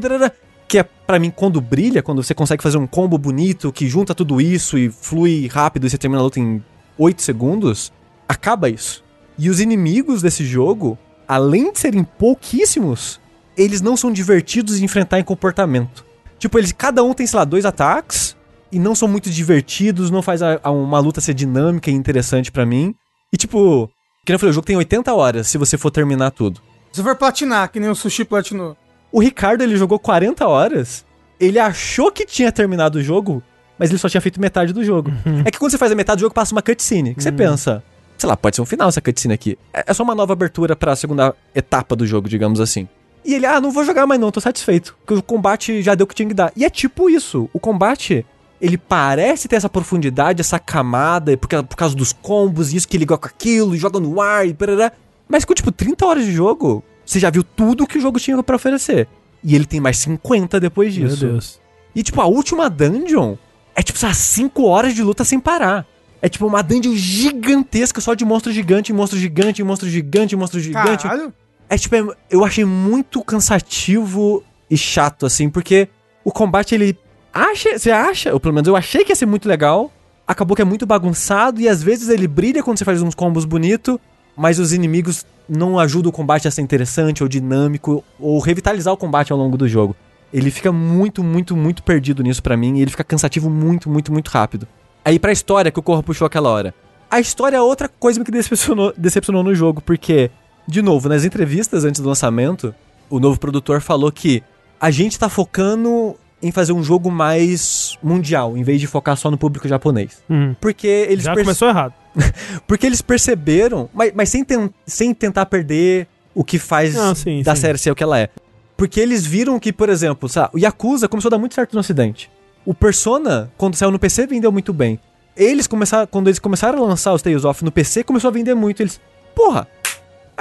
que 0.69 0.79
é 0.79 0.85
pra 0.85 1.19
mim 1.19 1.33
quando 1.35 1.61
brilha, 1.61 2.01
quando 2.01 2.23
você 2.23 2.33
consegue 2.33 2.63
fazer 2.63 2.79
um 2.79 2.87
combo 2.87 3.19
bonito 3.19 3.73
que 3.73 3.89
junta 3.89 4.15
tudo 4.15 4.41
isso 4.41 4.79
e 4.79 4.89
flui 4.89 5.49
rápido 5.49 5.85
e 5.85 5.91
você 5.91 5.99
termina 5.99 6.21
a 6.21 6.25
luta 6.25 6.39
em 6.39 6.63
8 6.97 7.21
segundos, 7.21 7.93
acaba 8.29 8.69
isso. 8.71 9.03
E 9.37 9.51
os 9.51 9.59
inimigos 9.59 10.23
desse 10.23 10.45
jogo, 10.45 10.97
além 11.27 11.73
de 11.73 11.81
serem 11.81 12.05
pouquíssimos, 12.05 13.21
eles 13.57 13.81
não 13.81 13.97
são 13.97 14.13
divertidos 14.13 14.79
de 14.79 14.85
enfrentar 14.85 15.19
em 15.19 15.25
comportamento. 15.25 16.05
Tipo, 16.39 16.59
eles 16.59 16.73
cada 16.73 17.03
um 17.03 17.13
tem, 17.13 17.27
sei 17.27 17.39
lá, 17.39 17.45
dois 17.45 17.65
ataques 17.65 18.37
e 18.73 18.79
não 18.79 18.95
são 18.95 19.07
muito 19.09 19.29
divertidos, 19.31 20.11
não 20.11 20.23
faz 20.23 20.43
a- 20.43 20.59
a- 20.63 20.71
uma 20.71 20.99
luta 20.99 21.21
ser 21.21 21.35
dinâmica 21.35 21.91
e 21.91 21.95
interessante 21.95 22.51
pra 22.53 22.65
mim. 22.65 22.95
E 23.33 23.37
tipo, 23.37 23.91
que 24.25 24.33
eu 24.33 24.39
falei, 24.39 24.51
o 24.51 24.55
jogo 24.55 24.67
tem 24.67 24.77
80 24.77 25.13
horas 25.15 25.49
se 25.49 25.59
você 25.59 25.77
for 25.77 25.91
terminar 25.91 26.31
tudo. 26.31 26.61
Se 26.93 27.03
for 27.03 27.15
platinar, 27.17 27.71
que 27.71 27.79
nem 27.81 27.89
o 27.91 27.95
Sushi 27.95 28.25
platinou. 28.25 28.77
O 29.13 29.21
Ricardo, 29.21 29.63
ele 29.63 29.77
jogou 29.77 29.99
40 29.99 30.47
horas, 30.47 31.05
ele 31.39 31.59
achou 31.59 32.11
que 32.13 32.25
tinha 32.25 32.51
terminado 32.53 32.99
o 32.99 33.03
jogo, 33.03 33.43
mas 33.79 33.91
ele 33.91 33.99
só 33.99 34.09
tinha 34.09 34.21
feito 34.21 34.41
metade 34.41 34.73
do 34.73 34.85
jogo. 34.85 35.11
É 35.45 35.51
que 35.51 35.59
quando 35.59 35.71
você 35.73 35.79
faz 35.79 35.91
a 35.93 35.95
metade 35.95 36.19
do 36.19 36.23
jogo, 36.23 36.35
passa 36.35 36.55
uma 36.55 36.63
cutscene, 36.63 37.15
que 37.15 37.23
você 37.23 37.31
pensa, 37.33 37.83
sei 38.17 38.29
lá, 38.29 38.37
pode 38.37 38.57
ser 38.57 38.63
um 38.63 38.67
final 38.67 38.89
essa 38.89 39.01
cutscene 39.01 39.35
aqui. 39.35 39.59
É 39.73 39.85
é 39.89 39.95
só 39.95 40.03
uma 40.03 40.15
nova 40.15 40.33
abertura 40.33 40.75
pra 40.77 40.95
segunda 40.97 41.35
etapa 41.55 41.95
do 41.97 42.07
jogo, 42.07 42.29
digamos 42.29 42.61
assim. 42.61 42.89
E 43.25 43.35
ele, 43.35 43.47
ah, 43.47 43.61
não 43.61 43.71
vou 43.71 43.85
jogar 43.85 44.07
mais 44.07 44.21
não, 44.21 44.31
tô 44.31 44.41
satisfeito, 44.41 44.97
porque 44.99 45.15
o 45.15 45.23
combate 45.23 45.83
já 45.83 45.95
deu 45.95 46.05
o 46.05 46.07
que 46.07 46.15
tinha 46.15 46.29
que 46.29 46.35
dar. 46.35 46.53
E 46.57 46.65
é 46.65 46.71
tipo 46.71 47.11
isso, 47.11 47.51
o 47.53 47.61
combate, 47.61 48.25
ele 48.61 48.79
parece 48.79 49.47
ter 49.47 49.57
essa 49.57 49.69
profundidade, 49.69 50.41
essa 50.41 50.59
camada, 50.59 51.37
porque, 51.37 51.63
por 51.63 51.77
causa 51.77 51.95
dos 51.95 52.13
combos, 52.13 52.73
e 52.73 52.77
isso 52.77 52.89
que 52.89 52.97
liga 52.97 53.17
com 53.19 53.27
aquilo, 53.27 53.75
e 53.75 53.79
joga 53.79 54.01
no 54.01 54.21
ar, 54.21 54.47
e 54.47 54.55
parará. 54.55 54.93
Mas 55.29 55.45
com, 55.45 55.55
tipo, 55.55 55.71
30 55.71 56.07
horas 56.07 56.25
de 56.25 56.33
jogo, 56.33 56.83
você 57.05 57.19
já 57.21 57.31
viu 57.31 57.45
tudo 57.45 57.87
que 57.87 57.99
o 57.99 58.01
jogo 58.01 58.19
tinha 58.19 58.43
pra 58.43 58.57
oferecer. 58.57 59.07
E 59.45 59.55
ele 59.55 59.67
tem 59.67 59.81
mais 59.81 59.99
50 59.99 60.59
depois 60.59 60.97
Meu 60.97 61.09
disso. 61.09 61.27
Deus. 61.27 61.61
E, 61.95 62.03
tipo, 62.03 62.21
a 62.21 62.27
última 62.27 62.69
dungeon 62.71 63.37
é, 63.75 63.83
tipo, 63.83 63.97
essas 63.97 64.17
5 64.19 64.63
horas 64.65 64.95
de 64.95 65.03
luta 65.03 65.25
sem 65.25 65.39
parar. 65.41 65.87
É, 66.21 66.29
tipo, 66.29 66.47
uma 66.47 66.63
dungeon 66.63 66.95
gigantesca 66.95 68.01
só 68.01 68.15
de 68.15 68.25
monstro 68.25 68.53
gigante, 68.53 68.93
monstro 68.93 69.19
gigante, 69.19 69.63
monstro 69.63 69.89
gigante, 69.89 70.37
monstro 70.37 70.61
gigante. 70.61 71.05
Caralho. 71.05 71.33
É, 71.71 71.79
tipo, 71.79 71.95
é- 71.95 72.05
eu 72.29 72.45
achei 72.45 72.65
muito 72.65 73.23
cansativo 73.23 74.43
e 74.69 74.77
chato, 74.77 75.25
assim, 75.25 75.49
porque 75.49 75.89
o 76.25 76.33
combate, 76.33 76.75
ele 76.75 76.99
acha, 77.33 77.79
você 77.79 77.91
acha, 77.93 78.33
ou 78.35 78.41
pelo 78.41 78.53
menos 78.53 78.67
eu 78.69 78.75
achei 78.77 79.05
que 79.05 79.13
ia 79.13 79.17
ser 79.17 79.27
muito 79.27 79.49
legal, 79.49 79.91
acabou 80.27 80.57
que 80.57 80.63
é 80.63 80.65
muito 80.65 80.85
bagunçado 80.85 81.61
e 81.61 81.69
às 81.69 81.83
vezes 81.83 82.09
ele 82.09 82.27
brilha 82.27 82.63
quando 82.63 82.79
você 82.79 82.85
faz 82.85 83.01
uns 83.01 83.15
combos 83.15 83.45
bonitos, 83.45 83.99
mas 84.37 84.59
os 84.59 84.73
inimigos 84.73 85.25
não 85.49 85.79
ajudam 85.79 86.11
o 86.11 86.13
combate 86.13 86.47
a 86.47 86.51
ser 86.51 86.63
interessante 86.63 87.23
ou 87.23 87.29
dinâmico 87.29 88.05
ou 88.19 88.39
revitalizar 88.41 88.93
o 88.93 88.97
combate 88.97 89.33
ao 89.33 89.39
longo 89.39 89.57
do 89.57 89.69
jogo. 89.69 89.95
Ele 90.33 90.51
fica 90.51 90.71
muito, 90.71 91.23
muito, 91.25 91.57
muito 91.57 91.83
perdido 91.83 92.23
nisso 92.23 92.43
pra 92.43 92.57
mim 92.57 92.79
e 92.79 92.83
ele 92.83 92.91
fica 92.91 93.03
cansativo 93.03 93.49
muito, 93.51 93.89
muito, 93.91 94.13
muito 94.13 94.29
rápido. 94.29 94.67
Aí 95.05 95.19
pra 95.19 95.33
história 95.33 95.71
que 95.73 95.79
o 95.79 95.83
Corra 95.83 96.03
puxou 96.03 96.27
aquela 96.27 96.49
hora. 96.51 96.75
A 97.11 97.19
história 97.19 97.57
é 97.57 97.61
outra 97.61 97.89
coisa 97.89 98.23
que 98.25 98.31
me 98.31 98.39
decepcionou, 98.39 98.93
decepcionou 98.97 99.43
no 99.43 99.53
jogo, 99.55 99.81
porque, 99.81 100.31
de 100.71 100.83
novo, 100.83 101.09
nas 101.09 101.25
entrevistas 101.25 101.85
antes 101.85 102.01
do 102.01 102.09
lançamento, 102.09 102.75
o 103.09 103.19
novo 103.21 103.39
produtor 103.39 103.81
falou 103.81 104.11
que 104.13 104.43
a 104.81 104.91
gente 104.91 105.19
tá 105.19 105.29
focando 105.29 106.17
em 106.43 106.51
fazer 106.51 106.73
um 106.73 106.83
jogo 106.83 107.11
mais 107.11 107.99
mundial, 108.03 108.57
em 108.57 108.63
vez 108.63 108.81
de 108.81 108.87
focar 108.87 109.17
só 109.17 109.31
no 109.31 109.37
público 109.37 109.69
japonês. 109.69 110.23
Uhum. 110.29 110.55
Porque 110.61 110.87
eles 110.87 111.25
Já 111.25 111.35
começou 111.35 111.69
errado. 111.69 111.93
porque 112.67 112.87
eles 112.87 113.03
perceberam, 113.03 113.89
mas, 113.93 114.13
mas 114.15 114.29
sem, 114.31 114.43
ten- 114.45 114.71
sem 114.87 115.13
tentar 115.13 115.47
perder 115.47 116.07
o 116.35 116.43
que 116.43 116.59
faz 116.59 116.95
Não, 116.95 117.15
sim, 117.15 117.43
da 117.43 117.55
sim. 117.55 117.61
série 117.63 117.77
ser 117.79 117.91
o 117.91 117.95
que 117.95 118.03
ela 118.03 118.19
é. 118.19 118.29
Porque 118.77 118.99
eles 118.99 119.27
viram 119.27 119.59
que, 119.61 119.73
por 119.73 119.91
exemplo, 119.91 120.29
sabe, 120.29 120.51
o 120.55 120.59
Yakuza 120.59 121.07
começou 121.09 121.29
a 121.29 121.33
dar 121.33 121.39
muito 121.39 121.55
certo 121.55 121.75
no 121.75 121.81
ocidente. 121.81 122.31
O 122.65 122.73
Persona, 122.73 123.51
quando 123.59 123.75
saiu 123.75 123.91
no 123.91 123.99
PC, 123.99 124.27
vendeu 124.27 124.51
muito 124.51 124.73
bem. 124.73 124.99
Eles 125.37 125.67
começaram, 125.67 126.07
quando 126.07 126.29
eles 126.29 126.39
começaram 126.39 126.83
a 126.83 126.87
lançar 126.87 127.13
os 127.13 127.21
Tales 127.21 127.45
of 127.45 127.63
no 127.65 127.71
PC, 127.71 128.03
começou 128.05 128.29
a 128.29 128.33
vender 128.33 128.55
muito. 128.55 128.83
Eles, 128.83 128.99
porra, 129.35 129.69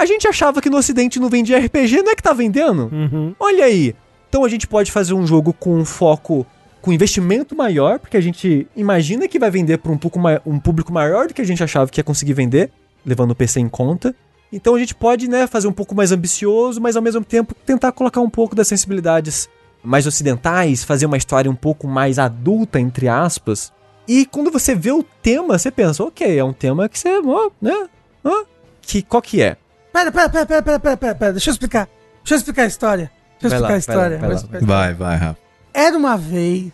a 0.00 0.06
gente 0.06 0.26
achava 0.26 0.62
que 0.62 0.70
no 0.70 0.78
ocidente 0.78 1.20
não 1.20 1.28
vendia 1.28 1.58
RPG, 1.58 2.02
não 2.02 2.12
é 2.12 2.16
que 2.16 2.22
tá 2.22 2.32
vendendo? 2.32 2.88
Uhum. 2.90 3.34
Olha 3.38 3.66
aí. 3.66 3.94
Então 4.30 4.46
a 4.46 4.48
gente 4.48 4.66
pode 4.66 4.90
fazer 4.90 5.12
um 5.12 5.26
jogo 5.26 5.52
com 5.52 5.78
um 5.78 5.84
foco, 5.84 6.46
com 6.80 6.90
investimento 6.90 7.54
maior, 7.54 7.98
porque 7.98 8.16
a 8.16 8.20
gente 8.20 8.66
imagina 8.74 9.28
que 9.28 9.38
vai 9.38 9.50
vender 9.50 9.76
para 9.76 9.92
um, 9.92 9.98
um 10.46 10.58
público 10.58 10.90
maior 10.90 11.28
do 11.28 11.34
que 11.34 11.42
a 11.42 11.44
gente 11.44 11.62
achava 11.62 11.90
que 11.90 12.00
ia 12.00 12.04
conseguir 12.04 12.32
vender, 12.32 12.70
levando 13.04 13.32
o 13.32 13.34
PC 13.34 13.60
em 13.60 13.68
conta. 13.68 14.14
Então 14.50 14.74
a 14.74 14.78
gente 14.78 14.94
pode, 14.94 15.28
né, 15.28 15.46
fazer 15.46 15.68
um 15.68 15.72
pouco 15.72 15.94
mais 15.94 16.12
ambicioso, 16.12 16.80
mas 16.80 16.96
ao 16.96 17.02
mesmo 17.02 17.22
tempo 17.22 17.54
tentar 17.66 17.92
colocar 17.92 18.22
um 18.22 18.30
pouco 18.30 18.56
das 18.56 18.68
sensibilidades 18.68 19.50
mais 19.84 20.06
ocidentais, 20.06 20.82
fazer 20.82 21.04
uma 21.04 21.18
história 21.18 21.50
um 21.50 21.54
pouco 21.54 21.86
mais 21.86 22.18
adulta, 22.18 22.80
entre 22.80 23.06
aspas. 23.06 23.70
E 24.08 24.24
quando 24.24 24.50
você 24.50 24.74
vê 24.74 24.92
o 24.92 25.02
tema, 25.02 25.58
você 25.58 25.70
pensa, 25.70 26.02
ok, 26.02 26.38
é 26.38 26.42
um 26.42 26.54
tema 26.54 26.88
que 26.88 26.98
você, 26.98 27.18
ó, 27.18 27.50
né, 27.60 27.86
ó, 28.24 28.44
que, 28.80 29.02
qual 29.02 29.20
que 29.20 29.42
é? 29.42 29.58
Pera, 29.92 30.12
pera, 30.12 30.28
pera, 30.28 30.46
pera, 30.46 30.62
pera, 30.62 30.78
pera, 30.80 30.96
pera, 30.96 31.14
pera, 31.14 31.32
deixa 31.32 31.50
eu 31.50 31.52
explicar. 31.52 31.88
Deixa 32.22 32.34
eu 32.34 32.38
explicar 32.38 32.62
a 32.62 32.66
história. 32.66 33.10
Deixa 33.40 33.56
eu 33.56 33.60
Vai 33.60 33.70
lá, 33.72 33.76
explicar 33.78 33.92
a 33.92 34.08
vai 34.08 34.08
lá, 34.10 34.16
história. 34.16 34.18
vai 34.18 34.28
lá. 34.28 34.34
explicar 34.34 34.56
a 34.56 34.60
história. 34.60 34.94
Vai, 34.94 34.94
vai, 34.94 35.16
Rafa. 35.16 35.38
Era 35.72 35.96
uma 35.96 36.16
vez, 36.16 36.72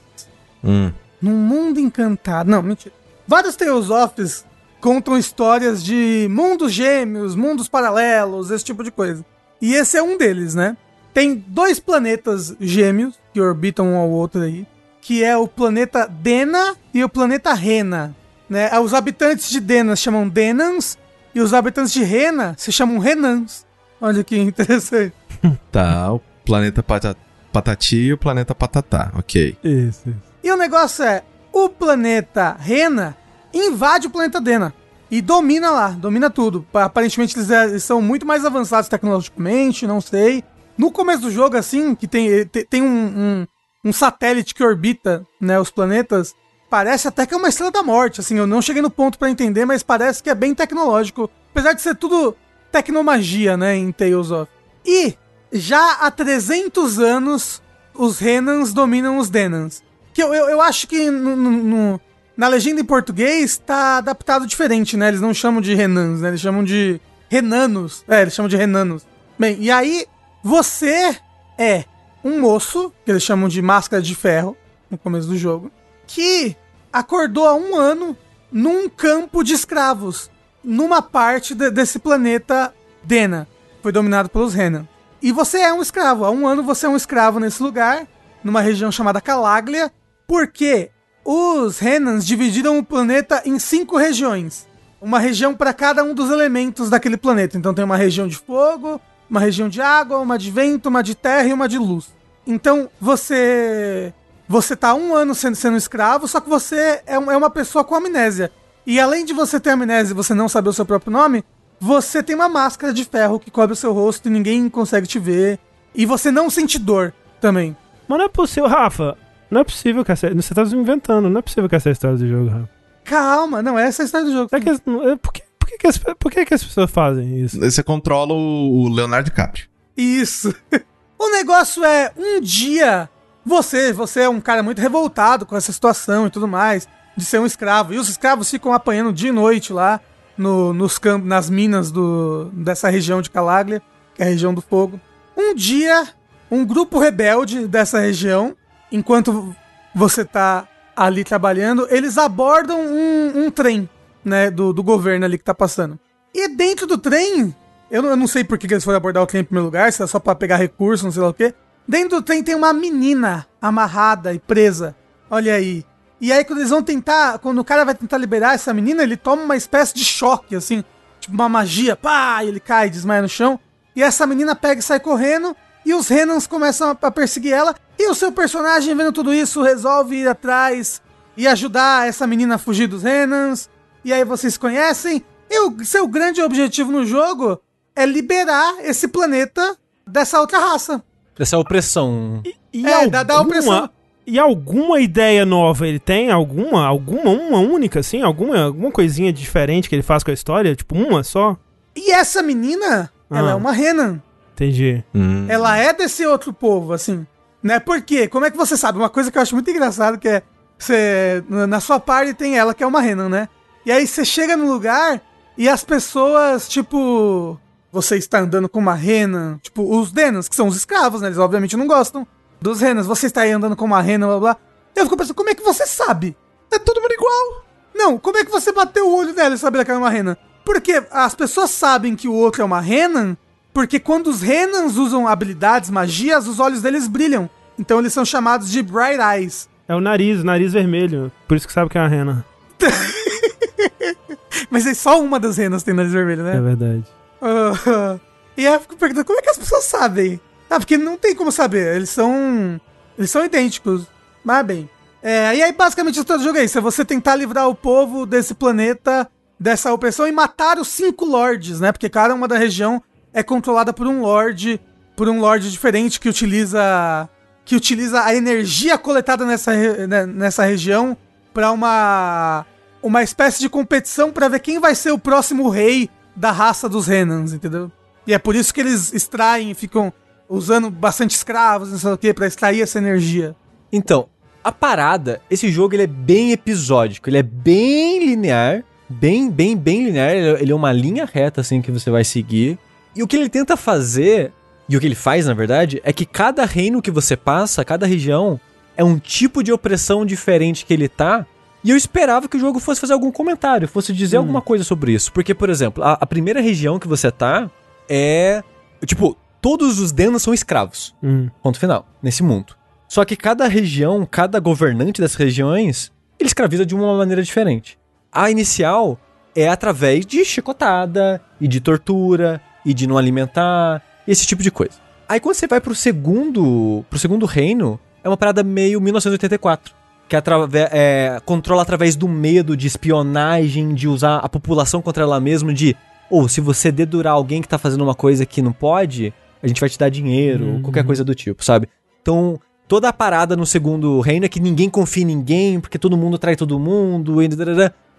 Hum. 0.64 0.90
num 1.22 1.36
mundo 1.36 1.78
encantado. 1.80 2.50
Não, 2.50 2.62
mentira. 2.62 2.94
Vários 3.26 3.56
ofs 3.90 4.44
contam 4.80 5.16
histórias 5.16 5.82
de 5.82 6.26
mundos 6.30 6.72
gêmeos, 6.72 7.34
mundos 7.34 7.68
paralelos, 7.68 8.50
esse 8.50 8.64
tipo 8.64 8.82
de 8.84 8.90
coisa. 8.90 9.24
E 9.60 9.74
esse 9.74 9.96
é 9.96 10.02
um 10.02 10.16
deles, 10.18 10.54
né? 10.54 10.76
Tem 11.14 11.34
dois 11.46 11.80
planetas 11.80 12.54
gêmeos 12.60 13.18
que 13.32 13.40
orbitam 13.40 13.88
um 13.88 13.96
ao 13.96 14.10
outro 14.10 14.42
aí, 14.42 14.66
que 15.00 15.24
é 15.24 15.36
o 15.36 15.48
planeta 15.48 16.06
Dena 16.06 16.74
e 16.92 17.02
o 17.02 17.08
planeta 17.08 17.54
Rena. 17.54 18.14
Né? 18.48 18.70
Os 18.78 18.92
habitantes 18.92 19.48
de 19.50 19.58
Dena 19.60 19.96
se 19.96 20.02
chamam 20.02 20.28
Denans 20.28 20.98
e 21.36 21.40
os 21.40 21.52
habitantes 21.54 21.92
de 21.92 22.02
Rena 22.02 22.54
se 22.58 22.72
chamam 22.72 22.98
Renans. 22.98 23.64
Olha 24.00 24.24
que 24.24 24.36
interessante. 24.38 25.12
Tá, 25.70 26.12
o 26.12 26.20
planeta 26.44 26.82
pata- 26.82 27.16
Patati 27.52 27.96
e 27.96 28.12
o 28.12 28.18
planeta 28.18 28.54
Patatá, 28.54 29.12
ok. 29.14 29.56
Isso, 29.62 30.08
isso. 30.08 30.22
E 30.42 30.50
o 30.50 30.56
negócio 30.56 31.04
é, 31.04 31.22
o 31.52 31.68
planeta 31.68 32.56
Rena 32.58 33.16
invade 33.54 34.06
o 34.06 34.10
planeta 34.10 34.40
Dena. 34.40 34.72
E 35.10 35.20
domina 35.22 35.70
lá, 35.70 35.88
domina 35.90 36.28
tudo. 36.30 36.66
Pa- 36.72 36.84
Aparentemente 36.84 37.36
eles, 37.36 37.50
é- 37.50 37.64
eles 37.66 37.84
são 37.84 38.00
muito 38.02 38.26
mais 38.26 38.44
avançados 38.44 38.88
tecnologicamente, 38.88 39.86
não 39.86 40.00
sei. 40.00 40.42
No 40.76 40.90
começo 40.90 41.22
do 41.22 41.30
jogo, 41.30 41.56
assim, 41.56 41.94
que 41.94 42.08
tem, 42.08 42.44
te- 42.46 42.64
tem 42.64 42.82
um, 42.82 42.88
um, 42.88 43.46
um 43.84 43.92
satélite 43.92 44.54
que 44.54 44.64
orbita 44.64 45.24
né, 45.40 45.58
os 45.60 45.70
planetas, 45.70 46.34
parece 46.70 47.08
até 47.08 47.26
que 47.26 47.34
é 47.34 47.36
uma 47.36 47.48
estrela 47.48 47.70
da 47.70 47.82
morte. 47.82 48.20
Assim, 48.20 48.36
eu 48.36 48.46
não 48.46 48.60
cheguei 48.62 48.82
no 48.82 48.90
ponto 48.90 49.18
pra 49.18 49.30
entender, 49.30 49.64
mas 49.64 49.82
parece 49.82 50.22
que 50.22 50.30
é 50.30 50.34
bem 50.34 50.54
tecnológico. 50.54 51.30
Apesar 51.50 51.72
de 51.72 51.82
ser 51.82 51.94
tudo 51.96 52.36
tecnomagia, 52.70 53.56
né, 53.56 53.76
em 53.76 53.90
Tales 53.92 54.30
of. 54.30 54.50
E 54.84 55.14
já 55.52 55.92
há 56.00 56.10
300 56.10 56.98
anos, 56.98 57.62
os 57.94 58.18
Renans 58.18 58.72
dominam 58.72 59.18
os 59.18 59.30
Denans. 59.30 59.82
Que 60.12 60.22
eu, 60.22 60.34
eu, 60.34 60.48
eu 60.50 60.60
acho 60.60 60.86
que 60.86 61.10
no- 61.10 61.36
no- 61.36 62.00
na 62.36 62.48
legenda 62.48 62.80
em 62.80 62.84
português 62.84 63.56
tá 63.56 63.98
adaptado 63.98 64.46
diferente, 64.46 64.96
né? 64.96 65.08
Eles 65.08 65.20
não 65.20 65.32
chamam 65.32 65.60
de 65.60 65.74
Renans, 65.74 66.20
né? 66.20 66.28
Eles 66.28 66.40
chamam 66.40 66.62
de 66.64 67.00
Renanos. 67.30 68.04
É, 68.06 68.22
eles 68.22 68.34
chamam 68.34 68.48
de 68.48 68.56
Renanos. 68.56 69.06
Bem, 69.38 69.56
e 69.60 69.70
aí 69.70 70.06
você 70.42 71.16
é 71.58 71.84
um 72.22 72.40
moço, 72.40 72.92
que 73.04 73.10
eles 73.10 73.22
chamam 73.22 73.48
de 73.48 73.60
máscara 73.62 74.02
de 74.02 74.14
ferro, 74.14 74.56
no 74.90 74.98
começo 74.98 75.26
do 75.28 75.36
jogo, 75.36 75.70
que 76.06 76.56
acordou 76.92 77.46
há 77.46 77.54
um 77.54 77.76
ano 77.76 78.16
num 78.50 78.88
campo 78.88 79.42
de 79.42 79.52
escravos, 79.52 80.30
numa 80.62 81.02
parte 81.02 81.54
de- 81.54 81.70
desse 81.70 81.98
planeta 81.98 82.72
Dena. 83.02 83.46
Foi 83.82 83.92
dominado 83.92 84.28
pelos 84.28 84.54
Renan. 84.54 84.86
E 85.22 85.32
você 85.32 85.58
é 85.58 85.72
um 85.72 85.82
escravo. 85.82 86.24
Há 86.24 86.30
um 86.30 86.46
ano 86.46 86.62
você 86.62 86.86
é 86.86 86.88
um 86.88 86.96
escravo 86.96 87.38
nesse 87.38 87.62
lugar, 87.62 88.06
numa 88.42 88.60
região 88.60 88.90
chamada 88.90 89.20
Calaglia, 89.20 89.92
porque 90.26 90.90
os 91.24 91.78
Renans 91.78 92.24
dividiram 92.26 92.78
o 92.78 92.84
planeta 92.84 93.42
em 93.44 93.58
cinco 93.58 93.96
regiões. 93.96 94.66
Uma 95.00 95.18
região 95.18 95.54
para 95.54 95.72
cada 95.72 96.02
um 96.02 96.14
dos 96.14 96.30
elementos 96.30 96.88
daquele 96.90 97.16
planeta. 97.16 97.56
Então 97.58 97.74
tem 97.74 97.84
uma 97.84 97.96
região 97.96 98.26
de 98.26 98.36
fogo, 98.36 99.00
uma 99.28 99.40
região 99.40 99.68
de 99.68 99.80
água, 99.80 100.18
uma 100.18 100.38
de 100.38 100.50
vento, 100.50 100.88
uma 100.88 101.02
de 101.02 101.14
terra 101.14 101.48
e 101.48 101.52
uma 101.52 101.68
de 101.68 101.78
luz. 101.78 102.06
Então 102.46 102.88
você. 103.00 104.12
Você 104.48 104.76
tá 104.76 104.94
um 104.94 105.14
ano 105.14 105.34
sendo, 105.34 105.56
sendo 105.56 105.76
escravo, 105.76 106.28
só 106.28 106.40
que 106.40 106.48
você 106.48 107.02
é, 107.06 107.18
um- 107.18 107.30
é 107.30 107.36
uma 107.36 107.50
pessoa 107.50 107.84
com 107.84 107.94
amnésia. 107.94 108.50
E 108.86 109.00
além 109.00 109.24
de 109.24 109.32
você 109.32 109.58
ter 109.58 109.70
amnésia 109.70 110.12
e 110.12 110.16
você 110.16 110.32
não 110.34 110.48
saber 110.48 110.68
o 110.68 110.72
seu 110.72 110.86
próprio 110.86 111.12
nome, 111.12 111.44
você 111.80 112.22
tem 112.22 112.36
uma 112.36 112.48
máscara 112.48 112.92
de 112.92 113.04
ferro 113.04 113.40
que 113.40 113.50
cobre 113.50 113.72
o 113.72 113.76
seu 113.76 113.92
rosto 113.92 114.28
e 114.28 114.30
ninguém 114.30 114.68
consegue 114.68 115.06
te 115.06 115.18
ver. 115.18 115.58
E 115.94 116.06
você 116.06 116.30
não 116.30 116.48
sente 116.48 116.78
dor 116.78 117.12
também. 117.40 117.76
Mas 118.06 118.18
não 118.18 118.24
é 118.26 118.28
possível, 118.28 118.68
Rafa. 118.68 119.16
Não 119.50 119.60
é 119.60 119.64
possível 119.64 120.04
que 120.04 120.12
essa. 120.12 120.32
Você 120.34 120.54
tá 120.54 120.62
inventando, 120.62 121.28
não 121.28 121.38
é 121.38 121.42
possível 121.42 121.68
que 121.68 121.74
essa 121.76 121.88
é 121.88 121.90
a 121.90 121.92
história 121.92 122.16
do 122.16 122.28
jogo, 122.28 122.48
Rafa. 122.48 122.70
Calma, 123.04 123.62
não, 123.62 123.78
essa 123.78 124.02
é 124.02 124.04
a 124.04 124.06
história 124.06 124.26
do 124.26 124.32
jogo. 124.32 124.48
Será 124.48 124.60
que, 124.62 124.68
é, 124.70 125.16
por, 125.16 125.32
que, 125.32 125.42
por, 125.58 125.68
que, 125.68 125.78
que 125.78 125.86
as, 125.86 125.98
por 125.98 126.30
que, 126.32 126.44
que 126.44 126.54
as 126.54 126.62
pessoas 126.62 126.90
fazem 126.90 127.40
isso? 127.40 127.58
Você 127.58 127.82
controla 127.82 128.32
o 128.32 128.84
o 128.84 128.88
Leonardo 128.88 129.30
DiCaprio. 129.30 129.66
Isso. 129.96 130.54
o 131.18 131.30
negócio 131.30 131.84
é, 131.84 132.12
um 132.16 132.40
dia, 132.40 133.08
você, 133.46 133.92
você 133.92 134.22
é 134.22 134.28
um 134.28 134.40
cara 134.40 134.60
muito 134.60 134.80
revoltado 134.80 135.46
com 135.46 135.56
essa 135.56 135.72
situação 135.72 136.26
e 136.26 136.30
tudo 136.30 136.48
mais, 136.48 136.88
de 137.16 137.24
ser 137.24 137.38
um 137.38 137.46
escravo. 137.46 137.94
E 137.94 137.98
os 137.98 138.08
escravos 138.08 138.50
ficam 138.50 138.72
apanhando 138.72 139.12
dia 139.12 139.28
e 139.28 139.32
noite 139.32 139.72
lá, 139.72 140.00
no, 140.36 140.72
nos 140.72 140.98
campos, 140.98 141.28
nas 141.28 141.48
minas 141.48 141.92
do, 141.92 142.50
dessa 142.52 142.90
região 142.90 143.22
de 143.22 143.30
Calaglia, 143.30 143.80
que 144.16 144.22
é 144.22 144.26
a 144.26 144.28
região 144.28 144.52
do 144.52 144.60
fogo. 144.60 145.00
Um 145.36 145.54
dia, 145.54 146.08
um 146.50 146.64
grupo 146.66 146.98
rebelde 146.98 147.68
dessa 147.68 148.00
região, 148.00 148.56
enquanto 148.90 149.54
você 149.94 150.24
tá 150.24 150.66
ali 150.96 151.22
trabalhando, 151.22 151.86
eles 151.88 152.18
abordam 152.18 152.80
um, 152.80 153.44
um 153.44 153.50
trem, 153.50 153.88
né, 154.24 154.50
do, 154.50 154.72
do 154.72 154.82
governo 154.82 155.24
ali 155.24 155.38
que 155.38 155.44
tá 155.44 155.54
passando. 155.54 155.98
E 156.34 156.48
dentro 156.48 156.84
do 156.84 156.98
trem, 156.98 157.54
eu 157.88 158.02
não, 158.02 158.10
eu 158.10 158.16
não 158.16 158.26
sei 158.26 158.42
por 158.42 158.58
que 158.58 158.66
eles 158.66 158.82
foram 158.82 158.96
abordar 158.96 159.22
o 159.22 159.26
trem 159.26 159.42
em 159.42 159.44
primeiro 159.44 159.66
lugar, 159.66 159.92
se 159.92 160.02
é 160.02 160.06
só 160.08 160.18
pra 160.18 160.34
pegar 160.34 160.56
recurso, 160.56 161.04
não 161.04 161.12
sei 161.12 161.22
lá 161.22 161.28
o 161.28 161.34
quê. 161.34 161.54
Dentro 161.88 162.18
do 162.18 162.22
trem 162.22 162.42
tem 162.42 162.54
uma 162.54 162.72
menina 162.72 163.46
amarrada 163.60 164.34
e 164.34 164.38
presa. 164.38 164.96
Olha 165.30 165.54
aí. 165.54 165.84
E 166.20 166.32
aí 166.32 166.44
quando 166.44 166.60
eles 166.60 166.70
vão 166.70 166.82
tentar, 166.82 167.38
quando 167.38 167.58
o 167.58 167.64
cara 167.64 167.84
vai 167.84 167.94
tentar 167.94 168.18
liberar 168.18 168.54
essa 168.54 168.72
menina, 168.72 169.02
ele 169.02 169.16
toma 169.16 169.42
uma 169.42 169.56
espécie 169.56 169.94
de 169.94 170.04
choque, 170.04 170.56
assim, 170.56 170.82
tipo 171.20 171.34
uma 171.34 171.48
magia, 171.48 171.94
pá, 171.94 172.42
ele 172.42 172.58
cai, 172.58 172.88
desmaia 172.88 173.22
no 173.22 173.28
chão. 173.28 173.60
E 173.94 174.02
essa 174.02 174.26
menina 174.26 174.56
pega 174.56 174.80
e 174.80 174.82
sai 174.82 174.98
correndo, 174.98 175.54
e 175.84 175.94
os 175.94 176.08
Renans 176.08 176.46
começam 176.46 176.96
a, 177.00 177.10
perseguir 177.10 177.52
ela, 177.52 177.74
e 177.98 178.10
o 178.10 178.14
seu 178.14 178.32
personagem, 178.32 178.94
vendo 178.94 179.12
tudo 179.12 179.32
isso, 179.32 179.62
resolve 179.62 180.16
ir 180.16 180.28
atrás 180.28 181.00
e 181.36 181.46
ajudar 181.46 182.08
essa 182.08 182.26
menina 182.26 182.56
a 182.56 182.58
fugir 182.58 182.86
dos 182.86 183.02
Renans. 183.02 183.70
E 184.04 184.12
aí 184.12 184.24
vocês 184.24 184.56
conhecem. 184.56 185.24
E 185.48 185.60
o 185.60 185.84
seu 185.84 186.06
grande 186.08 186.42
objetivo 186.42 186.90
no 186.90 187.04
jogo 187.04 187.60
é 187.94 188.04
liberar 188.04 188.76
esse 188.80 189.08
planeta 189.08 189.76
dessa 190.06 190.40
outra 190.40 190.58
raça. 190.58 191.02
Dessa 191.38 191.58
opressão. 191.58 192.42
E 192.72 192.86
É, 192.86 193.06
dá- 193.08 193.22
dá 193.22 193.40
opressão. 193.40 193.88
E 194.26 194.38
alguma 194.38 195.00
ideia 195.00 195.46
nova 195.46 195.86
ele 195.86 195.98
tem? 196.00 196.30
Alguma? 196.30 196.84
Alguma? 196.86 197.30
Uma 197.30 197.58
única, 197.60 198.00
assim? 198.00 198.22
Alguma, 198.22 198.58
alguma 198.64 198.90
coisinha 198.90 199.32
diferente 199.32 199.88
que 199.88 199.94
ele 199.94 200.02
faz 200.02 200.24
com 200.24 200.30
a 200.30 200.34
história? 200.34 200.74
Tipo, 200.74 200.96
uma 200.96 201.22
só? 201.22 201.56
E 201.94 202.10
essa 202.10 202.42
menina, 202.42 203.10
ela 203.30 203.50
Ah. 203.50 203.52
é 203.52 203.54
uma 203.54 203.70
Renan. 203.72 204.20
Entendi. 204.54 205.04
Hum. 205.14 205.46
Ela 205.48 205.76
é 205.76 205.92
desse 205.92 206.26
outro 206.26 206.52
povo, 206.52 206.92
assim. 206.92 207.24
Né? 207.62 207.78
Por 207.78 208.00
quê? 208.02 208.26
Como 208.26 208.44
é 208.44 208.50
que 208.50 208.56
você 208.56 208.76
sabe? 208.76 208.98
Uma 208.98 209.08
coisa 209.08 209.30
que 209.30 209.38
eu 209.38 209.42
acho 209.42 209.54
muito 209.54 209.70
engraçado 209.70 210.18
que 210.18 210.28
é. 210.28 210.42
Você, 210.78 211.42
na 211.48 211.66
na 211.66 211.80
sua 211.80 211.98
party 212.00 212.34
tem 212.34 212.58
ela, 212.58 212.74
que 212.74 212.82
é 212.82 212.86
uma 212.86 213.00
Renan, 213.00 213.28
né? 213.28 213.48
E 213.84 213.92
aí 213.92 214.06
você 214.06 214.24
chega 214.24 214.56
no 214.56 214.66
lugar 214.70 215.22
e 215.56 215.68
as 215.68 215.84
pessoas, 215.84 216.68
tipo. 216.68 217.58
Você 217.96 218.18
está 218.18 218.40
andando 218.40 218.68
com 218.68 218.78
uma 218.78 218.94
Renan. 218.94 219.58
Tipo, 219.62 219.98
os 219.98 220.12
Denans, 220.12 220.50
que 220.50 220.54
são 220.54 220.68
os 220.68 220.76
escravos, 220.76 221.22
né? 221.22 221.28
Eles 221.28 221.38
obviamente 221.38 221.78
não 221.78 221.86
gostam 221.86 222.26
dos 222.60 222.78
Renas. 222.78 223.06
Você 223.06 223.24
está 223.24 223.40
aí 223.40 223.50
andando 223.50 223.74
com 223.74 223.86
uma 223.86 224.02
Renan, 224.02 224.26
blá 224.26 224.38
blá. 224.38 224.56
Eu 224.94 225.04
fico 225.04 225.16
pensando, 225.16 225.34
como 225.34 225.48
é 225.48 225.54
que 225.54 225.62
você 225.62 225.86
sabe? 225.86 226.36
É 226.70 226.78
todo 226.78 227.00
mundo 227.00 227.12
igual. 227.12 227.64
Não, 227.94 228.18
como 228.18 228.36
é 228.36 228.44
que 228.44 228.50
você 228.50 228.70
bateu 228.70 229.08
o 229.08 229.16
olho 229.16 229.32
dela 229.32 229.54
e 229.54 229.58
sabia 229.58 229.82
que 229.82 229.90
era 229.90 229.98
uma 229.98 230.10
Renan? 230.10 230.36
Porque 230.62 231.02
as 231.10 231.34
pessoas 231.34 231.70
sabem 231.70 232.14
que 232.14 232.28
o 232.28 232.34
outro 232.34 232.60
é 232.60 232.64
uma 232.66 232.82
Renan, 232.82 233.34
porque 233.72 233.98
quando 233.98 234.26
os 234.26 234.42
Renans 234.42 234.98
usam 234.98 235.26
habilidades, 235.26 235.88
magias, 235.88 236.46
os 236.46 236.60
olhos 236.60 236.82
deles 236.82 237.08
brilham. 237.08 237.48
Então 237.78 237.98
eles 237.98 238.12
são 238.12 238.26
chamados 238.26 238.70
de 238.70 238.82
Bright 238.82 239.20
Eyes. 239.22 239.70
É 239.88 239.94
o 239.94 240.02
nariz, 240.02 240.40
o 240.40 240.44
nariz 240.44 240.74
vermelho. 240.74 241.32
Por 241.48 241.56
isso 241.56 241.66
que 241.66 241.72
sabe 241.72 241.88
que 241.88 241.96
é 241.96 242.02
uma 242.02 242.08
rena. 242.08 242.44
Mas 244.68 244.84
é 244.84 244.92
só 244.92 245.18
uma 245.18 245.40
das 245.40 245.56
renas 245.56 245.82
tem 245.82 245.94
nariz 245.94 246.12
vermelho, 246.12 246.42
né? 246.42 246.58
É 246.58 246.60
verdade. 246.60 247.15
Ah, 247.40 248.18
e 248.56 248.66
aí 248.66 248.72
eu 248.72 248.80
fico 248.80 248.96
perguntando, 248.96 249.26
como 249.26 249.38
é 249.38 249.42
que 249.42 249.50
as 249.50 249.58
pessoas 249.58 249.84
sabem? 249.84 250.40
Ah, 250.68 250.78
porque 250.78 250.96
não 250.96 251.16
tem 251.16 251.34
como 251.34 251.52
saber. 251.52 251.96
Eles 251.96 252.10
são. 252.10 252.80
Eles 253.16 253.30
são 253.30 253.44
idênticos. 253.44 254.06
Mas 254.44 254.66
bem. 254.66 254.90
É, 255.22 255.56
e 255.56 255.62
aí, 255.62 255.72
basicamente, 255.72 256.22
todo 256.24 256.42
jogo 256.42 256.58
é 256.58 256.64
isso: 256.64 256.78
é 256.78 256.80
você 256.80 257.04
tentar 257.04 257.36
livrar 257.36 257.68
o 257.68 257.74
povo 257.74 258.26
desse 258.26 258.54
planeta, 258.54 259.28
dessa 259.58 259.92
opressão, 259.92 260.26
e 260.26 260.32
matar 260.32 260.78
os 260.78 260.88
cinco 260.88 261.24
lords, 261.24 261.80
né? 261.80 261.92
Porque 261.92 262.08
cada 262.08 262.34
uma 262.34 262.48
da 262.48 262.56
região 262.56 263.02
é 263.32 263.42
controlada 263.42 263.92
por 263.92 264.06
um 264.06 264.20
lord, 264.20 264.80
por 265.16 265.28
um 265.28 265.40
lord 265.40 265.70
diferente 265.70 266.20
que 266.20 266.28
utiliza. 266.28 267.28
Que 267.64 267.74
utiliza 267.74 268.22
a 268.22 268.32
energia 268.32 268.96
coletada 268.96 269.44
nessa, 269.44 269.72
né, 270.06 270.24
nessa 270.24 270.64
região 270.64 271.16
pra 271.52 271.72
uma. 271.72 272.64
Uma 273.02 273.22
espécie 273.22 273.60
de 273.60 273.68
competição 273.68 274.32
pra 274.32 274.48
ver 274.48 274.58
quem 274.58 274.80
vai 274.80 274.94
ser 274.94 275.12
o 275.12 275.18
próximo 275.18 275.68
rei 275.68 276.10
da 276.36 276.52
raça 276.52 276.88
dos 276.88 277.06
Renans, 277.06 277.52
entendeu? 277.52 277.90
E 278.26 278.34
é 278.34 278.38
por 278.38 278.54
isso 278.54 278.72
que 278.74 278.80
eles 278.80 279.12
extraem 279.12 279.72
ficam 279.74 280.12
usando 280.48 280.90
bastante 280.90 281.34
escravos, 281.34 281.90
não 281.90 281.98
sei 281.98 282.12
o 282.12 282.18
que, 282.18 282.34
pra 282.34 282.46
extrair 282.46 282.82
essa 282.82 282.98
energia. 282.98 283.56
Então, 283.92 284.28
a 284.62 284.70
parada, 284.70 285.40
esse 285.50 285.70
jogo 285.70 285.94
ele 285.94 286.02
é 286.02 286.08
bem 286.08 286.52
episódico, 286.52 287.28
ele 287.30 287.38
é 287.38 287.42
bem 287.42 288.24
linear, 288.24 288.84
bem, 289.08 289.50
bem, 289.50 289.76
bem 289.76 290.04
linear, 290.04 290.30
é- 290.30 290.60
ele 290.62 290.72
é 290.72 290.74
uma 290.74 290.92
linha 290.92 291.24
reta 291.24 291.60
assim 291.60 291.80
que 291.80 291.90
você 291.90 292.10
vai 292.10 292.24
seguir. 292.24 292.78
E 293.14 293.22
o 293.22 293.26
que 293.26 293.36
ele 293.36 293.48
tenta 293.48 293.76
fazer, 293.76 294.52
e 294.88 294.96
o 294.96 295.00
que 295.00 295.06
ele 295.06 295.14
faz 295.14 295.46
na 295.46 295.54
verdade, 295.54 296.00
é 296.04 296.12
que 296.12 296.26
cada 296.26 296.64
reino 296.64 297.00
que 297.00 297.10
você 297.10 297.36
passa, 297.36 297.84
cada 297.84 298.06
região, 298.06 298.60
é 298.96 299.04
um 299.04 299.18
tipo 299.18 299.62
de 299.62 299.72
opressão 299.72 300.26
diferente 300.26 300.84
que 300.84 300.92
ele 300.92 301.08
tá. 301.08 301.46
E 301.86 301.90
eu 301.90 301.96
esperava 301.96 302.48
que 302.48 302.56
o 302.56 302.60
jogo 302.60 302.80
fosse 302.80 303.00
fazer 303.00 303.12
algum 303.12 303.30
comentário, 303.30 303.86
fosse 303.86 304.12
dizer 304.12 304.38
alguma 304.38 304.60
coisa 304.60 304.82
sobre 304.82 305.12
isso. 305.12 305.32
Porque, 305.32 305.54
por 305.54 305.70
exemplo, 305.70 306.02
a, 306.02 306.14
a 306.14 306.26
primeira 306.26 306.60
região 306.60 306.98
que 306.98 307.06
você 307.06 307.30
tá 307.30 307.70
é. 308.08 308.60
Tipo, 309.04 309.36
todos 309.60 310.00
os 310.00 310.10
Denas 310.10 310.42
são 310.42 310.52
escravos. 310.52 311.14
Hum. 311.22 311.48
Ponto 311.62 311.78
final. 311.78 312.04
Nesse 312.20 312.42
mundo. 312.42 312.74
Só 313.06 313.24
que 313.24 313.36
cada 313.36 313.68
região, 313.68 314.26
cada 314.28 314.58
governante 314.58 315.20
dessas 315.20 315.36
regiões, 315.36 316.10
ele 316.40 316.48
escraviza 316.48 316.84
de 316.84 316.92
uma 316.92 317.16
maneira 317.16 317.40
diferente. 317.40 317.96
A 318.32 318.50
inicial 318.50 319.16
é 319.54 319.68
através 319.68 320.26
de 320.26 320.44
chicotada, 320.44 321.40
e 321.60 321.68
de 321.68 321.80
tortura, 321.80 322.60
e 322.84 322.92
de 322.92 323.06
não 323.06 323.16
alimentar, 323.16 324.02
esse 324.26 324.44
tipo 324.44 324.60
de 324.60 324.72
coisa. 324.72 324.94
Aí 325.28 325.38
quando 325.38 325.54
você 325.54 325.68
vai 325.68 325.80
pro 325.80 325.94
segundo, 325.94 327.04
pro 327.08 327.16
segundo 327.16 327.46
reino, 327.46 328.00
é 328.24 328.28
uma 328.28 328.36
parada 328.36 328.64
meio 328.64 329.00
1984. 329.00 329.94
Que 330.28 330.34
atrave- 330.36 330.88
é, 330.90 331.40
controla 331.44 331.82
através 331.82 332.16
do 332.16 332.26
medo, 332.28 332.76
de 332.76 332.86
espionagem, 332.86 333.94
de 333.94 334.08
usar 334.08 334.38
a 334.38 334.48
população 334.48 335.00
contra 335.00 335.22
ela 335.22 335.38
mesma, 335.40 335.72
de 335.72 335.96
ou 336.28 336.48
se 336.48 336.60
você 336.60 336.90
dedurar 336.90 337.34
alguém 337.34 337.62
que 337.62 337.68
tá 337.68 337.78
fazendo 337.78 338.02
uma 338.02 338.14
coisa 338.14 338.44
que 338.44 338.60
não 338.60 338.72
pode, 338.72 339.32
a 339.62 339.68
gente 339.68 339.80
vai 339.80 339.88
te 339.88 339.96
dar 339.98 340.08
dinheiro, 340.08 340.64
ou 340.74 340.80
qualquer 340.80 341.04
coisa 341.04 341.22
do 341.24 341.34
tipo, 341.34 341.64
sabe? 341.64 341.88
Então, 342.20 342.58
toda 342.88 343.08
a 343.08 343.12
parada 343.12 343.54
no 343.56 343.64
segundo 343.64 344.20
reino 344.20 344.44
é 344.44 344.48
que 344.48 344.58
ninguém 344.58 344.90
confia 344.90 345.22
em 345.22 345.26
ninguém, 345.26 345.78
porque 345.78 345.98
todo 345.98 346.16
mundo 346.16 346.36
trai 346.38 346.56
todo 346.56 346.78
mundo, 346.80 347.40
e. 347.40 347.48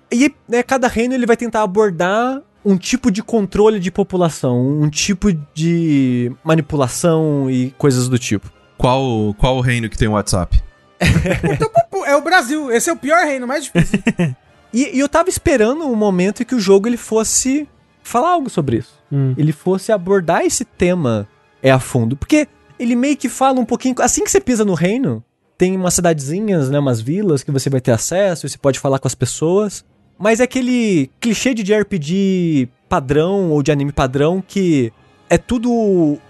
E 0.10 0.34
né, 0.48 0.64
cada 0.64 0.88
reino 0.88 1.14
ele 1.14 1.26
vai 1.26 1.36
tentar 1.36 1.64
abordar 1.64 2.42
um 2.64 2.77
tipo 2.77 3.11
de 3.11 3.22
controle 3.22 3.77
de 3.77 3.92
população, 3.92 4.82
um 4.82 4.90
tipo 4.90 5.34
de 5.53 6.32
manipulação 6.45 7.52
e 7.52 7.72
coisas 7.77 8.08
do 8.08 8.18
tipo. 8.18 8.50
Qual, 8.77 9.34
qual 9.34 9.58
o 9.58 9.61
reino 9.61 9.90
que 9.90 9.98
tem 9.98 10.08
o 10.08 10.11
WhatsApp? 10.14 10.61
Pô, 11.92 12.06
É 12.06 12.16
o 12.16 12.22
Brasil, 12.22 12.72
esse 12.72 12.90
é 12.90 12.93
o 12.93 12.98
pior 12.98 13.24
reino, 13.26 13.48
mais 13.48 13.66
difícil. 13.66 14.00
E, 14.74 14.98
e 14.98 15.00
eu 15.00 15.08
tava 15.08 15.30
esperando 15.30 15.85
um 15.85 15.95
momento 15.95 16.43
em 16.43 16.45
que 16.45 16.53
o 16.53 16.59
jogo 16.59 16.90
ele 16.90 16.98
fosse 16.98 17.67
falar 18.03 18.32
algo 18.32 18.50
sobre 18.50 18.77
isso. 18.77 19.01
Hum. 19.11 19.34
Ele 19.38 19.53
fosse 19.53 19.93
abordar 19.93 20.45
esse 20.45 20.66
tema 20.66 21.27
é 21.61 21.72
a 21.72 21.80
fundo. 21.80 22.16
Porque 22.16 22.48
ele 22.77 22.95
meio 22.95 23.17
que 23.17 23.30
fala 23.30 23.59
um 23.59 23.66
pouquinho. 23.66 23.95
Assim 24.00 24.24
que 24.24 24.30
você 24.30 24.40
pisa 24.40 24.66
no 24.66 24.74
reino, 24.74 25.24
tem 25.58 25.76
umas 25.76 25.93
cidadezinhas, 25.93 26.69
né? 26.69 26.80
Umas 26.80 27.01
vilas 27.01 27.43
que 27.43 27.51
você 27.51 27.69
vai 27.69 27.82
ter 27.82 27.92
acesso 27.92 28.45
e 28.45 28.50
você 28.50 28.58
pode 28.58 28.80
falar 28.80 29.00
com 29.00 29.08
as 29.08 29.16
pessoas. 29.16 29.84
Mas 30.17 30.40
é 30.40 30.43
aquele 30.43 31.09
clichê 31.19 31.53
de 31.53 31.64
JRPG 31.64 32.69
padrão 32.90 33.51
ou 33.51 33.61
de 33.61 33.72
anime 33.72 33.92
padrão 33.92 34.43
que 34.45 34.92
é 35.30 35.38
tudo 35.38 35.72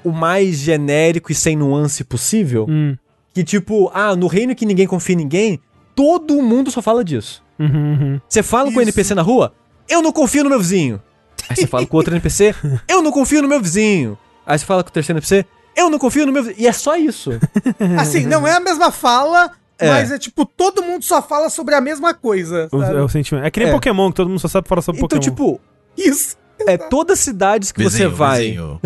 o 0.03 0.11
mais 0.11 0.57
genérico 0.57 1.31
e 1.31 1.35
sem 1.35 1.55
nuance 1.55 2.03
possível. 2.03 2.65
Hum. 2.69 2.95
Que 3.38 3.43
tipo, 3.43 3.91
ah, 3.93 4.16
no 4.16 4.25
reino 4.25 4.56
que 4.56 4.66
ninguém 4.66 4.88
confia 4.88 5.14
em 5.14 5.17
ninguém, 5.19 5.59
todo 5.93 6.41
mundo 6.41 6.72
só 6.72 6.82
fala 6.82 7.03
disso. 7.03 7.43
Uhum, 7.59 7.67
uhum. 7.69 8.22
Você 8.27 8.41
fala 8.41 8.64
com 8.72 8.80
o 8.80 8.82
Isso. 8.82 8.90
NPC 8.90 9.14
na 9.14 9.22
rua, 9.22 9.53
eu 9.88 10.01
não 10.01 10.11
confio 10.11 10.43
no 10.43 10.49
meu 10.49 10.57
vizinho. 10.57 10.99
Aí 11.48 11.56
você 11.56 11.67
fala 11.67 11.85
com 11.85 11.98
outro 11.98 12.16
NPC, 12.16 12.56
eu 12.90 12.99
não 13.03 13.11
confio 13.11 13.43
no 13.43 13.48
meu 13.48 13.61
vizinho. 13.61 14.17
Aí 14.43 14.57
você 14.57 14.66
fala 14.66 14.83
com 14.83 14.90
o 14.90 14.91
terceiro 14.91 15.17
NPC, 15.19 15.45
eu 15.75 15.88
não 15.88 15.99
confio 15.99 16.25
no 16.25 16.32
meu 16.32 16.41
vizinho. 16.41 16.59
E 16.59 16.66
é 16.67 16.72
só 16.72 16.95
isso. 16.98 17.30
Assim, 17.99 18.25
não 18.25 18.48
é 18.48 18.53
a 18.53 18.59
mesma 18.59 18.90
fala, 18.90 19.51
É. 19.77 19.88
mas 19.88 20.11
é 20.11 20.17
tipo, 20.17 20.43
todo 20.43 20.82
mundo 20.82 21.06
só 21.06 21.22
fala 21.22 21.48
sobre 21.51 21.75
a 21.75 21.80
mesma 21.82 22.16
coisa. 22.16 22.67
Sabe? 22.72 22.98
É 22.98 23.01
o 23.03 23.07
sentimento. 23.07 23.45
É 23.45 23.51
que 23.51 23.59
nem 23.59 23.69
É. 23.69 23.72
Pokémon, 23.72 24.09
que 24.09 24.16
todo 24.16 24.30
mundo 24.30 24.40
só 24.40 24.48
sabe 24.48 24.67
falar 24.67 24.82
sobre 24.82 24.98
então, 24.99 25.19
Pokémon. 25.19 25.22
tipo, 25.35 25.61
Isso. 25.95 26.35
é 26.67 26.75
todas 26.75 27.19
as 27.19 27.24
cidades 27.24 27.72
que 27.72 27.83
você 27.83 27.98
Vizinho, 28.07 28.16
vai, 28.16 28.41
vizinho. 28.45 28.82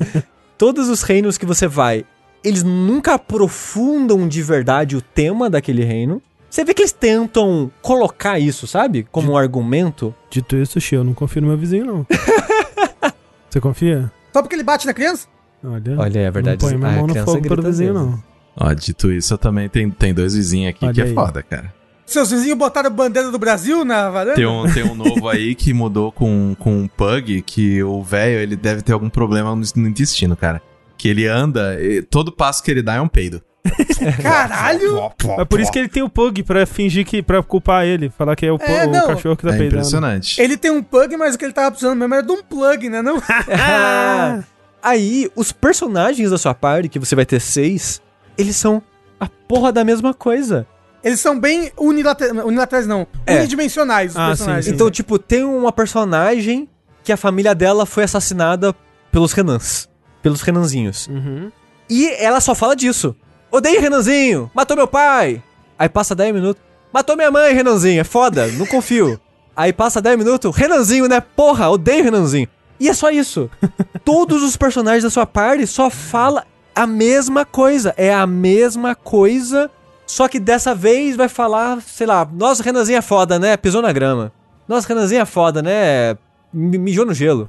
todos 0.56 0.88
os 0.88 1.02
reinos 1.02 1.36
que 1.36 1.44
você 1.44 1.66
vai, 1.66 2.06
eles 2.42 2.62
nunca 2.62 3.14
aprofundam 3.14 4.26
de 4.28 4.42
verdade 4.42 4.96
o 4.96 5.02
tema 5.02 5.50
daquele 5.50 5.84
reino. 5.84 6.22
Você 6.48 6.64
vê 6.64 6.74
que 6.74 6.82
eles 6.82 6.92
tentam 6.92 7.70
colocar 7.80 8.38
isso, 8.38 8.66
sabe? 8.66 9.06
Como 9.12 9.32
um 9.32 9.36
argumento. 9.36 10.14
Dito 10.28 10.56
isso, 10.56 10.80
Xi, 10.80 10.96
eu 10.96 11.04
não 11.04 11.14
confio 11.14 11.42
no 11.42 11.48
meu 11.48 11.56
vizinho, 11.56 11.86
não. 11.86 12.06
Você 13.48 13.60
confia? 13.60 14.10
Só 14.32 14.42
porque 14.42 14.54
ele 14.54 14.62
bate 14.62 14.86
na 14.86 14.94
criança? 14.94 15.28
Olha. 15.62 15.98
Olha, 15.98 16.18
é 16.20 16.30
verdade. 16.30 16.62
Não 16.62 16.70
põe 16.70 16.78
minha 16.78 16.90
a 16.90 16.96
mão 16.96 17.06
no 17.06 17.14
fogo 17.24 17.40
grita 17.40 17.62
vizinho, 17.62 17.94
não. 17.94 18.22
Ó, 18.56 18.72
dito 18.72 19.12
isso, 19.12 19.34
eu 19.34 19.38
também 19.38 19.68
tem, 19.68 19.90
tem 19.90 20.12
dois 20.12 20.34
vizinhos 20.34 20.70
aqui 20.70 20.84
Olha 20.84 20.94
que 20.94 21.00
é 21.00 21.04
aí. 21.04 21.14
foda, 21.14 21.42
cara. 21.42 21.72
Seus 22.04 22.30
vizinhos 22.30 22.58
botaram 22.58 22.90
bandeira 22.90 23.30
do 23.30 23.38
Brasil 23.38 23.84
na 23.84 24.10
varanda? 24.10 24.34
Tem 24.34 24.46
um, 24.46 24.72
tem 24.72 24.82
um 24.82 24.96
novo 24.96 25.28
aí 25.28 25.54
que 25.54 25.72
mudou 25.72 26.10
com, 26.10 26.56
com 26.58 26.78
um 26.78 26.88
pug, 26.88 27.40
que 27.42 27.80
o 27.84 28.02
velho, 28.02 28.40
ele 28.40 28.56
deve 28.56 28.82
ter 28.82 28.92
algum 28.92 29.08
problema 29.08 29.54
no, 29.54 29.62
no 29.76 29.88
intestino, 29.88 30.36
cara. 30.36 30.60
Que 31.00 31.08
ele 31.08 31.26
anda, 31.26 31.80
e 31.82 32.02
todo 32.02 32.30
passo 32.30 32.62
que 32.62 32.70
ele 32.70 32.82
dá 32.82 32.96
é 32.96 33.00
um 33.00 33.08
peido. 33.08 33.40
Caralho! 34.22 35.10
É 35.38 35.44
por 35.46 35.58
isso 35.60 35.72
que 35.72 35.78
ele 35.78 35.88
tem 35.88 36.02
o 36.02 36.08
Pug, 36.10 36.42
pra 36.42 36.66
fingir 36.66 37.06
que. 37.06 37.22
pra 37.22 37.42
culpar 37.42 37.84
ele. 37.86 38.10
Falar 38.10 38.36
que 38.36 38.44
é 38.44 38.52
o, 38.52 38.58
É, 38.60 38.86
o 38.86 38.90
não. 38.90 39.06
cachorro 39.06 39.36
que 39.36 39.42
tá 39.44 39.48
É 39.48 39.52
peidando. 39.56 39.76
impressionante. 39.76 40.40
Ele 40.40 40.56
tem 40.56 40.70
um 40.70 40.82
plug, 40.82 41.16
mas 41.16 41.34
o 41.34 41.38
que 41.38 41.44
ele 41.44 41.52
tava 41.52 41.70
precisando 41.70 41.96
mesmo 41.98 42.14
era 42.14 42.22
de 42.22 42.32
um 42.32 42.42
plug, 42.42 42.88
né? 42.88 43.00
Não? 43.02 43.16
Ah, 43.50 44.40
Aí, 44.82 45.30
os 45.36 45.52
personagens 45.52 46.30
da 46.30 46.38
sua 46.38 46.54
party, 46.54 46.88
que 46.88 46.98
você 46.98 47.14
vai 47.14 47.26
ter 47.26 47.38
seis, 47.40 48.00
eles 48.38 48.56
são 48.56 48.82
a 49.18 49.26
porra 49.26 49.70
da 49.72 49.84
mesma 49.84 50.14
coisa. 50.14 50.66
Eles 51.04 51.20
são 51.20 51.38
bem 51.38 51.70
unilaterais, 51.78 52.44
unilaterais 52.44 52.86
não, 52.86 53.06
É. 53.26 53.36
unidimensionais 53.40 54.12
os 54.12 54.16
Ah, 54.18 54.28
personagens. 54.28 54.64
sim, 54.66 54.70
sim. 54.70 54.74
Então, 54.74 54.90
tipo, 54.90 55.18
tem 55.18 55.44
uma 55.44 55.70
personagem 55.72 56.66
que 57.04 57.12
a 57.12 57.16
família 57.16 57.54
dela 57.54 57.84
foi 57.84 58.04
assassinada 58.04 58.74
pelos 59.12 59.32
Renans. 59.34 59.88
Pelos 60.22 60.42
Renanzinhos. 60.42 61.06
Uhum. 61.08 61.50
E 61.88 62.08
ela 62.22 62.40
só 62.40 62.54
fala 62.54 62.76
disso. 62.76 63.16
Odeio 63.50 63.80
Renanzinho, 63.80 64.50
matou 64.54 64.76
meu 64.76 64.86
pai. 64.86 65.42
Aí 65.78 65.88
passa 65.88 66.14
10 66.14 66.34
minutos. 66.34 66.62
Matou 66.92 67.16
minha 67.16 67.30
mãe, 67.30 67.54
Renanzinho, 67.54 68.00
é 68.00 68.04
foda, 68.04 68.46
não 68.48 68.66
confio. 68.66 69.20
Aí 69.56 69.72
passa 69.72 70.00
10 70.00 70.18
minutos, 70.18 70.54
Renanzinho, 70.54 71.08
né? 71.08 71.20
Porra, 71.20 71.68
odeio 71.68 72.04
Renanzinho. 72.04 72.48
E 72.78 72.88
é 72.88 72.94
só 72.94 73.10
isso. 73.10 73.50
Todos 74.04 74.42
os 74.42 74.56
personagens 74.56 75.04
da 75.04 75.10
sua 75.10 75.26
party 75.26 75.66
só 75.66 75.90
fala 75.90 76.44
a 76.74 76.86
mesma 76.86 77.44
coisa. 77.44 77.92
É 77.96 78.12
a 78.12 78.26
mesma 78.26 78.94
coisa, 78.94 79.70
só 80.06 80.28
que 80.28 80.40
dessa 80.40 80.74
vez 80.74 81.16
vai 81.16 81.28
falar, 81.28 81.80
sei 81.82 82.06
lá, 82.06 82.26
nossa, 82.32 82.62
Renanzinho 82.62 82.98
é 82.98 83.02
foda, 83.02 83.38
né? 83.38 83.56
Pisou 83.56 83.82
na 83.82 83.92
grama. 83.92 84.32
Nossa, 84.66 84.88
Renanzinho 84.88 85.20
é 85.20 85.26
foda, 85.26 85.62
né? 85.62 86.16
Mi- 86.52 86.78
Mijou 86.78 87.04
no 87.06 87.14
gelo. 87.14 87.48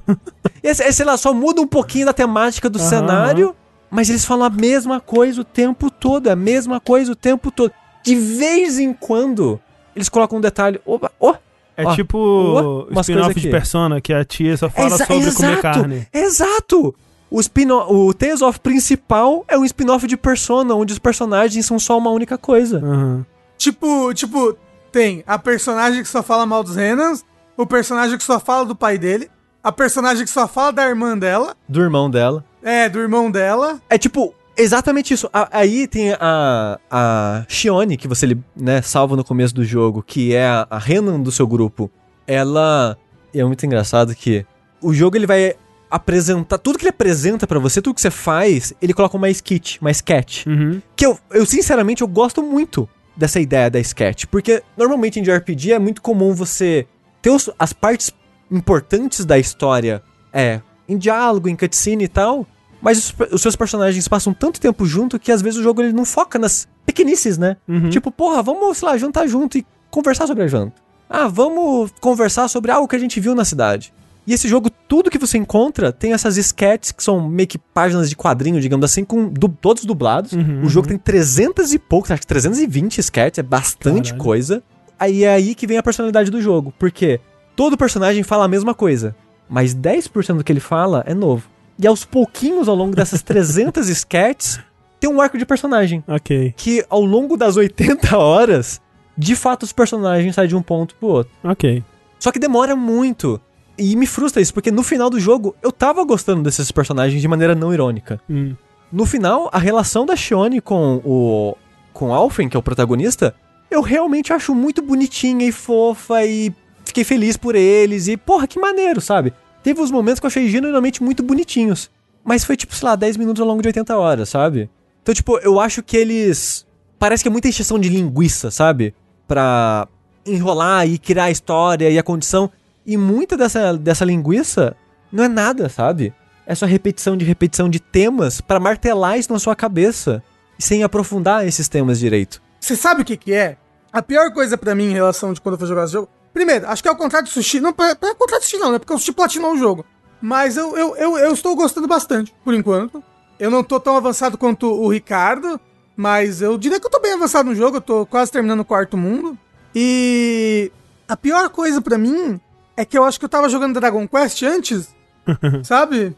e, 0.64 0.68
é, 0.68 0.74
sei 0.74 1.06
lá, 1.06 1.18
só 1.18 1.34
muda 1.34 1.62
um 1.62 1.68
pouquinho 1.68 2.06
da 2.06 2.14
temática 2.14 2.70
do 2.70 2.80
Aham, 2.80 2.88
cenário, 2.90 3.56
mas 3.90 4.10
eles 4.10 4.24
falam 4.26 4.46
a 4.46 4.50
mesma 4.50 5.00
coisa 5.00 5.42
o 5.42 5.44
tempo 5.44 5.90
todo, 5.90 6.28
é 6.28 6.32
a 6.32 6.36
mesma 6.36 6.80
coisa 6.80 7.12
o 7.12 7.16
tempo 7.16 7.52
todo. 7.52 7.72
De 8.04 8.16
vez 8.16 8.80
em 8.80 8.94
quando, 8.94 9.60
eles 9.96 10.10
colocam 10.10 10.38
um 10.38 10.42
detalhe. 10.42 10.80
Opa, 10.86 11.12
oh, 11.20 11.36
É 11.78 11.86
Ó, 11.86 11.96
tipo 11.96 12.18
o 12.18 13.00
spin-off 13.02 13.40
de. 13.40 13.50
Persona, 13.50 14.00
que 14.02 14.14
a 14.14 14.24
tia 14.26 14.56
só 14.58 14.70
fala 14.70 14.88
Exa- 14.88 15.06
sobre 15.06 15.32
comer 15.34 15.48
exato, 15.52 15.62
carne. 15.62 16.08
Exato! 16.14 16.96
O, 17.30 17.40
spin 17.40 17.72
o 17.72 18.14
Tales 18.14 18.42
of 18.42 18.60
principal 18.60 19.46
é 19.48 19.58
um 19.58 19.64
spin-off 19.64 20.06
de 20.06 20.18
Persona, 20.18 20.76
onde 20.76 20.92
os 20.94 21.00
personagens 21.00 21.66
são 21.66 21.80
só 21.80 21.98
uma 21.98 22.10
única 22.12 22.38
coisa. 22.38 22.78
Aham. 22.84 23.26
Tipo, 23.58 24.14
tipo, 24.14 24.56
Tem 24.92 25.24
a 25.26 25.40
personagem 25.40 26.04
que 26.04 26.10
só 26.10 26.22
fala 26.22 26.46
mal 26.46 26.62
dos 26.64 26.76
Renans, 26.76 27.24
o 27.58 27.66
personagem 27.66 28.18
que 28.18 28.24
só 28.24 28.40
fala 28.40 28.66
do 28.66 28.76
pai 28.76 28.98
dele, 28.98 29.30
a 29.64 29.72
personagem 29.72 30.24
que 30.24 30.30
só 30.32 30.48
fala 30.48 30.72
da 30.72 30.88
irmã 30.88 31.18
dela, 31.18 31.56
Do 31.70 31.82
irmão 31.82 32.10
dela. 32.10 32.44
é, 32.64 32.90
do 32.90 33.00
irmão 33.00 33.30
dela. 33.30 33.80
É 33.90 33.98
tipo, 33.98 34.34
exatamente 34.58 35.14
isso. 35.14 35.30
A- 35.32 35.50
aí 35.52 35.88
tem 35.88 36.14
a, 36.20 36.80
a 36.90 37.46
Shione, 37.48 37.98
que 37.98 38.08
você 38.08 38.36
né, 38.56 38.82
salva 38.82 39.16
no 39.16 39.24
começo 39.24 39.54
do 39.54 39.64
jogo, 39.64 40.02
que 40.02 40.34
é 40.34 40.46
a, 40.48 40.68
a 40.70 40.78
Renan 40.80 41.20
do 41.20 41.32
seu 41.32 41.46
grupo. 41.48 41.92
Ela. 42.26 42.98
É 43.34 43.44
muito 43.44 43.66
engraçado 43.66 44.14
que 44.16 44.46
o 44.82 44.94
jogo 44.94 45.16
ele 45.16 45.26
vai 45.28 45.54
apresentar. 45.90 46.58
Tudo 46.58 46.78
que 46.78 46.84
ele 46.84 46.90
apresenta 46.90 47.46
pra 47.48 47.60
você, 47.60 47.82
tudo 47.82 47.94
que 47.96 48.02
você 48.02 48.12
faz, 48.12 48.74
ele 48.82 48.94
coloca 48.94 49.16
uma 49.18 49.30
skit, 49.30 49.78
uma 49.82 49.92
sketch. 49.92 50.46
Uhum. 50.48 50.82
Que 50.96 51.06
eu, 51.06 51.18
eu, 51.32 51.46
sinceramente, 51.46 52.02
eu 52.02 52.08
gosto 52.08 52.42
muito 52.42 52.90
dessa 53.16 53.40
ideia 53.40 53.70
da 53.70 53.80
sketch. 53.80 54.26
Porque 54.26 54.64
normalmente 54.78 55.20
em 55.20 55.24
JRPG 55.24 55.74
é 55.74 55.80
muito 55.80 56.02
comum 56.02 56.34
você 56.34 56.88
ter 57.22 57.30
os- 57.30 57.50
as 57.59 57.74
partes 57.74 58.11
importantes 58.50 59.25
da 59.25 59.38
história 59.40 60.01
é 60.33 60.61
em 60.88 60.98
diálogo, 60.98 61.48
em 61.50 61.56
cutscene 61.56 62.03
e 62.06 62.08
tal. 62.08 62.45
Mas 62.82 62.98
os, 62.98 63.16
os 63.33 63.41
seus 63.41 63.56
personagens 63.56 64.08
passam 64.08 64.33
tanto 64.33 64.59
tempo 64.59 64.85
junto 64.85 65.19
que 65.19 65.32
às 65.32 65.41
vezes 65.41 65.59
o 65.59 65.64
jogo 65.64 65.82
ele 65.82 65.93
não 65.93 66.03
foca 66.06 66.40
nas 66.40 66.67
pequenices, 66.85 67.38
né? 67.38 67.58
Uhum. 67.67 67.90
Tipo, 67.90 68.11
porra, 68.11 68.41
vamos, 68.41 68.77
sei 68.80 68.88
lá, 68.88 68.98
jantar 68.98 69.27
junto 69.27 69.58
e 69.58 69.66
conversar 69.91 70.25
sobre 70.25 70.43
a 70.43 70.48
janta. 70.48 70.74
Ah, 71.09 71.27
vamos 71.27 71.91
conversar 72.01 72.48
sobre 72.48 72.72
algo 72.72 72.88
que 72.88 72.95
a 72.95 73.00
gente 73.00 73.19
viu 73.19 73.35
na 73.35 73.45
cidade. 73.45 73.93
E 74.25 74.33
esse 74.33 74.48
jogo, 74.48 74.69
tudo 74.88 75.09
que 75.09 75.17
você 75.17 75.38
encontra, 75.38 75.91
tem 75.91 76.14
essas 76.14 76.38
sketches 76.38 76.91
que 76.91 77.03
são 77.03 77.27
meio 77.27 77.48
que 77.48 77.58
páginas 77.58 78.09
de 78.09 78.16
quadrinho, 78.16 78.59
digamos 78.61 78.85
assim, 78.85 79.03
com 79.03 79.27
du- 79.27 79.50
todos 79.50 79.83
dublados. 79.83 80.32
Uhum, 80.33 80.64
o 80.64 80.69
jogo 80.69 80.88
tem 80.88 80.98
300 80.98 81.74
e 81.74 81.80
poucos, 81.80 82.09
acho 82.11 82.22
que 82.22 82.27
320 82.27 83.00
sketches, 83.00 83.40
é 83.40 83.43
bastante 83.43 84.11
Caralho. 84.11 84.24
coisa. 84.24 84.64
Aí 85.02 85.24
é 85.24 85.34
aí 85.34 85.56
que 85.56 85.66
vem 85.66 85.80
a 85.80 85.84
personalidade 85.84 86.30
do 86.30 86.40
jogo, 86.40 86.72
porque 86.78 87.20
todo 87.56 87.76
personagem 87.76 88.22
fala 88.22 88.46
a 88.46 88.48
mesma 88.48 88.76
coisa, 88.76 89.16
mas 89.50 89.74
10% 89.74 90.38
do 90.38 90.44
que 90.44 90.52
ele 90.52 90.60
fala 90.60 91.04
é 91.08 91.14
novo. 91.16 91.50
E 91.80 91.88
aos 91.88 92.06
pouquinhos, 92.06 92.68
ao 92.68 92.76
longo 92.76 92.96
dessas 92.96 93.22
300 93.26 93.90
sketches, 93.90 94.60
tem 95.00 95.10
um 95.10 95.20
arco 95.20 95.40
de 95.40 95.46
personagem 95.48 96.04
Ok, 96.08 96.54
que 96.56 96.86
ao 96.88 97.02
longo 97.04 97.36
das 97.36 97.58
80 97.58 98.14
horas, 98.16 98.80
de 99.18 99.36
fato 99.36 99.64
os 99.64 99.74
personagens 99.74 100.36
saem 100.36 100.48
de 100.48 100.56
um 100.56 100.62
ponto 100.62 100.94
pro 100.94 101.08
outro. 101.08 101.34
ok. 101.44 101.84
Só 102.20 102.32
que 102.32 102.38
demora 102.38 102.76
muito. 102.76 103.42
E 103.76 103.96
me 103.96 104.06
frustra 104.06 104.40
isso, 104.40 104.54
porque 104.54 104.70
no 104.70 104.84
final 104.84 105.10
do 105.10 105.20
jogo 105.20 105.56
eu 105.64 105.72
tava 105.72 106.06
gostando 106.06 106.44
desses 106.44 106.72
personagens 106.72 107.20
de 107.20 107.28
maneira 107.28 107.56
não 107.56 107.74
irônica. 107.74 108.22
Hum. 108.30 108.54
No 108.92 109.08
final, 109.08 109.50
a 109.52 109.58
relação 109.58 110.06
da 110.06 110.16
Shione 110.16 110.62
com 110.62 111.02
o 111.04 111.58
com 111.92 112.14
Alphen, 112.14 112.48
que 112.48 112.56
é 112.56 112.60
o 112.60 112.62
protagonista, 112.62 113.34
eu 113.72 113.82
realmente 113.82 114.33
acho 114.33 114.53
muito 114.53 114.82
bonitinha 114.82 115.48
e 115.48 115.51
fofa 115.51 116.24
e 116.25 116.53
fiquei 116.85 117.06
feliz 117.06 117.38
por 117.38 117.56
eles 117.56 118.08
e 118.08 118.17
porra, 118.17 118.45
que 118.45 118.59
maneiro, 118.59 119.00
sabe? 119.00 119.33
Teve 119.64 119.80
uns 119.82 119.90
momentos 119.90 120.19
que 120.19 120.25
eu 120.25 120.30
achei 120.30 120.50
genuinamente 120.50 121.01
muito 121.01 121.24
bonitinhos, 121.24 121.90
mas 122.24 122.43
foi 122.43 122.58
tipo, 122.58 122.75
sei 122.75 122.88
lá, 122.88 122.95
10 122.95 123.16
minutos 123.16 123.40
ao 123.41 123.48
longo 123.48 123.61
de 123.61 123.69
80 123.69 123.98
horas, 123.98 124.30
sabe? 124.30 124.69
Então, 125.01 125.16
tipo, 125.16 125.38
eu 125.40 125.59
acho 125.59 125.82
que 125.82 125.95
eles 125.95 126.67
parece 127.00 127.24
que 127.24 127.30
é 127.30 127.32
muita 127.32 127.48
encheção 127.48 127.80
de 127.80 127.90
linguiça, 127.90 128.51
sabe? 128.51 128.93
Pra 129.27 129.88
enrolar 130.25 130.88
e 130.88 131.00
criar 131.00 131.25
a 131.25 131.32
história 131.32 131.90
e 131.90 131.98
a 131.98 132.03
condição. 132.03 132.51
E 132.85 132.98
muita 132.98 133.38
dessa, 133.38 133.75
dessa 133.77 134.06
linguiça 134.06 134.75
não 135.11 135.24
é 135.24 135.27
nada, 135.27 135.69
sabe? 135.69 136.14
É 136.45 136.53
só 136.53 136.66
repetição 136.66 137.16
de 137.16 137.25
repetição 137.25 137.69
de 137.69 137.80
temas 137.80 138.41
pra 138.41 138.59
martelar 138.59 139.17
isso 139.17 139.32
na 139.32 139.40
sua 139.40 139.56
cabeça 139.56 140.22
sem 140.59 140.83
aprofundar 140.83 141.48
esses 141.48 141.67
temas 141.67 141.98
direito. 141.98 142.41
Você 142.59 142.75
sabe 142.75 143.01
o 143.01 143.06
que 143.06 143.17
que 143.17 143.33
é? 143.33 143.58
A 143.92 144.02
pior 144.02 144.32
coisa 144.34 144.58
pra 144.58 144.74
mim 144.76 144.86
em 144.86 144.94
relação 144.94 145.34
de 145.34 145.42
quando 145.42 145.53
eu 145.56 145.60
fui 145.60 145.68
jogar 145.68 145.84
esse 145.84 145.94
jogo. 145.94 146.08
Primeiro, 146.34 146.68
acho 146.68 146.82
que 146.82 146.88
é 146.88 146.92
o 146.92 146.95
contrário 146.95 147.28
do 147.28 147.32
Sushi. 147.32 147.60
Não, 147.60 147.74
não 147.78 147.86
é 147.86 147.92
o 147.94 148.16
contrário 148.16 148.40
do 148.40 148.44
Sushi 148.44 148.58
não, 148.58 148.72
né? 148.72 148.80
Porque 148.80 148.94
o 148.94 148.98
Sushi 148.98 149.11
platinou 149.11 149.53
o 149.53 149.58
jogo. 149.58 149.86
Mas 150.22 150.56
eu, 150.56 150.78
eu, 150.78 150.95
eu, 150.95 151.18
eu 151.18 151.34
estou 151.34 151.56
gostando 151.56 151.88
bastante, 151.88 152.34
por 152.44 152.53
enquanto. 152.53 153.03
Eu 153.40 153.50
não 153.50 153.64
tô 153.64 153.80
tão 153.80 153.98
avançado 153.98 154.38
quanto 154.38 154.68
o 154.68 154.88
Ricardo, 154.88 155.60
mas 155.95 156.42
eu 156.42 156.58
diria 156.58 156.80
que 156.80 156.86
eu 156.86 156.92
tô 156.92 157.00
bem 157.00 157.14
avançado 157.14 157.50
no 157.50 157.56
jogo. 157.56 157.78
Eu 157.78 157.82
tô 157.82 158.06
quase 158.06 158.32
terminando 158.32 158.60
o 158.61 158.66
quarto 158.66 158.95
mundo. 158.98 159.38
E 159.76 160.72
a 161.08 161.18
pior 161.18 161.50
coisa 161.50 161.82
pra 161.82 161.98
mim 161.98 162.40
é 162.78 162.86
que 162.86 162.98
eu 162.98 163.03
acho 163.03 163.20
que 163.20 163.26
eu 163.26 163.30
tava 163.30 163.50
jogando 163.50 163.80
Dragon 163.80 164.08
Quest 164.08 164.44
antes, 164.44 164.95
sabe? 165.64 166.16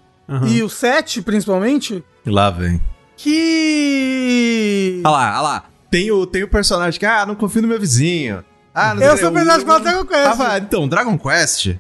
E 0.48 0.62
o 0.64 0.70
7, 0.70 1.22
principalmente, 1.22 2.04
Lá 2.26 2.50
vem. 2.50 2.80
que... 3.18 5.02
Olha 5.06 5.12
lá, 5.12 5.32
olha 5.32 5.42
lá. 5.42 5.64
Tem 5.94 6.10
o, 6.10 6.26
tem 6.26 6.42
o 6.42 6.48
personagem 6.48 7.00
que, 7.00 7.06
ah, 7.06 7.24
não 7.24 7.36
confio 7.36 7.62
no 7.62 7.68
meu 7.68 7.80
vizinho. 7.80 8.44
Ah, 8.74 8.96
não 8.96 9.04
Eu 9.04 9.16
sou 9.16 9.30
o 9.30 9.32
personagem 9.32 9.64
que 9.64 9.80
Dragon 9.80 10.06
Quest. 10.08 10.26
Ah, 10.26 10.34
vai, 10.34 10.60
então, 10.60 10.88
Dragon 10.88 11.20
Quest. 11.20 11.76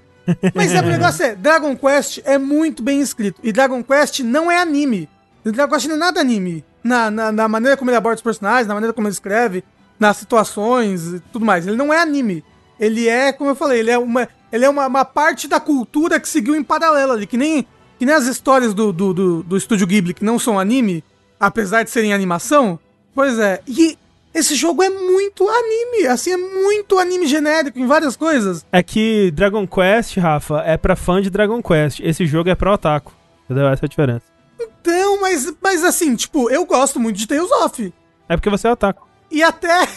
Mas 0.54 0.72
é, 0.72 0.82
o 0.82 0.84
negócio 0.84 1.26
é, 1.26 1.34
Dragon 1.34 1.76
Quest 1.76 2.20
é 2.24 2.38
muito 2.38 2.84
bem 2.84 3.02
escrito. 3.02 3.42
E 3.44 3.52
Dragon 3.52 3.84
Quest 3.84 4.20
não 4.20 4.52
é 4.52 4.62
anime. 4.62 5.10
Dragon 5.44 5.74
Quest 5.74 5.88
não 5.88 5.96
é 5.96 5.98
nada 5.98 6.22
anime. 6.22 6.64
Na, 6.84 7.10
na, 7.10 7.32
na 7.32 7.48
maneira 7.48 7.76
como 7.76 7.90
ele 7.90 7.98
aborda 7.98 8.18
os 8.18 8.22
personagens, 8.22 8.68
na 8.68 8.76
maneira 8.76 8.94
como 8.94 9.08
ele 9.08 9.14
escreve, 9.14 9.64
nas 10.00 10.18
situações 10.18 11.14
e 11.14 11.20
tudo 11.32 11.44
mais. 11.44 11.66
Ele 11.66 11.76
não 11.76 11.92
é 11.92 12.00
anime. 12.00 12.46
Ele 12.80 13.10
é, 13.10 13.34
como 13.34 13.50
eu 13.50 13.56
falei, 13.56 13.80
ele 13.80 13.90
é 13.90 13.98
uma, 13.98 14.30
ele 14.52 14.64
é 14.64 14.70
uma, 14.70 14.86
uma 14.86 15.06
parte 15.06 15.48
da 15.48 15.60
cultura 15.60 16.20
que 16.20 16.30
seguiu 16.30 16.56
em 16.56 16.64
paralelo 16.64 17.14
ali. 17.14 17.26
Que 17.26 17.36
nem, 17.36 17.66
que 17.98 18.06
nem 18.06 18.14
as 18.14 18.28
histórias 18.28 18.76
do, 18.76 18.94
do, 18.94 19.12
do, 19.12 19.42
do 19.42 19.58
Estúdio 19.58 19.88
Ghibli, 19.88 20.14
que 20.14 20.24
não 20.24 20.38
são 20.38 20.60
anime, 20.60 21.04
apesar 21.40 21.82
de 21.82 21.90
serem 21.90 22.14
animação. 22.14 22.78
Pois 23.16 23.40
é. 23.40 23.60
E 23.68 23.98
esse 24.34 24.56
jogo 24.56 24.82
é 24.82 24.90
muito 24.90 25.48
anime. 25.48 26.08
Assim, 26.08 26.32
é 26.32 26.38
muito 26.38 26.98
anime 26.98 27.28
genérico 27.28 27.78
em 27.78 27.86
várias 27.86 28.16
coisas. 28.16 28.66
É 28.72 28.82
que 28.82 29.32
Dragon 29.32 29.68
Quest, 29.68 30.18
Rafa, 30.18 30.62
é 30.66 30.76
pra 30.76 30.96
fã 30.96 31.22
de 31.22 31.30
Dragon 31.30 31.62
Quest. 31.62 32.00
Esse 32.00 32.26
jogo 32.26 32.50
é 32.50 32.56
pra 32.56 32.74
otaku. 32.74 33.14
Entendeu? 33.46 33.68
Essa 33.68 33.86
é 33.86 33.88
a 33.88 33.90
diferença. 33.90 34.26
Então, 34.60 35.22
mas, 35.22 35.54
mas 35.62 35.84
assim, 35.84 36.16
tipo, 36.16 36.50
eu 36.50 36.66
gosto 36.66 37.00
muito 37.00 37.18
de 37.18 37.28
Tales 37.28 37.52
of. 37.52 37.94
É 38.28 38.36
porque 38.36 38.50
você 38.50 38.68
é 38.68 38.72
otaku. 38.72 39.08
E 39.30 39.44
até. 39.44 39.88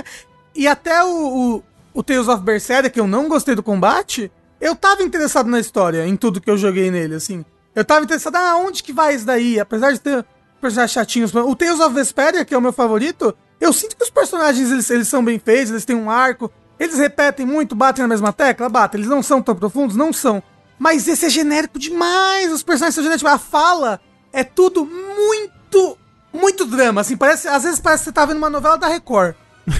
e 0.54 0.66
até 0.66 1.02
o, 1.02 1.08
o, 1.56 1.62
o 1.94 2.02
Tales 2.02 2.28
of 2.28 2.42
Berseria, 2.42 2.90
que 2.90 3.00
eu 3.00 3.06
não 3.06 3.28
gostei 3.28 3.54
do 3.54 3.62
combate, 3.62 4.30
eu 4.60 4.76
tava 4.76 5.02
interessado 5.02 5.48
na 5.48 5.60
história, 5.60 6.06
em 6.06 6.16
tudo 6.16 6.40
que 6.40 6.50
eu 6.50 6.58
joguei 6.58 6.90
nele, 6.90 7.14
assim. 7.14 7.44
Eu 7.74 7.84
tava 7.84 8.04
interessado, 8.04 8.36
ah, 8.36 8.56
onde 8.56 8.82
que 8.82 8.92
vai 8.92 9.14
isso 9.14 9.26
daí? 9.26 9.60
Apesar 9.60 9.92
de 9.92 10.00
ter 10.00 10.24
personagens 10.60 10.92
chatinhos. 10.92 11.34
O 11.34 11.54
Tales 11.54 11.80
of 11.80 11.94
Vesperia, 11.94 12.44
que 12.44 12.54
é 12.54 12.58
o 12.58 12.62
meu 12.62 12.72
favorito, 12.72 13.36
eu 13.60 13.72
sinto 13.72 13.96
que 13.96 14.04
os 14.04 14.10
personagens 14.10 14.70
eles, 14.70 14.90
eles 14.90 15.08
são 15.08 15.24
bem 15.24 15.38
feitos, 15.38 15.70
eles 15.70 15.84
têm 15.84 15.96
um 15.96 16.10
arco, 16.10 16.50
eles 16.78 16.98
repetem 16.98 17.46
muito, 17.46 17.74
batem 17.74 18.02
na 18.02 18.08
mesma 18.08 18.32
tecla, 18.32 18.68
batem. 18.68 18.98
Eles 19.00 19.10
não 19.10 19.22
são 19.22 19.40
tão 19.42 19.54
profundos, 19.56 19.96
não 19.96 20.12
são. 20.12 20.42
Mas 20.78 21.08
esse 21.08 21.24
é 21.26 21.30
genérico 21.30 21.78
demais, 21.78 22.52
os 22.52 22.62
personagens 22.62 22.94
são 22.94 23.02
genéricos. 23.04 23.30
A 23.32 23.38
fala 23.38 23.98
é 24.32 24.44
tudo 24.44 24.84
muito, 24.84 25.96
muito 26.32 26.66
drama, 26.66 27.00
assim, 27.00 27.16
parece, 27.16 27.48
às 27.48 27.62
vezes 27.64 27.80
parece 27.80 28.02
que 28.02 28.10
você 28.10 28.12
tá 28.12 28.26
vendo 28.26 28.36
uma 28.38 28.50
novela 28.50 28.76
da 28.76 28.88
Record, 28.88 29.34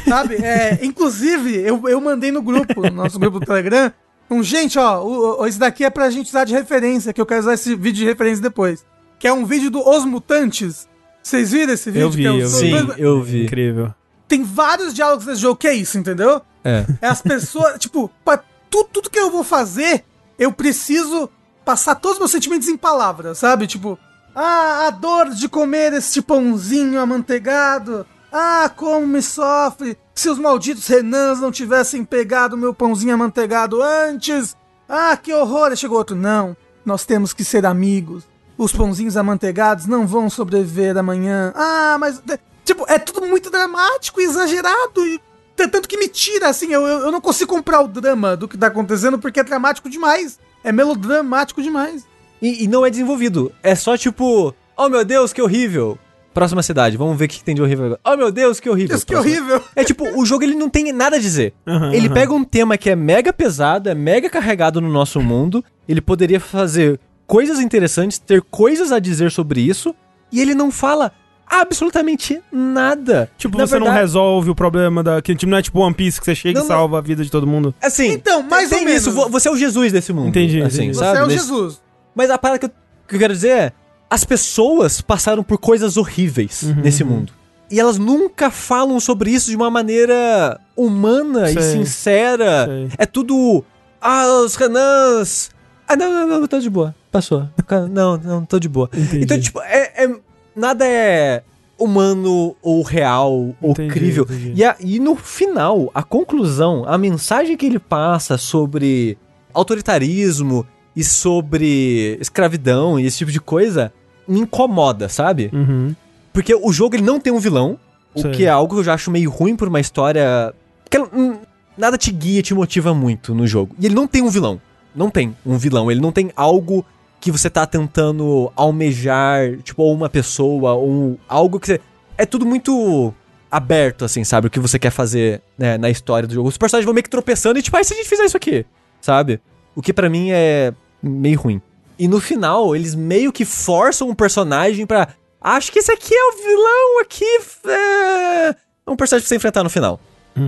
sabe? 0.08 0.36
É, 0.42 0.78
inclusive, 0.82 1.54
eu, 1.60 1.86
eu 1.88 2.00
mandei 2.00 2.32
no 2.32 2.40
grupo, 2.40 2.80
no 2.80 2.90
nosso 2.90 3.18
grupo 3.18 3.38
do 3.40 3.44
Telegram, 3.46 3.92
um, 4.30 4.42
gente, 4.42 4.78
ó, 4.78 5.02
o, 5.04 5.42
o- 5.42 5.46
esse 5.46 5.58
daqui 5.58 5.84
é 5.84 5.90
pra 5.90 6.08
gente 6.10 6.28
usar 6.28 6.44
de 6.44 6.54
referência, 6.54 7.12
que 7.12 7.20
eu 7.20 7.26
quero 7.26 7.40
usar 7.40 7.54
esse 7.54 7.74
vídeo 7.76 7.98
de 8.00 8.04
referência 8.06 8.42
depois. 8.42 8.84
Que 9.18 9.28
é 9.28 9.32
um 9.32 9.44
vídeo 9.44 9.70
do 9.70 9.86
Os 9.86 10.04
Mutantes. 10.04 10.88
Vocês 11.26 11.50
viram 11.50 11.72
esse 11.72 11.90
vídeo? 11.90 12.06
Eu 12.06 12.10
vi, 12.10 12.22
Que 12.22 12.28
é 12.28 12.30
o- 12.30 12.40
eu 12.40 12.48
vi. 12.48 12.56
Sim, 12.56 12.88
eu 12.98 13.22
vi. 13.22 13.44
Incrível. 13.46 13.92
Tem 14.28 14.44
vários 14.44 14.94
diálogos 14.94 15.26
nesse 15.26 15.40
jogo 15.40 15.56
que 15.56 15.66
é 15.66 15.74
isso, 15.74 15.98
entendeu? 15.98 16.40
É. 16.64 16.86
É 17.02 17.08
as 17.08 17.20
pessoas, 17.20 17.78
tipo, 17.80 18.08
pra 18.24 18.40
tudo, 18.70 18.88
tudo 18.92 19.10
que 19.10 19.18
eu 19.18 19.28
vou 19.30 19.42
fazer, 19.42 20.04
eu 20.38 20.52
preciso 20.52 21.28
passar 21.64 21.96
todos 21.96 22.14
os 22.16 22.20
meus 22.20 22.30
sentimentos 22.30 22.68
em 22.68 22.76
palavras, 22.76 23.38
sabe? 23.38 23.66
Tipo, 23.66 23.98
ah, 24.36 24.86
a 24.86 24.90
dor 24.90 25.30
de 25.30 25.48
comer 25.48 25.92
este 25.94 26.22
pãozinho 26.22 27.00
amanteigado. 27.00 28.06
Ah, 28.32 28.70
como 28.76 29.04
me 29.04 29.20
sofre 29.20 29.96
se 30.14 30.28
os 30.28 30.38
malditos 30.38 30.86
Renans 30.86 31.40
não 31.40 31.50
tivessem 31.50 32.04
pegado 32.04 32.56
meu 32.56 32.72
pãozinho 32.72 33.14
amanteigado 33.14 33.82
antes. 33.82 34.54
Ah, 34.88 35.16
que 35.16 35.32
horror! 35.32 35.70
Aí 35.70 35.76
chegou 35.76 35.98
outro, 35.98 36.14
não, 36.14 36.56
nós 36.84 37.04
temos 37.04 37.32
que 37.32 37.42
ser 37.42 37.66
amigos. 37.66 38.22
Os 38.58 38.72
pãozinhos 38.72 39.16
amanteigados 39.16 39.86
não 39.86 40.06
vão 40.06 40.30
sobreviver 40.30 40.96
amanhã. 40.96 41.52
Ah, 41.54 41.96
mas. 42.00 42.22
Tipo, 42.64 42.84
é 42.88 42.98
tudo 42.98 43.26
muito 43.26 43.50
dramático 43.50 44.20
e 44.20 44.24
exagerado. 44.24 45.06
E 45.06 45.20
tanto 45.56 45.88
que 45.88 45.96
me 45.98 46.08
tira, 46.08 46.48
assim, 46.48 46.72
eu, 46.72 46.82
eu 46.82 47.12
não 47.12 47.20
consigo 47.20 47.54
comprar 47.54 47.80
o 47.80 47.88
drama 47.88 48.36
do 48.36 48.48
que 48.48 48.58
tá 48.58 48.66
acontecendo 48.66 49.18
porque 49.18 49.40
é 49.40 49.44
dramático 49.44 49.88
demais. 49.88 50.38
É 50.64 50.72
melodramático 50.72 51.62
demais. 51.62 52.06
E, 52.40 52.64
e 52.64 52.68
não 52.68 52.84
é 52.84 52.90
desenvolvido. 52.90 53.52
É 53.62 53.74
só 53.74 53.96
tipo, 53.96 54.54
oh 54.76 54.88
meu 54.88 55.04
Deus, 55.04 55.32
que 55.32 55.40
horrível. 55.40 55.98
Próxima 56.34 56.62
cidade, 56.62 56.98
vamos 56.98 57.16
ver 57.16 57.24
o 57.24 57.28
que 57.28 57.42
tem 57.42 57.54
de 57.54 57.62
horrível 57.62 57.86
agora. 57.86 58.00
Oh 58.04 58.14
meu 58.16 58.30
Deus, 58.30 58.60
que 58.60 58.68
horrível. 58.68 58.88
Deus, 58.90 59.04
que 59.04 59.12
Próxima- 59.14 59.34
horrível. 59.36 59.62
É 59.74 59.84
tipo, 59.84 60.04
o 60.20 60.26
jogo 60.26 60.44
ele 60.44 60.54
não 60.54 60.68
tem 60.68 60.92
nada 60.92 61.16
a 61.16 61.18
dizer. 61.18 61.54
Aham, 61.66 61.94
ele 61.94 62.06
aham. 62.08 62.14
pega 62.14 62.34
um 62.34 62.44
tema 62.44 62.76
que 62.76 62.90
é 62.90 62.96
mega 62.96 63.32
pesado, 63.32 63.88
é 63.88 63.94
mega 63.94 64.28
carregado 64.28 64.78
no 64.80 64.90
nosso 64.90 65.20
mundo. 65.22 65.64
Ele 65.88 66.00
poderia 66.02 66.38
fazer 66.40 67.00
coisas 67.26 67.60
interessantes, 67.60 68.18
ter 68.18 68.42
coisas 68.42 68.92
a 68.92 68.98
dizer 68.98 69.30
sobre 69.30 69.60
isso. 69.60 69.94
E 70.32 70.40
ele 70.40 70.54
não 70.54 70.70
fala 70.70 71.12
absolutamente 71.48 72.40
nada. 72.52 73.30
Tipo, 73.38 73.56
Na 73.58 73.66
você 73.66 73.74
não 73.78 73.86
verdade- 73.86 74.00
resolve 74.02 74.50
o 74.50 74.54
problema 74.54 75.02
da. 75.02 75.22
Que 75.22 75.34
tipo, 75.34 75.50
não 75.50 75.58
é 75.58 75.62
tipo 75.62 75.78
One 75.80 75.94
Piece 75.94 76.18
que 76.18 76.24
você 76.24 76.34
chega 76.34 76.58
Não, 76.58 76.66
e 76.66 76.68
não. 76.68 76.76
salva 76.76 76.98
a 76.98 77.00
vida 77.00 77.24
de 77.24 77.30
todo 77.30 77.46
mundo. 77.46 77.74
Assim, 77.80 78.12
Então, 78.12 78.42
mais 78.42 78.68
tem 78.68 78.80
ou 78.80 78.84
menos. 78.84 79.00
isso, 79.02 79.12
vo- 79.12 79.28
você 79.28 79.48
é 79.48 79.50
o 79.52 79.56
Jesus 79.56 79.92
desse 79.92 80.12
mundo. 80.12 80.28
Entendi, 80.28 80.60
assim, 80.62 80.78
entendi. 80.84 80.94
Você 80.94 81.04
sabe? 81.04 81.18
é 81.18 81.24
o 81.24 81.30
Jesus. 81.30 81.80
Mas 82.14 82.30
a 82.30 82.38
parada 82.38 82.58
que 82.58 82.66
eu, 82.66 82.70
que 83.08 83.14
eu 83.14 83.18
quero 83.18 83.32
dizer 83.34 83.48
é: 83.50 83.72
as 84.10 84.24
pessoas 84.24 85.00
passaram 85.00 85.42
por 85.42 85.58
coisas 85.58 85.96
horríveis 85.96 86.62
Uhum, 86.62 86.82
nesse 86.82 87.04
mundo. 87.04 87.32
E 87.70 87.80
elas 87.80 87.98
nunca 87.98 88.50
falam 88.50 88.98
sobre 89.00 89.30
isso 89.30 89.50
de 89.50 89.56
uma 89.56 89.70
maneira 89.70 90.60
humana 90.76 91.46
Sei. 91.48 91.56
e 91.58 91.62
sincera. 91.62 92.66
Sei. 92.66 92.88
É 92.98 93.06
tudo. 93.06 93.64
Ah, 94.00 94.26
os 94.44 94.54
Renans. 94.56 95.50
Ah, 95.88 95.96
não, 95.96 96.26
não, 96.26 96.40
não, 96.40 96.46
tô 96.48 96.58
de 96.58 96.68
boa. 96.70 96.94
Passou. 97.12 97.48
Não, 97.90 98.16
não, 98.16 98.44
tô 98.44 98.58
de 98.58 98.68
boa. 98.68 98.88
Entendi. 98.92 99.24
Então, 99.24 99.38
tipo, 99.40 99.60
é, 99.62 100.04
é- 100.04 100.16
nada 100.54 100.86
é 100.86 101.42
humano 101.78 102.56
ou 102.62 102.82
real 102.82 103.32
ou 103.60 103.70
Entendi, 103.70 103.92
crível. 103.92 104.24
entendi. 104.24 104.52
E, 104.56 104.64
a- 104.64 104.76
e 104.80 104.98
no 104.98 105.14
final, 105.14 105.90
a 105.94 106.02
conclusão, 106.02 106.84
a 106.86 106.96
mensagem 106.98 107.56
que 107.56 107.66
ele 107.66 107.78
passa 107.78 108.36
sobre 108.38 109.16
autoritarismo 109.52 110.66
e 110.94 111.04
sobre 111.04 112.16
escravidão 112.20 112.98
e 112.98 113.04
esse 113.06 113.18
tipo 113.18 113.30
de 113.30 113.40
coisa 113.40 113.92
me 114.26 114.40
incomoda, 114.40 115.08
sabe? 115.08 115.50
Uhum. 115.52 115.94
Porque 116.32 116.54
o 116.54 116.72
jogo 116.72 116.96
ele 116.96 117.02
não 117.04 117.20
tem 117.20 117.32
um 117.32 117.38
vilão, 117.38 117.78
o 118.14 118.22
Sei. 118.22 118.30
que 118.32 118.44
é 118.44 118.48
algo 118.48 118.74
que 118.74 118.80
eu 118.80 118.84
já 118.84 118.94
acho 118.94 119.10
meio 119.10 119.30
ruim 119.30 119.54
por 119.56 119.68
uma 119.68 119.80
história. 119.80 120.54
Porque 120.84 120.98
hum, 121.14 121.36
nada 121.76 121.98
te 121.98 122.10
guia, 122.10 122.42
te 122.42 122.54
motiva 122.54 122.94
muito 122.94 123.34
no 123.34 123.46
jogo. 123.46 123.74
E 123.78 123.86
ele 123.86 123.94
não 123.94 124.06
tem 124.06 124.22
um 124.22 124.30
vilão. 124.30 124.60
Não 124.96 125.10
tem 125.10 125.36
um 125.44 125.58
vilão. 125.58 125.90
Ele 125.90 126.00
não 126.00 126.10
tem 126.10 126.32
algo 126.34 126.84
que 127.20 127.30
você 127.30 127.50
tá 127.50 127.66
tentando 127.66 128.50
almejar, 128.56 129.56
tipo, 129.58 129.82
ou 129.82 129.92
uma 129.92 130.08
pessoa, 130.08 130.72
ou 130.74 131.18
algo 131.28 131.60
que 131.60 131.66
você. 131.66 131.80
É 132.16 132.24
tudo 132.24 132.46
muito 132.46 133.12
aberto, 133.50 134.04
assim, 134.04 134.24
sabe? 134.24 134.46
O 134.46 134.50
que 134.50 134.58
você 134.58 134.78
quer 134.78 134.90
fazer 134.90 135.42
né, 135.56 135.76
na 135.76 135.90
história 135.90 136.26
do 136.26 136.34
jogo. 136.34 136.48
Os 136.48 136.56
personagens 136.56 136.84
vão 136.84 136.94
meio 136.94 137.04
que 137.04 137.10
tropeçando 137.10 137.58
e, 137.58 137.62
tipo, 137.62 137.76
ah, 137.76 137.80
e 137.80 137.84
se 137.84 137.94
a 137.94 137.96
gente 137.96 138.08
fizer 138.08 138.24
isso 138.24 138.36
aqui? 138.36 138.64
Sabe? 139.00 139.40
O 139.74 139.82
que 139.82 139.92
pra 139.92 140.08
mim 140.08 140.30
é 140.30 140.72
meio 141.02 141.38
ruim. 141.38 141.60
E 141.98 142.08
no 142.08 142.20
final, 142.20 142.74
eles 142.74 142.94
meio 142.94 143.32
que 143.32 143.44
forçam 143.44 144.08
um 144.08 144.14
personagem 144.14 144.86
pra. 144.86 145.08
Acho 145.40 145.70
que 145.70 145.78
esse 145.78 145.92
aqui 145.92 146.14
é 146.14 146.24
o 146.24 146.32
vilão 146.32 147.00
aqui. 147.02 147.38
É, 147.66 148.48
é 148.48 148.90
um 148.90 148.96
personagem 148.96 149.22
pra 149.22 149.28
você 149.28 149.36
enfrentar 149.36 149.62
no 149.62 149.70
final. 149.70 150.00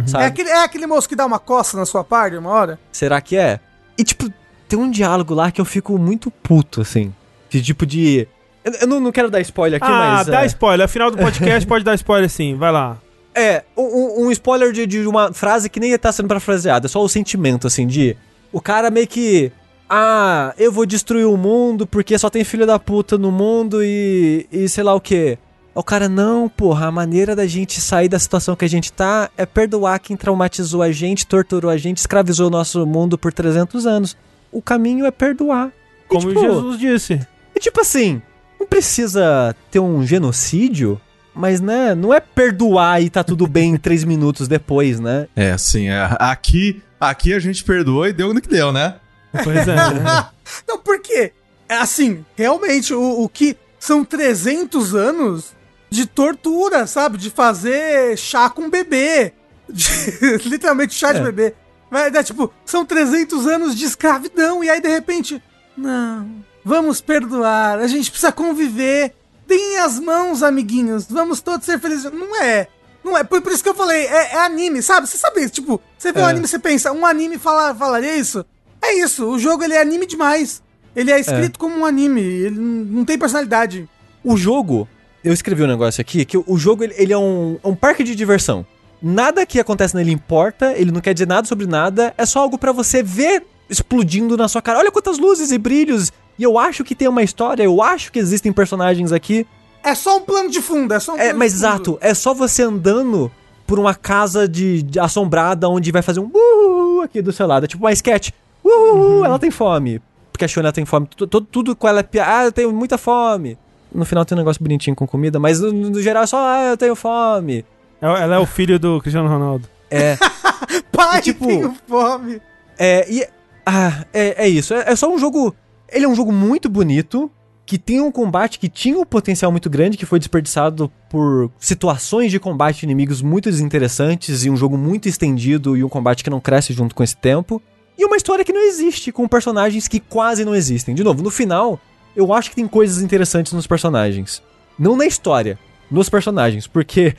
Sabe? 0.06 0.24
É 0.24 0.26
aquele, 0.26 0.50
é 0.50 0.64
aquele 0.64 0.86
moço 0.86 1.08
que 1.08 1.16
dá 1.16 1.24
uma 1.24 1.38
coça 1.38 1.76
na 1.76 1.86
sua 1.86 2.04
parte 2.04 2.36
uma 2.36 2.50
hora? 2.50 2.78
Será 2.92 3.20
que 3.20 3.36
é? 3.36 3.58
E, 3.98 4.04
tipo, 4.04 4.32
tem 4.68 4.78
um 4.78 4.90
diálogo 4.90 5.34
lá 5.34 5.50
que 5.50 5.60
eu 5.60 5.64
fico 5.64 5.98
muito 5.98 6.30
puto, 6.30 6.80
assim. 6.80 7.12
De 7.50 7.60
tipo 7.60 7.84
de. 7.84 8.28
Eu, 8.64 8.72
eu 8.82 8.86
não, 8.86 9.00
não 9.00 9.12
quero 9.12 9.30
dar 9.30 9.40
spoiler 9.40 9.82
aqui, 9.82 9.90
ah, 9.90 10.16
mas. 10.18 10.26
dá 10.28 10.42
é, 10.44 10.46
spoiler. 10.46 10.84
Afinal 10.84 11.10
do 11.10 11.16
podcast 11.18 11.66
pode 11.66 11.84
dar 11.84 11.94
spoiler 11.94 12.30
sim. 12.30 12.54
Vai 12.54 12.70
lá. 12.70 12.98
É, 13.34 13.64
um, 13.76 13.82
um- 13.82 14.26
um 14.26 14.30
spoiler 14.30 14.72
de, 14.72 14.86
de 14.86 15.06
uma 15.06 15.32
frase 15.32 15.68
que 15.68 15.80
nem 15.80 15.96
tá 15.98 16.10
sendo 16.12 16.28
parafraseada, 16.28 16.86
é 16.86 16.88
só 16.88 17.02
o 17.02 17.08
sentimento, 17.08 17.66
assim, 17.66 17.86
de. 17.86 18.16
O 18.52 18.60
cara 18.60 18.90
meio 18.90 19.06
que. 19.06 19.50
Ah, 19.90 20.52
eu 20.58 20.70
vou 20.70 20.84
destruir 20.84 21.24
o 21.26 21.36
mundo 21.36 21.86
porque 21.86 22.18
só 22.18 22.28
tem 22.28 22.44
filho 22.44 22.66
da 22.66 22.78
puta 22.78 23.16
no 23.16 23.32
mundo 23.32 23.82
e. 23.82 24.46
e 24.52 24.68
sei 24.68 24.84
lá 24.84 24.94
o 24.94 25.00
quê. 25.00 25.38
O 25.74 25.82
cara, 25.82 26.08
não, 26.08 26.48
porra, 26.48 26.86
a 26.86 26.90
maneira 26.90 27.36
da 27.36 27.46
gente 27.46 27.80
sair 27.80 28.08
da 28.08 28.18
situação 28.18 28.56
que 28.56 28.64
a 28.64 28.68
gente 28.68 28.92
tá 28.92 29.30
é 29.36 29.46
perdoar 29.46 30.00
quem 30.00 30.16
traumatizou 30.16 30.82
a 30.82 30.90
gente, 30.90 31.26
torturou 31.26 31.70
a 31.70 31.76
gente, 31.76 31.98
escravizou 31.98 32.48
o 32.48 32.50
nosso 32.50 32.84
mundo 32.84 33.16
por 33.16 33.32
300 33.32 33.86
anos. 33.86 34.16
O 34.50 34.60
caminho 34.60 35.06
é 35.06 35.10
perdoar. 35.10 35.70
E, 36.06 36.08
Como 36.08 36.28
tipo, 36.28 36.40
Jesus 36.40 36.78
disse. 36.78 37.20
e 37.54 37.60
tipo 37.60 37.80
assim, 37.80 38.20
não 38.58 38.66
precisa 38.66 39.54
ter 39.70 39.78
um 39.78 40.04
genocídio, 40.04 41.00
mas 41.32 41.60
né, 41.60 41.94
não 41.94 42.12
é 42.12 42.18
perdoar 42.18 43.00
e 43.00 43.08
tá 43.08 43.22
tudo 43.22 43.46
bem 43.46 43.76
três 43.76 44.02
minutos 44.02 44.48
depois, 44.48 44.98
né? 44.98 45.28
É, 45.36 45.52
assim, 45.52 45.88
é, 45.88 46.16
aqui, 46.18 46.82
aqui 46.98 47.32
a 47.32 47.38
gente 47.38 47.62
perdoou 47.62 48.06
e 48.06 48.12
deu 48.12 48.34
no 48.34 48.40
que 48.40 48.48
deu, 48.48 48.72
né? 48.72 48.96
Pois 49.44 49.68
é. 49.68 49.76
né? 49.76 50.26
Não, 50.66 50.78
por 50.78 51.00
quê? 51.00 51.32
É 51.68 51.76
assim, 51.76 52.24
realmente, 52.36 52.92
o, 52.92 53.22
o 53.22 53.28
que 53.28 53.56
são 53.78 54.04
300 54.04 54.94
anos 54.94 55.52
de 55.90 56.06
tortura, 56.06 56.86
sabe? 56.86 57.16
De 57.18 57.30
fazer 57.30 58.16
chá 58.16 58.48
com 58.50 58.68
bebê. 58.70 59.32
De- 59.68 60.36
literalmente 60.48 60.94
chá 60.94 61.12
de 61.12 61.20
É. 61.20 61.22
bebê. 61.22 61.54
Vai 61.90 62.10
dar, 62.10 62.22
tipo, 62.22 62.52
são 62.66 62.84
300 62.84 63.46
anos 63.46 63.74
de 63.74 63.84
escravidão. 63.86 64.62
E 64.62 64.68
aí, 64.68 64.80
de 64.80 64.88
repente, 64.88 65.42
não, 65.76 66.28
vamos 66.64 67.00
perdoar. 67.00 67.78
A 67.78 67.86
gente 67.86 68.10
precisa 68.10 68.30
conviver. 68.32 69.14
Deem 69.46 69.78
as 69.78 69.98
mãos, 69.98 70.42
amiguinhos. 70.42 71.06
Vamos 71.08 71.40
todos 71.40 71.64
ser 71.64 71.78
felizes. 71.80 72.04
Não 72.12 72.36
é. 72.42 72.68
Não 73.02 73.16
é. 73.16 73.24
Por, 73.24 73.40
por 73.40 73.50
isso 73.52 73.62
que 73.62 73.68
eu 73.70 73.74
falei, 73.74 74.04
é, 74.06 74.34
é 74.34 74.38
anime, 74.44 74.82
sabe? 74.82 75.06
Você 75.08 75.16
sabe 75.16 75.40
isso? 75.40 75.54
Tipo, 75.54 75.80
você 75.96 76.12
vê 76.12 76.20
um 76.20 76.26
É. 76.26 76.30
anime, 76.30 76.46
você 76.46 76.58
pensa, 76.58 76.92
um 76.92 77.06
anime 77.06 77.38
fala, 77.38 77.74
falaria 77.74 78.14
isso? 78.16 78.44
É 78.82 78.94
isso, 79.02 79.26
o 79.26 79.38
jogo 79.38 79.64
ele 79.64 79.72
é 79.74 79.80
anime 79.80 80.04
demais. 80.04 80.62
Ele 80.94 81.10
é 81.10 81.18
escrito 81.18 81.58
como 81.58 81.76
um 81.78 81.86
anime, 81.86 82.20
ele 82.20 82.58
não 82.60 83.04
tem 83.04 83.16
personalidade. 83.18 83.88
O 84.22 84.36
jogo, 84.36 84.86
eu 85.24 85.32
escrevi 85.32 85.62
um 85.62 85.66
negócio 85.66 86.00
aqui, 86.00 86.24
que 86.24 86.36
o 86.38 86.56
jogo 86.56 86.84
ele, 86.84 86.94
ele 86.96 87.12
é 87.12 87.18
um, 87.18 87.58
um 87.64 87.74
parque 87.74 88.02
de 88.04 88.14
diversão. 88.14 88.64
Nada 89.02 89.46
que 89.46 89.60
acontece 89.60 89.94
nele 89.94 90.10
importa, 90.12 90.72
ele 90.76 90.90
não 90.90 91.00
quer 91.00 91.12
dizer 91.14 91.26
nada 91.26 91.46
sobre 91.46 91.66
nada, 91.66 92.12
é 92.18 92.26
só 92.26 92.40
algo 92.40 92.58
pra 92.58 92.72
você 92.72 93.02
ver 93.02 93.44
explodindo 93.70 94.36
na 94.36 94.48
sua 94.48 94.60
cara. 94.62 94.78
Olha 94.78 94.90
quantas 94.90 95.18
luzes 95.18 95.50
e 95.52 95.58
brilhos, 95.58 96.10
e 96.38 96.42
eu 96.42 96.58
acho 96.58 96.82
que 96.84 96.94
tem 96.94 97.06
uma 97.08 97.22
história, 97.22 97.62
eu 97.62 97.82
acho 97.82 98.10
que 98.10 98.18
existem 98.18 98.52
personagens 98.52 99.12
aqui. 99.12 99.46
É 99.84 99.94
só 99.94 100.16
um 100.16 100.20
plano 100.22 100.50
de 100.50 100.60
fundo, 100.60 100.92
é 100.94 100.98
só 101.00 101.12
um 101.12 101.16
É, 101.16 101.24
plano 101.26 101.38
mas 101.38 101.52
de 101.52 101.58
fundo. 101.58 101.66
exato, 101.68 101.98
é 102.00 102.12
só 102.14 102.34
você 102.34 102.62
andando 102.62 103.30
por 103.66 103.78
uma 103.78 103.94
casa 103.94 104.48
de, 104.48 104.82
de 104.82 104.98
assombrada 104.98 105.68
onde 105.68 105.92
vai 105.92 106.02
fazer 106.02 106.20
um 106.20 106.30
uhul 106.34 107.02
aqui 107.02 107.20
do 107.22 107.30
seu 107.32 107.46
lado. 107.46 107.64
É 107.64 107.66
tipo 107.68 107.84
uma 107.84 107.92
sketch. 107.92 108.30
Uhul, 108.64 109.24
ela 109.24 109.38
tem 109.38 109.50
fome. 109.50 110.00
Porque 110.32 110.44
a 110.44 110.48
Shona 110.48 110.72
tem 110.72 110.84
fome. 110.84 111.06
Tu- 111.14 111.26
tu- 111.26 111.40
Tudo, 111.40 111.76
com 111.76 111.86
ela 111.86 112.00
é 112.00 112.02
pi- 112.02 112.18
Ah, 112.20 112.44
eu 112.46 112.52
tenho 112.52 112.72
muita 112.72 112.96
fome. 112.96 113.58
No 113.94 114.04
final 114.04 114.24
tem 114.24 114.36
um 114.36 114.40
negócio 114.40 114.62
bonitinho 114.62 114.94
com 114.96 115.06
comida, 115.06 115.38
mas 115.38 115.60
no, 115.60 115.72
no 115.72 116.02
geral 116.02 116.22
é 116.24 116.26
só, 116.26 116.36
ah, 116.38 116.64
eu 116.70 116.76
tenho 116.76 116.94
fome. 116.94 117.64
Ela 118.00 118.22
ela 118.22 118.34
é 118.36 118.38
o 118.38 118.46
filho 118.46 118.78
do 118.78 119.00
Cristiano 119.00 119.28
Ronaldo. 119.28 119.68
É, 119.90 120.16
Pai, 120.92 121.18
e, 121.18 121.22
tipo- 121.22 121.46
tenho 121.46 121.74
fome. 121.86 122.40
é, 122.78 123.06
e. 123.10 123.26
Ah, 123.64 124.04
é, 124.12 124.44
é 124.44 124.48
isso. 124.48 124.72
É, 124.74 124.92
é 124.92 124.96
só 124.96 125.12
um 125.12 125.18
jogo. 125.18 125.54
Ele 125.90 126.04
é 126.04 126.08
um 126.08 126.14
jogo 126.14 126.32
muito 126.32 126.68
bonito. 126.68 127.30
Que 127.66 127.76
tem 127.76 128.00
um 128.00 128.10
combate 128.10 128.58
que 128.58 128.66
tinha 128.66 128.98
um 128.98 129.04
potencial 129.04 129.52
muito 129.52 129.68
grande, 129.68 129.98
que 129.98 130.06
foi 130.06 130.18
desperdiçado 130.18 130.90
por 131.10 131.50
situações 131.58 132.30
de 132.30 132.40
combate 132.40 132.78
de 132.78 132.86
inimigos 132.86 133.20
muito 133.20 133.50
desinteressantes 133.50 134.42
e 134.46 134.48
um 134.48 134.56
jogo 134.56 134.78
muito 134.78 135.06
estendido 135.06 135.76
e 135.76 135.84
um 135.84 135.88
combate 135.90 136.24
que 136.24 136.30
não 136.30 136.40
cresce 136.40 136.72
junto 136.72 136.94
com 136.94 137.02
esse 137.02 137.14
tempo. 137.14 137.60
E 137.98 138.06
uma 138.06 138.16
história 138.16 138.42
que 138.42 138.54
não 138.54 138.62
existe, 138.62 139.12
com 139.12 139.28
personagens 139.28 139.86
que 139.86 140.00
quase 140.00 140.46
não 140.46 140.54
existem. 140.54 140.94
De 140.94 141.04
novo, 141.04 141.22
no 141.22 141.30
final, 141.30 141.78
eu 142.18 142.32
acho 142.32 142.50
que 142.50 142.56
tem 142.56 142.66
coisas 142.66 143.00
interessantes 143.00 143.52
nos 143.52 143.64
personagens. 143.64 144.42
Não 144.76 144.96
na 144.96 145.06
história, 145.06 145.56
nos 145.88 146.08
personagens, 146.08 146.66
porque 146.66 147.14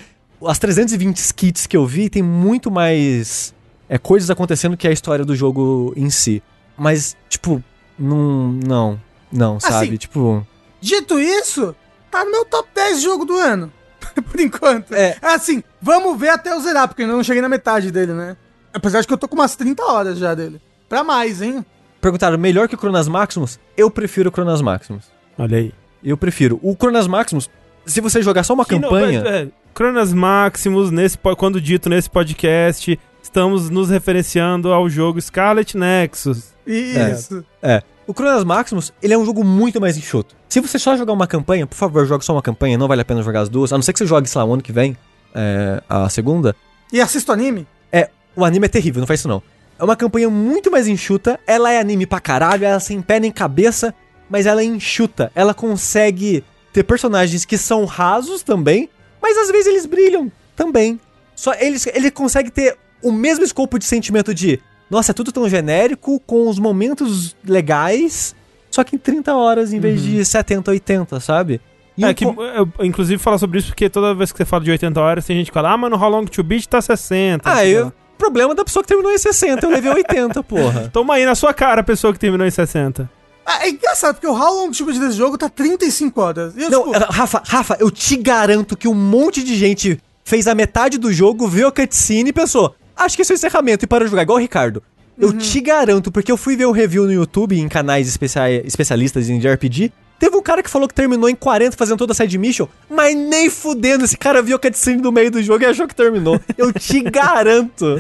as 0.45 0.59
320 0.59 1.15
skits 1.15 1.65
que 1.65 1.77
eu 1.77 1.85
vi 1.85 2.09
tem 2.09 2.21
muito 2.21 2.69
mais 2.69 3.55
é, 3.87 3.97
coisas 3.97 4.29
acontecendo 4.29 4.75
que 4.75 4.85
a 4.85 4.91
história 4.91 5.23
do 5.23 5.33
jogo 5.37 5.93
em 5.95 6.09
si. 6.09 6.43
Mas, 6.77 7.15
tipo, 7.29 7.63
não. 7.97 8.51
Não. 8.51 9.01
Não, 9.31 9.57
sabe? 9.57 9.87
Assim, 9.87 9.95
tipo. 9.95 10.45
Dito 10.81 11.17
isso, 11.17 11.73
tá 12.11 12.25
no 12.25 12.31
meu 12.31 12.43
top 12.43 12.67
10 12.75 13.01
jogo 13.01 13.23
do 13.23 13.37
ano. 13.37 13.71
Por 14.29 14.39
enquanto. 14.41 14.93
É. 14.93 15.17
assim, 15.21 15.63
vamos 15.81 16.19
ver 16.19 16.29
até 16.29 16.51
eu 16.51 16.59
zerar, 16.59 16.89
porque 16.89 17.03
eu 17.03 17.07
não 17.07 17.23
cheguei 17.23 17.41
na 17.41 17.47
metade 17.47 17.89
dele, 17.89 18.11
né? 18.11 18.35
Apesar 18.73 18.99
de 18.99 19.07
que 19.07 19.13
eu 19.13 19.17
tô 19.17 19.29
com 19.29 19.35
umas 19.35 19.55
30 19.55 19.81
horas 19.81 20.17
já 20.17 20.35
dele. 20.35 20.61
Pra 20.89 21.05
mais, 21.05 21.41
hein? 21.41 21.65
Perguntaram, 22.01 22.37
melhor 22.37 22.67
que 22.67 22.75
o 22.75 22.77
Chronas 22.77 23.07
Maximus? 23.07 23.59
Eu 23.75 23.89
prefiro 23.91 24.29
o 24.29 24.31
Chronas 24.33 24.61
Maximus. 24.61 25.05
Olha 25.37 25.57
aí. 25.57 25.73
Eu 26.03 26.15
prefiro. 26.17 26.59
O 26.63 26.75
Chronas 26.75 27.07
Maximus, 27.07 27.49
se 27.85 27.99
você 27.99 28.21
jogar 28.21 28.43
só 28.43 28.53
uma 28.53 28.65
Que 28.65 28.75
não- 28.75 28.81
campanha. 28.89 29.21
é, 29.25 29.41
é, 29.43 29.47
Cronas 29.73 30.13
Maximus, 30.13 30.91
nesse, 30.91 31.17
quando 31.37 31.59
dito 31.59 31.89
nesse 31.89 32.09
podcast, 32.09 32.97
estamos 33.21 33.69
nos 33.69 33.89
referenciando 33.89 34.71
ao 34.71 34.89
jogo 34.89 35.21
Scarlet 35.21 35.77
Nexus. 35.77 36.53
Isso. 36.65 37.43
É. 37.61 37.81
O 38.07 38.13
Chronas 38.13 38.43
Maximus, 38.43 38.91
ele 39.03 39.13
é 39.13 39.17
um 39.17 39.25
jogo 39.25 39.43
muito 39.43 39.79
mais 39.79 39.97
enxuto. 39.97 40.35
Se 40.47 40.59
você 40.59 40.79
só 40.79 40.97
jogar 40.97 41.13
uma 41.13 41.27
campanha, 41.27 41.67
por 41.67 41.75
favor, 41.75 42.05
jogue 42.07 42.25
só 42.25 42.33
uma 42.33 42.41
campanha, 42.41 42.77
não 42.77 42.87
vale 42.87 43.01
a 43.01 43.05
pena 43.05 43.21
jogar 43.21 43.41
as 43.41 43.49
duas. 43.49 43.71
A 43.71 43.77
não 43.77 43.81
ser 43.83 43.93
que 43.93 43.99
você 43.99 44.05
jogue, 44.05 44.27
sei 44.27 44.39
lá, 44.39 44.45
o 44.45 44.53
ano 44.53 44.63
que 44.63 44.71
vem, 44.71 44.97
é, 45.35 45.81
a 45.87 46.09
segunda. 46.09 46.55
E 46.91 46.99
assisto 46.99 47.31
anime? 47.31 47.67
É, 47.91 48.09
o 48.35 48.43
anime 48.43 48.65
é 48.65 48.69
terrível, 48.69 48.99
não 48.99 49.07
faz 49.07 49.19
isso 49.19 49.27
não. 49.27 49.43
É 49.79 49.83
uma 49.83 49.95
campanha 49.95 50.29
muito 50.29 50.69
mais 50.69 50.87
enxuta, 50.87 51.39
ela 51.47 51.71
é 51.71 51.79
anime 51.79 52.05
pra 52.05 52.19
caralho, 52.19 52.65
ela 52.65 52.75
é 52.75 52.79
sem 52.79 53.01
pé 53.01 53.17
nem 53.17 53.31
cabeça, 53.31 53.95
mas 54.29 54.45
ela 54.45 54.61
é 54.61 54.65
enxuta. 54.65 55.31
Ela 55.33 55.53
consegue 55.53 56.43
ter 56.73 56.83
personagens 56.83 57.45
que 57.45 57.57
são 57.57 57.85
rasos 57.85 58.43
também, 58.43 58.89
mas 59.21 59.37
às 59.37 59.49
vezes 59.49 59.67
eles 59.67 59.85
brilham 59.85 60.29
também. 60.53 60.99
Só 61.33 61.53
eles, 61.53 61.87
ele 61.87 62.11
consegue 62.11 62.51
ter 62.51 62.77
o 63.01 63.09
mesmo 63.09 63.45
escopo 63.45 63.79
de 63.79 63.85
sentimento 63.85 64.33
de, 64.33 64.59
nossa, 64.89 65.11
é 65.11 65.13
tudo 65.13 65.31
tão 65.31 65.47
genérico, 65.47 66.19
com 66.27 66.49
os 66.49 66.59
momentos 66.59 67.33
legais, 67.45 68.35
só 68.69 68.83
que 68.83 68.97
em 68.97 68.99
30 68.99 69.33
horas 69.33 69.71
em 69.71 69.79
vez 69.79 70.01
de 70.01 70.25
70, 70.25 70.71
80, 70.71 71.19
sabe? 71.21 71.61
E 71.97 72.03
É 72.03 72.09
um 72.09 72.13
que, 72.13 72.25
eu, 72.25 72.69
inclusive, 72.81 73.21
falar 73.21 73.37
sobre 73.37 73.59
isso 73.59 73.69
porque 73.69 73.89
toda 73.89 74.13
vez 74.13 74.31
que 74.31 74.37
você 74.37 74.45
fala 74.45 74.63
de 74.63 74.71
80 74.71 74.99
horas, 74.99 75.25
tem 75.25 75.37
gente 75.37 75.47
que 75.47 75.53
fala, 75.53 75.71
ah, 75.71 75.77
mas 75.77 75.89
no 75.89 75.97
How 75.97 76.09
Long 76.09 76.25
to 76.25 76.43
Beat 76.43 76.65
tá 76.65 76.81
60. 76.81 77.49
Ah, 77.49 77.57
sei 77.57 77.77
eu... 77.77 77.85
lá. 77.85 77.93
Problema 78.19 78.53
da 78.53 78.63
pessoa 78.63 78.83
que 78.83 78.87
terminou 78.89 79.11
em 79.11 79.17
60, 79.17 79.65
eu 79.65 79.71
levei 79.71 79.91
80, 79.91 80.43
porra. 80.43 80.89
Toma 80.93 81.15
aí 81.15 81.25
na 81.25 81.33
sua 81.33 81.53
cara 81.53 81.81
a 81.81 81.83
pessoa 81.83 82.13
que 82.13 82.19
terminou 82.19 82.45
em 82.45 82.51
60. 82.51 83.09
Ah, 83.45 83.65
é 83.65 83.69
engraçado, 83.69 84.13
porque 84.15 84.27
o 84.27 84.33
How 84.33 84.57
Long 84.65 84.71
to 84.71 84.85
Beat 84.85 84.99
desse 84.99 85.17
jogo 85.17 85.37
tá 85.37 85.49
35 85.49 86.21
horas. 86.21 86.53
E 86.55 86.61
eu, 86.63 86.69
Não, 86.69 86.83
tipo, 86.91 86.95
eh, 86.95 87.07
Rafa, 87.09 87.41
Rafa, 87.43 87.77
eu 87.79 87.89
te 87.89 88.15
garanto 88.17 88.77
que 88.77 88.87
um 88.87 88.93
monte 88.93 89.41
de 89.43 89.55
gente 89.55 89.99
fez 90.23 90.45
a 90.47 90.53
metade 90.53 90.99
do 90.99 91.11
jogo, 91.11 91.47
viu 91.47 91.67
a 91.67 91.71
cutscene 91.71 92.29
e 92.29 92.33
pensou, 92.33 92.75
acho 92.95 93.15
que 93.15 93.23
esse 93.23 93.31
é 93.31 93.35
o 93.35 93.37
encerramento, 93.37 93.85
e 93.85 93.87
parou 93.87 94.05
de 94.05 94.11
jogar, 94.11 94.21
igual 94.21 94.37
o 94.37 94.41
Ricardo. 94.41 94.83
Eu 95.17 95.33
te 95.33 95.59
garanto, 95.59 96.11
porque 96.11 96.31
eu 96.31 96.37
fui 96.37 96.55
ver 96.55 96.65
o 96.65 96.71
review 96.71 97.05
no 97.05 97.11
YouTube, 97.11 97.59
em 97.59 97.67
canais 97.67 98.07
especia- 98.07 98.65
especialistas 98.67 99.29
em 99.29 99.39
RPG, 99.39 99.91
teve 100.19 100.35
um 100.35 100.41
cara 100.41 100.61
que 100.61 100.69
falou 100.69 100.87
que 100.87 100.93
terminou 100.93 101.29
em 101.29 101.35
40 101.35 101.75
fazendo 101.77 101.97
toda 101.97 102.11
a 102.11 102.15
side 102.15 102.37
mission, 102.37 102.67
mas 102.89 103.15
nem 103.15 103.49
fudendo, 103.49 104.03
esse 104.05 104.17
cara 104.17 104.41
viu 104.41 104.57
a 104.57 104.59
cutscene 104.59 105.01
no 105.01 105.11
meio 105.11 105.31
do 105.31 105.41
jogo 105.41 105.63
e 105.63 105.65
achou 105.65 105.87
que 105.87 105.95
terminou. 105.95 106.39
Eu 106.57 106.71
te 106.73 107.01
garanto. 107.09 107.97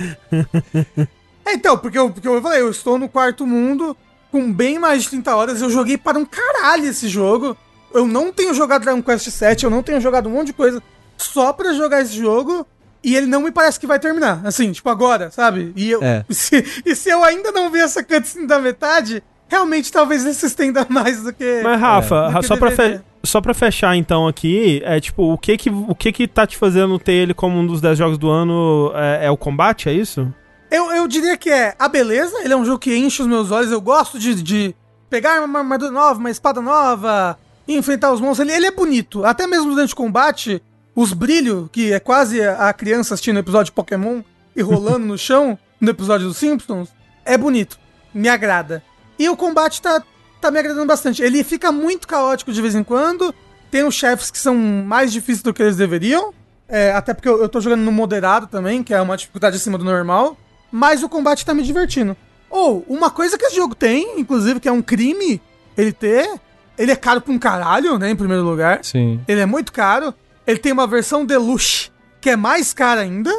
É, 1.45 1.53
então, 1.53 1.77
porque 1.77 1.97
eu, 1.97 2.11
porque 2.11 2.27
eu 2.27 2.41
falei, 2.41 2.61
eu 2.61 2.69
estou 2.69 2.97
no 2.97 3.09
quarto 3.09 3.47
mundo 3.47 3.95
com 4.31 4.51
bem 4.51 4.77
mais 4.77 5.03
de 5.03 5.09
30 5.09 5.35
horas. 5.35 5.61
Eu 5.61 5.69
joguei 5.69 5.97
para 5.97 6.19
um 6.19 6.25
caralho 6.25 6.85
esse 6.85 7.07
jogo. 7.07 7.57
Eu 7.93 8.07
não 8.07 8.31
tenho 8.31 8.53
jogado 8.53 8.83
Dragon 8.83 9.01
Quest 9.01 9.27
VII, 9.27 9.63
eu 9.63 9.69
não 9.69 9.81
tenho 9.81 9.99
jogado 9.99 10.29
um 10.29 10.33
monte 10.33 10.47
de 10.47 10.53
coisa 10.53 10.81
só 11.17 11.51
pra 11.51 11.73
jogar 11.73 12.01
esse 12.01 12.13
jogo. 12.13 12.65
E 13.03 13.15
ele 13.15 13.27
não 13.27 13.41
me 13.41 13.51
parece 13.51 13.79
que 13.79 13.87
vai 13.87 13.97
terminar. 13.97 14.41
Assim, 14.43 14.71
tipo, 14.71 14.89
agora, 14.89 15.31
sabe? 15.31 15.71
E, 15.75 15.89
eu, 15.89 16.03
É. 16.03 16.25
se, 16.29 16.63
e 16.85 16.95
se 16.95 17.09
eu 17.09 17.23
ainda 17.23 17.51
não 17.51 17.71
ver 17.71 17.79
essa 17.79 18.03
cutscene 18.03 18.45
da 18.45 18.59
metade, 18.59 19.23
realmente 19.49 19.91
talvez 19.91 20.23
ele 20.23 20.33
se 20.33 20.45
estenda 20.45 20.85
mais 20.89 21.23
do 21.23 21.33
que. 21.33 21.61
Mas, 21.63 21.79
Rafa, 21.81 22.31
É. 22.35 22.39
Do 22.39 22.45
só, 22.47 22.53
que 22.53 22.59
pra 22.59 22.71
fe- 22.71 23.01
só 23.23 23.41
pra 23.41 23.53
fechar 23.53 23.95
então 23.95 24.27
aqui, 24.27 24.81
é 24.85 24.99
tipo, 24.99 25.33
o 25.33 25.37
que 25.37 25.57
que, 25.57 25.69
o 25.69 25.93
que 25.95 26.11
que 26.13 26.27
tá 26.27 26.47
te 26.47 26.55
fazendo 26.55 26.97
ter 26.97 27.13
ele 27.13 27.33
como 27.33 27.57
um 27.57 27.65
dos 27.67 27.81
10 27.81 27.97
jogos 27.97 28.17
do 28.17 28.29
ano 28.29 28.91
é, 28.95 29.25
é 29.25 29.31
o 29.31 29.35
combate, 29.37 29.89
é 29.89 29.93
isso? 29.93 30.33
Eu, 30.71 30.91
eu 30.91 31.07
diria 31.07 31.35
que 31.35 31.49
é 31.49 31.73
a 31.79 31.87
beleza, 31.89 32.37
ele 32.43 32.53
é 32.53 32.55
um 32.57 32.63
jogo 32.63 32.77
que 32.79 32.95
enche 32.95 33.21
os 33.23 33.27
meus 33.27 33.49
olhos, 33.51 33.71
eu 33.71 33.81
gosto 33.81 34.19
de, 34.19 34.35
de 34.41 34.75
pegar 35.09 35.41
uma 35.43 35.59
armadura 35.59 35.89
nova, 35.91 36.19
uma 36.19 36.29
espada 36.29 36.61
nova, 36.61 37.37
enfrentar 37.67 38.11
os 38.13 38.21
monstros. 38.21 38.47
Ele, 38.47 38.55
ele 38.55 38.67
é 38.67 38.71
bonito, 38.71 39.25
até 39.25 39.47
mesmo 39.47 39.71
durante 39.71 39.93
o 39.93 39.97
combate, 39.97 40.61
os 40.95 41.11
brilhos, 41.11 41.67
que 41.71 41.91
é 41.91 41.99
quase 41.99 42.41
a 42.45 42.71
criança 42.71 43.15
assistindo 43.15 43.37
o 43.37 43.39
episódio 43.39 43.65
de 43.65 43.71
Pokémon 43.71 44.21
e 44.55 44.61
rolando 44.61 45.07
no 45.07 45.17
chão, 45.19 45.57
no 45.81 45.89
episódio 45.89 46.27
dos 46.27 46.37
Simpsons, 46.37 46.89
é 47.25 47.35
bonito, 47.35 47.79
me 48.13 48.29
agrada. 48.29 48.83
E 49.19 49.29
o 49.29 49.35
combate 49.35 49.81
tá, 49.81 50.01
tá 50.39 50.49
me 50.49 50.57
agradando 50.57 50.87
bastante. 50.87 51.21
Ele 51.21 51.43
fica 51.43 51.71
muito 51.71 52.07
caótico 52.07 52.51
de 52.51 52.61
vez 52.61 52.73
em 52.73 52.83
quando, 52.83 53.35
tem 53.69 53.83
os 53.83 53.93
chefes 53.93 54.31
que 54.31 54.39
são 54.39 54.55
mais 54.55 55.11
difíceis 55.11 55.43
do 55.43 55.53
que 55.53 55.61
eles 55.61 55.75
deveriam, 55.75 56.33
é, 56.69 56.91
até 56.91 57.13
porque 57.13 57.27
eu, 57.27 57.41
eu 57.41 57.49
tô 57.49 57.59
jogando 57.59 57.81
no 57.81 57.91
moderado 57.91 58.47
também, 58.47 58.81
que 58.83 58.93
é 58.93 59.01
uma 59.01 59.17
dificuldade 59.17 59.57
acima 59.57 59.77
do 59.77 59.83
normal. 59.83 60.37
Mas 60.71 61.03
o 61.03 61.09
combate 61.09 61.45
tá 61.45 61.53
me 61.53 61.63
divertindo. 61.63 62.15
Ou, 62.49 62.85
uma 62.87 63.09
coisa 63.09 63.37
que 63.37 63.45
esse 63.45 63.55
jogo 63.55 63.75
tem, 63.75 64.19
inclusive, 64.19 64.59
que 64.59 64.67
é 64.67 64.71
um 64.71 64.81
crime 64.81 65.41
ele 65.75 65.91
ter. 65.91 66.39
Ele 66.77 66.91
é 66.91 66.95
caro 66.95 67.21
pra 67.21 67.33
um 67.33 67.39
caralho, 67.39 67.97
né? 67.97 68.11
Em 68.11 68.15
primeiro 68.15 68.43
lugar. 68.43 68.79
Sim. 68.83 69.19
Ele 69.27 69.41
é 69.41 69.45
muito 69.45 69.71
caro. 69.71 70.13
Ele 70.45 70.59
tem 70.59 70.71
uma 70.71 70.87
versão 70.87 71.25
deluxe, 71.25 71.91
que 72.21 72.29
é 72.29 72.35
mais 72.35 72.73
cara 72.73 73.01
ainda. 73.01 73.31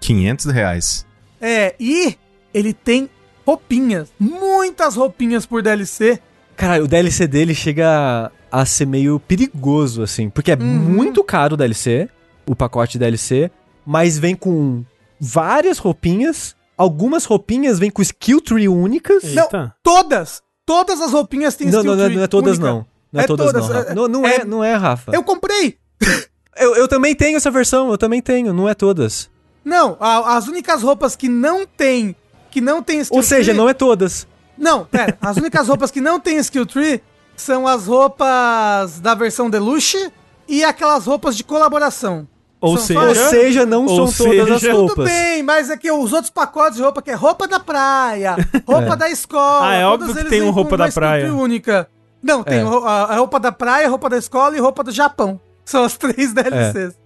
500 0.00 0.46
reais. 0.46 1.06
É, 1.40 1.74
e 1.78 2.16
ele 2.52 2.72
tem 2.72 3.08
roupinhas. 3.52 4.10
Muitas 4.20 4.94
roupinhas 4.94 5.46
por 5.46 5.62
DLC. 5.62 6.20
Cara, 6.56 6.82
o 6.84 6.88
DLC 6.88 7.26
dele 7.26 7.54
chega 7.54 8.30
a 8.52 8.66
ser 8.66 8.86
meio 8.86 9.18
perigoso, 9.20 10.02
assim. 10.02 10.28
Porque 10.28 10.52
é 10.52 10.56
muito 10.56 11.24
caro 11.24 11.54
o 11.54 11.56
DLC, 11.56 12.08
o 12.46 12.54
pacote 12.54 12.98
DLC, 12.98 13.50
mas 13.86 14.18
vem 14.18 14.34
com 14.34 14.84
várias 15.18 15.78
roupinhas. 15.78 16.54
Algumas 16.76 17.24
roupinhas 17.24 17.78
vêm 17.78 17.90
com 17.90 18.02
skill 18.02 18.40
tree 18.40 18.68
únicas. 18.68 19.24
Eita. 19.24 19.74
Todas! 19.82 20.42
Todas 20.66 21.00
as 21.00 21.12
roupinhas 21.12 21.54
têm 21.56 21.68
Não, 21.70 21.82
não, 21.82 21.96
não, 21.96 22.02
é- 22.02 22.06
tree 22.06 22.16
não 22.16 22.22
é 22.24 22.26
todas 22.26 22.58
única. 22.58 22.70
não. 22.70 22.86
Não 23.10 23.20
é, 23.20 23.24
É 23.24 23.26
todas, 23.26 23.46
todas, 23.52 23.68
não, 23.68 23.78
é- 23.78 23.94
Não, 23.94 24.08
não 24.08 24.26
é, 24.26 24.34
é- 24.36 24.44
não 24.44 24.62
é, 24.64 24.74
Rafa. 24.74 25.12
Eu 25.14 25.22
comprei! 25.22 25.78
Eu, 26.60 26.74
eu 26.74 26.88
também 26.88 27.14
tenho 27.14 27.36
essa 27.36 27.52
versão, 27.52 27.88
eu 27.92 27.96
também 27.96 28.20
tenho, 28.20 28.52
não 28.52 28.68
é 28.68 28.74
todas. 28.74 29.30
Não, 29.64 29.96
a- 30.00 30.36
as 30.36 30.48
únicas 30.48 30.82
roupas 30.82 31.14
que 31.14 31.28
não 31.28 31.64
tem. 31.64 32.16
Que 32.58 32.64
não 32.64 32.82
tem 32.82 33.00
skill 33.00 33.16
Ou 33.16 33.22
seja, 33.22 33.52
tree- 33.52 33.56
não 33.58 33.68
é 33.68 33.74
todas. 33.74 34.26
Não, 34.56 34.84
pera. 34.84 35.16
As 35.20 35.36
únicas 35.36 35.66
roupas 35.68 35.90
que 35.90 36.00
não 36.00 36.18
tem 36.18 36.36
skill 36.38 36.66
tree 36.66 37.00
são 37.36 37.66
as 37.66 37.86
roupas 37.86 38.98
da 39.00 39.14
versão 39.14 39.48
deluxe 39.48 40.10
e 40.48 40.64
aquelas 40.64 41.06
roupas 41.06 41.36
de 41.36 41.44
colaboração. 41.44 42.26
Ou 42.60 42.76
seja, 42.76 43.00
Ou 43.00 43.14
seja, 43.14 43.64
não 43.66 43.86
Ou 43.86 44.08
são 44.08 44.26
todas 44.26 44.50
as 44.50 44.60
seja- 44.60 44.72
Tudo 44.74 44.86
roupas. 44.88 45.04
bem, 45.04 45.42
mas 45.44 45.70
é 45.70 45.76
que 45.76 45.90
os 45.92 46.12
outros 46.12 46.30
pacotes 46.30 46.76
de 46.78 46.82
roupa 46.82 47.00
que 47.00 47.10
é 47.10 47.14
roupa 47.14 47.46
da 47.46 47.60
praia, 47.60 48.34
roupa 48.66 48.96
da 48.96 49.08
escola. 49.08 49.68
Ah, 49.68 49.74
é 49.74 49.82
todos 49.84 50.08
óbvio 50.08 50.24
que 50.24 50.30
tem 50.30 50.42
um 50.42 50.50
roupa 50.50 50.76
da 50.76 50.88
praia. 50.90 51.32
única. 51.32 51.88
Não, 52.20 52.42
tem 52.42 52.58
É. 52.58 52.62
a, 52.62 52.66
a 52.66 53.16
roupa 53.16 53.38
da 53.38 53.52
praia, 53.52 53.88
roupa 53.88 54.10
da 54.10 54.16
escola 54.18 54.56
e 54.56 54.60
roupa 54.60 54.82
do 54.82 54.90
Japão. 54.90 55.40
São 55.64 55.84
as 55.84 55.94
três 55.98 56.32
DLCs. 56.32 56.96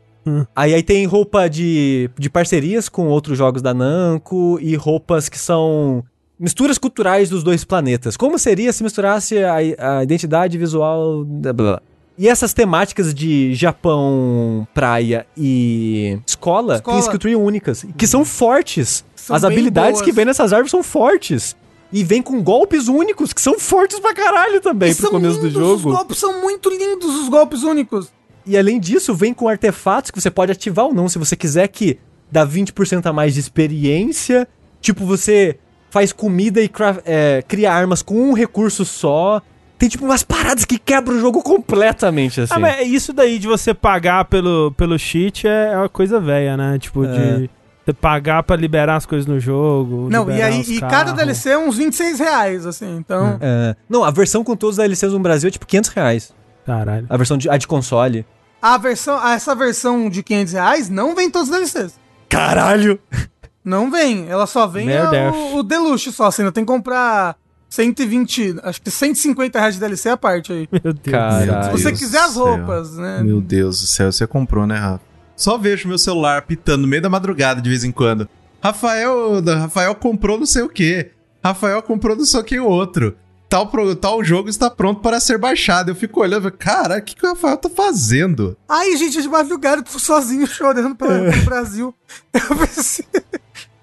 Aí, 0.55 0.75
aí 0.75 0.83
tem 0.83 1.05
roupa 1.07 1.49
de, 1.49 2.09
de 2.19 2.31
parcerias 2.31 2.89
com 2.89 3.09
outros 3.09 3.37
jogos 3.37 3.61
da 3.63 3.75
Namco 3.75 4.59
e 4.61 4.75
roupas 4.77 5.29
que 5.29 5.39
são 5.39 6.05
misturas 6.39 6.79
culturais 6.79 7.29
dos 7.31 7.43
dois 7.43 7.65
planetas. 7.65 8.17
Como 8.17 8.39
seria 8.39 8.73
se 8.73 8.83
misturasse 8.83 9.39
a, 9.43 9.55
a 9.99 10.03
identidade 10.03 10.57
visual... 10.59 11.25
da- 11.25 11.53
blá, 11.53 11.71
blá. 11.73 11.83
E 12.19 12.29
essas 12.29 12.53
temáticas 12.53 13.15
de 13.15 13.55
Japão, 13.55 14.67
praia 14.75 15.27
e 15.37 16.19
escola, 16.27 16.75
Escola. 16.77 16.97
tem 16.97 17.05
skill 17.07 17.19
tree 17.19 17.35
únicas, 17.37 17.87
que 17.97 18.07
são 18.07 18.23
fortes. 18.25 19.03
São 19.17 19.35
As 19.35 19.45
habilidades 19.45 19.93
boas. 20.01 20.03
que 20.03 20.13
vem 20.13 20.27
nessas 20.27 20.53
árvores 20.53 20.71
são 20.71 20.83
fortes. 20.83 21.57
E 21.91 22.05
vem 22.05 22.23
com 22.23 22.43
golpes 22.43 22.87
únicos, 22.89 23.33
que 23.33 23.41
são 23.41 23.59
fortes 23.59 23.99
pra 23.99 24.15
caralho 24.15 24.61
também 24.61 24.93
E 24.93 24.95
pro 24.95 25.11
começo 25.11 25.39
do 25.39 25.47
lindos, 25.47 25.53
jogo. 25.63 25.89
Os 25.91 25.97
golpes 25.97 26.19
são 26.19 26.41
muito 26.41 26.69
lindos, 26.71 27.15
os 27.23 27.29
golpes 27.29 27.63
únicos. 27.63 28.11
E 28.45 28.57
além 28.57 28.81
disso, 28.81 29.15
vem 29.15 29.33
com 29.33 29.49
artefatos 29.49 30.11
que 30.11 30.21
você 30.21 30.31
pode 30.31 30.53
ativar 30.53 30.87
ou 30.87 30.95
não, 30.95 31.09
se 31.09 31.19
você 31.19 31.37
quiser 31.37 31.69
que 31.69 31.99
dá 32.31 32.47
20% 32.47 33.07
a 33.07 33.13
mais 33.13 33.35
de 33.35 33.41
experiência. 33.41 34.49
Tipo, 34.81 35.05
você 35.05 35.59
faz 35.91 36.13
comida 36.13 36.61
e 36.61 36.71
é, 37.05 37.45
cria 37.47 37.73
armas 37.73 38.03
com 38.03 38.15
um 38.31 38.33
recurso 38.33 38.85
só. 38.85 39.41
Tem 39.79 39.89
tipo 39.89 40.05
umas 40.05 40.23
paradas 40.23 40.65
que 40.65 40.79
quebram 40.79 41.17
o 41.17 41.21
jogo 41.21 41.43
completamente, 41.43 42.41
assim. 42.41 42.55
Ah, 42.55 42.59
mas 42.59 42.87
isso 42.89 43.13
daí 43.13 43.39
de 43.39 43.47
você 43.47 43.75
pagar 43.75 44.25
pelo, 44.25 44.73
pelo 44.77 44.99
cheat 44.99 45.47
é 45.47 45.73
é 45.73 45.77
uma 45.77 45.89
coisa 45.89 46.19
velha, 46.21 46.57
né? 46.57 46.79
Tipo, 46.79 47.05
É. 47.05 47.09
de 47.39 47.51
você 47.85 47.93
pagar 47.93 48.43
pra 48.45 48.55
liberar 48.57 48.97
as 48.97 49.05
coisas 49.05 49.27
no 49.27 49.41
jogo. 49.41 50.09
Não, 50.09 50.31
e 50.31 50.41
aí 50.41 50.61
e 50.63 50.81
cada 50.81 51.13
DLC 51.13 51.51
é 51.51 51.59
uns 51.59 51.77
26 51.77 52.19
reais, 52.21 52.65
assim. 52.65 52.97
Então, 52.97 53.39
É, 53.41 53.75
não, 53.89 54.05
a 54.05 54.11
versão 54.11 54.45
com 54.45 54.55
todos 54.57 54.79
os 54.79 54.83
DLCs 54.83 55.13
no 55.13 55.19
Brasil 55.19 55.49
é 55.49 55.51
tipo 55.51 55.67
500 55.67 55.91
reais. 55.91 56.33
Caralho. 56.67 57.07
A 57.09 57.17
versão 57.17 57.37
de, 57.37 57.49
a 57.51 57.57
de 57.57 57.67
console. 57.67 58.25
a 58.61 58.79
versão, 58.79 59.27
essa 59.29 59.55
versão 59.55 60.09
de 60.09 60.23
500 60.23 60.53
reais 60.53 60.89
não 60.89 61.15
vem 61.15 61.31
todos 61.31 61.49
os 61.49 61.55
DLCs. 61.55 61.95
Caralho! 62.29 62.99
Não 63.65 63.93
vem, 63.93 64.29
ela 64.29 64.45
só 64.45 64.67
vem 64.67 64.87
Merda. 64.87 65.31
o, 65.31 65.59
o 65.59 65.63
Deluxe 65.63 66.11
só, 66.11 66.27
assim, 66.27 66.43
ainda 66.43 66.51
tem 66.51 66.65
que 66.65 66.73
comprar 66.73 67.37
120, 67.69 68.57
acho 68.65 68.83
que 68.83 68.91
150 68.91 69.57
reais 69.57 69.75
de 69.75 69.81
DLC 69.81 70.09
a 70.09 70.17
parte 70.17 70.53
aí. 70.53 70.69
Meu 70.73 70.93
Deus. 70.93 71.01
Caralho. 71.05 71.77
Se 71.79 71.83
você 71.85 71.93
quiser 71.93 72.19
as 72.23 72.33
céu. 72.33 72.45
roupas, 72.45 72.97
né? 72.97 73.23
Meu 73.23 73.41
Deus 73.41 73.81
do 73.81 73.87
céu, 73.87 74.11
você 74.11 74.27
comprou, 74.27 74.67
né, 74.67 74.77
Rafa? 74.77 75.01
Só 75.37 75.57
vejo 75.57 75.87
meu 75.89 75.97
celular 75.99 76.43
pitando 76.43 76.83
no 76.83 76.89
meio 76.89 77.01
da 77.01 77.09
madrugada 77.09 77.63
de 77.63 77.69
vez 77.69 77.85
em 77.85 77.93
quando. 77.93 78.29
Rafael, 78.61 79.41
Rafael 79.45 79.95
comprou 79.95 80.39
não 80.39 80.47
sei 80.47 80.63
o 80.63 80.69
que. 80.69 81.11
Rafael 81.43 81.81
comprou 81.83 82.17
não 82.17 82.25
sei 82.25 82.41
o 82.41 82.45
que 82.45 82.59
outro. 82.61 83.17
Tal, 83.53 83.71
tal 83.97 84.25
jogo 84.25 84.49
está 84.49 84.71
pronto 84.71 85.03
para 85.03 85.21
ser 85.21 85.37
baixado. 85.37 85.91
Eu 85.91 85.95
fico 85.95 86.21
olhando, 86.21 86.51
cara, 86.51 86.97
o 86.97 87.03
que, 87.03 87.15
que 87.15 87.27
o 87.27 87.29
Rafael 87.29 87.59
tá 87.59 87.69
fazendo? 87.69 88.57
Ai, 88.67 88.97
gente, 88.97 89.19
é 89.19 89.21
de 89.21 89.29
madrugada, 89.29 89.83
eu 89.83 89.85
tô 89.85 89.99
sozinho 89.99 90.47
chorando 90.49 90.97
pra, 90.97 91.31
pro 91.31 91.45
Brasil. 91.45 91.95
Eu 92.33 92.57
pensei... 92.57 93.05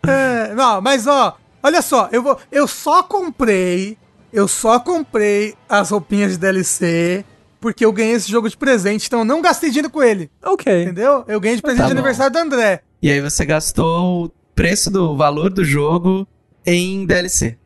É, 0.08 0.56
não, 0.56 0.82
mas 0.82 1.06
ó, 1.06 1.38
olha 1.62 1.82
só, 1.82 2.08
eu, 2.12 2.24
vou, 2.24 2.40
eu 2.52 2.66
só 2.68 3.04
comprei, 3.04 3.98
eu 4.32 4.48
só 4.48 4.80
comprei 4.80 5.54
as 5.68 5.92
roupinhas 5.92 6.32
de 6.32 6.38
DLC 6.40 7.26
porque 7.60 7.84
eu 7.84 7.92
ganhei 7.92 8.14
esse 8.14 8.32
jogo 8.32 8.50
de 8.50 8.56
presente, 8.56 9.06
então 9.06 9.20
eu 9.20 9.26
não 9.26 9.42
gastei 9.42 9.70
dinheiro 9.70 9.90
com 9.90 10.02
ele, 10.02 10.32
Ok. 10.42 10.84
entendeu? 10.84 11.26
Eu 11.28 11.40
ganhei 11.40 11.58
de 11.58 11.62
presente 11.62 11.82
Tá 11.82 11.88
de 11.90 11.94
bom. 11.94 12.00
aniversário 12.00 12.32
do 12.32 12.40
André. 12.40 12.82
E 13.02 13.12
aí 13.12 13.20
você 13.22 13.46
gastou 13.46 14.26
o 14.26 14.30
preço 14.56 14.90
do 14.90 15.16
valor 15.18 15.50
do 15.52 15.66
jogo 15.66 16.26
em 16.66 17.06
DLC. 17.06 17.58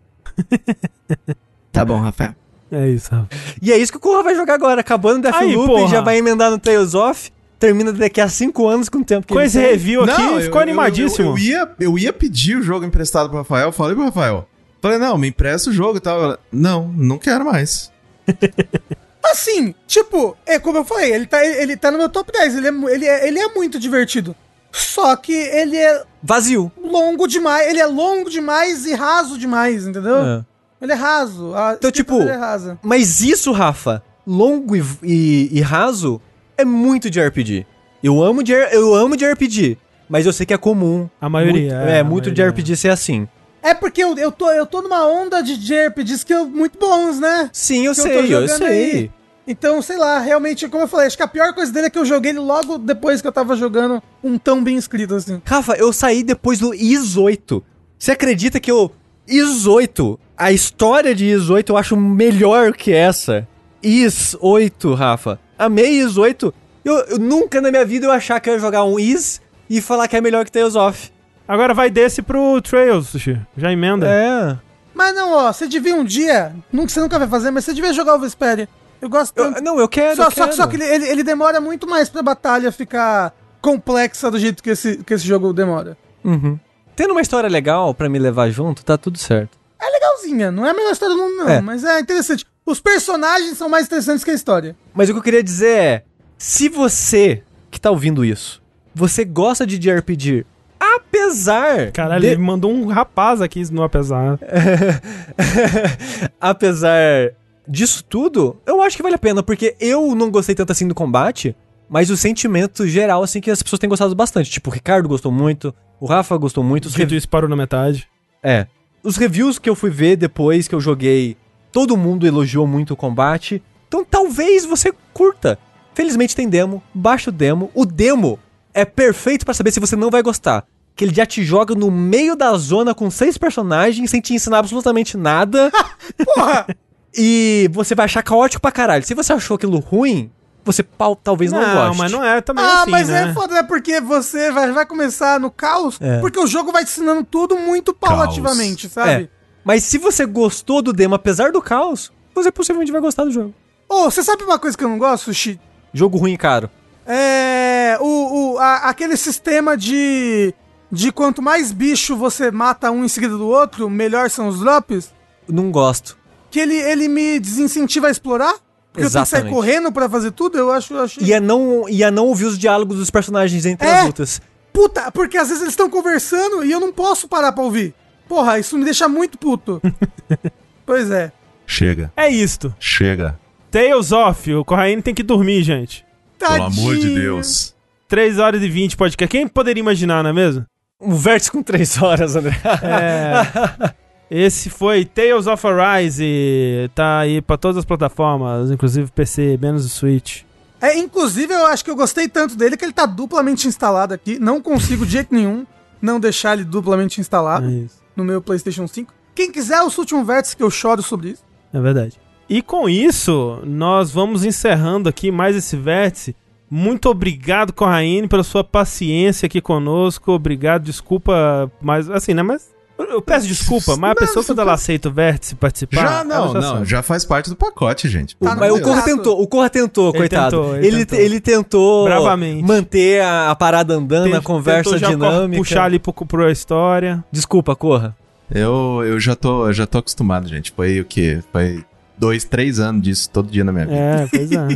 Tá 1.73 1.83
bom, 1.83 1.99
Rafael. 1.99 2.33
É 2.71 2.87
isso, 2.87 3.11
Rafa. 3.11 3.27
E 3.61 3.71
é 3.71 3.77
isso 3.77 3.91
que 3.91 3.97
o 3.97 4.01
Corra 4.01 4.23
vai 4.23 4.33
jogar 4.35 4.53
agora, 4.55 4.79
acabando 4.81 5.27
Aí, 5.27 5.53
Deathloop, 5.53 5.91
já 5.91 5.99
vai 6.01 6.17
emendar 6.17 6.49
no 6.49 6.57
Tales 6.57 6.93
of, 6.95 7.29
termina 7.59 7.91
daqui 7.91 8.19
a 8.21 8.27
5 8.27 8.67
anos 8.67 8.89
com 8.89 8.99
o 8.99 9.03
tempo 9.05 9.27
que 9.27 9.33
Com 9.33 9.39
ele 9.39 9.47
esse 9.47 9.59
tem. 9.59 9.69
review 9.69 10.03
aqui, 10.03 10.21
eu- 10.21 10.41
ficou 10.41 10.57
eu- 10.59 10.63
animadíssimo. 10.63 11.29
Eu, 11.29 11.31
eu 11.33 11.37
ia, 11.37 11.71
eu 11.79 11.99
ia 11.99 12.11
pedir 12.13 12.57
o 12.57 12.63
jogo 12.63 12.85
emprestado 12.85 13.27
pro 13.29 13.37
Rafael. 13.39 13.71
Falei 13.71 13.93
pro 13.95 14.05
Rafael. 14.05 14.47
Falei, 14.81 14.97
não, 14.97 15.17
me 15.17 15.27
empresta 15.27 15.69
o 15.69 15.73
jogo 15.73 15.97
e 15.97 16.01
tal. 16.01 16.21
Ela, 16.23 16.39
não, 16.51 16.87
não 16.87 17.17
quero 17.19 17.45
mais. 17.45 17.91
Assim, 19.23 19.73
tipo, 19.87 20.35
é 20.45 20.59
como 20.59 20.79
eu 20.79 20.83
falei, 20.83 21.13
ele 21.13 21.25
tá, 21.25 21.45
ele 21.45 21.77
tá 21.77 21.89
no 21.89 21.97
meu 21.97 22.09
top 22.09 22.31
10. 22.31 22.55
Ele 22.57 22.67
é, 22.67 22.93
ele 22.93 23.05
é, 23.05 23.27
ele 23.27 23.39
é 23.39 23.47
muito 23.53 23.79
divertido. 23.79 24.35
Só 24.71 25.15
que 25.15 25.31
ele 25.31 25.77
é 25.77 26.03
Vazio. 26.21 26.71
longo 26.83 27.27
demais. 27.27 27.69
Ele 27.69 27.79
é 27.79 27.85
longo 27.85 28.29
demais 28.29 28.85
e 28.85 28.93
raso 28.93 29.37
demais, 29.37 29.87
entendeu? 29.87 30.17
É. 30.17 30.45
Ele 30.83 30.91
é 30.91 30.95
raso. 30.95 31.55
A 31.55 31.73
Então, 31.73 31.89
tipo, 31.89 32.21
é 32.21 32.35
rasa. 32.35 32.77
Mas 32.83 33.21
isso, 33.21 33.51
Rafa, 33.53 34.03
longo 34.27 34.75
e, 34.75 34.83
e- 35.01 35.49
e 35.53 35.61
raso, 35.61 36.21
é 36.57 36.65
muito 36.65 37.09
de 37.09 37.19
RPG. 37.25 37.65
Eu 38.03 38.21
amo 38.21 38.43
de, 38.43 38.51
eu 38.51 38.93
amo 38.93 39.15
de 39.15 39.25
RPG, 39.25 39.77
mas 40.09 40.25
eu 40.25 40.33
sei 40.33 40.45
que 40.45 40.53
é 40.53 40.57
comum. 40.57 41.09
A 41.21 41.29
maioria, 41.29 41.73
Muito, 41.77 41.89
é, 41.89 41.97
é, 41.97 41.99
a 42.01 42.03
muito 42.03 42.29
de 42.31 42.41
maioria. 42.41 42.49
RPG 42.63 42.75
ser 42.75 42.89
assim. 42.89 43.27
É 43.61 43.73
porque 43.73 44.03
eu, 44.03 44.17
eu, 44.17 44.29
tô, 44.29 44.51
eu 44.51 44.65
tô 44.65 44.81
numa 44.81 45.07
onda 45.07 45.41
de 45.41 45.55
JRPGs 45.55 46.25
que 46.25 46.33
eu, 46.33 46.45
muito 46.45 46.77
bons, 46.77 47.17
né? 47.17 47.49
Sim, 47.53 47.85
eu 47.85 47.93
Que 47.93 47.99
eu 48.01 48.03
sei, 48.03 48.17
eu, 48.17 48.27
jogando 48.27 48.57
sei. 48.57 48.67
aí. 48.67 49.11
Então, 49.47 49.81
sei 49.81 49.97
lá, 49.97 50.19
realmente, 50.19 50.67
como 50.67 50.83
eu 50.83 50.87
falei, 50.87 51.07
acho 51.07 51.15
que 51.15 51.23
a 51.23 51.27
pior 51.29 51.53
coisa 51.53 51.71
dele 51.71 51.87
é 51.87 51.89
que 51.89 51.97
eu 51.97 52.05
joguei 52.05 52.31
ele 52.31 52.39
logo 52.39 52.77
depois 52.77 53.21
que 53.21 53.27
eu 53.27 53.31
tava 53.31 53.55
jogando 53.55 54.03
um 54.21 54.37
tão 54.37 54.61
bem 54.61 54.75
escrito 54.75 55.15
assim. 55.15 55.41
Rafa, 55.45 55.75
eu 55.77 55.93
saí 55.93 56.23
depois 56.23 56.59
do 56.59 56.73
IS 56.73 57.15
8. 57.15 57.63
Você 57.97 58.11
acredita 58.11 58.59
que 58.59 58.69
eu. 58.69 58.91
IS 59.25 59.65
8, 59.65 60.19
a 60.37 60.51
história 60.51 61.13
de 61.15 61.25
IS 61.25 61.49
8 61.49 61.71
eu 61.71 61.77
acho 61.77 61.95
melhor 61.97 62.73
que 62.73 62.91
essa. 62.93 63.47
IS 63.81 64.35
8, 64.39 64.93
Rafa. 64.93 65.39
Amei 65.57 65.99
IS 66.01 66.17
8. 66.17 66.53
Eu, 66.83 66.95
eu 67.05 67.19
nunca 67.19 67.61
na 67.61 67.69
minha 67.71 67.85
vida 67.85 68.05
eu 68.07 68.11
achar 68.11 68.39
que 68.39 68.49
eu 68.49 68.53
ia 68.53 68.59
jogar 68.59 68.83
um 68.83 68.99
IS 68.99 69.41
e 69.69 69.81
falar 69.81 70.07
que 70.07 70.15
é 70.17 70.21
melhor 70.21 70.43
que 70.45 70.51
Tales 70.51 70.75
of. 70.75 71.11
Agora 71.47 71.73
vai 71.73 71.89
desse 71.89 72.21
pro 72.21 72.61
Trails, 72.61 73.07
Sushi. 73.09 73.39
Já 73.57 73.71
emenda. 73.71 74.07
É. 74.09 74.57
Mas 74.93 75.13
não, 75.15 75.33
ó, 75.33 75.51
você 75.51 75.67
devia 75.67 75.95
um 75.95 76.03
dia, 76.03 76.53
nunca, 76.71 76.89
você 76.89 76.99
nunca 76.99 77.17
vai 77.19 77.27
fazer, 77.27 77.51
mas 77.51 77.65
você 77.65 77.73
devia 77.73 77.93
jogar 77.93 78.15
o 78.15 78.19
Vesperia. 78.19 78.69
Eu 79.01 79.09
gosto 79.09 79.33
tanto. 79.33 79.57
Eu- 79.57 79.63
não, 79.63 79.79
eu 79.79 79.87
quero. 79.87 80.15
só, 80.15 80.25
eu 80.25 80.31
só, 80.31 80.43
quero. 80.45 80.55
só 80.55 80.67
que 80.67 80.75
ele, 80.77 80.85
ele, 80.85 81.07
ele 81.09 81.23
demora 81.23 81.59
muito 81.59 81.87
mais 81.87 82.09
pra 82.09 82.21
batalha 82.21 82.71
ficar 82.71 83.33
complexa 83.59 84.29
do 84.29 84.37
jeito 84.39 84.61
que 84.63 84.69
esse, 84.69 84.97
que 85.03 85.13
esse 85.13 85.25
jogo 85.27 85.51
demora. 85.51 85.97
Uhum. 86.23 86.57
Tendo 86.95 87.11
uma 87.11 87.21
história 87.21 87.49
legal 87.49 87.93
pra 87.93 88.07
me 88.07 88.19
levar 88.19 88.49
junto, 88.49 88.85
tá 88.85 88.97
tudo 88.97 89.17
certo. 89.17 89.57
É 89.93 89.99
legalzinha, 89.99 90.51
não 90.51 90.65
é 90.65 90.71
a 90.71 90.73
melhor 90.73 90.91
história 90.91 91.15
do 91.15 91.21
mundo, 91.21 91.35
não, 91.37 91.49
É. 91.49 91.61
mas 91.61 91.83
é 91.83 91.99
interessante. 91.99 92.45
Os 92.65 92.79
personagens 92.79 93.57
são 93.57 93.69
mais 93.69 93.85
interessantes 93.85 94.23
que 94.23 94.31
a 94.31 94.33
história. 94.33 94.75
Mas 94.93 95.09
o 95.09 95.13
que 95.13 95.19
eu 95.19 95.23
queria 95.23 95.43
dizer 95.43 95.77
é: 95.77 96.03
se 96.37 96.67
você 96.69 97.43
que 97.69 97.79
tá 97.79 97.91
ouvindo 97.91 98.23
isso, 98.25 98.61
você 98.95 99.23
gosta 99.25 99.65
de 99.67 99.77
JRPG, 99.77 100.45
apesar. 100.79 101.91
Caralho, 101.91 102.21
de- 102.21 102.27
ele 102.27 102.37
mandou 102.41 102.71
um 102.71 102.87
rapaz 102.87 103.41
aqui 103.41 103.61
no 103.71 103.83
apesar. 103.83 104.39
apesar 106.39 107.31
disso 107.67 108.03
tudo, 108.03 108.57
eu 108.65 108.81
acho 108.81 108.95
que 108.97 109.03
vale 109.03 109.15
a 109.15 109.19
pena, 109.19 109.41
porque 109.43 109.75
eu 109.79 110.15
não 110.15 110.29
gostei 110.31 110.55
tanto 110.55 110.71
assim 110.71 110.87
do 110.87 110.95
combate, 110.95 111.55
mas 111.89 112.09
o 112.09 112.17
sentimento 112.17 112.87
geral, 112.87 113.23
assim, 113.23 113.39
que 113.41 113.51
as 113.51 113.61
pessoas 113.61 113.79
têm 113.79 113.89
gostado 113.89 114.15
bastante. 114.15 114.49
Tipo, 114.49 114.69
o 114.69 114.73
Ricardo 114.73 115.07
gostou 115.07 115.31
muito, 115.31 115.73
o 115.99 116.05
Rafa 116.05 116.35
gostou 116.37 116.63
muito, 116.63 116.87
Dito 116.89 116.97
revi- 116.97 117.17
isso 117.17 117.29
parou 117.29 117.49
na 117.49 117.55
metade. 117.55 118.07
É. 118.41 118.67
Os 119.03 119.17
reviews 119.17 119.59
que 119.59 119.69
eu 119.69 119.75
fui 119.75 119.89
ver 119.89 120.15
depois 120.15 120.67
que 120.67 120.73
eu 120.73 120.79
joguei, 120.79 121.35
todo 121.71 121.97
mundo 121.97 122.25
elogiou 122.25 122.65
muito 122.65 122.93
o 122.93 122.97
combate. 122.97 123.61
Então 123.87 124.05
talvez 124.05 124.65
você 124.65 124.93
curta. 125.13 125.59
Felizmente 125.93 126.35
tem 126.35 126.47
demo, 126.47 126.81
baixa 126.93 127.29
o 127.29 127.33
demo. 127.33 127.69
O 127.75 127.85
demo 127.85 128.39
é 128.73 128.85
perfeito 128.85 129.45
pra 129.45 129.53
saber 129.53 129.71
se 129.71 129.79
você 129.79 129.95
não 129.95 130.09
vai 130.09 130.23
gostar. 130.23 130.65
Que 130.95 131.03
ele 131.05 131.13
já 131.13 131.25
te 131.25 131.43
joga 131.43 131.75
no 131.75 131.91
meio 131.91 132.35
da 132.35 132.55
zona 132.55 132.95
com 132.95 133.11
seis 133.11 133.37
personagens 133.37 134.09
sem 134.09 134.21
te 134.21 134.33
ensinar 134.33 134.59
absolutamente 134.59 135.17
nada. 135.17 135.71
Porra! 136.23 136.67
e 137.15 137.69
você 137.71 137.93
vai 137.93 138.05
achar 138.05 138.23
caótico 138.23 138.61
pra 138.61 138.71
caralho. 138.71 139.05
Se 139.05 139.13
você 139.13 139.33
achou 139.33 139.55
aquilo 139.55 139.79
ruim, 139.79 140.31
você 140.65 140.81
pau- 140.83 141.15
talvez 141.15 141.51
não, 141.51 141.59
goste. 141.59 141.97
mas 141.97 142.11
não 142.11 142.23
é 142.23 142.39
também 142.41 142.63
ah, 142.63 142.81
assim, 142.83 142.91
mas 142.91 143.09
né? 143.09 143.29
é 143.29 143.33
foda, 143.33 143.53
né? 143.55 143.63
Porque 143.63 143.99
você 144.01 144.51
vai, 144.51 144.71
vai 144.71 144.85
começar 144.85 145.39
no 145.39 145.49
caos, 145.51 145.97
É. 146.01 146.19
porque 146.19 146.39
o 146.39 146.47
jogo 146.47 146.71
vai 146.71 146.83
te 146.85 146.91
ensinando 146.91 147.23
tudo 147.23 147.57
muito 147.57 147.93
paulativamente, 147.93 148.87
sabe? 148.89 149.09
É. 149.23 149.29
Mas 149.63 149.83
se 149.83 149.97
você 149.97 150.25
gostou 150.25 150.81
do 150.81 150.91
demo, 150.93 151.15
apesar 151.15 151.51
do 151.51 151.61
caos, 151.61 152.11
você 152.35 152.51
possivelmente 152.51 152.91
vai 152.91 152.99
gostar 153.01 153.23
do 153.25 153.31
jogo. 153.31 153.53
Ô, 153.87 154.05
você 154.09 154.23
sabe 154.23 154.43
uma 154.43 154.57
coisa 154.59 154.77
que 154.77 154.83
eu 154.83 154.89
não 154.89 154.97
gosto, 154.97 155.25
Sushi? 155.25 155.59
Jogo 155.93 156.17
ruim 156.17 156.33
e 156.33 156.37
caro. 156.37 156.69
É. 157.05 157.97
O, 158.01 158.53
o, 158.53 158.57
a- 158.59 158.89
aquele 158.89 159.15
sistema 159.17 159.77
de. 159.77 160.53
De 160.91 161.11
quanto 161.11 161.41
mais 161.41 161.71
bicho 161.71 162.15
você 162.15 162.51
mata 162.51 162.91
um 162.91 163.03
em 163.03 163.07
seguida 163.07 163.35
do 163.35 163.47
outro, 163.47 163.89
melhor 163.89 164.29
são 164.29 164.47
os 164.47 164.59
drops. 164.59 165.11
Não 165.47 165.71
gosto. 165.71 166.15
Que 166.51 166.59
ele, 166.59 166.75
ele 166.75 167.07
me 167.07 167.39
desincentiva 167.39 168.07
a 168.07 168.11
explorar. 168.11 168.53
Porque 168.93 169.05
eu 169.07 169.11
tenho 169.11 169.23
que 169.23 169.29
sair 169.29 169.39
Exatamente. 169.39 169.53
correndo 169.53 169.91
pra 169.91 170.07
fazer 170.07 170.31
tudo, 170.31 170.57
eu 170.57 170.71
acho. 170.71 170.93
Eu 170.93 171.01
achei... 171.03 171.23
E 171.25 171.33
a 171.33 171.41
não, 171.41 171.89
e 171.89 172.03
a 172.03 172.11
não 172.11 172.27
ouvir 172.27 172.45
os 172.45 172.57
diálogos 172.59 172.97
dos 172.97 173.09
personagens 173.09 173.65
entre 173.65 173.87
É. 173.87 173.99
as 174.01 174.05
lutas. 174.05 174.41
Puta, 174.71 175.11
porque 175.11 175.35
às 175.37 175.47
vezes 175.47 175.61
eles 175.61 175.73
estão 175.73 175.89
conversando 175.89 176.63
e 176.63 176.71
eu 176.71 176.79
não 176.79 176.93
posso 176.93 177.27
parar 177.27 177.51
pra 177.51 177.63
ouvir. 177.63 177.93
Porra, 178.27 178.59
isso 178.59 178.77
me 178.77 178.85
deixa 178.85 179.07
muito 179.07 179.37
puto. 179.37 179.81
pois 180.85 181.09
é. 181.11 181.31
Chega, 181.65 182.11
É 182.15 182.29
isto. 182.29 182.73
chega. 182.79 183.37
Tales 183.71 184.11
of, 184.11 184.53
o 184.53 184.63
Corraine 184.63 185.01
tem 185.01 185.13
que 185.13 185.23
dormir, 185.23 185.63
gente. 185.63 186.05
Pelo 186.37 186.53
amor 186.65 186.93
de 186.95 187.01
Tadinho. 187.01 187.15
Deus. 187.21 187.73
3 188.07 188.37
horas 188.37 188.61
e 188.61 188.69
20 188.69 188.95
podcast. 188.95 189.31
Quem 189.31 189.47
poderia 189.47 189.81
imaginar, 189.81 190.21
não 190.21 190.29
é 190.29 190.33
mesmo? 190.33 190.65
Um 191.01 191.15
vértice 191.15 191.51
com 191.51 191.63
três 191.63 191.99
horas, 192.01 192.35
André. 192.35 192.55
É. 192.83 193.93
Esse 194.35 194.71
foi 194.71 195.05
Tales 195.05 195.45
of 195.45 195.67
Arise. 195.67 196.89
Tá 196.95 197.19
aí 197.19 197.39
pra 197.39 197.55
todas 197.55 197.77
as 197.77 197.85
plataformas, 197.85 198.71
inclusive 198.71 199.11
PC, 199.11 199.59
menos 199.61 199.85
o 199.85 199.89
Switch. 199.89 200.41
É, 200.81 200.97
inclusive, 200.97 201.53
eu 201.53 201.67
acho 201.67 201.85
que 201.85 201.91
eu 201.91 201.95
gostei 201.95 202.27
tanto 202.27 202.55
dele 202.55 202.75
que 202.75 202.83
ele 202.83 202.91
tá 202.91 203.05
duplamente 203.05 203.67
instalado 203.67 204.11
aqui. 204.11 204.39
Não 204.39 204.59
consigo 204.59 205.05
de 205.05 205.11
jeito 205.11 205.31
nenhum 205.31 205.67
não 206.01 206.19
deixar 206.19 206.53
ele 206.53 206.63
duplamente 206.63 207.21
instalado 207.21 207.69
É 207.69 207.85
no 208.15 208.25
meu 208.25 208.41
PlayStation 208.41 208.87
5. 208.87 209.13
Quem 209.35 209.51
quiser 209.51 209.81
o 209.83 209.91
último 209.95 210.25
vértice 210.25 210.57
que 210.57 210.63
eu 210.63 210.71
choro 210.71 211.03
sobre 211.03 211.29
isso. 211.29 211.43
É 211.71 211.79
verdade. 211.79 212.19
E 212.49 212.63
com 212.63 212.89
isso, 212.89 213.59
nós 213.63 214.09
vamos 214.11 214.43
encerrando 214.43 215.07
aqui 215.07 215.31
mais 215.31 215.55
esse 215.55 215.77
vértice. 215.77 216.35
Muito 216.69 217.07
obrigado, 217.07 217.71
Corraine, 217.71 218.27
pela 218.27 218.43
sua 218.43 218.63
paciência 218.63 219.45
aqui 219.45 219.61
conosco. 219.61 220.31
Obrigado, 220.31 220.83
desculpa, 220.83 221.71
mas 221.79 222.09
assim, 222.09 222.33
né? 222.33 222.41
Mas 222.41 222.72
eu- 222.97 223.21
peço 223.21 223.47
desculpa, 223.47 223.95
mas 223.97 224.11
a 224.11 224.15
pessoa 224.15 224.43
quando 224.45 224.59
ela 224.59 224.73
aceita 224.73 225.09
o 225.09 225.11
vértice 225.11 225.55
participar. 225.55 226.01
Já 226.01 226.23
não, 226.23 226.53
não, 226.53 226.61
sabe. 226.61 226.85
já 226.85 227.01
faz 227.01 227.25
parte 227.25 227.49
do 227.49 227.55
pacote, 227.55 228.07
gente. 228.07 228.35
Tá 228.37 228.55
Mas 228.55 228.71
o. 228.71 228.81
Corra 228.81 229.01
tentou, 229.01 229.41
o 229.41 229.47
Corra 229.47 229.69
tentou, 229.69 230.09
Ele 230.09 230.17
coitado. 230.17 230.57
tentou, 230.57 230.77
ele 230.77 230.87
ele, 230.87 231.05
tentou. 231.05 231.25
ele 231.25 231.39
tentou 231.39 232.03
Bravamente. 232.05 232.63
manter 232.63 233.21
a, 233.21 233.51
a 233.51 233.55
parada 233.55 233.95
andando, 233.95 234.35
a 234.35 234.41
conversa 234.41 234.97
já 234.97 235.09
dinâmica. 235.09 235.57
Puxar 235.59 235.85
ali 235.85 235.99
pro, 235.99 236.13
pro 236.13 236.49
história. 236.49 237.23
Desculpa, 237.31 237.75
Corra. 237.75 238.15
Eu, 238.51 239.01
eu 239.05 239.19
já 239.19 239.35
tô, 239.35 239.67
eu 239.67 239.73
já 239.73 239.87
tô 239.87 239.97
acostumado, 239.97 240.47
gente. 240.47 240.71
Foi 240.71 240.99
o 240.99 241.05
quê? 241.05 241.41
Foi 241.51 241.83
dois, 242.17 242.43
três 242.43 242.79
anos 242.79 243.01
disso 243.01 243.29
todo 243.29 243.49
dia 243.49 243.63
na 243.63 243.71
minha 243.71 243.85
vida. 243.85 243.97
É, 243.97 244.27
pois 244.27 244.51
é. 244.51 244.67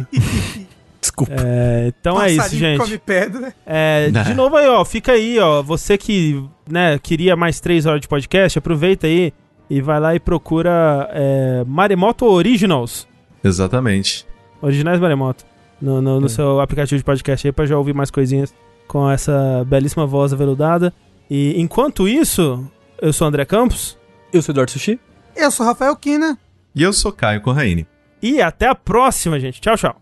Desculpa. 1.00 1.34
É, 1.38 1.88
então 2.00 2.22
é 2.22 2.28
isso, 2.30 2.38
Passarinho 2.38 2.60
gente. 2.62 2.80
come 2.80 2.98
pedra. 2.98 3.54
É, 3.66 4.10
Né? 4.12 4.24
de 4.24 4.34
novo 4.34 4.56
aí, 4.58 4.68
ó, 4.68 4.84
fica 4.84 5.12
aí, 5.14 5.38
ó. 5.40 5.62
Você 5.62 5.98
que 5.98 6.44
né, 6.70 6.98
queria 7.00 7.36
mais 7.36 7.60
três 7.60 7.86
horas 7.86 8.02
de 8.02 8.08
podcast, 8.08 8.58
aproveita 8.60 9.08
aí 9.08 9.32
e 9.70 9.82
vai 9.82 10.00
lá 10.00 10.16
e 10.16 10.20
procura 10.20 11.10
é, 11.14 11.64
Maremoto 11.68 12.26
Originals. 12.26 13.08
Exatamente. 13.44 14.26
Originais 14.62 15.00
Maremoto. 15.00 15.46
No, 15.80 16.02
no, 16.02 16.20
no 16.20 16.26
É. 16.26 16.30
seu 16.30 16.60
aplicativo 16.60 16.98
de 16.98 17.04
podcast 17.06 17.48
aí 17.48 17.52
pra 17.52 17.66
já 17.68 17.78
ouvir 17.78 17.94
mais 17.94 18.10
coisinhas 18.10 18.54
com 18.88 19.10
essa 19.10 19.64
belíssima 19.68 20.06
voz 20.08 20.34
aveludada. 20.34 20.92
E 21.30 21.54
enquanto 21.62 22.08
isso, 22.08 22.66
eu 23.02 23.14
sou 23.14 23.26
o 23.26 23.28
André 23.28 23.46
Campos 23.46 23.98
Eu 24.34 24.42
sou 24.42 24.52
o 24.52 24.54
Eduardo 24.54 24.72
Sushi. 24.72 25.00
Eu 25.36 25.52
sou 25.52 25.66
Rafael 25.66 25.96
Kina. 25.96 26.38
E 26.74 26.82
eu 26.82 26.92
sou 26.92 27.12
Caio 27.12 27.42
Corraine. 27.42 27.86
e 28.22 28.42
até 28.42 28.68
a 28.68 28.74
próxima, 28.74 29.40
gente. 29.40 29.62
Tchau, 29.62 29.78
tchau. 29.78 30.02